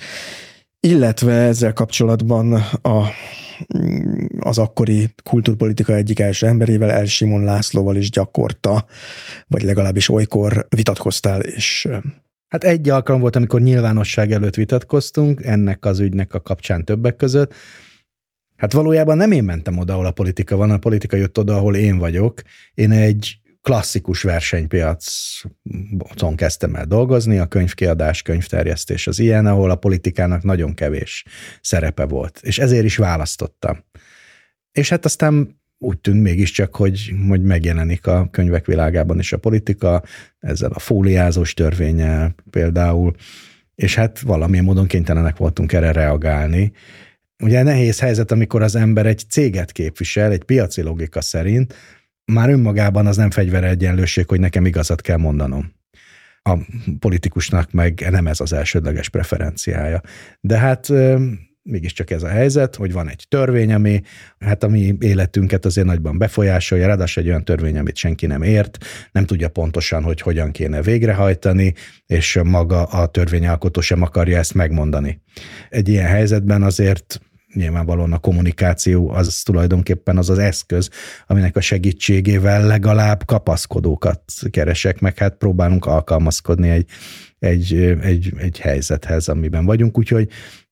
illetve 0.79 1.33
ezzel 1.33 1.73
kapcsolatban 1.73 2.53
a, 2.81 3.03
az 4.39 4.57
akkori 4.57 5.09
kulturpolitika 5.23 5.95
egyik 5.95 6.19
első 6.19 6.47
emberével, 6.47 6.91
El 6.91 7.05
Simon 7.05 7.43
Lászlóval 7.43 7.95
is 7.95 8.09
gyakorta, 8.09 8.85
vagy 9.47 9.61
legalábbis 9.61 10.09
olykor 10.09 10.67
vitatkoztál, 10.69 11.41
és 11.41 11.87
Hát 12.49 12.63
egy 12.63 12.89
alkalom 12.89 13.21
volt, 13.21 13.35
amikor 13.35 13.61
nyilvánosság 13.61 14.31
előtt 14.31 14.55
vitatkoztunk, 14.55 15.43
ennek 15.43 15.85
az 15.85 15.99
ügynek 15.99 16.33
a 16.33 16.41
kapcsán 16.41 16.85
többek 16.85 17.15
között. 17.15 17.53
Hát 18.55 18.73
valójában 18.73 19.17
nem 19.17 19.31
én 19.31 19.43
mentem 19.43 19.77
oda, 19.77 19.93
ahol 19.93 20.05
a 20.05 20.11
politika 20.11 20.55
van, 20.55 20.71
a 20.71 20.77
politika 20.77 21.15
jött 21.15 21.37
oda, 21.37 21.55
ahol 21.55 21.75
én 21.75 21.97
vagyok. 21.97 22.41
Én 22.73 22.91
egy 22.91 23.39
klasszikus 23.61 24.21
versenypiacon 24.21 26.35
kezdtem 26.35 26.75
el 26.75 26.85
dolgozni, 26.85 27.37
a 27.37 27.47
könyvkiadás, 27.47 28.21
könyvterjesztés 28.21 29.07
az 29.07 29.19
ilyen, 29.19 29.45
ahol 29.45 29.71
a 29.71 29.75
politikának 29.75 30.43
nagyon 30.43 30.73
kevés 30.73 31.25
szerepe 31.61 32.05
volt, 32.05 32.39
és 32.41 32.59
ezért 32.59 32.85
is 32.85 32.97
választottam. 32.97 33.83
És 34.71 34.89
hát 34.89 35.05
aztán 35.05 35.58
úgy 35.79 35.97
tűnt 35.97 36.21
mégiscsak, 36.21 36.75
hogy, 36.75 37.13
hogy 37.27 37.41
megjelenik 37.41 38.07
a 38.07 38.27
könyvek 38.31 38.65
világában 38.65 39.19
is 39.19 39.33
a 39.33 39.37
politika, 39.37 40.03
ezzel 40.39 40.71
a 40.71 40.79
fóliázós 40.79 41.53
törvényel 41.53 42.35
például, 42.49 43.13
és 43.75 43.95
hát 43.95 44.19
valamilyen 44.19 44.63
módon 44.63 44.87
kénytelenek 44.87 45.37
voltunk 45.37 45.73
erre 45.73 45.91
reagálni. 45.91 46.71
Ugye 47.43 47.63
nehéz 47.63 47.99
helyzet, 47.99 48.31
amikor 48.31 48.61
az 48.61 48.75
ember 48.75 49.05
egy 49.05 49.23
céget 49.29 49.71
képvisel, 49.71 50.31
egy 50.31 50.43
piaci 50.43 50.81
logika 50.81 51.21
szerint, 51.21 51.73
már 52.25 52.49
önmagában 52.49 53.07
az 53.07 53.17
nem 53.17 53.31
fegyvere 53.31 53.67
egyenlőség, 53.67 54.27
hogy 54.27 54.39
nekem 54.39 54.65
igazat 54.65 55.01
kell 55.01 55.17
mondanom. 55.17 55.73
A 56.41 56.57
politikusnak 56.99 57.71
meg 57.71 58.07
nem 58.09 58.27
ez 58.27 58.39
az 58.39 58.53
elsődleges 58.53 59.09
preferenciája. 59.09 60.01
De 60.41 60.57
hát 60.57 60.89
mégiscsak 61.69 62.11
ez 62.11 62.23
a 62.23 62.27
helyzet, 62.27 62.75
hogy 62.75 62.91
van 62.91 63.09
egy 63.09 63.25
törvény, 63.29 63.73
ami 63.73 64.01
hát 64.39 64.63
a 64.63 64.67
mi 64.67 64.95
életünket 64.99 65.65
azért 65.65 65.87
nagyban 65.87 66.17
befolyásolja, 66.17 66.87
ráadásul 66.87 67.23
egy 67.23 67.29
olyan 67.29 67.45
törvény, 67.45 67.77
amit 67.77 67.95
senki 67.95 68.25
nem 68.25 68.41
ért, 68.41 68.77
nem 69.11 69.25
tudja 69.25 69.49
pontosan, 69.49 70.03
hogy 70.03 70.21
hogyan 70.21 70.51
kéne 70.51 70.81
végrehajtani, 70.81 71.73
és 72.05 72.39
maga 72.43 72.83
a 72.83 73.07
törvényalkotó 73.07 73.81
sem 73.81 74.01
akarja 74.01 74.37
ezt 74.37 74.53
megmondani. 74.53 75.21
Egy 75.69 75.89
ilyen 75.89 76.07
helyzetben 76.07 76.63
azért 76.63 77.21
nyilvánvalóan 77.53 78.13
a 78.13 78.17
kommunikáció 78.17 79.09
az 79.09 79.41
tulajdonképpen 79.43 80.17
az 80.17 80.29
az 80.29 80.37
eszköz, 80.37 80.89
aminek 81.27 81.55
a 81.55 81.61
segítségével 81.61 82.65
legalább 82.65 83.25
kapaszkodókat 83.25 84.21
keresek, 84.49 84.99
meg 84.99 85.17
hát 85.17 85.35
próbálunk 85.35 85.85
alkalmazkodni 85.85 86.69
egy, 86.69 86.85
egy, 87.39 87.73
egy, 88.01 88.33
egy 88.37 88.59
helyzethez, 88.59 89.27
amiben 89.27 89.65
vagyunk, 89.65 89.97
úgyhogy 89.97 90.29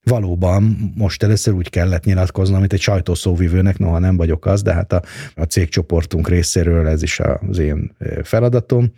valóban 0.07 0.93
most 0.95 1.23
először 1.23 1.53
úgy 1.53 1.69
kellett 1.69 2.03
nyilatkoznom, 2.03 2.59
mint 2.59 2.73
egy 2.73 2.81
sajtószóvivőnek, 2.81 3.77
noha 3.77 3.99
nem 3.99 4.17
vagyok 4.17 4.45
az, 4.45 4.61
de 4.61 4.73
hát 4.73 4.93
a, 4.93 5.01
a 5.35 5.43
cégcsoportunk 5.43 6.29
részéről 6.29 6.87
ez 6.87 7.03
is 7.03 7.19
az 7.19 7.57
én 7.57 7.95
feladatom, 8.23 8.91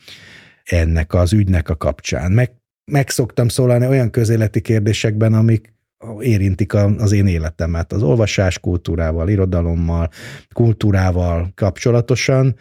ennek 0.63 1.13
az 1.13 1.33
ügynek 1.33 1.69
a 1.69 1.75
kapcsán. 1.75 2.31
Meg, 2.31 2.51
meg 2.91 3.09
szoktam 3.09 3.47
szólalni 3.47 3.87
olyan 3.87 4.09
közéleti 4.09 4.61
kérdésekben, 4.61 5.33
amik 5.33 5.73
érintik 6.19 6.73
az 6.73 7.11
én 7.11 7.27
életemet, 7.27 7.93
az 7.93 8.03
olvasás 8.03 8.59
kultúrával, 8.59 9.29
irodalommal, 9.29 10.09
kultúrával 10.53 11.51
kapcsolatosan, 11.55 12.55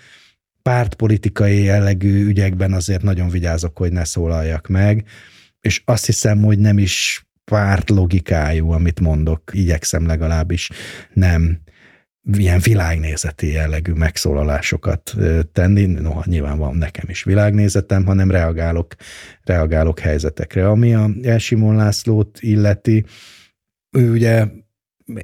pártpolitikai 0.62 1.62
jellegű 1.62 2.27
ügyekben 2.27 2.73
azért 2.73 3.02
nagyon 3.02 3.28
vigyázok, 3.28 3.78
hogy 3.78 3.93
ne 3.93 4.05
szólaljak 4.05 4.67
meg, 4.67 5.05
és 5.60 5.83
azt 5.85 6.07
hiszem, 6.07 6.43
hogy 6.43 6.59
nem 6.59 6.78
is 6.78 7.27
párt 7.49 7.91
logikájú, 7.91 8.70
amit 8.70 9.01
mondok, 9.01 9.43
igyekszem 9.52 10.07
legalábbis 10.07 10.70
nem 11.12 11.60
ilyen 12.33 12.60
világnézeti 12.60 13.52
jellegű 13.52 13.93
megszólalásokat 13.93 15.15
tenni, 15.52 15.86
noha 15.86 16.23
nyilván 16.27 16.59
van 16.59 16.77
nekem 16.77 17.09
is 17.09 17.23
világnézetem, 17.23 18.05
hanem 18.05 18.31
reagálok, 18.31 18.94
reagálok 19.44 19.99
helyzetekre. 19.99 20.68
Ami 20.68 20.94
a 20.94 21.10
Elsimon 21.23 21.77
Lászlót 21.77 22.39
illeti, 22.41 23.05
ő 23.91 24.10
ugye 24.10 24.47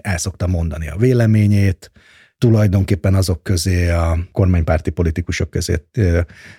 el 0.01 0.19
szokta 0.19 0.47
mondani 0.47 0.89
a 0.89 0.97
véleményét, 0.97 1.91
tulajdonképpen 2.39 3.15
azok 3.15 3.43
közé, 3.43 3.89
a 3.89 4.19
kormánypárti 4.33 4.91
politikusok 4.91 5.51
közé 5.51 5.75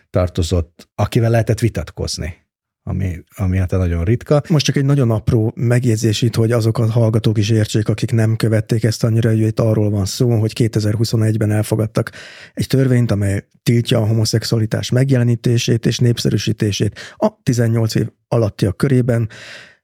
tartozott, 0.10 0.90
akivel 0.96 1.30
lehetett 1.30 1.60
vitatkozni 1.60 2.45
ami, 2.88 3.24
ami 3.36 3.58
hát 3.58 3.72
nagyon 3.72 4.04
ritka. 4.04 4.42
Most 4.50 4.66
csak 4.66 4.76
egy 4.76 4.86
nagyon 4.86 5.12
apró 5.12 5.54
megjegyzés 5.56 6.22
itt, 6.22 6.36
hogy 6.36 6.52
azok 6.52 6.78
a 6.78 6.92
hallgatók 6.92 7.38
is 7.38 7.50
értsék, 7.50 7.90
akik 7.90 8.12
nem 8.12 8.36
követték 8.36 8.84
ezt 8.84 9.04
annyira, 9.04 9.30
hogy 9.30 9.40
itt 9.40 9.60
arról 9.60 9.90
van 9.90 10.06
szó, 10.06 10.40
hogy 10.40 10.52
2021-ben 10.56 11.52
elfogadtak 11.52 12.12
egy 12.54 12.68
törvényt, 12.68 13.12
amely 13.12 13.48
tiltja 13.64 14.00
a 14.00 14.06
homoszexualitás 14.06 14.90
megjelenítését 14.90 15.86
és 15.86 16.00
népszerűsítését 16.00 17.00
a 17.16 17.42
18 17.44 17.96
év 17.96 18.08
alattiak 18.28 18.78
körében. 18.78 19.30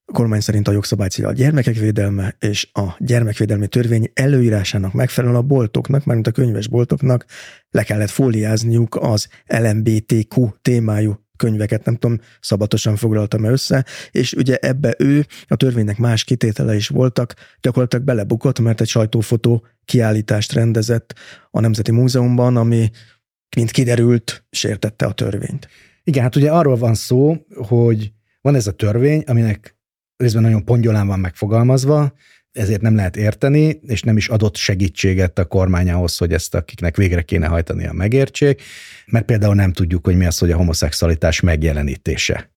A 0.05 0.11
kormány 0.11 0.39
szerint 0.39 0.67
a 0.67 0.71
jogszabály 0.71 1.07
célja 1.07 1.29
a 1.29 1.33
gyermekek 1.33 1.75
védelme, 1.75 2.35
és 2.39 2.69
a 2.73 2.95
gyermekvédelmi 2.97 3.67
törvény 3.67 4.11
előírásának 4.13 4.93
megfelelően 4.93 5.39
a 5.39 5.45
boltoknak, 5.45 6.05
mármint 6.05 6.27
a 6.27 6.31
könyves 6.31 6.67
boltoknak 6.67 7.25
le 7.69 7.83
kellett 7.83 8.09
fóliázniuk 8.09 8.95
az 8.95 9.27
LMBTQ 9.47 10.49
témájú 10.61 11.19
könyveket, 11.41 11.85
nem 11.85 11.95
tudom, 11.95 12.19
szabatosan 12.39 12.95
foglaltam 12.95 13.43
össze, 13.43 13.85
és 14.11 14.33
ugye 14.33 14.55
ebbe 14.55 14.95
ő, 14.97 15.25
a 15.47 15.55
törvénynek 15.55 15.97
más 15.97 16.23
kitétele 16.23 16.75
is 16.75 16.87
voltak, 16.87 17.33
gyakorlatilag 17.61 18.05
belebukott, 18.05 18.59
mert 18.59 18.81
egy 18.81 18.87
sajtófotó 18.87 19.65
kiállítást 19.85 20.53
rendezett 20.53 21.13
a 21.51 21.59
Nemzeti 21.59 21.91
Múzeumban, 21.91 22.57
ami, 22.57 22.89
mint 23.55 23.71
kiderült, 23.71 24.43
sértette 24.51 25.05
a 25.05 25.11
törvényt. 25.11 25.67
Igen, 26.03 26.23
hát 26.23 26.35
ugye 26.35 26.51
arról 26.51 26.75
van 26.75 26.93
szó, 26.93 27.45
hogy 27.55 28.11
van 28.41 28.55
ez 28.55 28.67
a 28.67 28.71
törvény, 28.71 29.23
aminek 29.25 29.75
részben 30.17 30.41
nagyon 30.41 30.65
pongyolán 30.65 31.07
van 31.07 31.19
megfogalmazva, 31.19 32.13
ezért 32.51 32.81
nem 32.81 32.95
lehet 32.95 33.17
érteni, 33.17 33.79
és 33.87 34.01
nem 34.01 34.17
is 34.17 34.27
adott 34.27 34.55
segítséget 34.55 35.39
a 35.39 35.45
kormány 35.45 35.89
ahhoz, 35.89 36.17
hogy 36.17 36.33
ezt 36.33 36.55
akiknek 36.55 36.95
végre 36.95 37.21
kéne 37.21 37.47
hajtani 37.47 37.87
a 37.87 37.93
megértsék, 37.93 38.61
mert 39.05 39.25
például 39.25 39.55
nem 39.55 39.73
tudjuk, 39.73 40.05
hogy 40.05 40.15
mi 40.15 40.25
az, 40.25 40.37
hogy 40.37 40.51
a 40.51 40.57
homoszexualitás 40.57 41.39
megjelenítése. 41.39 42.49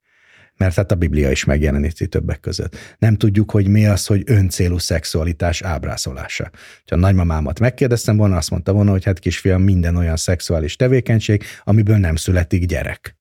Mert 0.57 0.75
hát 0.75 0.93
a 0.93 0.95
Biblia 0.95 1.31
is 1.31 1.45
megjeleníti 1.45 2.07
többek 2.07 2.41
között. 2.41 2.77
Nem 2.99 3.17
tudjuk, 3.17 3.51
hogy 3.51 3.69
mi 3.69 3.87
az, 3.87 4.07
hogy 4.07 4.23
öncélú 4.27 4.79
szexualitás 4.79 5.63
ábrázolása. 5.63 6.51
Ha 6.87 6.97
a 6.97 6.99
nagymamámat 6.99 7.61
megkérdeztem 7.61 8.17
volna, 8.17 8.37
azt 8.37 8.51
mondta 8.51 8.73
volna, 8.73 8.91
hogy 8.91 9.05
hát 9.05 9.19
kisfiam, 9.19 9.63
minden 9.63 9.97
olyan 9.97 10.17
szexuális 10.17 10.77
tevékenység, 10.77 11.43
amiből 11.65 11.97
nem 11.97 12.17
születik 12.17 12.67
gyerek 12.67 13.17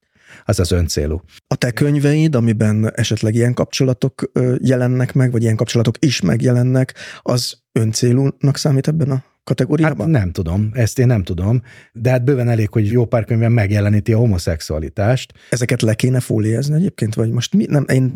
az 0.45 0.59
az 0.59 0.71
öncélú. 0.71 1.21
A 1.47 1.55
te 1.55 1.71
könyveid, 1.71 2.35
amiben 2.35 2.91
esetleg 2.95 3.35
ilyen 3.35 3.53
kapcsolatok 3.53 4.31
jelennek 4.57 5.13
meg, 5.13 5.31
vagy 5.31 5.41
ilyen 5.41 5.55
kapcsolatok 5.55 5.95
is 5.99 6.21
megjelennek, 6.21 6.93
az 7.21 7.61
öncélúnak 7.71 8.57
számít 8.57 8.87
ebben 8.87 9.11
a 9.11 9.23
kategóriában? 9.43 10.13
Hát 10.13 10.21
nem 10.21 10.31
tudom, 10.31 10.69
ezt 10.73 10.99
én 10.99 11.07
nem 11.07 11.23
tudom, 11.23 11.61
de 11.93 12.09
hát 12.09 12.23
bőven 12.23 12.49
elég, 12.49 12.71
hogy 12.71 12.91
jó 12.91 13.05
pár 13.05 13.25
könyvben 13.25 13.51
megjeleníti 13.51 14.13
a 14.13 14.17
homoszexualitást. 14.17 15.33
Ezeket 15.49 15.81
le 15.81 15.93
kéne 15.93 16.19
fóliázni 16.19 16.75
egyébként, 16.75 17.15
vagy 17.15 17.31
most 17.31 17.53
mi? 17.53 17.65
Nem, 17.69 17.85
én 17.87 18.11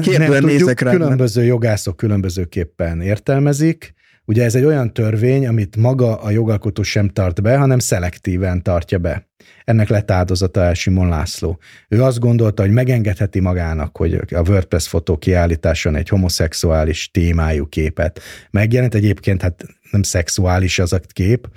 kérdően 0.00 0.44
nézek 0.44 0.80
rá. 0.80 0.90
Különböző 0.90 1.40
mert... 1.40 1.52
jogászok 1.52 1.96
különbözőképpen 1.96 3.00
értelmezik, 3.00 3.94
Ugye 4.28 4.44
ez 4.44 4.54
egy 4.54 4.64
olyan 4.64 4.92
törvény, 4.92 5.46
amit 5.46 5.76
maga 5.76 6.20
a 6.20 6.30
jogalkotó 6.30 6.82
sem 6.82 7.08
tart 7.08 7.42
be, 7.42 7.56
hanem 7.56 7.78
szelektíven 7.78 8.62
tartja 8.62 8.98
be. 8.98 9.28
Ennek 9.66 9.88
lett 9.88 10.10
áldozata 10.10 10.60
el 10.62 10.74
Simon 10.74 11.08
László. 11.08 11.58
Ő 11.88 12.02
azt 12.02 12.18
gondolta, 12.18 12.62
hogy 12.62 12.70
megengedheti 12.70 13.40
magának, 13.40 13.96
hogy 13.96 14.14
a 14.14 14.48
WordPress 14.48 14.88
fotó 14.88 15.16
kiállításon 15.16 15.96
egy 15.96 16.08
homoszexuális 16.08 17.10
témájú 17.10 17.66
képet 17.66 18.20
megjelent. 18.50 18.94
Egyébként 18.94 19.42
hát 19.42 19.66
nem 19.90 20.02
szexuális 20.02 20.78
az 20.78 20.92
a 20.92 21.00
kép, 21.12 21.48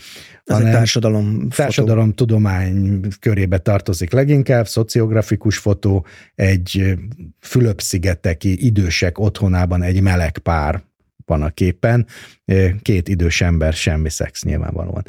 ez 0.45 0.55
hanem 0.55 0.71
társadalom 0.71 1.49
társadalom 1.49 2.13
tudomány 2.13 3.01
körébe 3.19 3.57
tartozik 3.57 4.11
leginkább, 4.11 4.67
szociografikus 4.67 5.57
fotó, 5.57 6.05
egy 6.35 6.97
Fülöp-szigeteki 7.39 8.65
idősek 8.65 9.19
otthonában 9.19 9.83
egy 9.83 10.01
meleg 10.01 10.38
pár 10.38 10.83
van 11.25 11.41
a 11.41 11.49
képen, 11.49 12.07
két 12.81 13.07
idős 13.07 13.41
ember, 13.41 13.73
semmi 13.73 14.09
szex 14.09 14.43
nyilvánvalóan. 14.43 15.05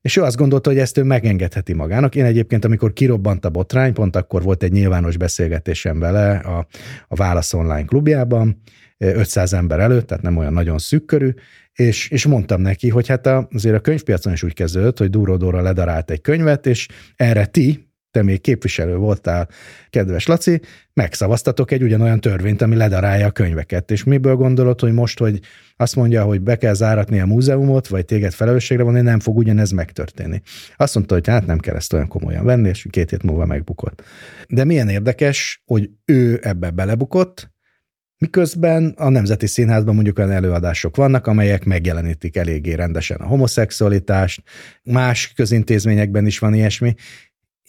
És 0.00 0.16
ő 0.16 0.22
azt 0.22 0.36
gondolta, 0.36 0.70
hogy 0.70 0.78
ezt 0.78 0.98
ő 0.98 1.02
megengedheti 1.02 1.72
magának. 1.72 2.14
Én 2.14 2.24
egyébként, 2.24 2.64
amikor 2.64 2.92
kirobbant 2.92 3.44
a 3.44 3.50
botrány, 3.50 3.92
pont 3.92 4.16
akkor 4.16 4.42
volt 4.42 4.62
egy 4.62 4.72
nyilvános 4.72 5.16
beszélgetésem 5.16 5.98
vele 5.98 6.36
a, 6.36 6.66
a 7.08 7.14
Válasz 7.14 7.54
Online 7.54 7.84
klubjában, 7.84 8.62
500 8.98 9.52
ember 9.52 9.80
előtt, 9.80 10.06
tehát 10.06 10.22
nem 10.22 10.36
olyan 10.36 10.52
nagyon 10.52 10.78
szűkkörű, 10.78 11.34
és, 11.72 12.08
és 12.08 12.26
mondtam 12.26 12.60
neki, 12.60 12.88
hogy 12.88 13.08
hát 13.08 13.26
azért 13.26 13.74
a 13.74 13.80
könyvpiacon 13.80 14.32
is 14.32 14.42
úgy 14.42 14.54
kezdődött, 14.54 14.98
hogy 14.98 15.10
Dúródóra 15.10 15.60
ledarált 15.60 16.10
egy 16.10 16.20
könyvet, 16.20 16.66
és 16.66 16.88
erre 17.16 17.46
ti, 17.46 17.87
te 18.18 18.24
még 18.24 18.40
képviselő 18.40 18.96
voltál, 18.96 19.48
kedves 19.90 20.26
Laci, 20.26 20.60
megszavaztatok 20.92 21.70
egy 21.70 21.82
ugyanolyan 21.82 22.20
törvényt, 22.20 22.62
ami 22.62 22.76
ledarálja 22.76 23.26
a 23.26 23.30
könyveket. 23.30 23.90
És 23.90 24.04
miből 24.04 24.34
gondolod, 24.34 24.80
hogy 24.80 24.92
most, 24.92 25.18
hogy 25.18 25.40
azt 25.76 25.96
mondja, 25.96 26.24
hogy 26.24 26.40
be 26.40 26.56
kell 26.56 26.74
záratni 26.74 27.20
a 27.20 27.26
múzeumot, 27.26 27.88
vagy 27.88 28.04
téged 28.04 28.32
felelősségre 28.32 28.82
vonni, 28.82 29.00
nem 29.00 29.20
fog 29.20 29.36
ugyanez 29.36 29.70
megtörténni. 29.70 30.42
Azt 30.76 30.94
mondta, 30.94 31.14
hogy 31.14 31.26
hát 31.26 31.46
nem 31.46 31.58
kell 31.58 31.74
ezt 31.74 31.92
olyan 31.92 32.08
komolyan 32.08 32.44
venni, 32.44 32.68
és 32.68 32.86
két 32.90 33.10
hét 33.10 33.22
múlva 33.22 33.46
megbukott. 33.46 34.02
De 34.48 34.64
milyen 34.64 34.88
érdekes, 34.88 35.62
hogy 35.66 35.90
ő 36.04 36.40
ebbe 36.42 36.70
belebukott, 36.70 37.50
Miközben 38.20 38.94
a 38.96 39.08
Nemzeti 39.08 39.46
Színházban 39.46 39.94
mondjuk 39.94 40.18
olyan 40.18 40.30
előadások 40.30 40.96
vannak, 40.96 41.26
amelyek 41.26 41.64
megjelenítik 41.64 42.36
eléggé 42.36 42.72
rendesen 42.72 43.16
a 43.16 43.26
homoszexualitást, 43.26 44.42
más 44.82 45.32
közintézményekben 45.32 46.26
is 46.26 46.38
van 46.38 46.54
ilyesmi, 46.54 46.94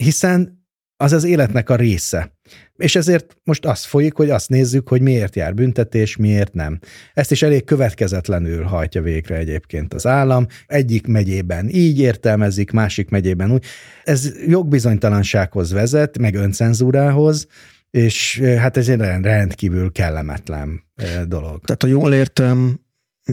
hiszen 0.02 0.58
az 0.96 1.12
az 1.12 1.24
életnek 1.24 1.70
a 1.70 1.76
része. 1.76 2.38
És 2.76 2.96
ezért 2.96 3.36
most 3.44 3.66
azt 3.66 3.84
folyik, 3.84 4.14
hogy 4.14 4.30
azt 4.30 4.48
nézzük, 4.48 4.88
hogy 4.88 5.00
miért 5.00 5.36
jár 5.36 5.54
büntetés, 5.54 6.16
miért 6.16 6.54
nem. 6.54 6.78
Ezt 7.14 7.30
is 7.30 7.42
elég 7.42 7.64
következetlenül 7.64 8.62
hajtja 8.62 9.02
végre 9.02 9.36
egyébként 9.36 9.94
az 9.94 10.06
állam. 10.06 10.46
Egyik 10.66 11.06
megyében 11.06 11.68
így 11.68 11.98
értelmezik, 11.98 12.70
másik 12.70 13.08
megyében 13.08 13.50
úgy. 13.50 13.64
Ez 14.04 14.32
jogbizonytalansághoz 14.46 15.72
vezet, 15.72 16.18
meg 16.18 16.34
öncenzúrához, 16.34 17.46
és 17.90 18.40
hát 18.40 18.76
ez 18.76 18.88
egy 18.88 19.00
rendkívül 19.00 19.92
kellemetlen 19.92 20.82
dolog. 21.26 21.64
Tehát, 21.64 21.82
ha 21.82 21.88
jól 21.88 22.14
értem, 22.14 22.80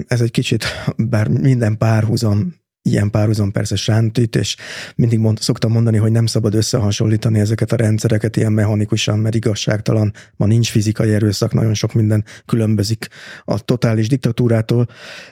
ez 0.08 0.22
egy 0.22 0.32
kicsit, 0.32 0.66
bár 0.98 1.28
minden 1.28 1.78
párhuzam 1.78 2.56
ilyen 2.88 3.12
párhuzam 3.12 3.52
persze 3.52 3.76
sántít, 3.76 4.36
és 4.36 4.56
mindig 4.96 5.20
mond, 5.20 5.40
szoktam 5.40 5.72
mondani, 5.72 5.98
hogy 5.98 6.12
nem 6.12 6.26
szabad 6.26 6.54
összehasonlítani 6.54 7.40
ezeket 7.40 7.72
a 7.72 7.76
rendszereket 7.76 8.38
ilyen 8.38 8.52
mechanikusan, 8.52 9.20
mert 9.20 9.36
igazságtalan, 9.36 10.14
ma 10.36 10.46
nincs 10.46 10.70
fizikai 10.70 11.14
erőszak, 11.14 11.54
nagyon 11.54 11.74
sok 11.74 11.94
minden 11.94 12.24
különbözik 12.46 13.08
a 13.46 13.60
totális 13.60 14.08
diktatúrától, 14.08 14.88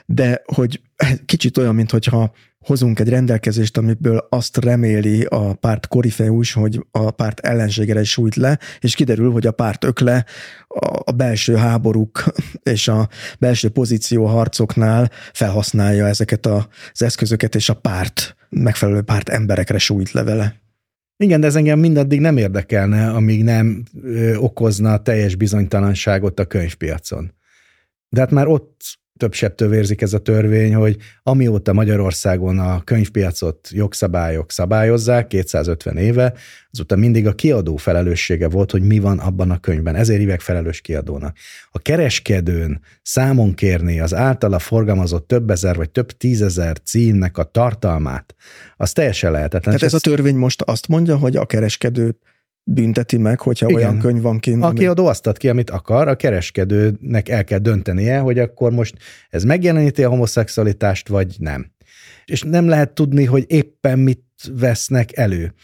de 0.06 0.42
hogy 0.44 0.80
kicsit 1.26 1.58
olyan, 1.58 1.74
mintha 1.74 2.32
hozunk 2.58 3.00
egy 3.00 3.08
rendelkezést, 3.08 3.76
amiből 3.76 4.26
azt 4.28 4.56
reméli 4.56 5.24
a 5.24 5.54
párt 5.54 5.86
korifeus, 5.86 6.52
hogy 6.52 6.86
a 6.90 7.10
párt 7.10 7.40
ellenségere 7.40 8.04
sújt 8.04 8.34
le, 8.34 8.58
és 8.80 8.94
kiderül, 8.94 9.32
hogy 9.32 9.46
a 9.46 9.52
párt 9.52 9.84
ökle 9.84 10.24
a 11.04 11.10
belső 11.10 11.56
háborúk 11.56 12.24
és 12.62 12.88
a 12.88 13.08
belső 13.38 13.68
pozíció 13.68 14.24
harcoknál 14.24 15.10
felhasználja 15.32 16.06
ezeket 16.06 16.46
az 16.46 17.02
eszközöket, 17.02 17.54
és 17.54 17.68
a 17.68 17.74
párt, 17.74 18.36
megfelelő 18.48 19.02
párt 19.02 19.28
emberekre 19.28 19.78
sújt 19.78 20.10
le 20.10 20.22
vele. 20.22 20.60
Igen, 21.16 21.40
de 21.40 21.46
ez 21.46 21.56
engem 21.56 21.78
mindaddig 21.78 22.20
nem 22.20 22.36
érdekelne, 22.36 23.10
amíg 23.10 23.44
nem 23.44 23.84
ö, 24.02 24.36
okozna 24.36 25.02
teljes 25.02 25.34
bizonytalanságot 25.34 26.40
a 26.40 26.44
könyvpiacon. 26.44 27.32
De 28.08 28.20
hát 28.20 28.30
már 28.30 28.46
ott 28.46 28.80
több 29.16 29.32
sebtől 29.32 29.68
vérzik 29.68 30.02
ez 30.02 30.12
a 30.12 30.18
törvény, 30.18 30.74
hogy 30.74 30.96
amióta 31.22 31.72
Magyarországon 31.72 32.58
a 32.58 32.82
könyvpiacot 32.84 33.68
jogszabályok 33.72 34.52
szabályozzák, 34.52 35.26
250 35.26 35.96
éve, 35.96 36.34
azóta 36.70 36.96
mindig 36.96 37.26
a 37.26 37.34
kiadó 37.34 37.76
felelőssége 37.76 38.48
volt, 38.48 38.70
hogy 38.70 38.82
mi 38.82 38.98
van 38.98 39.18
abban 39.18 39.50
a 39.50 39.60
könyvben. 39.60 39.94
Ezért 39.94 40.18
hívják 40.18 40.40
felelős 40.40 40.80
kiadónak. 40.80 41.36
A 41.70 41.78
kereskedőn 41.78 42.80
számon 43.02 43.54
kérni 43.54 44.00
az 44.00 44.14
általa 44.14 44.58
forgalmazott 44.58 45.26
több 45.26 45.50
ezer 45.50 45.76
vagy 45.76 45.90
több 45.90 46.10
tízezer 46.10 46.76
címnek 46.84 47.38
a 47.38 47.44
tartalmát, 47.44 48.34
az 48.76 48.92
teljesen 48.92 49.32
lehetetlen. 49.32 49.76
Tehát 49.76 49.82
ez 49.82 49.94
a 49.94 50.10
törvény 50.10 50.36
most 50.36 50.62
azt 50.62 50.88
mondja, 50.88 51.16
hogy 51.16 51.36
a 51.36 51.46
kereskedőt 51.46 52.16
bünteti 52.68 53.16
meg, 53.16 53.40
hogyha 53.40 53.68
Igen. 53.68 53.80
olyan 53.80 53.98
könyv 53.98 54.22
van 54.22 54.38
kint. 54.38 54.62
A 54.62 54.72
kiadó 54.72 55.06
azt 55.06 55.26
ad 55.26 55.36
ki, 55.36 55.48
amit 55.48 55.70
akar, 55.70 56.08
a 56.08 56.16
kereskedőnek 56.16 57.28
el 57.28 57.44
kell 57.44 57.58
döntenie, 57.58 58.18
hogy 58.18 58.38
akkor 58.38 58.72
most 58.72 58.94
ez 59.30 59.44
megjeleníti 59.44 60.04
a 60.04 60.08
homoszexualitást, 60.08 61.08
vagy 61.08 61.36
nem. 61.38 61.70
És 62.24 62.42
nem 62.42 62.68
lehet 62.68 62.94
tudni, 62.94 63.24
hogy 63.24 63.44
éppen 63.46 63.98
mit 63.98 64.24
vesznek 64.52 65.16
elő. 65.16 65.54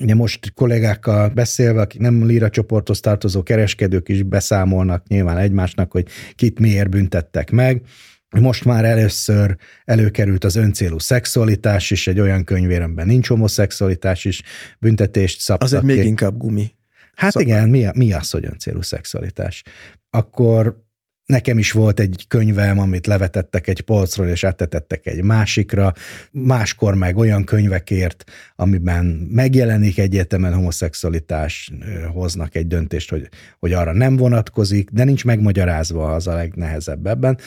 Ugye 0.00 0.14
most 0.14 0.52
kollégákkal 0.54 1.28
beszélve, 1.28 1.80
akik 1.80 2.00
nem 2.00 2.26
Lira 2.26 2.50
csoporthoz 2.50 3.00
tartozó 3.00 3.42
kereskedők 3.42 4.08
is 4.08 4.22
beszámolnak 4.22 5.06
nyilván 5.06 5.36
egymásnak, 5.36 5.92
hogy 5.92 6.06
kit 6.34 6.58
miért 6.58 6.90
büntettek 6.90 7.50
meg. 7.50 7.82
Most 8.30 8.64
már 8.64 8.84
először 8.84 9.56
előkerült 9.84 10.44
az 10.44 10.56
öncélú 10.56 10.98
szexualitás 10.98 11.90
is, 11.90 12.06
egy 12.06 12.20
olyan 12.20 12.44
könyvéremben 12.44 13.06
nincs 13.06 13.28
homoszexualitás 13.28 14.24
is, 14.24 14.42
büntetést 14.78 15.40
szabtak. 15.40 15.66
Azért 15.66 15.82
még 15.82 16.04
inkább 16.04 16.36
gumi. 16.36 16.74
Hát 17.14 17.32
Szabad. 17.32 17.48
igen, 17.48 17.68
mi, 17.68 17.86
mi 17.94 18.12
az, 18.12 18.30
hogy 18.30 18.44
öncélú 18.44 18.82
szexualitás? 18.82 19.62
Akkor 20.10 20.86
Nekem 21.28 21.58
is 21.58 21.72
volt 21.72 22.00
egy 22.00 22.24
könyvem, 22.28 22.78
amit 22.78 23.06
levetettek 23.06 23.66
egy 23.66 23.80
polcról, 23.80 24.26
és 24.28 24.44
áttetettek 24.44 25.06
egy 25.06 25.22
másikra. 25.22 25.92
Máskor 26.30 26.94
meg 26.94 27.16
olyan 27.16 27.44
könyvekért, 27.44 28.24
amiben 28.56 29.04
megjelenik 29.30 29.98
egyértelműen 29.98 30.54
homoszexualitás, 30.54 31.70
hoznak 32.12 32.54
egy 32.54 32.66
döntést, 32.66 33.10
hogy, 33.10 33.28
hogy 33.58 33.72
arra 33.72 33.92
nem 33.92 34.16
vonatkozik, 34.16 34.90
de 34.90 35.04
nincs 35.04 35.24
megmagyarázva, 35.24 36.14
az 36.14 36.26
a 36.26 36.34
legnehezebb 36.34 37.06
ebben. 37.06 37.38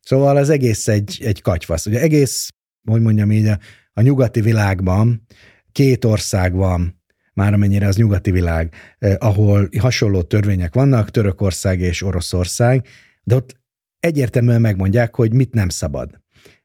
Szóval 0.00 0.36
az 0.36 0.50
egész 0.50 0.88
egy, 0.88 1.20
egy 1.24 1.42
katyvasz. 1.42 1.86
Ugye 1.86 2.00
egész, 2.00 2.48
hogy 2.84 3.00
mondjam 3.00 3.32
így, 3.32 3.46
a, 3.46 3.58
a 3.92 4.00
nyugati 4.00 4.40
világban 4.40 5.26
két 5.72 6.04
ország 6.04 6.54
van, 6.54 7.02
már 7.34 7.52
amennyire 7.52 7.86
az 7.86 7.96
nyugati 7.96 8.30
világ, 8.30 8.74
eh, 8.98 9.14
ahol 9.18 9.68
hasonló 9.78 10.22
törvények 10.22 10.74
vannak, 10.74 11.10
Törökország 11.10 11.80
és 11.80 12.02
Oroszország, 12.02 12.86
de 13.28 13.34
ott 13.34 13.56
egyértelműen 14.00 14.60
megmondják, 14.60 15.14
hogy 15.14 15.32
mit 15.32 15.54
nem 15.54 15.68
szabad. 15.68 16.10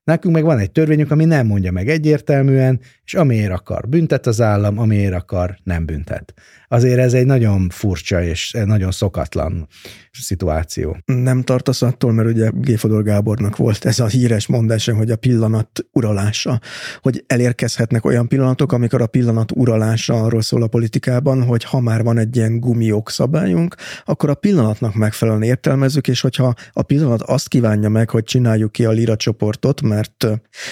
Nekünk 0.04 0.34
meg 0.34 0.44
van 0.44 0.60
egy 0.60 0.72
törvényünk, 0.72 1.12
ami 1.12 1.26
nem 1.26 1.48
mondja 1.48 1.72
meg 1.72 1.90
egyértelműen, 1.90 2.80
és 3.04 3.14
amiért 3.14 3.52
akar 3.52 3.88
büntet 3.90 4.28
az 4.28 4.42
állam, 4.42 4.78
amiért 4.78 5.14
akar 5.14 5.58
nem 5.64 5.86
büntet. 5.86 6.34
Azért 6.74 7.00
ez 7.00 7.14
egy 7.14 7.26
nagyon 7.26 7.70
furcsa 7.70 8.24
és 8.24 8.58
nagyon 8.66 8.92
szokatlan 8.92 9.68
szituáció. 10.22 10.98
Nem 11.06 11.42
tartasz 11.42 11.82
attól, 11.82 12.12
mert 12.12 12.30
ugye 12.30 12.50
Géfodor 12.54 13.04
Gábornak 13.04 13.58
volt 13.58 13.86
ez 13.86 14.00
a 14.00 14.06
híres 14.06 14.48
mondása, 14.48 14.96
hogy 14.96 15.12
a 15.12 15.16
pillanat 15.16 15.86
uralása, 15.92 16.60
hogy 17.02 17.24
elérkezhetnek 17.28 18.06
olyan 18.06 18.28
pillanatok, 18.28 18.72
amikor 18.72 19.02
a 19.02 19.08
pillanat 19.08 19.52
uralása 19.52 20.24
arról 20.24 20.42
szól 20.42 20.64
a 20.64 20.68
politikában, 20.68 21.44
hogy 21.44 21.64
ha 21.64 21.80
már 21.80 22.04
van 22.04 22.18
egy 22.18 22.36
ilyen 22.36 22.60
gumiok 22.60 23.10
szabályunk, 23.10 23.76
akkor 24.06 24.30
a 24.30 24.36
pillanatnak 24.36 24.96
megfelelően 24.96 25.44
értelmezzük, 25.44 26.08
és 26.08 26.22
hogyha 26.22 26.54
a 26.72 26.82
pillanat 26.82 27.22
azt 27.22 27.48
kívánja 27.48 27.90
meg, 27.90 28.10
hogy 28.10 28.24
csináljuk 28.24 28.72
ki 28.72 28.86
a 28.86 28.92
Lira 28.92 29.16
csoportot, 29.16 29.82
mert, 29.82 30.28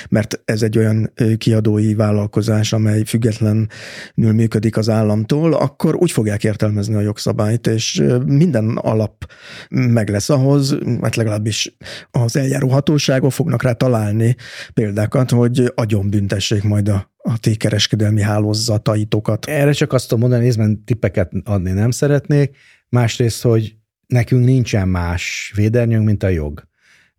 mert 0.10 0.42
ez 0.46 0.62
egy 0.62 0.78
olyan 0.78 1.14
kiadói 1.38 1.94
vállalkozás, 1.94 2.74
amely 2.74 3.04
függetlenül 3.04 3.68
működik 4.16 4.78
az 4.78 4.90
államtól, 4.90 5.54
akkor 5.54 5.91
úgy 5.95 6.11
fogják 6.11 6.44
értelmezni 6.44 6.95
a 6.95 7.02
jogszabályt, 7.02 7.68
és 7.68 8.03
minden 8.26 8.78
alap 8.78 9.32
meg 9.70 10.10
lesz 10.10 10.30
ahhoz, 10.30 10.78
mert 11.00 11.16
legalábbis 11.16 11.76
az 12.11 12.36
eljáró 12.36 12.70
hatóságok 12.70 13.32
fognak 13.32 13.64
rá 13.64 13.72
találni 13.72 14.36
példákat, 14.74 15.32
hogy 15.32 15.72
agyon 15.76 16.10
büntessék 16.10 16.64
majd 16.64 16.90
a 16.90 17.10
a 17.24 17.38
ti 17.38 17.56
kereskedelmi 17.56 18.22
hálózataitokat. 18.22 19.45
Erre 19.45 19.72
csak 19.72 19.94
azt 19.94 20.08
tudom 20.08 20.20
mondani, 20.20 20.44
részben 20.44 20.84
tippeket 20.84 21.32
adni 21.44 21.72
nem 21.72 21.92
szeretnék, 21.92 22.58
másrészt, 22.90 23.42
hogy 23.42 23.76
nekünk 24.08 24.45
nincsen 24.45 24.88
más 24.88 25.52
védernyőnk, 25.56 26.06
mint 26.06 26.24
a 26.24 26.28
jog. 26.28 26.70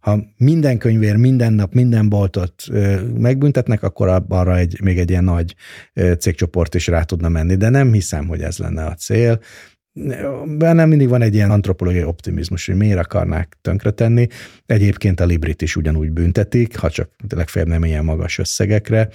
Ha 0.02 0.24
minden 0.36 0.78
könyvér, 0.78 1.16
minden 1.16 1.52
nap, 1.52 1.72
minden 1.72 2.08
boltot 2.08 2.64
megbüntetnek, 3.18 3.82
akkor 3.82 4.22
arra 4.28 4.56
egy, 4.56 4.80
még 4.82 4.98
egy 4.98 5.10
ilyen 5.10 5.24
nagy 5.24 5.54
cégcsoport 6.18 6.74
is 6.74 6.86
rá 6.86 7.02
tudna 7.02 7.28
menni, 7.28 7.54
de 7.54 7.68
nem 7.68 7.92
hiszem, 7.92 8.26
hogy 8.26 8.42
ez 8.42 8.58
lenne 8.58 8.84
a 8.84 8.94
cél. 8.94 9.40
Bennem 10.58 10.88
mindig 10.88 11.08
van 11.08 11.22
egy 11.22 11.34
ilyen 11.34 11.50
antropológiai 11.50 12.04
optimizmus, 12.04 12.66
hogy 12.66 12.76
miért 12.76 12.98
akarnák 12.98 13.58
tönkretenni. 13.60 14.26
Egyébként 14.66 15.20
a 15.20 15.24
Librit 15.24 15.62
is 15.62 15.76
ugyanúgy 15.76 16.10
büntetik, 16.10 16.76
ha 16.76 16.90
csak 16.90 17.10
legfeljebb 17.28 17.70
nem 17.70 17.84
ilyen 17.84 18.04
magas 18.04 18.38
összegekre, 18.38 19.08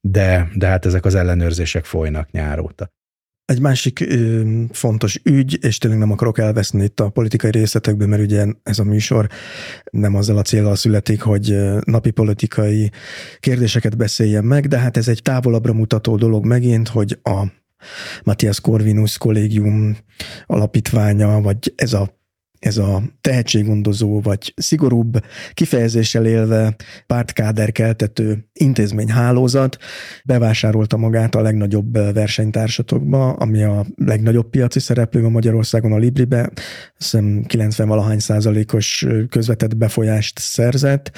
de, 0.00 0.48
de 0.54 0.66
hát 0.66 0.86
ezek 0.86 1.04
az 1.04 1.14
ellenőrzések 1.14 1.84
folynak 1.84 2.30
nyáróta. 2.30 2.92
Egy 3.46 3.60
másik 3.60 4.00
ö, 4.00 4.42
fontos 4.70 5.20
ügy, 5.24 5.58
és 5.60 5.78
tényleg 5.78 6.00
nem 6.00 6.10
akarok 6.10 6.38
elveszni 6.38 6.84
itt 6.84 7.00
a 7.00 7.08
politikai 7.08 7.50
részletekbe, 7.50 8.06
mert 8.06 8.22
ugye 8.22 8.46
ez 8.62 8.78
a 8.78 8.84
műsor 8.84 9.28
nem 9.90 10.14
azzal 10.14 10.36
a 10.36 10.42
célral 10.42 10.76
születik, 10.76 11.22
hogy 11.22 11.56
napi 11.84 12.10
politikai 12.10 12.90
kérdéseket 13.40 13.96
beszéljen 13.96 14.44
meg, 14.44 14.68
de 14.68 14.78
hát 14.78 14.96
ez 14.96 15.08
egy 15.08 15.22
távolabbra 15.22 15.72
mutató 15.72 16.16
dolog 16.16 16.44
megint, 16.44 16.88
hogy 16.88 17.18
a 17.22 17.44
Matthias 18.24 18.60
Corvinus 18.60 19.18
kollégium 19.18 19.96
alapítványa, 20.46 21.40
vagy 21.40 21.72
ez 21.76 21.92
a 21.92 22.22
ez 22.64 22.76
a 22.76 23.02
tehetséggondozó, 23.20 24.20
vagy 24.20 24.52
szigorúbb 24.56 25.24
kifejezéssel 25.52 26.26
élve 26.26 26.76
pártkáder 27.06 27.72
keltető 27.72 28.48
intézményhálózat 28.52 29.76
bevásárolta 30.24 30.96
magát 30.96 31.34
a 31.34 31.40
legnagyobb 31.40 31.92
versenytársatokba, 32.14 33.32
ami 33.32 33.62
a 33.62 33.84
legnagyobb 33.96 34.50
piaci 34.50 34.80
szereplő 34.80 35.24
a 35.24 35.28
Magyarországon 35.28 35.92
a 35.92 35.96
Libribe, 35.96 36.50
hiszem 36.98 37.44
90 37.46 37.88
valahány 37.88 38.18
százalékos 38.18 39.06
közvetett 39.28 39.76
befolyást 39.76 40.38
szerzett, 40.38 41.12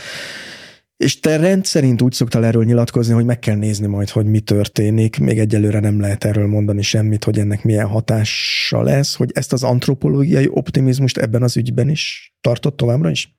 és 0.97 1.21
te 1.21 1.37
rendszerint 1.37 2.03
úgy 2.03 2.13
szoktál 2.13 2.45
erről 2.45 2.65
nyilatkozni, 2.65 3.13
hogy 3.15 3.25
meg 3.25 3.39
kell 3.39 3.57
nézni 3.57 3.87
majd, 3.87 4.09
hogy 4.09 4.27
mi 4.27 4.41
történik. 4.41 5.19
Még 5.19 5.39
egyelőre 5.39 5.81
nem 5.81 6.01
lehet 6.01 6.25
erről 6.25 6.47
mondani 6.47 6.83
semmit, 6.83 7.25
hogy 7.25 7.39
ennek 7.39 7.65
milyen 7.65 7.87
hatása 7.87 8.83
lesz, 8.83 9.15
hogy 9.15 9.31
ezt 9.35 9.53
az 9.53 9.63
antropológiai 9.63 10.49
optimizmust 10.51 11.19
ebben 11.19 11.43
az 11.43 11.57
ügyben 11.57 11.89
is 11.89 12.35
tartott 12.41 12.77
továbbra 12.77 13.11
is? 13.11 13.39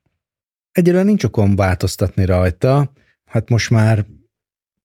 Egyelőre 0.71 1.03
nincs 1.03 1.23
okom 1.23 1.55
változtatni 1.55 2.25
rajta. 2.25 2.91
Hát 3.25 3.49
most 3.49 3.69
már 3.69 4.05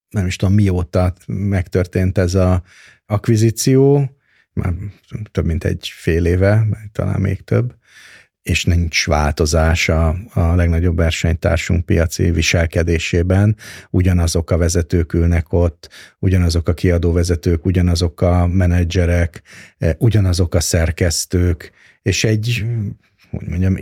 nem 0.08 0.26
is 0.26 0.36
tudom 0.36 0.54
mióta 0.54 1.12
megtörtént 1.26 2.18
ez 2.18 2.34
a 2.34 2.62
akvizíció, 3.06 4.10
már 4.52 4.74
több 5.30 5.44
mint 5.44 5.64
egy 5.64 5.88
fél 5.94 6.26
éve, 6.26 6.66
talán 6.92 7.20
még 7.20 7.40
több 7.40 7.74
és 8.42 8.64
nincs 8.64 9.06
változás 9.06 9.88
a, 9.88 10.16
a 10.32 10.54
legnagyobb 10.54 10.96
versenytársunk 10.96 11.84
piaci 11.84 12.30
viselkedésében. 12.30 13.56
Ugyanazok 13.90 14.50
a 14.50 14.56
vezetők 14.56 15.12
ülnek 15.12 15.52
ott, 15.52 15.88
ugyanazok 16.18 16.68
a 16.68 16.74
kiadóvezetők, 16.74 17.64
ugyanazok 17.64 18.20
a 18.20 18.46
menedzserek, 18.46 19.42
eh, 19.78 19.92
ugyanazok 19.98 20.54
a 20.54 20.60
szerkesztők, 20.60 21.72
és 22.02 22.24
egy 22.24 22.64
hogy 23.30 23.48
mondjam, 23.48 23.76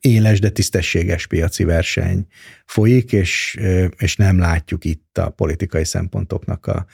éles, 0.00 0.40
de 0.40 0.48
tisztességes 0.48 1.26
piaci 1.26 1.64
verseny 1.64 2.26
folyik, 2.66 3.12
és, 3.12 3.56
eh, 3.60 3.88
és 3.98 4.16
nem 4.16 4.38
látjuk 4.38 4.84
itt 4.84 5.18
a 5.18 5.30
politikai 5.30 5.84
szempontoknak 5.84 6.66
a, 6.66 6.86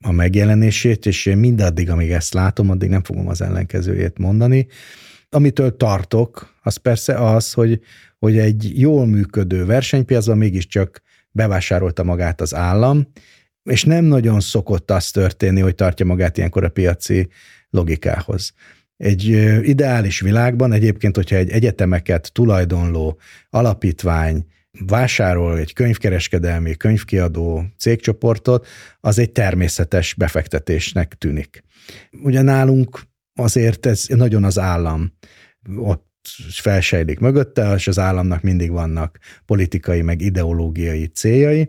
a 0.00 0.12
megjelenését, 0.12 1.06
és 1.06 1.30
mindaddig, 1.36 1.90
amíg 1.90 2.10
ezt 2.10 2.34
látom, 2.34 2.70
addig 2.70 2.88
nem 2.88 3.02
fogom 3.02 3.28
az 3.28 3.40
ellenkezőjét 3.40 4.18
mondani. 4.18 4.66
Amitől 5.28 5.76
tartok, 5.76 6.55
az 6.66 6.76
persze 6.76 7.14
az, 7.14 7.52
hogy, 7.52 7.80
hogy 8.18 8.38
egy 8.38 8.80
jól 8.80 9.06
működő 9.06 9.64
versenypiacban 9.64 10.38
mégiscsak 10.38 11.02
bevásárolta 11.30 12.02
magát 12.02 12.40
az 12.40 12.54
állam, 12.54 13.06
és 13.62 13.84
nem 13.84 14.04
nagyon 14.04 14.40
szokott 14.40 14.90
az 14.90 15.10
történni, 15.10 15.60
hogy 15.60 15.74
tartja 15.74 16.06
magát 16.06 16.36
ilyenkor 16.36 16.64
a 16.64 16.68
piaci 16.68 17.28
logikához. 17.70 18.52
Egy 18.96 19.24
ideális 19.62 20.20
világban 20.20 20.72
egyébként, 20.72 21.16
hogyha 21.16 21.36
egy 21.36 21.50
egyetemeket 21.50 22.32
tulajdonló 22.32 23.18
alapítvány 23.50 24.46
vásárol 24.86 25.58
egy 25.58 25.72
könyvkereskedelmi, 25.72 26.76
könyvkiadó 26.76 27.64
cégcsoportot, 27.78 28.66
az 29.00 29.18
egy 29.18 29.32
természetes 29.32 30.14
befektetésnek 30.14 31.14
tűnik. 31.14 31.64
Ugye 32.22 32.42
nálunk 32.42 33.00
azért 33.34 33.86
ez 33.86 34.06
nagyon 34.08 34.44
az 34.44 34.58
állam 34.58 35.12
ott 35.76 36.04
felsejlik 36.50 37.18
mögötte, 37.18 37.74
és 37.74 37.88
az 37.88 37.98
államnak 37.98 38.42
mindig 38.42 38.70
vannak 38.70 39.18
politikai, 39.46 40.02
meg 40.02 40.20
ideológiai 40.20 41.06
céljai, 41.06 41.68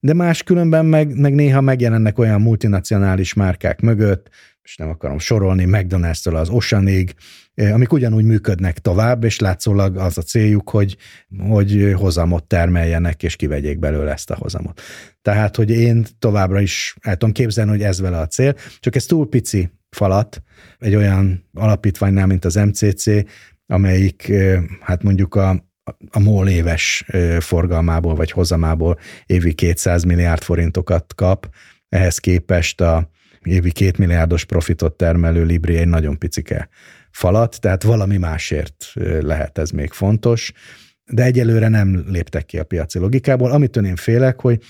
de 0.00 0.14
máskülönben 0.14 0.86
meg, 0.86 1.18
meg 1.18 1.34
néha 1.34 1.60
megjelennek 1.60 2.18
olyan 2.18 2.40
multinacionális 2.40 3.34
márkák 3.34 3.80
mögött, 3.80 4.30
és 4.62 4.76
nem 4.76 4.88
akarom 4.88 5.18
sorolni, 5.18 5.64
McDonald's-től 5.66 6.34
az 6.34 6.48
Oceanig, 6.48 7.14
eh, 7.54 7.74
amik 7.74 7.92
ugyanúgy 7.92 8.24
működnek 8.24 8.78
tovább, 8.78 9.24
és 9.24 9.38
látszólag 9.38 9.96
az 9.96 10.18
a 10.18 10.22
céljuk, 10.22 10.70
hogy, 10.70 10.96
hogy 11.38 11.92
hozamot 11.96 12.44
termeljenek, 12.44 13.22
és 13.22 13.36
kivegyék 13.36 13.78
belőle 13.78 14.12
ezt 14.12 14.30
a 14.30 14.36
hozamot. 14.36 14.80
Tehát, 15.22 15.56
hogy 15.56 15.70
én 15.70 16.04
továbbra 16.18 16.60
is 16.60 16.96
el 17.00 17.16
tudom 17.16 17.34
képzelni, 17.34 17.70
hogy 17.70 17.82
ez 17.82 18.00
vele 18.00 18.18
a 18.18 18.26
cél, 18.26 18.54
csak 18.80 18.94
ez 18.96 19.04
túl 19.04 19.28
pici 19.28 19.70
falat 19.90 20.42
egy 20.78 20.94
olyan 20.94 21.48
alapítványnál, 21.52 22.26
mint 22.26 22.44
az 22.44 22.54
MCC, 22.54 23.06
amelyik 23.74 24.32
hát 24.80 25.02
mondjuk 25.02 25.34
a, 25.34 25.50
a 26.10 26.18
MOL 26.18 26.48
éves 26.48 27.04
forgalmából 27.38 28.14
vagy 28.14 28.30
hozamából 28.30 28.98
évi 29.26 29.52
200 29.52 30.02
milliárd 30.02 30.42
forintokat 30.42 31.14
kap, 31.14 31.54
ehhez 31.88 32.18
képest 32.18 32.80
a 32.80 33.08
évi 33.42 33.72
két 33.72 33.98
milliárdos 33.98 34.44
profitot 34.44 34.96
termelő 34.96 35.44
Libri 35.44 35.76
egy 35.76 35.88
nagyon 35.88 36.18
picike 36.18 36.68
falat, 37.10 37.60
tehát 37.60 37.82
valami 37.82 38.16
másért 38.16 38.92
lehet 39.20 39.58
ez 39.58 39.70
még 39.70 39.92
fontos, 39.92 40.52
de 41.04 41.22
egyelőre 41.22 41.68
nem 41.68 42.04
léptek 42.06 42.44
ki 42.44 42.58
a 42.58 42.64
piaci 42.64 42.98
logikából. 42.98 43.50
Amitől 43.50 43.86
én 43.86 43.96
félek, 43.96 44.40
hogy 44.40 44.60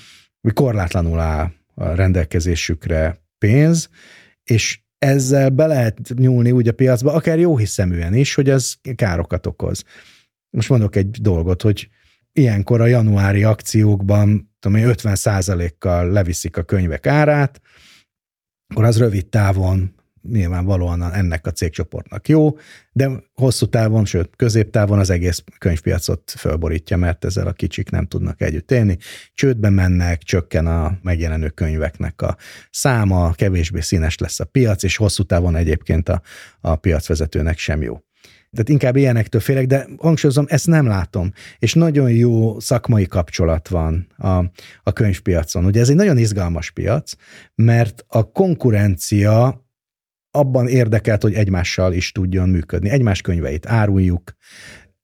korlátlanul 0.54 1.20
áll 1.20 1.50
a 1.74 1.94
rendelkezésükre 1.94 3.22
pénz, 3.38 3.88
és 4.44 4.83
ezzel 5.04 5.48
be 5.48 5.66
lehet 5.66 6.12
nyúlni 6.14 6.50
úgy 6.50 6.68
a 6.68 6.72
piacba, 6.72 7.12
akár 7.12 7.38
jó 7.38 7.56
hiszeműen 7.56 8.14
is, 8.14 8.34
hogy 8.34 8.50
ez 8.50 8.74
károkat 8.94 9.46
okoz. 9.46 9.84
Most 10.50 10.68
mondok 10.68 10.96
egy 10.96 11.10
dolgot, 11.10 11.62
hogy 11.62 11.88
ilyenkor 12.32 12.80
a 12.80 12.86
januári 12.86 13.44
akciókban 13.44 14.54
tudom, 14.60 14.78
50 14.78 15.16
kal 15.78 16.10
leviszik 16.10 16.56
a 16.56 16.62
könyvek 16.62 17.06
árát, 17.06 17.60
akkor 18.66 18.84
az 18.84 18.98
rövid 18.98 19.26
távon 19.26 19.94
nyilvánvalóan 20.28 21.12
ennek 21.12 21.46
a 21.46 21.50
cégcsoportnak 21.50 22.28
jó, 22.28 22.56
de 22.92 23.10
hosszú 23.34 23.66
távon, 23.66 24.04
sőt 24.04 24.30
középtávon 24.36 24.98
az 24.98 25.10
egész 25.10 25.44
könyvpiacot 25.58 26.30
fölborítja, 26.38 26.96
mert 26.96 27.24
ezzel 27.24 27.46
a 27.46 27.52
kicsik 27.52 27.90
nem 27.90 28.06
tudnak 28.06 28.40
együtt 28.40 28.70
élni. 28.70 28.98
Csődbe 29.34 29.70
mennek, 29.70 30.22
csökken 30.22 30.66
a 30.66 30.98
megjelenő 31.02 31.48
könyveknek 31.48 32.22
a 32.22 32.36
száma, 32.70 33.32
kevésbé 33.32 33.80
színes 33.80 34.18
lesz 34.18 34.40
a 34.40 34.44
piac, 34.44 34.82
és 34.82 34.96
hosszú 34.96 35.22
távon 35.22 35.56
egyébként 35.56 36.08
a, 36.08 36.22
a 36.60 36.76
piacvezetőnek 36.76 37.58
sem 37.58 37.82
jó. 37.82 38.02
Tehát 38.54 38.68
inkább 38.68 38.96
ilyenektől 38.96 39.40
félek, 39.40 39.66
de 39.66 39.86
hangsúlyozom, 39.98 40.44
ezt 40.48 40.66
nem 40.66 40.86
látom. 40.86 41.32
És 41.58 41.74
nagyon 41.74 42.10
jó 42.10 42.60
szakmai 42.60 43.06
kapcsolat 43.06 43.68
van 43.68 44.06
a, 44.16 44.44
a 44.82 44.92
könyvpiacon. 44.92 45.64
Ugye 45.64 45.80
ez 45.80 45.88
egy 45.88 45.96
nagyon 45.96 46.18
izgalmas 46.18 46.70
piac, 46.70 47.12
mert 47.54 48.04
a 48.08 48.30
konkurencia 48.30 49.63
abban 50.36 50.68
érdekelt, 50.68 51.22
hogy 51.22 51.34
egymással 51.34 51.92
is 51.92 52.12
tudjon 52.12 52.48
működni. 52.48 52.90
Egymás 52.90 53.20
könyveit 53.20 53.66
áruljuk, 53.66 54.32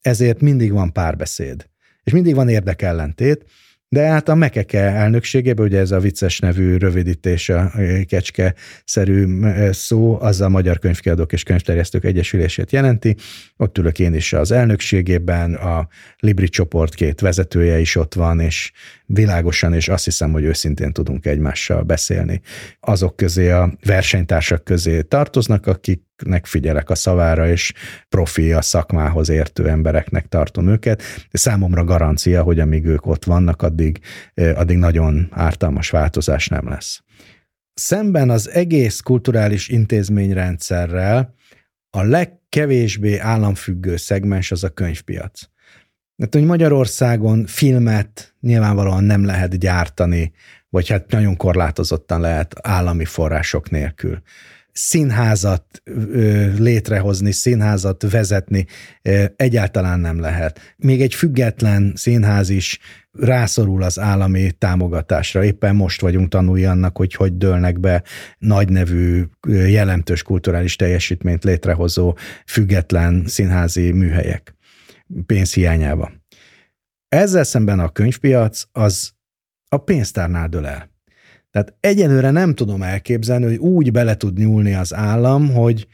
ezért 0.00 0.40
mindig 0.40 0.72
van 0.72 0.92
párbeszéd. 0.92 1.68
És 2.02 2.12
mindig 2.12 2.34
van 2.34 2.48
érdekellentét, 2.48 3.44
de 3.92 4.06
hát 4.06 4.28
a 4.28 4.34
Mekeke 4.34 4.80
elnökségében, 4.80 5.66
ugye 5.66 5.78
ez 5.78 5.90
a 5.90 5.98
vicces 5.98 6.38
nevű 6.38 6.76
rövidítés, 6.76 7.48
a 7.48 7.72
kecske-szerű 8.06 9.26
szó, 9.70 10.20
az 10.20 10.40
a 10.40 10.48
Magyar 10.48 10.78
Könyvkiadók 10.78 11.32
és 11.32 11.42
Könyvterjesztők 11.42 12.04
Egyesülését 12.04 12.72
jelenti. 12.72 13.16
Ott 13.56 13.78
ülök 13.78 13.98
én 13.98 14.14
is 14.14 14.32
az 14.32 14.50
elnökségében, 14.50 15.54
a 15.54 15.88
Libri 16.18 16.48
csoport 16.48 16.94
két 16.94 17.20
vezetője 17.20 17.78
is 17.78 17.96
ott 17.96 18.14
van, 18.14 18.40
és 18.40 18.72
világosan, 19.06 19.74
és 19.74 19.88
azt 19.88 20.04
hiszem, 20.04 20.32
hogy 20.32 20.44
őszintén 20.44 20.92
tudunk 20.92 21.26
egymással 21.26 21.82
beszélni. 21.82 22.40
Azok 22.80 23.16
közé, 23.16 23.50
a 23.50 23.72
versenytársak 23.84 24.64
közé 24.64 25.00
tartoznak, 25.00 25.66
akiknek 26.20 26.46
figyelek 26.46 26.90
a 26.90 26.94
szavára, 26.94 27.48
és 27.48 27.72
profi 28.08 28.52
a 28.52 28.62
szakmához 28.62 29.28
értő 29.28 29.68
embereknek 29.68 30.28
tartom 30.28 30.68
őket. 30.68 31.02
Számomra 31.32 31.84
garancia, 31.84 32.42
hogy 32.42 32.60
amíg 32.60 32.84
ők 32.84 33.06
ott 33.06 33.24
vannak, 33.24 33.62
addig, 33.62 34.00
addig 34.34 34.76
nagyon 34.76 35.28
ártalmas 35.30 35.90
változás 35.90 36.48
nem 36.48 36.68
lesz. 36.68 37.02
Szemben 37.74 38.30
az 38.30 38.50
egész 38.50 39.00
kulturális 39.00 39.68
intézményrendszerrel 39.68 41.34
a 41.90 42.02
legkevésbé 42.02 43.18
államfüggő 43.18 43.96
szegmens 43.96 44.50
az 44.50 44.64
a 44.64 44.68
könyvpiac 44.68 45.48
Hát, 46.20 46.34
hogy 46.34 46.44
Magyarországon 46.44 47.46
filmet 47.46 48.34
nyilvánvalóan 48.40 49.04
nem 49.04 49.24
lehet 49.24 49.58
gyártani, 49.58 50.32
vagy 50.68 50.88
hát 50.88 51.10
nagyon 51.10 51.36
korlátozottan 51.36 52.20
lehet 52.20 52.54
állami 52.62 53.04
források 53.04 53.70
nélkül 53.70 54.22
színházat 54.72 55.82
létrehozni, 56.58 57.32
színházat 57.32 58.10
vezetni 58.10 58.66
egyáltalán 59.36 60.00
nem 60.00 60.20
lehet. 60.20 60.74
Még 60.76 61.02
egy 61.02 61.14
független 61.14 61.92
színház 61.96 62.48
is 62.48 62.78
rászorul 63.12 63.82
az 63.82 63.98
állami 63.98 64.52
támogatásra. 64.52 65.44
Éppen 65.44 65.76
most 65.76 66.00
vagyunk 66.00 66.28
tanulni 66.28 66.64
annak, 66.64 66.96
hogy 66.96 67.14
hogy 67.14 67.36
dőlnek 67.36 67.80
be 67.80 68.02
nagynevű, 68.38 69.24
jelentős 69.48 70.22
kulturális 70.22 70.76
teljesítményt 70.76 71.44
létrehozó 71.44 72.16
független 72.46 73.24
színházi 73.26 73.92
műhelyek 73.92 74.54
pénzhiányába. 75.26 76.12
Ezzel 77.08 77.44
szemben 77.44 77.80
a 77.80 77.88
könyvpiac 77.88 78.62
az 78.72 79.12
a 79.68 79.76
pénztárnál 79.76 80.48
dől 80.48 80.66
el. 80.66 80.89
Tehát 81.50 81.74
egyelőre 81.80 82.30
nem 82.30 82.54
tudom 82.54 82.82
elképzelni, 82.82 83.44
hogy 83.44 83.56
úgy 83.56 83.92
bele 83.92 84.16
tud 84.16 84.38
nyúlni 84.38 84.74
az 84.74 84.94
állam, 84.94 85.52
hogy 85.52 85.86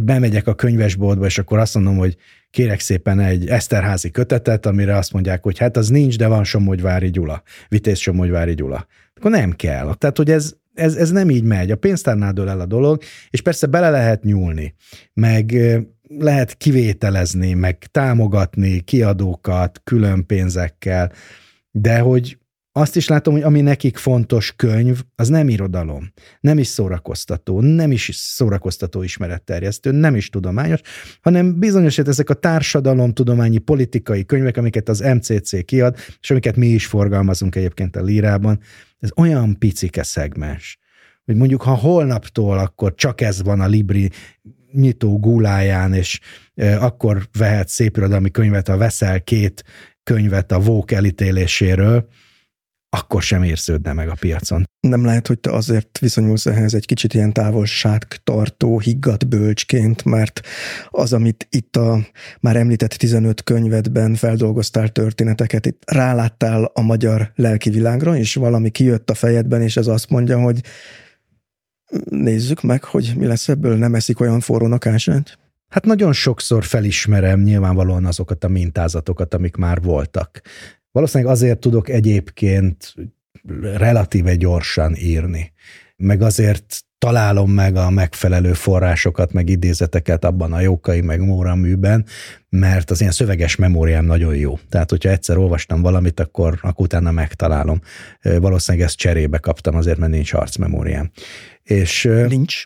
bemegyek 0.00 0.46
a 0.46 0.54
könyvesboltba, 0.54 1.26
és 1.26 1.38
akkor 1.38 1.58
azt 1.58 1.74
mondom, 1.74 1.96
hogy 1.96 2.16
kérek 2.50 2.80
szépen 2.80 3.20
egy 3.20 3.48
Eszterházi 3.48 4.10
kötetet, 4.10 4.66
amire 4.66 4.96
azt 4.96 5.12
mondják, 5.12 5.42
hogy 5.42 5.58
hát 5.58 5.76
az 5.76 5.88
nincs, 5.88 6.18
de 6.18 6.26
van 6.26 6.44
Somogyvári 6.44 7.10
Gyula, 7.10 7.42
Vitéz 7.68 7.98
Somogyvári 7.98 8.54
Gyula. 8.54 8.86
Akkor 9.14 9.30
nem 9.30 9.52
kell. 9.52 9.94
Tehát, 9.94 10.16
hogy 10.16 10.30
ez, 10.30 10.54
ez, 10.74 10.94
ez 10.94 11.10
nem 11.10 11.30
így 11.30 11.42
megy. 11.42 11.70
A 11.70 11.76
pénztárnál 11.76 12.32
dől 12.32 12.48
el 12.48 12.60
a 12.60 12.66
dolog, 12.66 13.02
és 13.30 13.40
persze 13.40 13.66
bele 13.66 13.90
lehet 13.90 14.22
nyúlni, 14.22 14.74
meg 15.12 15.54
lehet 16.18 16.54
kivételezni, 16.56 17.54
meg 17.54 17.78
támogatni 17.90 18.80
kiadókat 18.80 19.80
külön 19.84 20.26
pénzekkel, 20.26 21.12
de 21.70 21.98
hogy 21.98 22.38
azt 22.76 22.96
is 22.96 23.08
látom, 23.08 23.34
hogy 23.34 23.42
ami 23.42 23.60
nekik 23.60 23.96
fontos 23.96 24.52
könyv, 24.56 25.00
az 25.16 25.28
nem 25.28 25.48
irodalom, 25.48 26.12
nem 26.40 26.58
is 26.58 26.66
szórakoztató, 26.66 27.60
nem 27.60 27.90
is 27.90 28.10
szórakoztató 28.12 29.02
ismeretterjesztő, 29.02 29.90
nem 29.90 30.16
is 30.16 30.28
tudományos, 30.28 30.80
hanem 31.20 31.58
bizonyos 31.58 31.98
ezek 31.98 32.30
a 32.30 32.34
társadalomtudományi 32.34 33.58
politikai 33.58 34.24
könyvek, 34.24 34.56
amiket 34.56 34.88
az 34.88 35.00
MCC 35.00 35.64
kiad, 35.64 35.96
és 36.20 36.30
amiket 36.30 36.56
mi 36.56 36.66
is 36.66 36.86
forgalmazunk 36.86 37.54
egyébként 37.54 37.96
a 37.96 38.02
Lírában, 38.02 38.60
ez 38.98 39.10
olyan 39.16 39.58
picike 39.58 40.02
szegmens, 40.02 40.78
hogy 41.24 41.36
mondjuk 41.36 41.62
ha 41.62 41.74
holnaptól 41.74 42.58
akkor 42.58 42.94
csak 42.94 43.20
ez 43.20 43.42
van 43.42 43.60
a 43.60 43.66
Libri 43.66 44.10
nyitó 44.72 45.18
gúláján, 45.18 45.92
és 45.92 46.20
akkor 46.78 47.28
vehet 47.38 47.68
szép 47.68 47.96
irodalmi 47.96 48.30
könyvet, 48.30 48.68
ha 48.68 48.76
veszel 48.76 49.22
két 49.22 49.64
könyvet 50.02 50.52
a 50.52 50.60
Vók 50.60 50.92
elítéléséről, 50.92 52.08
akkor 52.94 53.22
sem 53.22 53.42
érződne 53.42 53.92
meg 53.92 54.08
a 54.08 54.14
piacon. 54.20 54.64
Nem 54.80 55.04
lehet, 55.04 55.26
hogy 55.26 55.38
te 55.38 55.50
azért 55.50 55.98
viszonyulsz 55.98 56.46
ehhez 56.46 56.74
egy 56.74 56.86
kicsit 56.86 57.14
ilyen 57.14 57.32
távolságtartó, 57.32 58.78
higgadt 58.78 59.28
bölcsként, 59.28 60.04
mert 60.04 60.40
az, 60.88 61.12
amit 61.12 61.46
itt 61.50 61.76
a 61.76 62.06
már 62.40 62.56
említett 62.56 62.92
15 62.92 63.42
könyvedben 63.42 64.14
feldolgoztál 64.14 64.88
történeteket, 64.88 65.66
itt 65.66 65.82
ráláttál 65.86 66.64
a 66.64 66.82
magyar 66.82 67.32
lelki 67.34 67.70
világra, 67.70 68.16
és 68.16 68.34
valami 68.34 68.70
kijött 68.70 69.10
a 69.10 69.14
fejedben, 69.14 69.62
és 69.62 69.76
ez 69.76 69.86
azt 69.86 70.10
mondja, 70.10 70.40
hogy 70.40 70.60
nézzük 72.04 72.62
meg, 72.62 72.84
hogy 72.84 73.12
mi 73.16 73.26
lesz 73.26 73.48
ebből, 73.48 73.76
nem 73.76 73.94
eszik 73.94 74.20
olyan 74.20 74.40
forrónak 74.40 74.86
ását? 74.86 75.38
Hát 75.68 75.84
nagyon 75.84 76.12
sokszor 76.12 76.64
felismerem 76.64 77.40
nyilvánvalóan 77.40 78.04
azokat 78.04 78.44
a 78.44 78.48
mintázatokat, 78.48 79.34
amik 79.34 79.56
már 79.56 79.80
voltak. 79.80 80.42
Valószínűleg 80.94 81.32
azért 81.32 81.58
tudok 81.58 81.88
egyébként 81.88 82.94
relatíve 83.62 84.34
gyorsan 84.34 84.94
írni, 84.96 85.52
meg 85.96 86.22
azért 86.22 86.84
találom 86.98 87.50
meg 87.50 87.76
a 87.76 87.90
megfelelő 87.90 88.52
forrásokat, 88.52 89.32
meg 89.32 89.48
idézeteket 89.48 90.24
abban 90.24 90.52
a 90.52 90.60
Jókai, 90.60 91.00
meg 91.00 91.20
Móra 91.20 91.54
műben, 91.54 92.06
mert 92.48 92.90
az 92.90 93.00
ilyen 93.00 93.12
szöveges 93.12 93.56
memóriám 93.56 94.04
nagyon 94.04 94.36
jó. 94.36 94.58
Tehát, 94.68 94.90
hogyha 94.90 95.08
egyszer 95.10 95.36
olvastam 95.36 95.82
valamit, 95.82 96.20
akkor, 96.20 96.58
akkor 96.62 96.84
utána 96.84 97.10
megtalálom. 97.10 97.80
Valószínűleg 98.22 98.86
ezt 98.86 98.96
cserébe 98.96 99.38
kaptam 99.38 99.76
azért, 99.76 99.98
mert 99.98 100.12
nincs 100.12 100.32
arcmemóriám. 100.32 101.10
És, 101.62 102.08
nincs? 102.28 102.64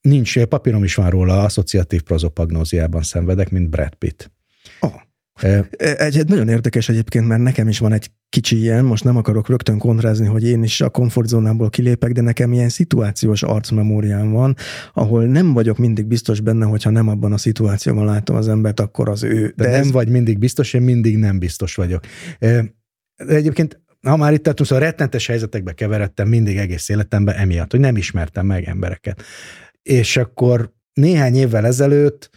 Nincs, 0.00 0.42
papírom 0.42 0.84
is 0.84 0.94
van 0.94 1.10
róla, 1.10 1.42
asszociatív 1.42 2.02
prozopagnóziában 2.02 3.02
szenvedek, 3.02 3.50
mint 3.50 3.70
Brad 3.70 3.94
Pitt. 3.94 4.32
Oh. 4.80 4.94
Egy, 5.42 6.16
egy 6.18 6.28
nagyon 6.28 6.48
érdekes 6.48 6.88
egyébként, 6.88 7.26
mert 7.26 7.42
nekem 7.42 7.68
is 7.68 7.78
van 7.78 7.92
egy 7.92 8.10
kicsi 8.28 8.58
ilyen, 8.58 8.84
most 8.84 9.04
nem 9.04 9.16
akarok 9.16 9.48
rögtön 9.48 9.78
kontrázni, 9.78 10.26
hogy 10.26 10.44
én 10.44 10.62
is 10.62 10.80
a 10.80 10.88
komfortzónából 10.88 11.70
kilépek, 11.70 12.12
de 12.12 12.20
nekem 12.20 12.52
ilyen 12.52 12.68
szituációs 12.68 13.42
arcmemóriám 13.42 14.30
van, 14.30 14.56
ahol 14.92 15.24
nem 15.24 15.52
vagyok 15.52 15.78
mindig 15.78 16.06
biztos 16.06 16.40
benne, 16.40 16.64
hogyha 16.64 16.90
nem 16.90 17.08
abban 17.08 17.32
a 17.32 17.38
szituációban 17.38 18.04
látom 18.04 18.36
az 18.36 18.48
embert, 18.48 18.80
akkor 18.80 19.08
az 19.08 19.22
ő. 19.22 19.52
De, 19.56 19.64
de 19.64 19.70
nem 19.70 19.80
ez... 19.80 19.90
vagy 19.90 20.08
mindig 20.08 20.38
biztos, 20.38 20.72
én 20.72 20.82
mindig 20.82 21.16
nem 21.18 21.38
biztos 21.38 21.74
vagyok. 21.74 22.04
De 22.38 22.74
egyébként 23.26 23.82
ha 24.02 24.16
már 24.16 24.32
itt 24.32 24.42
tartunk, 24.42 24.68
szóval 24.68 24.84
rettentes 24.84 25.26
helyzetekbe 25.26 25.72
keveredtem 25.72 26.28
mindig 26.28 26.56
egész 26.56 26.88
életemben 26.88 27.34
emiatt, 27.34 27.70
hogy 27.70 27.80
nem 27.80 27.96
ismertem 27.96 28.46
meg 28.46 28.64
embereket. 28.64 29.22
És 29.82 30.16
akkor 30.16 30.72
néhány 30.92 31.34
évvel 31.34 31.66
ezelőtt 31.66 32.30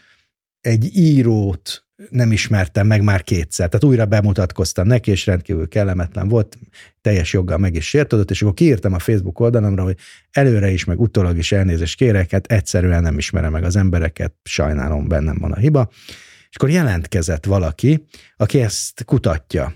egy 0.61 0.97
írót 0.97 1.86
nem 2.09 2.31
ismertem 2.31 2.87
meg 2.87 3.01
már 3.01 3.23
kétszer. 3.23 3.67
Tehát 3.69 3.83
újra 3.83 4.05
bemutatkoztam 4.05 4.87
neki, 4.87 5.11
és 5.11 5.25
rendkívül 5.25 5.67
kellemetlen 5.67 6.27
volt, 6.27 6.57
teljes 7.01 7.33
joggal 7.33 7.57
meg 7.57 7.75
is 7.75 7.87
sértődött, 7.87 8.31
és 8.31 8.41
akkor 8.41 8.53
kiírtam 8.53 8.93
a 8.93 8.99
Facebook 8.99 9.39
oldalamra, 9.39 9.83
hogy 9.83 9.97
előre 10.31 10.69
is, 10.69 10.83
meg 10.83 10.99
utólag 10.99 11.37
is 11.37 11.51
elnézést 11.51 11.97
kérek, 11.97 12.31
hát 12.31 12.45
egyszerűen 12.45 13.01
nem 13.01 13.17
ismerem 13.17 13.51
meg 13.51 13.63
az 13.63 13.75
embereket, 13.75 14.33
sajnálom, 14.43 15.07
bennem 15.07 15.37
van 15.39 15.51
a 15.51 15.57
hiba. 15.57 15.89
És 16.49 16.55
akkor 16.55 16.69
jelentkezett 16.69 17.45
valaki, 17.45 18.05
aki 18.37 18.61
ezt 18.61 19.03
kutatja 19.03 19.73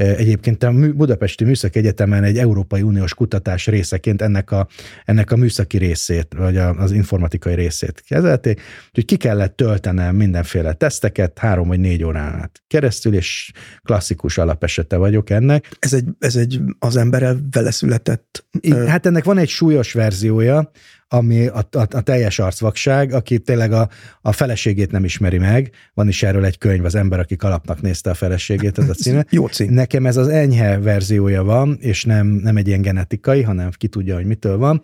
Egyébként 0.00 0.62
a 0.62 0.72
Budapesti 0.94 1.44
Műszaki 1.44 1.78
Egyetemen 1.78 2.24
egy 2.24 2.38
Európai 2.38 2.82
Uniós 2.82 3.14
kutatás 3.14 3.66
részeként 3.66 4.22
ennek 4.22 4.50
a, 4.50 4.68
ennek 5.04 5.30
a 5.30 5.36
műszaki 5.36 5.78
részét, 5.78 6.34
vagy 6.36 6.56
az 6.56 6.92
informatikai 6.92 7.54
részét 7.54 8.02
kezelték, 8.08 8.60
úgyhogy 8.88 9.04
ki 9.04 9.16
kellett 9.16 9.56
töltenem 9.56 10.16
mindenféle 10.16 10.72
teszteket, 10.72 11.38
három 11.38 11.68
vagy 11.68 11.80
négy 11.80 12.04
órán 12.04 12.34
át 12.34 12.62
keresztül, 12.66 13.14
és 13.14 13.52
klasszikus 13.82 14.38
alapesete 14.38 14.96
vagyok 14.96 15.30
ennek. 15.30 15.76
Ez 15.78 15.92
egy, 15.92 16.08
ez 16.18 16.36
egy 16.36 16.60
az 16.78 16.96
emberrel 16.96 17.40
vele 17.50 17.70
született? 17.70 18.44
Hát 18.86 19.06
ennek 19.06 19.24
van 19.24 19.38
egy 19.38 19.48
súlyos 19.48 19.92
verziója, 19.92 20.70
ami 21.12 21.46
a, 21.46 21.68
a, 21.70 21.80
a 21.80 22.00
teljes 22.00 22.38
arcvakság, 22.38 23.12
aki 23.12 23.38
tényleg 23.38 23.72
a, 23.72 23.88
a 24.20 24.32
feleségét 24.32 24.90
nem 24.90 25.04
ismeri 25.04 25.38
meg. 25.38 25.70
Van 25.94 26.08
is 26.08 26.22
erről 26.22 26.44
egy 26.44 26.58
könyv, 26.58 26.84
az 26.84 26.94
ember, 26.94 27.18
aki 27.18 27.36
kalapnak 27.36 27.80
nézte 27.80 28.10
a 28.10 28.14
feleségét, 28.14 28.78
ez 28.78 28.88
a 28.88 28.94
címe. 28.94 29.26
Jó 29.30 29.46
cím. 29.46 29.72
Nekem 29.72 30.06
ez 30.06 30.16
az 30.16 30.28
enyhe 30.28 30.78
verziója 30.78 31.42
van, 31.42 31.76
és 31.80 32.04
nem, 32.04 32.26
nem 32.26 32.56
egy 32.56 32.66
ilyen 32.66 32.82
genetikai, 32.82 33.42
hanem 33.42 33.70
ki 33.70 33.88
tudja, 33.88 34.14
hogy 34.14 34.24
mitől 34.24 34.56
van. 34.56 34.82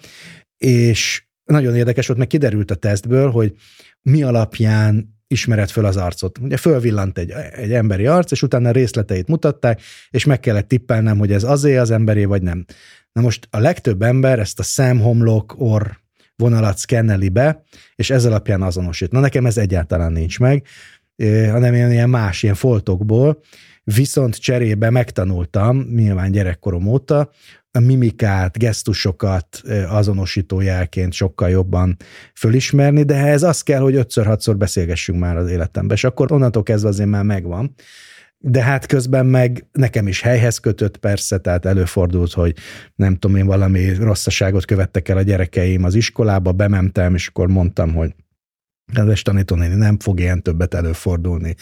És 0.56 1.24
nagyon 1.44 1.76
érdekes 1.76 2.06
volt, 2.06 2.18
meg 2.18 2.28
kiderült 2.28 2.70
a 2.70 2.74
tesztből, 2.74 3.30
hogy 3.30 3.54
mi 4.02 4.22
alapján 4.22 5.14
ismered 5.26 5.70
föl 5.70 5.84
az 5.84 5.96
arcot. 5.96 6.38
Ugye 6.38 6.56
fölvillant 6.56 7.18
egy, 7.18 7.30
egy 7.52 7.72
emberi 7.72 8.06
arc, 8.06 8.30
és 8.30 8.42
utána 8.42 8.70
részleteit 8.70 9.28
mutatták, 9.28 9.80
és 10.10 10.24
meg 10.24 10.40
kellett 10.40 10.68
tippelnem, 10.68 11.18
hogy 11.18 11.32
ez 11.32 11.44
azé 11.44 11.76
az 11.76 11.90
emberé, 11.90 12.24
vagy 12.24 12.42
nem. 12.42 12.64
Na 13.12 13.20
most 13.22 13.48
a 13.50 13.58
legtöbb 13.58 14.02
ember 14.02 14.38
ezt 14.38 14.58
a 14.58 14.62
szemhomlok, 14.62 15.54
orr 15.58 15.86
vonalat 16.36 16.78
szkenneli 16.78 17.28
be, 17.28 17.62
és 17.94 18.10
ez 18.10 18.24
alapján 18.24 18.62
azonosít. 18.62 19.12
Na 19.12 19.20
nekem 19.20 19.46
ez 19.46 19.56
egyáltalán 19.56 20.12
nincs 20.12 20.38
meg, 20.38 20.66
hanem 21.50 21.74
ilyen 21.74 22.10
más, 22.10 22.42
ilyen 22.42 22.54
foltokból, 22.54 23.40
viszont 23.84 24.36
cserébe 24.36 24.90
megtanultam, 24.90 25.86
nyilván 25.94 26.30
gyerekkorom 26.30 26.86
óta, 26.86 27.30
a 27.70 27.80
mimikát, 27.80 28.58
gesztusokat 28.58 29.62
azonosító 29.88 30.60
jelként 30.60 31.12
sokkal 31.12 31.48
jobban 31.48 31.96
fölismerni, 32.34 33.02
de 33.02 33.14
ez 33.14 33.42
az 33.42 33.62
kell, 33.62 33.80
hogy 33.80 33.94
ötször-hatszor 33.94 34.56
beszélgessünk 34.56 35.18
már 35.18 35.36
az 35.36 35.50
életemben, 35.50 35.96
és 35.96 36.04
akkor 36.04 36.32
onnantól 36.32 36.62
kezdve 36.62 36.88
azért 36.88 37.08
már 37.08 37.24
megvan 37.24 37.74
de 38.48 38.62
hát 38.62 38.86
közben 38.86 39.26
meg 39.26 39.66
nekem 39.72 40.08
is 40.08 40.20
helyhez 40.20 40.58
kötött 40.58 40.96
persze, 40.96 41.38
tehát 41.38 41.64
előfordult, 41.64 42.32
hogy 42.32 42.56
nem 42.94 43.16
tudom 43.16 43.36
én, 43.36 43.46
valami 43.46 43.94
rosszaságot 43.94 44.64
követtek 44.64 45.08
el 45.08 45.16
a 45.16 45.22
gyerekeim 45.22 45.84
az 45.84 45.94
iskolába, 45.94 46.52
bementem, 46.52 47.14
és 47.14 47.26
akkor 47.26 47.48
mondtam, 47.48 47.94
hogy 47.94 48.14
kedves 48.92 49.22
tanítónéni, 49.22 49.74
nem 49.74 49.98
fog 49.98 50.20
ilyen 50.20 50.42
többet 50.42 50.74
előfordulni. 50.74 51.54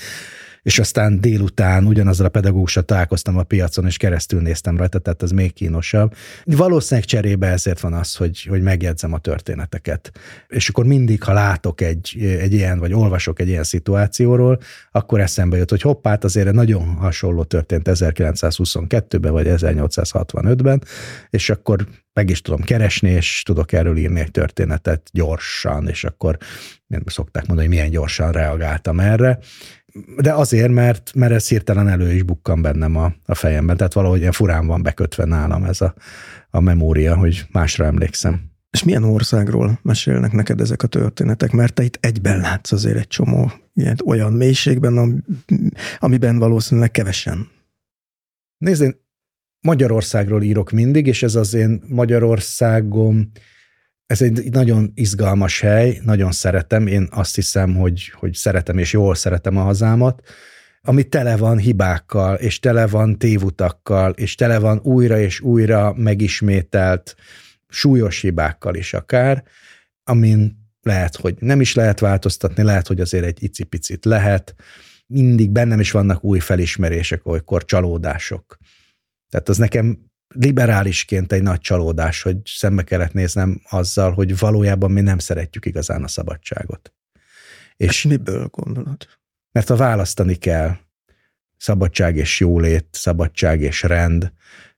És 0.64 0.78
aztán 0.78 1.20
délután 1.20 1.86
ugyanazzal 1.86 2.26
a 2.26 2.28
pedagógussal 2.28 2.82
találkoztam 2.82 3.38
a 3.38 3.42
piacon, 3.42 3.86
és 3.86 3.96
keresztül 3.96 4.40
néztem 4.40 4.76
rajta, 4.76 4.98
tehát 4.98 5.22
ez 5.22 5.30
még 5.30 5.52
kínosabb. 5.52 6.14
Valószínűleg 6.44 7.08
cserébe 7.08 7.46
ezért 7.46 7.80
van 7.80 7.92
az, 7.92 8.14
hogy, 8.14 8.42
hogy 8.42 8.62
megjegyzem 8.62 9.12
a 9.12 9.18
történeteket. 9.18 10.12
És 10.48 10.68
akkor 10.68 10.86
mindig, 10.86 11.22
ha 11.22 11.32
látok 11.32 11.80
egy, 11.80 12.16
egy 12.40 12.52
ilyen, 12.52 12.78
vagy 12.78 12.92
olvasok 12.92 13.40
egy 13.40 13.48
ilyen 13.48 13.64
szituációról, 13.64 14.60
akkor 14.90 15.20
eszembe 15.20 15.56
jut, 15.56 15.70
hogy 15.70 15.82
hoppát 15.82 16.24
azért 16.24 16.52
nagyon 16.52 16.84
hasonló 16.94 17.42
történt 17.42 17.88
1922-ben, 17.90 19.32
vagy 19.32 19.46
1865-ben, 19.48 20.82
és 21.30 21.50
akkor 21.50 21.86
meg 22.12 22.30
is 22.30 22.40
tudom 22.40 22.60
keresni, 22.60 23.10
és 23.10 23.42
tudok 23.42 23.72
erről 23.72 23.96
írni 23.96 24.20
egy 24.20 24.30
történetet 24.30 25.08
gyorsan, 25.12 25.88
és 25.88 26.04
akkor 26.04 26.36
szokták 27.06 27.46
mondani, 27.46 27.68
hogy 27.68 27.76
milyen 27.76 27.90
gyorsan 27.90 28.32
reagáltam 28.32 29.00
erre. 29.00 29.38
De 30.16 30.32
azért, 30.32 30.72
mert, 30.72 31.14
mert 31.14 31.32
ez 31.32 31.48
hirtelen 31.48 31.88
elő 31.88 32.12
is 32.12 32.22
bukkan 32.22 32.62
bennem 32.62 32.96
a, 32.96 33.14
a 33.24 33.34
fejemben, 33.34 33.76
tehát 33.76 33.92
valahogy 33.92 34.20
ilyen 34.20 34.32
furán 34.32 34.66
van 34.66 34.82
bekötve 34.82 35.24
nálam 35.24 35.64
ez 35.64 35.80
a, 35.80 35.94
a 36.50 36.60
memória, 36.60 37.16
hogy 37.16 37.46
másra 37.52 37.84
emlékszem. 37.84 38.52
És 38.70 38.84
milyen 38.84 39.04
országról 39.04 39.78
mesélnek 39.82 40.32
neked 40.32 40.60
ezek 40.60 40.82
a 40.82 40.86
történetek? 40.86 41.52
Mert 41.52 41.74
te 41.74 41.82
itt 41.82 41.98
egyben 42.00 42.40
látsz 42.40 42.72
azért 42.72 42.96
egy 42.96 43.06
csomó 43.06 43.52
ilyen, 43.74 43.96
olyan 44.04 44.32
mélységben, 44.32 45.24
amiben 45.98 46.38
valószínűleg 46.38 46.90
kevesen. 46.90 47.48
Nézd, 48.58 48.82
én 48.82 48.94
Magyarországról 49.60 50.42
írok 50.42 50.70
mindig, 50.70 51.06
és 51.06 51.22
ez 51.22 51.34
az 51.34 51.54
én 51.54 51.82
Magyarországom, 51.88 53.30
ez 54.06 54.22
egy 54.22 54.50
nagyon 54.50 54.92
izgalmas 54.94 55.60
hely, 55.60 56.00
nagyon 56.02 56.32
szeretem, 56.32 56.86
én 56.86 57.08
azt 57.10 57.34
hiszem, 57.34 57.74
hogy, 57.74 58.08
hogy 58.08 58.34
szeretem 58.34 58.78
és 58.78 58.92
jól 58.92 59.14
szeretem 59.14 59.56
a 59.56 59.62
hazámat, 59.62 60.22
ami 60.80 61.02
tele 61.08 61.36
van 61.36 61.58
hibákkal, 61.58 62.34
és 62.34 62.58
tele 62.58 62.86
van 62.86 63.18
tévutakkal, 63.18 64.12
és 64.12 64.34
tele 64.34 64.58
van 64.58 64.80
újra 64.82 65.18
és 65.18 65.40
újra 65.40 65.94
megismételt 65.96 67.14
súlyos 67.68 68.20
hibákkal 68.20 68.74
is 68.74 68.94
akár, 68.94 69.44
amin 70.04 70.62
lehet, 70.82 71.16
hogy 71.16 71.36
nem 71.38 71.60
is 71.60 71.74
lehet 71.74 72.00
változtatni, 72.00 72.62
lehet, 72.62 72.86
hogy 72.86 73.00
azért 73.00 73.24
egy 73.24 73.42
icipicit 73.42 74.04
lehet, 74.04 74.54
mindig 75.06 75.50
bennem 75.50 75.80
is 75.80 75.90
vannak 75.90 76.24
új 76.24 76.38
felismerések, 76.38 77.26
olykor 77.26 77.64
csalódások. 77.64 78.58
Tehát 79.30 79.48
az 79.48 79.56
nekem 79.56 79.98
liberálisként 80.34 81.32
egy 81.32 81.42
nagy 81.42 81.60
csalódás, 81.60 82.22
hogy 82.22 82.36
szembe 82.44 82.82
kellett 82.82 83.12
néznem 83.12 83.60
azzal, 83.70 84.12
hogy 84.12 84.38
valójában 84.38 84.90
mi 84.90 85.00
nem 85.00 85.18
szeretjük 85.18 85.66
igazán 85.66 86.02
a 86.02 86.08
szabadságot. 86.08 86.92
És 87.76 88.02
hát 88.02 88.12
miből 88.12 88.46
gondolod? 88.46 89.06
Mert 89.52 89.68
ha 89.68 89.76
választani 89.76 90.34
kell, 90.34 90.76
szabadság 91.56 92.16
és 92.16 92.40
jólét, 92.40 92.86
szabadság 92.90 93.60
és 93.60 93.82
rend, 93.82 94.32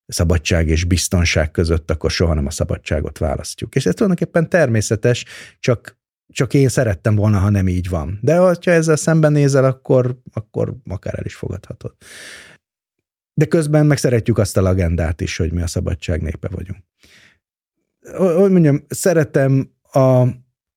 szabadság 0.06 0.68
és 0.68 0.84
biztonság 0.84 1.50
között, 1.50 1.90
akkor 1.90 2.10
soha 2.10 2.34
nem 2.34 2.46
a 2.46 2.50
szabadságot 2.50 3.18
választjuk. 3.18 3.74
És 3.74 3.86
ez 3.86 3.94
tulajdonképpen 3.94 4.48
természetes, 4.48 5.24
csak, 5.58 5.98
csak 6.32 6.54
én 6.54 6.68
szerettem 6.68 7.14
volna, 7.14 7.38
ha 7.38 7.50
nem 7.50 7.68
így 7.68 7.88
van. 7.88 8.18
De 8.22 8.36
ha 8.36 8.54
ezzel 8.62 8.96
szembenézel, 8.96 9.64
akkor, 9.64 10.18
akkor 10.32 10.76
akár 10.84 11.14
el 11.18 11.24
is 11.24 11.34
fogadhatod 11.34 11.94
de 13.38 13.44
közben 13.44 13.86
meg 13.86 13.98
szeretjük 13.98 14.38
azt 14.38 14.56
a 14.56 14.62
legendát 14.62 15.20
is, 15.20 15.36
hogy 15.36 15.52
mi 15.52 15.62
a 15.62 15.66
szabadság 15.66 16.22
népe 16.22 16.48
vagyunk. 16.48 16.78
Hogy 18.16 18.50
mondjam, 18.50 18.84
szeretem 18.88 19.70
a, 19.82 20.20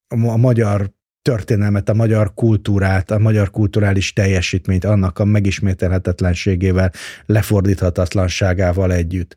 a 0.07 0.37
magyar 0.37 0.91
történelmet, 1.21 1.89
a 1.89 1.93
magyar 1.93 2.33
kultúrát, 2.33 3.11
a 3.11 3.19
magyar 3.19 3.49
kulturális 3.49 4.13
teljesítményt 4.13 4.83
annak 4.83 5.19
a 5.19 5.25
megismételhetetlenségével, 5.25 6.91
lefordíthatatlanságával 7.25 8.93
együtt. 8.93 9.35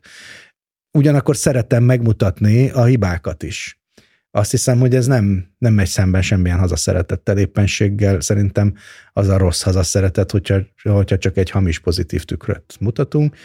Ugyanakkor 0.97 1.35
szeretem 1.35 1.83
megmutatni 1.83 2.69
a 2.69 2.83
hibákat 2.83 3.43
is 3.43 3.82
azt 4.35 4.51
hiszem, 4.51 4.79
hogy 4.79 4.95
ez 4.95 5.07
nem, 5.07 5.45
nem 5.57 5.73
megy 5.73 5.87
szemben 5.87 6.21
semmilyen 6.21 6.59
hazaszeretettel, 6.59 7.37
éppenséggel 7.37 8.21
szerintem 8.21 8.73
az 9.13 9.27
a 9.27 9.37
rossz 9.37 9.61
hazaszeretet, 9.61 10.31
hogyha, 10.31 10.59
hogyha 10.83 11.17
csak 11.17 11.37
egy 11.37 11.49
hamis 11.49 11.79
pozitív 11.79 12.23
tükröt 12.23 12.75
mutatunk. 12.79 13.35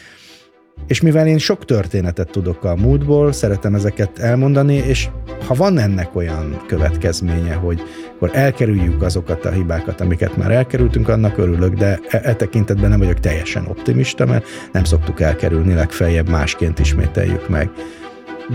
És 0.87 1.01
mivel 1.01 1.27
én 1.27 1.37
sok 1.37 1.65
történetet 1.65 2.31
tudok 2.31 2.63
a 2.63 2.75
múltból, 2.75 3.31
szeretem 3.31 3.75
ezeket 3.75 4.19
elmondani, 4.19 4.75
és 4.75 5.09
ha 5.47 5.53
van 5.53 5.77
ennek 5.77 6.15
olyan 6.15 6.63
következménye, 6.67 7.53
hogy 7.53 7.81
akkor 8.15 8.29
elkerüljük 8.33 9.01
azokat 9.01 9.45
a 9.45 9.51
hibákat, 9.51 10.01
amiket 10.01 10.37
már 10.37 10.51
elkerültünk, 10.51 11.07
annak 11.07 11.37
örülök, 11.37 11.73
de 11.73 11.99
e, 12.07 12.21
e 12.23 12.35
tekintetben 12.35 12.89
nem 12.89 12.99
vagyok 12.99 13.19
teljesen 13.19 13.65
optimista, 13.65 14.25
mert 14.25 14.45
nem 14.71 14.83
szoktuk 14.83 15.21
elkerülni, 15.21 15.73
legfeljebb 15.73 16.29
másként 16.29 16.79
ismételjük 16.79 17.49
meg 17.49 17.69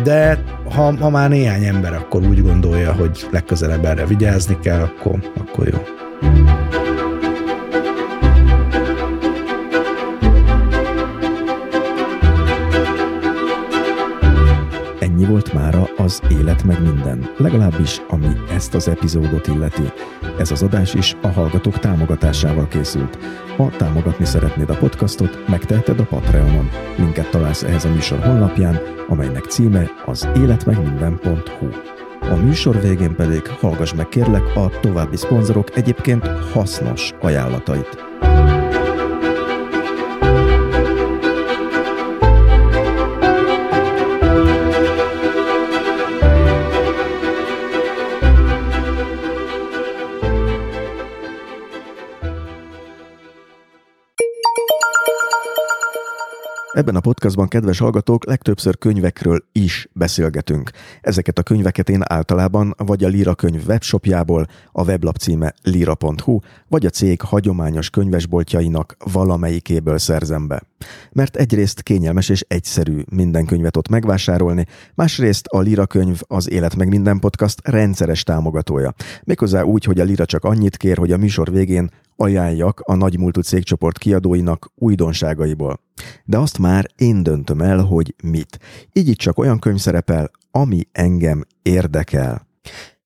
de 0.03 0.45
ha, 0.75 0.97
ha 0.97 1.11
már 1.11 1.29
néhány 1.29 1.65
ember 1.65 1.93
akkor 1.93 2.27
úgy 2.27 2.43
gondolja, 2.43 2.93
hogy 2.93 3.27
legközelebb 3.31 3.85
erre 3.85 4.07
vigyázni 4.07 4.59
kell, 4.63 4.81
akkor, 4.81 5.33
akkor 5.39 5.69
jó. 5.69 5.79
Ennyi 15.25 15.33
volt 15.33 15.53
mára 15.53 15.89
az 15.97 16.23
Élet 16.29 16.65
meg 16.65 16.83
minden, 16.83 17.31
legalábbis 17.37 18.01
ami 18.09 18.27
ezt 18.51 18.75
az 18.75 18.89
epizódot 18.89 19.47
illeti. 19.47 19.83
Ez 20.39 20.51
az 20.51 20.63
adás 20.63 20.95
is 20.95 21.17
a 21.23 21.29
hallgatók 21.29 21.79
támogatásával 21.79 22.69
készült. 22.69 23.19
Ha 23.57 23.71
támogatni 23.77 24.25
szeretnéd 24.25 24.71
a 24.71 24.77
podcastot, 24.77 25.49
megteheted 25.49 26.01
a 26.01 26.05
Patreonon. 26.05 26.69
Linket 26.97 27.31
találsz 27.31 27.63
ehhez 27.63 27.85
a 27.85 27.91
műsor 27.91 28.19
honlapján, 28.19 28.81
amelynek 29.09 29.45
címe 29.45 29.91
az 30.07 30.29
életmegminden.hu. 30.37 31.67
A 32.21 32.35
műsor 32.35 32.81
végén 32.81 33.15
pedig 33.15 33.47
hallgass 33.47 33.93
meg 33.95 34.09
kérlek 34.09 34.57
a 34.57 34.81
további 34.81 35.17
szponzorok 35.17 35.77
egyébként 35.77 36.27
hasznos 36.53 37.13
ajánlatait. 37.21 38.05
Ebben 56.75 56.97
a 56.97 57.01
podcastban, 57.01 57.49
kedves 57.49 57.79
hallgatók, 57.79 58.25
legtöbbször 58.25 58.79
könyvekről 58.79 59.45
is 59.53 59.89
beszélgetünk. 59.93 60.71
Ezeket 61.01 61.39
a 61.39 61.43
könyveket 61.43 61.89
én 61.89 62.01
általában 62.05 62.75
vagy 62.77 63.05
a 63.05 63.09
Lira 63.09 63.35
könyv 63.35 63.67
webshopjából, 63.69 64.47
a 64.73 64.85
weblap 64.85 65.17
címe 65.17 65.55
lira.hu, 65.63 66.39
vagy 66.69 66.87
a 66.87 66.91
cég 66.91 67.21
hagyományos 67.21 67.91
könyvesboltjainak 67.91 68.97
valamelyikéből 69.13 69.99
szerzem 69.99 70.47
be. 70.47 70.63
Mert 71.13 71.37
egyrészt 71.37 71.83
kényelmes 71.83 72.29
és 72.29 72.45
egyszerű 72.49 73.03
minden 73.11 73.47
könyvet 73.47 73.77
ott 73.77 73.89
megvásárolni, 73.89 74.67
másrészt 74.95 75.47
a 75.47 75.61
Lira 75.61 75.87
könyv 75.87 76.21
az 76.27 76.51
Élet 76.51 76.77
meg 76.77 76.89
minden 76.89 77.19
podcast 77.19 77.69
rendszeres 77.69 78.23
támogatója. 78.23 78.95
Méghozzá 79.25 79.63
úgy, 79.63 79.85
hogy 79.85 80.01
a 80.01 80.05
Lira 80.05 80.27
csak 80.27 80.45
annyit 80.45 80.77
kér, 80.77 80.99
hogy 80.99 81.13
a 81.13 81.17
műsor 81.17 81.53
végén 81.53 81.91
ajánljak 82.17 82.81
a 82.81 82.95
nagymúltú 82.95 83.41
cégcsoport 83.41 83.99
kiadóinak 83.99 84.73
újdonságaiból. 84.75 85.81
De 86.25 86.39
azt 86.39 86.59
már 86.59 86.87
én 86.97 87.23
döntöm 87.23 87.61
el, 87.61 87.79
hogy 87.79 88.15
mit. 88.23 88.59
Így 88.93 89.09
itt 89.09 89.19
csak 89.19 89.39
olyan 89.39 89.59
könyv 89.59 89.79
szerepel, 89.79 90.31
ami 90.51 90.83
engem 90.93 91.45
érdekel. 91.63 92.47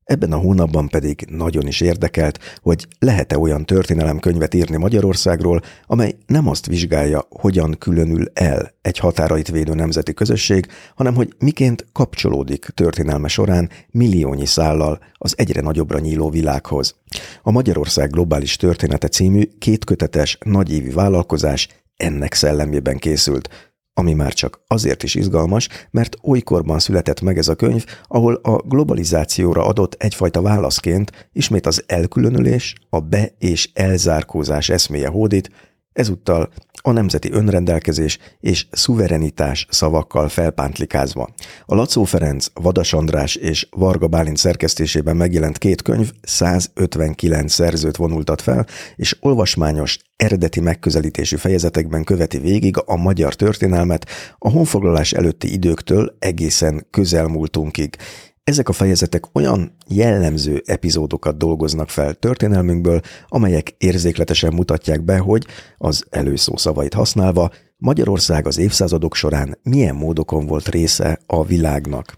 Ebben 0.09 0.33
a 0.33 0.37
hónapban 0.37 0.89
pedig 0.89 1.27
nagyon 1.31 1.67
is 1.67 1.81
érdekelt, 1.81 2.39
hogy 2.63 2.87
lehet-e 2.99 3.39
olyan 3.39 3.65
történelemkönyvet 3.65 4.55
írni 4.55 4.77
Magyarországról, 4.77 5.61
amely 5.87 6.17
nem 6.27 6.49
azt 6.49 6.67
vizsgálja, 6.67 7.27
hogyan 7.31 7.77
különül 7.79 8.31
el 8.35 8.75
egy 8.83 8.99
határait 8.99 9.51
védő 9.51 9.75
nemzeti 9.75 10.15
közösség, 10.15 10.67
hanem 10.95 11.15
hogy 11.15 11.35
miként 11.39 11.87
kapcsolódik 11.93 12.65
történelme 12.75 13.29
során 13.29 13.71
milliónyi 13.91 14.47
szállal 14.47 14.99
az 15.13 15.35
egyre 15.37 15.61
nagyobbra 15.61 15.99
nyíló 15.99 16.31
világhoz. 16.31 16.95
A 17.43 17.51
Magyarország 17.51 18.11
globális 18.11 18.57
története 18.57 19.09
című 19.09 19.43
kétkötetes 19.59 20.39
nagyévi 20.45 20.91
vállalkozás 20.91 21.69
ennek 21.97 22.35
szellemében 22.35 22.97
készült, 22.97 23.68
ami 23.99 24.15
már 24.15 24.33
csak 24.33 24.61
azért 24.67 25.03
is 25.03 25.15
izgalmas, 25.15 25.69
mert 25.91 26.17
olykorban 26.23 26.79
született 26.79 27.21
meg 27.21 27.39
ez 27.39 27.49
a 27.49 27.55
könyv, 27.55 27.85
ahol 28.03 28.35
a 28.35 28.57
globalizációra 28.57 29.65
adott 29.65 29.95
egyfajta 29.95 30.43
válaszként 30.43 31.31
ismét 31.33 31.67
az 31.67 31.85
elkülönülés, 31.87 32.75
a 32.91 33.01
be- 33.01 33.35
és 33.39 33.71
elzárkózás 33.75 34.69
eszméje 34.69 35.09
hódít, 35.09 35.51
ezúttal 35.93 36.49
a 36.83 36.93
nemzeti 36.93 37.33
önrendelkezés 37.33 38.19
és 38.41 38.67
szuverenitás 38.71 39.67
szavakkal 39.71 40.29
felpántlikázva. 40.29 41.29
A 41.67 41.75
Lacó 41.75 42.05
Ferenc, 42.05 42.47
Vadas 42.55 42.93
András 42.93 43.35
és 43.35 43.69
Varga 43.71 44.09
Bálint 44.09 44.37
szerkesztésében 44.37 45.17
megjelent 45.17 45.59
két 45.59 45.83
könyv 45.83 46.13
159 46.23 47.53
szerzőt 47.53 47.97
vonultat 47.97 48.43
fel, 48.43 48.67
és 48.97 49.17
olvasmányos, 49.21 49.99
eredeti 50.19 50.61
megközelítésű 50.61 51.37
fejezetekben 51.37 52.05
követi 52.05 52.39
végig 52.39 52.77
a 52.85 52.97
magyar 52.97 53.35
történelmet 53.35 54.07
a 54.39 54.51
honfoglalás 54.51 55.13
előtti 55.13 55.53
időktől 55.53 56.17
egészen 56.19 56.87
közelmúltunkig. 56.91 57.97
Ezek 58.45 58.69
a 58.69 58.73
fejezetek 58.73 59.25
olyan 59.33 59.77
jellemző 59.87 60.63
epizódokat 60.67 61.39
dolgoznak 61.39 61.89
fel 61.89 62.15
történelmünkből, 62.15 63.01
amelyek 63.29 63.75
érzékletesen 63.79 64.53
mutatják 64.53 65.05
be, 65.05 65.19
hogy 65.19 65.47
az 65.77 66.05
előszó 66.11 66.57
szavait 66.57 66.95
használva 66.95 67.51
Magyarország 67.77 68.47
az 68.47 68.59
évszázadok 68.59 69.15
során 69.15 69.59
milyen 69.63 69.95
módokon 69.95 70.47
volt 70.47 70.69
része 70.69 71.21
a 71.27 71.45
világnak. 71.45 72.15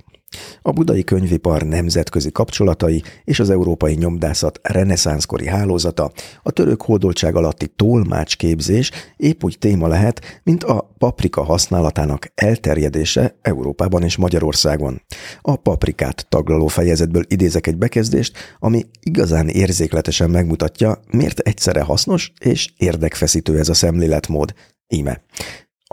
A 0.62 0.70
budai 0.70 1.05
könyvipar 1.05 1.62
nemzetközi 1.62 2.33
kapcsolatai 2.33 3.02
és 3.25 3.41
az 3.41 3.50
európai 3.50 3.94
nyomdászat 3.94 4.60
reneszánszkori 4.62 5.47
hálózata, 5.47 6.12
a 6.42 6.50
török 6.50 6.83
hódoltság 6.83 7.36
alatti 7.36 7.67
tolmácsképzés 7.67 8.91
épp 9.17 9.44
úgy 9.44 9.59
téma 9.59 9.89
lehet, 9.89 10.41
mint 10.42 10.65
a 10.65 10.94
paprika 10.99 11.42
használatának 11.42 12.33
elterjedése 12.34 13.39
Európában 13.42 14.02
és 14.02 14.17
Magyarországon. 14.17 15.02
A 15.41 15.57
paprikát 15.57 16.26
taglaló 16.28 16.67
fejezetből 16.67 17.25
idézek 17.28 17.67
egy 17.67 17.76
bekezdést, 17.76 18.39
ami 18.59 18.86
igazán 19.00 19.49
érzékletesen 19.49 20.31
megmutatja, 20.31 21.00
miért 21.10 21.39
egyszerre 21.39 21.83
hasznos 21.83 22.33
és 22.41 22.68
érdekfeszítő 22.76 23.59
ez 23.59 23.68
a 23.68 23.75
szemléletmód. 23.75 24.55
Íme. 24.89 25.23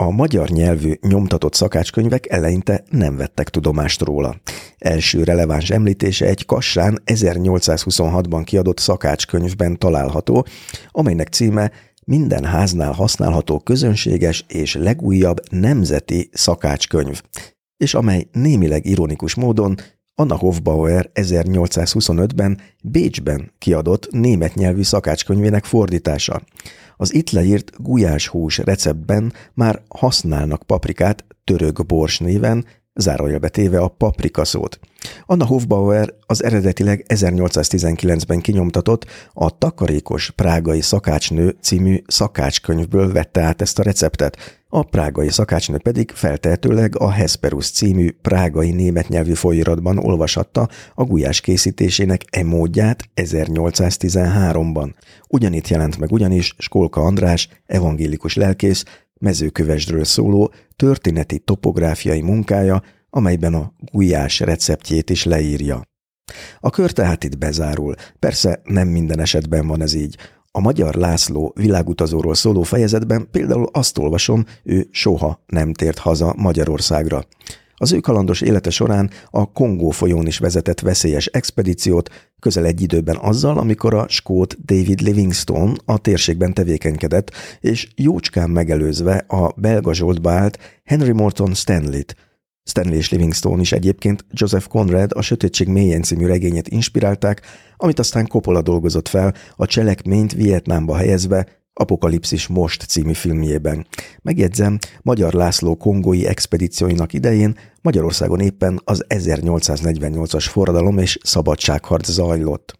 A 0.02 0.10
magyar 0.10 0.48
nyelvű 0.48 0.92
nyomtatott 1.00 1.54
szakácskönyvek 1.54 2.30
eleinte 2.30 2.84
nem 2.90 3.16
vettek 3.16 3.48
tudomást 3.48 4.00
róla. 4.00 4.36
Első 4.78 5.22
releváns 5.22 5.70
említése 5.70 6.26
egy 6.26 6.46
Kassán 6.46 7.02
1826-ban 7.06 8.42
kiadott 8.44 8.78
szakácskönyvben 8.78 9.78
található, 9.78 10.46
amelynek 10.90 11.28
címe 11.28 11.72
minden 12.04 12.44
háznál 12.44 12.92
használható 12.92 13.58
közönséges 13.58 14.44
és 14.48 14.74
legújabb 14.74 15.40
nemzeti 15.50 16.30
szakácskönyv, 16.32 17.22
és 17.76 17.94
amely 17.94 18.28
némileg 18.32 18.86
ironikus 18.86 19.34
módon 19.34 19.76
Anna 20.20 20.36
Hofbauer 20.36 21.10
1825-ben 21.14 22.60
Bécsben 22.82 23.52
kiadott 23.58 24.10
német 24.10 24.54
nyelvű 24.54 24.82
szakácskönyvének 24.82 25.64
fordítása. 25.64 26.42
Az 26.96 27.14
itt 27.14 27.30
leírt 27.30 27.82
gulyáshús 27.82 28.58
receptben 28.58 29.32
már 29.54 29.82
használnak 29.88 30.62
paprikát 30.62 31.24
török 31.44 31.86
bors 31.86 32.18
néven, 32.18 32.64
zárójelbe 32.94 33.48
téve 33.48 33.78
a 33.78 33.88
paprika 33.88 34.44
szót. 34.44 34.80
Anna 35.26 35.46
Hofbauer 35.46 36.14
az 36.26 36.44
eredetileg 36.44 37.04
1819-ben 37.08 38.40
kinyomtatott 38.40 39.06
a 39.32 39.58
Takarékos 39.58 40.30
Prágai 40.30 40.80
Szakácsnő 40.80 41.56
című 41.60 42.02
szakácskönyvből 42.06 43.12
vette 43.12 43.40
át 43.40 43.60
ezt 43.60 43.78
a 43.78 43.82
receptet, 43.82 44.57
a 44.70 44.82
prágai 44.82 45.28
szakácsnő 45.28 45.78
pedig 45.78 46.10
feltehetőleg 46.10 46.98
a 46.98 47.10
Hesperus 47.10 47.70
című 47.70 48.10
prágai 48.10 48.70
német 48.70 49.08
nyelvű 49.08 49.32
folyiratban 49.32 49.98
olvashatta 49.98 50.68
a 50.94 51.04
gulyás 51.04 51.40
készítésének 51.40 52.24
e 52.30 52.44
módját 52.44 53.04
1813-ban. 53.16 54.94
Ugyanitt 55.28 55.68
jelent 55.68 55.98
meg 55.98 56.12
ugyanis 56.12 56.54
Skolka 56.58 57.00
András, 57.00 57.48
evangélikus 57.66 58.34
lelkész, 58.34 58.84
mezőkövesdről 59.20 60.04
szóló 60.04 60.52
történeti 60.76 61.38
topográfiai 61.38 62.20
munkája, 62.20 62.82
amelyben 63.10 63.54
a 63.54 63.72
gulyás 63.92 64.40
receptjét 64.40 65.10
is 65.10 65.24
leírja. 65.24 65.82
A 66.60 66.70
kör 66.70 66.90
tehát 66.90 67.24
itt 67.24 67.38
bezárul. 67.38 67.94
Persze 68.18 68.60
nem 68.64 68.88
minden 68.88 69.20
esetben 69.20 69.66
van 69.66 69.82
ez 69.82 69.94
így. 69.94 70.16
A 70.58 70.60
Magyar 70.60 70.94
László 70.94 71.52
világutazóról 71.56 72.34
szóló 72.34 72.62
fejezetben 72.62 73.28
például 73.30 73.68
azt 73.72 73.98
olvasom, 73.98 74.44
ő 74.62 74.88
soha 74.90 75.42
nem 75.46 75.72
tért 75.72 75.98
haza 75.98 76.34
Magyarországra. 76.36 77.24
Az 77.76 77.92
ő 77.92 78.00
kalandos 78.00 78.40
élete 78.40 78.70
során 78.70 79.10
a 79.30 79.52
Kongó 79.52 79.90
folyón 79.90 80.26
is 80.26 80.38
vezetett 80.38 80.80
veszélyes 80.80 81.26
expedíciót, 81.26 82.30
közel 82.40 82.64
egy 82.64 82.82
időben 82.82 83.16
azzal, 83.16 83.58
amikor 83.58 83.94
a 83.94 84.08
skót 84.08 84.64
David 84.64 85.00
Livingstone 85.00 85.72
a 85.84 85.98
térségben 85.98 86.54
tevékenykedett, 86.54 87.30
és 87.60 87.88
jócskán 87.94 88.50
megelőzve 88.50 89.24
a 89.28 89.52
belga 89.56 89.94
zsoltba 89.94 90.30
állt 90.30 90.58
Henry 90.84 91.12
Morton 91.12 91.54
Stanley-t, 91.54 92.16
Stanley 92.68 92.96
és 92.96 93.10
Livingstone 93.10 93.60
is 93.60 93.72
egyébként 93.72 94.24
Joseph 94.30 94.66
Conrad 94.66 95.10
a 95.14 95.22
Sötétség 95.22 95.68
mélyen 95.68 96.02
című 96.02 96.26
regényét 96.26 96.68
inspirálták, 96.68 97.42
amit 97.76 97.98
aztán 97.98 98.26
Coppola 98.26 98.62
dolgozott 98.62 99.08
fel 99.08 99.34
a 99.56 99.66
cselekményt 99.66 100.32
Vietnámba 100.32 100.96
helyezve 100.96 101.46
Apokalipszis 101.72 102.46
Most 102.46 102.82
című 102.82 103.12
filmjében. 103.12 103.86
Megjegyzem, 104.22 104.78
Magyar 105.02 105.32
László 105.32 105.76
kongói 105.76 106.26
expedícióinak 106.26 107.12
idején 107.12 107.58
Magyarországon 107.82 108.40
éppen 108.40 108.80
az 108.84 109.04
1848-as 109.08 110.46
forradalom 110.48 110.98
és 110.98 111.18
szabadságharc 111.22 112.10
zajlott. 112.10 112.78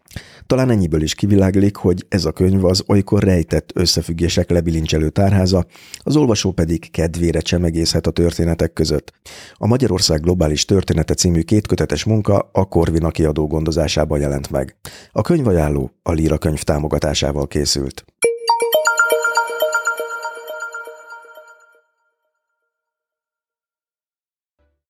Talán 0.49 0.69
ennyiből 0.69 1.01
is 1.01 1.15
kiviláglik, 1.15 1.75
hogy 1.75 2.05
ez 2.07 2.25
a 2.25 2.31
könyv 2.31 2.65
az 2.65 2.83
olykor 2.87 3.23
rejtett 3.23 3.71
összefüggések 3.73 4.49
lebilincselő 4.49 5.09
tárháza, 5.09 5.65
az 5.97 6.15
olvasó 6.15 6.51
pedig 6.51 6.91
kedvére 6.91 7.39
csemegészhet 7.39 8.07
a 8.07 8.11
történetek 8.11 8.73
között. 8.73 9.13
A 9.53 9.67
Magyarország 9.67 10.21
globális 10.21 10.65
története 10.65 11.13
című 11.13 11.41
kétkötetes 11.41 12.03
munka 12.03 12.49
a 12.51 12.65
Korvina 12.65 13.09
kiadó 13.09 13.47
gondozásában 13.47 14.19
jelent 14.19 14.49
meg. 14.49 14.75
A 15.11 15.21
könyvajánló 15.21 15.91
a 16.03 16.11
Líra 16.11 16.37
könyv 16.37 16.63
támogatásával 16.63 17.47
készült. 17.47 18.05